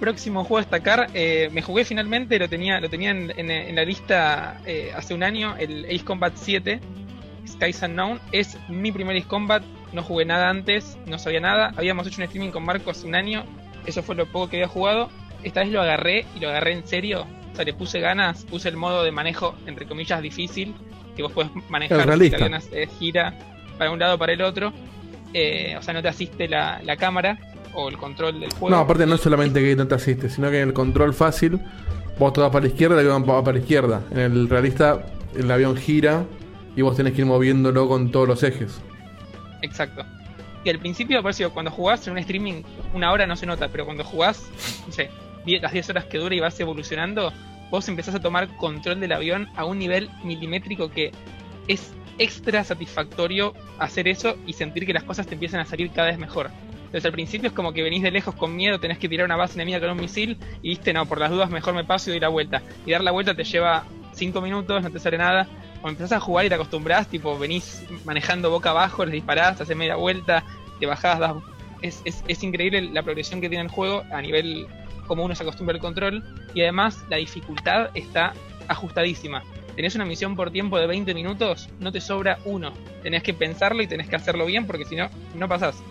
Próximo 0.00 0.42
juego 0.44 0.58
a 0.58 0.60
destacar, 0.60 1.06
eh, 1.14 1.48
me 1.52 1.62
jugué 1.62 1.84
finalmente, 1.84 2.38
lo 2.38 2.48
tenía, 2.48 2.80
lo 2.80 2.90
tenía 2.90 3.10
en, 3.10 3.30
en- 3.36 3.50
en 3.50 3.74
la 3.74 3.84
lista 3.84 4.60
eh, 4.66 4.92
hace 4.94 5.14
un 5.14 5.22
año, 5.22 5.54
el 5.56 5.84
Ace 5.86 6.04
Combat 6.04 6.32
7, 6.36 6.80
Skies 7.46 7.82
Unknown. 7.82 8.20
Es 8.32 8.58
mi 8.68 8.92
primer 8.92 9.16
Ace 9.16 9.26
Combat, 9.26 9.62
no 9.92 10.02
jugué 10.02 10.24
nada 10.26 10.50
antes, 10.50 10.98
no 11.06 11.18
sabía 11.18 11.40
nada. 11.40 11.72
Habíamos 11.76 12.06
hecho 12.06 12.18
un 12.20 12.24
streaming 12.24 12.50
con 12.50 12.64
Marco 12.64 12.90
hace 12.90 13.06
un 13.06 13.14
año, 13.14 13.44
eso 13.86 14.02
fue 14.02 14.14
lo 14.14 14.26
poco 14.26 14.48
que 14.48 14.56
había 14.56 14.68
jugado. 14.68 15.10
Esta 15.42 15.60
vez 15.60 15.70
lo 15.70 15.80
agarré 15.80 16.26
y 16.34 16.40
lo 16.40 16.48
agarré 16.48 16.72
en 16.72 16.86
serio. 16.86 17.26
O 17.52 17.56
sea, 17.56 17.64
le 17.64 17.74
puse 17.74 18.00
ganas, 18.00 18.44
puse 18.44 18.68
el 18.68 18.76
modo 18.76 19.02
de 19.04 19.12
manejo, 19.12 19.54
entre 19.66 19.86
comillas, 19.86 20.20
difícil, 20.20 20.74
que 21.14 21.22
vos 21.22 21.32
podés 21.32 21.50
manejar 21.68 22.00
El 22.00 22.10
avión 22.10 22.54
eh, 22.72 22.88
gira 22.98 23.34
para 23.78 23.90
un 23.90 23.98
lado 23.98 24.16
o 24.16 24.18
para 24.18 24.32
el 24.32 24.42
otro. 24.42 24.72
Eh, 25.32 25.76
o 25.78 25.82
sea, 25.82 25.94
no 25.94 26.02
te 26.02 26.08
asiste 26.08 26.48
la, 26.48 26.80
la 26.82 26.96
cámara 26.96 27.38
o 27.74 27.88
el 27.88 27.96
control 27.96 28.40
del 28.40 28.50
juego. 28.50 28.70
No, 28.70 28.82
aparte 28.82 29.06
no 29.06 29.16
es 29.16 29.20
solamente 29.20 29.60
que 29.60 29.76
no 29.76 29.86
te 29.86 29.94
asiste, 29.94 30.28
sino 30.28 30.50
que 30.50 30.60
en 30.60 30.68
el 30.68 30.74
control 30.74 31.12
fácil, 31.12 31.60
vos 32.18 32.32
te 32.32 32.40
vas 32.40 32.50
para 32.50 32.62
la 32.62 32.68
izquierda, 32.68 33.00
el 33.00 33.06
avión 33.06 33.28
va 33.28 33.42
para 33.42 33.56
la 33.56 33.62
izquierda. 33.62 34.02
En 34.10 34.18
el 34.18 34.48
realista, 34.48 35.04
el 35.36 35.50
avión 35.50 35.76
gira 35.76 36.24
y 36.76 36.82
vos 36.82 36.96
tenés 36.96 37.12
que 37.12 37.20
ir 37.20 37.26
moviéndolo 37.26 37.88
con 37.88 38.10
todos 38.10 38.28
los 38.28 38.42
ejes. 38.42 38.80
Exacto. 39.62 40.04
Y 40.64 40.70
al 40.70 40.78
principio, 40.78 41.20
por 41.22 41.30
eso, 41.30 41.52
cuando 41.52 41.70
jugás 41.70 42.06
en 42.06 42.14
un 42.14 42.18
streaming, 42.18 42.62
una 42.94 43.12
hora 43.12 43.26
no 43.26 43.36
se 43.36 43.46
nota, 43.46 43.68
pero 43.68 43.84
cuando 43.84 44.02
jugás, 44.02 44.50
no 44.86 44.92
sé, 44.92 45.10
las 45.46 45.72
10 45.72 45.90
horas 45.90 46.04
que 46.06 46.18
dura 46.18 46.34
y 46.34 46.40
vas 46.40 46.58
evolucionando, 46.58 47.32
vos 47.70 47.88
empezás 47.88 48.14
a 48.14 48.20
tomar 48.20 48.48
control 48.56 49.00
del 49.00 49.12
avión 49.12 49.48
a 49.56 49.64
un 49.64 49.78
nivel 49.78 50.08
milimétrico 50.24 50.90
que 50.90 51.12
es 51.68 51.92
extra 52.18 52.64
satisfactorio 52.64 53.52
hacer 53.78 54.08
eso 54.08 54.36
y 54.46 54.52
sentir 54.52 54.86
que 54.86 54.92
las 54.92 55.02
cosas 55.02 55.26
te 55.26 55.34
empiezan 55.34 55.60
a 55.60 55.66
salir 55.66 55.90
cada 55.90 56.08
vez 56.08 56.18
mejor. 56.18 56.50
Entonces 56.76 57.04
al 57.06 57.12
principio 57.12 57.48
es 57.48 57.54
como 57.54 57.72
que 57.72 57.82
venís 57.82 58.02
de 58.02 58.12
lejos 58.12 58.36
con 58.36 58.54
miedo, 58.54 58.78
tenés 58.78 58.98
que 58.98 59.08
tirar 59.08 59.26
una 59.26 59.36
base 59.36 59.54
enemiga 59.54 59.80
con 59.80 59.90
un 59.90 60.00
misil 60.00 60.38
y 60.62 60.68
viste, 60.68 60.92
no, 60.92 61.06
por 61.06 61.18
las 61.18 61.30
dudas 61.30 61.50
mejor 61.50 61.74
me 61.74 61.84
paso 61.84 62.08
y 62.08 62.12
doy 62.12 62.20
la 62.20 62.28
vuelta. 62.28 62.62
Y 62.86 62.92
dar 62.92 63.02
la 63.02 63.10
vuelta 63.10 63.34
te 63.34 63.42
lleva 63.42 63.84
5 64.14 64.40
minutos, 64.40 64.82
no 64.82 64.90
te 64.90 64.98
sale 64.98 65.18
nada. 65.18 65.46
Cuando 65.80 65.98
empezás 65.98 66.12
a 66.12 66.20
jugar 66.20 66.46
y 66.46 66.48
te 66.48 66.54
acostumbrás, 66.54 67.08
tipo, 67.08 67.38
venís 67.38 67.84
manejando 68.04 68.50
boca 68.50 68.70
abajo, 68.70 69.04
les 69.04 69.12
disparás, 69.12 69.60
haces 69.60 69.76
media 69.76 69.96
vuelta, 69.96 70.44
te 70.80 70.86
bajás, 70.86 71.18
das... 71.18 71.34
Es, 71.82 72.00
es, 72.06 72.24
es 72.26 72.42
increíble 72.42 72.80
la 72.80 73.02
progresión 73.02 73.42
que 73.42 73.50
tiene 73.50 73.64
el 73.64 73.70
juego 73.70 74.04
a 74.10 74.22
nivel 74.22 74.66
como 75.06 75.24
uno 75.24 75.34
se 75.34 75.42
acostumbra 75.42 75.74
al 75.74 75.80
control. 75.80 76.24
Y 76.54 76.62
además 76.62 77.04
la 77.08 77.18
dificultad 77.18 77.90
está 77.94 78.32
ajustadísima. 78.68 79.42
Tenés 79.76 79.94
una 79.94 80.04
misión 80.04 80.36
por 80.36 80.50
tiempo 80.50 80.78
de 80.78 80.86
20 80.86 81.14
minutos, 81.14 81.68
no 81.80 81.90
te 81.90 82.00
sobra 82.00 82.38
uno. 82.44 82.72
Tenés 83.02 83.22
que 83.22 83.34
pensarlo 83.34 83.82
y 83.82 83.86
tenés 83.86 84.08
que 84.08 84.16
hacerlo 84.16 84.46
bien 84.46 84.66
porque 84.66 84.84
si 84.84 84.96
no, 84.96 85.10
no 85.34 85.48
pasás. 85.48 85.82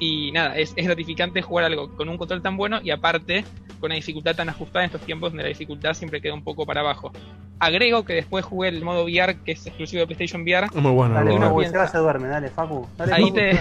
Y 0.00 0.32
nada, 0.32 0.56
es, 0.56 0.72
es 0.76 0.84
gratificante 0.86 1.42
jugar 1.42 1.66
algo 1.66 1.94
con 1.94 2.08
un 2.08 2.16
control 2.16 2.40
tan 2.42 2.56
bueno 2.56 2.80
y 2.82 2.90
aparte 2.90 3.44
con 3.78 3.88
una 3.88 3.94
dificultad 3.94 4.34
tan 4.34 4.48
ajustada 4.48 4.84
en 4.84 4.86
estos 4.86 5.02
tiempos 5.02 5.30
donde 5.30 5.42
la 5.44 5.48
dificultad 5.50 5.92
siempre 5.94 6.20
queda 6.20 6.34
un 6.34 6.42
poco 6.42 6.66
para 6.66 6.80
abajo. 6.80 7.12
Agrego 7.58 8.04
que 8.04 8.14
después 8.14 8.44
jugué 8.44 8.68
el 8.70 8.82
modo 8.82 9.04
VR 9.04 9.36
que 9.44 9.52
es 9.52 9.66
exclusivo 9.66 10.00
de 10.00 10.06
PlayStation 10.06 10.42
VR. 10.42 10.66
Es 10.66 10.74
muy 10.74 10.92
bueno, 10.92 11.14
Dale, 11.14 11.32
uno, 11.32 11.50
bueno. 11.50 11.70
se 11.70 11.76
va, 11.76 11.86
se 11.86 11.98
duerme, 11.98 12.28
dale, 12.28 12.48
Facu. 12.48 12.88
Dale, 12.96 13.12
Ahí 13.12 13.22
Facu. 13.24 13.34
te, 13.34 13.60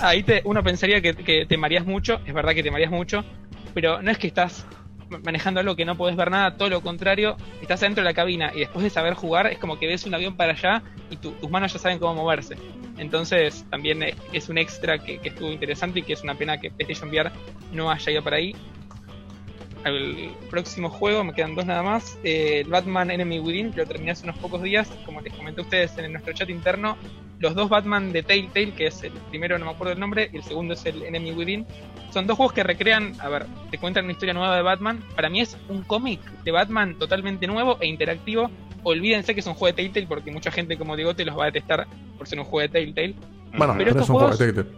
ahí 0.00 0.22
te, 0.22 0.42
uno 0.44 0.62
pensaría 0.62 1.00
que, 1.00 1.14
que 1.14 1.44
te 1.46 1.56
mareas 1.56 1.84
mucho, 1.84 2.20
es 2.24 2.32
verdad 2.32 2.54
que 2.54 2.62
te 2.62 2.70
mareas 2.70 2.92
mucho, 2.92 3.24
pero 3.74 4.00
no 4.00 4.10
es 4.12 4.18
que 4.18 4.28
estás 4.28 4.64
manejando 5.24 5.60
algo 5.60 5.76
que 5.76 5.84
no 5.84 5.96
podés 5.96 6.16
ver 6.16 6.30
nada, 6.30 6.56
todo 6.56 6.68
lo 6.68 6.80
contrario, 6.80 7.36
estás 7.60 7.80
dentro 7.80 8.02
de 8.02 8.08
la 8.10 8.14
cabina 8.14 8.52
y 8.54 8.60
después 8.60 8.82
de 8.84 8.90
saber 8.90 9.14
jugar 9.14 9.46
es 9.48 9.58
como 9.58 9.78
que 9.78 9.86
ves 9.86 10.06
un 10.06 10.14
avión 10.14 10.36
para 10.36 10.52
allá 10.52 10.82
y 11.10 11.16
tu- 11.16 11.32
tus 11.32 11.50
manos 11.50 11.72
ya 11.72 11.78
saben 11.78 11.98
cómo 11.98 12.14
moverse. 12.14 12.56
Entonces 12.98 13.64
también 13.70 14.02
es, 14.02 14.16
es 14.32 14.48
un 14.48 14.58
extra 14.58 14.98
que, 14.98 15.20
estuvo 15.22 15.50
interesante 15.50 16.00
y 16.00 16.02
que 16.02 16.12
es 16.12 16.22
una 16.22 16.34
pena 16.34 16.58
que 16.58 16.70
PlayStation 16.70 17.08
VR 17.10 17.30
no 17.72 17.90
haya 17.90 18.12
ido 18.12 18.22
para 18.22 18.36
ahí. 18.36 18.54
El 19.84 20.32
próximo 20.50 20.90
juego, 20.90 21.24
me 21.24 21.32
quedan 21.32 21.54
dos 21.54 21.64
nada 21.64 21.82
más, 21.82 22.18
eh, 22.22 22.64
Batman 22.68 23.10
Enemy 23.10 23.40
Within, 23.40 23.72
lo 23.74 23.86
terminé 23.86 24.10
hace 24.10 24.24
unos 24.24 24.36
pocos 24.36 24.62
días, 24.62 24.90
como 25.06 25.22
les 25.22 25.32
comenté 25.32 25.62
a 25.62 25.64
ustedes 25.64 25.96
en 25.96 26.12
nuestro 26.12 26.34
chat 26.34 26.50
interno, 26.50 26.98
los 27.38 27.54
dos 27.54 27.70
Batman 27.70 28.12
de 28.12 28.22
Telltale, 28.22 28.72
que 28.72 28.88
es 28.88 29.02
el 29.02 29.12
primero, 29.30 29.58
no 29.58 29.64
me 29.64 29.70
acuerdo 29.70 29.94
el 29.94 30.00
nombre, 30.00 30.28
y 30.30 30.36
el 30.36 30.42
segundo 30.42 30.74
es 30.74 30.84
el 30.84 31.02
Enemy 31.02 31.32
Within. 31.32 31.66
Son 32.10 32.26
dos 32.26 32.36
juegos 32.36 32.52
que 32.52 32.62
recrean, 32.64 33.12
a 33.20 33.28
ver, 33.28 33.46
te 33.70 33.78
cuentan 33.78 34.04
una 34.04 34.12
historia 34.12 34.34
nueva 34.34 34.56
de 34.56 34.62
Batman. 34.62 35.00
Para 35.14 35.28
mí 35.30 35.40
es 35.40 35.56
un 35.68 35.82
cómic 35.82 36.20
de 36.44 36.50
Batman 36.50 36.96
totalmente 36.98 37.46
nuevo 37.46 37.76
e 37.80 37.86
interactivo. 37.86 38.50
Olvídense 38.82 39.34
que 39.34 39.40
es 39.40 39.46
un 39.46 39.54
juego 39.54 39.66
de 39.76 39.82
Telltale 39.82 40.06
porque 40.06 40.30
mucha 40.32 40.50
gente 40.50 40.76
como 40.76 40.96
Digote 40.96 41.24
los 41.24 41.38
va 41.38 41.44
a 41.44 41.46
detestar 41.46 41.86
por 42.18 42.26
ser 42.26 42.38
un 42.40 42.44
juego 42.46 42.62
de 42.62 42.68
Telltale. 42.68 43.14
Bueno, 43.56 43.74
pero, 43.76 43.90
estos 43.90 44.04
es 44.04 44.08
un 44.10 44.16
juego 44.16 44.32
juegos 44.32 44.38
de 44.38 44.52
Telltale. 44.52 44.76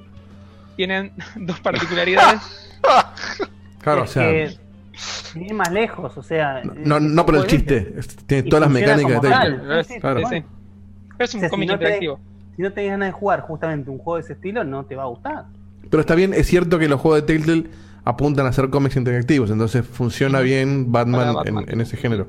tienen 0.76 1.12
dos 1.36 1.60
particularidades. 1.60 2.40
Claro, 3.80 4.02
o 4.02 4.06
sea, 4.06 4.48
sin 4.94 5.42
ir 5.46 5.54
más 5.54 5.72
lejos, 5.72 6.16
o 6.16 6.22
sea. 6.22 6.62
no, 6.62 7.00
no 7.00 7.26
por 7.26 7.34
el 7.36 7.46
chiste, 7.48 7.94
tiene 8.26 8.44
todas 8.44 8.60
las 8.62 8.70
mecánicas 8.70 9.20
de 9.22 9.28
Telltale. 9.28 9.84
Sí, 9.84 9.94
sí, 9.94 10.00
Claro. 10.00 10.20
sí. 10.28 10.44
Pero 11.16 11.24
es 11.24 11.34
un 11.34 11.38
O 11.38 11.40
sea, 11.40 11.50
cómic 11.50 11.68
si 11.68 11.72
no 11.72 11.78
te- 11.78 11.84
interactivo. 11.84 12.20
Si 12.56 12.62
no 12.62 12.72
tenés 12.72 12.90
ganas 12.92 13.08
de 13.08 13.12
jugar 13.12 13.40
justamente 13.40 13.90
un 13.90 13.98
juego 13.98 14.16
de 14.16 14.20
ese 14.22 14.34
estilo, 14.34 14.62
no 14.62 14.84
te 14.84 14.94
va 14.94 15.02
a 15.04 15.06
gustar. 15.06 15.46
Pero 15.92 16.00
está 16.00 16.14
bien, 16.14 16.32
es 16.32 16.46
cierto 16.46 16.78
que 16.78 16.88
los 16.88 16.98
juegos 16.98 17.20
de 17.20 17.26
Telltale 17.26 17.64
apuntan 18.06 18.46
a 18.46 18.52
ser 18.54 18.70
cómics 18.70 18.96
interactivos, 18.96 19.50
entonces 19.50 19.86
funciona 19.86 20.40
bien 20.40 20.90
Batman. 20.90 21.36
En, 21.44 21.68
en 21.68 21.80
ese 21.82 21.98
género. 21.98 22.28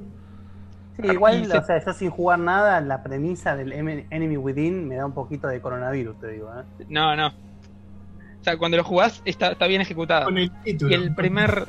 Sí, 1.01 1.07
igual, 1.07 1.49
o 1.49 1.63
sea, 1.63 1.81
yo 1.81 1.93
sin 1.93 2.09
jugar 2.09 2.39
nada, 2.39 2.81
la 2.81 3.01
premisa 3.03 3.55
del 3.55 3.71
Enemy 3.71 4.35
Within 4.35 4.85
me 4.85 4.95
da 4.95 5.05
un 5.05 5.13
poquito 5.13 5.47
de 5.47 5.61
coronavirus, 5.61 6.19
te 6.19 6.27
digo. 6.27 6.49
¿eh? 6.49 6.83
No, 6.89 7.15
no. 7.15 7.27
O 7.27 8.43
sea, 8.43 8.57
cuando 8.57 8.75
lo 8.75 8.83
jugás 8.83 9.21
está, 9.23 9.53
está 9.53 9.65
bien 9.67 9.79
ejecutado. 9.79 10.25
Con 10.25 10.39
el 10.39 10.51
título. 10.63 10.91
Y 10.91 10.95
el 10.95 11.15
primer, 11.15 11.65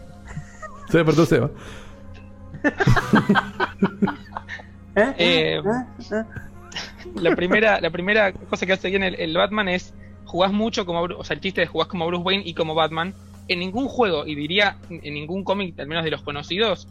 Se 0.90 0.98
despertó 0.98 1.24
Seba. 1.24 1.50
Eh, 5.16 5.62
la 7.14 7.36
primera 7.36 7.80
la 7.80 7.90
primera 7.90 8.32
cosa 8.32 8.66
que 8.66 8.72
hace 8.72 8.90
bien 8.90 9.04
el, 9.04 9.14
el 9.14 9.36
Batman 9.36 9.68
es 9.68 9.94
jugás 10.28 10.52
mucho 10.52 10.86
como 10.86 11.00
o 11.02 11.24
sea 11.24 11.34
el 11.34 11.40
chiste 11.40 11.62
es 11.62 11.68
jugás 11.68 11.88
como 11.88 12.06
Bruce 12.06 12.22
Wayne 12.22 12.42
y 12.46 12.54
como 12.54 12.74
Batman 12.74 13.14
en 13.48 13.58
ningún 13.58 13.88
juego 13.88 14.26
y 14.26 14.34
diría 14.34 14.76
en 14.90 15.14
ningún 15.14 15.42
cómic 15.42 15.78
al 15.80 15.86
menos 15.88 16.04
de 16.04 16.10
los 16.10 16.22
conocidos 16.22 16.86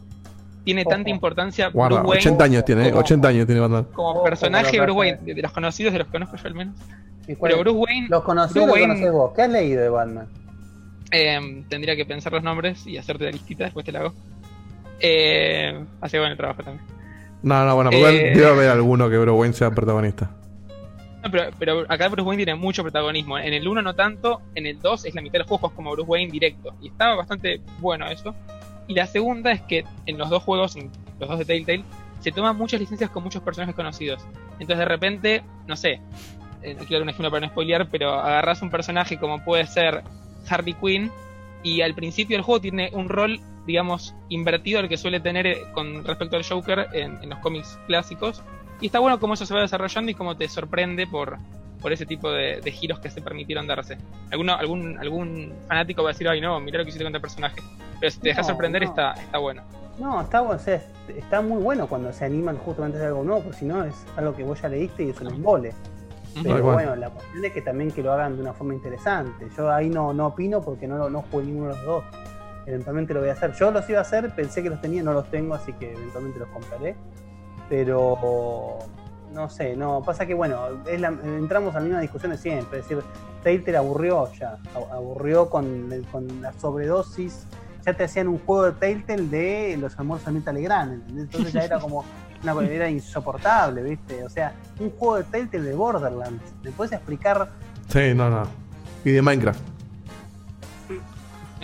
tiene 0.64 0.84
tanta 0.84 1.08
importancia 1.08 1.68
Guarda, 1.68 2.00
Bruce 2.00 2.08
Wayne 2.10 2.20
80 2.20 2.44
años 2.44 2.64
tiene, 2.64 2.92
80 2.92 3.28
años 3.28 3.46
tiene 3.46 3.60
Batman. 3.60 3.86
como 3.94 4.22
personaje 4.22 4.72
como 4.72 4.82
Bruce 4.82 4.98
Wayne 4.98 5.18
de, 5.22 5.34
de 5.34 5.42
los 5.42 5.52
conocidos 5.52 5.92
de 5.92 5.98
los 6.00 6.08
que 6.08 6.12
conozco 6.12 6.36
yo 6.36 6.46
al 6.48 6.54
menos 6.54 6.74
¿Y 7.26 7.34
cuál 7.36 7.52
pero? 7.52 7.62
Bruce 7.62 7.78
Wayne 7.78 8.06
Los 8.10 8.22
conocidos 8.22 8.66
Bruce 8.66 8.82
Wayne- 8.86 9.10
vos. 9.10 9.32
¿Qué 9.36 9.42
has 9.42 9.50
leído 9.50 9.82
de 9.82 9.88
Batman? 9.88 10.26
eh, 11.10 11.64
tendría 11.70 11.96
que 11.96 12.04
pensar 12.04 12.32
los 12.32 12.42
nombres 12.42 12.86
y 12.86 12.98
hacerte 12.98 13.24
la 13.24 13.30
listita 13.30 13.64
después 13.64 13.86
te 13.86 13.92
la 13.92 14.00
hago 14.00 14.14
eh, 15.00 15.84
hace 16.00 16.18
bueno 16.18 16.32
el 16.32 16.36
trabajo 16.38 16.62
también 16.62 16.84
No, 17.42 17.64
no, 17.64 17.74
bueno, 17.76 17.90
Eh. 17.92 18.32
debe 18.34 18.46
haber 18.48 18.68
alguno 18.70 19.08
que 19.08 19.16
Bruce 19.16 19.38
Wayne 19.38 19.54
sea 19.54 19.70
protagonista. 19.70 20.30
Pero, 21.30 21.50
pero 21.58 21.84
acá 21.88 22.08
Bruce 22.08 22.26
Wayne 22.26 22.44
tiene 22.44 22.60
mucho 22.60 22.82
protagonismo. 22.82 23.38
En 23.38 23.52
el 23.52 23.66
1 23.66 23.82
no 23.82 23.94
tanto, 23.94 24.40
en 24.54 24.66
el 24.66 24.80
2 24.80 25.06
es 25.06 25.14
la 25.14 25.20
mitad 25.20 25.34
de 25.34 25.38
los 25.40 25.48
juegos 25.48 25.72
como 25.72 25.90
Bruce 25.92 26.08
Wayne 26.08 26.30
directo. 26.30 26.74
Y 26.80 26.88
estaba 26.88 27.16
bastante 27.16 27.60
bueno 27.78 28.06
eso. 28.06 28.34
Y 28.86 28.94
la 28.94 29.06
segunda 29.06 29.52
es 29.52 29.60
que 29.62 29.84
en 30.06 30.16
los 30.16 30.30
dos 30.30 30.42
juegos, 30.42 30.76
los 30.76 31.28
dos 31.28 31.38
de 31.38 31.44
Telltale, 31.44 31.84
se 32.20 32.32
toman 32.32 32.56
muchas 32.56 32.80
licencias 32.80 33.10
con 33.10 33.22
muchos 33.22 33.42
personajes 33.42 33.74
conocidos. 33.74 34.22
Entonces 34.52 34.78
de 34.78 34.84
repente, 34.84 35.42
no 35.66 35.76
sé, 35.76 36.00
eh, 36.62 36.74
quiero 36.76 36.94
dar 36.94 37.02
un 37.02 37.08
ejemplo 37.10 37.30
para 37.30 37.46
no 37.46 37.52
spoilear, 37.52 37.88
pero 37.88 38.12
agarras 38.14 38.62
un 38.62 38.70
personaje 38.70 39.18
como 39.18 39.44
puede 39.44 39.66
ser 39.66 40.02
Harley 40.48 40.74
Quinn 40.74 41.10
y 41.62 41.82
al 41.82 41.94
principio 41.94 42.36
del 42.36 42.44
juego 42.44 42.60
tiene 42.60 42.90
un 42.92 43.08
rol, 43.08 43.40
digamos, 43.66 44.14
invertido 44.28 44.80
al 44.80 44.88
que 44.88 44.96
suele 44.96 45.20
tener 45.20 45.46
eh, 45.46 45.62
con 45.72 46.04
respecto 46.04 46.36
al 46.36 46.44
Joker 46.44 46.88
en 46.92 47.28
los 47.28 47.38
cómics 47.40 47.78
clásicos. 47.86 48.42
Y 48.80 48.86
está 48.86 48.98
bueno 49.00 49.18
cómo 49.18 49.34
eso 49.34 49.44
se 49.46 49.54
va 49.54 49.60
desarrollando 49.60 50.10
y 50.10 50.14
cómo 50.14 50.36
te 50.36 50.48
sorprende 50.48 51.06
por, 51.06 51.36
por 51.80 51.92
ese 51.92 52.06
tipo 52.06 52.30
de, 52.30 52.60
de 52.60 52.70
giros 52.72 53.00
que 53.00 53.10
se 53.10 53.20
permitieron 53.20 53.66
darse. 53.66 53.98
Alguno, 54.30 54.54
algún, 54.54 54.98
algún 54.98 55.52
fanático 55.66 56.02
va 56.02 56.10
a 56.10 56.12
decir, 56.12 56.28
ay 56.28 56.40
no, 56.40 56.58
mira 56.60 56.78
lo 56.78 56.84
que 56.84 56.90
hiciste 56.90 57.04
con 57.04 57.12
este 57.14 57.20
personaje. 57.20 57.60
Pero 58.00 58.10
si 58.10 58.20
te 58.20 58.28
dejas 58.28 58.46
No, 58.46 58.52
sorprender 58.52 58.82
no. 58.82 58.88
está, 58.88 59.12
está 59.12 59.38
bueno. 59.38 59.62
No, 59.98 60.20
está, 60.20 60.42
o 60.42 60.56
sea, 60.60 60.76
es- 60.76 60.86
está 61.16 61.40
muy 61.40 61.60
bueno 61.60 61.88
cuando 61.88 62.12
se 62.12 62.24
animan 62.24 62.56
justamente 62.58 62.98
a 62.98 63.00
hacer 63.00 63.08
algo 63.08 63.24
nuevo, 63.24 63.42
porque 63.42 63.58
si 63.58 63.64
no 63.64 63.82
es 63.82 63.94
algo 64.16 64.36
que 64.36 64.44
vos 64.44 64.62
ya 64.62 64.68
leíste 64.68 65.02
y 65.02 65.10
es 65.10 65.20
un 65.20 65.28
embole. 65.28 65.72
Pero 66.40 66.62
bueno, 66.62 66.94
la 66.94 67.10
cuestión 67.10 67.44
es 67.44 67.52
que 67.52 67.62
también 67.62 67.90
que 67.90 68.00
lo 68.00 68.12
hagan 68.12 68.36
de 68.36 68.42
una 68.42 68.52
forma 68.52 68.74
interesante. 68.74 69.48
Yo 69.56 69.72
ahí 69.72 69.88
no, 69.88 70.12
no 70.12 70.28
opino 70.28 70.60
porque 70.62 70.86
no, 70.86 71.10
no 71.10 71.22
jugué 71.22 71.46
ninguno 71.46 71.70
de 71.70 71.76
los 71.78 71.84
dos. 71.84 72.04
Eventualmente 72.64 73.12
lo 73.12 73.20
voy 73.20 73.30
a 73.30 73.32
hacer. 73.32 73.52
Yo 73.54 73.72
los 73.72 73.88
iba 73.90 73.98
a 73.98 74.02
hacer, 74.02 74.32
pensé 74.36 74.62
que 74.62 74.70
los 74.70 74.80
tenía, 74.80 75.02
no 75.02 75.12
los 75.12 75.28
tengo, 75.32 75.54
así 75.54 75.72
que 75.72 75.92
eventualmente 75.92 76.38
los 76.38 76.48
compraré. 76.50 76.94
Pero 77.68 78.78
no 79.32 79.48
sé, 79.50 79.76
no, 79.76 80.02
pasa 80.02 80.26
que 80.26 80.34
bueno, 80.34 80.58
es 80.86 81.00
la- 81.00 81.08
entramos 81.08 81.74
a 81.74 81.80
la 81.80 81.84
misma 81.84 82.00
discusión 82.00 82.32
de 82.32 82.38
siempre, 82.38 82.80
es 82.80 82.88
decir, 82.88 83.04
Telltale 83.42 83.76
aburrió 83.76 84.30
ya, 84.32 84.58
a- 84.74 84.94
aburrió 84.94 85.48
con, 85.50 85.92
el- 85.92 86.04
con 86.06 86.40
la 86.42 86.52
sobredosis, 86.54 87.44
ya 87.84 87.92
te 87.94 88.04
hacían 88.04 88.28
un 88.28 88.38
juego 88.40 88.64
de 88.64 88.72
Telltale 88.72 89.22
de 89.28 89.76
los 89.76 89.98
almuerzos 89.98 90.32
de 90.44 90.52
Legrand, 90.52 90.92
¿entendés? 90.94 91.24
entonces 91.24 91.52
ya 91.52 91.64
era 91.64 91.78
como 91.80 92.04
una 92.42 92.66
era 92.66 92.88
insoportable, 92.88 93.82
¿viste? 93.82 94.24
O 94.24 94.30
sea, 94.30 94.52
un 94.80 94.90
juego 94.90 95.16
de 95.16 95.24
Telltale 95.24 95.64
de 95.64 95.74
Borderlands, 95.74 96.42
¿me 96.62 96.70
puedes 96.72 96.92
explicar? 96.92 97.48
Sí, 97.88 98.12
no, 98.14 98.30
no. 98.30 98.42
Y 99.04 99.10
de 99.12 99.22
Minecraft. 99.22 99.60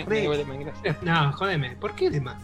Minecraft. 0.06 1.02
No, 1.02 1.32
jodeme, 1.32 1.76
¿por 1.76 1.94
qué 1.94 2.10
de 2.10 2.20
más? 2.20 2.36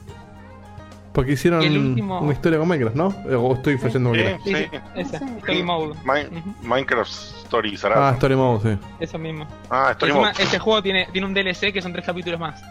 Porque 1.12 1.32
hicieron 1.32 1.60
último- 1.60 2.20
una 2.20 2.32
historia 2.32 2.58
con 2.58 2.68
Minecraft, 2.68 2.96
¿no? 2.96 3.08
O 3.38 3.54
estoy 3.54 3.76
fallando 3.78 4.14
Sí. 4.14 4.20
Sí, 4.44 4.54
sí. 4.54 4.54
sí, 4.54 4.78
esa, 4.94 5.16
Story 5.16 5.62
Mode. 5.64 5.94
Mi- 6.04 6.42
Minecraft 6.68 7.10
Story 7.10 7.76
será. 7.76 8.08
Ah, 8.08 8.12
Story 8.12 8.36
Mode, 8.36 8.74
sí. 8.76 8.86
Eso 9.00 9.18
mismo. 9.18 9.46
Ah, 9.68 9.88
Story 9.92 10.12
Encima, 10.12 10.28
Mode. 10.28 10.42
este 10.42 10.58
juego 10.60 10.82
tiene, 10.82 11.08
tiene 11.12 11.26
un 11.26 11.34
DLC 11.34 11.72
que 11.72 11.82
son 11.82 11.92
tres 11.92 12.04
capítulos 12.06 12.38
más. 12.38 12.62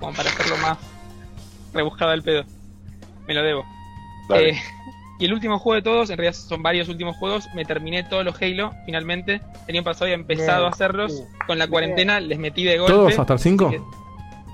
Como 0.00 0.12
para 0.12 0.28
hacerlo 0.28 0.56
más 0.58 0.76
rebuscado 1.72 2.10
al 2.10 2.22
pedo. 2.22 2.44
Me 3.28 3.34
lo 3.34 3.42
debo. 3.42 3.64
Dale. 4.28 4.50
Eh, 4.50 4.58
y 5.20 5.24
el 5.26 5.32
último 5.32 5.58
juego 5.60 5.76
de 5.76 5.82
todos, 5.82 6.10
en 6.10 6.18
realidad 6.18 6.36
son 6.36 6.62
varios 6.64 6.88
últimos 6.88 7.16
juegos, 7.16 7.48
me 7.54 7.64
terminé 7.64 8.02
todos 8.02 8.24
los 8.24 8.34
Halo, 8.42 8.72
finalmente. 8.86 9.40
El 9.68 9.76
año 9.76 9.84
pasado 9.84 10.06
había 10.06 10.16
empezado 10.16 10.62
Bien. 10.62 10.72
a 10.72 10.74
hacerlos. 10.74 11.12
Uh, 11.12 11.46
Con 11.46 11.58
la 11.58 11.66
bien. 11.66 11.70
cuarentena 11.70 12.18
les 12.18 12.38
metí 12.40 12.64
de 12.64 12.76
golpe. 12.78 12.92
¿Todos 12.92 13.18
hasta 13.18 13.34
el 13.34 13.38
5? 13.38 13.72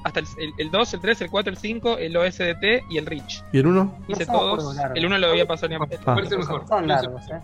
Que 0.03 0.09
Hasta 0.09 0.21
el, 0.21 0.27
el, 0.39 0.53
el 0.59 0.71
2, 0.71 0.95
el 0.95 1.01
3, 1.01 1.21
el 1.23 1.31
4, 1.31 1.51
el 1.53 1.57
5, 1.59 1.99
el 1.99 2.17
OSDT 2.17 2.65
y 2.91 2.99
el 2.99 3.07
Reach. 3.07 3.43
¿Y 3.53 3.59
el 3.59 3.67
1? 3.67 3.99
Hice 4.09 4.25
juegos 4.27 4.59
todos. 4.75 4.77
El 4.95 5.07
1 5.07 5.19
lo 5.19 5.27
había 5.29 5.47
pasado 5.47 5.69
ni 5.69 5.75
a- 5.75 5.79
Ah. 5.79 5.99
¿Cuál 6.05 6.25
es 6.27 6.33
el 6.33 6.39
mejor? 6.39 6.67
Son 6.67 6.87
No 6.87 6.95
largos, 6.95 7.23
¿eh? 7.31 7.41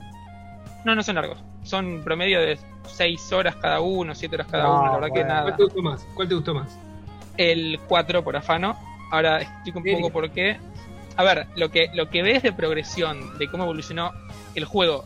No, 0.85 0.95
no 0.95 1.03
son 1.03 1.15
largos. 1.17 1.43
Son 1.65 2.03
promedio 2.05 2.41
de 2.41 2.59
6 2.87 3.33
horas 3.33 3.57
cada 3.57 3.81
uno, 3.81 4.15
7 4.15 4.37
horas 4.37 4.47
cada 4.51 4.65
No, 4.65 4.75
uno. 4.75 4.85
La 4.85 4.93
verdad 4.93 5.07
que 5.09 5.13
bueno. 5.21 5.29
nada. 5.29 5.43
¿Cuál 5.43 5.57
te 5.57 5.63
gustó 5.65 5.83
más? 5.83 6.07
¿Cuál 6.15 6.29
te 6.29 6.35
gustó 6.35 6.55
más? 6.55 6.79
el 7.39 7.79
4 7.87 8.25
por 8.25 8.35
afano. 8.37 8.77
Ahora 9.13 9.43
explico 9.43 9.79
un 9.81 9.85
poco 10.01 10.11
por 10.11 10.31
qué. 10.31 10.57
A 11.19 11.23
ver, 11.23 11.47
lo 11.57 11.71
que, 11.71 11.89
lo 11.95 12.09
que 12.09 12.23
ves 12.23 12.43
de 12.43 12.53
progresión, 12.53 13.37
de 13.39 13.51
cómo 13.51 13.65
evolucionó 13.65 14.13
el 14.55 14.65
juego, 14.65 15.05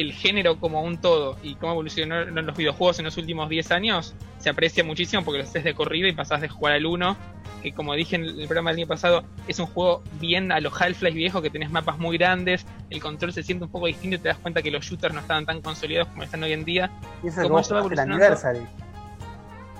el 0.00 0.12
género 0.12 0.58
como 0.58 0.82
un 0.82 0.98
todo 0.98 1.36
y 1.42 1.56
cómo 1.56 1.72
evolucionó 1.72 2.22
en 2.22 2.46
los 2.46 2.56
videojuegos 2.56 2.98
en 2.98 3.04
los 3.04 3.16
últimos 3.18 3.48
10 3.48 3.70
años, 3.72 4.14
se 4.38 4.48
aprecia 4.48 4.82
muchísimo 4.82 5.22
porque 5.24 5.38
lo 5.38 5.44
haces 5.44 5.62
de 5.62 5.74
corrido 5.74 6.08
y 6.08 6.12
pasás 6.12 6.40
de 6.40 6.48
jugar 6.48 6.74
al 6.74 6.86
1, 6.86 7.16
que 7.62 7.72
como 7.72 7.94
dije 7.94 8.16
en 8.16 8.24
el 8.24 8.46
programa 8.46 8.70
del 8.70 8.80
año 8.80 8.86
pasado, 8.86 9.24
es 9.46 9.58
un 9.58 9.66
juego 9.66 10.02
bien 10.18 10.52
a 10.52 10.60
los 10.60 10.72
Half-Life 10.80 11.16
viejo, 11.16 11.42
que 11.42 11.50
tenés 11.50 11.70
mapas 11.70 11.98
muy 11.98 12.16
grandes, 12.16 12.66
el 12.88 13.00
control 13.00 13.32
se 13.32 13.42
siente 13.42 13.64
un 13.66 13.70
poco 13.70 13.86
distinto 13.86 14.16
y 14.16 14.18
te 14.20 14.28
das 14.28 14.38
cuenta 14.38 14.62
que 14.62 14.70
los 14.70 14.84
shooters 14.84 15.12
no 15.12 15.20
estaban 15.20 15.44
tan 15.44 15.60
consolidados 15.60 16.08
como 16.08 16.22
están 16.22 16.42
hoy 16.42 16.52
en 16.52 16.64
día. 16.64 16.90
Y 17.22 17.28
eso 17.28 17.42
es 17.42 17.48
¿Cómo 17.48 17.62
jugaste 17.62 17.94
el? 17.94 18.00
Anniversary, 18.00 18.60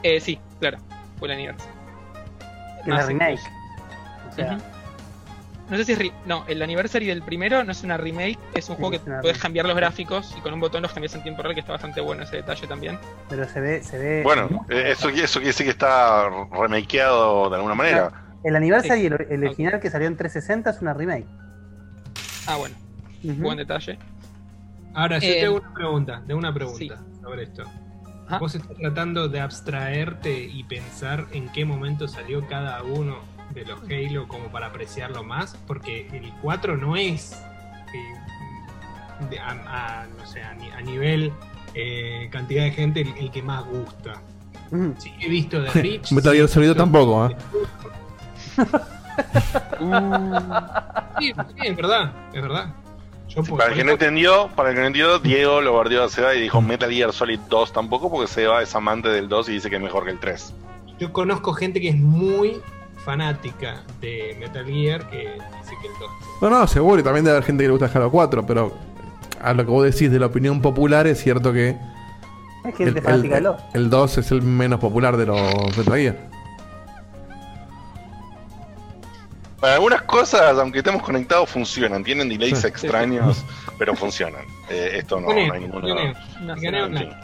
Eh, 0.02 0.20
sí, 0.20 0.38
claro, 0.58 0.78
fue 1.18 1.28
el 1.28 1.34
aniversario. 1.34 1.74
que 2.84 2.90
es 2.90 3.06
remake. 3.06 3.40
O 4.28 4.32
sea. 4.32 4.58
No 5.70 5.76
sé 5.76 5.84
si 5.84 5.92
es. 5.92 5.98
re- 5.98 6.12
No, 6.26 6.44
el 6.48 6.60
aniversario 6.62 7.08
del 7.10 7.22
primero 7.22 7.62
no 7.64 7.70
es 7.72 7.82
una 7.84 7.96
remake, 7.96 8.38
es 8.54 8.68
un 8.68 8.76
Sí, 8.76 8.82
juego 8.82 8.90
que 8.90 8.98
puedes 9.22 9.38
cambiar 9.38 9.66
los 9.66 9.76
gráficos 9.76 10.34
y 10.36 10.40
con 10.40 10.52
un 10.52 10.60
botón 10.60 10.82
los 10.82 10.92
cambias 10.92 11.14
en 11.14 11.22
tiempo 11.22 11.42
real, 11.42 11.54
que 11.54 11.60
está 11.60 11.72
bastante 11.72 12.00
bueno 12.00 12.24
ese 12.24 12.36
detalle 12.36 12.66
también. 12.66 12.98
pero 13.28 13.48
se 13.48 13.60
ve, 13.60 13.82
se 13.82 13.96
ve. 13.98 14.22
Bueno, 14.24 14.66
eh, 14.68 14.90
eso, 14.92 15.08
eso 15.08 15.38
quiere 15.38 15.46
decir 15.46 15.64
que 15.66 15.70
está 15.70 16.28
remakeado 16.50 17.48
de 17.48 17.56
alguna 17.56 17.74
manera. 17.74 18.10
El 18.42 18.56
Anniversary, 18.56 19.00
Sí. 19.00 19.06
el, 19.06 19.26
el 19.30 19.44
original 19.46 19.78
que 19.80 19.90
salió 19.90 20.08
en 20.08 20.16
360 20.16 20.70
es 20.70 20.82
una 20.82 20.92
remake. 20.94 21.26
Ah, 22.46 22.56
bueno, 22.56 22.74
buen 23.22 23.58
detalle. 23.58 23.98
Ahora, 24.94 25.18
yo 25.18 25.28
Eh, 25.28 25.34
te 25.40 25.46
hago 25.46 25.56
una 25.58 25.74
pregunta, 25.74 26.22
te 26.26 26.32
hago 26.32 26.38
una 26.38 26.52
pregunta 26.54 26.78
sí. 26.78 26.90
sobre 27.22 27.42
esto. 27.44 27.62
Vos 28.40 28.54
estás 28.54 28.76
tratando 28.76 29.28
de 29.28 29.40
abstraerte 29.40 30.32
y 30.44 30.62
pensar 30.64 31.26
en 31.32 31.48
qué 31.50 31.64
momento 31.64 32.06
salió 32.08 32.46
cada 32.46 32.82
uno 32.82 33.18
de 33.54 33.64
los 33.64 33.80
Halo 33.84 34.28
como 34.28 34.46
para 34.50 34.66
apreciarlo 34.66 35.22
más, 35.24 35.56
porque 35.66 36.06
el 36.12 36.32
4 36.42 36.76
no 36.76 36.96
es 36.96 37.32
eh, 37.94 39.26
de- 39.30 39.38
a, 39.38 39.50
a- 39.50 40.06
no 40.18 40.26
sé, 40.26 40.42
a, 40.42 40.50
a 40.76 40.80
nivel 40.82 41.32
eh, 41.74 42.28
cantidad 42.30 42.64
de 42.64 42.70
gente 42.72 43.00
el, 43.02 43.14
el 43.18 43.30
que 43.30 43.42
más 43.42 43.64
gusta. 43.64 44.14
Ujú. 44.70 44.94
Sí, 44.98 45.12
he 45.20 45.28
visto 45.28 45.60
de 45.60 45.70
Rich. 45.70 46.12
Metal 46.12 46.32
sí, 46.32 46.38
Gear 46.38 46.48
he 46.48 46.52
Solid 46.52 46.68
visto- 46.68 46.82
tampoco, 46.82 47.26
¿eh? 47.26 47.36
Sí, 51.18 51.32
sí, 51.32 51.66
es 51.66 51.76
verdad, 51.76 52.12
es 52.32 52.42
verdad. 52.42 52.74
Yo 53.28 53.42
por- 53.44 53.58
Para 53.58 53.70
el 53.70 53.76
que 53.76 53.84
no 53.84 53.92
entendió, 53.92 54.48
para 54.56 54.70
el 54.70 54.74
que 54.74 54.80
no 54.80 54.86
entendió, 54.88 55.18
Diego 55.18 55.60
lo 55.60 55.72
guardió 55.72 56.02
a 56.04 56.08
Seba 56.08 56.34
y 56.34 56.40
dijo 56.40 56.60
Metal 56.60 56.90
Gear 56.90 57.12
Solid 57.12 57.38
2 57.48 57.72
tampoco, 57.72 58.10
porque 58.10 58.26
Seba 58.26 58.62
es 58.62 58.74
amante 58.74 59.08
del 59.08 59.28
2 59.28 59.48
y 59.48 59.52
dice 59.52 59.70
que 59.70 59.76
es 59.76 59.82
mejor 59.82 60.04
que 60.04 60.10
el 60.10 60.18
3. 60.18 60.52
Yo 60.98 61.12
conozco 61.12 61.52
gente 61.52 61.80
que 61.80 61.90
es 61.90 61.96
muy 61.96 62.60
fanática 63.04 63.82
de 64.00 64.36
Metal 64.38 64.64
Gear 64.64 65.08
que 65.10 65.18
dice 65.18 65.74
que 65.80 65.86
el 65.88 65.92
2 65.98 66.10
No, 66.42 66.50
no, 66.50 66.66
seguro. 66.66 67.00
Y 67.00 67.02
también 67.02 67.24
debe 67.24 67.36
haber 67.36 67.46
gente 67.46 67.62
que 67.64 67.68
le 67.68 67.76
gusta 67.76 67.90
Halo 67.98 68.10
4. 68.10 68.46
Pero 68.46 68.72
a 69.42 69.52
lo 69.54 69.64
que 69.64 69.70
vos 69.70 69.84
decís 69.84 70.10
de 70.10 70.18
la 70.18 70.26
opinión 70.26 70.60
popular, 70.60 71.06
es 71.06 71.20
cierto 71.22 71.52
que. 71.52 71.76
Es 72.64 72.76
gente 72.76 73.00
fanática 73.00 73.36
de 73.36 73.40
los. 73.42 73.56
el 73.74 73.88
2 73.90 74.18
es 74.18 74.30
el 74.32 74.42
menos 74.42 74.80
popular 74.80 75.16
de 75.16 75.26
los 75.26 75.76
Metal 75.76 75.94
Gear. 75.96 76.30
Para 79.60 79.74
algunas 79.74 80.02
cosas, 80.02 80.58
aunque 80.58 80.78
estemos 80.78 81.02
conectados, 81.02 81.48
funcionan. 81.50 82.02
Tienen 82.02 82.30
delays 82.30 82.64
extraños, 82.64 83.44
pero 83.78 83.94
funcionan. 83.94 84.42
Eh, 84.70 84.92
esto 84.94 85.20
no, 85.20 85.28
no 85.28 85.52
hay 85.52 85.60
ninguna. 85.60 86.14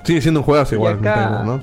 Sigue 0.05 0.21
siendo 0.21 0.41
un 0.41 0.45
juegazo 0.45 0.75
igual, 0.75 0.99
acá- 0.99 1.43
¿no? 1.45 1.61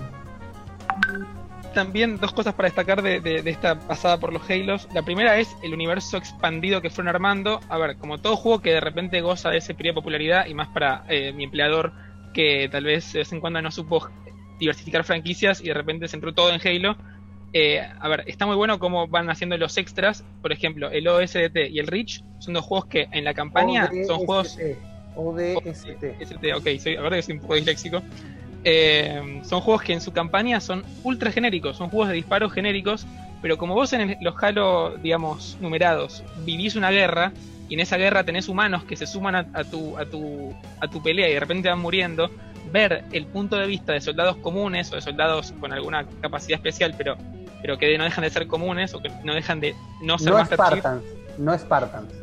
También 1.74 2.18
dos 2.18 2.34
cosas 2.34 2.54
para 2.54 2.68
destacar 2.68 3.02
de, 3.02 3.20
de- 3.20 3.42
de 3.42 3.50
esta 3.50 3.80
pasada 3.80 4.20
por 4.20 4.32
los 4.32 4.48
Halos. 4.50 4.88
La 4.94 5.02
primera 5.02 5.40
es 5.40 5.56
el 5.64 5.74
universo 5.74 6.18
expandido 6.18 6.82
que 6.82 6.90
fueron 6.90 7.10
armando. 7.14 7.60
A 7.70 7.78
ver, 7.78 7.98
como 7.98 8.20
todo 8.20 8.36
juego 8.36 8.62
que 8.62 8.72
de 8.74 8.80
repente 8.80 9.22
goza 9.22 9.50
de 9.50 9.58
ese 9.58 9.74
periodo 9.74 9.94
de 9.96 10.02
popularidad, 10.02 10.46
y 10.46 10.54
más 10.54 10.68
para 10.70 11.04
eh, 11.10 11.34
mi 11.34 11.46
empleador 11.46 11.92
que 12.34 12.70
tal 12.72 12.84
vez 12.86 13.12
de 13.14 13.20
vez 13.20 13.32
en 13.32 13.40
cuando 13.40 13.62
no 13.62 13.72
supo 13.72 14.08
diversificar 14.60 15.04
franquicias 15.04 15.62
y 15.62 15.66
de 15.66 15.74
repente 15.74 16.08
se 16.08 16.16
entró 16.16 16.34
todo 16.34 16.52
en 16.54 16.62
Halo. 16.66 16.96
Eh, 17.54 17.82
a 18.00 18.08
ver, 18.08 18.24
está 18.28 18.46
muy 18.46 18.56
bueno 18.56 18.80
cómo 18.80 19.08
van 19.08 19.30
haciendo 19.30 19.58
los 19.58 19.78
extras. 19.78 20.24
Por 20.42 20.52
ejemplo, 20.52 20.90
el 20.92 21.08
OSDT 21.08 21.70
y 21.70 21.80
el 21.80 21.88
Reach 21.88 22.24
son 22.40 22.54
dos 22.54 22.66
juegos 22.66 22.88
que 22.88 23.08
en 23.12 23.24
la 23.24 23.34
campaña 23.34 23.90
son 24.08 24.18
juegos 24.26 24.58
ODST. 25.58 26.04
ST, 26.20 26.54
ok, 26.56 26.68
soy, 26.80 26.96
la 26.96 27.02
verdad 27.02 27.18
que 27.18 27.22
soy 27.24 27.36
un 27.36 27.42
poco 27.42 27.56
disléxico. 27.56 28.02
Eh, 28.64 29.42
son 29.44 29.62
juegos 29.62 29.82
que 29.84 29.94
en 29.94 30.02
su 30.02 30.12
campaña 30.14 30.60
son 30.62 30.84
ultra 31.04 31.32
genéricos, 31.32 31.78
son 31.78 31.90
juegos 31.90 32.10
de 32.10 32.16
disparos 32.16 32.54
genéricos, 32.54 33.06
pero 33.42 33.58
como 33.58 33.74
vos 33.74 33.92
en 33.94 34.02
el- 34.02 34.18
los 34.22 34.36
Halo, 34.42 34.98
digamos, 34.98 35.58
numerados, 35.60 36.24
vivís 36.46 36.76
una 36.76 36.90
guerra 36.92 37.34
y 37.68 37.74
en 37.74 37.82
esa 37.82 37.98
guerra 37.98 38.24
tenés 38.24 38.48
humanos 38.48 38.84
que 38.86 38.96
se 38.96 39.06
suman 39.06 39.36
a, 39.36 39.46
a 39.54 39.64
tu, 39.66 39.98
a, 39.98 40.06
tu, 40.06 40.54
a 40.80 40.88
tu 40.88 41.02
pelea 41.04 41.30
y 41.30 41.34
de 41.34 41.40
repente 41.40 41.68
van 41.70 41.80
muriendo, 41.80 42.30
ver 42.72 43.04
el 43.12 43.26
punto 43.26 43.58
de 43.58 43.68
vista 43.68 43.92
de 43.92 44.00
soldados 44.02 44.38
comunes 44.38 44.92
o 44.92 44.96
de 44.96 45.02
soldados 45.02 45.54
con 45.60 45.74
alguna 45.74 46.06
capacidad 46.22 46.56
especial, 46.58 46.94
pero, 46.98 47.18
pero 47.62 47.78
que 47.78 47.98
no 47.98 48.06
dejan 48.06 48.24
de 48.24 48.30
ser 48.30 48.48
comunes 48.48 48.94
o 48.94 49.02
que 49.02 49.10
no 49.26 49.34
dejan 49.34 49.60
de 49.60 49.76
no 50.02 50.18
ser 50.18 50.32
No. 50.32 50.46
Spartans, 50.46 51.04
no 51.38 51.54
Spartans. 51.58 52.14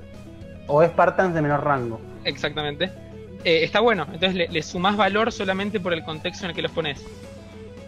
O 0.66 0.82
Spartans 0.82 1.34
de 1.34 1.42
menor 1.42 1.64
rango. 1.64 2.00
Exactamente. 2.24 2.90
Eh, 3.44 3.64
está 3.64 3.80
bueno, 3.80 4.04
entonces 4.04 4.34
le, 4.34 4.48
le 4.48 4.62
sumás 4.62 4.96
valor 4.96 5.32
solamente 5.32 5.80
por 5.80 5.92
el 5.94 6.04
contexto 6.04 6.44
en 6.44 6.50
el 6.50 6.56
que 6.56 6.62
los 6.62 6.72
pones. 6.72 7.02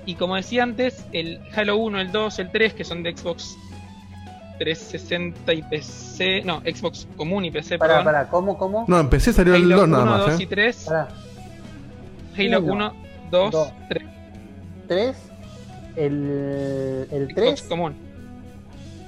Y 0.06 0.14
como 0.14 0.34
decía 0.36 0.62
antes, 0.62 1.04
el 1.12 1.40
Halo 1.54 1.76
1, 1.76 2.00
el 2.00 2.10
2, 2.12 2.38
el 2.40 2.50
3, 2.50 2.74
que 2.74 2.84
son 2.84 3.02
de 3.02 3.16
Xbox 3.16 3.56
360 4.58 5.52
y 5.52 5.62
PC, 5.62 6.42
no, 6.44 6.60
Xbox 6.60 7.06
común 7.16 7.44
y 7.44 7.50
PC, 7.50 7.78
Para, 7.78 7.94
perdón. 7.98 8.04
para, 8.04 8.28
¿cómo, 8.28 8.56
cómo? 8.58 8.84
No, 8.88 8.98
en 9.00 9.08
PC 9.08 9.32
salió 9.32 9.54
el 9.54 9.64
Halo 9.64 9.76
2 9.80 9.88
nada 9.88 10.02
1, 10.04 10.10
más, 10.12 10.20
2 10.32 10.40
¿eh? 10.40 10.42
y 10.42 10.46
3. 10.46 10.84
Pará. 10.86 11.08
Halo 12.38 12.60
Uno, 12.60 12.72
1, 12.72 12.94
2, 13.30 13.50
dos. 13.52 13.72
3. 13.88 14.02
3, 14.88 15.16
el, 15.96 17.08
el 17.10 17.34
3. 17.34 17.62
común. 17.62 17.94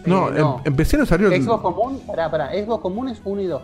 No, 0.06 0.28
Eh, 0.28 0.32
no. 0.38 0.56
em- 0.58 0.62
en 0.66 0.76
PC 0.76 0.96
no 0.98 1.06
salió 1.06 1.28
el. 1.32 1.42
Xbox 1.42 1.62
común, 1.62 2.00
pará, 2.06 2.30
pará, 2.30 2.50
Xbox 2.52 2.82
común 2.82 3.08
es 3.08 3.20
1 3.24 3.40
y 3.40 3.46
2. 3.46 3.62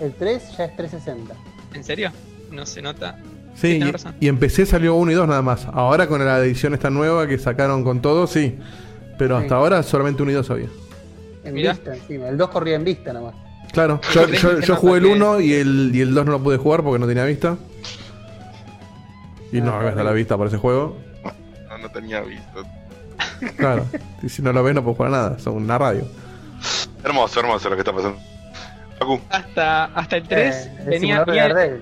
El 0.00 0.14
3 0.14 0.56
ya 0.56 0.64
es 0.64 0.76
360. 0.76 1.34
¿En 1.76 1.84
serio? 1.84 2.10
No 2.50 2.64
se 2.66 2.80
nota. 2.82 3.18
Sí, 3.54 3.80
y, 4.20 4.24
y 4.26 4.28
en 4.28 4.38
PC 4.38 4.66
salió 4.66 4.94
1 4.96 5.12
y 5.12 5.14
2 5.14 5.28
nada 5.28 5.42
más. 5.42 5.66
Ahora 5.72 6.06
con 6.08 6.24
la 6.24 6.38
edición 6.38 6.74
esta 6.74 6.90
nueva 6.90 7.26
que 7.26 7.38
sacaron 7.38 7.84
con 7.84 8.00
todo, 8.02 8.26
sí. 8.26 8.58
Pero 9.18 9.38
Sí. 9.38 9.42
hasta 9.44 9.56
ahora 9.56 9.82
solamente 9.82 10.22
1 10.22 10.32
y 10.32 10.34
2 10.34 10.50
había. 10.50 10.68
En 11.44 11.54
Mirá. 11.54 11.72
vista 11.72 11.94
encima. 11.94 12.28
El 12.28 12.36
2 12.36 12.48
corría 12.50 12.76
en 12.76 12.84
vista 12.84 13.12
nomás. 13.12 13.34
Claro, 13.72 14.00
Sí, 14.10 14.18
yo, 14.66 14.76
jugué 14.76 14.98
el 14.98 15.04
que- 15.04 15.12
1 15.12 15.40
y 15.40 15.52
el, 15.54 15.90
y 15.94 16.00
el 16.00 16.14
2 16.14 16.24
no 16.26 16.32
lo 16.32 16.42
pude 16.42 16.56
jugar 16.56 16.82
porque 16.82 16.98
no 16.98 17.06
tenía 17.06 17.24
vista. 17.24 17.56
Y 19.52 19.60
no 19.60 19.74
Ah, 19.74 19.80
me 19.82 19.92
da 19.94 20.02
la 20.02 20.12
vista 20.12 20.36
para 20.36 20.48
ese 20.48 20.58
juego. 20.58 20.96
No, 21.68 21.78
no 21.78 21.90
tenía 21.90 22.20
visto. 22.22 22.64
Claro. 23.56 23.84
y 24.22 24.28
si 24.28 24.42
no 24.42 24.52
lo 24.52 24.62
ves 24.62 24.74
no 24.74 24.82
puedes 24.82 24.96
jugar 24.96 25.12
nada, 25.12 25.38
son 25.38 25.54
una 25.54 25.76
radio. 25.78 26.04
Hermoso, 27.04 27.40
hermoso 27.40 27.68
lo 27.68 27.76
que 27.76 27.80
está 27.82 27.92
pasando. 27.92 28.18
Hasta, 29.30 29.84
hasta 29.86 30.16
el 30.16 30.22
3 30.28 30.54
Eh, 30.54 30.76
el 30.80 30.84
venía. 30.86 31.24
de 31.24 31.32
venía- 31.32 31.80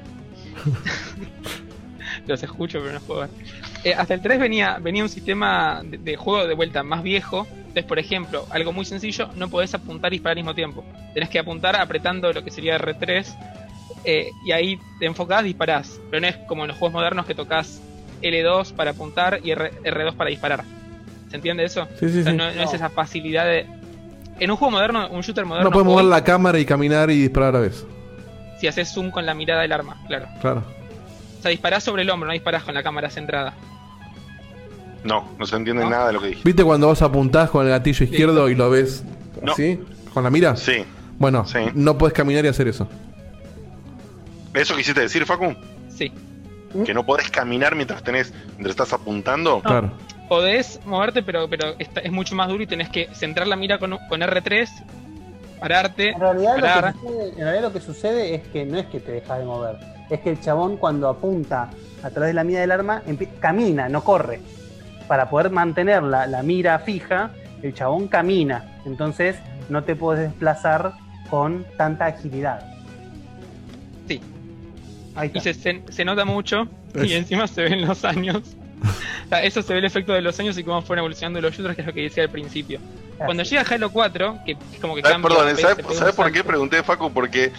los 2.26 2.42
escucho, 2.42 2.80
pero 2.80 2.92
no 2.94 3.00
juego. 3.00 3.26
Eh, 3.84 3.94
hasta 3.94 4.14
el 4.14 4.20
3 4.22 4.38
venía, 4.40 4.78
venía 4.80 5.02
un 5.02 5.08
sistema 5.08 5.82
de, 5.84 5.98
de 5.98 6.16
juego 6.16 6.46
de 6.46 6.54
vuelta 6.54 6.82
más 6.82 7.02
viejo. 7.02 7.46
Entonces, 7.58 7.84
por 7.84 7.98
ejemplo, 7.98 8.46
algo 8.50 8.72
muy 8.72 8.84
sencillo, 8.84 9.28
no 9.36 9.48
podés 9.48 9.74
apuntar 9.74 10.12
y 10.12 10.16
disparar 10.16 10.32
al 10.38 10.42
mismo 10.44 10.54
tiempo. 10.54 10.84
Tenés 11.12 11.28
que 11.28 11.38
apuntar 11.38 11.76
apretando 11.76 12.32
lo 12.32 12.42
que 12.44 12.50
sería 12.50 12.78
R3 12.78 13.26
eh, 14.04 14.30
y 14.46 14.52
ahí 14.52 14.78
te 15.00 15.06
enfocás, 15.06 15.42
disparás. 15.44 16.00
Pero 16.10 16.20
no 16.20 16.26
es 16.28 16.36
como 16.48 16.62
en 16.64 16.68
los 16.68 16.78
juegos 16.78 16.94
modernos 16.94 17.26
que 17.26 17.34
tocas 17.34 17.80
L2 18.22 18.72
para 18.74 18.92
apuntar 18.92 19.40
y 19.42 19.50
R, 19.50 19.70
2 19.84 20.14
para 20.14 20.30
disparar. 20.30 20.64
¿Se 21.28 21.36
entiende 21.36 21.64
eso? 21.64 21.88
Sí, 21.98 22.08
sí, 22.08 22.20
O 22.20 22.22
sea, 22.22 22.32
sí. 22.32 22.38
No, 22.38 22.52
no 22.52 22.62
es 22.62 22.72
esa 22.72 22.88
facilidad 22.90 23.44
de... 23.44 23.66
En 24.40 24.50
un 24.50 24.56
juego 24.56 24.72
moderno, 24.72 25.08
un 25.10 25.20
shooter 25.20 25.44
moderno, 25.46 25.68
No 25.70 25.72
puedes 25.72 25.86
mover 25.86 26.04
hoy, 26.04 26.10
la 26.10 26.24
cámara 26.24 26.58
y 26.58 26.64
caminar 26.64 27.10
y 27.10 27.20
disparar 27.22 27.50
a 27.50 27.52
la 27.58 27.60
vez. 27.60 27.86
si 28.60 28.66
haces 28.66 28.92
zoom 28.92 29.10
con 29.10 29.26
la 29.26 29.34
mirada 29.34 29.62
del 29.62 29.72
arma, 29.72 29.96
claro. 30.06 30.26
Claro. 30.40 30.62
O 31.38 31.42
sea, 31.42 31.50
disparás 31.50 31.84
sobre 31.84 32.02
el 32.02 32.10
hombro, 32.10 32.26
no 32.26 32.32
disparás 32.32 32.62
con 32.64 32.74
la 32.74 32.82
cámara 32.82 33.10
centrada. 33.10 33.52
No, 35.04 35.28
no 35.38 35.44
se 35.46 35.56
entiende 35.56 35.84
nada 35.84 36.06
de 36.06 36.12
lo 36.14 36.20
que 36.22 36.28
dije. 36.28 36.40
¿Viste 36.44 36.64
cuando 36.64 36.86
vos 36.86 37.02
apuntás 37.02 37.50
con 37.50 37.64
el 37.66 37.70
gatillo 37.70 38.04
izquierdo 38.04 38.48
y 38.48 38.54
lo 38.54 38.70
ves 38.70 39.04
No. 39.42 39.52
así? 39.52 39.78
¿Con 40.14 40.22
la 40.24 40.30
mira? 40.30 40.56
Sí. 40.56 40.84
Bueno, 41.18 41.44
Sí. 41.46 41.58
no 41.74 41.98
puedes 41.98 42.14
caminar 42.14 42.44
y 42.44 42.48
hacer 42.48 42.68
eso. 42.68 42.88
¿Eso 44.54 44.74
quisiste 44.76 45.00
decir, 45.00 45.26
Facu? 45.26 45.54
Sí. 45.94 46.10
Que 46.84 46.94
no 46.94 47.04
podés 47.04 47.30
caminar 47.30 47.74
mientras 47.76 48.02
tenés, 48.02 48.32
mientras 48.52 48.70
estás 48.70 48.92
apuntando. 48.94 49.60
Claro. 49.60 49.92
Podés 50.28 50.80
moverte, 50.86 51.22
pero, 51.22 51.48
pero 51.48 51.74
está- 51.78 52.00
es 52.00 52.12
mucho 52.12 52.34
más 52.34 52.48
duro 52.48 52.62
y 52.62 52.66
tenés 52.66 52.88
que 52.88 53.08
centrar 53.14 53.46
la 53.46 53.56
mira 53.56 53.78
con, 53.78 53.96
con 54.08 54.20
R3, 54.22 54.68
pararte, 55.60 56.10
En 56.10 56.20
realidad, 56.20 56.54
parar. 56.60 56.94
lo 56.94 57.00
que 57.00 57.08
sucede, 57.08 57.28
en 57.30 57.38
realidad 57.38 57.62
lo 57.62 57.72
que 57.72 57.80
sucede 57.80 58.34
es 58.34 58.42
que 58.48 58.64
no 58.64 58.78
es 58.78 58.86
que 58.86 59.00
te 59.00 59.12
dejas 59.12 59.38
de 59.38 59.44
mover. 59.44 59.76
Es 60.10 60.20
que 60.20 60.30
el 60.30 60.40
chabón 60.40 60.76
cuando 60.76 61.08
apunta 61.08 61.70
a 62.02 62.10
través 62.10 62.28
de 62.28 62.34
la 62.34 62.44
mira 62.44 62.60
del 62.60 62.72
arma, 62.72 63.02
camina, 63.40 63.88
no 63.88 64.04
corre. 64.04 64.40
Para 65.08 65.28
poder 65.30 65.50
mantener 65.50 66.02
la, 66.02 66.26
la 66.26 66.42
mira 66.42 66.78
fija, 66.78 67.30
el 67.62 67.72
chabón 67.74 68.08
camina. 68.08 68.78
Entonces 68.84 69.36
no 69.70 69.84
te 69.84 69.96
puedes 69.96 70.22
desplazar 70.28 70.92
con 71.30 71.64
tanta 71.78 72.06
agilidad. 72.06 72.70
Sí. 74.06 74.20
Ahí 75.14 75.28
está. 75.28 75.38
Y 75.38 75.40
se, 75.42 75.54
se- 75.54 75.82
se 75.88 76.04
nota 76.04 76.24
mucho 76.26 76.68
Es- 76.94 77.04
y 77.04 77.14
encima 77.14 77.46
se 77.46 77.62
ven 77.62 77.86
los 77.86 78.04
años. 78.04 78.56
O 79.24 79.28
sea, 79.28 79.42
eso 79.42 79.62
se 79.62 79.72
ve 79.72 79.78
el 79.80 79.84
efecto 79.84 80.12
de 80.12 80.20
los 80.22 80.38
años 80.38 80.56
y 80.58 80.64
cómo 80.64 80.82
fueron 80.82 81.00
evolucionando 81.04 81.40
los 81.40 81.54
shooters, 81.54 81.74
que 81.74 81.80
es 81.82 81.86
lo 81.86 81.92
que 81.94 82.02
decía 82.02 82.22
al 82.24 82.30
principio. 82.30 82.78
Cuando 83.16 83.42
llega 83.42 83.62
Halo 83.62 83.90
4, 83.90 84.38
que 84.44 84.52
es 84.52 84.58
como 84.80 84.94
que 84.94 85.02
¿Sabes, 85.02 85.14
cambia. 85.14 85.28
perdón, 85.30 85.56
¿sabes, 85.56 85.60
se 85.68 85.76
pega 85.76 85.88
un 85.88 85.94
¿sabes 85.96 86.14
por 86.14 86.32
qué 86.32 86.44
pregunté, 86.44 86.82
Facu? 86.82 87.12
Porque 87.12 87.52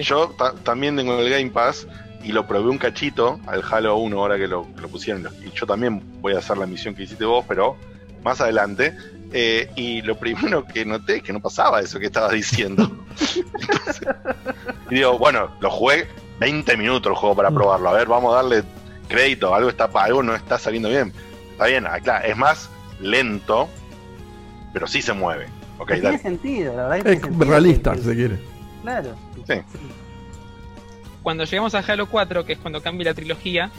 yo 0.00 0.28
ta- 0.38 0.54
también 0.62 0.96
tengo 0.96 1.18
el 1.18 1.28
Game 1.28 1.50
Pass 1.50 1.86
y 2.22 2.32
lo 2.32 2.46
probé 2.46 2.70
un 2.70 2.78
cachito 2.78 3.40
al 3.46 3.62
Halo 3.68 3.96
1 3.96 4.18
ahora 4.18 4.38
que 4.38 4.46
lo, 4.48 4.66
que 4.74 4.80
lo 4.80 4.88
pusieron. 4.88 5.26
Y 5.44 5.50
yo 5.50 5.66
también 5.66 6.00
voy 6.20 6.34
a 6.34 6.38
hacer 6.38 6.56
la 6.56 6.66
misión 6.66 6.94
que 6.94 7.02
hiciste 7.02 7.24
vos, 7.24 7.44
pero 7.48 7.76
más 8.22 8.40
adelante. 8.40 8.96
Eh, 9.34 9.70
y 9.76 10.02
lo 10.02 10.16
primero 10.16 10.64
que 10.66 10.84
noté 10.84 11.16
es 11.16 11.22
que 11.22 11.32
no 11.32 11.40
pasaba 11.40 11.80
eso 11.80 11.98
que 11.98 12.06
estabas 12.06 12.32
diciendo. 12.32 12.90
Entonces, 13.60 14.06
y 14.90 14.94
digo, 14.96 15.18
bueno, 15.18 15.50
lo 15.60 15.70
jugué 15.70 16.06
20 16.38 16.76
minutos 16.76 17.10
el 17.10 17.16
juego 17.16 17.34
para 17.34 17.50
probarlo. 17.50 17.88
A 17.88 17.92
ver, 17.94 18.06
vamos 18.08 18.32
a 18.32 18.36
darle 18.36 18.62
crédito. 19.08 19.54
Algo, 19.54 19.68
está, 19.68 19.84
algo 19.94 20.22
no 20.22 20.34
está 20.34 20.58
saliendo 20.58 20.88
bien. 20.88 21.12
Está 21.52 21.66
bien, 21.66 21.86
ah, 21.86 22.00
claro, 22.00 22.26
es 22.26 22.36
más 22.36 22.70
lento, 23.00 23.68
pero 24.72 24.86
sí 24.86 25.02
se 25.02 25.12
mueve. 25.12 25.46
Ok, 25.78 25.88
Pero 25.88 26.02
dale. 26.02 26.18
tiene 26.18 26.36
sentido, 26.36 26.76
la 26.76 26.88
verdad 26.88 27.04
que 27.04 27.12
Es 27.12 27.22
tiene 27.22 27.44
realista, 27.44 27.94
si 27.96 28.02
se 28.02 28.14
quiere. 28.14 28.38
Claro. 28.82 29.14
Sí. 29.46 29.54
Cuando 31.22 31.44
llegamos 31.44 31.74
a 31.74 31.78
Halo 31.80 32.06
4, 32.08 32.44
que 32.44 32.54
es 32.54 32.58
cuando 32.58 32.82
cambia 32.82 33.06
la 33.06 33.14
trilogía, 33.14 33.70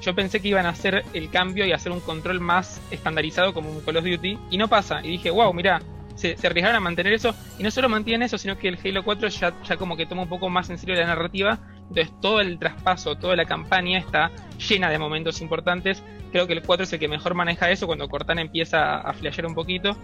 yo 0.00 0.14
pensé 0.14 0.40
que 0.40 0.48
iban 0.48 0.66
a 0.66 0.70
hacer 0.70 1.04
el 1.12 1.30
cambio 1.30 1.66
y 1.66 1.72
hacer 1.72 1.92
un 1.92 2.00
control 2.00 2.40
más 2.40 2.80
estandarizado 2.90 3.52
como 3.52 3.70
un 3.70 3.80
Call 3.80 3.98
of 3.98 4.04
Duty, 4.04 4.38
y 4.50 4.58
no 4.58 4.68
pasa. 4.68 5.00
Y 5.02 5.08
dije, 5.12 5.30
wow, 5.30 5.52
mira, 5.52 5.80
se, 6.14 6.36
se 6.36 6.46
arriesgaron 6.46 6.76
a 6.76 6.80
mantener 6.80 7.12
eso, 7.12 7.34
y 7.58 7.62
no 7.62 7.70
solo 7.70 7.88
mantienen 7.88 8.22
eso, 8.22 8.38
sino 8.38 8.56
que 8.56 8.68
el 8.68 8.78
Halo 8.82 9.04
4 9.04 9.28
ya, 9.28 9.52
ya 9.62 9.76
como 9.76 9.96
que 9.96 10.06
toma 10.06 10.22
un 10.22 10.28
poco 10.28 10.48
más 10.48 10.70
en 10.70 10.78
serio 10.78 10.94
la 10.94 11.06
narrativa, 11.06 11.58
entonces 11.88 12.12
todo 12.20 12.40
el 12.40 12.58
traspaso, 12.58 13.16
toda 13.16 13.36
la 13.36 13.44
campaña 13.44 13.98
está 13.98 14.30
llena 14.68 14.90
de 14.90 14.98
momentos 14.98 15.40
importantes. 15.40 16.02
Creo 16.32 16.46
que 16.46 16.52
el 16.52 16.62
4 16.62 16.84
es 16.84 16.92
el 16.92 16.98
que 16.98 17.08
mejor 17.08 17.34
maneja 17.34 17.70
eso 17.70 17.86
cuando 17.86 18.08
Cortana 18.08 18.40
empieza 18.40 18.98
a 18.98 19.12
flashear 19.12 19.46
un 19.46 19.54
poquito. 19.54 19.96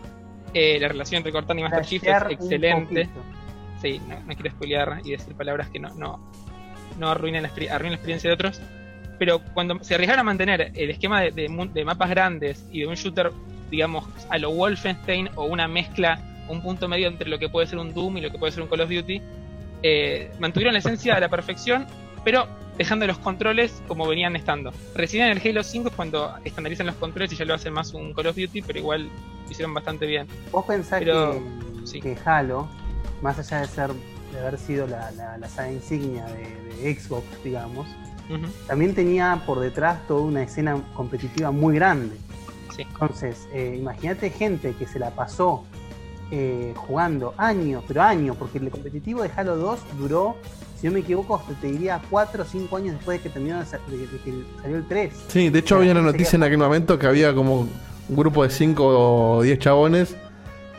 Eh, 0.54 0.78
la 0.80 0.88
relación 0.88 1.18
entre 1.18 1.32
Cortana 1.32 1.60
y 1.60 1.62
Master 1.64 1.84
Chief 1.84 2.02
es 2.04 2.22
excelente. 2.30 3.08
Sí, 3.80 4.00
no, 4.06 4.20
no 4.20 4.34
quiero 4.34 4.50
spoilear 4.50 5.00
y 5.04 5.10
decir 5.10 5.34
palabras 5.34 5.68
que 5.70 5.80
no, 5.80 5.88
no, 5.94 6.20
no 6.98 7.10
arruinen 7.10 7.42
la, 7.42 7.48
arruinen 7.48 7.92
la 7.92 7.96
experiencia 7.96 8.30
de 8.30 8.34
otros. 8.34 8.60
Pero 9.18 9.40
cuando 9.54 9.82
se 9.82 9.94
arriesgaron 9.94 10.20
a 10.20 10.24
mantener 10.24 10.72
el 10.74 10.90
esquema 10.90 11.20
de, 11.20 11.30
de 11.32 11.70
de 11.72 11.84
mapas 11.84 12.10
grandes 12.10 12.66
y 12.70 12.80
de 12.80 12.86
un 12.86 12.94
shooter, 12.94 13.32
digamos, 13.70 14.04
a 14.30 14.38
lo 14.38 14.50
Wolfenstein 14.50 15.30
o 15.34 15.44
una 15.44 15.68
mezcla, 15.68 16.20
un 16.48 16.60
punto 16.62 16.88
medio 16.88 17.08
entre 17.08 17.28
lo 17.28 17.38
que 17.38 17.48
puede 17.48 17.66
ser 17.66 17.78
un 17.78 17.92
Doom 17.92 18.18
y 18.18 18.20
lo 18.20 18.30
que 18.30 18.38
puede 18.38 18.52
ser 18.52 18.62
un 18.62 18.68
Call 18.68 18.82
of 18.82 18.90
Duty, 18.90 19.20
eh, 19.82 20.30
mantuvieron 20.38 20.72
la 20.72 20.78
esencia 20.78 21.14
a 21.14 21.20
la 21.20 21.28
perfección, 21.28 21.86
pero 22.24 22.46
dejando 22.78 23.06
los 23.06 23.18
controles 23.18 23.82
como 23.86 24.06
venían 24.06 24.36
estando. 24.36 24.72
Recién 24.94 25.26
en 25.26 25.38
el 25.38 25.46
Halo 25.46 25.62
5 25.62 25.88
es 25.88 25.94
cuando 25.94 26.34
estandarizan 26.44 26.86
los 26.86 26.96
controles 26.96 27.32
y 27.32 27.36
ya 27.36 27.44
lo 27.44 27.54
hacen 27.54 27.72
más 27.72 27.92
un 27.94 28.12
Call 28.14 28.28
of 28.28 28.36
Duty, 28.36 28.62
pero 28.62 28.78
igual 28.78 29.08
lo 29.44 29.50
hicieron 29.50 29.74
bastante 29.74 30.06
bien. 30.06 30.26
Vos 30.50 30.64
pensás 30.66 31.00
Pero, 31.00 31.40
que, 31.90 32.00
que 32.00 32.16
Halo, 32.24 32.68
más 33.20 33.38
allá 33.38 33.60
de 33.60 33.66
ser 33.68 33.90
de 34.32 34.40
haber 34.40 34.58
sido 34.58 34.86
la, 34.86 35.10
la, 35.12 35.36
la 35.36 35.48
saga 35.48 35.70
insignia 35.70 36.24
de, 36.26 36.82
de 36.82 36.94
Xbox, 36.94 37.24
digamos, 37.44 37.86
también 38.66 38.94
tenía 38.94 39.42
por 39.44 39.60
detrás 39.60 40.06
toda 40.06 40.22
una 40.22 40.42
escena 40.42 40.80
competitiva 40.94 41.50
muy 41.50 41.74
grande. 41.74 42.16
Sí. 42.74 42.82
Entonces, 42.82 43.46
eh, 43.52 43.76
imagínate 43.78 44.30
gente 44.30 44.74
que 44.78 44.86
se 44.86 44.98
la 44.98 45.10
pasó 45.10 45.66
eh, 46.34 46.72
jugando 46.76 47.34
años, 47.36 47.84
pero 47.86 48.02
años, 48.02 48.36
porque 48.38 48.58
el 48.58 48.70
competitivo 48.70 49.22
de 49.22 49.30
Halo 49.36 49.56
2 49.56 49.78
duró, 49.98 50.36
si 50.80 50.86
no 50.86 50.94
me 50.94 51.00
equivoco, 51.00 51.36
hasta 51.36 51.52
te 51.60 51.66
diría 51.68 52.00
4 52.10 52.42
o 52.42 52.46
5 52.46 52.76
años 52.78 52.94
después 52.96 53.18
de 53.18 53.22
que 53.22 53.28
terminó 53.28 53.58
de, 53.58 53.66
sa- 53.66 53.78
de- 53.86 53.98
de 53.98 54.06
que 54.18 54.42
salió 54.62 54.76
el 54.78 54.86
3. 54.88 55.12
Sí, 55.28 55.50
de 55.50 55.58
hecho 55.58 55.74
O 55.76 55.78
sea, 55.78 55.82
había 55.90 55.92
una 56.00 56.10
noticia 56.10 56.36
en 56.36 56.42
aquel 56.42 56.58
momento 56.58 56.98
que 56.98 57.06
había 57.06 57.34
como 57.34 57.60
un 57.60 57.70
grupo 58.16 58.42
de 58.42 58.50
5 58.50 58.82
o 59.36 59.42
10 59.42 59.58
chabones 59.58 60.16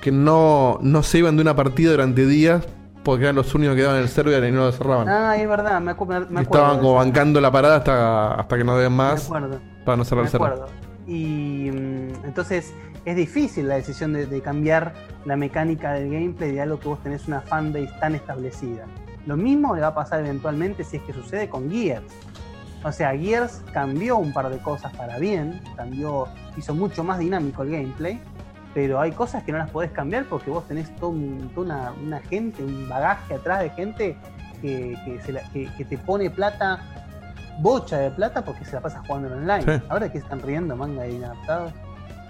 que 0.02 0.12
no, 0.12 0.80
no 0.82 1.04
se 1.04 1.20
iban 1.20 1.36
de 1.38 1.44
una 1.44 1.56
partida 1.56 1.92
durante 1.92 2.26
días 2.26 2.66
porque 3.04 3.24
eran 3.26 3.36
los 3.36 3.54
únicos 3.54 3.76
que 3.76 3.82
quedaban 3.82 3.98
en 3.98 4.04
el 4.04 4.10
server 4.10 4.44
y 4.46 4.52
no 4.52 4.66
lo 4.66 4.72
cerraban. 4.72 5.08
Ah, 5.08 5.38
es 5.38 5.48
verdad, 5.48 5.80
me, 5.82 5.92
acu- 5.96 6.08
me 6.08 6.16
acuerdo. 6.16 6.42
estaban 6.42 6.80
como 6.80 6.96
bancando 6.96 7.40
la 7.40 7.52
parada 7.52 7.76
hasta, 7.78 8.34
hasta 8.34 8.58
que 8.58 8.64
no 8.64 8.78
den 8.78 8.92
Me 8.92 8.98
más 8.98 9.26
acuerdo. 9.26 9.60
para 9.86 9.98
no 9.98 10.04
cerrar 10.04 10.24
Me 10.24 10.28
el 10.28 10.32
server. 10.32 10.52
acuerdo. 10.54 10.72
Y 11.06 11.70
mm, 11.72 12.26
entonces 12.26 12.74
es 13.06 13.16
difícil 13.16 13.68
la 13.68 13.76
decisión 13.76 14.14
de, 14.14 14.26
de 14.26 14.42
cambiar 14.42 14.94
la 15.26 15.36
mecánica 15.36 15.94
del 15.94 16.12
gameplay 16.12 16.52
de 16.52 16.62
algo 16.62 16.80
que 16.80 16.88
vos 16.88 17.02
tenés 17.04 17.28
una 17.28 17.42
fanbase 17.42 17.90
tan 18.00 18.16
establecida. 18.16 18.86
Lo 19.26 19.38
mismo 19.38 19.74
le 19.76 19.82
va 19.82 19.88
a 19.88 19.96
pasar 19.96 20.20
eventualmente 20.22 20.84
si 20.84 20.98
es 20.98 21.04
que 21.04 21.14
sucede 21.14 21.50
con 21.50 21.70
Gears. 21.72 22.04
O 22.84 22.92
sea, 22.92 23.18
Gears 23.18 23.62
cambió 23.72 24.18
un 24.18 24.34
par 24.34 24.50
de 24.50 24.58
cosas 24.58 24.94
para 24.96 25.18
bien, 25.18 25.62
cambió, 25.78 26.28
hizo 26.58 26.76
mucho 26.76 27.04
más 27.04 27.20
dinámico 27.20 27.64
el 27.64 27.72
gameplay, 27.72 28.20
pero 28.74 29.00
hay 29.00 29.12
cosas 29.12 29.44
que 29.44 29.52
no 29.54 29.58
las 29.60 29.70
podés 29.70 29.92
cambiar 29.92 30.26
porque 30.26 30.50
vos 30.50 30.68
tenés 30.68 30.90
un- 31.02 31.50
toda 31.56 31.66
una, 31.66 31.92
una 32.04 32.20
gente, 32.20 32.62
un 32.64 32.90
bagaje 32.90 33.36
atrás 33.36 33.62
de 33.62 33.70
gente 33.70 34.18
que, 34.62 34.98
que 35.06 35.22
se 35.22 35.32
la- 35.32 35.44
que- 35.52 35.70
que 35.78 35.86
te 35.86 35.98
pone 35.98 36.30
plata, 36.30 36.82
bocha 37.60 37.98
de 38.00 38.12
plata 38.12 38.44
porque 38.44 38.66
se 38.66 38.74
la 38.74 38.82
pasa 38.82 39.02
jugando 39.08 39.28
en 39.30 39.34
online. 39.36 39.64
Sí. 39.80 39.84
Ahora 39.90 40.12
que 40.12 40.18
están 40.18 40.42
riendo, 40.42 40.76
manga 40.76 41.04
de 41.04 41.12
inadaptados. 41.12 41.72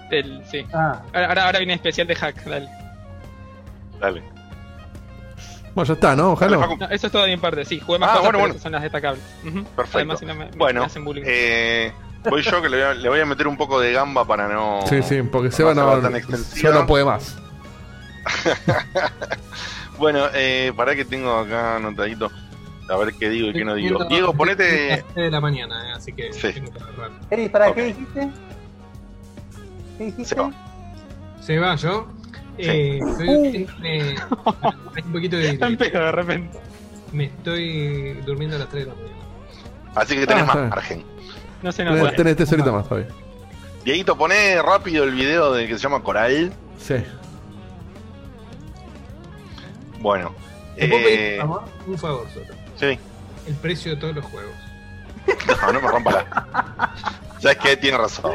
Del- 0.10 0.44
sí. 0.50 0.66
Ah. 0.74 1.02
Ahora, 1.14 1.46
ahora, 1.46 1.60
viene 1.60 1.74
especial 1.74 2.08
de 2.08 2.16
hack, 2.16 2.44
dale. 2.46 2.70
Dale. 4.00 4.22
Bueno, 5.74 5.88
ya 5.88 5.94
está, 5.94 6.16
¿no? 6.16 6.32
Ojalá. 6.34 6.58
No, 6.58 6.86
eso 6.90 7.08
es 7.08 7.12
todo 7.12 7.24
de 7.24 7.30
mi 7.32 7.38
parte, 7.38 7.66
sí. 7.66 7.80
Jugué 7.80 7.98
más 8.00 8.12
Ah, 8.12 8.18
cosas, 8.20 8.34
bueno, 8.34 8.60
son 8.60 8.72
las 8.74 8.82
destacables. 8.84 9.24
Perfecto. 9.76 9.98
Además, 9.98 10.20
si 10.20 10.26
no 10.26 10.36
me, 10.36 10.46
me 10.46 10.52
Bueno, 10.52 10.84
hacen 10.84 11.04
bullying. 11.04 11.24
eh, 11.26 11.92
voy 12.30 12.42
yo 12.44 12.62
que 12.62 12.70
le 12.70 12.78
voy, 12.78 12.86
a, 12.86 12.94
le 12.94 13.10
voy 13.10 13.20
a 13.20 13.26
meter 13.26 13.48
un 13.48 13.58
poco 13.58 13.80
de 13.80 13.92
gamba 13.92 14.24
para 14.26 14.48
no. 14.48 14.82
Sí, 14.88 15.02
sí, 15.02 15.22
porque 15.24 15.48
hacerla 15.48 15.74
tan 15.74 16.02
Seba 16.04 16.18
extensiva. 16.18 16.72
no 16.74 16.86
puede 16.86 17.06
más. 17.06 17.36
Bueno, 19.98 20.26
eh, 20.34 20.74
para 20.76 20.96
que 20.96 21.06
tengo 21.06 21.32
acá 21.38 21.76
anotadito. 21.78 22.30
A 22.90 22.98
ver 22.98 23.14
qué 23.14 23.30
digo 23.30 23.50
y 23.50 23.54
qué 23.54 23.64
no 23.64 23.76
digo. 23.76 24.04
Diego, 24.06 24.34
ponete. 24.34 25.04
3 25.14 25.16
de 25.16 25.32
la 25.32 25.40
mañana, 25.40 25.90
eh, 25.90 25.94
así 25.96 26.12
que 26.12 26.34
Sí. 26.34 26.52
tengo 26.52 26.72
que. 26.72 26.80
Eri, 27.36 27.48
¿para 27.50 27.74
qué 27.74 27.84
dijiste? 27.86 28.30
¿Qué 29.98 30.06
dijiste? 30.06 30.26
Se 30.36 30.41
va. 30.41 30.52
¿Se 31.41 31.60
va 31.60 31.76
yo? 31.76 32.07
Sí. 32.57 32.64
Eh, 32.70 32.99
estoy- 32.99 33.68
hay 33.84 35.03
un 35.06 35.11
poquito 35.11 35.38
de 35.38 35.53
Tan 35.57 35.76
de 35.78 36.11
repente. 36.11 36.60
Me 37.11 37.26
estoy 37.26 38.14
durmiendo 38.26 38.56
a 38.56 38.60
las 38.60 38.70
3 38.70 38.86
de 38.86 38.90
la 38.91 38.95
mañana. 38.95 39.15
Así 39.95 40.15
que 40.15 40.26
tenés 40.28 40.44
Ah, 40.44 40.56
más 40.56 40.70
margen. 40.70 41.03
No 41.61 41.72
Tenés, 41.72 41.95
nota. 42.03 42.15
tenés 42.15 42.36
tres 42.36 42.52
horitas 42.52 42.74
más 42.74 42.90
todavía. 42.90 43.10
Dieguito, 43.86 44.18
poné 44.18 44.61
rápido 44.61 45.03
el 45.03 45.11
video 45.11 45.53
de 45.53 45.68
que 45.68 45.76
se 45.78 45.84
llama 45.84 46.02
Coral. 46.03 46.52
Sí. 46.80 46.95
Bueno. 49.99 50.34
¿Te 50.76 50.88
puedo 50.88 51.03
pedir, 51.03 51.20
Eh, 51.20 51.38
favor, 51.40 51.64
un 51.88 51.98
favor 51.98 52.28
solo? 52.34 52.45
sí. 52.80 52.98
El 53.45 53.56
precio 53.56 53.91
de 53.94 53.98
todos 53.98 54.15
los 54.15 54.26
juegos. 54.26 54.53
No, 55.66 55.74
no 55.74 55.82
me 55.82 55.88
rompa 55.88 56.12
la. 56.12 56.90
¿Sabes 57.40 57.58
qué? 57.58 57.78
Tiene 57.78 57.98
razón. 57.98 58.32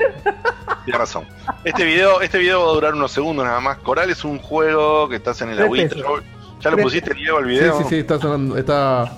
Tiene 0.85 0.99
razón. 0.99 1.25
Este 1.65 1.85
video, 1.85 2.21
este 2.21 2.39
video 2.39 2.65
va 2.65 2.71
a 2.71 2.75
durar 2.75 2.95
unos 2.95 3.13
segundos 3.13 3.45
nada 3.45 3.61
más. 3.61 3.79
Coral 3.79 4.11
es 4.11 4.25
un 4.25 4.39
juego 4.39 5.09
que 5.09 5.17
estás 5.17 5.41
en 5.43 5.51
el 5.51 5.61
agüita. 5.63 5.97
¿Ya 6.61 6.71
lo 6.71 6.77
pusiste, 6.79 7.15
Diego, 7.15 7.39
el 7.39 7.45
Sí, 7.47 7.51
video? 7.51 7.79
sí, 7.79 7.85
sí, 7.89 7.97
está 7.99 8.19
sonando. 8.19 8.57
Está. 8.57 9.13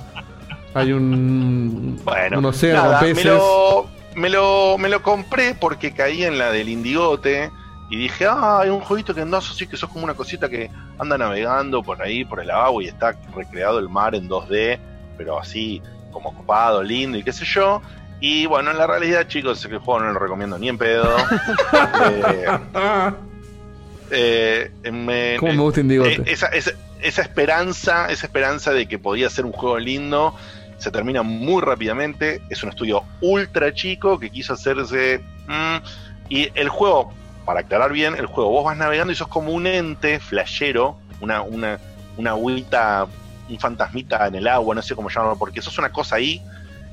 Hay 0.74 0.92
un. 0.92 1.98
Bueno, 2.04 2.38
un 2.38 2.44
océano 2.44 2.82
nada, 2.84 3.00
me, 3.02 3.24
lo, 3.24 3.88
me, 4.14 4.28
lo, 4.28 4.76
me 4.78 4.88
lo 4.88 5.02
compré 5.02 5.54
porque 5.54 5.92
caí 5.92 6.22
en 6.24 6.38
la 6.38 6.52
del 6.52 6.68
Indigote 6.68 7.50
y 7.90 7.96
dije, 7.96 8.26
ah, 8.26 8.60
hay 8.60 8.68
un 8.70 8.80
jueguito 8.80 9.12
que 9.12 9.22
andás 9.22 9.50
así 9.50 9.66
que 9.66 9.76
sos 9.76 9.90
como 9.90 10.04
una 10.04 10.14
cosita 10.14 10.48
que 10.48 10.70
anda 10.98 11.18
navegando 11.18 11.82
por 11.82 12.00
ahí, 12.00 12.24
por 12.24 12.38
el 12.40 12.50
agua 12.52 12.84
y 12.84 12.86
está 12.86 13.16
recreado 13.34 13.80
el 13.80 13.88
mar 13.88 14.14
en 14.14 14.28
2D, 14.28 14.78
pero 15.18 15.40
así 15.40 15.82
como 16.10 16.34
copado, 16.34 16.82
lindo 16.82 17.16
y 17.18 17.22
qué 17.22 17.32
sé 17.32 17.44
yo. 17.44 17.80
Y 18.20 18.44
bueno, 18.46 18.70
en 18.70 18.78
la 18.78 18.86
realidad, 18.86 19.26
chicos, 19.28 19.64
el 19.64 19.78
juego 19.78 20.00
no 20.00 20.12
lo 20.12 20.18
recomiendo 20.18 20.58
ni 20.58 20.68
en 20.68 20.76
pedo. 20.78 21.16
Eh, 24.12 24.70
eh, 24.82 24.90
me- 24.90 25.36
¿Cómo 25.38 25.52
me 25.52 25.62
gusta 25.62 25.80
Indigote? 25.80 26.14
eh, 26.14 26.22
esa, 26.26 26.46
esa, 26.48 26.72
esa 27.00 27.22
esperanza, 27.22 28.06
esa 28.10 28.26
esperanza 28.26 28.72
de 28.72 28.86
que 28.86 28.98
podía 28.98 29.30
ser 29.30 29.44
un 29.44 29.52
juego 29.52 29.78
lindo, 29.78 30.34
se 30.78 30.90
termina 30.90 31.22
muy 31.22 31.62
rápidamente. 31.62 32.42
Es 32.50 32.62
un 32.62 32.70
estudio 32.70 33.04
ultra 33.20 33.72
chico 33.72 34.18
que 34.18 34.30
quiso 34.30 34.54
hacerse. 34.54 35.20
mm, 35.46 35.76
y 36.28 36.50
el 36.54 36.68
juego, 36.68 37.12
para 37.44 37.60
aclarar 37.60 37.92
bien, 37.92 38.14
el 38.16 38.26
juego, 38.26 38.50
vos 38.50 38.64
vas 38.64 38.76
navegando 38.76 39.12
y 39.12 39.16
sos 39.16 39.28
como 39.28 39.52
un 39.52 39.66
ente 39.66 40.18
flashero, 40.20 40.96
una, 41.20 41.42
una, 41.42 41.78
una 42.16 42.30
agüita, 42.30 43.06
un 43.50 43.58
fantasmita 43.58 44.26
en 44.26 44.36
el 44.36 44.48
agua, 44.48 44.74
no 44.74 44.82
sé 44.82 44.94
cómo 44.94 45.08
llamarlo, 45.10 45.36
porque 45.36 45.60
sos 45.60 45.76
una 45.78 45.92
cosa 45.92 46.16
ahí 46.16 46.40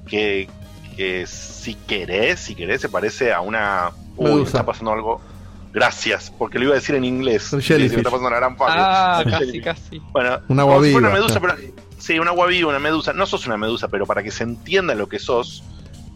que, 0.08 0.50
que 0.96 1.26
si 1.28 1.76
querés, 1.76 2.40
si 2.40 2.56
querés, 2.56 2.82
se 2.82 2.90
parece 2.90 3.32
a 3.34 3.42
una. 3.42 3.92
Uy, 4.16 4.42
está 4.44 4.66
pasando 4.66 4.92
algo. 4.92 5.22
Gracias, 5.74 6.34
porque 6.36 6.58
lo 6.58 6.66
iba 6.66 6.74
a 6.74 6.76
decir 6.76 6.96
en 6.96 7.04
inglés. 7.04 7.56
Sí, 7.62 7.74
me 7.74 7.86
está 7.86 8.04
pasando 8.04 8.28
una 8.28 8.38
gran 8.38 8.56
parte. 8.56 8.78
Ah, 8.80 9.24
casi, 9.30 9.62
casi. 9.62 10.02
Bueno, 10.12 10.40
Una 10.48 10.64
agua 10.64 10.78
fuera 10.78 10.98
una 10.98 11.08
viva, 11.10 11.20
medusa, 11.20 11.40
claro. 11.40 11.56
pero. 11.60 11.74
Sí, 12.00 12.20
una 12.20 12.32
agua 12.32 12.48
viva, 12.48 12.70
una 12.70 12.80
medusa. 12.80 13.14
No 13.14 13.26
sos 13.26 13.46
una 13.48 13.58
medusa, 13.58 13.88
pero 13.88 14.06
para 14.06 14.24
que 14.24 14.32
se 14.32 14.44
entienda 14.44 14.96
lo 14.96 15.08
que 15.08 15.20
sos, 15.20 15.64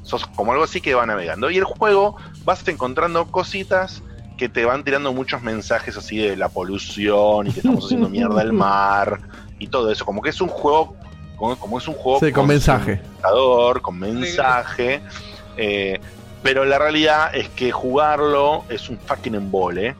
sos 0.04 0.26
como 0.28 0.52
algo 0.54 0.64
así 0.64 0.82
que 0.82 0.94
va 0.96 1.06
navegando. 1.06 1.52
Y 1.52 1.58
el 1.58 1.64
juego 1.64 2.16
vas 2.44 2.68
encontrando 2.68 3.28
cositas 3.28 4.02
que 4.38 4.50
te 4.50 4.66
van 4.66 4.84
tirando 4.84 5.14
muchos 5.14 5.44
mensajes 5.44 5.98
así 5.98 6.18
de 6.18 6.36
la 6.36 6.50
polución 6.50 7.46
y 7.48 7.52
que 7.52 7.60
estamos 7.60 7.86
haciendo 7.86 8.10
mierda 8.10 8.42
al 8.42 8.54
mar 8.54 9.20
y 9.62 9.68
todo 9.68 9.92
eso. 9.92 10.06
Como 10.06 10.22
que 10.22 10.30
es 10.32 10.42
un 10.42 10.50
juego. 10.50 10.96
Como, 11.38 11.56
como 11.56 11.78
es 11.78 11.88
un 11.88 11.94
juego 11.96 12.20
Sí, 12.20 12.32
con 12.32 12.48
mensaje. 12.48 13.02
con 13.82 13.98
mensaje. 14.00 15.02
eh, 15.58 16.00
pero 16.44 16.66
la 16.66 16.80
realidad 16.80 17.36
es 17.36 17.50
que 17.50 17.72
jugarlo 17.72 18.64
es 18.70 18.90
un 18.90 18.98
fucking 18.98 19.36
embole. 19.36 19.96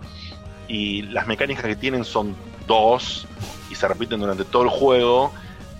Y 0.68 1.04
las 1.04 1.28
mecánicas 1.28 1.64
que 1.66 1.76
tienen 1.76 2.04
son 2.04 2.36
dos 2.66 3.28
y 3.70 3.76
se 3.76 3.88
repiten 3.88 4.20
durante 4.20 4.44
todo 4.46 4.64
el 4.64 4.70
juego. 4.70 5.32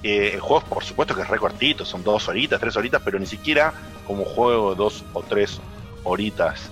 Eh, 0.04 0.32
el 0.34 0.40
juego, 0.40 0.64
por 0.68 0.84
supuesto, 0.84 1.16
que 1.16 1.22
es 1.22 1.28
re 1.28 1.38
cortito, 1.40 1.86
son 1.86 2.04
dos 2.04 2.28
horitas, 2.28 2.60
tres 2.60 2.76
horitas, 2.76 3.02
pero 3.04 3.18
ni 3.20 3.26
siquiera 3.26 3.74
como 4.06 4.26
juego 4.26 4.72
de 4.72 4.76
dos 4.76 5.04
o 5.14 5.22
tres 5.24 5.60
horitas 6.04 6.70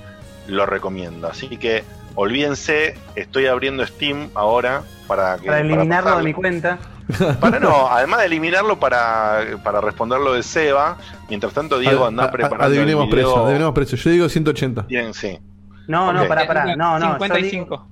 lo 0.47 0.65
recomiendo. 0.65 1.27
Así 1.27 1.47
que 1.57 1.83
olvídense, 2.15 2.95
estoy 3.15 3.45
abriendo 3.47 3.85
Steam 3.85 4.29
ahora 4.35 4.83
para 5.07 5.37
que. 5.37 5.47
Para 5.47 5.59
eliminarlo 5.61 6.17
de 6.17 6.23
mi 6.23 6.33
cuenta. 6.33 6.77
para 7.39 7.59
no, 7.59 7.87
además 7.89 8.19
de 8.21 8.25
eliminarlo 8.27 8.79
para, 8.79 9.41
para 9.63 9.81
responder 9.81 10.19
lo 10.19 10.33
de 10.33 10.43
Seba, 10.43 10.97
mientras 11.29 11.53
tanto 11.53 11.79
Diego 11.79 12.05
anda 12.05 12.25
a- 12.25 12.31
preparando 12.31 12.65
adivinemos 12.65 13.05
el 13.05 13.09
video. 13.11 13.25
precio, 13.31 13.45
adivinemos 13.45 13.73
precio. 13.73 13.97
Yo 13.97 14.09
digo 14.11 14.29
180. 14.29 14.81
Bien, 14.83 15.13
sí. 15.13 15.39
No, 15.87 16.13
no, 16.13 16.21
Ok. 16.21 16.27
pará, 16.27 16.45
pará. 16.47 16.75
No, 16.75 16.99
no. 16.99 17.05
yo 17.07 17.13
55. 17.25 17.75
digo- 17.75 17.87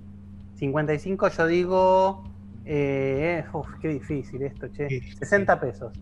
55, 0.60 1.30
yo 1.30 1.48
digo. 1.48 2.24
Eh, 2.66 3.44
uf, 3.54 3.68
qué 3.82 3.88
difícil 3.88 4.42
esto, 4.44 4.68
che. 4.76 4.88
60 5.18 5.60
pesos. 5.60 5.94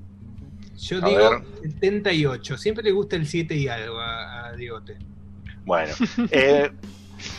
Yo 0.77 0.97
A 1.03 1.07
digo 1.07 1.29
ver. 1.29 1.43
78. 1.73 2.57
Siempre 2.57 2.83
le 2.83 2.91
gusta 2.91 3.15
el 3.15 3.27
7 3.27 3.55
y 3.55 3.67
algo 3.67 3.99
a, 3.99 4.47
a 4.47 4.51
Diegote. 4.53 4.97
Bueno, 5.63 5.93
eh, 6.31 6.69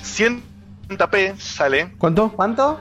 100p 0.02 1.36
sale. 1.38 1.92
¿Cuánto? 1.98 2.32
¿Cuánto? 2.32 2.80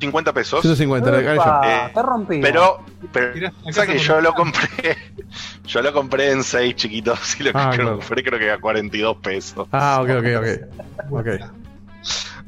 150 0.00 0.32
pesos. 0.32 0.60
150, 0.62 1.10
la 1.10 1.22
cara 1.22 1.34
Upa, 1.34 1.60
Eh, 1.64 1.86
está 1.88 2.02
rompido. 2.02 2.42
Pero, 2.42 2.80
pero 3.12 3.34
la 3.74 3.86
que 3.86 3.98
yo 3.98 4.14
la 4.16 4.20
lo 4.22 4.34
compré. 4.34 4.96
Yo 5.66 5.80
lo 5.82 5.92
compré 5.92 6.32
en 6.32 6.42
6 6.42 6.74
chiquitos 6.74 7.38
y 7.40 7.44
lo, 7.44 7.50
Ah, 7.54 7.70
que 7.70 7.76
lo 7.78 7.82
claro. 7.84 7.98
compré 7.98 8.24
creo 8.24 8.38
que 8.40 8.50
a 8.50 8.58
42 8.58 9.18
pesos. 9.18 9.68
Ah, 9.70 10.00
ok, 10.02 10.10
ok, 10.18 10.26
ok. 10.38 11.10
Ok. 11.12 11.26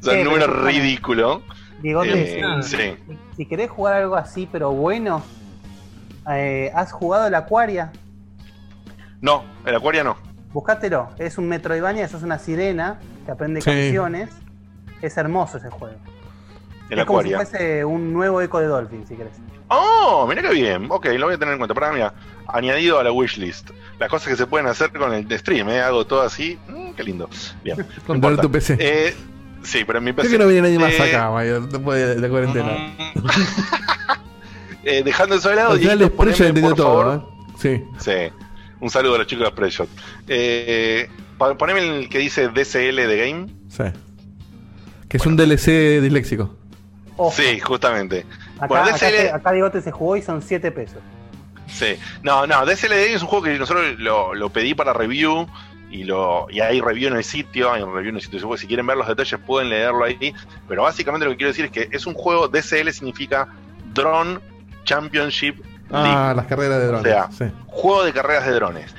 O 0.01 0.03
sea, 0.03 0.17
un 0.19 0.23
número 0.25 0.47
pero- 0.47 0.65
ridículo. 0.65 1.41
Diego, 1.81 2.03
Eh, 2.03 2.41
si, 2.63 2.75
sí. 2.77 2.95
si 3.37 3.45
querés 3.45 3.69
jugar 3.69 3.93
algo 3.95 4.15
así, 4.17 4.47
pero 4.51 4.71
bueno, 4.71 5.21
eh, 6.29 6.71
¿has 6.75 6.91
jugado 6.91 7.27
el 7.27 7.35
Aquaria? 7.35 7.91
No, 9.21 9.43
el 9.65 9.75
Acuaria 9.75 10.03
no. 10.03 10.17
Buscátelo. 10.51 11.09
Es 11.17 11.37
un 11.37 11.47
Metroidvania, 11.47 12.03
eso 12.05 12.17
es 12.17 12.23
una 12.23 12.39
sirena 12.39 12.99
que 13.25 13.31
aprende 13.31 13.61
Sí. 13.61 13.69
canciones. 13.69 14.29
Es 15.01 15.15
hermoso 15.17 15.57
ese 15.57 15.69
juego. 15.69 15.95
El 16.93 16.99
es 16.99 17.05
como 17.05 17.21
si 17.21 17.33
fuese 17.33 17.85
un 17.85 18.13
nuevo 18.13 18.41
eco 18.41 18.59
de 18.59 18.67
Dolphin, 18.67 19.05
si 19.07 19.15
querés. 19.15 19.33
Oh, 19.67 20.25
mira 20.27 20.41
qué 20.41 20.49
bien. 20.53 20.87
Ok, 20.89 21.05
lo 21.17 21.25
voy 21.25 21.35
a 21.35 21.37
tener 21.37 21.53
en 21.53 21.57
cuenta. 21.59 21.73
Para 21.73 21.91
mira, 21.91 22.13
añadido 22.47 22.99
a 22.99 23.03
la 23.03 23.11
wishlist. 23.11 23.71
Las 23.99 24.09
cosas 24.09 24.29
que 24.29 24.35
se 24.35 24.45
pueden 24.47 24.67
hacer 24.67 24.91
con 24.91 25.13
el 25.13 25.39
stream, 25.39 25.69
¿eh? 25.69 25.81
Hago 25.81 26.05
todo 26.05 26.21
así. 26.21 26.57
Mm, 26.67 26.91
qué 26.93 27.03
lindo. 27.03 27.29
Bien. 27.63 27.77
no 27.97 28.03
Con 28.05 28.15
importa. 28.17 28.41
tu 28.41 28.51
PC. 28.51 28.77
Eh, 28.79 29.13
sí, 29.63 29.83
pero 29.85 29.99
en 29.99 30.05
mi 30.05 30.13
PC. 30.13 30.27
Creo 30.27 30.39
que 30.39 30.43
no 30.45 30.49
viene 30.49 30.67
nadie 30.67 30.79
más 30.79 30.93
Eh, 30.93 31.15
acá, 31.15 31.31
Mayo, 31.31 31.61
después 31.61 32.15
de 32.15 32.21
la 32.21 32.29
cuarentena. 32.29 32.93
eh, 34.83 35.01
dejando 35.03 35.35
eso 35.35 35.49
de 35.49 35.55
lado, 35.55 35.69
poneme, 36.15 36.31
entendió 36.37 36.61
por 36.69 36.75
todo, 36.75 37.01
favor. 37.01 37.15
¿eh? 37.15 37.53
Sí. 37.59 37.83
Sí. 37.99 38.33
Un 38.79 38.89
saludo 38.89 39.15
a 39.15 39.17
los 39.19 39.27
chicos 39.27 39.45
de 39.45 39.51
Spreadshot. 39.51 39.89
Eh, 40.27 41.09
poneme 41.57 41.79
el 42.01 42.09
que 42.09 42.19
dice 42.19 42.49
DCL 42.49 42.95
de 43.07 43.17
Game. 43.17 43.47
Sí. 43.69 43.83
Que 45.07 45.17
es 45.17 45.25
un 45.25 45.37
DLC 45.37 46.01
disléxico. 46.01 46.55
Ojo. 47.17 47.31
Sí, 47.35 47.59
justamente. 47.59 48.25
Acá, 48.57 48.67
Bueno, 48.67 48.85
acá, 48.85 48.93
DCL, 49.09 49.35
acá 49.35 49.51
Digote 49.51 49.81
se 49.81 49.91
jugó 49.91 50.15
y 50.17 50.21
son 50.21 50.41
7 50.41 50.71
pesos. 50.71 50.99
Sí, 51.67 51.97
no, 52.21 52.45
no, 52.45 52.65
Game 52.65 53.13
es 53.15 53.21
un 53.21 53.27
juego 53.27 53.45
que 53.45 53.57
nosotros 53.57 53.97
lo, 53.99 54.33
lo 54.35 54.49
pedí 54.49 54.73
para 54.75 54.93
review 54.93 55.47
y 55.89 56.03
lo 56.03 56.47
y 56.49 56.59
hay 56.59 56.81
review 56.81 57.09
en 57.09 57.15
el 57.17 57.23
sitio, 57.23 57.71
hay 57.71 57.81
un 57.83 57.93
review 57.93 58.09
en 58.09 58.15
el 58.15 58.21
sitio, 58.21 58.39
si 58.57 58.67
quieren 58.67 58.85
ver 58.85 58.97
los 58.97 59.07
detalles 59.07 59.39
pueden 59.45 59.69
leerlo 59.69 60.03
ahí, 60.03 60.33
pero 60.67 60.83
básicamente 60.83 61.25
lo 61.25 61.31
que 61.31 61.37
quiero 61.37 61.51
decir 61.51 61.65
es 61.65 61.71
que 61.71 61.87
es 61.95 62.05
un 62.05 62.13
juego, 62.15 62.47
DSL 62.47 62.91
significa 62.91 63.47
Drone 63.93 64.39
Championship 64.83 65.57
League, 65.89 66.09
Ah, 66.15 66.33
las 66.35 66.45
carreras 66.47 66.79
de 66.79 66.85
o 66.85 66.87
drones. 66.87 67.03
sea, 67.11 67.29
sí. 67.31 67.53
juego 67.67 68.03
de 68.03 68.13
carreras 68.13 68.45
de 68.45 68.51
drones. 68.53 68.95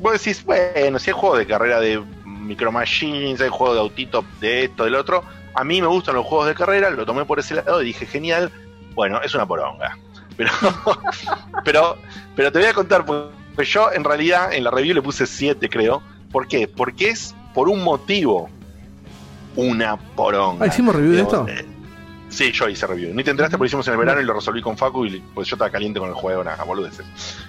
Vos 0.00 0.12
decís, 0.12 0.44
bueno, 0.44 0.98
si 0.98 1.10
hay 1.10 1.16
juego 1.16 1.36
de 1.36 1.46
carrera 1.46 1.80
de 1.80 2.02
Micro 2.24 2.70
Machines, 2.70 3.40
hay 3.40 3.48
juego 3.48 3.74
de 3.74 3.80
autito 3.80 4.24
de 4.40 4.64
esto, 4.64 4.84
del 4.84 4.94
otro, 4.94 5.24
a 5.56 5.64
mí 5.64 5.80
me 5.80 5.86
gustan 5.88 6.14
los 6.14 6.26
juegos 6.26 6.46
de 6.46 6.54
carrera, 6.54 6.90
lo 6.90 7.04
tomé 7.06 7.24
por 7.24 7.38
ese 7.38 7.54
lado 7.54 7.82
y 7.82 7.86
dije, 7.86 8.06
genial, 8.06 8.52
bueno, 8.94 9.20
es 9.22 9.34
una 9.34 9.46
poronga. 9.46 9.98
Pero, 10.36 10.50
pero, 11.64 11.96
pero 12.36 12.52
te 12.52 12.58
voy 12.58 12.68
a 12.68 12.74
contar, 12.74 13.04
porque 13.06 13.64
yo 13.64 13.90
en 13.92 14.04
realidad 14.04 14.52
en 14.52 14.64
la 14.64 14.70
review 14.70 14.94
le 14.94 15.02
puse 15.02 15.26
7, 15.26 15.68
creo. 15.68 16.02
¿Por 16.30 16.46
qué? 16.46 16.68
Porque 16.68 17.08
es 17.08 17.34
por 17.54 17.68
un 17.70 17.82
motivo 17.82 18.50
una 19.56 19.96
poronga. 19.96 20.66
Ah, 20.66 20.68
¿hicimos 20.68 20.94
review 20.94 21.12
de 21.12 21.22
esto? 21.22 21.46
eh, 21.48 21.64
Sí, 22.28 22.52
yo 22.52 22.68
hice 22.68 22.86
review. 22.86 23.14
Ni 23.14 23.24
te 23.24 23.30
enteraste 23.30 23.56
porque 23.56 23.68
hicimos 23.68 23.86
en 23.86 23.94
el 23.94 23.98
verano 23.98 24.20
y 24.20 24.24
lo 24.24 24.34
resolví 24.34 24.60
con 24.60 24.76
Facu 24.76 25.06
y 25.06 25.20
pues 25.34 25.48
yo 25.48 25.54
estaba 25.54 25.70
caliente 25.70 26.00
con 26.00 26.08
el 26.10 26.14
juego, 26.14 26.44
nada, 26.44 26.62
boludeces. 26.64 27.06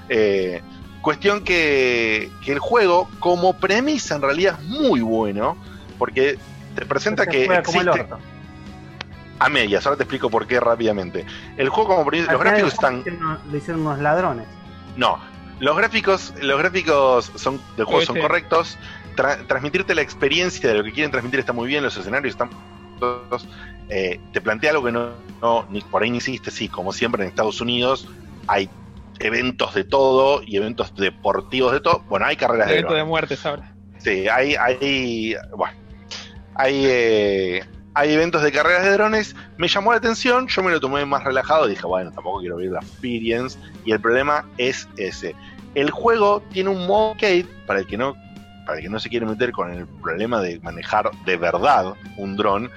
Eh, 0.07 0.61
cuestión 1.01 1.43
que, 1.43 2.29
que 2.45 2.53
el 2.53 2.59
juego, 2.59 3.09
como 3.19 3.53
premisa, 3.53 4.15
en 4.15 4.21
realidad 4.21 4.57
es 4.59 4.65
muy 4.65 5.01
bueno, 5.01 5.57
porque 5.97 6.37
te 6.77 6.85
presenta 6.85 7.23
Se 7.23 7.29
que 7.29 7.45
existe 7.45 7.89
orto. 7.89 8.19
a 9.39 9.49
medias. 9.49 9.85
Ahora 9.85 9.97
te 9.97 10.03
explico 10.03 10.29
por 10.29 10.45
qué 10.47 10.59
rápidamente. 10.59 11.25
El 11.57 11.69
juego, 11.69 11.95
como 11.97 12.11
los 12.11 12.39
gráficos 12.39 12.73
están. 12.73 12.99
hicieron- 13.53 13.79
unos 13.81 13.99
ladrones. 13.99 14.45
No, 14.95 15.17
los 15.59 15.75
gráficos, 15.75 16.33
los 16.41 16.59
gráficos 16.59 17.31
son, 17.35 17.59
del 17.75 17.85
juego 17.85 18.01
son 18.03 18.15
Oye. 18.17 18.21
correctos. 18.27 18.77
Tra- 19.15 19.45
transmitirte 19.47 19.95
la 19.95 20.01
experiencia 20.03 20.69
de 20.69 20.75
lo 20.75 20.83
que 20.83 20.91
quieren 20.91 21.09
transmitir 21.11 21.39
está 21.39 21.51
muy 21.53 21.67
bien. 21.67 21.83
Los 21.83 21.97
escenarios 21.97 22.33
están. 22.33 22.49
todos, 22.99 23.47
eh, 23.89 24.19
te 24.33 24.41
plantea 24.41 24.71
algo 24.71 24.83
que 24.85 24.91
no, 24.91 25.09
no 25.39 25.67
ni 25.69 25.81
por 25.81 26.01
ahí 26.01 26.09
ni 26.09 26.17
hiciste. 26.17 26.49
Sí, 26.49 26.67
como 26.67 26.91
siempre 26.93 27.21
en 27.23 27.29
Estados 27.29 27.61
Unidos 27.61 28.07
hay 28.47 28.69
eventos 29.19 29.75
de 29.75 29.83
todo 29.83 30.41
y 30.43 30.57
eventos 30.57 30.95
deportivos 30.95 31.73
de 31.73 31.79
todo. 31.79 31.99
Bueno, 32.09 32.25
hay 32.25 32.35
carreras 32.37 32.67
de 32.69 32.73
Evento 32.73 32.95
de 32.95 33.03
muertes 33.03 33.45
ahora. 33.45 33.71
Sí, 33.99 34.27
hay, 34.27 34.55
hay, 34.55 35.35
bueno, 35.55 35.77
hay, 36.57 36.83
eh, 36.85 37.63
hay 37.93 38.13
eventos 38.13 38.41
de 38.43 38.51
carreras 38.51 38.83
de 38.83 38.91
drones. 38.91 39.35
Me 39.57 39.67
llamó 39.67 39.91
la 39.91 39.97
atención, 39.97 40.47
yo 40.47 40.61
me 40.63 40.71
lo 40.71 40.79
tomé 40.79 41.05
más 41.05 41.23
relajado. 41.23 41.67
Dije, 41.67 41.85
bueno, 41.85 42.11
tampoco 42.11 42.39
quiero 42.39 42.57
vivir 42.57 42.73
la 42.73 42.79
experience. 42.79 43.57
Y 43.85 43.91
el 43.91 43.99
problema 43.99 44.45
es 44.57 44.87
ese. 44.97 45.35
El 45.75 45.91
juego 45.91 46.41
tiene 46.51 46.69
un 46.69 46.85
modo 46.87 47.11
arcade 47.11 47.45
para 47.65 47.79
el 47.79 47.87
que 47.87 47.97
no, 47.97 48.15
para 48.65 48.77
el 48.79 48.83
que 48.83 48.89
no 48.89 48.99
se 48.99 49.09
quiere 49.09 49.25
meter 49.25 49.51
con 49.51 49.71
el 49.71 49.85
problema 49.87 50.41
de 50.41 50.59
manejar 50.59 51.09
de 51.25 51.37
verdad 51.37 51.93
un 52.17 52.35
dron. 52.35 52.69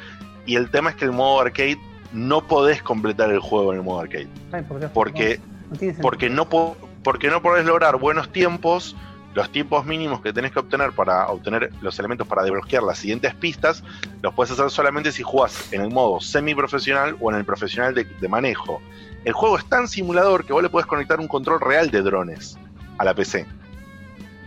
Y 0.46 0.56
el 0.56 0.70
tema 0.70 0.90
es 0.90 0.96
que 0.96 1.04
el 1.06 1.12
modo 1.12 1.40
arcade 1.40 1.78
no 2.12 2.46
podés 2.46 2.82
completar 2.82 3.30
el 3.30 3.40
juego 3.40 3.72
en 3.72 3.78
el 3.78 3.84
modo 3.84 4.00
arcade. 4.00 4.28
Ay, 4.52 4.62
por 4.62 4.78
Dios, 4.78 4.90
Porque 4.92 5.38
no 5.70 6.02
porque 6.02 6.28
no, 6.28 6.48
po- 6.48 6.76
porque 7.04 7.28
no 7.28 7.40
podés 7.40 7.64
lograr 7.64 7.96
buenos 7.96 8.30
tiempos, 8.32 8.96
los 9.34 9.50
tiempos 9.52 9.86
mínimos 9.86 10.20
que 10.20 10.32
tenés 10.32 10.50
que 10.52 10.58
obtener 10.58 10.92
para 10.92 11.28
obtener 11.28 11.70
los 11.82 11.98
elementos 11.98 12.26
para 12.26 12.42
desbloquear 12.42 12.82
las 12.82 12.98
siguientes 12.98 13.32
pistas, 13.34 13.82
los 14.22 14.34
puedes 14.34 14.50
hacer 14.52 14.70
solamente 14.70 15.12
si 15.12 15.22
jugás 15.22 15.72
en 15.72 15.82
el 15.82 15.90
modo 15.90 16.20
semi-profesional 16.20 17.16
o 17.20 17.30
en 17.30 17.36
el 17.38 17.44
profesional 17.44 17.94
de, 17.94 18.04
de 18.04 18.28
manejo. 18.28 18.80
El 19.24 19.32
juego 19.32 19.56
es 19.58 19.64
tan 19.66 19.86
simulador 19.86 20.44
que 20.44 20.52
vos 20.52 20.62
le 20.62 20.68
podés 20.70 20.86
conectar 20.86 21.20
un 21.20 21.28
control 21.28 21.60
real 21.60 21.90
de 21.90 22.02
drones 22.02 22.58
a 22.98 23.04
la 23.04 23.14
PC. 23.14 23.46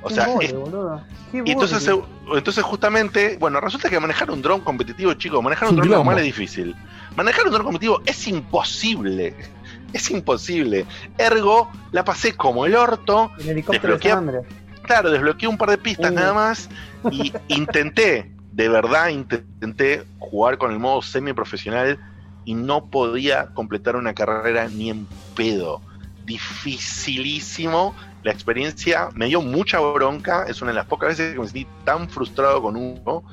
O 0.01 0.09
Qué 0.09 0.15
sea, 0.15 0.27
borde, 0.27 0.45
es- 0.47 0.53
boludo. 0.53 1.01
Qué 1.31 1.41
y 1.45 1.51
entonces, 1.51 2.63
justamente, 2.63 3.37
bueno, 3.39 3.59
resulta 3.61 3.89
que 3.89 3.99
manejar 3.99 4.29
un 4.29 4.41
dron 4.41 4.61
competitivo, 4.61 5.13
chicos, 5.13 5.41
manejar 5.41 5.69
un 5.69 5.77
dron 5.77 5.89
normal 5.89 6.19
es 6.19 6.25
difícil. 6.25 6.75
Manejar 7.15 7.45
un 7.45 7.51
dron 7.53 7.63
competitivo 7.63 8.01
es 8.05 8.27
imposible. 8.27 9.33
Es 9.93 10.09
imposible. 10.09 10.87
Ergo, 11.19 11.69
la 11.91 12.03
pasé 12.03 12.33
como 12.35 12.65
el 12.65 12.73
orto. 12.75 13.29
El 13.37 13.49
helicóptero 13.49 13.93
de 13.93 13.99
desbloqueé- 13.99 14.09
San 14.09 14.17
Andreas. 14.17 14.45
Claro, 14.83 15.11
desbloqueé 15.11 15.47
un 15.47 15.57
par 15.57 15.69
de 15.69 15.77
pistas 15.77 16.11
Uh. 16.11 16.15
nada 16.15 16.33
más 16.33 16.69
y 17.11 17.33
intenté, 17.47 18.31
de 18.51 18.69
verdad 18.69 19.09
intenté 19.09 20.03
jugar 20.19 20.57
con 20.57 20.71
el 20.71 20.79
modo 20.79 21.01
semi-profesional 21.01 21.99
y 22.45 22.53
no 22.53 22.85
podía 22.85 23.47
completar 23.53 23.95
una 23.95 24.13
carrera 24.13 24.67
ni 24.67 24.89
en 24.89 25.07
pedo. 25.35 25.81
Dificilísimo. 26.25 27.95
La 28.23 28.31
experiencia 28.31 29.09
me 29.15 29.27
dio 29.27 29.41
mucha 29.41 29.79
bronca. 29.79 30.45
Es 30.47 30.61
una 30.61 30.71
de 30.71 30.75
las 30.75 30.85
pocas 30.85 31.09
veces 31.09 31.33
que 31.33 31.39
me 31.39 31.45
sentí 31.45 31.67
tan 31.83 32.09
frustrado 32.09 32.61
con 32.61 32.75
uno 32.75 33.23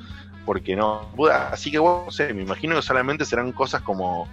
porque 0.45 0.75
no 0.75 1.09
pude. 1.15 1.33
Así 1.33 1.71
que 1.71 1.79
bueno, 1.79 2.03
no 2.05 2.11
sé, 2.11 2.33
me 2.33 2.41
imagino 2.41 2.75
que 2.75 2.81
solamente 2.81 3.25
serán 3.25 3.51
cosas 3.51 3.81
como. 3.81 4.27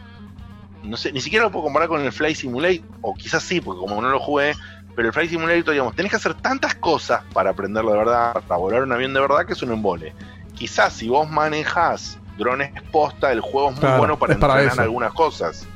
No 0.82 0.96
sé, 0.96 1.12
ni 1.12 1.20
siquiera 1.20 1.44
lo 1.44 1.50
puedo 1.50 1.64
comparar 1.64 1.88
con 1.88 2.00
el 2.00 2.12
Fly 2.12 2.34
Simulator, 2.34 2.86
o 3.02 3.14
quizás 3.14 3.42
sí, 3.42 3.60
porque 3.60 3.80
como 3.80 4.00
no 4.00 4.10
lo 4.10 4.20
jugué, 4.20 4.54
pero 4.98 5.10
el 5.10 5.14
Flight 5.14 5.30
Simulator, 5.30 5.74
digamos, 5.74 5.94
tenés 5.94 6.10
que 6.10 6.16
hacer 6.16 6.34
tantas 6.34 6.74
cosas 6.74 7.22
para 7.32 7.50
aprenderlo 7.50 7.92
de 7.92 7.98
verdad, 7.98 8.32
para 8.48 8.58
volar 8.58 8.82
un 8.82 8.90
avión 8.90 9.14
de 9.14 9.20
verdad, 9.20 9.46
que 9.46 9.52
es 9.52 9.62
un 9.62 9.70
embole. 9.70 10.12
Quizás 10.56 10.92
si 10.92 11.08
vos 11.08 11.30
manejás 11.30 12.18
drones 12.36 12.72
posta, 12.90 13.30
el 13.30 13.40
juego 13.40 13.68
es 13.68 13.74
muy 13.74 13.80
Claro, 13.82 13.98
bueno 13.98 14.18
para 14.18 14.36
para 14.36 14.54
entrenar 14.54 14.72
eso. 14.72 14.82
algunas 14.82 15.12
cosas. 15.12 15.68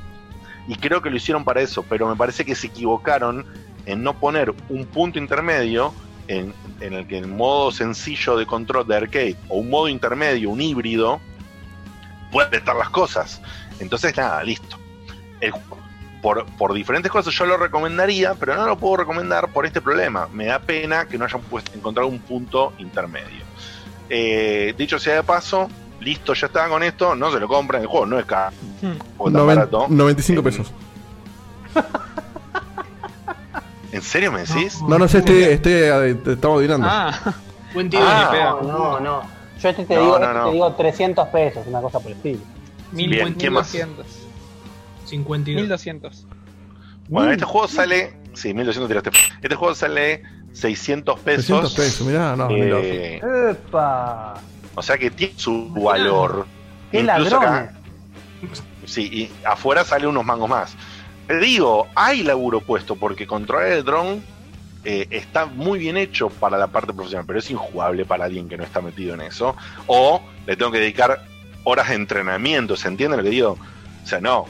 Y 0.66 0.74
creo 0.74 1.00
que 1.02 1.08
lo 1.08 1.14
hicieron 1.14 1.44
para 1.44 1.60
eso, 1.60 1.84
pero 1.88 2.08
me 2.08 2.16
parece 2.16 2.44
que 2.44 2.56
se 2.56 2.66
equivocaron 2.66 3.46
en 3.86 4.02
no 4.02 4.18
poner 4.18 4.52
un 4.68 4.86
punto 4.86 5.20
intermedio 5.20 5.94
en, 6.26 6.52
en 6.80 6.92
el 6.92 7.06
que 7.06 7.18
el 7.18 7.28
modo 7.28 7.70
sencillo 7.70 8.36
de 8.36 8.44
control 8.44 8.88
de 8.88 8.96
arcade 8.96 9.36
o 9.48 9.58
un 9.58 9.70
modo 9.70 9.86
intermedio, 9.86 10.50
un 10.50 10.60
híbrido, 10.60 11.20
puede 12.32 12.56
estar 12.56 12.74
las 12.74 12.90
cosas. 12.90 13.40
Entonces, 13.78 14.16
nada, 14.16 14.42
listo. 14.42 14.76
El 15.40 15.52
juego 15.52 15.81
por, 16.22 16.46
por 16.56 16.72
diferentes 16.72 17.10
cosas 17.12 17.34
yo 17.34 17.44
lo 17.44 17.56
recomendaría, 17.58 18.34
pero 18.34 18.54
no 18.56 18.64
lo 18.66 18.78
puedo 18.78 18.96
recomendar 18.98 19.48
por 19.48 19.66
este 19.66 19.80
problema. 19.82 20.28
Me 20.32 20.46
da 20.46 20.58
pena 20.60 21.04
que 21.06 21.18
no 21.18 21.24
hayan 21.26 21.40
puesto, 21.42 21.72
encontrado 21.74 22.08
un 22.08 22.20
punto 22.20 22.72
intermedio. 22.78 23.42
Eh, 24.08 24.72
dicho 24.78 24.98
sea 24.98 25.16
de 25.16 25.22
paso, 25.24 25.68
listo, 26.00 26.32
ya 26.34 26.46
está 26.46 26.68
con 26.68 26.82
esto, 26.82 27.14
no 27.14 27.30
se 27.32 27.40
lo 27.40 27.48
compren, 27.48 27.82
el 27.82 27.88
juego 27.88 28.06
no 28.06 28.18
es 28.18 28.24
caro, 28.24 28.54
Noven- 29.18 29.46
barato. 29.46 29.86
95 29.88 30.42
pesos. 30.42 30.72
¿En 33.92 34.00
serio 34.02 34.32
me 34.32 34.40
decís? 34.40 34.80
No, 34.88 34.98
no 34.98 35.06
sé, 35.06 35.18
este, 35.18 35.52
este, 35.52 36.14
te 36.14 36.32
estamos 36.32 36.58
adivinando. 36.58 36.86
Ah, 36.90 37.12
Buen 37.74 37.90
Ah, 37.96 38.56
no, 38.62 38.72
no, 38.72 39.00
no. 39.00 39.22
Yo 39.60 39.68
este 39.68 39.84
te, 39.84 39.94
No, 39.96 40.00
digo, 40.02 40.18
no, 40.18 40.24
este 40.24 40.38
no. 40.38 40.44
te 40.46 40.52
digo 40.52 40.72
300 40.74 41.28
pesos, 41.28 41.66
una 41.66 41.80
cosa 41.80 42.00
por 42.00 42.10
el 42.10 42.16
estilo. 42.16 42.40
Bien, 42.92 43.34
¿qué 43.34 43.50
más? 43.50 43.72
1200. 43.72 44.06
52. 45.06 45.62
1200. 45.62 46.26
Bueno, 47.08 47.30
Mm. 47.30 47.32
este 47.32 47.44
juego 47.44 47.68
sale. 47.68 48.14
Sí, 48.34 48.54
1200 48.54 48.88
tiraste. 48.88 49.10
Este 49.42 49.54
juego 49.54 49.74
sale 49.74 50.22
600 50.52 51.18
pesos. 51.20 51.44
600 51.46 51.74
pesos, 51.74 52.06
mirá, 52.06 52.36
no, 52.36 52.48
mirá. 52.48 52.78
Eh, 52.80 53.20
¡Epa! 53.50 54.34
o 54.74 54.82
sea 54.82 54.96
que 54.96 55.10
tiene 55.10 55.34
su 55.36 55.68
valor. 55.70 56.46
¡Qué 56.90 57.00
Incluso 57.00 57.36
acá- 57.36 57.74
Sí, 58.84 59.02
y 59.12 59.30
afuera 59.46 59.84
sale 59.84 60.06
unos 60.06 60.24
mangos 60.24 60.48
más. 60.48 60.74
Te 61.28 61.38
digo, 61.38 61.86
hay 61.94 62.22
laburo 62.24 62.60
puesto 62.60 62.96
porque 62.96 63.26
controlar 63.26 63.68
el 63.68 63.84
dron 63.84 64.22
eh, 64.84 65.06
está 65.10 65.46
muy 65.46 65.78
bien 65.78 65.96
hecho 65.96 66.28
para 66.28 66.58
la 66.58 66.66
parte 66.66 66.92
profesional, 66.92 67.24
pero 67.26 67.38
es 67.38 67.48
injugable 67.50 68.04
para 68.04 68.24
alguien 68.24 68.48
que 68.48 68.56
no 68.56 68.64
está 68.64 68.80
metido 68.80 69.14
en 69.14 69.20
eso. 69.20 69.54
O 69.86 70.20
le 70.46 70.56
tengo 70.56 70.72
que 70.72 70.80
dedicar 70.80 71.22
horas 71.62 71.88
de 71.90 71.94
entrenamiento, 71.94 72.74
¿se 72.76 72.88
entiende 72.88 73.16
lo 73.16 73.22
que 73.22 73.30
digo? 73.30 73.56
O 74.02 74.06
sea, 74.06 74.20
no 74.20 74.46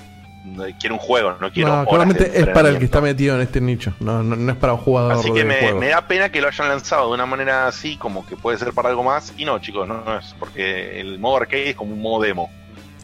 quiero 0.79 0.97
un 0.97 1.01
juego, 1.01 1.37
no 1.41 1.53
quiero 1.53 1.77
No, 1.77 1.87
claramente 1.87 2.39
es 2.39 2.49
para 2.49 2.69
el 2.69 2.79
que 2.79 2.85
está 2.85 3.01
metido 3.01 3.37
en 3.37 3.43
este 3.43 3.61
nicho. 3.61 3.95
No, 4.01 4.23
no, 4.23 4.37
no 4.37 4.53
es 4.53 4.59
para 4.59 4.75
un 4.75 4.81
jugador 4.81 5.13
Así 5.13 5.33
que 5.33 5.45
me, 5.45 5.89
da 5.89 6.07
pena 6.07 6.31
que 6.31 6.41
lo 6.41 6.49
hayan 6.49 6.69
lanzado 6.69 7.09
de 7.09 7.15
una 7.15 7.27
manera 7.27 7.67
así, 7.67 7.97
como 7.97 8.27
que 8.27 8.37
puede 8.37 8.59
ser 8.59 8.73
para 8.73 8.89
algo 8.89 9.03
más. 9.03 9.33
Y 9.37 9.45
no, 9.45 9.59
chicos, 9.59 9.87
no, 9.87 10.03
no 10.05 10.19
es, 10.19 10.35
porque 10.39 11.01
el 11.01 11.19
modo 11.19 11.37
arcade 11.39 11.71
es 11.71 11.77
como 11.77 11.93
un 11.93 12.03
modo 12.03 12.23
demo. 12.23 12.51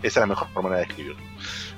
Esa 0.02 0.06
es 0.06 0.16
la 0.16 0.26
mejor 0.26 0.48
manera 0.62 0.76
de 0.76 0.82
escribirlo. 0.82 1.22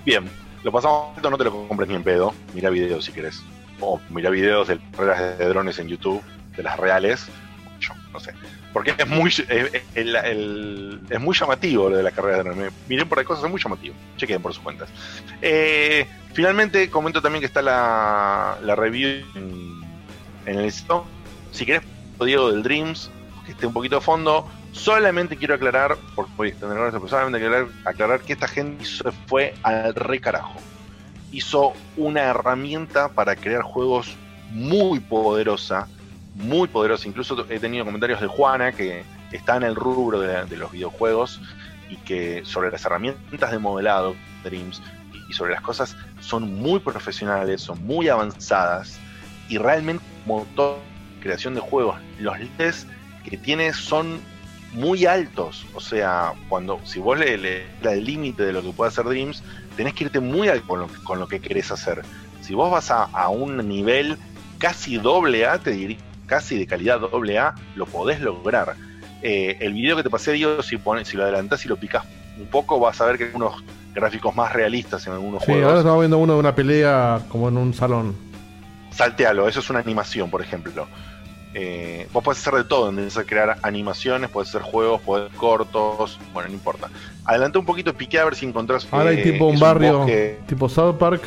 Bien, 0.05 0.29
lo 0.63 0.73
pasamos 0.73 1.17
no 1.23 1.39
te 1.39 1.45
lo 1.45 1.69
compres 1.69 1.89
ni 1.89 1.95
en 1.95 2.03
pedo. 2.03 2.35
Mira 2.55 2.71
videos 2.71 3.05
si 3.05 3.13
querés. 3.13 3.43
O 3.81 4.01
mira 4.11 4.31
videos 4.31 4.69
de 4.69 4.79
carreras 4.97 5.39
de 5.39 5.49
drones 5.49 5.79
en 5.79 5.89
YouTube, 5.89 6.23
de 6.57 6.63
las 6.63 6.79
reales. 6.79 7.27
Yo, 7.81 7.95
no 8.13 8.21
sé. 8.21 8.33
Porque 8.73 8.95
es 8.97 9.09
muy, 9.09 9.33
eh, 9.49 9.83
el- 9.95 11.01
es 11.11 11.21
muy 11.21 11.35
llamativo 11.37 11.91
lo 11.91 11.97
de 11.97 12.03
la 12.05 12.13
carrera 12.13 12.37
de 12.39 12.43
drones. 12.45 12.73
Miren 12.89 13.09
por 13.09 13.19
ahí 13.19 13.25
cosas, 13.25 13.45
es 13.45 13.51
muy 13.51 13.61
llamativo. 13.61 13.95
Chequen 14.17 14.41
por 14.41 14.55
sus 14.55 14.63
cuentas. 14.63 14.89
Eh, 15.43 16.07
finalmente, 16.35 16.89
comento 16.89 17.21
también 17.21 17.41
que 17.41 17.47
está 17.47 17.63
la, 17.63 18.59
la 18.63 18.77
review 18.77 19.25
en, 19.35 19.81
en 20.47 20.59
el 20.61 20.71
sitio. 20.71 21.05
Si 21.51 21.67
querés, 21.67 21.83
Diego 22.25 22.51
del 22.53 22.63
Dreams, 22.63 23.11
que 23.45 23.53
esté 23.53 23.67
un 23.67 23.73
poquito 23.73 23.97
a 23.97 24.01
fondo. 24.01 24.49
Solamente 24.73 25.37
quiero 25.37 25.55
aclarar, 25.55 25.97
porque 26.15 26.31
voy 26.37 26.47
a 26.47 26.51
extender 26.51 26.79
con 26.79 26.87
esto, 26.87 27.01
pero 27.01 27.09
solamente 27.11 27.39
aclarar, 27.45 27.67
aclarar 27.85 28.21
que 28.21 28.35
esta 28.35 28.47
gente 28.47 28.85
hizo- 28.85 29.13
fue 29.27 29.53
al 29.65 29.93
re 29.97 30.21
carajo. 30.21 30.55
Hizo 31.33 31.73
una 31.97 32.23
herramienta 32.23 33.09
para 33.09 33.35
crear 33.35 33.63
juegos 33.63 34.15
muy 34.53 35.01
poderosa, 35.01 35.89
muy 36.41 36.69
poderosa. 36.69 37.09
Incluso 37.09 37.47
he 37.49 37.59
tenido 37.59 37.85
comentarios 37.85 38.21
de 38.21 38.27
Juana, 38.27 38.73
que 38.73 39.05
está 39.33 39.57
en 39.57 39.63
el 39.63 39.75
rubro 39.75 40.21
de, 40.21 40.57
los 40.57 40.73
videojuegos, 40.73 41.41
y 41.89 41.97
que 41.97 42.43
sobre 42.45 42.71
las 42.71 42.85
herramientas 42.85 43.51
de 43.51 43.59
modelado, 43.59 44.15
Dreams, 44.45 44.83
y 45.29 45.33
sobre 45.33 45.53
las 45.53 45.63
cosas 45.63 45.97
son 46.21 46.55
muy 46.55 46.81
profesionales, 46.81 47.61
son 47.61 47.85
muy 47.85 48.09
avanzadas, 48.09 48.99
y 49.49 49.59
realmente 49.59 50.05
motor 50.27 50.79
creación 51.21 51.55
de 51.55 51.61
juegos, 51.61 52.01
los 52.19 52.39
límites 52.39 52.87
que 53.25 53.37
tiene 53.37 53.73
son 53.73 54.21
muy 54.73 55.07
altos. 55.07 55.67
O 55.75 55.81
sea, 55.81 56.33
cuando 56.49 56.81
si 56.85 56.99
vos 56.99 57.19
le, 57.19 57.37
le 57.37 57.67
el 57.83 58.05
límite 58.05 58.45
de 58.45 58.53
lo 58.53 58.63
que 58.63 58.73
puede 58.73 58.89
hacer 58.89 59.05
Dreams, 59.05 59.43
tenés 59.77 59.95
que 59.95 60.05
irte 60.05 60.21
muy 60.21 60.49
alto 60.49 60.67
con 60.67 60.81
lo, 60.81 60.89
con 61.05 61.19
lo 61.19 61.29
que 61.29 61.41
querés 61.41 61.71
hacer. 61.71 62.03
Si 62.41 62.55
vos 62.55 62.71
vas 62.71 62.91
a, 62.91 63.05
a 63.05 63.29
un 63.29 63.69
nivel 63.69 64.17
casi 64.59 64.97
doble 64.97 65.47
A, 65.47 65.59
te 65.59 65.71
diría, 65.71 65.99
casi 66.31 66.57
de 66.57 66.67
calidad 66.67 67.01
doble 67.01 67.39
A, 67.41 67.57
lo 67.75 67.87
podés 67.87 68.21
lograr. 68.21 68.77
Eh, 69.21 69.57
el 69.61 69.73
video 69.75 69.97
que 69.97 70.05
te 70.05 70.11
pasé, 70.11 70.31
Diego, 70.33 70.63
si, 70.63 70.79
lo 71.17 71.25
adelantás 71.25 71.65
y 71.65 71.69
lo 71.69 71.77
picás 71.77 72.05
un 72.39 72.47
poco, 72.47 72.79
vas 72.79 73.01
a 73.01 73.07
ver 73.07 73.19
que 73.19 73.25
hay 73.25 73.31
unos 73.35 73.63
gráficos 73.93 74.35
más 74.37 74.53
realistas 74.53 75.05
en 75.09 75.13
algunos 75.15 75.43
Sí, 75.43 75.51
ahora 75.51 75.65
juegos. 75.65 75.81
estamos 75.81 76.01
viendo 76.01 76.19
uno 76.19 76.35
de 76.35 76.39
una 76.39 76.55
pelea 76.55 77.21
como 77.29 77.49
en 77.49 77.57
un 77.57 77.75
salón. 77.75 78.15
Saltealo, 78.93 79.49
eso 79.49 79.59
es 79.59 79.69
una 79.71 79.81
animación, 79.81 80.31
por 80.31 80.41
ejemplo. 80.41 80.87
Eh, 81.53 82.07
vos 82.13 82.23
podés 82.23 82.39
hacer 82.39 82.55
de 82.55 82.65
todo, 82.65 82.93
podés 82.93 83.27
crear 83.27 83.57
animaciones, 83.63 84.31
podés 84.31 84.51
hacer 84.51 84.63
juegos, 84.63 85.01
podés 85.01 85.33
cortos, 85.35 86.17
bueno, 86.33 86.49
no 86.49 86.55
importa. 86.55 86.89
Adelante 87.25 87.59
un 87.59 87.65
poquito, 87.67 87.93
piqué 87.93 88.21
a 88.21 88.25
ver 88.25 88.37
si 88.37 88.47
encontrás. 88.47 88.87
Ahora 88.93 89.11
hay 89.11 89.23
tipo 89.25 89.47
un 89.47 89.59
barrio, 89.59 90.07
tipo 90.47 90.69
South 90.69 90.97
Park. 90.97 91.23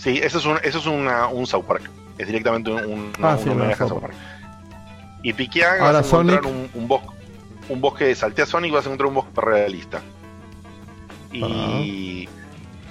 Sí, 0.00 0.18
eso 0.22 0.38
es 0.38 0.46
un, 0.46 0.56
eso 0.64 0.78
es 0.78 0.86
una- 0.86 1.28
un 1.28 1.46
South 1.46 1.64
Park. 1.66 1.90
Es 2.18 2.26
directamente 2.26 2.70
un, 2.70 3.12
Ah, 3.22 3.36
un 3.36 3.42
sí, 3.44 3.48
homenaje 3.50 3.82
a 3.84 3.88
South 3.88 4.00
Park. 4.00 4.14
Y 5.22 5.32
piquea 5.32 5.76
vas 5.80 5.96
a 5.96 6.06
encontrar 6.06 6.44
un, 6.46 6.68
un 6.74 6.88
bosque, 6.88 7.08
un 7.68 7.80
bosque, 7.80 8.14
saltea 8.14 8.46
Sonic 8.46 8.72
vas 8.72 8.84
a 8.84 8.88
encontrar 8.88 9.08
un 9.08 9.14
bosque 9.14 9.40
realista. 9.40 10.02
Y 11.32 12.28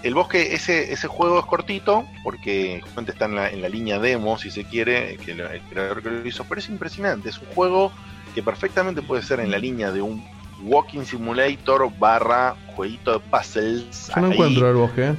el 0.03 0.13
bosque, 0.15 0.53
ese, 0.53 0.91
ese 0.91 1.07
juego 1.07 1.39
es 1.39 1.45
cortito, 1.45 2.05
porque 2.23 2.79
justamente 2.81 3.11
está 3.13 3.25
en 3.25 3.35
la, 3.35 3.49
en 3.49 3.61
la 3.61 3.69
línea 3.69 3.99
demo, 3.99 4.37
si 4.37 4.51
se 4.51 4.65
quiere, 4.65 5.17
que 5.17 5.31
el 5.31 5.61
creador 5.69 6.03
que 6.03 6.09
lo 6.09 6.27
hizo, 6.27 6.43
pero 6.43 6.59
es 6.59 6.67
impresionante, 6.67 7.29
es 7.29 7.37
un 7.37 7.47
juego 7.55 7.91
que 8.35 8.43
perfectamente 8.43 9.01
puede 9.01 9.21
ser 9.21 9.39
en 9.39 9.51
la 9.51 9.57
línea 9.59 9.91
de 9.91 10.01
un 10.01 10.25
Walking 10.63 11.05
Simulator 11.05 11.89
barra 11.99 12.55
jueguito 12.75 13.13
de 13.13 13.19
puzzles. 13.19 14.07
Yo 14.13 14.21
no 14.21 14.27
ahí. 14.27 14.33
encuentro 14.33 14.69
el 14.69 14.75
bosque. 14.75 15.07
¿eh? 15.09 15.15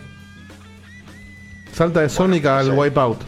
Salta 1.73 2.01
de 2.01 2.09
Sonic 2.09 2.45
al 2.47 2.71
Wipeout. 2.73 3.19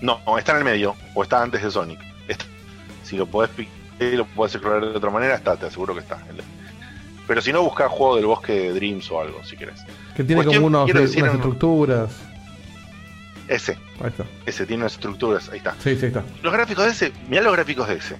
No, 0.00 0.20
está 0.38 0.52
en 0.52 0.58
el 0.58 0.64
medio, 0.64 0.96
o 1.14 1.22
está 1.22 1.42
antes 1.42 1.62
de 1.62 1.70
Sonic. 1.70 2.00
Está- 2.28 2.44
si 3.04 3.16
lo 3.16 3.26
podés 3.26 3.50
picar 3.50 3.72
y 4.00 4.16
lo 4.16 4.26
podés 4.26 4.54
explorar 4.54 4.82
de 4.90 4.96
otra 4.96 5.10
manera, 5.10 5.34
está, 5.36 5.56
te 5.56 5.66
aseguro 5.66 5.94
que 5.94 6.00
está. 6.00 6.18
Pero 7.26 7.40
si 7.40 7.52
no, 7.52 7.62
busca 7.62 7.88
juego 7.88 8.16
del 8.16 8.26
bosque 8.26 8.52
de 8.52 8.72
Dreams 8.74 9.10
o 9.10 9.20
algo, 9.20 9.42
si 9.44 9.56
querés. 9.56 9.80
Que 10.14 10.24
tiene 10.24 10.42
Cuestión, 10.42 10.62
como 10.62 10.66
unos, 10.78 10.90
unas 10.90 11.02
decir, 11.02 11.24
en- 11.24 11.30
estructuras. 11.32 12.10
Ese, 13.48 13.72
Ahí 14.00 14.08
está. 14.08 14.24
ese 14.46 14.66
tiene 14.66 14.82
unas 14.82 14.94
estructuras, 14.94 15.48
ahí 15.50 15.58
está. 15.58 15.74
Sí, 15.82 15.96
sí, 15.96 16.06
está. 16.06 16.22
Los 16.42 16.52
gráficos 16.52 16.84
de 16.86 16.90
ese, 16.92 17.12
mirá 17.28 17.42
los 17.42 17.52
gráficos 17.52 17.88
de 17.88 17.94
ese. 17.96 18.16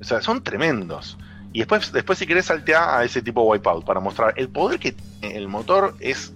O 0.00 0.04
sea, 0.04 0.20
son 0.22 0.42
tremendos. 0.42 1.16
Y 1.52 1.58
después, 1.60 1.92
después 1.92 2.18
si 2.18 2.26
querés 2.26 2.46
saltear 2.46 3.00
a 3.00 3.04
ese 3.04 3.22
tipo 3.22 3.42
Wipeout 3.42 3.84
para 3.84 4.00
mostrar 4.00 4.34
el 4.36 4.48
poder 4.48 4.78
que 4.80 4.92
tiene 4.92 5.36
el 5.36 5.46
motor 5.48 5.94
es 6.00 6.32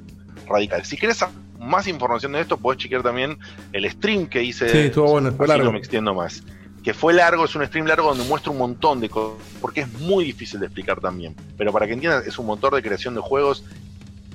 radical. 0.49 0.85
Si 0.85 0.97
querés 0.97 1.25
más 1.65 1.87
información 1.87 2.33
de 2.33 2.41
esto, 2.41 2.57
podés 2.57 2.79
chequear 2.79 3.03
también 3.03 3.39
el 3.73 3.91
stream 3.91 4.27
que 4.27 4.43
hice. 4.43 4.69
Sí, 4.69 4.79
estuvo 4.79 5.11
bueno, 5.11 5.33
fue 5.33 5.49
largo. 5.49 5.65
No 5.65 5.73
me 5.73 5.79
extiendo 5.79 6.15
más. 6.15 6.43
Que 6.83 6.93
fue 6.93 7.15
largo, 7.15 7.47
es 7.47 7.55
un 7.55 7.65
stream 7.67 7.87
largo 7.87 8.09
donde 8.09 8.25
muestra 8.25 8.53
un 8.53 8.59
montón 8.59 9.01
de 9.01 9.09
cosas, 9.09 9.43
porque 9.61 9.81
es 9.83 9.93
muy 10.01 10.25
difícil 10.25 10.61
de 10.61 10.67
explicar 10.67 11.01
también. 11.01 11.35
Pero 11.57 11.73
para 11.73 11.87
que 11.87 11.95
entiendan, 11.95 12.23
es 12.27 12.39
un 12.39 12.47
motor 12.47 12.75
de 12.75 12.83
creación 12.83 13.15
de 13.15 13.21
juegos 13.21 13.65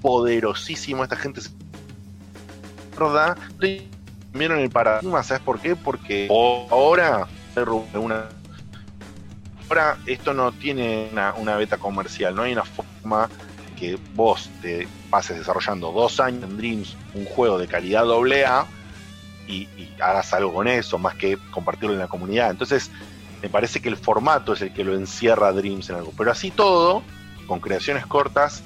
poderosísimo. 0.02 1.04
Esta 1.04 1.16
gente 1.16 1.42
se 1.42 1.52
vieron 4.34 4.60
el 4.60 4.70
paradigma, 4.70 5.24
¿sabes 5.24 5.44
por 5.44 5.60
qué? 5.60 5.76
Porque 5.76 6.28
ahora 6.30 7.28
una 7.94 8.30
ahora 9.70 9.98
esto 10.06 10.34
no 10.34 10.52
tiene 10.52 11.10
una, 11.12 11.34
una 11.36 11.56
beta 11.56 11.78
comercial, 11.78 12.36
no 12.36 12.42
hay 12.44 12.54
una 12.54 12.64
forma 12.64 13.30
que 13.80 13.98
vos 14.14 14.50
te 14.62 14.88
pases 15.10 15.38
desarrollando 15.38 15.92
dos 15.92 16.20
años 16.20 16.44
en 16.44 16.58
Dreams 16.58 16.98
un 17.14 17.26
juego 17.26 17.58
de 17.58 17.68
calidad 17.68 18.04
AA 18.12 18.66
y, 19.48 19.68
y 19.78 19.96
hagas 20.02 20.34
algo 20.34 20.54
con 20.54 20.68
eso, 20.68 20.98
más 20.98 21.16
que 21.16 21.38
compartirlo 21.52 21.94
en 21.94 22.00
la 22.00 22.08
comunidad. 22.08 22.52
Entonces, 22.52 22.92
me 23.42 23.50
parece 23.50 23.82
que 23.82 23.90
el 23.90 23.98
formato 23.98 24.54
es 24.54 24.62
el 24.62 24.74
que 24.74 24.84
lo 24.84 24.96
encierra 24.96 25.48
a 25.48 25.52
Dreams 25.54 25.90
en 25.90 25.96
algo. 25.96 26.14
Pero 26.18 26.32
así 26.32 26.52
todo, 26.52 27.04
con 27.48 27.60
creaciones 27.60 28.06
cortas, 28.06 28.64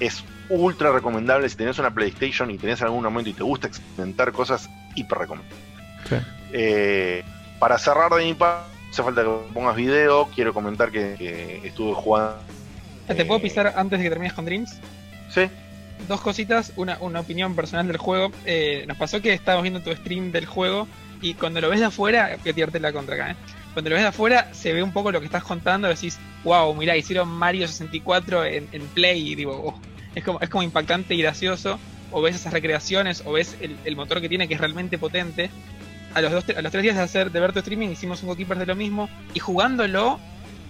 es 0.00 0.24
ultra 0.48 0.92
recomendable. 0.92 1.48
Si 1.48 1.56
tenés 1.56 1.78
una 1.78 1.92
PlayStation 1.92 2.50
y 2.50 2.58
tenés 2.58 2.82
algún 2.82 3.04
momento 3.04 3.30
y 3.30 3.34
te 3.34 3.42
gusta 3.42 3.66
experimentar 3.66 4.32
cosas, 4.32 4.68
hiper 4.94 5.18
recomendable. 5.18 5.62
Sí. 6.08 6.16
Eh, 6.52 7.24
para 7.58 7.78
cerrar 7.78 8.12
de 8.12 8.24
mi 8.24 8.34
parte, 8.34 8.66
hace 8.90 9.02
falta 9.02 9.22
que 9.22 9.30
pongas 9.52 9.76
video. 9.76 10.28
Quiero 10.34 10.54
comentar 10.54 10.90
que, 10.90 11.14
que 11.18 11.66
estuve 11.66 11.94
jugando. 11.94 12.53
¿Te 13.06 13.24
puedo 13.24 13.40
pisar 13.40 13.74
antes 13.76 13.98
de 13.98 14.04
que 14.04 14.10
termines 14.10 14.32
con 14.32 14.44
Dreams? 14.44 14.78
Sí. 15.28 15.42
Dos 16.08 16.20
cositas, 16.20 16.72
una, 16.76 16.98
una 17.00 17.20
opinión 17.20 17.54
personal 17.54 17.86
del 17.86 17.98
juego. 17.98 18.32
Eh, 18.46 18.84
nos 18.88 18.96
pasó 18.96 19.20
que 19.20 19.32
estábamos 19.32 19.62
viendo 19.62 19.80
tu 19.80 19.94
stream 19.94 20.32
del 20.32 20.46
juego 20.46 20.88
y 21.20 21.34
cuando 21.34 21.60
lo 21.60 21.70
ves 21.70 21.80
de 21.80 21.86
afuera, 21.86 22.30
a 22.34 22.52
tirarte 22.52 22.80
la 22.80 22.92
contra 22.92 23.14
acá, 23.14 23.30
¿eh? 23.32 23.36
Cuando 23.72 23.90
lo 23.90 23.96
ves 23.96 24.04
de 24.04 24.08
afuera 24.08 24.48
se 24.52 24.72
ve 24.72 24.82
un 24.82 24.92
poco 24.92 25.10
lo 25.10 25.20
que 25.20 25.26
estás 25.26 25.42
contando, 25.42 25.88
decís, 25.88 26.18
wow, 26.44 26.72
mirá, 26.74 26.96
hicieron 26.96 27.28
Mario 27.28 27.66
64 27.66 28.44
en, 28.44 28.68
en 28.72 28.82
Play 28.88 29.32
y 29.32 29.34
digo, 29.34 29.60
oh, 29.64 29.80
es, 30.14 30.22
como, 30.24 30.40
es 30.40 30.48
como 30.48 30.62
impactante 30.62 31.14
y 31.14 31.22
gracioso. 31.22 31.78
O 32.10 32.22
ves 32.22 32.36
esas 32.36 32.52
recreaciones, 32.52 33.22
o 33.26 33.32
ves 33.32 33.56
el, 33.60 33.76
el 33.84 33.96
motor 33.96 34.20
que 34.20 34.28
tiene 34.28 34.46
que 34.46 34.54
es 34.54 34.60
realmente 34.60 34.98
potente. 34.98 35.50
A 36.14 36.20
los, 36.20 36.30
dos, 36.30 36.44
a 36.56 36.62
los 36.62 36.70
tres 36.70 36.84
días 36.84 36.94
de, 36.96 37.02
hacer, 37.02 37.32
de 37.32 37.40
ver 37.40 37.52
tu 37.52 37.58
streaming 37.58 37.88
hicimos 37.88 38.22
un 38.22 38.28
Goalkeepers 38.28 38.60
de 38.60 38.66
lo 38.66 38.76
mismo 38.76 39.08
y 39.34 39.40
jugándolo 39.40 40.20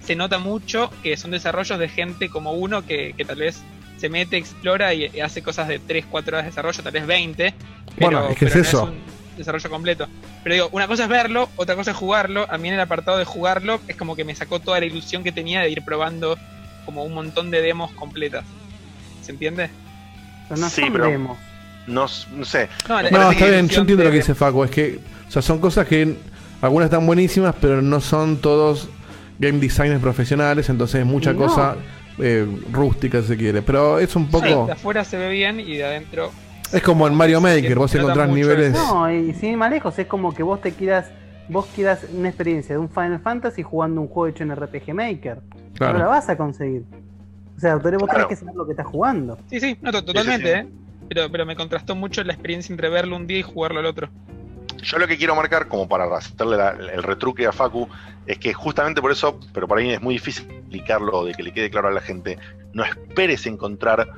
se 0.05 0.15
nota 0.17 0.39
mucho 0.39 0.91
que 1.03 1.17
son 1.17 1.31
desarrollos 1.31 1.79
de 1.79 1.89
gente 1.89 2.29
como 2.29 2.53
uno 2.53 2.85
que, 2.87 3.15
que 3.17 3.25
tal 3.25 3.37
vez 3.37 3.61
se 3.99 4.09
mete, 4.09 4.37
explora 4.37 4.93
y, 4.93 5.11
y 5.15 5.21
hace 5.21 5.43
cosas 5.43 5.69
de 5.69 5.79
3, 5.79 6.05
4 6.11 6.37
horas 6.37 6.45
de 6.45 6.51
desarrollo, 6.51 6.83
tal 6.83 6.93
vez 6.93 7.07
20. 7.07 7.55
Bueno, 8.01 8.19
pero- 8.21 8.29
es 8.33 8.39
que 8.39 8.45
es 8.47 8.51
pero 8.53 8.63
no 8.65 8.69
eso. 8.69 8.85
un 8.85 8.99
desarrollo 9.39 9.71
completo. 9.71 10.07
Pero 10.43 10.55
digo, 10.55 10.69
una 10.73 10.87
cosa 10.87 11.05
es 11.05 11.09
verlo, 11.09 11.49
otra 11.57 11.75
cosa 11.75 11.93
es 11.93 11.97
jugarlo. 11.97 12.47
A 12.51 12.59
mí 12.59 12.69
en 12.69 12.75
el 12.75 12.81
apartado 12.81 13.17
de 13.19 13.25
jugarlo 13.25 13.81
es 13.89 13.97
como 13.97 14.15
que 14.15 14.25
me 14.25 14.35
sacó 14.35 14.61
toda 14.61 14.79
la 14.81 14.87
ilusión 14.87 15.25
que 15.25 15.33
tenía 15.33 15.61
de 15.63 15.71
ir 15.71 15.83
probando 15.85 16.37
como 16.85 17.03
un 17.05 17.15
montón 17.15 17.51
de 17.51 17.63
demos 17.63 17.93
completas. 17.93 18.45
¿Se 19.23 19.33
entiende? 19.33 19.71
Pero 20.49 20.61
no 20.61 20.69
Sí, 20.69 20.83
son 20.83 20.93
pero- 20.93 21.07
demos. 21.07 21.39
No, 21.87 22.07
no 22.33 22.45
sé. 22.45 22.69
No, 22.89 23.01
la- 23.01 23.11
No, 23.11 23.31
está 23.31 23.47
bien, 23.47 23.69
yo 23.69 23.81
entiendo 23.81 24.05
lo 24.05 24.11
que 24.11 24.17
dice 24.17 24.35
Facu. 24.35 24.65
Es 24.65 24.71
que, 24.71 24.99
o 25.29 25.31
sea, 25.31 25.41
son 25.43 25.61
cosas 25.61 25.87
que 25.87 26.17
algunas 26.61 26.87
están 26.87 27.07
buenísimas, 27.07 27.55
pero 27.61 27.81
no 27.83 28.01
son 28.01 28.39
todos 28.39 28.89
game 29.39 29.59
designers 29.59 30.01
profesionales, 30.01 30.69
entonces 30.69 31.01
es 31.01 31.07
mucha 31.07 31.33
No. 31.33 31.39
cosa 31.41 31.77
eh, 32.19 32.47
rústica 32.73 33.21
si 33.23 33.29
se 33.29 33.37
quiere. 33.37 33.61
Pero 33.63 33.99
es 33.99 34.15
un 34.15 34.27
Sí, 34.27 34.33
poco. 34.33 34.67
de 34.67 34.73
afuera 34.73 35.03
se 35.05 35.17
ve 35.19 35.29
bien 35.31 35.59
y 35.61 35.77
de 35.77 35.85
adentro. 35.85 36.31
Es 36.73 36.83
como 36.83 37.07
en 37.09 37.15
Mario 37.15 37.41
Maker, 37.41 37.77
vos 37.77 37.95
encontrás 37.95 38.29
niveles. 38.29 38.73
No, 38.73 39.11
y 39.13 39.33
sin 39.35 39.51
ir 39.51 39.57
más 39.57 39.71
lejos, 39.71 39.99
es 39.99 40.07
como 40.07 40.33
que 40.35 40.43
vos 40.43 40.61
te 40.61 40.73
quieras, 40.73 41.11
vos 41.49 41.67
quieras 41.75 42.07
una 42.17 42.29
experiencia 42.29 42.75
de 42.77 42.79
un 42.81 42.89
Final 42.89 43.21
Fantasy 43.21 43.63
jugando 43.63 44.01
un 44.01 44.07
juego 44.09 44.29
hecho 44.29 44.45
en 44.45 44.55
RPG 44.55 44.95
Maker. 44.95 45.41
Claro. 45.75 45.95
No 45.95 45.99
la 46.01 46.07
vas 46.07 46.29
a 46.29 46.37
conseguir. 46.37 46.85
O 47.57 47.61
sea, 47.61 47.79
pero 47.81 47.99
vos 47.99 48.09
Claro. 48.09 48.27
tenés 48.27 48.39
que 48.39 48.45
saber 48.45 48.55
lo 48.57 48.65
que 48.67 48.73
estás 48.73 48.87
jugando. 48.87 49.39
Sí, 49.51 49.61
sí, 49.61 49.77
no, 49.83 49.93
to- 49.93 50.05
totalmente, 50.05 50.47
sí. 50.53 50.59
¿eh? 50.61 50.67
Pero, 51.09 51.31
pero 51.31 51.45
me 51.47 51.55
contrastó 51.55 51.95
mucho 51.95 52.25
la 52.25 52.33
experiencia 52.33 52.73
entre 52.73 52.89
verlo 52.89 53.17
un 53.17 53.27
día 53.27 53.39
y 53.39 53.43
jugarlo 53.43 53.81
al 53.81 53.87
otro. 53.87 54.09
Yo 54.85 54.99
lo 54.99 55.07
que 55.09 55.17
quiero 55.17 55.35
marcar, 55.35 55.69
como 55.69 55.89
para 55.89 56.05
hacerle 56.17 56.57
la- 56.57 56.71
el 56.71 57.03
retruque 57.03 57.47
a 57.47 57.53
Facu, 57.53 57.89
es 58.27 58.39
que 58.39 58.53
justamente 58.53 59.01
por 59.01 59.11
eso, 59.13 59.39
pero 59.53 59.67
para 59.67 59.81
mí 59.83 59.93
es 59.93 60.01
muy 60.01 60.15
difícil 60.15 60.47
explicarlo, 60.51 61.25
de 61.25 61.35
que 61.35 61.43
le 61.43 61.53
quede 61.53 61.71
claro 61.71 61.89
a 61.89 61.93
la 61.93 62.01
gente, 62.01 62.39
no 62.73 62.85
esperes 62.85 63.47
encontrar 63.47 64.09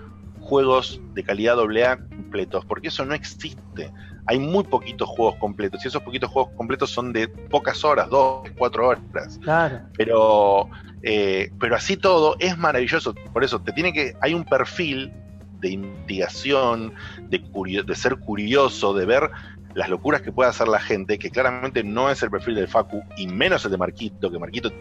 juegos 0.41 1.01
de 1.15 1.25
calidad 1.25 1.59
AA 1.59 1.97
completos, 2.09 2.65
porque 2.67 2.89
eso 2.89 3.05
no 3.05 3.15
existe. 3.15 3.93
Hay 4.27 4.39
muy 4.39 4.65
poquitos 4.65 5.09
juegos 5.09 5.37
completos, 5.37 5.85
y 5.85 5.89
esos 5.89 6.03
poquitos 6.03 6.31
juegos 6.31 6.53
completos 6.57 6.91
son 6.91 7.13
de 7.13 7.29
pocas 7.29 7.85
horas, 7.85 8.09
dos, 8.11 8.49
cuatro 8.57 8.89
horas. 8.89 9.39
Claro. 9.43 9.83
Pero, 9.97 10.69
eh, 11.03 11.51
pero 11.59 11.77
así 11.77 11.97
todo 11.97 12.37
es 12.39 12.57
maravilloso. 12.59 13.15
Por 13.33 13.45
eso 13.45 13.61
te 13.61 13.73
tiene 13.73 13.93
que. 13.93 14.15
Hay 14.21 14.35
un 14.35 14.45
perfil 14.45 15.13
de 15.61 15.71
investigación, 15.71 16.93
de, 17.29 17.43
curio- 17.43 17.83
de 17.85 17.95
ser 17.95 18.17
curioso, 18.17 18.93
de 18.95 19.07
ver 19.07 19.31
las 19.77 19.89
locuras 19.91 20.23
que 20.23 20.33
puede 20.33 20.49
hacer 20.51 20.69
la 20.69 20.81
gente, 20.81 21.19
que 21.19 21.31
claramente 21.31 21.85
no 21.85 22.11
es 22.11 22.23
el 22.23 22.31
perfil 22.31 22.55
del 22.55 22.67
Facu, 22.67 23.03
y 23.17 23.27
menos 23.27 23.65
el 23.67 23.71
de 23.71 23.77
Marquito, 23.77 24.31
que 24.31 24.39
Marquito 24.39 24.73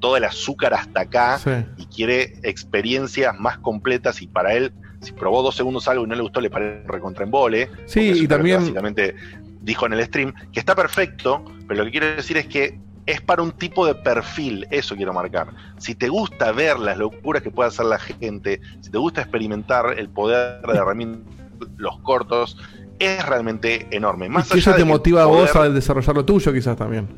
todo 0.00 0.16
el 0.16 0.24
azúcar 0.24 0.72
hasta 0.74 1.02
acá 1.02 1.38
Sí. 1.38 1.50
y 1.76 1.86
quiere 1.86 2.34
experiencias 2.42 3.38
más 3.38 3.58
completas 3.58 4.22
y 4.22 4.26
para 4.26 4.54
él, 4.54 4.72
si 5.00 5.12
probó 5.12 5.42
dos 5.42 5.54
segundos 5.54 5.86
algo 5.86 6.04
y 6.04 6.08
no 6.08 6.14
le 6.14 6.22
gustó, 6.22 6.40
le 6.40 6.48
parece 6.50 6.82
recontra 6.88 7.24
embole. 7.24 7.70
Sí, 7.86 8.10
y 8.22 8.26
también- 8.26 8.60
Básicamente 8.60 9.14
dijo 9.60 9.84
en 9.86 9.92
el 9.92 10.04
stream 10.04 10.32
que 10.50 10.58
está 10.60 10.74
perfecto, 10.74 11.44
pero 11.68 11.80
lo 11.80 11.84
que 11.84 11.90
quiero 11.92 12.06
decir 12.16 12.36
es 12.38 12.46
que 12.46 12.80
es 13.04 13.20
para 13.20 13.42
un 13.42 13.52
tipo 13.52 13.84
de 13.86 13.94
perfil, 13.96 14.66
eso 14.70 14.96
quiero 14.96 15.12
marcar. 15.12 15.48
Si 15.76 15.94
te 15.94 16.08
gusta 16.08 16.52
ver 16.52 16.78
las 16.78 16.96
locuras 16.96 17.42
que 17.42 17.50
puede 17.50 17.68
hacer 17.68 17.84
la 17.84 17.98
gente, 17.98 18.60
si 18.80 18.90
te 18.90 18.96
gusta 18.98 19.20
experimentar 19.20 19.98
el 19.98 20.08
poder 20.08 20.62
de 20.62 20.72
herramientas, 20.78 21.28
los 21.76 21.98
cortos, 22.00 22.56
es 23.04 23.24
realmente 23.26 23.86
enorme. 23.90 24.28
Más 24.28 24.54
y 24.54 24.58
eso 24.58 24.74
te 24.74 24.84
motiva 24.84 25.22
a 25.22 25.26
vos 25.26 25.50
poder- 25.50 25.70
a 25.70 25.74
desarrollar 25.74 26.14
lo 26.16 26.24
tuyo, 26.24 26.52
quizás 26.52 26.76
también. 26.76 27.08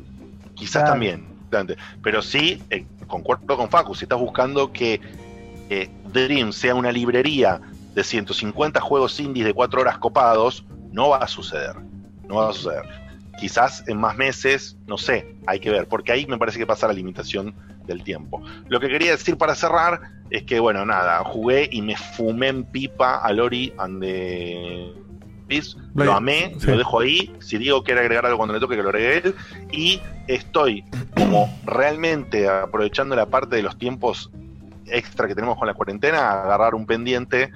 Quizás 0.55 0.83
Claro. 0.83 0.89
también, 0.91 1.25
pero 2.01 2.21
sí, 2.21 2.61
eh, 2.69 2.85
concuerdo 3.07 3.57
con 3.57 3.69
Facu, 3.69 3.93
si 3.95 4.05
estás 4.05 4.19
buscando 4.19 4.71
que 4.71 4.99
eh, 5.69 5.89
Dream 6.13 6.51
sea 6.53 6.75
una 6.75 6.91
librería 6.91 7.59
de 7.95 8.03
150 8.03 8.79
juegos 8.81 9.19
indies 9.19 9.45
de 9.45 9.53
4 9.53 9.81
horas 9.81 9.97
copados, 9.97 10.65
no 10.91 11.09
va 11.09 11.17
a 11.17 11.27
suceder. 11.27 11.75
No 12.27 12.35
va 12.35 12.49
a 12.49 12.53
suceder. 12.53 12.83
Quizás 13.39 13.83
en 13.87 13.97
más 13.99 14.15
meses, 14.15 14.77
no 14.87 14.97
sé, 14.97 15.35
hay 15.47 15.59
que 15.59 15.69
ver, 15.69 15.87
porque 15.87 16.11
ahí 16.11 16.25
me 16.27 16.37
parece 16.37 16.57
que 16.59 16.65
pasa 16.65 16.87
la 16.87 16.93
limitación 16.93 17.53
del 17.85 18.03
tiempo. 18.03 18.41
Lo 18.69 18.79
que 18.79 18.87
quería 18.89 19.11
decir 19.11 19.37
para 19.37 19.55
cerrar 19.55 20.01
es 20.29 20.43
que, 20.43 20.59
bueno, 20.59 20.85
nada, 20.85 21.19
jugué 21.23 21.67
y 21.71 21.81
me 21.81 21.95
fumé 21.95 22.47
en 22.47 22.63
pipa 22.63 23.17
a 23.17 23.31
Lori 23.33 23.73
and 23.77 24.01
the 24.01 24.93
Lo 25.93 26.13
amé, 26.13 26.55
Sí. 26.57 26.67
lo 26.67 26.77
dejo 26.77 26.99
ahí. 26.99 27.33
Si 27.39 27.57
digo 27.57 27.83
quiere 27.83 28.01
agregar 28.01 28.25
algo 28.25 28.37
cuando 28.37 28.53
le 28.53 28.59
toque, 28.59 28.75
que 28.75 28.83
lo 28.83 28.89
agregue 28.89 29.17
él. 29.25 29.35
Y 29.71 30.01
estoy 30.27 30.83
como 31.15 31.49
realmente 31.65 32.47
aprovechando 32.49 33.15
la 33.15 33.27
parte 33.27 33.55
de 33.55 33.63
los 33.63 33.77
tiempos 33.77 34.29
extra 34.87 35.27
que 35.27 35.35
tenemos 35.35 35.57
con 35.57 35.67
la 35.67 35.73
cuarentena, 35.73 36.19
a 36.19 36.43
agarrar 36.43 36.75
un 36.75 36.85
pendiente 36.85 37.51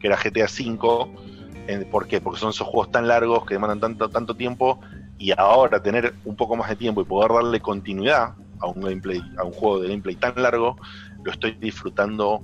que 0.00 0.06
era 0.06 0.16
GTA 0.16 0.46
V. 0.46 1.86
¿Por 1.90 2.06
qué? 2.06 2.20
Porque 2.20 2.40
son 2.40 2.50
esos 2.50 2.66
juegos 2.66 2.90
tan 2.90 3.06
largos 3.06 3.44
que 3.46 3.54
demandan 3.54 3.80
tanto, 3.80 4.08
tanto 4.08 4.34
tiempo 4.34 4.80
y 5.18 5.32
ahora 5.36 5.80
tener 5.82 6.14
un 6.24 6.34
poco 6.34 6.56
más 6.56 6.68
de 6.68 6.76
tiempo 6.76 7.00
y 7.00 7.04
poder 7.04 7.30
darle 7.32 7.60
continuidad 7.60 8.34
a 8.58 8.66
un 8.66 8.80
gameplay, 8.80 9.22
a 9.38 9.44
un 9.44 9.52
juego 9.52 9.80
de 9.80 9.88
gameplay 9.88 10.16
tan 10.16 10.34
largo, 10.36 10.76
lo 11.24 11.30
estoy 11.30 11.52
disfrutando 11.52 12.42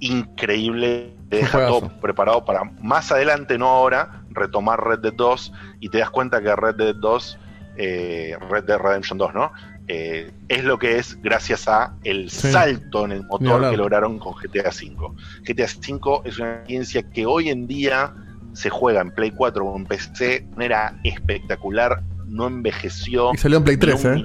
increíble. 0.00 1.14
Te 1.30 1.36
deja 1.38 1.66
todo 1.66 1.88
preparado 2.00 2.44
para 2.44 2.64
más 2.80 3.10
adelante, 3.10 3.58
no 3.58 3.66
ahora, 3.68 4.22
retomar 4.30 4.82
Red 4.84 5.00
Dead 5.00 5.14
2 5.14 5.52
y 5.80 5.88
te 5.88 5.98
das 5.98 6.10
cuenta 6.10 6.40
que 6.42 6.54
Red 6.54 6.76
Dead 6.76 6.94
2, 6.94 7.38
eh, 7.76 8.36
Red 8.50 8.64
Dead 8.64 8.78
Redemption 8.78 9.18
2, 9.18 9.34
¿no? 9.34 9.52
Eh, 9.88 10.30
es 10.48 10.64
lo 10.64 10.78
que 10.78 10.98
es 10.98 11.20
gracias 11.20 11.68
a 11.68 11.94
el 12.04 12.30
Sí. 12.30 12.50
salto 12.52 13.04
en 13.04 13.12
el 13.12 13.24
motor 13.26 13.70
que 13.70 13.76
lograron 13.76 14.18
con 14.18 14.34
GTA 14.34 14.70
V. 14.70 15.14
GTA 15.44 15.64
V 15.66 16.20
es 16.24 16.38
una 16.38 16.54
experiencia 16.54 17.02
que 17.10 17.26
hoy 17.26 17.50
en 17.50 17.66
día 17.66 18.14
se 18.52 18.70
juega 18.70 19.00
en 19.00 19.10
Play 19.10 19.32
4 19.32 19.64
o 19.64 19.76
en 19.76 19.84
PC 19.84 20.24
de 20.40 20.46
manera 20.54 20.98
espectacular, 21.04 22.02
no 22.26 22.46
envejeció. 22.46 23.32
Y 23.34 23.38
salió 23.38 23.58
en 23.58 23.64
Play 23.64 23.76
ni 23.76 23.80
3, 23.80 24.04
un 24.04 24.10
¿eh? 24.16 24.24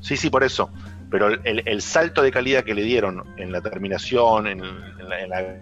Sí, 0.00 0.16
sí, 0.16 0.28
por 0.30 0.42
eso. 0.42 0.68
Pero 1.12 1.28
el, 1.28 1.62
el 1.64 1.82
salto 1.82 2.22
de 2.22 2.32
calidad 2.32 2.64
que 2.64 2.74
le 2.74 2.82
dieron 2.82 3.22
en 3.36 3.52
la 3.52 3.60
terminación, 3.60 4.48
en, 4.48 4.60
en 4.64 5.28
la- 5.28 5.56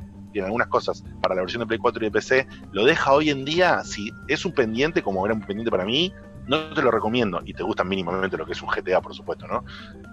algunas 0.45 0.69
cosas 0.69 1.03
para 1.21 1.35
la 1.35 1.41
versión 1.43 1.61
de 1.61 1.67
Play 1.67 1.79
4 1.81 2.03
y 2.03 2.07
de 2.07 2.13
PC, 2.13 2.47
lo 2.73 2.85
deja 2.85 3.13
hoy 3.13 3.31
en 3.31 3.45
día, 3.45 3.83
si 3.83 4.13
es 4.29 4.47
un 4.47 4.53
pendiente, 4.53 5.03
como 5.03 5.27
era 5.27 5.35
un 5.35 5.41
pendiente 5.43 5.73
para 5.73 5.85
mí, 5.85 6.15
no 6.47 6.73
te 6.73 6.83
lo 6.83 6.91
recomiendo, 6.93 7.43
y 7.45 7.53
te 7.53 7.65
gusta 7.65 7.83
mínimamente 7.83 8.37
lo 8.37 8.47
que 8.47 8.53
es 8.53 8.63
un 8.63 8.69
GTA, 8.69 9.01
por 9.01 9.13
supuesto, 9.13 9.47
¿no? 9.49 9.65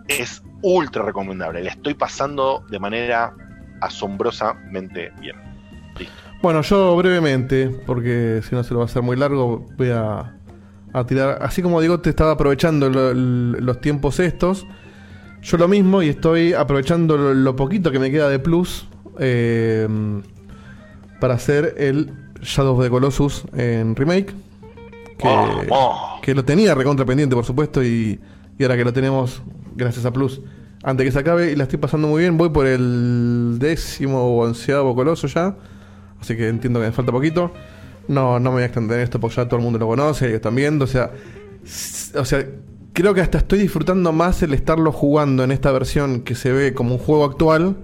Es 0.08 0.42
ultra 0.64 1.04
recomendable, 1.04 1.62
le 1.62 1.70
estoy 1.70 1.94
pasando 1.94 2.64
de 2.70 2.80
manera 2.80 3.32
asombrosamente 3.80 5.12
bien. 5.20 5.36
Bueno, 6.42 6.62
yo 6.62 6.96
brevemente, 6.96 7.70
porque 7.86 8.42
si 8.48 8.56
no 8.56 8.64
se 8.64 8.74
lo 8.74 8.80
va 8.80 8.86
a 8.86 8.88
hacer 8.88 9.02
muy 9.02 9.18
largo, 9.18 9.66
voy 9.78 9.90
a, 9.90 10.34
a 10.94 11.06
tirar. 11.06 11.40
Así 11.42 11.62
como 11.62 11.82
digo, 11.82 12.00
te 12.00 12.10
estaba 12.10 12.32
aprovechando 12.32 12.90
los 12.90 13.82
tiempos 13.82 14.20
estos. 14.20 14.66
Yo 15.48 15.58
lo 15.58 15.70
mismo 15.70 16.04
y 16.04 16.10
estoy 16.10 16.52
aprovechando 16.52 17.16
lo, 17.16 17.34
lo 17.34 17.56
poquito 17.56 17.90
que 17.90 18.00
me 18.00 18.12
queda 18.12 18.28
de 18.28 18.38
plus 18.38 18.86
eh, 19.18 19.88
para 21.22 21.36
hacer 21.36 21.76
el 21.78 22.12
Shadow 22.42 22.76
of 22.76 22.84
the 22.84 22.90
Colossus 22.90 23.46
en 23.56 23.96
remake. 23.96 24.34
Que, 25.18 25.30
que 26.22 26.36
lo 26.36 26.44
tenía 26.44 26.76
recontra 26.76 27.06
pendiente, 27.06 27.34
por 27.34 27.46
supuesto, 27.46 27.82
y, 27.82 28.20
y 28.60 28.64
ahora 28.64 28.76
que 28.76 28.84
lo 28.84 28.92
tenemos, 28.92 29.42
gracias 29.74 30.06
a 30.06 30.12
Plus, 30.12 30.42
antes 30.84 31.06
que 31.06 31.12
se 31.14 31.20
acabe, 31.20 31.54
y 31.54 31.56
la 31.56 31.64
estoy 31.64 31.80
pasando 31.80 32.10
muy 32.10 32.24
bien. 32.24 32.38
Voy 32.38 32.50
por 32.50 32.68
el 32.68 33.56
décimo 33.58 34.20
o 34.20 34.46
onceavo 34.46 34.94
coloso 34.96 35.28
ya. 35.28 35.56
Así 36.20 36.36
que 36.36 36.50
entiendo 36.50 36.82
que 36.82 36.88
me 36.88 36.92
falta 36.92 37.14
poquito. 37.14 37.54
No, 38.10 38.38
no 38.38 38.50
me 38.50 38.56
voy 38.56 38.64
a 38.64 38.66
extender 38.66 38.98
en 38.98 39.06
esto 39.06 39.18
porque 39.20 39.38
ya 39.38 39.46
todo 39.46 39.56
el 39.56 39.64
mundo 39.64 39.80
lo 39.80 39.88
conoce 39.88 40.30
lo 40.30 40.36
están 40.36 40.56
viendo. 40.56 40.84
O 40.84 40.88
sea, 40.88 41.10
o 42.16 42.26
sea, 42.26 42.46
creo 42.98 43.14
que 43.14 43.22
hasta 43.22 43.38
estoy 43.38 43.60
disfrutando 43.60 44.12
más 44.12 44.42
el 44.42 44.56
estarlo 44.56 44.92
jugando 44.92 45.44
en 45.44 45.52
esta 45.52 45.72
versión 45.72 46.22
que 46.22 46.34
se 46.34 46.52
ve 46.52 46.74
como 46.74 46.96
un 46.96 46.98
juego 46.98 47.26
actual 47.26 47.76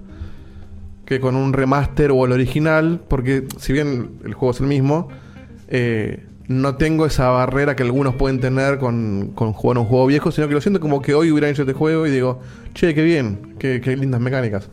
que 1.06 1.20
con 1.20 1.36
un 1.36 1.52
remaster 1.52 2.10
o 2.10 2.24
el 2.24 2.32
original. 2.32 3.00
Porque 3.06 3.44
si 3.56 3.72
bien 3.72 4.18
el 4.24 4.34
juego 4.34 4.50
es 4.50 4.60
el 4.60 4.66
mismo, 4.66 5.10
eh, 5.68 6.26
no 6.48 6.74
tengo 6.74 7.06
esa 7.06 7.28
barrera 7.28 7.76
que 7.76 7.84
algunos 7.84 8.16
pueden 8.16 8.40
tener 8.40 8.78
con, 8.78 9.30
con 9.36 9.52
jugar 9.52 9.78
un 9.78 9.84
juego 9.84 10.06
viejo, 10.06 10.32
sino 10.32 10.48
que 10.48 10.54
lo 10.54 10.60
siento 10.60 10.80
como 10.80 11.00
que 11.00 11.14
hoy 11.14 11.30
hubiera 11.30 11.48
hecho 11.48 11.62
este 11.62 11.74
juego 11.74 12.08
y 12.08 12.10
digo, 12.10 12.40
che, 12.74 12.92
qué 12.92 13.04
bien, 13.04 13.54
qué, 13.60 13.80
qué 13.80 13.96
lindas 13.96 14.20
mecánicas. 14.20 14.68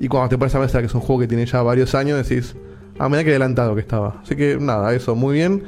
Y 0.00 0.08
cuando 0.08 0.30
te 0.30 0.38
pones 0.38 0.54
a 0.54 0.58
pensar 0.58 0.80
que 0.80 0.86
es 0.86 0.94
un 0.94 1.02
juego 1.02 1.20
que 1.20 1.28
tiene 1.28 1.44
ya 1.44 1.60
varios 1.60 1.94
años, 1.94 2.26
decís, 2.26 2.56
ah, 2.98 3.10
mira 3.10 3.24
qué 3.24 3.30
adelantado 3.30 3.74
que 3.74 3.82
estaba. 3.82 4.22
Así 4.22 4.36
que 4.36 4.56
nada, 4.58 4.94
eso, 4.94 5.14
muy 5.14 5.34
bien. 5.34 5.64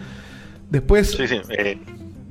Después, 0.70 1.10
Sí, 1.10 1.28
sí, 1.28 1.40
eh, 1.50 1.78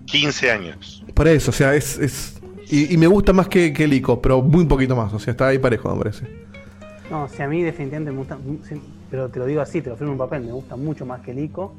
15 0.08 0.52
años. 0.52 1.04
por 1.14 1.28
eso, 1.28 1.52
o 1.52 1.54
sea, 1.54 1.76
es. 1.76 1.98
es 2.00 2.34
y, 2.70 2.94
y 2.94 2.98
me 2.98 3.08
gusta 3.08 3.32
más 3.32 3.48
que, 3.48 3.72
que 3.72 3.86
el 3.86 3.94
ICO, 3.94 4.22
pero 4.22 4.42
muy 4.42 4.66
poquito 4.66 4.96
más, 4.96 5.14
o 5.14 5.20
sea, 5.20 5.32
está 5.32 5.48
ahí 5.48 5.58
parejo, 5.60 5.90
me 5.94 5.98
parece. 6.04 6.26
No, 7.10 7.30
si 7.30 7.42
a 7.42 7.48
mí 7.48 7.64
definitivamente 7.64 8.12
me 8.12 8.18
gusta, 8.18 8.38
pero 9.10 9.30
te 9.30 9.40
lo 9.40 9.46
digo 9.46 9.62
así, 9.62 9.82
te 9.82 9.90
lo 9.90 9.96
firmo 9.96 10.12
en 10.14 10.20
un 10.20 10.28
papel, 10.28 10.44
me 10.44 10.52
gusta 10.52 10.76
mucho 10.76 11.06
más 11.06 11.22
que 11.22 11.32
el 11.32 11.40
ICO. 11.40 11.74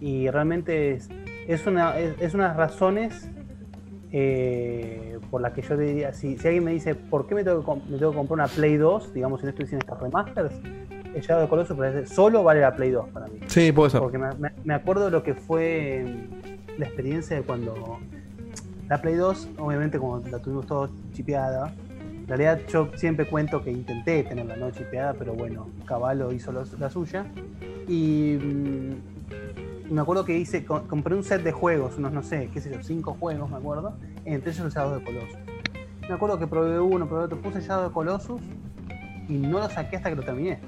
Y 0.00 0.28
realmente 0.28 0.94
es, 0.94 1.08
es 1.46 1.64
una 1.66 1.96
es, 1.98 2.14
es 2.20 2.34
unas 2.34 2.56
razones 2.56 3.28
eh, 4.12 5.18
por 5.30 5.40
las 5.40 5.52
que 5.52 5.62
yo 5.62 5.76
diría, 5.76 6.12
si, 6.12 6.36
si 6.38 6.46
alguien 6.48 6.64
me 6.64 6.72
dice, 6.72 6.94
¿por 6.94 7.26
qué 7.26 7.34
me 7.34 7.44
tengo, 7.44 7.64
que 7.64 7.90
me 7.90 7.98
tengo 7.98 8.10
que 8.12 8.16
comprar 8.16 8.34
una 8.40 8.48
Play 8.48 8.76
2? 8.76 9.14
Digamos, 9.14 9.40
si 9.40 9.44
no 9.46 9.50
estoy 9.50 9.64
haciendo 9.66 9.84
estos 9.84 10.00
remasters, 10.00 10.52
el 11.14 11.22
Shadow 11.22 11.44
of 11.44 11.46
the 11.46 11.50
Colossus 11.50 11.76
parece- 11.76 12.06
solo 12.06 12.42
vale 12.42 12.60
la 12.60 12.74
Play 12.76 12.90
2 12.90 13.08
para 13.10 13.26
mí. 13.28 13.38
Sí, 13.46 13.72
puede 13.72 13.90
ser. 13.90 14.00
Porque 14.00 14.18
me, 14.18 14.28
me- 14.38 14.52
me 14.64 14.74
acuerdo 14.74 15.06
de 15.06 15.10
lo 15.10 15.22
que 15.22 15.34
fue 15.34 16.04
la 16.78 16.86
experiencia 16.86 17.36
de 17.36 17.42
cuando 17.42 17.98
la 18.88 19.00
Play 19.00 19.14
2, 19.14 19.48
obviamente 19.58 19.98
como 19.98 20.18
la 20.20 20.38
tuvimos 20.38 20.66
todos 20.66 20.90
chipeada, 21.12 21.72
en 22.00 22.26
realidad 22.28 22.60
yo 22.68 22.90
siempre 22.96 23.28
cuento 23.28 23.62
que 23.62 23.70
intenté 23.70 24.22
tenerla 24.24 24.56
no 24.56 24.70
chipeada, 24.70 25.14
pero 25.14 25.34
bueno, 25.34 25.68
Caballo 25.84 26.32
hizo 26.32 26.52
la 26.52 26.90
suya. 26.90 27.24
Y 27.88 28.36
mm, 28.42 29.92
me 29.94 30.00
acuerdo 30.00 30.24
que 30.24 30.36
hice, 30.36 30.64
co- 30.64 30.82
compré 30.88 31.14
un 31.14 31.22
set 31.22 31.42
de 31.42 31.52
juegos, 31.52 31.96
unos 31.98 32.12
no 32.12 32.22
sé, 32.22 32.50
qué 32.52 32.60
sé 32.60 32.70
yo, 32.72 32.82
cinco 32.82 33.14
juegos 33.18 33.48
me 33.50 33.56
acuerdo, 33.56 33.96
entre 34.24 34.50
ellos 34.50 34.66
el 34.66 34.72
Shadow 34.72 34.98
de 34.98 35.04
Colossus. 35.04 35.38
Me 36.08 36.14
acuerdo 36.14 36.38
que 36.38 36.46
probé 36.46 36.78
uno, 36.80 37.08
probé 37.08 37.24
otro, 37.24 37.40
puse 37.40 37.60
Shadow 37.60 37.88
de 37.88 37.92
Colossus 37.94 38.40
y 39.28 39.34
no 39.38 39.58
lo 39.60 39.68
saqué 39.68 39.96
hasta 39.96 40.10
que 40.10 40.16
lo 40.16 40.22
terminé. 40.22 40.60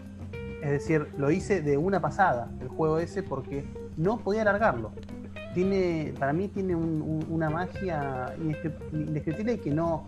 Es 0.62 0.70
decir, 0.70 1.09
lo 1.17 1.31
hice 1.31 1.61
de 1.62 1.77
una 1.77 2.01
pasada 2.01 2.51
el 2.61 2.69
juego 2.69 2.99
ese 2.99 3.23
porque 3.23 3.65
no 3.97 4.19
podía 4.19 4.43
alargarlo. 4.43 4.93
Tiene, 5.59 6.12
para 6.17 6.33
mí 6.33 6.47
tiene 6.47 6.77
un- 6.77 7.03
un- 7.03 7.27
una 7.31 7.51
magia 7.51 8.33
indescri- 8.41 8.73
indescriptible 8.93 9.55
y 9.55 9.59
que 9.59 9.70
no, 9.73 10.07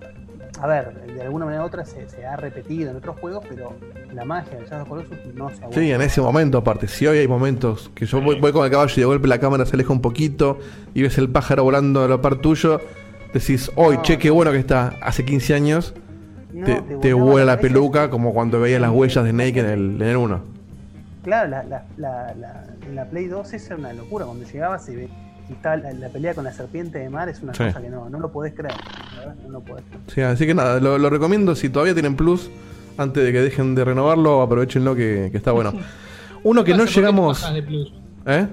a 0.61 0.67
ver, 0.69 0.95
de 1.12 1.23
alguna 1.23 1.45
manera 1.47 1.65
u 1.65 1.67
otra 1.67 1.85
se, 1.85 2.09
se 2.09 2.25
ha 2.25 2.37
repetido 2.37 2.91
en 2.93 2.97
otros 2.99 3.19
juegos, 3.19 3.45
pero 3.49 3.75
la 4.15 4.25
magia 4.25 4.59
del 4.59 4.67
Shadow 4.69 4.83
of 4.83 4.89
Colossus 4.89 5.17
no 5.35 5.49
se 5.51 5.57
ha 5.57 5.67
vuelto. 5.67 5.81
Sí, 5.81 5.91
en 5.91 6.03
ese 6.03 6.20
momento, 6.20 6.59
aparte, 6.59 6.87
si 6.87 7.05
hoy 7.09 7.19
hay 7.19 7.27
momentos 7.27 7.91
que 7.97 8.07
yo 8.07 8.20
voy, 8.20 8.39
voy 8.39 8.53
con 8.53 8.65
el 8.65 8.70
caballo 8.70 8.93
y 8.97 9.01
de 9.01 9.05
golpe 9.07 9.27
la 9.27 9.41
cámara 9.41 9.67
se 9.67 9.75
aleja 9.75 9.93
un 9.93 10.01
poquito 10.01 10.61
y 10.95 11.03
ves 11.03 11.19
el 11.19 11.29
pájaro 11.29 11.65
volando 11.65 12.05
a 12.05 12.07
la 12.09 12.20
par 12.20 12.37
tuyo, 12.37 12.81
decís, 13.35 13.73
hoy, 13.75 13.99
che, 14.03 14.19
qué 14.19 14.31
bueno 14.31 14.53
que 14.53 14.59
está. 14.59 14.95
Hace 15.03 15.25
15 15.25 15.53
años 15.55 15.95
No, 16.53 16.65
te, 16.65 16.75
te 16.81 16.97
te 16.97 17.12
volaba 17.12 17.31
vuela 17.33 17.55
la 17.57 17.61
peluca 17.61 18.09
como 18.09 18.33
cuando 18.33 18.61
veías 18.61 18.81
las 18.81 18.93
huellas 18.93 19.25
de 19.25 19.31
Snake 19.33 19.59
en 19.59 19.67
el, 19.67 20.01
en 20.01 20.09
el 20.09 20.17
1. 20.17 20.41
Claro, 21.25 21.51
la, 21.51 21.65
la, 21.65 21.85
la, 21.97 22.35
la- 22.37 22.65
en 22.87 22.95
la 22.95 23.05
Play 23.11 23.27
2 23.27 23.53
esa 23.53 23.67
era 23.75 23.77
una 23.77 23.93
locura. 23.93 24.25
Cuando 24.27 24.45
llegaba 24.47 24.79
se 24.79 24.95
ve 24.97 25.09
y 25.51 25.57
la, 25.65 25.77
la 25.77 26.09
pelea 26.09 26.35
con 26.35 26.45
la 26.45 26.53
serpiente 26.53 26.99
de 26.99 27.11
mar 27.11 27.29
es 27.29 27.41
una 27.43 27.53
Sí. 27.55 27.65
cosa 27.65 27.81
que 27.83 27.89
no, 27.91 28.09
no 28.09 28.19
lo 28.20 28.31
podés 28.31 28.55
creer. 28.55 28.75
la 29.15 29.19
verdad, 29.20 29.35
no 29.43 29.49
lo 29.51 29.61
podés 29.61 29.85
creer. 29.85 30.01
Sí, 30.15 30.20
así 30.23 30.47
que 30.47 30.55
nada, 30.55 30.79
lo, 30.81 30.97
lo 30.99 31.11
recomiendo. 31.11 31.55
Si 31.55 31.69
todavía 31.69 31.93
tienen 31.95 32.17
plus, 32.17 32.51
antes 32.97 33.25
de 33.25 33.33
que 33.33 33.41
dejen 33.41 33.75
de 33.75 33.85
renovarlo, 33.85 34.43
aprovechenlo 34.43 34.95
que, 34.95 35.29
que 35.31 35.37
está 35.37 35.53
bueno. 35.53 35.73
Uno 36.43 36.65
que 36.65 36.73
no 36.73 36.79
¿Por 36.79 36.87
qué 36.89 36.95
te 36.95 37.01
llegamos. 37.01 37.41
bajás 37.41 37.55
de 37.55 37.62
plus? 37.62 37.93
¿Eh? 38.27 38.47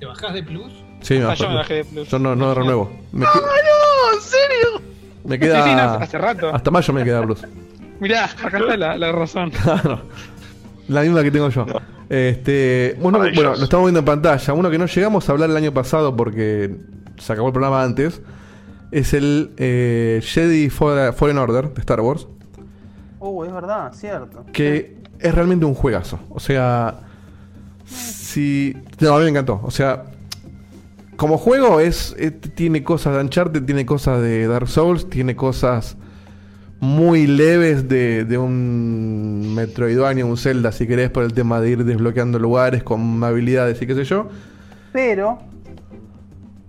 ¿Te 0.00 0.06
bajás 0.06 0.34
de 0.34 0.42
plus? 0.42 0.72
Sí, 1.00 1.14
me 1.18 1.24
Ah, 1.24 1.34
yo 1.34 1.48
me 1.48 1.54
bajé 1.56 1.74
de 1.74 1.84
plus. 1.84 2.08
Yo 2.08 2.18
no, 2.18 2.34
no 2.36 2.54
renuevo. 2.54 2.90
Me, 3.12 3.26
¡Ah, 3.26 3.30
que- 3.34 3.40
no! 3.40 4.14
¿En 4.16 4.20
serio? 4.22 4.82
me 5.24 5.38
queda. 5.38 5.62
Sí, 5.64 5.70
sí, 5.70 5.76
no, 5.76 5.82
hace 5.82 6.18
rato. 6.18 6.54
Hasta 6.54 6.70
mayo 6.70 6.92
me 6.94 7.04
queda 7.04 7.22
plus. 7.22 7.44
Mirá, 8.00 8.24
acá 8.26 8.58
está 8.58 8.76
la, 8.76 8.96
la 8.96 9.12
razón. 9.12 9.50
Claro. 9.62 10.02
La 10.88 11.02
misma 11.02 11.22
que 11.22 11.30
tengo 11.32 11.48
yo. 11.50 11.66
Este, 12.08 12.96
bueno, 13.00 13.18
bueno, 13.18 13.56
lo 13.56 13.64
estamos 13.64 13.86
viendo 13.86 14.00
en 14.00 14.04
pantalla. 14.04 14.52
Uno 14.52 14.70
que 14.70 14.78
no 14.78 14.86
llegamos 14.86 15.28
a 15.28 15.32
hablar 15.32 15.50
el 15.50 15.56
año 15.56 15.72
pasado 15.72 16.16
porque 16.16 16.76
se 17.18 17.32
acabó 17.32 17.48
el 17.48 17.52
programa 17.52 17.82
antes. 17.82 18.20
Es 18.92 19.14
el 19.14 19.52
eh, 19.56 20.20
Jedi 20.22 20.70
Fallen 20.70 21.38
Order 21.38 21.72
de 21.74 21.80
Star 21.80 22.00
Wars. 22.00 22.28
Oh, 23.18 23.44
es 23.44 23.52
verdad, 23.52 23.92
cierto. 23.92 24.44
Que 24.52 24.98
es 25.18 25.34
realmente 25.34 25.64
un 25.64 25.74
juegazo. 25.74 26.20
O 26.30 26.38
sea, 26.38 27.00
si. 27.84 28.76
No, 29.00 29.14
a 29.14 29.18
mí 29.18 29.24
me 29.24 29.30
encantó. 29.30 29.60
O 29.64 29.70
sea, 29.70 30.04
como 31.16 31.38
juego 31.38 31.80
es, 31.80 32.14
eh, 32.18 32.30
tiene 32.30 32.84
cosas 32.84 33.14
de 33.14 33.20
Uncharted, 33.22 33.64
tiene 33.64 33.84
cosas 33.86 34.22
de 34.22 34.46
Dark 34.46 34.68
Souls, 34.68 35.08
tiene 35.10 35.34
cosas 35.34 35.96
muy 36.80 37.26
leves 37.26 37.88
de, 37.88 38.24
de 38.24 38.38
un 38.38 39.54
Metroidvania, 39.54 40.24
un 40.26 40.36
Zelda, 40.36 40.72
si 40.72 40.86
querés, 40.86 41.10
por 41.10 41.24
el 41.24 41.32
tema 41.32 41.60
de 41.60 41.70
ir 41.70 41.84
desbloqueando 41.84 42.38
lugares 42.38 42.82
con 42.82 43.22
habilidades 43.24 43.80
y 43.80 43.86
qué 43.86 43.94
sé 43.94 44.04
yo. 44.04 44.28
Pero 44.92 45.38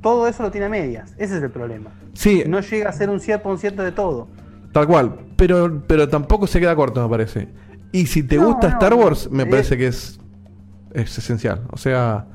todo 0.02 0.27
eso 0.27 0.44
lo 0.44 0.52
tiene 0.52 0.68
a 0.68 0.69
medias. 0.69 1.14
Ese 1.18 1.38
es 1.38 1.44
el 1.44 1.50
problema. 1.52 1.90
Sí. 2.14 2.44
No 2.48 2.61
llega 2.61 2.90
a 2.90 2.94
ser 2.94 3.10
un 3.10 3.19
100% 3.19 3.76
de 3.76 3.92
todo. 3.92 4.27
Tal 4.72 4.88
cual. 4.88 5.16
Pero, 5.36 5.84
pero 5.88 6.08
tampoco 6.08 6.48
se 6.48 6.60
queda 6.60 6.76
corto, 6.76 7.02
me 7.03 7.10
parece. 7.10 7.50
Y 7.92 8.06
si 8.08 8.24
te 8.24 8.38
No, 8.38 8.48
gusta 8.48 8.68
no, 8.69 8.74
Star. 8.74 8.94
Wars, 8.94 9.30
me 9.32 9.44
Eh. 9.44 9.48
parece 9.48 9.77
que 9.77 9.88
es, 9.88 10.19
es 10.94 11.18
esencial. 11.18 11.61
O 11.72 11.77
sea, 11.77 12.26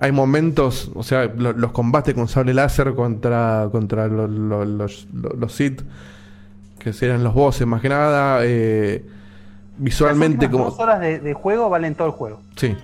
hay 0.00 0.12
momentos, 0.12 0.90
o 0.94 1.02
sea, 1.02 1.26
lo- 1.26 1.52
los 1.52 1.72
combates 1.72 2.14
con 2.14 2.26
sable 2.28 2.54
láser 2.54 2.94
contra, 2.94 3.68
contra 3.70 4.06
lo- 4.08 4.26
lo- 4.26 4.64
los, 4.64 5.08
lo- 5.12 5.34
los 5.38 5.52
Sith, 5.54 5.82
que 6.80 6.92
serán 6.92 7.22
los 7.22 7.32
bosses 7.34 7.66
más 7.66 7.80
que 7.80 7.88
nada. 7.88 8.40
eh, 8.42 9.04
visualmente, 9.78 10.46
Las 10.46 10.52
como. 10.52 10.64
dos 10.64 10.78
horas 10.80 10.98
de, 11.00 11.20
de 11.20 11.32
juego 11.34 11.70
valen 11.70 11.94
todo 11.94 12.08
el 12.08 12.12
juego. 12.12 12.40
Sí. 12.56 12.74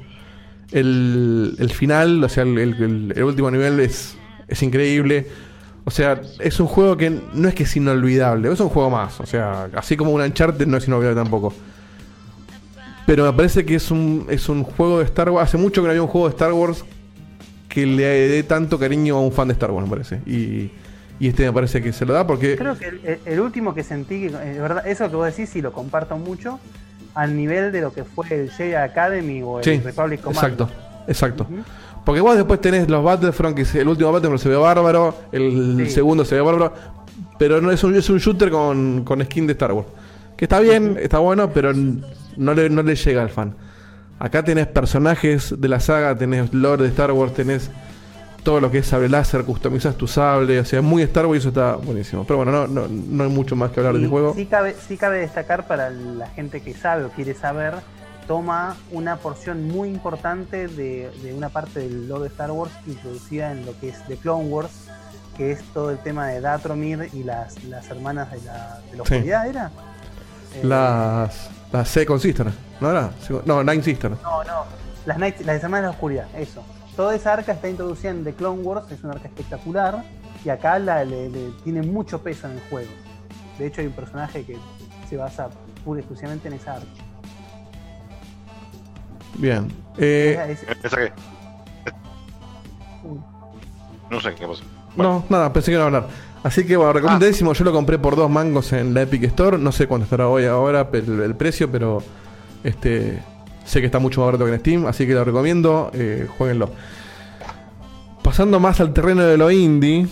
El, 0.72 1.56
el 1.58 1.70
final, 1.70 2.22
o 2.22 2.28
sea, 2.28 2.44
el, 2.44 2.56
el- 2.58 3.12
el 3.16 3.22
último 3.24 3.50
nivel 3.50 3.80
es, 3.80 4.16
es 4.48 4.62
increíble. 4.62 5.26
O 5.84 5.90
sea, 5.90 6.20
es 6.40 6.58
un 6.58 6.66
juego 6.66 6.96
que 6.96 7.10
no 7.32 7.48
es 7.48 7.54
que 7.54 7.62
es 7.62 7.76
inolvidable, 7.76 8.50
es 8.52 8.58
un 8.60 8.68
juego 8.68 8.90
más. 8.90 9.20
O 9.20 9.26
sea, 9.26 9.68
así 9.74 9.96
como 9.96 10.10
un 10.12 10.20
Uncharted 10.20 10.66
no 10.66 10.76
es 10.78 10.86
inolvidable 10.88 11.20
tampoco. 11.22 11.52
Pero 13.06 13.24
me 13.24 13.32
parece 13.32 13.64
que 13.64 13.76
es 13.76 13.90
un, 13.92 14.26
es 14.28 14.48
un 14.48 14.64
juego 14.64 14.98
de 14.98 15.04
Star 15.04 15.30
Wars. 15.30 15.48
Hace 15.48 15.58
mucho 15.58 15.80
que 15.80 15.86
no 15.86 15.90
había 15.90 16.02
un 16.02 16.08
juego 16.08 16.26
de 16.28 16.32
Star 16.32 16.52
Wars 16.52 16.84
que 17.68 17.86
le 17.86 18.02
dé 18.04 18.42
tanto 18.42 18.78
cariño 18.80 19.16
a 19.16 19.20
un 19.20 19.30
fan 19.30 19.46
de 19.48 19.52
Star 19.52 19.70
Wars, 19.70 19.86
me 19.86 19.90
parece. 19.90 20.20
Y, 20.26 20.70
y 21.18 21.28
este 21.28 21.44
me 21.44 21.52
parece 21.52 21.82
que 21.82 21.92
se 21.92 22.04
lo 22.04 22.12
da 22.14 22.26
porque. 22.26 22.56
Creo 22.56 22.76
que 22.78 23.20
el, 23.24 23.40
último 23.40 23.74
que 23.74 23.82
sentí, 23.82 24.20
que, 24.20 24.26
eh, 24.26 24.54
de 24.54 24.60
verdad, 24.60 24.86
eso 24.86 25.08
que 25.10 25.16
vos 25.16 25.26
decís, 25.26 25.48
sí 25.50 25.62
lo 25.62 25.72
comparto 25.72 26.16
mucho, 26.18 26.58
al 27.14 27.34
nivel 27.36 27.72
de 27.72 27.80
lo 27.80 27.92
que 27.92 28.04
fue 28.04 28.26
el 28.30 28.50
Jedi 28.50 28.74
Academy 28.74 29.42
o 29.42 29.58
el 29.58 29.64
Sí, 29.64 29.78
Republic 29.82 30.20
Commando. 30.20 30.64
exacto, 30.64 30.68
exacto. 31.08 31.46
Porque 32.04 32.20
vos 32.20 32.36
después 32.36 32.60
tenés 32.60 32.88
los 32.88 33.02
Battlefront, 33.02 33.56
que 33.56 33.62
es- 33.62 33.74
el 33.74 33.88
último 33.88 34.12
Battlefront 34.12 34.42
se 34.42 34.48
ve 34.48 34.56
bárbaro, 34.56 35.14
el 35.32 35.82
Sí. 35.86 35.90
segundo 35.94 36.24
se 36.24 36.34
ve 36.36 36.40
bárbaro, 36.40 36.72
pero 37.38 37.60
no 37.60 37.70
es 37.72 37.82
un, 37.82 37.96
es 37.96 38.08
un 38.10 38.18
shooter 38.18 38.50
con, 38.50 39.02
con 39.04 39.24
skin 39.24 39.46
de 39.46 39.52
Star 39.54 39.72
Wars. 39.72 39.88
Que 40.36 40.44
está 40.44 40.60
bien, 40.60 40.96
está 41.00 41.18
bueno, 41.18 41.50
pero 41.50 41.72
no 41.74 42.54
le, 42.54 42.68
no 42.70 42.82
le 42.82 42.94
llega 42.94 43.22
al 43.22 43.30
fan. 43.30 43.54
Acá 44.18 44.44
tenés 44.44 44.66
personajes 44.66 45.54
de 45.58 45.68
la 45.68 45.80
saga, 45.80 46.16
tenés 46.16 46.52
lore 46.54 46.84
de 46.84 46.88
Star 46.90 47.10
Wars, 47.12 47.34
tenés 47.34 47.70
todo 48.46 48.60
lo 48.60 48.70
que 48.70 48.78
es 48.78 48.86
sable 48.86 49.08
láser, 49.08 49.44
customizas 49.44 49.96
tu 49.96 50.06
sable, 50.06 50.60
o 50.60 50.64
sea, 50.64 50.80
muy 50.80 51.02
Star 51.02 51.26
Wars 51.26 51.38
y 51.38 51.40
eso 51.40 51.48
está 51.48 51.74
buenísimo. 51.74 52.24
Pero 52.24 52.36
bueno, 52.38 52.52
no, 52.52 52.66
no, 52.68 52.86
no 52.88 53.24
hay 53.24 53.28
mucho 53.30 53.56
más 53.56 53.72
que 53.72 53.80
hablar 53.80 53.94
de 53.94 53.98
Y 54.00 54.02
este 54.04 54.10
juego. 54.10 54.34
Sí 54.34 54.46
cabe, 54.46 54.76
sí 54.86 54.96
cabe 54.96 55.18
destacar 55.18 55.66
para 55.66 55.90
la 55.90 56.28
gente 56.28 56.60
que 56.62 56.72
sabe 56.72 57.04
o 57.04 57.08
quiere 57.10 57.34
saber, 57.34 57.74
toma 58.28 58.76
una 58.92 59.16
porción 59.16 59.66
muy 59.66 59.88
importante 59.88 60.68
de, 60.68 61.10
de 61.24 61.34
una 61.34 61.48
parte 61.48 61.80
del 61.80 62.06
lore 62.08 62.22
de 62.22 62.28
Star 62.28 62.52
Wars 62.52 62.70
introducida 62.86 63.50
en 63.50 63.66
lo 63.66 63.78
que 63.80 63.88
es 63.88 63.96
The 64.06 64.16
Clone 64.16 64.44
Wars, 64.48 64.70
que 65.36 65.50
es 65.50 65.60
todo 65.74 65.90
el 65.90 65.98
tema 65.98 66.28
de 66.28 66.40
Datromir 66.40 67.10
y 67.12 67.24
las, 67.24 67.62
las 67.64 67.90
hermanas 67.90 68.30
de 68.30 68.40
la, 68.42 68.78
de 68.90 68.96
la 68.96 69.04
Sí. 69.04 69.14
oscuridad, 69.14 69.46
¿era? 69.48 69.70
Eh, 70.54 70.60
Las, 70.64 71.50
las 71.72 71.88
Second 71.88 72.20
Sister, 72.20 72.46
¿no 72.80 72.90
era? 72.92 73.10
No, 73.44 73.64
Nine 73.64 73.82
Sister. 73.82 74.12
No, 74.12 74.44
no. 74.44 74.64
Las, 75.04 75.16
Knights- 75.18 75.44
las 75.44 75.56
hermanas 75.62 75.82
de 75.82 75.86
la 75.88 75.90
oscuridad, 75.90 76.26
eso. 76.36 76.64
Toda 76.96 77.14
esa 77.14 77.34
arca 77.34 77.52
está 77.52 77.68
introducida 77.68 78.10
en 78.10 78.24
The 78.24 78.32
Clone 78.32 78.62
Wars, 78.62 78.90
es 78.90 79.04
una 79.04 79.12
arca 79.14 79.28
espectacular. 79.28 80.02
Y 80.44 80.48
acá 80.48 80.78
la, 80.78 81.04
le- 81.04 81.28
le- 81.28 81.50
tiene 81.64 81.82
mucho 81.82 82.20
peso 82.22 82.46
en 82.46 82.54
el 82.54 82.60
juego. 82.70 82.90
De 83.58 83.66
hecho, 83.66 83.80
hay 83.80 83.88
un 83.88 83.92
personaje 83.92 84.44
que 84.44 84.56
se 85.08 85.16
basa 85.16 85.48
pura 85.84 86.00
y 86.00 86.02
exclusivamente 86.02 86.48
en 86.48 86.54
esa 86.54 86.74
arca. 86.74 86.86
Bien. 89.38 89.68
Eh, 89.98 90.38
Es- 90.50 90.84
¿Esa 90.84 90.96
qué? 90.96 91.12
No 94.10 94.20
sé 94.20 94.34
qué 94.34 94.46
pasó. 94.46 94.62
No, 94.96 95.24
nada, 95.28 95.52
pensé 95.52 95.70
que 95.70 95.74
iba 95.74 95.82
a 95.82 95.86
hablar. 95.86 96.06
Así 96.42 96.64
que 96.64 96.76
bueno, 96.76 96.92
recomendadísimo. 96.92 97.52
Yo 97.52 97.64
lo 97.64 97.72
compré 97.72 97.98
por 97.98 98.14
dos 98.16 98.30
mangos 98.30 98.72
en 98.72 98.94
la 98.94 99.02
Epic 99.02 99.24
Store. 99.24 99.58
No 99.58 99.72
sé 99.72 99.86
cuánto 99.88 100.04
estará 100.04 100.28
hoy 100.28 100.44
ahora 100.46 100.88
el, 100.92 101.20
el 101.20 101.34
precio, 101.34 101.70
pero 101.70 102.02
este 102.62 103.20
sé 103.66 103.80
que 103.80 103.86
está 103.86 103.98
mucho 103.98 104.20
más 104.20 104.28
barato 104.28 104.46
que 104.46 104.52
en 104.52 104.60
Steam. 104.60 104.86
Así 104.86 105.06
que 105.06 105.12
lo 105.12 105.24
recomiendo. 105.24 105.90
Eh, 105.92 106.26
jueguenlo. 106.38 106.70
Pasando 108.22 108.58
más 108.58 108.80
al 108.80 108.94
terreno 108.94 109.22
de 109.22 109.36
lo 109.36 109.50
indie. 109.50 110.06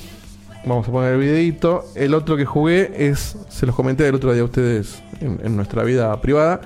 Vamos 0.66 0.86
a 0.89 0.92
poner 0.92 1.15
el 1.15 1.20
videito. 1.20 1.84
El 1.94 2.15
otro 2.15 2.36
que 2.36 2.44
jugué 2.44 3.08
es, 3.08 3.36
se 3.49 3.66
los 3.66 3.74
comenté 3.74 4.07
el 4.07 4.15
otro 4.15 4.33
día 4.33 4.42
a 4.42 4.44
ustedes 4.44 5.02
en, 5.20 5.41
en 5.42 5.57
nuestra 5.57 5.83
vida 5.84 6.20
privada, 6.20 6.60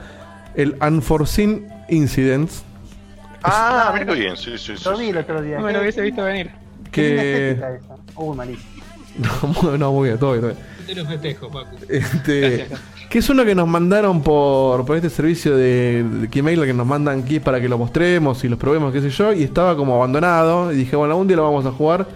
el 0.55 0.76
Unforeseen 0.81 1.68
Incidents. 1.89 2.65
Ah, 3.42 3.94
mira 3.99 4.12
bien, 4.15 4.36
sí, 4.36 4.58
sí, 4.58 4.76
sí. 4.76 4.84
Lo 4.84 4.97
vi 4.97 5.08
el 5.08 5.17
otro 5.17 5.42
día. 5.42 5.58
No 5.58 5.65
me 5.65 5.73
lo 5.73 5.81
hubiese 5.81 6.00
visto 6.00 6.23
venir. 6.23 6.50
Que... 6.91 7.58
Uy, 8.17 8.36
malísimo. 8.36 8.68
No, 9.78 9.92
muy 9.92 10.08
bien, 10.08 10.18
todo 10.18 10.33
bien. 10.33 10.42
todo 10.42 10.52
bien. 10.52 10.77
Te 10.89 10.94
lo 10.94 11.05
festejo, 11.05 11.50
Paco. 11.50 11.76
Este, 11.86 12.67
que 13.10 13.18
es 13.18 13.28
uno 13.28 13.44
que 13.44 13.55
nos 13.55 13.68
mandaron 13.68 14.23
por, 14.23 14.86
por 14.86 14.97
este 14.97 15.10
servicio 15.10 15.55
de, 15.55 16.02
de 16.02 16.28
Keymailer 16.28 16.67
que 16.67 16.73
nos 16.73 16.86
mandan 16.86 17.25
keys 17.25 17.42
para 17.42 17.60
que 17.60 17.68
lo 17.68 17.76
mostremos 17.76 18.42
y 18.42 18.49
los 18.49 18.58
probemos, 18.58 18.91
qué 18.91 19.02
sé 19.02 19.10
yo, 19.10 19.34
y 19.34 19.42
estaba 19.42 19.76
como 19.76 19.97
abandonado. 19.97 20.73
Y 20.73 20.76
dije, 20.76 20.97
bueno, 20.97 21.12
algún 21.12 21.28
día 21.28 21.36
lo 21.36 21.42
vamos 21.42 21.67
a 21.67 21.73
jugar. 21.73 22.08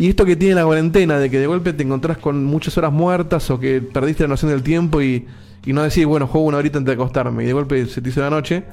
Y 0.00 0.08
esto 0.08 0.24
que 0.24 0.34
tiene 0.34 0.56
la 0.56 0.64
cuarentena, 0.64 1.16
de 1.20 1.30
que 1.30 1.38
de 1.38 1.46
golpe 1.46 1.72
te 1.74 1.84
encontrás 1.84 2.18
con 2.18 2.44
muchas 2.44 2.76
horas 2.76 2.92
muertas 2.92 3.48
o 3.50 3.60
que 3.60 3.80
perdiste 3.80 4.24
la 4.24 4.30
noción 4.30 4.50
del 4.50 4.64
tiempo 4.64 5.00
y, 5.00 5.24
y 5.64 5.72
no 5.72 5.84
decís, 5.84 6.04
bueno, 6.04 6.26
juego 6.26 6.48
una 6.48 6.58
horita 6.58 6.78
antes 6.78 6.96
de 6.96 7.00
acostarme, 7.00 7.44
y 7.44 7.46
de 7.46 7.52
golpe 7.52 7.86
se 7.86 8.02
te 8.02 8.08
hizo 8.08 8.20
la 8.20 8.30
noche. 8.30 8.64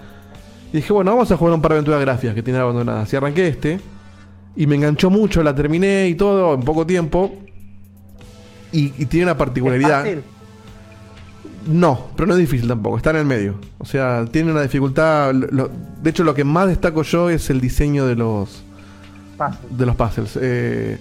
Y 0.73 0.77
dije, 0.77 0.91
bueno, 0.91 1.11
vamos 1.11 1.31
a 1.31 1.37
jugar 1.37 1.53
un 1.53 1.61
par 1.61 1.73
de 1.73 1.75
aventuras 1.75 2.01
gráficas 2.01 2.33
que 2.33 2.41
tiene 2.41 2.57
abandonadas. 2.57 3.13
Y 3.13 3.15
arranqué 3.15 3.47
este. 3.47 3.79
Y 4.55 4.65
me 4.65 4.75
enganchó 4.75 5.11
mucho, 5.11 5.43
la 5.43 5.53
terminé 5.53 6.07
y 6.07 6.15
todo 6.15 6.55
en 6.55 6.61
poco 6.61 6.83
tiempo. 6.87 7.31
Y, 8.71 8.93
y 8.97 9.05
tiene 9.05 9.25
una 9.25 9.37
particularidad. 9.37 10.01
Fácil. 10.03 10.23
No, 11.67 12.07
pero 12.15 12.27
no 12.27 12.33
es 12.33 12.39
difícil 12.39 12.67
tampoco, 12.67 12.97
está 12.97 13.09
en 13.11 13.17
el 13.17 13.25
medio. 13.25 13.55
O 13.79 13.85
sea, 13.85 14.25
tiene 14.31 14.51
una 14.51 14.61
dificultad. 14.61 15.33
lo- 15.33 15.69
de 16.01 16.09
hecho, 16.09 16.23
lo 16.23 16.33
que 16.33 16.43
más 16.43 16.67
destaco 16.67 17.03
yo 17.03 17.29
es 17.29 17.49
el 17.49 17.59
diseño 17.61 18.05
de 18.07 18.15
los, 18.15 18.63
Puzzle. 19.37 19.57
de 19.77 19.85
los 19.85 19.95
puzzles. 19.95 20.39
Eh, 20.41 20.97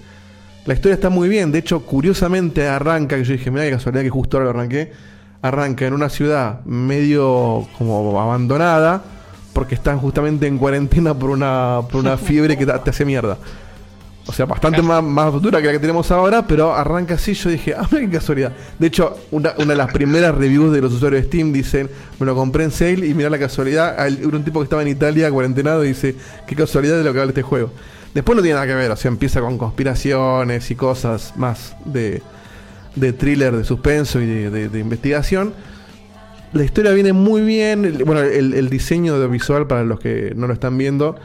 la 0.66 0.74
historia 0.74 0.94
está 0.94 1.08
muy 1.10 1.28
bien. 1.28 1.52
De 1.52 1.58
hecho, 1.60 1.80
curiosamente 1.80 2.66
arranca, 2.66 3.16
que 3.16 3.24
yo 3.24 3.32
dije, 3.32 3.50
mira 3.50 3.64
qué 3.64 3.70
casualidad 3.72 4.02
que 4.02 4.10
justo 4.10 4.36
ahora 4.36 4.50
lo 4.52 4.58
arranqué. 4.58 4.92
Arranca 5.40 5.86
en 5.86 5.94
una 5.94 6.08
ciudad 6.08 6.64
medio 6.64 7.66
como 7.78 8.20
abandonada, 8.20 9.02
porque 9.52 9.76
están 9.76 9.98
justamente 9.98 10.46
en 10.48 10.58
cuarentena 10.58 11.14
por 11.14 11.30
una, 11.30 11.80
por 11.90 12.00
una 12.00 12.16
fiebre 12.16 12.58
que 12.58 12.66
te 12.66 12.90
hace 12.90 13.04
mierda. 13.04 13.38
O 14.28 14.32
sea, 14.32 14.44
bastante 14.44 14.82
más, 14.82 15.02
más 15.02 15.32
dura 15.40 15.58
que 15.60 15.66
la 15.68 15.72
que 15.72 15.78
tenemos 15.78 16.10
ahora, 16.10 16.46
pero 16.46 16.74
arranca 16.74 17.14
así. 17.14 17.32
Yo 17.32 17.48
dije, 17.48 17.74
ah, 17.78 17.88
qué 17.90 18.08
casualidad. 18.10 18.52
De 18.78 18.86
hecho, 18.88 19.16
una, 19.30 19.54
una 19.56 19.68
de 19.72 19.76
las 19.76 19.90
primeras 19.90 20.34
reviews 20.34 20.70
de 20.72 20.82
los 20.82 20.92
usuarios 20.92 21.22
de 21.22 21.28
Steam 21.28 21.50
dicen, 21.52 21.88
me 22.20 22.26
lo 22.26 22.34
compré 22.34 22.64
en 22.64 22.70
sale 22.70 23.06
y 23.06 23.14
mirá 23.14 23.30
la 23.30 23.38
casualidad. 23.38 23.96
Un 24.24 24.44
tipo 24.44 24.60
que 24.60 24.64
estaba 24.64 24.82
en 24.82 24.88
Italia 24.88 25.30
cuarentenado 25.30 25.82
y 25.82 25.88
dice, 25.88 26.14
qué 26.46 26.54
casualidad 26.54 26.98
de 26.98 27.04
lo 27.04 27.12
que 27.14 27.20
habla 27.20 27.30
este 27.30 27.42
juego. 27.42 27.72
Después 28.12 28.36
no 28.36 28.42
tiene 28.42 28.54
nada 28.56 28.66
que 28.66 28.74
ver, 28.74 28.90
o 28.90 28.96
sea, 28.96 29.10
empieza 29.10 29.40
con 29.40 29.56
conspiraciones 29.58 30.70
y 30.70 30.74
cosas 30.74 31.32
más 31.36 31.74
de, 31.86 32.20
de 32.96 33.12
thriller, 33.14 33.56
de 33.56 33.64
suspenso 33.64 34.20
y 34.20 34.26
de, 34.26 34.68
de- 34.68 34.78
investigación. 34.78 35.54
La 36.52 36.64
historia 36.64 36.92
viene 36.92 37.12
muy 37.12 37.42
bien. 37.42 37.98
Bueno, 38.04 38.20
el, 38.22 38.54
el 38.54 38.68
diseño 38.70 39.18
de 39.18 39.26
visual, 39.28 39.66
para 39.66 39.84
los 39.84 40.00
que 40.00 40.32
no 40.36 40.46
lo 40.46 40.52
están 40.54 40.76
viendo, 40.78 41.16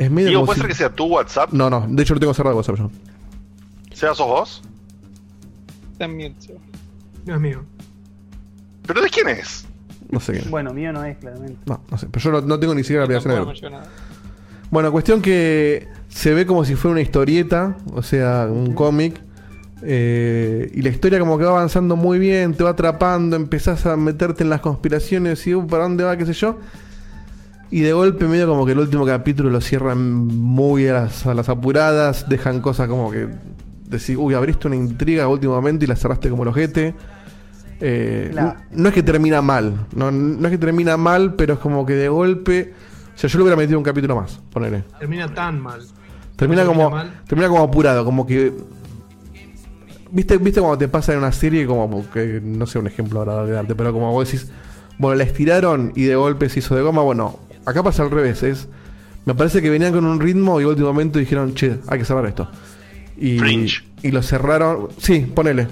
es 0.00 0.10
medio. 0.10 0.28
Digo, 0.30 0.44
¿puede 0.46 0.56
si- 0.56 0.60
ser 0.62 0.68
que 0.68 0.74
sea 0.76 0.90
tu 0.94 1.04
WhatsApp? 1.06 1.52
No, 1.52 1.70
no, 1.70 1.86
de 1.88 2.02
hecho 2.02 2.14
lo 2.14 2.20
tengo 2.20 2.34
cerrado 2.34 2.56
WhatsApp 2.56 2.76
yo. 2.76 2.90
¿Sea 3.92 4.14
sos 4.14 4.26
vos? 4.26 4.62
También, 5.98 6.34
sí. 6.38 6.52
No 7.26 7.34
es 7.34 7.40
mío. 7.40 7.62
¿Pero 8.86 9.02
de 9.02 9.08
quién 9.10 9.28
es? 9.28 9.66
No 10.10 10.18
sé 10.18 10.32
qué. 10.32 10.48
Bueno, 10.48 10.72
mío 10.72 10.92
no 10.92 11.04
es, 11.04 11.16
claramente. 11.18 11.58
No, 11.66 11.82
no 11.90 11.98
sé. 11.98 12.08
Pero 12.10 12.24
yo 12.24 12.32
no, 12.32 12.40
no 12.40 12.58
tengo 12.58 12.74
ni 12.74 12.82
siquiera 12.82 13.06
la 13.06 13.18
aplicación 13.18 13.72
nada. 13.72 13.84
Bueno, 14.70 14.90
cuestión 14.92 15.20
que 15.20 15.88
se 16.08 16.32
ve 16.32 16.46
como 16.46 16.64
si 16.64 16.74
fuera 16.74 16.92
una 16.92 17.00
historieta, 17.02 17.76
o 17.92 18.02
sea, 18.02 18.48
un 18.50 18.72
cómic. 18.74 19.20
eh, 19.82 20.70
y 20.74 20.82
la 20.82 20.88
historia 20.90 21.18
como 21.18 21.38
que 21.38 21.44
va 21.44 21.50
avanzando 21.52 21.96
muy 21.96 22.18
bien, 22.18 22.54
te 22.54 22.64
va 22.64 22.70
atrapando, 22.70 23.36
empezás 23.36 23.86
a 23.86 23.96
meterte 23.96 24.42
en 24.44 24.50
las 24.50 24.60
conspiraciones 24.60 25.46
y 25.46 25.54
uh, 25.54 25.66
para 25.66 25.84
dónde 25.84 26.04
va, 26.04 26.16
qué 26.16 26.26
sé 26.26 26.32
yo. 26.34 26.58
Y 27.70 27.80
de 27.80 27.92
golpe 27.92 28.26
medio 28.26 28.48
como 28.48 28.66
que 28.66 28.72
el 28.72 28.78
último 28.78 29.06
capítulo 29.06 29.48
lo 29.50 29.60
cierran 29.60 30.26
muy 30.26 30.88
a 30.88 30.94
las, 30.94 31.26
a 31.26 31.34
las 31.34 31.48
apuradas, 31.48 32.28
dejan 32.28 32.60
cosas 32.60 32.88
como 32.88 33.10
que 33.10 33.28
decís, 33.86 34.16
uy, 34.18 34.34
abriste 34.34 34.66
una 34.66 34.76
intriga 34.76 35.28
últimamente 35.28 35.84
y 35.84 35.88
la 35.88 35.96
cerraste 35.96 36.28
como 36.30 36.42
el 36.42 36.48
ojete. 36.48 36.94
Eh, 37.80 38.28
Claro. 38.32 38.56
No 38.72 38.88
es 38.88 38.94
que 38.94 39.02
termina 39.02 39.40
mal, 39.40 39.86
no, 39.94 40.10
no 40.10 40.46
es 40.48 40.52
que 40.52 40.58
termina 40.58 40.96
mal, 40.96 41.34
pero 41.34 41.54
es 41.54 41.60
como 41.60 41.86
que 41.86 41.94
de 41.94 42.08
golpe... 42.08 42.74
O 43.14 43.18
sea, 43.20 43.28
yo 43.28 43.38
le 43.38 43.42
hubiera 43.44 43.56
metido 43.56 43.78
un 43.78 43.84
capítulo 43.84 44.16
más, 44.16 44.40
ponele. 44.50 44.84
Termina 44.98 45.32
tan 45.32 45.60
mal. 45.60 45.80
Termina 46.36 46.64
como, 46.64 46.90
termina 47.26 47.48
como 47.50 47.62
apurado, 47.64 48.02
como 48.02 48.26
que. 48.26 48.50
¿Viste, 50.10 50.38
¿Viste 50.38 50.58
cuando 50.60 50.78
te 50.78 50.88
pasa 50.88 51.12
en 51.12 51.18
una 51.18 51.32
serie? 51.32 51.66
Como 51.66 52.08
que 52.10 52.40
no 52.42 52.66
sé 52.66 52.78
un 52.78 52.86
ejemplo 52.86 53.18
ahora 53.18 53.44
de 53.44 53.52
darte, 53.52 53.74
pero 53.74 53.92
como 53.92 54.10
vos 54.10 54.24
decís, 54.26 54.50
bueno, 54.96 55.16
la 55.16 55.24
estiraron 55.24 55.92
y 55.94 56.04
de 56.04 56.16
golpe 56.16 56.48
se 56.48 56.60
hizo 56.60 56.74
de 56.74 56.80
goma. 56.80 57.02
Bueno, 57.02 57.38
acá 57.70 57.82
pasa 57.82 58.02
al 58.02 58.10
revés. 58.10 58.42
es 58.42 58.68
Me 59.26 59.34
parece 59.34 59.60
que 59.62 59.70
venían 59.70 59.92
con 59.92 60.04
un 60.04 60.20
ritmo 60.20 60.60
y 60.60 60.64
último 60.64 60.88
momento 60.88 61.18
dijeron, 61.18 61.54
che, 61.54 61.76
hay 61.88 61.98
que 61.98 62.04
cerrar 62.04 62.26
esto. 62.26 62.48
Y, 63.18 63.38
y 64.02 64.10
lo 64.10 64.22
cerraron. 64.22 64.88
Sí, 64.98 65.20
ponele. 65.34 65.66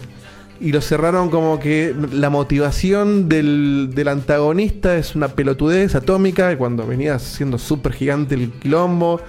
y 0.61 0.73
lo 0.73 0.81
cerraron 0.81 1.31
como 1.31 1.59
que 1.61 1.95
la 2.13 2.31
motivación 2.31 3.29
del, 3.29 3.91
del 3.95 4.09
antagonista 4.09 4.97
es 4.97 5.15
una 5.15 5.29
pelotudez 5.29 5.95
atómica, 5.95 6.53
y 6.53 6.57
cuando 6.57 6.85
venía 6.87 7.19
siendo 7.21 7.59
súper 7.59 7.93
gigante 7.93 8.35
el 8.35 8.51
quilombo, 8.51 9.21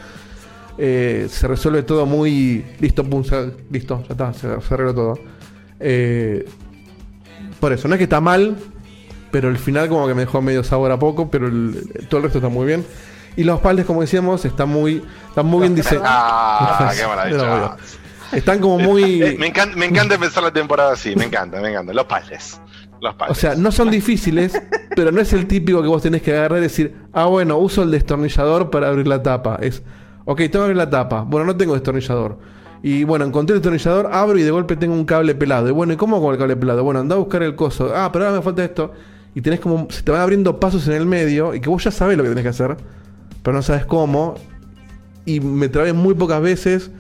eh, 0.78 1.28
se 1.30 1.48
resuelve 1.48 1.84
todo 1.84 2.06
muy... 2.08 2.66
Listo, 2.80 3.04
pum, 3.04 3.24
se- 3.24 3.52
listo, 3.70 4.04
ya 4.08 4.14
está, 4.14 4.34
se, 4.34 4.40
se 4.62 4.74
arregló 4.74 4.94
todo. 4.96 5.20
Eh, 5.80 6.46
por 7.60 7.74
eso, 7.74 7.88
no 7.88 7.94
es 7.94 8.00
que 8.00 8.06
está 8.06 8.20
mal, 8.22 8.56
pero 9.32 9.50
el 9.50 9.58
final 9.58 9.90
como 9.90 10.08
que 10.08 10.14
me 10.14 10.22
dejó 10.22 10.42
medio 10.42 10.64
sabor 10.64 10.92
a 10.92 11.00
poco, 11.00 11.30
pero 11.30 11.48
el- 11.48 11.90
todo 12.10 12.18
el 12.18 12.24
resto 12.24 12.40
está 12.40 12.50
muy 12.50 12.66
bien. 12.68 12.86
Y 13.36 13.44
los 13.44 13.60
pales, 13.62 13.86
como 13.86 14.02
decíamos, 14.02 14.44
están 14.46 14.70
muy, 14.70 15.04
están 15.30 15.46
muy 15.46 15.62
bien 15.62 15.76
diseñados. 15.76 16.08
Ah, 16.10 16.92
qué 17.00 17.06
maravilla. 17.08 17.78
Están 18.32 18.60
como 18.60 18.80
muy... 18.80 19.24
Eh, 19.24 19.36
me, 19.40 19.48
encanta, 19.48 19.76
me 19.78 19.86
encanta 19.86 20.16
empezar 20.16 20.44
la 20.44 20.52
temporada 20.52 20.94
así, 20.94 21.16
me 21.16 21.26
encanta, 21.26 21.62
me 21.62 21.70
encanta. 21.70 21.94
Los 21.94 22.06
pales. 22.06 22.60
Los 23.02 23.14
O 23.14 23.18
pales. 23.18 23.38
sea, 23.38 23.56
no 23.56 23.72
son 23.72 23.90
difíciles, 23.92 24.62
pero 24.96 25.12
no 25.12 25.22
es 25.22 25.32
el 25.34 25.48
típico 25.48 25.82
que 25.82 25.88
vos 25.88 26.02
tenés 26.02 26.22
que 26.22 26.36
agarrar 26.36 26.60
y 26.60 26.64
decir, 26.64 26.96
ah, 27.14 27.26
bueno, 27.26 27.58
uso 27.58 27.84
el 27.84 27.92
destornillador 27.92 28.70
para 28.72 28.90
abrir 28.90 29.08
la 29.08 29.24
tapa. 29.24 29.58
Es, 29.62 29.84
ok, 30.26 30.38
tengo 30.38 30.52
que 30.52 30.58
abrir 30.60 30.78
la 30.78 30.90
tapa. 30.90 31.22
Bueno, 31.22 31.46
no 31.46 31.56
tengo 31.56 31.74
destornillador. 31.76 32.40
Y 32.82 33.04
bueno, 33.04 33.26
encontré 33.26 33.56
el 33.56 33.62
destornillador, 33.62 34.10
abro 34.12 34.38
y 34.38 34.44
de 34.44 34.52
golpe 34.52 34.76
tengo 34.76 34.94
un 34.96 35.06
cable 35.06 35.34
pelado. 35.36 35.68
Y 35.70 35.72
bueno, 35.72 35.94
¿y 35.94 35.98
cómo 35.98 36.22
con 36.22 36.34
el 36.34 36.40
cable 36.40 36.56
pelado? 36.58 36.84
Bueno, 36.84 37.00
anda 37.00 37.16
a 37.16 37.20
buscar 37.20 37.42
el 37.44 37.56
coso. 37.56 37.92
Ah, 37.96 38.10
pero 38.12 38.26
ahora 38.26 38.38
me 38.38 38.44
falta 38.44 38.64
esto. 38.64 38.92
Y 39.36 39.42
tenés 39.42 39.60
como, 39.60 39.88
se 39.90 40.02
te 40.02 40.12
van 40.12 40.22
abriendo 40.22 40.60
pasos 40.60 40.88
en 40.88 40.94
el 40.94 41.06
medio 41.06 41.54
y 41.54 41.60
que 41.60 41.70
vos 41.70 41.84
ya 41.84 41.92
sabés 41.92 42.18
lo 42.18 42.24
que 42.24 42.30
tenés 42.30 42.44
que 42.44 42.50
hacer, 42.50 42.78
pero 43.44 43.56
no 43.56 43.62
sabes 43.62 43.86
cómo. 43.86 44.36
Y 45.26 45.40
me 45.40 45.70
trabé 45.70 45.94
muy 45.94 46.14
pocas 46.16 46.42
veces. 46.42 46.92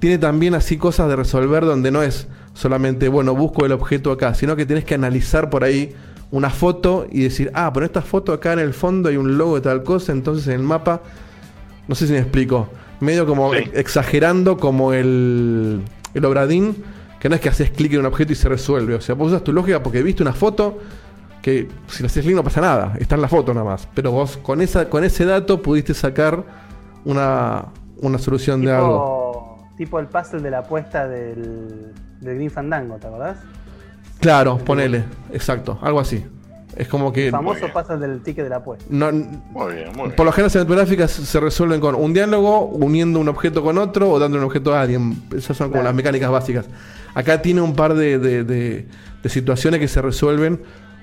Tiene 0.00 0.18
también 0.18 0.54
así 0.54 0.76
cosas 0.76 1.08
de 1.08 1.16
resolver 1.16 1.64
donde 1.64 1.92
no 1.92 2.02
es 2.02 2.26
solamente, 2.54 3.08
bueno, 3.08 3.34
busco 3.34 3.64
el 3.64 3.72
objeto 3.72 4.10
acá, 4.10 4.34
sino 4.34 4.56
que 4.56 4.66
tienes 4.66 4.84
que 4.84 4.94
analizar 4.94 5.48
por 5.48 5.62
ahí 5.64 5.94
una 6.32 6.50
foto 6.50 7.06
y 7.10 7.22
decir, 7.22 7.50
ah, 7.54 7.70
pero 7.72 7.86
en 7.86 7.90
esta 7.90 8.02
foto 8.02 8.32
acá 8.32 8.52
en 8.52 8.58
el 8.58 8.74
fondo 8.74 9.08
hay 9.08 9.16
un 9.16 9.38
logo 9.38 9.54
de 9.54 9.60
tal 9.60 9.84
cosa, 9.84 10.12
entonces 10.12 10.48
en 10.48 10.54
el 10.54 10.62
mapa, 10.62 11.02
no 11.86 11.94
sé 11.94 12.06
si 12.06 12.12
me 12.14 12.18
explico, 12.18 12.68
medio 13.00 13.26
como 13.26 13.54
ex- 13.54 13.70
exagerando 13.74 14.56
como 14.56 14.92
el, 14.92 15.82
el 16.14 16.24
obradín, 16.24 16.76
que 17.20 17.28
no 17.28 17.34
es 17.34 17.40
que 17.40 17.48
haces 17.50 17.70
clic 17.70 17.92
en 17.92 18.00
un 18.00 18.06
objeto 18.06 18.32
y 18.32 18.36
se 18.36 18.48
resuelve, 18.48 18.94
o 18.94 19.00
sea, 19.00 19.14
vos 19.14 19.28
usas 19.28 19.44
tu 19.44 19.52
lógica 19.52 19.82
porque 19.82 20.02
viste 20.02 20.22
una 20.22 20.32
foto 20.32 20.80
que 21.42 21.68
si 21.88 22.02
le 22.02 22.06
haces 22.06 22.24
clic 22.24 22.34
no 22.36 22.44
pasa 22.44 22.60
nada, 22.60 22.94
está 23.00 23.16
en 23.16 23.20
la 23.22 23.28
foto 23.28 23.52
nada 23.52 23.66
más, 23.66 23.88
pero 23.94 24.12
vos 24.12 24.36
con, 24.38 24.60
esa, 24.62 24.88
con 24.88 25.02
ese 25.04 25.24
dato 25.24 25.60
pudiste 25.60 25.92
sacar 25.92 26.44
una, 27.04 27.64
una 28.00 28.18
solución 28.18 28.62
de 28.64 28.72
algo. 28.72 29.58
Tipo, 29.76 29.98
el 29.98 30.06
puzzle 30.06 30.40
de 30.40 30.50
la 30.50 30.58
apuesta 30.58 31.08
del, 31.08 31.92
del 32.20 32.34
Green 32.36 32.50
Fandango, 32.50 32.96
¿te 32.96 33.08
acordás? 33.08 33.38
Claro, 34.20 34.58
ponele, 34.58 35.04
exacto, 35.32 35.78
algo 35.82 35.98
así. 36.00 36.24
Es 36.76 36.88
como 36.88 37.12
que. 37.12 37.26
El 37.26 37.32
famoso 37.32 37.66
puzzle 37.72 37.98
del 37.98 38.22
ticket 38.22 38.44
de 38.44 38.50
la 38.50 38.56
apuesta. 38.56 38.84
No, 38.88 39.10
Muy 39.12 39.74
bien, 39.74 39.88
muy 39.88 40.02
bien. 40.04 40.12
por 40.16 40.24
lo 40.24 40.32
general, 40.32 40.44
las 40.46 40.52
cinematográficas 40.52 41.10
se 41.10 41.40
resuelven 41.40 41.80
con 41.80 41.94
un 41.96 42.14
diálogo, 42.14 42.66
uniendo 42.66 43.18
un 43.20 43.28
objeto 43.28 43.62
con 43.62 43.76
otro 43.78 44.08
o 44.10 44.18
dando 44.18 44.38
un 44.38 44.44
objeto 44.44 44.72
a 44.74 44.80
alguien. 44.82 45.22
Esas 45.36 45.56
son 45.56 45.70
como 45.70 45.82
las 45.82 45.92
mecánicas 45.94 46.30
básicas. 46.30 46.66
Acá 47.14 47.42
tiene 47.42 47.60
un 47.60 47.74
par 47.74 47.92
de, 47.94 48.18
de- 48.18 48.44
de- 48.44 48.86
de 49.22 49.28
situaciones 49.28 49.80
que 49.80 49.88
se 49.88 50.00
resuelven 50.00 50.62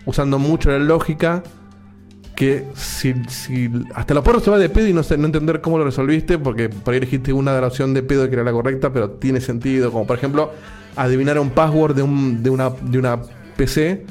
usando 0.10 0.40
mucho 0.40 0.70
la 0.72 0.80
lógica. 0.80 1.44
Que 2.36 2.66
si, 2.74 3.14
hasta 3.94 4.14
los 4.14 4.24
porros 4.24 4.42
se 4.44 4.50
va 4.50 4.58
de 4.58 4.70
pedo 4.70 4.88
y 4.88 4.94
no, 4.94 5.04
sé, 5.04 5.18
no 5.18 5.26
entender 5.26 5.60
cómo 5.60 5.78
lo 5.78 5.84
resolviste, 5.84 6.38
porque 6.38 6.70
por 6.70 6.94
ahí 6.94 7.00
elegiste 7.00 7.34
una 7.34 7.60
opción 7.68 7.94
de 7.94 8.02
pedo 8.02 8.30
que 8.30 8.36
era 8.36 8.46
la 8.46 8.54
correcta, 8.54 8.94
pero 8.94 9.10
tiene 9.10 9.42
sentido. 9.42 9.92
Como 9.92 10.08
por 10.08 10.18
ejemplo, 10.18 10.52
adivinar 10.96 11.38
un 11.38 11.50
password 11.50 11.96
de, 11.96 12.02
un, 12.04 12.42
de, 12.42 12.50
una, 12.50 12.70
de 12.70 12.98
una 12.98 13.20
PC 13.58 14.06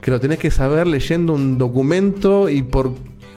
que 0.00 0.10
lo 0.12 0.20
tenés 0.20 0.38
que 0.38 0.52
saber 0.52 0.86
leyendo 0.86 1.32
un 1.32 1.58
documento 1.58 2.48
y 2.48 2.62
por. 2.62 2.92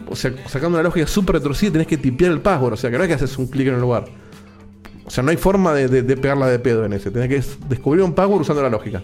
O 0.08 0.16
sea, 0.16 0.32
sacando 0.48 0.78
una 0.78 0.84
lógica 0.84 1.08
súper 1.08 1.38
retorcida, 1.38 1.72
tenés 1.72 1.88
que 1.88 1.98
tipear 1.98 2.32
el 2.32 2.42
password. 2.42 2.74
O 2.74 2.78
sea, 2.78 2.92
que 2.92 2.98
no 3.00 3.04
es 3.04 3.08
que 3.08 3.16
haces 3.16 3.36
un 3.40 3.48
clic 3.48 3.70
en 3.70 3.76
un 3.76 3.82
lugar. 3.82 4.06
O 5.04 5.10
sea, 5.10 5.24
no 5.24 5.32
hay 5.32 5.38
forma 5.38 5.74
de, 5.74 5.88
de- 6.04 6.18
pegarla 6.18 6.46
de 6.46 6.60
pedo 6.60 6.86
en 6.86 6.94
ese. 6.94 7.10
Tenés 7.10 7.28
que 7.28 7.38
es- 7.38 7.58
descubrir 7.68 8.04
un 8.04 8.14
password 8.14 8.42
usando 8.42 8.62
la 8.62 8.70
lógica. 8.70 9.02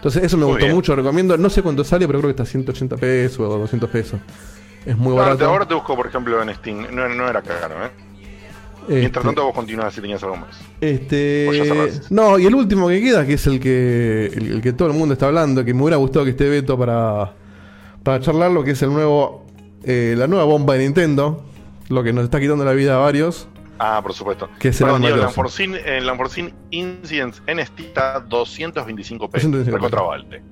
Entonces, 0.00 0.24
eso 0.24 0.36
me 0.38 0.44
Muy 0.44 0.52
gustó 0.52 0.64
bien. 0.66 0.76
mucho. 0.76 0.96
Recomiendo. 0.96 1.36
No 1.36 1.50
sé 1.50 1.62
cuánto 1.62 1.84
sale, 1.84 2.06
pero 2.06 2.20
creo 2.20 2.28
que 2.34 2.42
está 2.42 2.44
180 2.50 2.96
pesos 2.96 3.40
o 3.40 3.58
200 3.58 3.90
pesos. 3.90 4.18
Es 4.86 4.96
muy 4.96 5.12
Ahora 5.12 5.24
barato. 5.26 5.44
ahora 5.46 5.68
te 5.68 5.74
busco, 5.74 5.94
por 5.94 6.06
ejemplo, 6.06 6.42
en 6.42 6.54
Steam. 6.54 6.86
No, 6.94 7.06
no 7.08 7.28
era 7.28 7.42
caro, 7.42 7.84
¿eh? 7.84 7.90
Este- 8.88 8.94
Mientras 9.00 9.24
tanto, 9.24 9.44
vos 9.44 9.54
continuás 9.54 9.92
si 9.94 10.00
tenías 10.00 10.22
algo 10.22 10.36
más. 10.36 10.58
Este. 10.80 11.90
No, 12.08 12.38
y 12.38 12.46
el 12.46 12.54
último 12.54 12.88
que 12.88 13.00
queda, 13.02 13.26
que 13.26 13.34
es 13.34 13.46
el 13.46 13.60
que, 13.60 14.26
el, 14.34 14.52
el 14.52 14.62
que 14.62 14.72
todo 14.72 14.88
el 14.88 14.94
mundo 14.94 15.12
está 15.12 15.26
hablando, 15.26 15.64
que 15.64 15.74
me 15.74 15.82
hubiera 15.82 15.96
gustado 15.98 16.24
que 16.24 16.30
esté 16.32 16.48
Beto 16.48 16.78
para, 16.78 17.32
para 18.02 18.20
charlarlo, 18.20 18.64
que 18.64 18.70
es 18.72 18.82
el 18.82 18.90
nuevo. 18.90 19.44
eh, 19.84 20.14
la 20.16 20.26
nueva 20.26 20.44
bomba 20.44 20.74
de 20.74 20.80
Nintendo. 20.84 21.44
Lo 21.90 22.02
que 22.02 22.12
nos 22.12 22.24
está 22.24 22.40
quitando 22.40 22.64
la 22.64 22.72
vida 22.72 22.94
a 22.96 22.98
varios. 22.98 23.48
Ah, 23.82 24.00
por 24.02 24.12
supuesto. 24.12 24.50
Que 24.58 24.68
es 24.68 24.80
el 24.82 24.88
Crossing. 24.88 25.72
Lamborghini, 25.72 25.78
el 25.86 26.06
Lamborghini 26.06 26.52
Incidents 26.70 27.42
en 27.46 27.60
está 27.60 28.20
225 28.20 29.30
pesos. 29.30 29.50
225 29.50 29.76
Recontra 29.76 30.02
vale. 30.02 30.42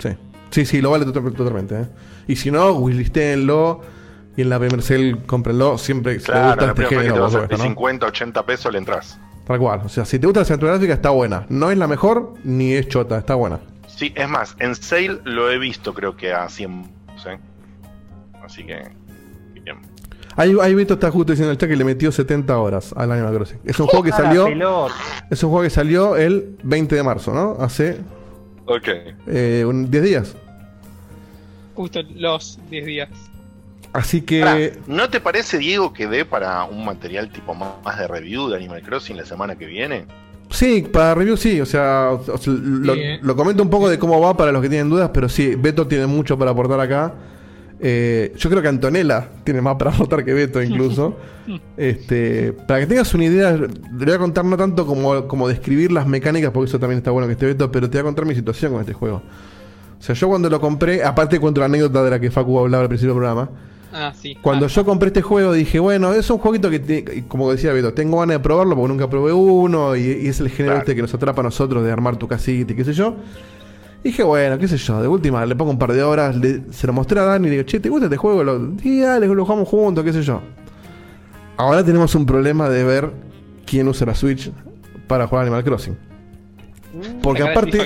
Sí. 0.00 0.08
Sí, 0.50 0.66
sí, 0.66 0.80
lo 0.82 0.90
vale 0.90 1.04
total- 1.04 1.32
totalmente. 1.32 1.80
¿eh? 1.82 1.86
Y 2.26 2.34
si 2.36 2.50
no, 2.50 2.72
wishlistenlo. 2.72 3.80
Y 4.36 4.42
en 4.42 4.48
la 4.50 4.58
Pemercel, 4.58 5.18
cómprenlo. 5.26 5.78
Siempre 5.78 6.14
si 6.14 6.26
te 6.26 6.32
Claro, 6.32 6.46
gusta 6.48 6.62
la 6.66 6.72
este 6.72 6.74
primera 6.82 7.02
vez 7.02 7.12
que 7.12 7.14
género, 7.14 7.46
te 7.48 7.54
de 7.54 7.58
¿no? 7.58 7.64
50, 7.64 8.06
80 8.06 8.46
pesos 8.46 8.72
le 8.72 8.78
entras. 8.78 9.20
Tal 9.46 9.58
cual. 9.58 9.82
O 9.84 9.88
sea, 9.88 10.04
si 10.04 10.18
te 10.18 10.26
gusta 10.26 10.40
la 10.40 10.44
cinematográfica, 10.46 10.94
está 10.94 11.10
buena. 11.10 11.46
No 11.50 11.70
es 11.70 11.78
la 11.78 11.86
mejor, 11.86 12.34
ni 12.42 12.72
es 12.72 12.88
chota, 12.88 13.16
está 13.18 13.34
buena. 13.36 13.60
Sí, 13.86 14.12
es 14.16 14.28
más, 14.28 14.56
en 14.58 14.74
sale 14.74 15.20
lo 15.24 15.50
he 15.50 15.58
visto, 15.58 15.94
creo 15.94 16.16
que 16.16 16.32
a 16.32 16.48
100. 16.48 16.84
¿sí? 17.16 17.28
Así 18.44 18.64
que. 18.64 18.82
Bien. 19.62 19.76
Ahí, 20.36 20.54
ahí 20.60 20.74
Beto 20.74 20.94
está 20.94 21.10
justo 21.10 21.32
diciendo 21.32 21.50
en 21.50 21.54
el 21.54 21.58
chat 21.58 21.68
que 21.68 21.76
le 21.76 21.84
metió 21.84 22.10
70 22.10 22.58
horas 22.58 22.92
al 22.96 23.12
Animal 23.12 23.34
Crossing. 23.34 23.58
Es 23.64 23.78
un 23.80 23.86
juego 23.86 24.02
que 24.04 24.10
Ah, 24.12 24.16
salió. 24.16 24.46
Es 25.30 25.42
un 25.42 25.50
juego 25.50 25.62
que 25.64 25.70
salió 25.70 26.16
el 26.16 26.56
20 26.62 26.94
de 26.96 27.02
marzo, 27.02 27.32
¿no? 27.34 27.56
Hace 27.62 27.98
Ok. 28.66 28.88
eh, 29.26 29.64
un 29.66 29.90
10 29.90 30.02
días. 30.04 30.36
Justo 31.74 32.00
los 32.16 32.58
10 32.70 32.86
días. 32.86 33.08
Así 33.92 34.22
que. 34.22 34.40
Pará, 34.40 34.58
¿No 34.86 35.10
te 35.10 35.20
parece, 35.20 35.58
Diego, 35.58 35.92
que 35.92 36.06
dé 36.06 36.24
para 36.24 36.64
un 36.64 36.84
material 36.84 37.30
tipo 37.30 37.54
más, 37.54 37.72
más 37.84 37.98
de 37.98 38.08
review 38.08 38.48
de 38.48 38.56
Animal 38.56 38.82
Crossing 38.82 39.16
la 39.16 39.26
semana 39.26 39.56
que 39.56 39.66
viene? 39.66 40.06
Sí, 40.50 40.82
para 40.90 41.14
review 41.14 41.36
sí, 41.36 41.60
o 41.60 41.66
sea, 41.66 42.10
o- 42.12 42.32
o 42.34 42.38
sea, 42.38 42.52
lo, 42.54 42.94
eh. 42.94 43.18
lo 43.22 43.36
comento 43.36 43.62
un 43.62 43.70
poco 43.70 43.88
de 43.88 43.98
cómo 43.98 44.20
va 44.20 44.36
para 44.36 44.52
los 44.52 44.60
que 44.62 44.68
tienen 44.68 44.90
dudas, 44.90 45.10
pero 45.12 45.28
sí, 45.28 45.54
Beto 45.56 45.86
tiene 45.86 46.06
mucho 46.06 46.38
para 46.38 46.50
aportar 46.50 46.78
acá. 46.80 47.14
Eh, 47.84 48.32
yo 48.38 48.48
creo 48.48 48.62
que 48.62 48.68
Antonella 48.68 49.28
tiene 49.42 49.60
más 49.60 49.74
para 49.74 49.90
aportar 49.94 50.24
que 50.24 50.32
Beto 50.32 50.62
incluso. 50.62 51.16
este, 51.76 52.52
para 52.52 52.80
que 52.80 52.86
tengas 52.86 53.12
una 53.14 53.24
idea, 53.24 53.52
le 53.56 53.68
voy 54.04 54.12
a 54.14 54.18
contar 54.18 54.44
no 54.44 54.56
tanto 54.56 54.86
como, 54.86 55.26
como 55.26 55.48
describir 55.48 55.90
las 55.90 56.06
mecánicas, 56.06 56.52
porque 56.52 56.68
eso 56.68 56.78
también 56.78 56.98
está 56.98 57.10
bueno 57.10 57.26
que 57.26 57.32
esté 57.32 57.46
Beto, 57.46 57.70
pero 57.72 57.90
te 57.90 57.98
voy 57.98 58.02
a 58.02 58.04
contar 58.04 58.24
mi 58.24 58.34
situación 58.34 58.72
con 58.72 58.80
este 58.80 58.92
juego. 58.92 59.16
O 59.98 60.02
sea, 60.04 60.14
yo 60.14 60.28
cuando 60.28 60.48
lo 60.48 60.60
compré, 60.60 61.02
aparte 61.02 61.38
cuento 61.40 61.60
la 61.60 61.66
anécdota 61.66 62.02
de 62.02 62.10
la 62.10 62.20
que 62.20 62.30
Facu 62.30 62.58
hablaba 62.58 62.82
al 62.84 62.88
principio 62.88 63.14
del 63.14 63.20
programa. 63.20 63.50
Ah, 63.92 64.12
sí. 64.16 64.36
Cuando 64.40 64.68
yo 64.68 64.84
compré 64.84 65.08
este 65.08 65.20
juego 65.20 65.52
dije, 65.52 65.78
bueno, 65.78 66.12
es 66.14 66.30
un 66.30 66.38
jueguito 66.38 66.70
que, 66.70 66.78
te- 66.78 67.24
como 67.28 67.50
decía 67.52 67.72
Beto, 67.72 67.92
tengo 67.92 68.20
ganas 68.20 68.36
de 68.36 68.40
probarlo 68.40 68.74
porque 68.74 68.88
nunca 68.88 69.10
probé 69.10 69.32
uno 69.32 69.94
y, 69.96 70.00
y 70.22 70.28
es 70.28 70.40
el 70.40 70.48
género 70.50 70.78
este 70.78 70.94
que 70.94 71.02
nos 71.02 71.12
atrapa 71.12 71.40
a 71.42 71.44
nosotros 71.44 71.84
de 71.84 71.92
armar 71.92 72.16
tu 72.16 72.26
casita 72.26 72.72
y 72.72 72.76
qué 72.76 72.84
sé 72.84 72.94
yo. 72.94 73.16
Dije, 74.04 74.22
bueno, 74.24 74.58
qué 74.58 74.66
sé 74.66 74.76
yo, 74.76 75.00
de 75.00 75.06
última 75.08 75.46
le 75.46 75.54
pongo 75.54 75.70
un 75.70 75.78
par 75.78 75.92
de 75.92 76.02
horas, 76.02 76.34
le- 76.36 76.62
se 76.72 76.86
lo 76.86 76.92
mostré 76.92 77.20
a 77.20 77.24
Dani 77.24 77.46
y 77.46 77.50
le 77.50 77.56
digo, 77.58 77.66
che, 77.68 77.78
¿te 77.80 77.88
gusta 77.88 78.06
este 78.06 78.16
juego? 78.16 78.42
Lo, 78.42 78.72
sí, 78.82 79.00
dale, 79.00 79.26
lo 79.28 79.44
jugamos 79.44 79.68
juntos, 79.68 80.04
qué 80.04 80.12
sé 80.12 80.22
yo. 80.22 80.40
Ahora 81.56 81.84
tenemos 81.84 82.14
un 82.14 82.26
problema 82.26 82.68
de 82.68 82.82
ver 82.82 83.10
quién 83.64 83.86
usa 83.86 84.06
la 84.06 84.14
Switch 84.14 84.50
para 85.06 85.26
jugar 85.26 85.42
Animal 85.44 85.62
Crossing. 85.62 85.96
Porque 87.22 87.42
aparte... 87.52 87.70
de. 87.78 87.84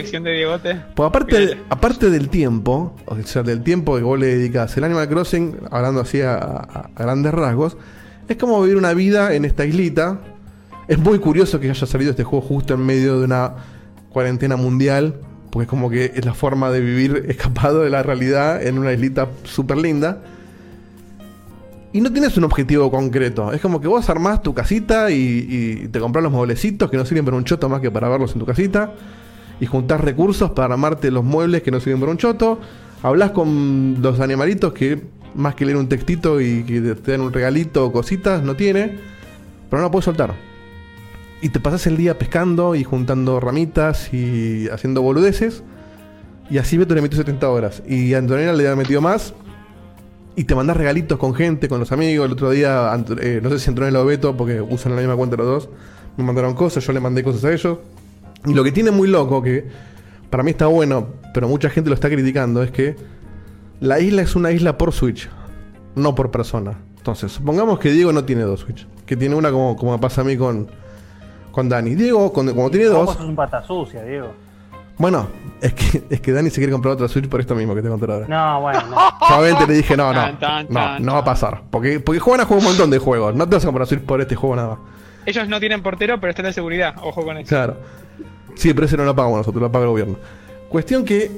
Pues 0.94 1.08
aparte, 1.08 1.36
aparte 1.68 2.10
del 2.10 2.28
tiempo, 2.28 2.96
o 3.06 3.16
sea, 3.24 3.42
del 3.42 3.62
tiempo 3.62 3.96
que 3.96 4.02
vos 4.02 4.18
le 4.18 4.26
dedicás, 4.38 4.76
el 4.78 4.84
Animal 4.84 5.08
Crossing, 5.08 5.56
hablando 5.70 6.00
así 6.00 6.22
a, 6.22 6.34
a- 6.38 6.90
a 6.94 7.02
grandes 7.02 7.32
rasgos, 7.32 7.76
es 8.28 8.36
como 8.36 8.60
vivir 8.62 8.76
una 8.78 8.94
vida 8.94 9.34
en 9.34 9.44
esta 9.44 9.64
islita. 9.66 10.18
Es 10.88 10.98
muy 10.98 11.18
curioso 11.18 11.60
que 11.60 11.68
haya 11.70 11.86
salido 11.86 12.12
este 12.12 12.24
juego 12.24 12.44
justo 12.44 12.74
en 12.74 12.84
medio 12.86 13.18
de 13.18 13.24
una 13.26 13.52
cuarentena 14.10 14.56
mundial, 14.56 15.20
porque 15.56 15.64
es 15.64 15.70
como 15.70 15.88
que 15.88 16.12
es 16.14 16.22
la 16.26 16.34
forma 16.34 16.70
de 16.70 16.82
vivir 16.82 17.24
escapado 17.30 17.80
de 17.80 17.88
la 17.88 18.02
realidad 18.02 18.62
en 18.62 18.76
una 18.76 18.92
islita 18.92 19.26
súper 19.44 19.78
linda. 19.78 20.18
Y 21.94 22.02
no 22.02 22.12
tienes 22.12 22.36
un 22.36 22.44
objetivo 22.44 22.90
concreto. 22.90 23.54
Es 23.54 23.62
como 23.62 23.80
que 23.80 23.88
vos 23.88 24.10
armás 24.10 24.42
tu 24.42 24.52
casita 24.52 25.10
y, 25.10 25.46
y 25.48 25.88
te 25.88 25.98
compras 25.98 26.22
los 26.22 26.30
mueblecitos 26.30 26.90
que 26.90 26.98
no 26.98 27.06
sirven 27.06 27.24
para 27.24 27.38
un 27.38 27.44
choto 27.44 27.70
más 27.70 27.80
que 27.80 27.90
para 27.90 28.06
verlos 28.06 28.34
en 28.34 28.40
tu 28.40 28.44
casita. 28.44 28.92
Y 29.58 29.64
juntás 29.64 30.02
recursos 30.02 30.50
para 30.50 30.74
armarte 30.74 31.10
los 31.10 31.24
muebles 31.24 31.62
que 31.62 31.70
no 31.70 31.80
sirven 31.80 32.00
para 32.00 32.12
un 32.12 32.18
choto. 32.18 32.60
Hablas 33.02 33.30
con 33.30 33.96
los 34.02 34.20
animalitos 34.20 34.74
que 34.74 35.04
más 35.34 35.54
que 35.54 35.64
leer 35.64 35.78
un 35.78 35.88
textito 35.88 36.38
y 36.38 36.64
que 36.64 36.82
te 36.82 37.12
den 37.12 37.22
un 37.22 37.32
regalito 37.32 37.86
o 37.86 37.92
cositas, 37.92 38.42
no 38.42 38.56
tiene. 38.56 38.98
Pero 39.70 39.80
no 39.80 39.84
lo 39.84 39.90
puedes 39.90 40.04
soltar. 40.04 40.34
Y 41.42 41.50
te 41.50 41.60
pasas 41.60 41.86
el 41.86 41.96
día 41.96 42.18
pescando 42.18 42.74
y 42.74 42.84
juntando 42.84 43.40
ramitas 43.40 44.12
y 44.12 44.68
haciendo 44.70 45.02
boludeces. 45.02 45.62
Y 46.48 46.58
así 46.58 46.76
Beto 46.76 46.94
le 46.94 47.02
metió 47.02 47.18
70 47.18 47.48
horas. 47.50 47.82
Y 47.86 48.14
Antonella 48.14 48.52
le 48.52 48.66
había 48.66 48.76
metido 48.76 49.00
más. 49.00 49.34
Y 50.34 50.44
te 50.44 50.54
mandás 50.54 50.76
regalitos 50.76 51.18
con 51.18 51.34
gente, 51.34 51.68
con 51.68 51.80
los 51.80 51.92
amigos. 51.92 52.26
El 52.26 52.32
otro 52.32 52.50
día, 52.50 52.90
eh, 53.20 53.40
no 53.42 53.50
sé 53.50 53.58
si 53.58 53.68
Antonella 53.68 54.00
o 54.00 54.04
Beto, 54.04 54.36
porque 54.36 54.60
usan 54.60 54.94
la 54.94 55.00
misma 55.00 55.16
cuenta 55.16 55.36
los 55.36 55.46
dos, 55.46 55.68
me 56.16 56.24
mandaron 56.24 56.54
cosas, 56.54 56.86
yo 56.86 56.92
le 56.92 57.00
mandé 57.00 57.22
cosas 57.22 57.44
a 57.44 57.52
ellos. 57.52 57.78
Y 58.44 58.54
lo 58.54 58.62
que 58.62 58.70
tiene 58.70 58.90
muy 58.90 59.08
loco, 59.08 59.42
que 59.42 59.66
para 60.30 60.42
mí 60.42 60.50
está 60.50 60.66
bueno, 60.66 61.08
pero 61.32 61.48
mucha 61.48 61.70
gente 61.70 61.88
lo 61.88 61.94
está 61.94 62.08
criticando, 62.10 62.62
es 62.62 62.70
que 62.70 62.96
la 63.80 63.98
isla 63.98 64.22
es 64.22 64.36
una 64.36 64.52
isla 64.52 64.76
por 64.76 64.92
Switch, 64.92 65.28
no 65.94 66.14
por 66.14 66.30
persona. 66.30 66.78
Entonces, 66.98 67.32
supongamos 67.32 67.78
que 67.78 67.90
Diego 67.90 68.12
no 68.12 68.24
tiene 68.24 68.42
dos 68.42 68.60
Switch, 68.60 68.86
que 69.06 69.16
tiene 69.16 69.34
una 69.34 69.50
como, 69.50 69.76
como 69.76 69.98
pasa 70.00 70.20
a 70.20 70.24
mí 70.24 70.36
con, 70.36 70.68
con 71.56 71.68
Dani. 71.70 71.94
Diego, 71.94 72.30
con- 72.32 72.46
como 72.54 72.70
tiene 72.70 72.88
Vos 72.90 73.06
dos, 73.06 73.16
sos 73.16 73.24
un 73.24 73.34
pata 73.34 73.62
sucia, 73.64 74.02
Diego. 74.04 74.28
bueno, 74.98 75.26
es 75.62 75.72
que, 75.72 76.04
es 76.10 76.20
que 76.20 76.32
Dani 76.32 76.50
se 76.50 76.56
quiere 76.56 76.70
comprar 76.70 76.92
otra 76.92 77.08
Switch 77.08 77.28
por 77.28 77.40
esto 77.40 77.54
mismo 77.54 77.74
que 77.74 77.80
te 77.80 77.88
conté 77.88 78.04
ahora. 78.12 78.26
No, 78.28 78.60
bueno, 78.60 78.82
no. 78.90 78.96
Solamente 79.28 79.66
le 79.66 79.72
dije, 79.74 79.96
no, 79.96 80.12
no, 80.12 80.20
Tan, 80.20 80.38
tan, 80.38 80.66
no, 80.68 80.74
tan, 80.80 81.02
no 81.04 81.12
va 81.14 81.18
a 81.20 81.24
pasar. 81.24 81.62
Porque, 81.70 81.98
porque 81.98 82.20
juegan 82.20 82.42
a 82.42 82.44
jugar 82.44 82.58
un 82.62 82.64
montón 82.68 82.90
de 82.90 82.98
juegos. 82.98 83.34
No 83.34 83.48
te 83.48 83.54
vas 83.56 83.64
a 83.64 83.66
comprar 83.68 83.86
Switch 83.86 84.02
por 84.02 84.20
este 84.20 84.34
juego 84.36 84.54
nada 84.54 84.68
más. 84.68 84.78
Ellos 85.24 85.48
no 85.48 85.58
tienen 85.58 85.82
portero, 85.82 86.20
pero 86.20 86.30
están 86.30 86.44
de 86.44 86.52
seguridad. 86.52 86.94
Ojo 87.02 87.24
con 87.24 87.38
eso. 87.38 87.48
Claro. 87.48 87.76
Sí, 88.54 88.74
pero 88.74 88.84
ese 88.86 88.96
no 88.98 89.04
lo 89.04 89.16
pagamos 89.16 89.38
nosotros, 89.38 89.60
lo 89.62 89.72
paga 89.72 89.84
el 89.86 89.90
gobierno. 89.90 90.16
Cuestión 90.68 91.04
que 91.06 91.30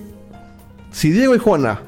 si 0.91 1.11
Diego 1.13 1.35
y 1.35 1.39
Juana 1.39 1.81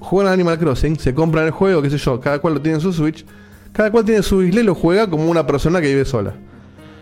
juegan 0.00 0.30
a 0.30 0.34
Animal 0.34 0.58
Crossing, 0.58 0.98
se 0.98 1.14
compran 1.14 1.44
el 1.46 1.52
juego, 1.52 1.82
qué 1.82 1.90
sé 1.90 1.98
yo, 1.98 2.20
cada 2.20 2.40
cual 2.40 2.54
lo 2.54 2.60
tiene 2.60 2.76
en 2.76 2.80
su 2.82 2.92
Switch, 2.92 3.24
cada 3.72 3.90
cual 3.92 4.04
tiene 4.04 4.22
su 4.22 4.42
isla 4.42 4.60
y 4.60 4.64
lo 4.64 4.74
juega 4.74 5.08
como 5.08 5.30
una 5.30 5.46
persona 5.46 5.80
que 5.80 5.86
vive 5.88 6.04
sola. 6.04 6.34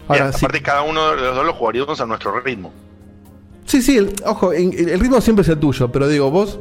Ahora, 0.08 0.32
sí, 0.32 0.44
aparte, 0.44 0.62
cada 0.62 0.82
uno 0.82 1.10
de 1.10 1.16
los 1.22 1.34
dos 1.36 1.46
lo 1.46 1.52
jugaríamos 1.54 2.00
a 2.00 2.06
nuestro 2.06 2.38
ritmo. 2.40 2.72
sí, 3.64 3.80
sí, 3.82 3.96
el- 3.96 4.14
ojo, 4.26 4.52
el 4.52 5.00
ritmo 5.00 5.20
siempre 5.20 5.42
es 5.42 5.48
el 5.48 5.58
tuyo, 5.58 5.90
pero 5.90 6.06
digo, 6.08 6.30
vos 6.30 6.60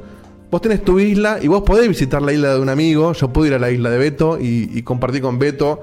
vos 0.50 0.62
tenés 0.62 0.84
tu 0.86 1.00
isla 1.00 1.40
y 1.42 1.48
vos 1.48 1.64
podés 1.64 1.88
visitar 1.88 2.22
la 2.22 2.32
isla 2.32 2.54
de 2.54 2.60
un 2.60 2.70
amigo, 2.70 3.12
yo 3.14 3.34
puedo 3.34 3.48
ir 3.48 3.54
a 3.56 3.60
la 3.60 3.72
isla 3.72 3.90
de 3.90 3.98
Beto 3.98 4.38
y, 4.40 4.70
y 4.72 4.84
compartir 4.84 5.22
con 5.22 5.40
Beto 5.40 5.82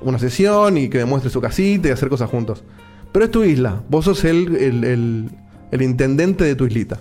una 0.00 0.18
sesión 0.18 0.78
y 0.78 0.88
que 0.88 0.98
me 0.98 1.04
muestre 1.04 1.30
su 1.30 1.40
casita 1.40 1.88
y 1.88 1.90
hacer 1.90 2.08
cosas 2.08 2.30
juntos. 2.30 2.64
Pero 3.12 3.26
es 3.26 3.30
tu 3.30 3.44
isla, 3.44 3.82
vos 3.90 4.06
sos 4.06 4.24
el, 4.24 4.56
el- 4.56 4.84
el- 4.84 5.30
el 5.70 5.82
intendente 5.82 6.44
de 6.44 6.54
tu 6.54 6.64
islita. 6.66 6.98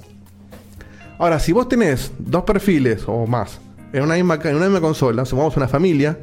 Ahora, 1.17 1.39
si 1.39 1.51
vos 1.53 1.69
tenés 1.69 2.11
dos 2.19 2.43
perfiles 2.43 3.03
o 3.07 3.25
más 3.25 3.59
en 3.93 4.03
una 4.03 4.15
misma, 4.15 4.37
en 4.43 4.55
una 4.57 4.65
misma 4.65 4.81
consola, 4.81 5.23
sumamos 5.25 5.55
una 5.55 5.67
familia, 5.69 6.19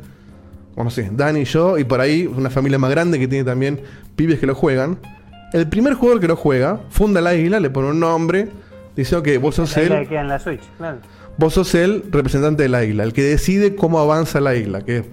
o 0.76 0.84
no 0.84 0.90
sé, 0.90 1.10
Dani 1.12 1.40
y 1.40 1.44
yo, 1.44 1.78
y 1.78 1.84
por 1.84 2.00
ahí 2.00 2.26
una 2.26 2.50
familia 2.50 2.78
más 2.78 2.90
grande 2.90 3.18
que 3.18 3.28
tiene 3.28 3.44
también 3.44 3.80
pibes 4.16 4.38
que 4.38 4.46
lo 4.46 4.54
juegan, 4.54 4.98
el 5.52 5.68
primer 5.68 5.94
jugador 5.94 6.20
que 6.20 6.28
lo 6.28 6.36
juega 6.36 6.80
funda 6.90 7.20
la 7.20 7.34
isla, 7.34 7.60
le 7.60 7.68
pone 7.70 7.88
un 7.90 8.00
nombre, 8.00 8.48
dice 8.96 9.22
que 9.22 9.38
vos 9.38 9.54
sos 9.56 9.74
que 9.74 9.86
el, 9.86 10.08
queda 10.08 10.20
en 10.22 10.28
la 10.28 10.38
Switch, 10.38 10.62
claro. 10.78 10.98
vos 11.36 11.52
sos 11.54 11.74
el 11.74 12.04
representante 12.10 12.62
de 12.62 12.68
la 12.70 12.84
isla, 12.84 13.02
el 13.04 13.12
que 13.12 13.22
decide 13.22 13.74
cómo 13.76 13.98
avanza 13.98 14.40
la 14.40 14.54
isla, 14.54 14.82
que 14.82 15.04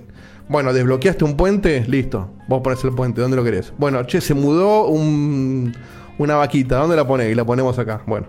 bueno, 0.48 0.74
desbloqueaste 0.74 1.24
un 1.26 1.36
puente, 1.38 1.84
listo, 1.88 2.32
vos 2.48 2.62
pones 2.62 2.84
el 2.84 2.92
puente, 2.96 3.22
¿dónde 3.22 3.38
lo 3.38 3.44
querés? 3.44 3.72
Bueno, 3.78 4.02
che, 4.06 4.20
se 4.22 4.34
mudó 4.34 4.88
un- 4.88 5.76
una 6.18 6.36
vaquita, 6.38 6.78
¿dónde 6.78 6.96
la 6.96 7.06
ponés? 7.06 7.32
Y 7.32 7.36
la 7.36 7.46
ponemos 7.46 7.78
acá, 7.78 8.02
bueno. 8.08 8.28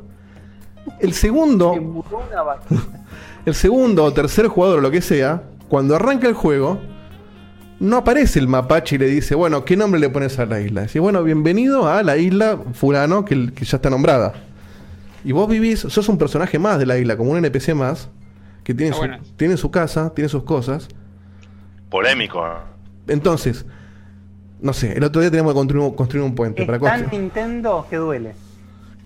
El 0.99 1.12
segundo, 1.15 1.75
el 3.47 3.55
segundo 3.55 4.05
o 4.05 4.12
tercer 4.12 4.49
jugador 4.49 4.78
o 4.78 4.83
lo 4.83 4.91
que 4.91 5.00
sea, 5.00 5.44
cuando 5.68 5.97
arranca 5.97 6.28
el 6.28 6.34
juego, 6.34 6.78
no 7.81 7.97
aparece 7.97 8.39
el 8.39 8.47
mapache 8.47 8.97
y 8.97 8.99
le 8.99 9.07
dice, 9.07 9.34
bueno, 9.34 9.65
¿qué 9.65 9.76
nombre 9.76 10.00
le 10.00 10.09
pones 10.10 10.39
a 10.39 10.47
la 10.47 10.60
isla? 10.60 10.83
Dice, 10.83 11.00
bueno, 11.00 11.23
bienvenido 11.25 11.89
a 11.89 12.02
la 12.02 12.17
isla 12.17 12.59
fulano 12.75 13.25
que, 13.25 13.52
que 13.52 13.65
ya 13.65 13.76
está 13.78 13.91
nombrada. 13.91 14.34
Y 15.25 15.33
vos 15.33 15.49
vivís, 15.49 15.81
sos 15.81 16.09
un 16.09 16.18
personaje 16.18 16.59
más 16.59 16.78
de 16.78 16.86
la 16.86 16.97
isla, 16.99 17.17
como 17.17 17.33
un 17.33 17.39
NPC 17.39 17.75
más, 17.75 18.09
que 18.65 18.75
tiene, 18.75 18.94
Está 18.94 19.18
su, 19.18 19.33
tiene 19.34 19.57
su 19.57 19.70
casa, 19.70 20.12
tiene 20.15 20.28
sus 20.28 20.44
cosas. 20.44 20.89
Polémico. 21.89 22.44
Entonces, 23.09 23.65
no 24.60 24.73
sé, 24.73 24.92
el 24.97 25.05
otro 25.05 25.20
día 25.20 25.31
teníamos 25.31 25.52
que 25.52 25.59
construir, 25.59 25.84
un- 25.84 25.94
construir 25.94 26.25
un 26.25 26.34
puente. 26.34 26.62
Es 26.62 26.68
para 26.68 26.78
tan 26.78 27.09
Nintendo 27.10 27.86
que 27.89 27.97
duele. 27.97 28.34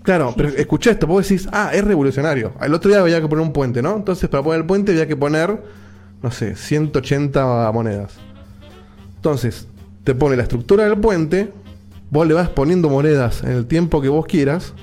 Claro, 0.03 0.35
pero 0.37 0.51
escuché 0.51 0.91
esto, 0.91 1.07
vos 1.07 1.27
decís, 1.27 1.49
ah, 1.53 1.71
es 1.73 1.83
revolucionario. 1.83 2.53
El 2.61 2.75
otro 2.75 2.91
día 2.91 3.01
había 3.01 3.21
que 3.23 3.29
poner 3.29 3.43
un 3.47 3.53
puente, 3.53 3.81
¿no? 3.81 3.97
Entonces, 3.97 4.29
para 4.29 4.43
poner 4.43 4.61
el 4.61 4.67
puente 4.67 4.93
había 4.93 5.07
que 5.09 5.17
poner, 5.17 5.63
no 6.23 6.31
sé, 6.31 6.57
180 6.57 7.71
monedas. 7.73 8.19
Entonces, 9.25 9.67
te 10.05 10.15
pone 10.15 10.37
la 10.37 10.43
estructura 10.43 10.85
del 10.85 10.99
puente, 10.99 11.51
vos 12.11 12.27
le 12.27 12.35
vas 12.35 12.51
poniendo 12.51 12.91
monedas 12.91 13.43
en 13.43 13.53
el 13.53 13.65
tiempo 13.65 14.03
que 14.03 14.11
vos 14.11 14.27
quieras. 14.27 14.75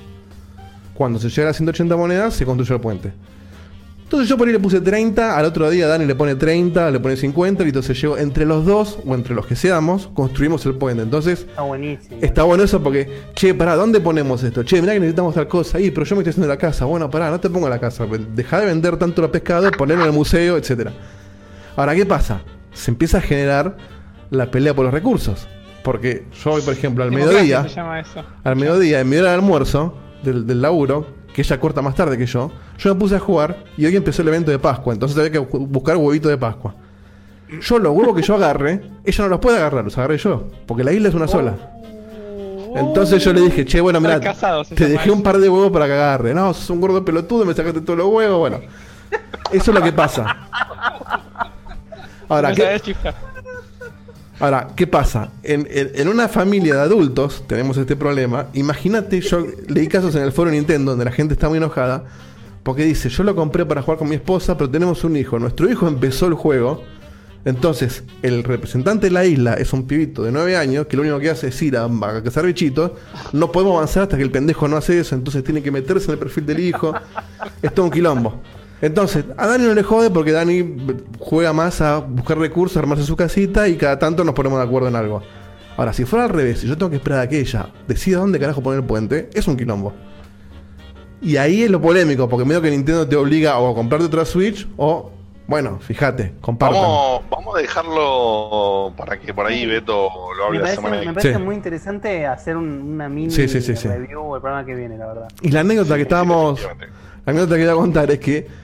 Cuando 0.94 1.20
se 1.20 1.28
llega 1.28 1.42
a 1.42 1.50
las 1.50 1.58
180 1.58 1.96
monedas, 1.96 2.34
se 2.34 2.44
construye 2.44 2.74
el 2.74 2.80
puente. 2.80 3.12
Entonces 4.02 4.28
yo 4.28 4.36
por 4.36 4.48
ahí 4.48 4.52
le 4.52 4.58
puse 4.58 4.80
30, 4.80 5.38
al 5.38 5.44
otro 5.44 5.70
día 5.70 5.86
Dani 5.86 6.06
le 6.06 6.16
pone 6.16 6.34
30, 6.34 6.90
le 6.90 6.98
pone 6.98 7.16
50, 7.16 7.62
y 7.62 7.66
entonces 7.68 8.02
llegó 8.02 8.18
entre 8.18 8.44
los 8.44 8.66
dos, 8.66 8.98
o 9.06 9.14
entre 9.14 9.36
los 9.36 9.46
que 9.46 9.54
seamos, 9.54 10.08
construimos 10.12 10.66
el 10.66 10.74
puente. 10.74 11.04
Entonces, 11.04 11.42
Está 11.42 11.62
buenísimo. 11.62 12.18
Está 12.20 12.42
bueno 12.42 12.64
eso 12.64 12.82
porque, 12.82 13.08
che, 13.34 13.54
pará, 13.54 13.76
¿dónde 13.76 14.00
ponemos 14.00 14.42
esto? 14.42 14.64
Che, 14.64 14.80
mirá 14.80 14.92
que 14.94 14.98
necesitamos 14.98 15.36
tal 15.36 15.46
cosa 15.46 15.78
ahí, 15.78 15.92
pero 15.92 16.04
yo 16.04 16.16
me 16.16 16.22
estoy 16.22 16.30
haciendo 16.30 16.48
la 16.48 16.58
casa. 16.58 16.84
Bueno, 16.84 17.08
pará, 17.08 17.30
no 17.30 17.38
te 17.38 17.48
pongo 17.48 17.68
la 17.68 17.78
casa. 17.78 18.08
Deja 18.34 18.58
de 18.58 18.66
vender 18.66 18.96
tanto 18.96 19.22
los 19.22 19.30
pescados, 19.30 19.70
ponerlo 19.78 20.02
en 20.02 20.10
el 20.10 20.16
museo, 20.16 20.56
etcétera. 20.56 20.92
Ahora, 21.76 21.94
¿qué 21.94 22.04
pasa? 22.04 22.42
Se 22.74 22.90
empieza 22.90 23.18
a 23.18 23.20
generar 23.20 23.76
la 24.32 24.50
pelea 24.50 24.74
por 24.74 24.84
los 24.84 24.92
recursos. 24.92 25.46
Porque 25.84 26.26
yo 26.44 26.50
voy, 26.50 26.62
por 26.62 26.74
ejemplo, 26.74 27.02
al 27.04 27.10
mediodía, 27.12 27.62
se 27.64 27.70
llama 27.76 28.00
eso. 28.00 28.22
al 28.44 28.56
mediodía, 28.56 29.00
en 29.00 29.08
mi 29.08 29.16
hora 29.16 29.28
de 29.30 29.34
almuerzo, 29.34 29.94
del, 30.22 30.46
del 30.46 30.62
laburo, 30.62 31.06
que 31.34 31.42
ella 31.42 31.58
corta 31.58 31.82
más 31.82 31.94
tarde 31.94 32.16
que 32.18 32.26
yo, 32.26 32.50
yo 32.78 32.94
me 32.94 33.00
puse 33.00 33.16
a 33.16 33.18
jugar 33.18 33.64
y 33.76 33.86
hoy 33.86 33.96
empezó 33.96 34.22
el 34.22 34.28
evento 34.28 34.50
de 34.50 34.58
Pascua, 34.58 34.92
entonces 34.94 35.16
había 35.18 35.32
que 35.32 35.40
bu- 35.40 35.66
buscar 35.66 35.96
huevitos 35.96 36.30
de 36.30 36.36
Pascua. 36.38 36.74
Yo 37.60 37.78
los 37.78 37.92
huevos 37.96 38.14
que 38.16 38.22
yo 38.22 38.34
agarre, 38.36 38.80
ella 39.04 39.24
no 39.24 39.28
los 39.30 39.40
puede 39.40 39.56
agarrar, 39.58 39.82
los 39.84 39.96
agarré 39.98 40.18
yo, 40.18 40.48
porque 40.66 40.84
la 40.84 40.92
isla 40.92 41.08
es 41.08 41.14
una 41.14 41.26
sola. 41.28 41.54
Entonces 42.76 43.22
yo 43.24 43.32
le 43.32 43.40
dije, 43.42 43.64
che, 43.66 43.80
bueno, 43.80 44.00
mira, 44.00 44.14
se 44.22 44.74
te 44.74 44.84
llama 44.84 44.92
dejé 44.92 45.04
eso. 45.04 45.12
un 45.14 45.22
par 45.22 45.38
de 45.38 45.48
huevos 45.48 45.70
para 45.72 45.86
que 45.86 45.92
agarre. 45.92 46.32
No, 46.32 46.54
sos 46.54 46.70
un 46.70 46.80
gordo 46.80 47.04
pelotudo, 47.04 47.44
me 47.44 47.52
sacaste 47.54 47.80
todos 47.82 47.98
los 47.98 48.06
huevos, 48.08 48.38
bueno. 48.38 48.60
Eso 49.52 49.70
es 49.72 49.74
lo 49.78 49.82
que 49.82 49.92
pasa. 49.92 50.48
Ahora, 52.28 52.48
No 52.50 52.54
¿qué, 52.54 52.62
sabés 52.62 52.82
chiflar. 52.82 53.14
Ahora, 54.42 54.68
¿qué 54.74 54.88
pasa? 54.88 55.30
En, 55.44 55.68
en- 55.70 55.92
en 55.94 56.08
una 56.08 56.28
familia 56.28 56.74
de 56.74 56.80
adultos 56.80 57.44
tenemos 57.46 57.76
este 57.76 57.94
problema. 57.94 58.48
Imagínate, 58.54 59.20
yo 59.20 59.46
leí 59.68 59.86
casos 59.86 60.16
en 60.16 60.22
el 60.22 60.32
foro 60.32 60.50
Nintendo 60.50 60.90
donde 60.92 61.04
la 61.04 61.12
gente 61.12 61.34
está 61.34 61.48
muy 61.48 61.58
enojada 61.58 62.04
porque 62.64 62.84
dice, 62.84 63.08
yo 63.08 63.22
lo 63.22 63.36
compré 63.36 63.64
para 63.64 63.82
jugar 63.82 63.98
con 63.98 64.08
mi 64.08 64.16
esposa, 64.16 64.56
pero 64.58 64.68
tenemos 64.68 65.04
un 65.04 65.16
hijo. 65.16 65.38
Nuestro 65.38 65.70
hijo 65.70 65.86
empezó 65.86 66.26
el 66.26 66.34
juego. 66.34 66.82
Entonces, 67.44 68.02
el 68.22 68.42
representante 68.44 69.06
de 69.06 69.12
la 69.12 69.24
isla 69.24 69.54
es 69.54 69.72
un 69.72 69.86
pibito 69.86 70.22
de 70.24 70.30
9 70.32 70.56
años 70.56 70.86
que 70.86 70.96
lo 70.96 71.02
único 71.02 71.18
que 71.20 71.30
hace 71.30 71.48
es 71.48 71.62
ir 71.62 71.76
a, 71.76 71.84
a 71.84 72.22
cazar 72.22 72.44
bichitos. 72.44 72.92
No 73.32 73.52
podemos 73.52 73.76
avanzar 73.76 74.04
hasta 74.04 74.16
que 74.16 74.22
el 74.24 74.30
pendejo 74.32 74.66
no 74.68 74.76
hace 74.76 74.98
eso, 74.98 75.14
entonces 75.14 75.42
tiene 75.44 75.62
que 75.62 75.70
meterse 75.72 76.06
en 76.06 76.12
el 76.12 76.18
perfil 76.18 76.46
del 76.46 76.60
hijo. 76.60 76.94
es 77.62 77.72
todo 77.74 77.86
un 77.86 77.90
quilombo. 77.92 78.40
Entonces, 78.82 79.24
a 79.38 79.46
Dani 79.46 79.64
no 79.64 79.74
le 79.74 79.82
jode 79.82 80.10
porque 80.10 80.32
Dani 80.32 80.76
juega 81.20 81.52
más 81.52 81.80
a 81.80 81.98
buscar 82.00 82.36
recursos, 82.36 82.76
armarse 82.76 83.04
su 83.04 83.16
casita 83.16 83.68
y 83.68 83.76
cada 83.76 83.98
tanto 83.98 84.24
nos 84.24 84.34
ponemos 84.34 84.58
de 84.58 84.64
acuerdo 84.64 84.88
en 84.88 84.96
algo. 84.96 85.22
Ahora, 85.76 85.92
si 85.94 86.04
fuera 86.04 86.24
al 86.24 86.30
revés, 86.30 86.64
y 86.64 86.66
yo 86.68 86.76
tengo 86.76 86.90
que 86.90 86.96
esperar 86.96 87.20
a 87.20 87.28
que 87.28 87.38
ella 87.40 87.68
decida 87.88 88.18
dónde 88.18 88.38
carajo 88.38 88.60
poner 88.60 88.80
el 88.80 88.84
puente, 88.84 89.30
es 89.32 89.46
un 89.48 89.56
quilombo. 89.56 89.94
Y 91.22 91.36
ahí 91.36 91.62
es 91.62 91.70
lo 91.70 91.80
polémico, 91.80 92.28
porque 92.28 92.44
medio 92.44 92.60
que 92.60 92.70
Nintendo 92.70 93.08
te 93.08 93.14
obliga 93.16 93.56
o 93.58 93.70
a 93.70 93.74
comprarte 93.74 94.04
otra 94.06 94.24
Switch 94.24 94.66
o, 94.76 95.12
bueno, 95.46 95.78
fíjate, 95.80 96.34
compartan. 96.40 96.82
Vamos, 96.82 97.22
vamos 97.30 97.56
a 97.56 97.58
dejarlo 97.60 98.92
para 98.96 99.18
que 99.20 99.32
por 99.32 99.46
ahí 99.46 99.64
Beto 99.64 100.08
lo 100.36 100.44
hable 100.46 100.58
Me 100.58 100.58
la 100.58 100.62
parece, 100.62 100.76
semana 100.76 101.00
que 101.00 101.06
me 101.06 101.14
parece 101.14 101.34
Sí. 101.34 101.40
muy 101.42 101.54
interesante 101.54 102.26
hacer 102.26 102.56
un- 102.56 102.82
una 102.94 103.08
mini 103.08 103.30
Sí, 103.30 103.46
sí, 103.48 103.60
sí, 103.60 103.76
sí. 103.76 103.86
review 103.86 104.34
el 104.34 104.40
programa 104.40 104.66
que 104.66 104.74
viene, 104.74 104.98
la 104.98 105.06
verdad. 105.06 105.28
Y 105.40 105.50
la 105.52 105.60
anécdota 105.60 105.94
que 105.94 106.02
estábamos. 106.02 106.60
La 107.24 107.30
anécdota 107.30 107.54
que 107.54 107.60
quería 107.60 107.74
contar 107.74 108.10
es 108.10 108.18
que 108.18 108.61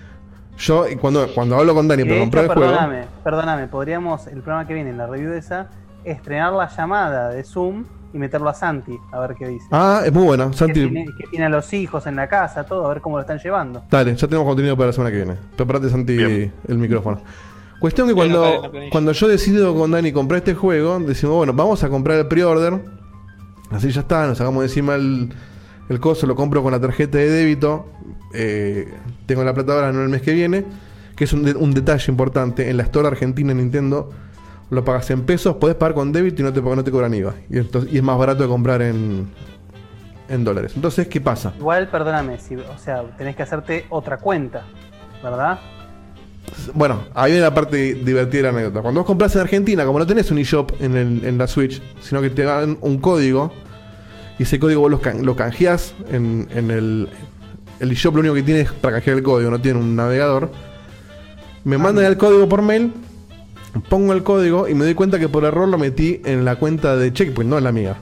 yo, 0.58 0.84
cuando, 1.00 1.26
cuando 1.34 1.56
hablo 1.56 1.74
con 1.74 1.88
Dani 1.88 2.04
para 2.04 2.20
comprar 2.20 2.44
el 2.44 2.50
juego. 2.50 2.70
perdóname, 2.72 3.04
perdóname, 3.24 3.66
podríamos, 3.68 4.26
el 4.26 4.40
programa 4.42 4.66
que 4.66 4.74
viene, 4.74 4.90
en 4.90 4.98
la 4.98 5.06
review 5.06 5.30
de 5.30 5.38
esa, 5.38 5.68
estrenar 6.04 6.52
la 6.52 6.68
llamada 6.68 7.30
de 7.30 7.44
Zoom 7.44 7.84
y 8.12 8.18
meterlo 8.18 8.48
a 8.48 8.54
Santi, 8.54 8.96
a 9.12 9.20
ver 9.20 9.34
qué 9.34 9.46
dice. 9.48 9.66
Ah, 9.70 10.02
es 10.04 10.12
muy 10.12 10.24
buena. 10.24 10.50
que, 10.50 10.56
Santi, 10.56 10.80
tiene, 10.80 11.06
que 11.18 11.26
tiene 11.28 11.46
a 11.46 11.48
los 11.48 11.72
hijos 11.72 12.06
en 12.06 12.16
la 12.16 12.28
casa, 12.28 12.64
todo, 12.64 12.86
a 12.86 12.88
ver 12.88 13.00
cómo 13.00 13.16
lo 13.16 13.20
están 13.20 13.38
llevando. 13.38 13.84
dale, 13.90 14.14
ya 14.16 14.26
tenemos 14.26 14.46
contenido 14.46 14.76
para 14.76 14.88
la 14.88 14.92
semana 14.92 15.10
que 15.10 15.16
viene. 15.16 15.36
Preparate, 15.56 15.90
Santi, 15.90 16.16
el 16.68 16.78
micrófono. 16.78 17.20
Cuestión 17.80 18.08
que 18.08 18.14
cuando, 18.14 18.72
cuando 18.90 19.12
yo 19.12 19.28
decido 19.28 19.74
con 19.76 19.90
Dani 19.92 20.10
comprar 20.10 20.38
este 20.38 20.54
juego, 20.54 20.98
decimos, 20.98 21.36
bueno, 21.36 21.52
vamos 21.52 21.84
a 21.84 21.88
comprar 21.88 22.18
el 22.18 22.26
pre-order. 22.26 22.80
Así 23.70 23.90
ya 23.90 24.00
está, 24.00 24.26
nos 24.26 24.38
sacamos 24.38 24.64
encima 24.64 24.94
el, 24.96 25.32
el 25.88 26.00
coso, 26.00 26.26
lo 26.26 26.34
compro 26.34 26.62
con 26.62 26.72
la 26.72 26.80
tarjeta 26.80 27.18
de 27.18 27.30
débito. 27.30 27.86
eh, 28.34 28.92
tengo 29.28 29.44
la 29.44 29.54
plata 29.54 29.72
ahora, 29.74 29.92
no 29.92 30.02
el 30.02 30.08
mes 30.08 30.22
que 30.22 30.32
viene. 30.32 30.64
Que 31.14 31.24
es 31.24 31.32
un, 31.32 31.42
de- 31.44 31.54
un 31.54 31.72
detalle 31.74 32.10
importante. 32.10 32.70
En 32.70 32.76
la 32.76 32.82
Store 32.84 33.06
Argentina 33.08 33.52
Nintendo 33.54 34.10
lo 34.70 34.84
pagas 34.84 35.10
en 35.10 35.22
pesos, 35.22 35.56
podés 35.56 35.76
pagar 35.76 35.94
con 35.94 36.12
débito 36.12 36.42
y 36.42 36.44
no 36.44 36.52
te, 36.52 36.60
no 36.60 36.84
te 36.84 36.90
cobran 36.90 37.12
IVA. 37.14 37.34
Y, 37.50 37.58
entonces- 37.58 37.92
y 37.92 37.96
es 37.98 38.02
más 38.02 38.16
barato 38.18 38.42
de 38.44 38.48
comprar 38.48 38.82
en, 38.82 39.28
en 40.28 40.44
dólares. 40.44 40.72
Entonces, 40.76 41.08
¿qué 41.08 41.20
pasa? 41.20 41.52
Igual, 41.58 41.88
perdóname, 41.88 42.38
si, 42.38 42.54
o 42.56 42.78
sea, 42.78 43.02
tenés 43.16 43.34
que 43.34 43.42
hacerte 43.42 43.86
otra 43.90 44.18
cuenta, 44.18 44.62
¿verdad? 45.22 45.58
Bueno, 46.72 47.00
ahí 47.14 47.32
viene 47.32 47.44
la 47.44 47.52
parte 47.54 47.94
divertida 47.94 48.38
de 48.38 48.42
la 48.52 48.58
anécdota. 48.58 48.80
Cuando 48.82 49.00
vos 49.00 49.06
compras 49.06 49.34
en 49.34 49.42
Argentina, 49.42 49.84
como 49.84 49.98
no 49.98 50.06
tenés 50.06 50.30
un 50.30 50.38
eShop 50.38 50.72
en, 50.80 50.96
el- 50.96 51.24
en 51.24 51.36
la 51.38 51.46
Switch, 51.46 51.82
sino 52.00 52.20
que 52.22 52.30
te 52.30 52.44
dan 52.44 52.78
un 52.80 52.98
código, 52.98 53.52
y 54.38 54.44
ese 54.44 54.58
código 54.60 54.82
vos 54.82 54.90
lo, 54.90 55.00
can- 55.00 55.26
lo 55.26 55.34
canjeás 55.34 55.94
en, 56.10 56.48
en 56.54 56.70
el, 56.70 57.08
el 57.80 57.92
eShop, 57.92 58.14
lo 58.14 58.20
único 58.20 58.34
que 58.34 58.42
tiene 58.42 58.60
es 58.62 58.72
para 58.72 58.94
canjear 58.94 59.18
el 59.18 59.22
código, 59.22 59.50
no 59.50 59.60
tiene 59.60 59.78
un 59.78 59.94
navegador. 59.96 60.50
Me 61.64 61.78
mandan 61.78 62.04
el 62.04 62.16
código 62.16 62.48
por 62.48 62.62
mail, 62.62 62.92
pongo 63.88 64.12
el 64.12 64.22
código 64.22 64.68
y 64.68 64.74
me 64.74 64.84
doy 64.84 64.94
cuenta 64.94 65.18
que 65.18 65.28
por 65.28 65.44
error 65.44 65.68
lo 65.68 65.78
metí 65.78 66.20
en 66.24 66.44
la 66.44 66.56
cuenta 66.56 66.96
de 66.96 67.12
Checkpoint, 67.12 67.50
no 67.50 67.58
en 67.58 67.64
la 67.64 67.72
mía. 67.72 67.96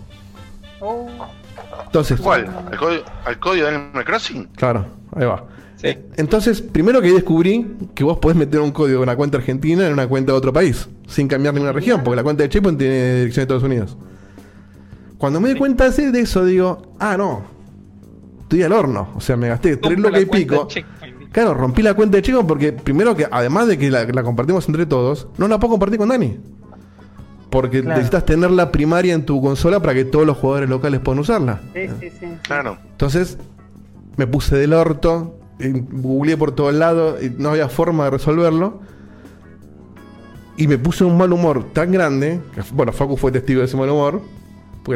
Entonces, 1.87 2.21
¿Cuál? 2.21 2.47
¿Al 2.71 2.79
código, 2.79 3.05
al 3.25 3.39
código 3.39 3.67
de 3.67 3.75
Animal 3.75 4.05
Crossing? 4.05 4.49
Claro, 4.57 4.87
ahí 5.15 5.25
va. 5.25 5.45
Eh, 5.83 6.03
Entonces, 6.17 6.63
primero 6.63 7.01
que 7.01 7.13
descubrí 7.13 7.67
que 7.95 8.03
vos 8.03 8.19
podés 8.19 8.37
meter 8.37 8.61
un 8.61 8.73
código 8.73 8.99
de 8.99 9.03
una 9.03 9.17
cuenta 9.17 9.39
argentina 9.39 9.87
en 9.87 9.93
una 9.93 10.07
cuenta 10.07 10.33
de 10.33 10.39
otro 10.39 10.53
país, 10.53 10.89
sin 11.07 11.29
cambiar 11.29 11.55
ninguna 11.55 11.73
región, 11.73 12.03
porque 12.03 12.17
la 12.17 12.23
cuenta 12.23 12.43
de 12.43 12.49
Checkpoint 12.49 12.79
tiene 12.79 13.15
dirección 13.17 13.37
de 13.37 13.43
Estados 13.43 13.63
Unidos. 13.63 13.97
Cuando 15.19 15.41
me 15.41 15.49
di 15.49 15.59
cuenta 15.59 15.89
de 15.89 16.13
de 16.13 16.21
eso, 16.21 16.45
digo, 16.45 16.95
ah, 16.99 17.17
no, 17.17 17.56
estoy 18.47 18.63
al 18.63 18.73
horno. 18.73 19.09
O 19.17 19.21
sea, 19.21 19.37
me 19.37 19.49
gasté 19.49 19.77
tres 19.77 19.99
locas 19.99 20.23
y 20.23 20.27
pico. 20.27 20.69
Claro, 21.33 21.53
rompí 21.53 21.83
la 21.83 21.95
cuenta 21.95 22.17
de 22.17 22.23
Checkpoint 22.23 22.49
porque, 22.49 22.73
primero 22.73 23.15
que, 23.15 23.27
además 23.31 23.67
de 23.67 23.77
que 23.77 23.91
la, 23.91 24.05
la 24.05 24.23
compartimos 24.23 24.67
entre 24.69 24.87
todos, 24.87 25.27
no 25.37 25.49
la 25.49 25.59
puedo 25.59 25.73
compartir 25.73 25.99
con 25.99 26.09
Dani. 26.09 26.39
Porque 27.51 27.81
Claro. 27.81 27.97
necesitas 27.97 28.25
tener 28.25 28.51
la 28.51 28.73
primaria 28.73 29.13
en 29.15 29.25
tu 29.27 29.41
consola 29.43 29.81
para 29.81 29.95
que 29.95 30.05
todos 30.05 30.27
los 30.27 30.37
jugadores 30.39 30.69
locales 30.71 31.01
puedan 31.01 31.19
usarla. 31.21 31.61
Sí, 31.75 31.89
sí, 32.01 32.11
sí. 32.19 32.27
Claro. 32.43 32.79
Entonces 32.91 33.39
me 34.17 34.27
puse 34.27 34.57
del 34.57 34.73
orto, 34.73 35.39
y 35.59 35.69
googleé 35.73 36.37
por 36.37 36.53
todos 36.53 36.75
lados 36.75 37.23
y 37.23 37.31
no 37.31 37.51
había 37.51 37.69
forma 37.69 38.05
de 38.05 38.11
resolverlo. 38.11 38.81
Y 40.57 40.69
me 40.69 40.79
puse 40.79 41.05
un 41.05 41.19
mal 41.19 41.33
humor 41.33 41.65
tan 41.73 41.93
grande, 41.93 42.41
que, 42.55 42.63
bueno, 42.73 42.93
Facu 42.93 43.17
fue 43.17 43.31
testigo 43.31 43.61
de 43.61 43.67
ese 43.67 43.77
mal 43.77 43.91
humor. 43.91 44.23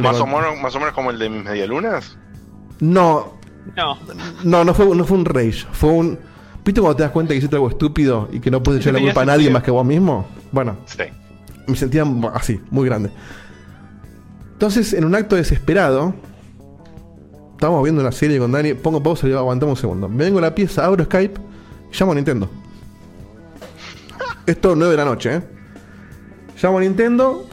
Más 0.00 0.20
o, 0.20 0.26
menos, 0.26 0.58
más 0.62 0.74
o 0.74 0.78
menos 0.78 0.94
como 0.94 1.10
el 1.10 1.18
de 1.18 1.28
mis 1.28 1.44
medialunas. 1.44 2.16
No, 2.78 3.34
No. 3.76 3.98
no, 4.44 4.64
no 4.64 4.74
fue, 4.74 4.94
no 4.96 5.04
fue 5.04 5.18
un 5.18 5.24
rage, 5.24 5.66
fue 5.72 5.90
un... 5.90 6.18
¿Viste 6.64 6.80
cuando 6.80 6.96
te 6.96 7.02
das 7.04 7.12
cuenta 7.12 7.32
que 7.32 7.38
hiciste 7.38 7.56
algo 7.56 7.68
estúpido 7.70 8.28
y 8.32 8.40
que 8.40 8.50
no 8.50 8.62
puedes 8.62 8.80
echar 8.82 8.92
la 8.94 9.00
culpa 9.00 9.22
a 9.22 9.24
nadie 9.24 9.44
sentido. 9.44 9.52
más 9.54 9.62
que 9.62 9.70
a 9.70 9.74
vos 9.74 9.84
mismo? 9.86 10.26
Bueno, 10.52 10.76
Sí. 10.86 11.04
me 11.66 11.76
sentía 11.76 12.04
así, 12.34 12.60
muy 12.70 12.86
grande. 12.86 13.10
Entonces, 14.52 14.92
en 14.92 15.04
un 15.04 15.14
acto 15.14 15.36
desesperado, 15.36 16.14
estábamos 17.52 17.82
viendo 17.82 18.02
una 18.02 18.12
serie 18.12 18.38
con 18.38 18.52
Dani, 18.52 18.74
pongo 18.74 19.02
pausa 19.02 19.26
y 19.26 19.32
aguantamos 19.32 19.78
un 19.78 19.80
segundo. 19.80 20.08
Me 20.08 20.24
vengo 20.24 20.38
a 20.38 20.42
la 20.42 20.54
pieza, 20.54 20.84
abro 20.84 21.02
Skype 21.04 21.40
y 21.92 21.96
llamo 21.98 22.12
a 22.12 22.14
Nintendo. 22.16 22.50
Esto 24.46 24.74
9 24.74 24.90
de 24.90 24.96
la 24.96 25.04
noche, 25.04 25.34
¿eh? 25.36 25.42
Llamo 26.62 26.78
a 26.78 26.80
Nintendo 26.82 27.46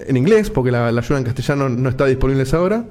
en 0.00 0.16
inglés, 0.16 0.50
porque 0.50 0.70
la, 0.70 0.90
la 0.92 1.00
ayuda 1.00 1.18
en 1.18 1.24
castellano 1.24 1.68
no 1.68 1.88
está 1.88 2.04
disponible 2.06 2.40
a 2.40 2.44
esa 2.44 2.60
hora. 2.60 2.84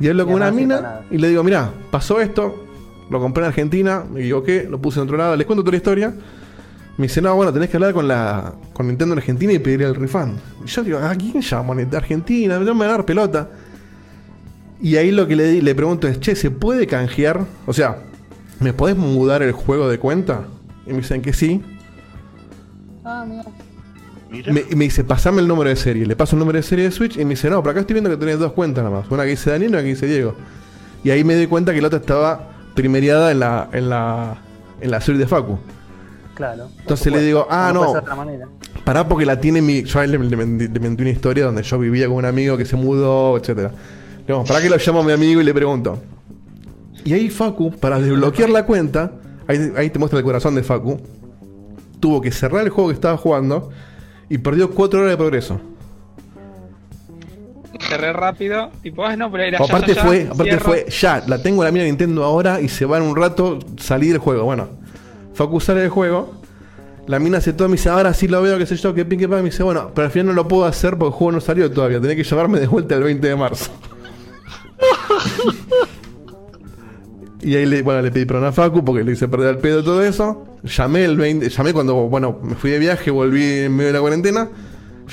Y 0.00 0.08
hablo 0.08 0.24
Y 0.24 0.26
con 0.26 0.34
una 0.34 0.50
mina 0.50 1.00
y 1.10 1.18
le 1.18 1.28
digo, 1.28 1.44
mira, 1.44 1.70
pasó 1.90 2.20
esto, 2.20 2.66
lo 3.10 3.20
compré 3.20 3.44
en 3.44 3.48
Argentina, 3.48 4.04
me 4.10 4.20
equivoqué, 4.20 4.66
lo 4.68 4.80
puse 4.80 4.98
en 4.98 5.04
otro 5.04 5.16
lado, 5.16 5.36
les 5.36 5.46
cuento 5.46 5.62
toda 5.62 5.72
la 5.72 5.76
historia. 5.76 6.14
Me 6.96 7.06
dice, 7.06 7.20
no, 7.20 7.34
bueno, 7.34 7.52
tenés 7.52 7.70
que 7.70 7.76
hablar 7.76 7.92
con 7.92 8.06
la 8.06 8.54
con 8.72 8.86
Nintendo 8.86 9.14
en 9.14 9.18
Argentina 9.18 9.52
y 9.52 9.58
pedir 9.58 9.82
el 9.82 9.94
refund. 9.94 10.38
Y 10.64 10.68
yo 10.68 10.82
digo, 10.82 10.98
¿a 10.98 11.14
quién 11.14 11.40
llamo? 11.40 11.72
¿A 11.72 11.96
Argentina? 11.96 12.58
No 12.58 12.74
me 12.74 12.80
van 12.80 12.88
a 12.88 12.92
dar 12.92 13.04
pelota. 13.04 13.50
Y 14.80 14.96
ahí 14.96 15.10
lo 15.10 15.26
que 15.26 15.34
le, 15.34 15.62
le 15.62 15.74
pregunto 15.74 16.06
es, 16.06 16.20
che, 16.20 16.36
¿se 16.36 16.50
puede 16.50 16.86
canjear? 16.86 17.44
O 17.66 17.72
sea, 17.72 17.98
¿me 18.60 18.72
podés 18.72 18.96
mudar 18.96 19.42
el 19.42 19.52
juego 19.52 19.88
de 19.88 19.98
cuenta? 19.98 20.44
Y 20.86 20.90
me 20.90 20.98
dicen 20.98 21.22
que 21.22 21.32
sí. 21.32 21.62
Ah, 23.04 23.24
mira. 23.26 23.44
Me, 24.52 24.64
me 24.76 24.84
dice, 24.84 25.04
pasame 25.04 25.40
el 25.40 25.48
número 25.48 25.70
de 25.70 25.76
serie. 25.76 26.06
Le 26.06 26.16
paso 26.16 26.36
el 26.36 26.40
número 26.40 26.56
de 26.56 26.62
serie 26.62 26.84
de 26.86 26.90
Switch 26.90 27.16
y 27.16 27.24
me 27.24 27.30
dice, 27.30 27.48
no, 27.50 27.62
pero 27.62 27.72
acá 27.72 27.80
estoy 27.80 27.94
viendo 27.94 28.10
que 28.10 28.16
tenés 28.16 28.38
dos 28.38 28.52
cuentas 28.52 28.84
nada 28.84 29.00
más. 29.00 29.10
Una 29.10 29.24
que 29.24 29.30
dice 29.30 29.50
Daniel 29.50 29.70
y 29.70 29.74
una 29.74 29.82
que 29.82 29.88
dice 29.88 30.06
Diego. 30.06 30.34
Y 31.02 31.10
ahí 31.10 31.22
me 31.24 31.34
doy 31.34 31.46
cuenta 31.46 31.72
que 31.74 31.80
la 31.80 31.88
otra 31.88 32.00
estaba 32.00 32.50
primeriada 32.74 33.30
en 33.30 33.40
la, 33.40 33.68
en 33.72 33.88
la, 33.90 34.36
en 34.80 34.90
la 34.90 35.00
serie 35.00 35.18
de 35.20 35.26
Facu. 35.26 35.58
Claro. 36.34 36.64
por 36.68 36.80
Entonces 36.80 37.12
le 37.12 37.20
digo, 37.22 37.46
ah, 37.48 37.70
no. 37.72 37.84
ser 37.84 37.92
de 37.92 37.98
otra 38.00 38.14
manera. 38.16 38.48
Pará 38.84 39.06
porque 39.08 39.24
la 39.24 39.40
tiene 39.40 39.62
mi. 39.62 39.82
Yo 39.84 40.00
a 40.00 40.04
él 40.04 40.10
le, 40.10 40.18
le 40.18 40.36
mentí- 40.36 40.72
le 40.72 40.80
mentí 40.80 41.02
una 41.02 41.10
historia 41.10 41.44
donde 41.44 41.62
yo 41.62 41.78
vivía 41.78 42.06
con 42.08 42.16
un 42.16 42.24
amigo 42.24 42.56
que 42.56 42.64
se 42.64 42.74
mudó, 42.76 43.36
etcétera. 43.36 43.70
Digamos, 44.26 44.48
¿para 44.48 44.60
qué 44.60 44.68
lo 44.68 44.76
llamo 44.76 45.00
a 45.00 45.04
mi 45.04 45.12
amigo 45.12 45.40
y 45.40 45.44
le 45.44 45.54
pregunto? 45.54 46.02
Y 47.04 47.12
ahí 47.12 47.28
Facu, 47.30 47.70
para 47.72 47.98
desbloquear 48.00 48.48
la 48.50 48.64
cuenta, 48.64 49.12
ahí, 49.46 49.72
ahí 49.76 49.90
te 49.90 49.98
muestra 49.98 50.18
el 50.18 50.24
corazón 50.24 50.54
de 50.54 50.62
Facu, 50.62 50.98
tuvo 52.00 52.20
que 52.20 52.30
cerrar 52.32 52.62
el 52.64 52.70
juego 52.70 52.88
que 52.90 52.94
estaba 52.94 53.16
jugando 53.16 53.70
y 54.28 54.38
perdió 54.38 54.70
4 54.70 55.00
horas 55.00 55.12
de 55.12 55.16
progreso. 55.16 55.60
Cerré 57.80 58.12
rápido. 58.12 58.70
Tipo, 58.82 59.04
ah, 59.04 59.16
no, 59.16 59.30
pero 59.30 59.44
era 59.44 59.58
ya, 59.58 59.64
aparte 59.64 59.94
ya, 59.94 60.02
ya, 60.02 60.06
fue, 60.06 60.22
aparte 60.22 60.44
cierro. 60.44 60.64
fue, 60.64 60.86
ya, 60.88 61.22
la 61.26 61.42
tengo 61.42 61.64
la 61.64 61.70
mía 61.70 61.84
Nintendo 61.84 62.24
ahora 62.24 62.60
y 62.60 62.68
se 62.68 62.84
va 62.84 62.98
en 62.98 63.04
un 63.04 63.16
rato 63.16 63.58
salir 63.78 64.12
del 64.12 64.20
juego. 64.20 64.44
Bueno, 64.44 64.68
Facu 65.34 65.60
sale 65.60 65.80
del 65.80 65.90
juego. 65.90 66.40
La 67.06 67.18
mina 67.18 67.38
hace 67.38 67.52
todo, 67.52 67.68
me 67.68 67.72
dice, 67.76 67.90
ahora 67.90 68.14
sí 68.14 68.28
lo 68.28 68.40
veo, 68.40 68.56
qué 68.56 68.64
sé 68.64 68.76
yo, 68.76 68.94
que 68.94 69.04
pin, 69.04 69.18
que 69.18 69.28
pan. 69.28 69.38
Me 69.38 69.50
dice, 69.50 69.62
bueno, 69.62 69.90
pero 69.94 70.06
al 70.06 70.10
final 70.10 70.28
no 70.28 70.32
lo 70.32 70.48
puedo 70.48 70.64
hacer 70.64 70.96
porque 70.96 71.12
el 71.12 71.12
juego 71.12 71.32
no 71.32 71.40
salió 71.40 71.70
todavía. 71.70 72.00
Tenés 72.00 72.16
que 72.16 72.24
llevarme 72.24 72.60
de 72.60 72.66
vuelta 72.66 72.94
el 72.94 73.02
20 73.02 73.28
de 73.28 73.36
marzo. 73.36 73.70
y 77.44 77.54
ahí 77.56 77.66
le, 77.66 77.82
bueno, 77.82 78.02
le 78.02 78.10
pedí 78.10 78.24
perdón 78.24 78.44
a 78.46 78.52
Facu 78.52 78.84
porque 78.84 79.04
le 79.04 79.12
hice 79.12 79.28
perder 79.28 79.50
el 79.50 79.58
pedo 79.58 79.82
todo 79.84 80.02
eso. 80.04 80.44
Llamé 80.64 81.04
el 81.04 81.16
20, 81.16 81.48
llamé 81.48 81.72
cuando, 81.72 81.94
bueno, 82.08 82.38
me 82.42 82.54
fui 82.54 82.70
de 82.70 82.78
viaje, 82.78 83.10
volví 83.10 83.42
en 83.60 83.72
medio 83.76 83.88
de 83.88 83.92
la 83.92 84.00
cuarentena. 84.00 84.48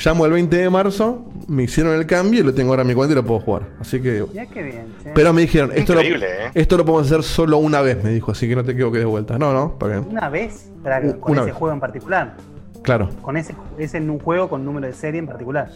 Llamo 0.06 0.26
el 0.26 0.32
20 0.32 0.56
de 0.56 0.70
marzo, 0.70 1.26
me 1.50 1.64
hicieron 1.64 1.94
el 2.00 2.06
cambio 2.06 2.40
y 2.40 2.44
lo 2.44 2.54
tengo 2.54 2.70
ahora 2.72 2.84
en 2.84 2.88
mi 2.88 2.94
cuenta 2.94 3.12
y 3.12 3.16
lo 3.16 3.26
puedo 3.26 3.42
jugar. 3.42 3.64
Así 3.80 4.00
que 4.02 4.26
Ya 4.34 4.46
qué 4.46 4.64
bien. 4.64 4.86
che. 5.04 5.10
pero 5.14 5.34
me 5.34 5.42
dijeron, 5.42 5.72
esto 5.76 5.94
lo, 5.94 6.00
Increíble, 6.00 6.28
¿eh? 6.46 6.52
esto 6.56 6.78
lo 6.78 6.86
podemos 6.86 7.08
hacer 7.12 7.24
solo 7.24 7.58
una 7.58 7.82
vez, 7.82 8.02
me 8.02 8.10
dijo, 8.12 8.32
así 8.32 8.48
que 8.48 8.56
no 8.56 8.64
te 8.64 8.72
equivoques 8.72 9.02
de 9.02 9.06
vuelta. 9.06 9.38
No, 9.38 9.52
no, 9.54 9.78
para 9.78 9.96
qué. 10.02 10.08
Una 10.10 10.30
vez, 10.30 10.70
para- 10.82 11.02
con 11.20 11.34
una 11.34 11.42
ese 11.42 11.52
vez. 11.52 11.56
juego 11.60 11.74
en 11.74 11.80
particular. 11.82 12.36
Claro, 12.84 13.10
Con 13.22 13.36
ese, 13.36 13.54
ese 13.78 13.98
en 13.98 14.10
un 14.10 14.18
juego 14.20 14.48
con 14.50 14.64
número 14.64 14.88
de 14.88 14.94
serie 14.94 15.20
en 15.20 15.28
particular. 15.28 15.70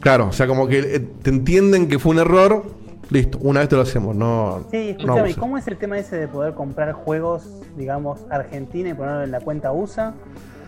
claro, 0.00 0.26
o 0.28 0.32
sea, 0.32 0.48
como 0.48 0.66
que 0.66 0.80
eh, 0.80 1.00
te 1.22 1.30
entienden 1.30 1.86
que 1.86 2.00
fue 2.00 2.10
un 2.12 2.18
error, 2.18 2.64
listo, 3.10 3.38
una 3.40 3.60
vez 3.60 3.68
te 3.68 3.76
lo 3.76 3.82
hacemos, 3.82 4.14
no. 4.16 4.64
Sí, 4.70 4.76
no 4.76 4.82
escúchame, 4.90 5.18
abuses. 5.20 5.36
¿cómo 5.36 5.58
es 5.58 5.66
el 5.68 5.76
tema 5.76 5.98
ese 5.98 6.16
de 6.16 6.28
poder 6.28 6.54
comprar 6.54 6.92
juegos, 6.92 7.44
digamos, 7.76 8.20
Argentina 8.30 8.88
y 8.90 8.94
ponerlo 8.94 9.22
en 9.24 9.30
la 9.30 9.40
cuenta 9.40 9.72
USA? 9.72 10.14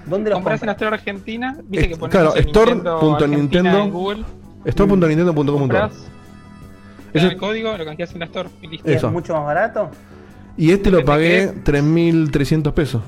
¿Dónde 0.07 0.29
los 0.31 0.37
Compras 0.39 0.61
en 0.63 0.67
la? 0.67 0.73
Store 0.73 0.95
Argentina, 0.95 1.57
viste 1.65 1.87
Es- 1.87 1.93
que 1.93 1.97
pones 1.97 2.11
claro, 2.13 2.31
no 2.35 2.41
store.nintendo. 2.41 3.71
Eso- 7.15 7.27
dan 7.27 7.33
el 7.35 7.39
código, 7.39 7.77
lo 7.77 7.85
canjeas 7.85 8.13
en 8.13 8.19
la 8.21 8.25
Store 8.27 8.49
y 8.61 8.67
listo. 8.69 8.91
¿Y 8.91 8.95
Eso. 8.95 9.07
¿Es 9.07 9.13
mucho 9.13 9.33
más 9.35 9.45
barato? 9.47 9.91
Y 10.57 10.73
este 10.73 10.91
lo 10.91 10.99
¿Te 10.99 11.05
pagué 11.05 11.53
3.300 11.65 12.73
pesos, 12.75 13.03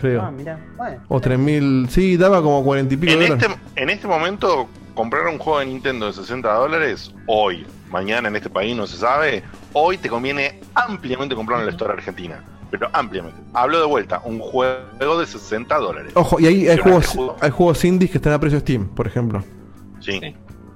creo. 0.00 0.22
Ah, 0.22 0.30
mira, 0.30 0.58
bueno. 0.76 0.98
O 1.08 1.20
3.000, 1.20 1.88
sí, 1.88 2.16
daba 2.16 2.42
como 2.42 2.62
40 2.64 2.94
y 2.94 2.96
pico 2.96 3.12
En 3.12 3.18
de 3.20 3.24
este, 3.26 3.36
dólares. 3.46 3.56
en 3.76 3.90
este 3.90 4.06
momento, 4.06 4.68
comprar 4.94 5.26
un 5.28 5.38
juego 5.38 5.60
de 5.60 5.66
Nintendo 5.66 6.06
de 6.06 6.12
60 6.12 6.52
dólares, 6.52 7.14
hoy, 7.26 7.66
mañana 7.90 8.28
en 8.28 8.36
este 8.36 8.48
país 8.50 8.74
no 8.76 8.86
se 8.86 8.96
sabe, 8.96 9.42
hoy 9.72 9.98
te 9.98 10.08
conviene 10.08 10.60
ampliamente 10.74 11.34
comprarlo 11.34 11.62
en 11.62 11.66
la 11.66 11.72
Store 11.72 11.92
Argentina. 11.92 12.42
Pero 12.70 12.88
ampliamente. 12.92 13.40
Hablo 13.52 13.80
de 13.80 13.86
vuelta, 13.86 14.22
un 14.24 14.38
juego 14.38 15.18
de 15.18 15.26
60 15.26 15.76
dólares. 15.76 16.12
Ojo, 16.14 16.38
y 16.38 16.46
ahí 16.46 16.68
hay 16.68 16.78
juegos, 16.78 17.08
juego- 17.08 17.36
hay 17.40 17.50
juegos 17.50 17.84
indies 17.84 18.12
que 18.12 18.18
están 18.18 18.32
a 18.32 18.38
precio 18.38 18.60
Steam, 18.60 18.86
por 18.94 19.08
ejemplo. 19.08 19.42
Sí. 20.00 20.12
Sí. 20.20 20.34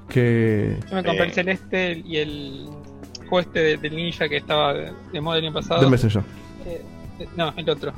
Que. 0.09 0.77
Yo 0.91 0.97
me 0.97 1.05
compré 1.05 1.23
Eh. 1.23 1.27
el 1.29 1.33
celeste 1.33 2.03
y 2.05 2.17
el 2.17 2.67
juego 3.29 3.41
este 3.41 3.61
de- 3.61 3.77
del 3.77 3.95
ninja 3.95 4.29
que 4.29 4.39
estaba 4.39 4.75
de, 4.75 4.93
de 5.13 5.21
moda 5.21 5.39
el 5.39 5.45
año 5.45 5.55
pasado. 5.55 5.81
Del 5.81 5.91
Messenger. 5.91 6.23
Eh, 6.67 6.83
eh, 7.21 7.29
no, 7.37 7.55
el 7.57 7.71
otro. 7.71 7.93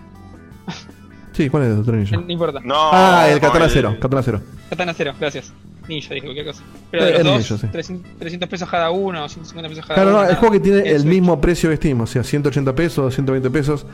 Sí, 1.37 1.51
¿cuál 1.51 1.65
es 1.65 1.73
el 1.75 1.81
otro 1.81 1.95
ninja? 1.97 2.17
No 2.17 2.33
importa. 2.33 2.61
No, 2.65 2.75
ah, 2.93 3.27
el 3.29 3.39
Katana 3.41 3.69
Cero, 3.69 3.97
Katana 4.01 4.23
Cero. 4.23 4.41
Katana 4.71 4.95
cero, 4.97 5.13
gracias. 5.21 5.53
Ninja, 5.87 6.15
dije 6.15 6.27
cualquier 6.27 6.47
cosa. 6.47 6.63
Pero 6.91 7.03
Eh, 7.05 7.07
de 7.07 7.13
los 7.13 7.21
el 7.21 7.27
dos, 7.27 7.51
ninja, 7.51 7.67
sí. 7.67 7.73
300, 7.73 8.19
300 8.19 8.49
pesos 8.49 8.69
cada 8.71 8.91
uno, 8.91 9.29
150 9.29 9.69
pesos 9.69 9.85
cada 9.87 9.95
Claro, 10.03 10.11
uno. 10.17 10.23
no, 10.25 10.29
el 10.31 10.37
juego 10.37 10.53
que 10.55 10.61
tiene 10.61 10.79
el 10.91 11.05
mismo 11.05 11.41
precio 11.41 11.69
que 11.71 11.77
Steam, 11.77 12.01
o 12.01 12.07
sea, 12.07 12.25
180 12.25 12.75
pesos, 12.75 13.15
120 13.15 13.51
pesos. 13.51 13.87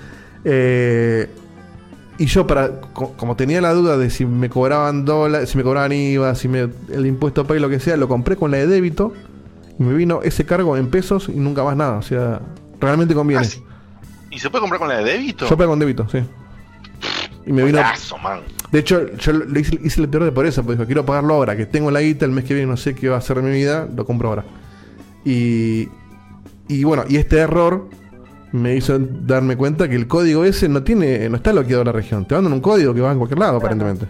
Eh, 0.44 1.28
y 2.18 2.26
yo, 2.26 2.46
para 2.46 2.80
co- 2.80 3.12
como 3.16 3.34
tenía 3.36 3.60
la 3.60 3.72
duda 3.74 3.96
de 3.98 4.08
si 4.10 4.24
me 4.24 4.48
cobraban 4.48 5.04
dólares, 5.04 5.50
si 5.50 5.58
me 5.58 5.64
cobraban 5.64 5.92
IVA, 5.92 6.34
si 6.34 6.46
me, 6.48 6.60
el 6.92 7.06
impuesto 7.06 7.44
pay, 7.46 7.58
lo 7.58 7.68
que 7.68 7.80
sea, 7.80 7.96
lo 7.96 8.06
compré 8.08 8.36
con 8.36 8.50
la 8.52 8.58
de 8.58 8.66
débito 8.68 9.12
y 9.78 9.82
me 9.82 9.92
vino 9.94 10.20
ese 10.22 10.46
cargo 10.46 10.76
en 10.76 10.88
pesos 10.90 11.28
y 11.28 11.32
nunca 11.32 11.64
más 11.64 11.76
nada. 11.76 11.98
O 11.98 12.02
sea, 12.02 12.40
realmente 12.80 13.14
conviene. 13.14 13.42
Ah, 13.42 13.44
sí. 13.44 13.62
¿Y 14.30 14.38
se 14.38 14.48
puede 14.48 14.60
comprar 14.60 14.78
con 14.78 14.88
la 14.88 14.98
de 14.98 15.04
débito? 15.04 15.46
Yo 15.48 15.56
pago 15.56 15.70
con 15.70 15.78
débito, 15.78 16.06
sí. 16.10 16.20
Y 17.46 17.52
me 17.52 17.64
vino. 17.64 17.78
Golazo, 17.78 18.18
man. 18.18 18.40
De 18.70 18.78
hecho, 18.78 19.06
yo 19.16 19.32
lo 19.32 19.58
hice, 19.58 19.78
hice 19.82 20.00
el 20.00 20.08
peor 20.08 20.24
de 20.24 20.32
por 20.32 20.46
eso, 20.46 20.62
porque 20.62 20.76
dijo, 20.76 20.86
quiero 20.86 21.04
pagarlo 21.04 21.34
ahora, 21.34 21.56
que 21.56 21.66
tengo 21.66 21.90
la 21.90 22.00
guita, 22.00 22.24
el 22.24 22.30
mes 22.30 22.44
que 22.44 22.54
viene 22.54 22.68
no 22.70 22.76
sé 22.76 22.94
qué 22.94 23.08
va 23.08 23.16
a 23.16 23.18
hacer 23.18 23.36
de 23.36 23.42
mi 23.42 23.50
vida, 23.50 23.86
lo 23.94 24.04
compro 24.06 24.28
ahora. 24.28 24.44
Y, 25.24 25.88
y 26.68 26.84
bueno, 26.84 27.04
y 27.08 27.16
este 27.16 27.38
error 27.38 27.88
me 28.52 28.74
hizo 28.76 28.98
darme 28.98 29.56
cuenta 29.56 29.88
que 29.88 29.94
el 29.96 30.06
código 30.06 30.44
ese 30.44 30.68
no 30.68 30.82
tiene, 30.82 31.28
no 31.28 31.36
está 31.36 31.52
bloqueado 31.52 31.82
en 31.82 31.86
la 31.86 31.92
región. 31.92 32.24
Te 32.26 32.34
mandan 32.34 32.52
un 32.52 32.60
código 32.60 32.94
que 32.94 33.00
va 33.00 33.12
en 33.12 33.18
cualquier 33.18 33.38
lado, 33.40 33.56
aparentemente. 33.58 34.06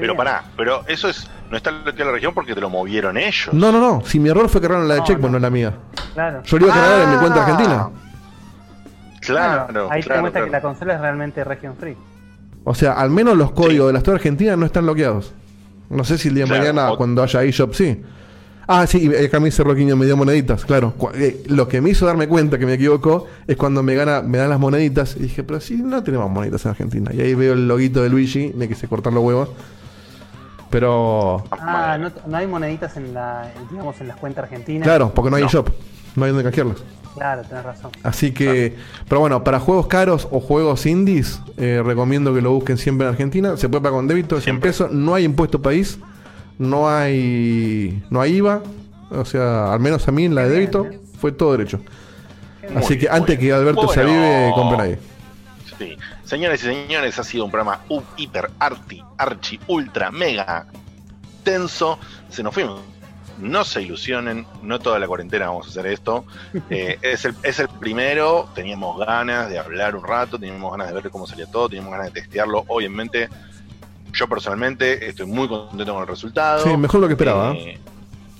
Pero 0.00 0.16
pará, 0.16 0.44
pero 0.56 0.82
eso 0.88 1.08
es 1.08 1.30
no 1.50 1.56
está 1.56 1.70
bloqueado 1.70 2.02
en 2.02 2.06
la 2.08 2.12
región 2.14 2.34
porque 2.34 2.54
te 2.54 2.60
lo 2.60 2.68
movieron 2.68 3.16
ellos. 3.16 3.50
No, 3.52 3.70
no, 3.70 3.78
no. 3.80 4.02
Si 4.04 4.18
mi 4.18 4.28
error 4.30 4.48
fue 4.48 4.60
cargar 4.60 4.80
en 4.82 4.88
la 4.88 4.94
de 4.96 5.02
Checkpoint, 5.04 5.30
no. 5.30 5.36
en 5.36 5.42
la 5.42 5.50
mía. 5.50 5.74
Claro. 6.14 6.42
Yo 6.42 6.58
lo 6.58 6.66
iba 6.66 6.74
a 6.74 6.78
cargar 6.78 7.00
en 7.02 7.10
mi 7.10 7.16
cuenta 7.18 7.38
Ah. 7.38 7.44
argentina. 7.44 7.88
Claro, 9.20 9.88
Ahí 9.90 10.00
te 10.02 10.06
claro, 10.06 10.20
muestra 10.22 10.40
claro. 10.40 10.46
que 10.46 10.50
la 10.52 10.60
consola 10.60 10.94
es 10.94 11.00
realmente 11.00 11.42
region 11.44 11.74
free. 11.76 11.96
O 12.68 12.74
sea, 12.74 12.94
al 12.94 13.10
menos 13.10 13.36
los 13.36 13.52
códigos 13.52 13.86
de 13.86 13.92
la 13.92 13.98
Store 14.00 14.16
Argentina 14.16 14.56
no 14.56 14.66
están 14.66 14.82
bloqueados. 14.84 15.32
No 15.88 16.02
sé 16.02 16.18
si 16.18 16.28
el 16.28 16.34
día 16.34 16.44
de 16.44 16.48
Claro, 16.48 16.62
mañana, 16.64 16.90
o- 16.92 16.96
cuando 16.96 17.22
haya 17.22 17.44
eShop, 17.44 17.72
sí. 17.74 18.02
Ah, 18.66 18.84
sí, 18.88 19.08
y 19.08 19.24
acá 19.24 19.38
me 19.38 19.44
dice 19.46 19.62
Roquiño, 19.62 19.94
me 19.94 20.04
dio 20.06 20.16
moneditas, 20.16 20.64
claro. 20.64 20.92
Eh, 21.14 21.44
lo 21.46 21.68
que 21.68 21.80
me 21.80 21.90
hizo 21.90 22.04
darme 22.04 22.26
cuenta 22.26 22.58
que 22.58 22.66
me 22.66 22.72
equivocó 22.74 23.26
es 23.46 23.56
cuando 23.56 23.84
me 23.84 23.94
gana, 23.94 24.22
me 24.22 24.38
dan 24.38 24.50
las 24.50 24.58
moneditas. 24.58 25.14
Y 25.16 25.20
dije, 25.20 25.44
pero 25.44 25.60
si 25.60 25.76
no 25.76 26.02
tenemos 26.02 26.28
moneditas 26.28 26.64
en 26.64 26.70
Argentina. 26.72 27.12
Y 27.14 27.20
ahí 27.20 27.34
veo 27.36 27.52
el 27.52 27.68
loguito 27.68 28.02
de 28.02 28.08
Luigi, 28.08 28.52
me 28.56 28.66
quise 28.66 28.88
cortar 28.88 29.12
los 29.12 29.22
huevos. 29.22 29.50
Pero. 30.70 31.44
Ah, 31.52 31.96
no, 32.00 32.10
no 32.26 32.36
hay 32.36 32.46
moneditas 32.48 32.96
en 32.96 33.14
la, 33.14 33.48
digamos, 33.70 34.00
en 34.00 34.08
las 34.08 34.16
cuentas 34.16 34.42
argentinas. 34.44 34.82
Claro, 34.84 35.12
porque 35.14 35.30
no 35.30 35.36
hay 35.36 35.44
eShop. 35.44 35.68
No 36.16 36.24
hay 36.24 36.30
donde 36.32 36.42
canjearlas. 36.44 36.78
Claro, 37.16 37.42
tenés 37.42 37.64
razón. 37.64 37.90
Así 38.02 38.32
que, 38.32 38.76
pero 39.08 39.20
bueno, 39.20 39.42
para 39.42 39.58
juegos 39.58 39.86
caros 39.86 40.28
o 40.30 40.40
juegos 40.40 40.84
indies, 40.86 41.40
eh, 41.56 41.82
recomiendo 41.84 42.34
que 42.34 42.42
lo 42.42 42.52
busquen 42.52 42.76
siempre 42.76 43.06
en 43.06 43.12
Argentina. 43.12 43.56
Se 43.56 43.68
puede 43.68 43.82
pagar 43.82 43.96
con 43.96 44.06
débito, 44.06 44.40
100 44.40 44.60
pesos. 44.60 44.92
No 44.92 45.14
hay 45.14 45.24
impuesto 45.24 45.62
país, 45.62 45.98
no 46.58 46.88
hay, 46.88 48.02
no 48.10 48.20
hay 48.20 48.36
IVA. 48.36 48.62
O 49.10 49.24
sea, 49.24 49.72
al 49.72 49.80
menos 49.80 50.06
a 50.08 50.12
mí 50.12 50.24
en 50.24 50.34
la 50.34 50.42
de 50.42 50.50
débito 50.50 50.86
fue 51.20 51.32
todo 51.32 51.52
derecho. 51.52 51.80
Así 52.74 52.98
que 52.98 53.08
antes 53.08 53.38
que 53.38 53.52
Alberto 53.52 53.88
se 53.88 54.00
avive, 54.00 54.52
compren 54.54 54.80
ahí. 54.80 54.98
Sí. 55.78 55.96
Señores 56.24 56.62
y 56.64 56.66
señores, 56.66 57.18
ha 57.18 57.24
sido 57.24 57.44
un 57.44 57.50
programa 57.50 57.80
hiper, 58.16 58.50
arti, 58.58 59.02
archi, 59.16 59.60
ultra, 59.68 60.10
mega 60.10 60.66
tenso. 61.46 61.98
Se 62.28 62.42
nos 62.42 62.52
fuimos. 62.52 62.80
No 63.38 63.64
se 63.64 63.82
ilusionen, 63.82 64.46
no 64.62 64.78
toda 64.78 64.98
la 64.98 65.06
cuarentena 65.06 65.48
vamos 65.48 65.66
a 65.66 65.70
hacer 65.70 65.86
esto. 65.86 66.24
Eh, 66.70 66.98
es, 67.02 67.24
el, 67.24 67.34
es 67.42 67.58
el 67.58 67.68
primero, 67.68 68.48
teníamos 68.54 68.98
ganas 68.98 69.48
de 69.48 69.58
hablar 69.58 69.94
un 69.94 70.04
rato, 70.04 70.38
teníamos 70.38 70.72
ganas 70.72 70.88
de 70.88 70.94
ver 70.94 71.10
cómo 71.10 71.26
salía 71.26 71.46
todo, 71.46 71.68
teníamos 71.68 71.92
ganas 71.92 72.12
de 72.12 72.20
testearlo. 72.20 72.64
Obviamente, 72.68 73.28
yo 74.12 74.28
personalmente 74.28 75.06
estoy 75.08 75.26
muy 75.26 75.48
contento 75.48 75.92
con 75.92 76.02
el 76.02 76.08
resultado. 76.08 76.64
Sí, 76.64 76.76
mejor 76.76 77.00
lo 77.00 77.06
que 77.06 77.12
esperaba. 77.14 77.52
Eh, 77.52 77.78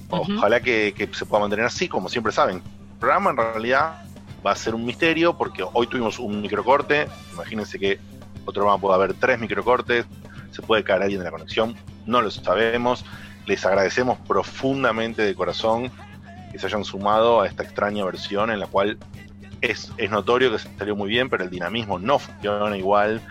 Ojalá 0.08 0.60
que, 0.60 0.94
que 0.96 1.08
se 1.12 1.26
pueda 1.26 1.42
mantener 1.42 1.66
así, 1.66 1.88
como 1.88 2.08
siempre 2.08 2.32
saben. 2.32 2.56
El 2.56 2.98
programa 2.98 3.30
en 3.30 3.36
realidad 3.36 4.04
va 4.44 4.52
a 4.52 4.56
ser 4.56 4.74
un 4.74 4.84
misterio 4.84 5.36
porque 5.36 5.64
hoy 5.72 5.86
tuvimos 5.86 6.18
un 6.18 6.40
microcorte. 6.40 7.08
Imagínense 7.32 7.78
que 7.78 7.98
otro 8.42 8.62
programa 8.62 8.80
puede 8.80 8.94
haber 8.94 9.14
tres 9.14 9.38
microcortes. 9.40 10.06
Se 10.52 10.62
puede 10.62 10.84
caer 10.84 11.02
alguien 11.02 11.20
de 11.20 11.24
la 11.24 11.30
conexión. 11.32 11.74
No 12.06 12.22
lo 12.22 12.30
sabemos. 12.30 13.04
Les 13.46 13.64
agradecemos 13.64 14.18
profundamente 14.26 15.22
de 15.22 15.34
corazón 15.34 15.90
que 16.52 16.58
se 16.58 16.66
hayan 16.66 16.84
sumado 16.84 17.40
a 17.40 17.46
esta 17.46 17.62
extraña 17.62 18.04
versión 18.04 18.50
en 18.50 18.60
la 18.60 18.66
cual 18.66 18.98
es, 19.60 19.92
es 19.96 20.10
notorio 20.10 20.52
que 20.52 20.58
salió 20.58 20.96
muy 20.96 21.08
bien, 21.08 21.28
pero 21.30 21.44
el 21.44 21.50
dinamismo 21.50 21.98
no 21.98 22.18
funciona 22.18 22.76
igual 22.76 23.22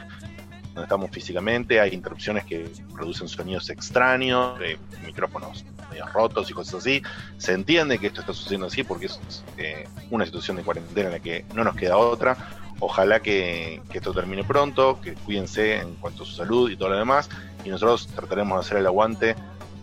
donde 0.76 0.84
estamos 0.84 1.10
físicamente, 1.10 1.80
hay 1.80 1.94
interrupciones 1.94 2.44
que 2.44 2.69
producen 2.94 3.30
sonidos 3.30 3.69
extraños, 3.69 4.60
micrófonos 5.06 5.64
medio 5.90 6.06
rotos 6.08 6.50
y 6.50 6.53
cosas 6.53 6.76
así. 6.76 7.02
Se 7.38 7.53
entiende 7.53 7.98
que 7.98 8.08
esto 8.08 8.19
está 8.19 8.34
sucediendo 8.34 8.68
así 8.68 8.84
porque 8.84 9.06
es 9.06 9.44
eh, 9.58 9.88
una 10.11 10.26
situación 10.26 10.58
de 10.58 10.64
cuarentena 10.64 11.08
en 11.08 11.14
la 11.14 11.19
que 11.19 11.45
no 11.53 11.64
nos 11.64 11.76
queda 11.77 11.95
otra. 11.95 12.35
Ojalá 12.82 13.22
que, 13.22 13.82
que 13.90 14.00
esto 14.00 14.14
termine 14.14 14.44
pronto, 14.44 15.00
que 15.02 15.14
cuídense 15.14 15.77
en 15.77 15.95
cuanto 15.95 16.24
a 16.24 16.26
su 16.26 16.34
salud 16.34 16.69
y 16.69 16.76
todo 16.76 16.90
lo 16.90 16.98
demás. 16.98 17.30
Y 17.64 17.69
nosotros 17.69 18.08
trataremos 18.08 18.60
de 18.60 18.66
hacer 18.66 18.77
el 18.80 18.88
aguante 18.88 19.35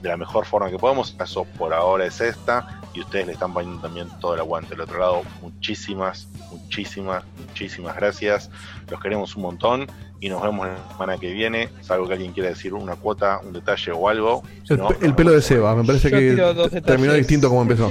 de 0.03 0.09
la 0.09 0.17
mejor 0.17 0.45
forma 0.45 0.71
que 0.71 0.79
podemos. 0.79 1.17
Eso 1.19 1.45
por 1.57 1.73
ahora 1.73 2.05
es 2.05 2.21
esta. 2.21 2.81
Y 2.93 3.01
ustedes 3.01 3.27
le 3.27 3.33
están 3.33 3.55
poniendo 3.55 3.81
también 3.81 4.09
todo 4.21 4.35
el 4.35 4.41
aguante 4.41 4.71
del 4.71 4.83
otro 4.83 4.99
lado. 4.99 5.23
Muchísimas, 5.41 6.29
muchísimas, 6.51 7.25
muchísimas 7.39 7.97
gracias. 7.97 8.51
Los 8.91 9.01
queremos 9.01 9.35
un 9.37 9.43
montón. 9.43 9.87
Y 10.21 10.29
nos 10.29 10.43
vemos 10.43 10.67
la 10.69 10.77
semana 10.93 11.19
que 11.19 11.33
viene. 11.33 11.69
Salvo 11.81 12.07
que 12.07 12.15
alguien 12.15 12.33
quiera 12.33 12.51
decir 12.51 12.75
una 12.75 12.97
cuota, 12.97 13.41
un 13.43 13.53
detalle 13.53 13.93
o 13.93 14.09
algo. 14.09 14.43
El, 14.69 14.79
no, 14.79 14.89
el 15.01 15.15
pelo 15.15 15.33
de 15.33 15.41
Seba, 15.41 15.75
me 15.75 15.85
parece 15.85 16.11
Yo 16.11 16.69
que 16.69 16.81
terminó 16.81 17.13
distinto 17.15 17.49
como 17.49 17.63
empezó. 17.63 17.91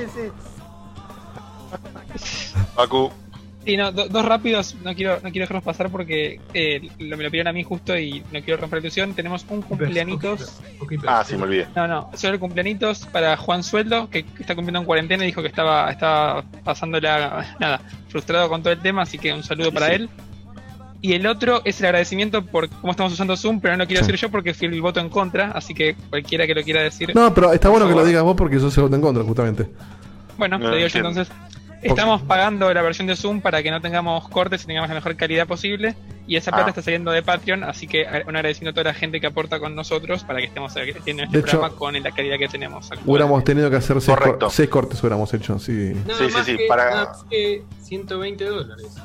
Pacu. 2.75 3.11
Sí, 3.64 3.77
no, 3.77 3.91
do- 3.91 4.07
dos 4.09 4.25
rápidos, 4.25 4.75
no 4.83 4.95
quiero, 4.95 5.15
no 5.22 5.30
quiero 5.31 5.43
dejarlos 5.43 5.64
pasar 5.64 5.91
porque 5.91 6.40
eh, 6.53 6.81
lo, 6.98 7.15
me 7.15 7.23
lo 7.23 7.30
pidieron 7.30 7.49
a 7.49 7.53
mí 7.53 7.61
justo 7.64 7.95
y 7.95 8.23
no 8.31 8.41
quiero 8.41 8.57
romper 8.59 8.80
la 8.80 8.88
ilusión. 8.88 9.14
Tenemos 9.14 9.45
un 9.49 9.61
cumpleañitos. 9.61 10.59
Ah, 11.06 11.23
sí, 11.23 11.35
me 11.38 11.43
olvidé. 11.43 11.67
No, 11.75 11.88
no, 11.88 12.09
solo 12.15 12.33
el 12.33 12.40
cumpleañitos 12.40 13.06
para 13.07 13.38
Juan 13.38 13.61
Sueldo, 13.64 14.09
que, 14.09 14.23
que 14.23 14.41
está 14.41 14.56
cumpliendo 14.56 14.80
en 14.80 14.85
cuarentena 14.85 15.23
y 15.23 15.27
dijo 15.27 15.41
que 15.43 15.48
estaba, 15.49 15.91
estaba 15.91 16.43
pasándola, 16.64 17.56
nada, 17.59 17.81
frustrado 18.09 18.49
con 18.49 18.64
todo 18.64 18.73
el 18.73 18.80
tema, 18.80 19.03
así 19.03 19.19
que 19.19 19.31
un 19.31 19.43
saludo 19.43 19.72
para 19.72 19.88
Sí. 19.90 19.93
él. 19.93 20.09
Y 21.03 21.14
el 21.14 21.25
otro 21.27 21.61
es 21.65 21.80
el 21.80 21.85
agradecimiento 21.88 22.43
por 22.45 22.67
cómo 22.69 22.91
estamos 22.91 23.14
usando 23.14 23.35
Zoom, 23.38 23.59
pero 23.59 23.75
no 23.75 23.83
lo 23.83 23.88
quiero 23.88 24.03
Sí. 24.03 24.07
decir 24.11 24.22
yo 24.27 24.31
porque 24.31 24.53
fui 24.56 24.67
el 24.67 24.81
voto 24.81 24.99
en 24.99 25.09
contra, 25.09 25.51
así 25.51 25.73
que 25.75 25.95
cualquiera 26.09 26.45
que 26.48 26.53
lo 26.56 26.64
quiera 26.64 26.81
decir. 26.81 27.11
No, 27.15 27.31
pero 27.33 27.53
está 27.53 27.69
bueno 27.69 27.88
que 27.88 27.93
lo 27.93 28.06
digas 28.06 28.23
vos 28.23 28.35
porque 28.35 28.56
eso 28.57 28.69
se 28.72 28.81
vota 28.81 28.95
en 28.95 29.01
contra, 29.03 29.23
justamente. 29.23 29.67
Bueno, 30.38 30.57
No, 30.57 30.69
lo 30.69 30.75
digo 30.75 30.88
yo 30.88 30.98
entonces. 30.98 31.27
Estamos 31.81 32.21
pagando 32.21 32.71
la 32.73 32.81
versión 32.81 33.07
de 33.07 33.15
Zoom 33.15 33.41
para 33.41 33.63
que 33.63 33.71
no 33.71 33.81
tengamos 33.81 34.27
cortes 34.29 34.63
y 34.63 34.67
tengamos 34.67 34.89
la 34.89 34.95
mejor 34.95 35.15
calidad 35.15 35.47
posible. 35.47 35.95
Y 36.27 36.35
esa 36.37 36.51
plata 36.51 36.67
Ah. 36.67 36.69
está 36.69 36.81
saliendo 36.81 37.11
de 37.11 37.23
Patreon, 37.23 37.63
así 37.63 37.87
que 37.87 38.03
un 38.27 38.35
agradecimiento 38.35 38.79
a 38.79 38.83
toda 38.83 38.93
la 38.93 38.97
gente 38.99 39.19
que 39.19 39.27
aporta 39.27 39.59
con 39.59 39.75
nosotros 39.75 40.23
para 40.23 40.39
que 40.39 40.45
estemos 40.45 40.71
haciendo 40.71 40.99
este 40.99 41.13
De 41.13 41.39
hecho, 41.39 41.41
programa 41.59 41.69
con 41.75 42.01
la 42.01 42.11
calidad 42.11 42.37
que 42.37 42.47
tenemos. 42.47 42.85
actualmente. 42.85 43.09
Hubiéramos 43.11 43.43
tenido 43.43 43.69
que 43.69 43.75
hacer 43.77 43.99
seis, 43.99 44.17
Correcto. 44.17 44.39
cor- 44.45 44.51
seis 44.51 44.69
cortes, 44.69 45.01
hubiéramos 45.01 45.33
hecho, 45.33 45.59
sí. 45.59 45.93
Nada 46.07 46.19
Sí, 46.19 46.25
sí, 46.29 46.33
más 46.33 46.45
sí, 46.45 46.57
que, 46.57 46.65
para- 46.67 46.89
nada 46.91 47.05
más 47.07 47.23
que 47.29 47.63
120 47.81 48.45
dólares. 48.45 48.95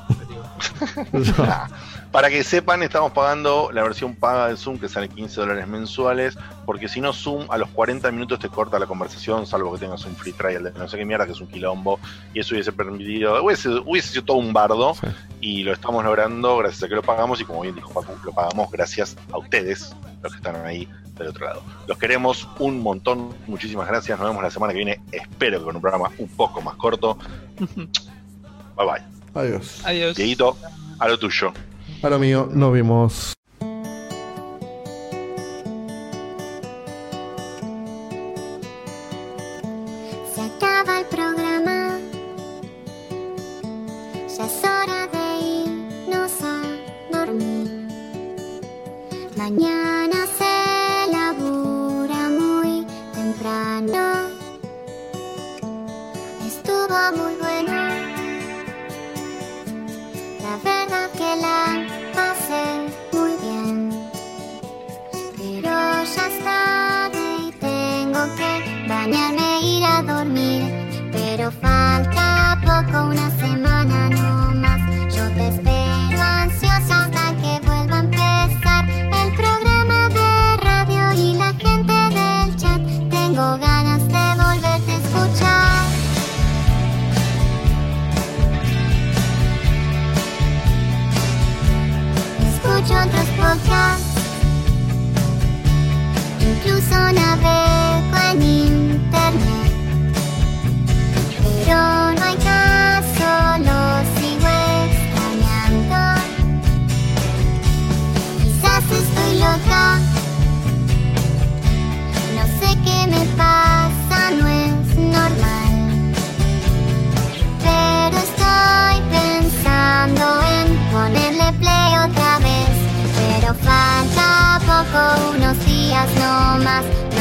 Para 2.11 2.29
que 2.29 2.43
sepan, 2.43 2.81
estamos 2.83 3.11
pagando 3.11 3.69
la 3.73 3.83
versión 3.83 4.15
paga 4.15 4.47
de 4.47 4.55
Zoom 4.55 4.79
que 4.79 4.87
sale 4.87 5.09
15 5.09 5.41
dólares 5.41 5.67
mensuales, 5.67 6.37
porque 6.65 6.87
si 6.87 7.01
no 7.01 7.11
Zoom 7.11 7.45
a 7.49 7.57
los 7.57 7.69
40 7.69 8.09
minutos 8.11 8.39
te 8.39 8.49
corta 8.49 8.79
la 8.79 8.85
conversación, 8.85 9.45
salvo 9.45 9.73
que 9.73 9.79
tengas 9.79 10.05
un 10.05 10.15
free 10.15 10.31
trial 10.31 10.63
de 10.63 10.71
no 10.71 10.87
sé 10.87 10.97
qué 10.97 11.05
mierda, 11.05 11.25
que 11.25 11.33
es 11.33 11.41
un 11.41 11.47
quilombo, 11.47 11.99
y 12.33 12.39
eso 12.39 12.55
hubiese 12.55 12.71
permitido, 12.71 13.43
hubiese, 13.43 13.69
hubiese 13.85 14.09
sido 14.09 14.23
todo 14.23 14.37
un 14.37 14.53
bardo, 14.53 14.95
y 15.41 15.63
lo 15.63 15.73
estamos 15.73 16.03
logrando 16.03 16.57
gracias 16.57 16.83
a 16.83 16.87
que 16.87 16.95
lo 16.95 17.03
pagamos, 17.03 17.41
y 17.41 17.45
como 17.45 17.61
bien 17.61 17.75
dijo 17.75 17.93
Paco, 17.93 18.17
lo 18.23 18.31
pagamos 18.31 18.71
gracias 18.71 19.17
a 19.31 19.37
ustedes, 19.37 19.93
los 20.23 20.31
que 20.31 20.37
están 20.37 20.55
ahí 20.65 20.87
del 21.17 21.27
otro 21.27 21.45
lado. 21.45 21.61
Los 21.87 21.97
queremos 21.97 22.47
un 22.59 22.81
montón, 22.81 23.35
muchísimas 23.47 23.87
gracias, 23.87 24.17
nos 24.17 24.29
vemos 24.29 24.41
la 24.41 24.49
semana 24.49 24.71
que 24.71 24.77
viene, 24.77 25.01
espero 25.11 25.59
que 25.59 25.65
con 25.65 25.75
un 25.75 25.81
programa 25.81 26.09
un 26.17 26.29
poco 26.29 26.61
más 26.61 26.75
corto. 26.77 27.17
Bye 28.77 28.85
bye. 28.85 29.03
Adiós. 29.33 29.81
Adiós. 29.83 30.15
Dieguito, 30.15 30.57
a 30.99 31.07
lo 31.07 31.19
tuyo. 31.19 31.51
A 32.03 32.09
lo 32.09 32.19
mío, 32.19 32.47
nos 32.53 32.71
vemos. 32.71 33.33
Se 40.33 40.41
acaba 40.41 40.99
el 40.99 41.05
programa. 41.07 41.97
Ya 44.37 44.45
es 44.45 44.59
hora 44.63 45.07
de 45.07 45.25
irnos 45.65 46.31
a 46.43 46.61
dormir. 47.11 47.87
Mañana 49.35 49.86